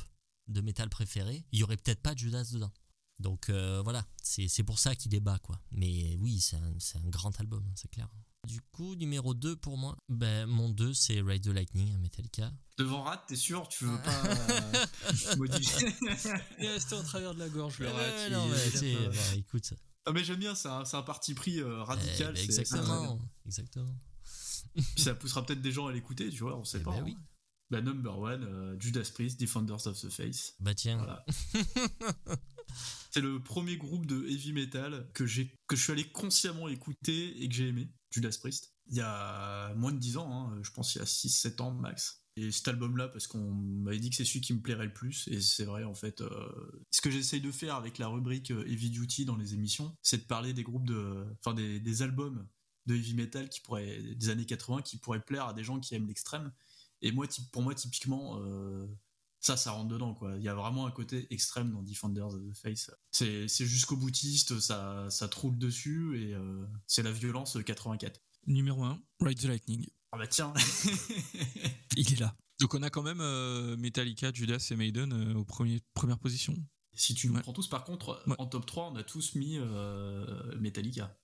de 0.50 0.60
métal 0.60 0.90
préférés, 0.90 1.46
il 1.54 1.60
y 1.60 1.64
aurait 1.64 1.78
peut-être 1.78 2.02
pas 2.02 2.14
de 2.14 2.20
Judas 2.20 2.44
dedans. 2.52 2.74
Donc 3.20 3.50
euh, 3.50 3.82
voilà, 3.84 4.06
c'est 4.22 4.64
pour 4.64 4.80
ça 4.80 4.98
qu'il 4.98 5.10
débat, 5.10 5.40
quoi. 5.40 5.62
Mais 5.72 6.18
oui, 6.18 6.42
c'est 6.42 6.58
un, 6.58 6.74
un 6.96 7.10
grand 7.10 7.40
album, 7.40 7.66
c'est 7.76 7.88
clair. 7.88 8.10
Du 8.48 8.62
coup, 8.72 8.96
numéro 8.96 9.34
2 9.34 9.58
pour 9.58 9.78
moi, 9.78 9.98
ben, 10.08 10.46
mon 10.46 10.70
2 10.70 10.94
c'est 10.94 11.20
Ride 11.20 11.44
the 11.44 11.48
Lightning, 11.48 11.98
Metallica. 12.00 12.50
Devant 12.78 13.04
Rat, 13.04 13.26
t'es 13.28 13.36
sûr? 13.36 13.68
Tu 13.68 13.84
veux 13.84 14.02
pas 14.02 14.24
euh, 14.26 15.36
modifier 15.38 15.94
Il 16.58 16.66
est 16.66 16.70
resté 16.70 16.96
en 16.96 17.04
travers 17.04 17.34
de 17.34 17.40
la 17.40 17.50
gorge, 17.50 17.78
le 17.80 17.90
Rat. 17.90 18.30
non, 18.30 18.48
mais 18.48 18.96
bah, 19.10 19.36
écoute. 19.36 19.74
Ah, 20.06 20.14
mais 20.14 20.24
j'aime 20.24 20.40
bien, 20.40 20.56
c'est 20.56 20.70
un, 20.70 20.84
un, 20.90 21.02
parti 21.02 21.34
pris 21.34 21.60
euh, 21.60 21.84
radical. 21.84 22.36
Eh, 22.38 22.42
exactement, 22.42 23.20
exactement. 23.46 23.94
Puis 24.74 25.04
ça 25.04 25.14
poussera 25.14 25.46
peut-être 25.46 25.62
des 25.62 25.74
gens 25.74 25.88
à 25.88 25.92
l'écouter, 25.92 26.30
tu 26.30 26.44
vois, 26.44 26.56
on 26.56 26.64
sait 26.64 26.78
eh 26.80 26.84
pas. 26.84 26.92
Ben 26.92 27.04
oui. 27.04 27.18
Bah, 27.70 27.82
number 27.82 28.18
one, 28.18 28.46
euh, 28.46 28.80
Judas 28.80 29.12
Priest, 29.14 29.42
Defenders 29.42 29.88
of 29.88 30.00
the 30.00 30.10
Face. 30.10 30.56
Bah 30.62 30.74
tiens. 30.74 31.00
Voilà. 31.00 31.26
c'est 33.12 33.20
le 33.20 33.42
premier 33.44 33.76
groupe 33.76 34.06
de 34.06 34.26
heavy 34.26 34.54
metal 34.54 35.10
que 35.14 35.26
j'ai 35.26 35.54
que 35.68 35.76
je 35.76 35.84
suis 35.84 35.92
allé 35.92 36.06
consciemment 36.06 36.70
écouter 36.70 37.44
et 37.44 37.50
que 37.50 37.56
j'ai 37.56 37.68
aimé. 37.68 37.90
Judas 38.12 38.38
Priest. 38.40 38.74
Il 38.88 38.96
y 38.98 39.02
a 39.02 39.74
moins 39.76 39.92
de 39.92 39.98
10 39.98 40.18
ans, 40.18 40.32
hein, 40.32 40.60
je 40.64 40.72
pense 40.72 40.96
il 40.96 41.00
y 41.00 41.02
a 41.02 41.06
6-7 41.06 41.62
ans 41.62 41.72
max. 41.72 42.24
Et 42.38 42.52
cet 42.52 42.68
album-là, 42.68 43.08
parce 43.08 43.26
qu'on 43.26 43.52
m'avait 43.52 43.98
dit 43.98 44.12
que 44.12 44.16
c'est 44.16 44.24
celui 44.24 44.42
qui 44.42 44.54
me 44.54 44.62
plairait 44.62 44.86
le 44.86 44.94
plus, 44.94 45.28
et 45.28 45.42
c'est 45.42 45.66
vrai 45.66 45.84
en 45.84 45.96
fait. 45.96 46.22
Euh, 46.22 46.86
ce 46.92 47.02
que 47.02 47.10
j'essaye 47.10 47.42
de 47.42 47.52
faire 47.52 47.76
avec 47.76 47.98
la 47.98 48.08
rubrique 48.08 48.52
euh, 48.52 48.64
Heavy 48.68 48.92
Duty 48.92 49.26
dans 49.26 49.36
les 49.36 49.56
émissions, 49.56 49.98
c'est 50.04 50.20
de 50.20 50.28
parler 50.28 50.54
des 50.54 50.62
groupes 50.62 50.86
de, 50.86 51.26
enfin 51.40 51.56
des, 51.56 52.02
albums 52.04 52.48
de 52.86 52.96
heavy 52.96 53.16
metal 53.16 53.50
qui 53.50 53.60
pourraient 53.62 54.02
des 54.02 54.30
années 54.30 54.46
80 54.46 54.84
qui 54.84 54.98
pourraient 54.98 55.20
plaire 55.20 55.48
à 55.48 55.54
des 55.54 55.64
gens 55.64 55.80
qui 55.80 55.96
aiment 55.96 56.08
l'extrême. 56.08 56.54
Et 57.02 57.12
moi, 57.12 57.26
pour 57.52 57.64
moi, 57.64 57.74
typiquement, 57.74 58.40
euh, 58.40 58.88
ça, 59.40 59.56
ça 59.56 59.72
rentre 59.72 59.90
dedans, 59.90 60.14
quoi. 60.14 60.36
Il 60.38 60.44
y 60.44 60.50
a 60.50 60.56
vraiment 60.56 60.88
un 60.88 60.92
côté 60.92 61.28
extrême 61.34 61.72
dans 61.72 61.82
Defenders 61.82 62.34
of 62.34 62.42
the 62.42 62.56
Face. 62.56 62.92
C'est, 63.12 63.48
jusqu'au 63.48 63.96
boutiste, 63.96 64.60
ça, 64.60 65.08
ça 65.10 65.28
troule 65.28 65.58
dessus 65.58 66.22
et 66.22 66.34
euh, 66.34 66.66
c'est 66.88 67.04
la 67.04 67.12
violence 67.12 67.58
84. 67.64 68.20
Numéro 68.48 68.84
1, 68.84 69.00
Ride 69.22 69.40
the 69.40 69.46
Lightning. 69.46 69.86
Ah 70.12 70.18
bah 70.18 70.28
tiens 70.28 70.54
Il 71.98 72.14
est 72.14 72.20
là. 72.20 72.36
Donc 72.60 72.74
on 72.74 72.82
a 72.82 72.90
quand 72.90 73.04
même 73.04 73.20
euh, 73.22 73.76
Metallica, 73.78 74.32
Judas 74.34 74.66
et 74.72 74.76
Maiden 74.76 75.14
euh, 75.14 75.36
aux 75.36 75.46
premières 75.46 76.20
positions. 76.20 76.56
Si 76.94 77.14
tu 77.14 77.30
nous 77.30 77.40
prends 77.40 77.54
tous, 77.54 77.68
par 77.68 77.84
contre, 77.84 78.24
en 78.40 78.48
top 78.48 78.66
3, 78.66 78.92
on 78.92 78.96
a 78.96 79.04
tous 79.04 79.36
mis 79.36 79.60
Metallica. 80.60 81.16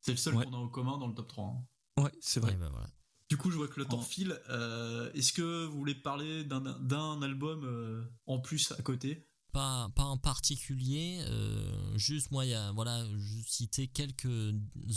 C'est 0.00 0.10
le 0.10 0.16
seul 0.16 0.34
qu'on 0.34 0.52
a 0.52 0.56
en 0.56 0.68
commun 0.68 0.98
dans 0.98 1.06
le 1.06 1.14
top 1.14 1.28
3. 1.28 1.44
Hein. 1.44 2.02
Ouais, 2.02 2.10
c'est 2.20 2.40
vrai. 2.40 2.54
bah 2.56 2.68
voilà. 2.70 2.88
Du 3.32 3.38
coup, 3.38 3.50
je 3.50 3.56
vois 3.56 3.66
que 3.66 3.80
le 3.80 3.86
temps 3.86 4.02
file. 4.02 4.38
Euh, 4.50 5.10
est-ce 5.14 5.32
que 5.32 5.64
vous 5.64 5.78
voulez 5.78 5.94
parler 5.94 6.44
d'un 6.44 7.22
album 7.22 7.64
euh, 7.64 8.04
en 8.26 8.38
plus 8.38 8.72
à 8.72 8.82
côté? 8.82 9.26
Pas, 9.52 9.88
pas 9.96 10.04
en 10.04 10.18
particulier, 10.18 11.24
euh, 11.28 11.96
juste 11.96 12.30
moi, 12.30 12.44
y 12.44 12.52
a, 12.52 12.72
voilà, 12.72 13.02
je 13.06 13.42
citais 13.46 13.86
quelques 13.86 14.28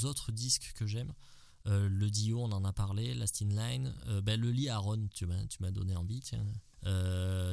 autres 0.03 0.33
disques 0.33 0.73
que 0.75 0.85
j'aime. 0.85 1.13
le 1.63 2.09
Dio, 2.09 2.41
on 2.41 2.51
en 2.51 2.65
a 2.65 2.73
parlé, 2.73 3.13
Last 3.13 3.41
in 3.41 3.55
Line, 3.55 3.93
ben, 4.23 4.37
le 4.37 4.51
Lee 4.51 4.67
Aaron, 4.67 5.07
tu 5.13 5.25
m'as 5.25 5.71
donné 5.71 5.95
envie, 5.95 6.19
tiens. 6.19 6.45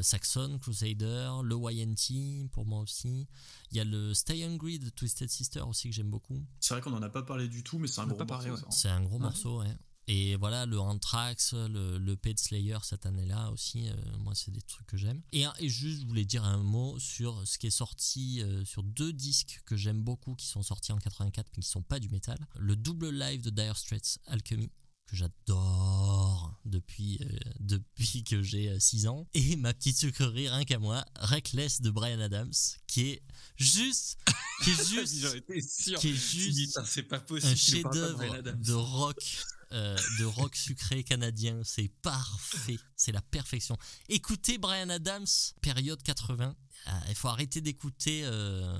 Saxon, 0.02 0.58
Crusader, 0.58 1.30
le 1.44 1.54
YNT 1.54 2.50
pour 2.50 2.66
moi 2.66 2.80
aussi. 2.80 3.28
Il 3.70 3.76
y 3.76 3.80
a 3.80 3.84
le 3.84 4.14
Stay 4.14 4.42
Hungry 4.42 4.80
de 4.80 4.90
Twisted 4.90 5.30
Sister 5.30 5.60
aussi 5.60 5.90
que 5.90 5.94
j'aime 5.94 6.10
beaucoup. 6.10 6.44
C'est 6.58 6.74
vrai 6.74 6.80
qu'on 6.80 6.90
n'en 6.90 7.02
a 7.02 7.08
pas 7.08 7.22
parlé 7.22 7.46
du 7.46 7.62
tout, 7.62 7.78
mais 7.78 7.86
c'est 7.86 8.00
un, 8.00 8.08
gros 8.08 8.24
morceau. 8.24 8.66
C'est 8.70 8.88
un 8.88 9.02
gros 9.02 9.20
morceau, 9.20 9.60
ouais. 9.60 9.76
Et 10.08 10.36
voilà, 10.36 10.66
le 10.66 10.80
Anthrax, 10.80 11.54
le, 11.54 11.98
le 11.98 12.16
Pet 12.16 12.38
Slayer 12.38 12.78
cette 12.82 13.06
année-là 13.06 13.50
aussi, 13.50 13.88
euh, 13.88 13.94
moi 14.18 14.34
c'est 14.34 14.50
des 14.50 14.62
trucs 14.62 14.86
que 14.86 14.96
j'aime. 14.96 15.22
Et, 15.32 15.44
et, 15.60 15.68
juste, 15.68 16.02
je 16.02 16.06
voulais 16.06 16.24
dire 16.24 16.44
un 16.44 16.58
mot 16.58 16.98
sur 16.98 17.46
ce 17.46 17.56
qui 17.56 17.68
est 17.68 17.70
sorti 17.70 18.42
euh, 18.42 18.64
sur 18.64 18.82
deux 18.82 19.12
disques 19.12 19.62
que 19.64 19.76
j'aime 19.76 20.02
beaucoup, 20.02 20.34
qui 20.34 20.46
sont 20.46 20.62
sortis 20.62 20.92
en 20.92 20.98
84 20.98 21.50
mais 21.56 21.62
qui 21.62 21.68
sont 21.68 21.82
pas 21.82 22.00
du 22.00 22.08
métal. 22.08 22.38
Le 22.58 22.74
double 22.74 23.10
live 23.10 23.42
de 23.42 23.50
Dire 23.50 23.76
Straits, 23.76 24.18
Alchemy, 24.26 24.70
que 25.06 25.16
j'adore 25.16 26.58
depuis, 26.64 27.20
euh, 27.22 27.38
depuis 27.60 28.24
que 28.24 28.42
j'ai 28.42 28.78
6 28.80 29.06
ans. 29.06 29.28
Et 29.34 29.54
ma 29.54 29.72
petite 29.72 29.98
sucrerie, 29.98 30.48
rien 30.48 30.64
qu'à 30.64 30.80
moi, 30.80 31.04
Reckless 31.14 31.80
de 31.80 31.90
Brian 31.90 32.20
Adams, 32.20 32.52
qui 32.88 33.02
est 33.02 33.22
juste... 33.56 34.18
Qui 34.64 34.70
est 34.70 34.84
juste... 34.88 35.46
qui 35.98 36.08
est 36.08 36.14
juste... 36.14 36.80
c'est 36.86 37.04
pas 37.04 37.20
possible. 37.20 37.52
Un 37.52 37.56
chef-d'œuvre 37.56 38.42
de 38.42 38.72
rock 38.72 39.44
euh, 39.72 39.96
de 40.18 40.24
rock 40.24 40.54
sucré 40.54 41.02
canadien. 41.02 41.60
C'est 41.64 41.88
parfait. 42.02 42.78
C'est 42.96 43.12
la 43.12 43.22
perfection. 43.22 43.76
Écoutez 44.08 44.58
Brian 44.58 44.88
Adams, 44.90 45.26
période 45.60 46.02
80. 46.02 46.54
Ah, 46.86 47.00
il 47.08 47.14
faut 47.14 47.28
arrêter 47.28 47.60
d'écouter 47.60 48.22
euh, 48.24 48.78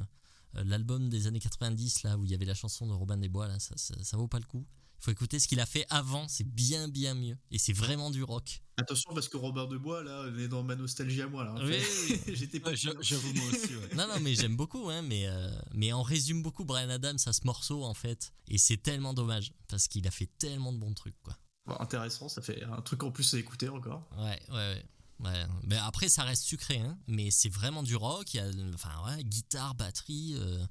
euh, 0.57 0.65
l'album 0.65 1.09
des 1.09 1.27
années 1.27 1.41
90, 1.41 2.03
là, 2.03 2.19
où 2.19 2.25
il 2.25 2.31
y 2.31 2.35
avait 2.35 2.45
la 2.45 2.55
chanson 2.55 2.87
de 2.87 2.93
Robin 2.93 3.17
des 3.17 3.29
Bois. 3.29 3.49
Là, 3.49 3.59
ça, 3.59 3.75
ça, 3.77 4.17
vaut 4.17 4.29
pas 4.29 4.39
le 4.39 4.45
coup. 4.45 4.67
Il 5.03 5.07
faut 5.07 5.11
écouter 5.11 5.41
ce 5.41 5.49
qu'il 5.49 5.59
a 5.59 5.67
fait 5.67 5.85
avant, 5.91 6.29
c'est 6.29 6.47
bien 6.47 6.87
bien 6.87 7.15
mieux. 7.15 7.37
Et 7.51 7.59
c'est 7.59 7.73
vraiment 7.73 8.09
du 8.09 8.23
rock. 8.23 8.63
Attention 8.77 9.13
parce 9.13 9.29
que 9.29 9.37
Robert 9.37 9.67
Debois 9.67 10.05
là, 10.05 10.27
on 10.29 10.39
est 10.39 10.47
dans 10.47 10.63
ma 10.63 10.77
nostalgie 10.77 11.23
à 11.23 11.27
moi 11.27 11.43
là. 11.43 11.57
Oui, 11.61 11.75
oui. 12.09 12.21
J'étais 12.37 12.61
pas. 12.61 12.73
J'avoue 12.73 13.33
moi 13.35 13.47
aussi. 13.47 13.75
Ouais. 13.75 13.89
Non, 13.97 14.07
non, 14.07 14.21
mais 14.21 14.37
j'aime 14.37 14.57
beaucoup, 14.57 14.91
hein, 14.91 15.03
mais, 15.03 15.27
euh, 15.27 15.51
mais 15.75 15.93
on 15.93 16.05
résume 16.05 16.41
beaucoup 16.41 16.65
Brian 16.65 16.89
Adams 16.89 17.19
à 17.27 17.33
ce 17.33 17.41
morceau 17.45 17.83
en 17.83 17.95
fait. 17.95 18.33
Et 18.47 18.59
c'est 18.59 18.77
tellement 18.77 19.13
dommage 19.13 19.53
parce 19.67 19.89
qu'il 19.89 20.07
a 20.07 20.13
fait 20.13 20.31
tellement 20.39 20.73
de 20.73 20.79
bons 20.79 20.95
trucs 20.95 21.21
quoi. 21.23 21.37
Bon, 21.67 21.75
intéressant, 21.81 22.29
ça 22.29 22.41
fait 22.41 22.63
un 22.63 22.81
truc 22.81 23.03
en 23.03 23.11
plus 23.11 23.35
à 23.35 23.39
écouter 23.39 23.69
encore. 23.69 24.09
Ouais, 24.17 24.41
ouais, 24.51 24.55
ouais. 24.55 24.85
Ouais, 25.19 25.47
mais 25.65 25.77
après 25.77 26.09
ça 26.09 26.23
reste 26.23 26.45
sucré, 26.45 26.79
hein, 26.79 26.97
mais 27.09 27.33
c'est 27.33 27.49
vraiment 27.49 27.83
du 27.83 27.97
rock. 27.97 28.35
Il 28.35 28.37
y 28.37 28.41
a, 28.41 28.49
enfin 28.73 28.91
ouais, 29.07 29.25
guitare, 29.25 29.75
batterie, 29.75 30.35
euh, 30.37 30.65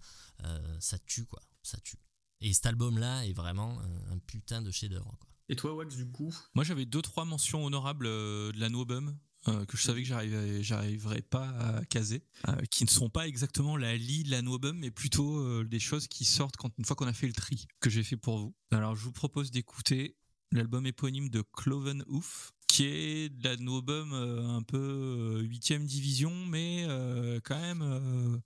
euh, 0.46 0.78
ça 0.80 0.98
tue 1.00 1.26
quoi, 1.26 1.42
ça 1.64 1.78
tue. 1.80 1.98
Et 2.42 2.54
cet 2.54 2.66
album-là 2.66 3.26
est 3.26 3.34
vraiment 3.34 3.80
un, 3.80 4.14
un 4.14 4.20
putain 4.20 4.62
de 4.62 4.72
chef-d'œuvre 4.72 5.16
quoi. 5.20 5.30
Et 5.50 5.56
toi, 5.56 5.74
Wax, 5.76 5.98
du 5.98 6.10
coup? 6.10 6.34
Moi, 6.54 6.64
j'avais 6.64 6.86
deux 6.86 7.02
trois 7.02 7.26
mentions 7.26 7.66
honorables 7.66 8.06
euh, 8.06 8.54
de 8.54 8.60
la 8.60 8.68
album 8.68 9.18
euh, 9.48 9.66
que 9.66 9.76
je 9.76 9.84
savais 9.84 10.04
que 10.04 10.62
j'arriverais 10.62 11.24
pas 11.24 11.50
à 11.50 11.84
caser, 11.86 12.24
euh, 12.48 12.56
qui 12.70 12.86
ne 12.86 12.90
sont 12.90 13.10
pas 13.10 13.28
exactement 13.28 13.76
la 13.76 13.98
lie 13.98 14.24
de 14.24 14.32
la 14.32 14.38
album, 14.38 14.78
mais 14.78 14.92
plutôt 14.92 15.40
euh, 15.40 15.66
des 15.66 15.80
choses 15.80 16.08
qui 16.08 16.24
sortent 16.24 16.56
quand 16.56 16.72
une 16.78 16.86
fois 16.86 16.96
qu'on 16.96 17.08
a 17.08 17.14
fait 17.14 17.28
le 17.28 17.34
tri 17.34 17.66
que 17.82 17.90
j'ai 17.90 18.04
fait 18.04 18.18
pour 18.18 18.38
vous. 18.40 18.56
Alors, 18.72 18.96
je 18.96 19.04
vous 19.04 19.12
propose 19.12 19.52
d'écouter 19.52 20.16
l'album 20.52 20.86
éponyme 20.86 21.30
de 21.30 21.42
Cloven 21.42 22.04
Hoof, 22.08 22.54
qui 22.68 22.86
est 22.86 23.30
de 23.30 23.44
la 23.44 23.52
album 23.52 24.14
un 24.14 24.64
peu 24.64 25.42
huitième 25.44 25.86
division, 25.86 26.46
mais 26.46 26.86
euh, 26.88 27.42
quand 27.44 27.60
même, 27.60 27.82
euh, 27.82 28.38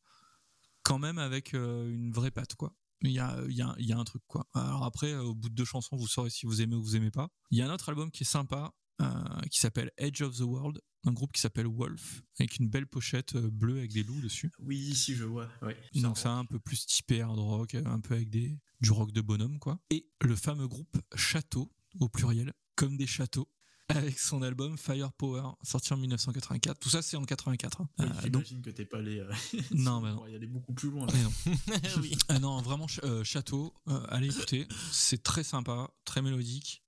quand 0.81 0.97
même 0.97 1.19
avec 1.19 1.53
euh, 1.53 1.93
une 1.93 2.11
vraie 2.11 2.31
patte, 2.31 2.55
quoi. 2.55 2.75
Il 3.09 3.13
y 3.13 3.19
a, 3.19 3.37
il 3.47 3.55
y, 3.55 3.61
a, 3.61 3.75
il 3.77 3.85
y 3.85 3.93
a 3.93 3.97
un 3.97 4.03
truc, 4.03 4.23
quoi. 4.27 4.47
Alors 4.53 4.83
après, 4.83 5.13
euh, 5.13 5.23
au 5.23 5.35
bout 5.35 5.49
de 5.49 5.55
deux 5.55 5.65
chansons, 5.65 5.95
vous 5.95 6.07
saurez 6.07 6.29
si 6.29 6.45
vous 6.45 6.61
aimez 6.61 6.75
ou 6.75 6.83
vous 6.83 6.95
aimez 6.95 7.11
pas. 7.11 7.29
Il 7.51 7.57
y 7.57 7.61
a 7.61 7.69
un 7.69 7.73
autre 7.73 7.89
album 7.89 8.11
qui 8.11 8.23
est 8.23 8.25
sympa, 8.25 8.73
euh, 9.01 9.05
qui 9.51 9.59
s'appelle 9.59 9.91
Edge 9.97 10.21
of 10.21 10.37
the 10.37 10.41
World, 10.41 10.81
un 11.05 11.11
groupe 11.11 11.31
qui 11.31 11.41
s'appelle 11.41 11.67
Wolf, 11.67 12.23
avec 12.39 12.57
une 12.57 12.67
belle 12.67 12.87
pochette 12.87 13.35
euh, 13.35 13.49
bleue 13.51 13.77
avec 13.77 13.93
des 13.93 14.03
loups 14.03 14.21
dessus. 14.21 14.51
Oui, 14.59 14.95
si 14.95 15.15
je 15.15 15.23
vois. 15.23 15.49
Ouais. 15.61 15.77
Donc 15.95 16.17
ça 16.17 16.31
un 16.31 16.45
peu 16.45 16.59
plus 16.59 16.85
typé 16.85 17.21
hard 17.21 17.37
rock, 17.39 17.75
un 17.75 17.99
peu 17.99 18.15
avec 18.15 18.29
des, 18.29 18.57
du 18.81 18.91
rock 18.91 19.11
de 19.11 19.21
bonhomme, 19.21 19.59
quoi. 19.59 19.79
Et 19.89 20.07
le 20.21 20.35
fameux 20.35 20.67
groupe 20.67 20.97
Château, 21.15 21.71
au 21.99 22.09
pluriel, 22.09 22.53
comme 22.75 22.97
des 22.97 23.07
châteaux, 23.07 23.47
avec 23.89 24.17
son 24.19 24.41
album 24.41 24.77
Firepower, 24.77 25.43
sorti 25.63 25.93
en 25.93 25.97
1984. 25.97 26.79
Tout 26.79 26.89
ça, 26.89 27.01
c'est 27.01 27.17
en 27.17 27.23
84. 27.23 27.81
hein. 27.81 27.89
Oui, 27.99 28.05
Euh, 28.05 28.29
donc, 28.29 28.43
J'imagine 28.45 28.61
que 28.61 28.69
t'es 28.71 28.85
pas 28.85 28.97
allé. 28.97 29.19
euh, 29.19 29.31
Non, 29.71 30.01
mais 30.01 30.09
non. 30.09 30.17
pour 30.17 30.29
y 30.29 30.35
aller 30.35 30.47
beaucoup 30.47 30.73
plus 30.73 30.89
loin. 30.89 31.05
Là. 31.07 31.13
mais 31.15 31.23
non. 31.23 31.89
oui. 32.01 32.17
Ah 32.29 32.39
non, 32.39 32.61
vraiment, 32.61 32.87
ch- 32.87 33.01
euh, 33.03 33.23
Château, 33.23 33.73
euh, 33.87 34.01
allez 34.09 34.27
écouter. 34.27 34.67
C'est 34.91 35.21
très 35.23 35.43
sympa, 35.43 35.89
très 36.03 36.21
mélodique. 36.21 36.83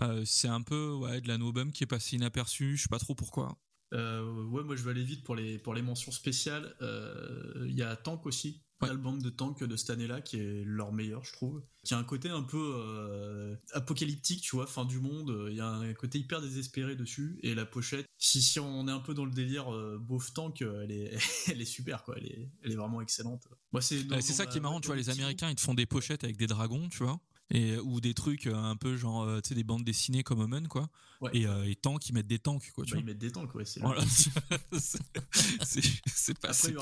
Euh, 0.00 0.22
c'est 0.24 0.48
un 0.48 0.62
peu 0.62 0.92
ouais, 0.92 1.20
de 1.20 1.28
la 1.28 1.38
no-bum 1.38 1.72
qui 1.72 1.84
est 1.84 1.88
passé 1.88 2.16
inaperçu, 2.16 2.76
je 2.76 2.82
sais 2.82 2.88
pas 2.88 2.98
trop 3.00 3.14
pourquoi. 3.14 3.56
Euh, 3.94 4.44
ouais, 4.44 4.62
moi 4.62 4.76
je 4.76 4.82
vais 4.82 4.90
aller 4.90 5.02
vite 5.02 5.24
pour 5.24 5.34
les, 5.34 5.58
pour 5.58 5.74
les 5.74 5.82
mentions 5.82 6.12
spéciales. 6.12 6.76
Euh, 6.82 7.64
Il 7.68 7.74
y 7.74 7.82
a 7.82 7.96
Tank 7.96 8.26
aussi, 8.26 8.62
Ouais. 8.82 8.88
l'album 8.88 9.20
de 9.20 9.28
Tank 9.30 9.62
de 9.62 9.76
cette 9.76 9.90
année-là, 9.90 10.20
qui 10.20 10.36
est 10.38 10.62
leur 10.64 10.92
meilleur, 10.92 11.24
je 11.24 11.32
trouve. 11.32 11.62
Qui 11.82 11.94
a 11.94 11.98
un 11.98 12.04
côté 12.04 12.28
un 12.28 12.42
peu 12.42 12.74
euh, 12.76 13.56
apocalyptique, 13.72 14.42
tu 14.42 14.56
vois, 14.56 14.66
fin 14.66 14.84
du 14.84 15.00
monde. 15.00 15.46
Il 15.50 15.56
y 15.56 15.60
a 15.60 15.68
un 15.68 15.94
côté 15.94 16.18
hyper 16.18 16.40
désespéré 16.40 16.94
dessus. 16.94 17.38
Et 17.42 17.54
la 17.54 17.66
pochette, 17.66 18.06
si, 18.18 18.40
si 18.42 18.60
on 18.60 18.86
est 18.88 18.92
un 18.92 19.00
peu 19.00 19.14
dans 19.14 19.24
le 19.24 19.32
délire 19.32 19.72
euh, 19.74 19.98
beauf 20.00 20.32
Tank, 20.32 20.62
euh, 20.62 20.82
elle 20.84 20.92
est, 20.92 21.18
elle 21.48 21.60
est 21.60 21.64
super, 21.64 22.04
quoi. 22.04 22.14
Elle 22.18 22.26
est, 22.26 22.50
elle 22.62 22.72
est 22.72 22.76
vraiment 22.76 23.00
excellente. 23.00 23.48
Moi, 23.72 23.80
c'est 23.82 24.04
c'est 24.20 24.32
ça 24.32 24.46
qui 24.46 24.58
est 24.58 24.60
marrant, 24.60 24.80
tu 24.80 24.86
vois, 24.88 24.96
les 24.96 25.10
Américains, 25.10 25.48
ils 25.50 25.56
te 25.56 25.60
font 25.60 25.74
des 25.74 25.86
pochettes 25.86 26.24
avec 26.24 26.36
des 26.36 26.46
dragons, 26.46 26.88
tu 26.88 27.02
vois. 27.02 27.20
Et, 27.50 27.78
ou 27.78 28.00
des 28.02 28.12
trucs 28.12 28.46
euh, 28.46 28.54
un 28.54 28.76
peu 28.76 28.96
genre, 28.98 29.26
tu 29.42 29.48
sais, 29.48 29.54
des 29.54 29.64
bandes 29.64 29.82
dessinées 29.82 30.22
comme 30.22 30.40
Omen, 30.40 30.68
quoi. 30.68 30.90
Ouais. 31.22 31.30
Et, 31.32 31.46
euh, 31.46 31.68
et 31.68 31.74
tanks, 31.74 32.06
ils 32.08 32.12
mettent 32.12 32.26
des 32.26 32.38
tanks, 32.38 32.70
quoi, 32.74 32.84
tu 32.84 32.90
Bah, 32.92 32.96
vois. 32.96 33.02
ils 33.02 33.06
mettent 33.06 33.18
des 33.18 33.32
tanks, 33.32 33.54
ouais. 33.54 33.64
C'est 33.64 33.80
Voilà. 33.80 34.04
c'est 34.72 36.38
pas, 36.38 36.52
c'est 36.52 36.72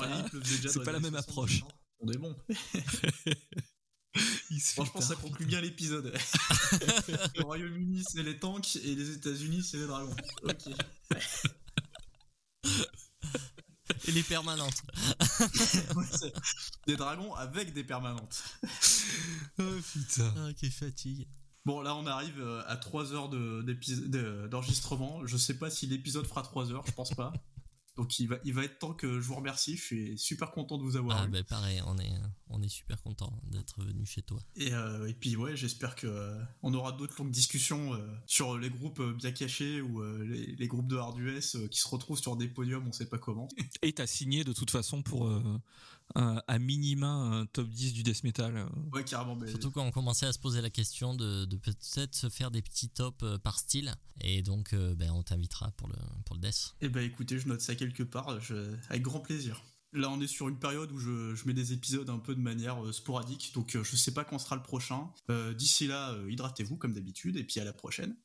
pas, 0.83 0.91
la 0.91 0.99
même 0.99 1.15
approche. 1.15 1.63
60, 1.99 2.01
On 2.01 2.11
est 2.11 2.17
bon. 2.17 2.35
Franchement, 4.73 5.01
ça 5.01 5.15
conclut 5.15 5.45
bien 5.45 5.61
l'épisode. 5.61 6.11
le 7.35 7.43
Royaume-Uni, 7.43 8.03
c'est 8.09 8.23
les 8.23 8.37
tanks 8.39 8.75
et 8.77 8.95
les 8.95 9.11
États-Unis, 9.11 9.63
c'est 9.63 9.77
les 9.77 9.87
dragons. 9.87 10.15
Ok. 10.43 10.67
Et 14.07 14.11
les 14.11 14.23
permanentes. 14.23 14.81
Ouais, 15.95 16.31
des 16.87 16.95
dragons 16.95 17.33
avec 17.35 17.73
des 17.73 17.83
permanentes. 17.83 18.43
Oh 19.59 19.63
putain. 19.93 20.33
Ah, 20.37 20.49
quelle 20.59 20.71
fatigue. 20.71 21.27
Bon, 21.65 21.81
là, 21.81 21.95
on 21.95 22.05
arrive 22.07 22.39
euh, 22.39 22.63
à 22.67 22.77
3 22.77 23.13
heures 23.13 23.29
de- 23.29 23.61
d'épis- 23.61 24.09
de- 24.09 24.47
d'enregistrement. 24.49 25.25
Je 25.25 25.37
sais 25.37 25.55
pas 25.57 25.69
si 25.69 25.85
l'épisode 25.87 26.25
fera 26.25 26.41
3 26.43 26.71
heures, 26.71 26.85
je 26.87 26.91
pense 26.93 27.13
pas. 27.13 27.33
Donc, 27.97 28.19
il 28.19 28.27
va, 28.27 28.37
il 28.45 28.53
va 28.53 28.63
être 28.63 28.79
temps 28.79 28.93
que 28.93 29.19
je 29.19 29.27
vous 29.27 29.35
remercie. 29.35 29.75
Je 29.75 29.81
suis 29.83 30.17
super 30.17 30.51
content 30.51 30.77
de 30.77 30.83
vous 30.83 30.95
avoir 30.97 31.21
Ah, 31.21 31.25
eu. 31.27 31.29
bah 31.31 31.43
pareil, 31.43 31.81
on 31.87 31.97
est, 31.97 32.13
on 32.49 32.61
est 32.61 32.69
super 32.69 33.01
content 33.01 33.33
d'être 33.51 33.81
venu 33.83 34.05
chez 34.05 34.21
toi. 34.21 34.39
Et, 34.55 34.71
euh, 34.73 35.07
et 35.07 35.13
puis, 35.13 35.35
ouais, 35.35 35.55
j'espère 35.57 35.95
que 35.95 36.07
euh, 36.07 36.37
on 36.61 36.73
aura 36.73 36.91
d'autres 36.91 37.15
longues 37.21 37.31
discussions 37.31 37.93
euh, 37.95 38.07
sur 38.27 38.57
les 38.57 38.69
groupes 38.69 39.01
bien 39.17 39.31
cachés 39.31 39.81
ou 39.81 40.01
euh, 40.01 40.23
les, 40.25 40.55
les 40.55 40.67
groupes 40.67 40.87
de 40.87 40.95
hard 40.95 41.17
US 41.19 41.55
euh, 41.55 41.67
qui 41.67 41.79
se 41.79 41.87
retrouvent 41.87 42.19
sur 42.19 42.35
des 42.37 42.47
podiums, 42.47 42.87
on 42.87 42.91
sait 42.91 43.07
pas 43.09 43.17
comment. 43.17 43.47
Et 43.81 43.93
t'as 43.93 44.07
signé 44.07 44.43
de 44.43 44.53
toute 44.53 44.69
façon 44.71 45.01
pour 45.01 45.27
euh, 45.27 45.41
un- 46.17 46.41
à 46.47 46.59
minima 46.59 47.07
un 47.07 47.45
top 47.45 47.69
10 47.69 47.93
du 47.93 48.03
death 48.03 48.23
metal. 48.23 48.57
euh. 48.57 48.65
Ouais, 48.91 49.03
carrément. 49.03 49.35
Mais... 49.35 49.47
Surtout 49.49 49.71
quand 49.71 49.85
on 49.85 49.91
commençait 49.91 50.25
à 50.25 50.33
se 50.33 50.39
poser 50.39 50.61
la 50.61 50.69
question 50.69 51.13
de, 51.15 51.45
de 51.45 51.55
peut-être 51.57 52.15
se 52.15 52.27
faire 52.29 52.51
des 52.51 52.61
petits 52.61 52.89
tops 52.89 53.23
euh, 53.23 53.37
par 53.37 53.59
style. 53.59 53.93
Et 54.21 54.41
donc, 54.41 54.73
euh, 54.73 54.95
ben, 54.95 55.11
on 55.11 55.23
t'invitera 55.23 55.71
pour 55.71 55.87
le, 55.87 55.95
pour 56.25 56.35
le 56.35 56.41
death. 56.41 56.75
Eh 56.81 56.89
ben 56.89 57.03
écoutez, 57.03 57.39
je 57.39 57.47
note 57.47 57.61
ça 57.61 57.75
quelque 57.75 58.03
part, 58.03 58.39
je- 58.41 58.75
avec 58.89 59.01
grand 59.03 59.19
plaisir. 59.19 59.63
Là, 59.93 60.09
on 60.09 60.19
est 60.19 60.27
sur 60.27 60.49
une 60.49 60.59
période 60.59 60.91
où 60.91 60.99
je, 60.99 61.33
je 61.33 61.45
mets 61.47 61.53
des 61.53 61.71
épisodes 61.71 62.09
un 62.09 62.19
peu 62.19 62.35
de 62.35 62.41
manière 62.41 62.83
euh, 62.83 62.91
sporadique, 62.91 63.51
donc 63.55 63.73
euh, 63.75 63.83
je 63.85 63.95
sais 63.95 64.13
pas 64.13 64.25
quand 64.25 64.37
sera 64.37 64.57
le 64.57 64.61
prochain. 64.61 65.09
Euh, 65.29 65.53
D'ici 65.53 65.87
là, 65.87 66.11
euh, 66.11 66.29
hydratez-vous 66.29 66.75
comme 66.75 66.91
d'habitude, 66.93 67.37
et 67.37 67.43
puis 67.45 67.59
à 67.61 67.63
la 67.63 67.71
prochaine. 67.73 68.15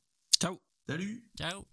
Ciao 0.40 0.58
Salut 0.88 1.24
Ciao 1.38 1.64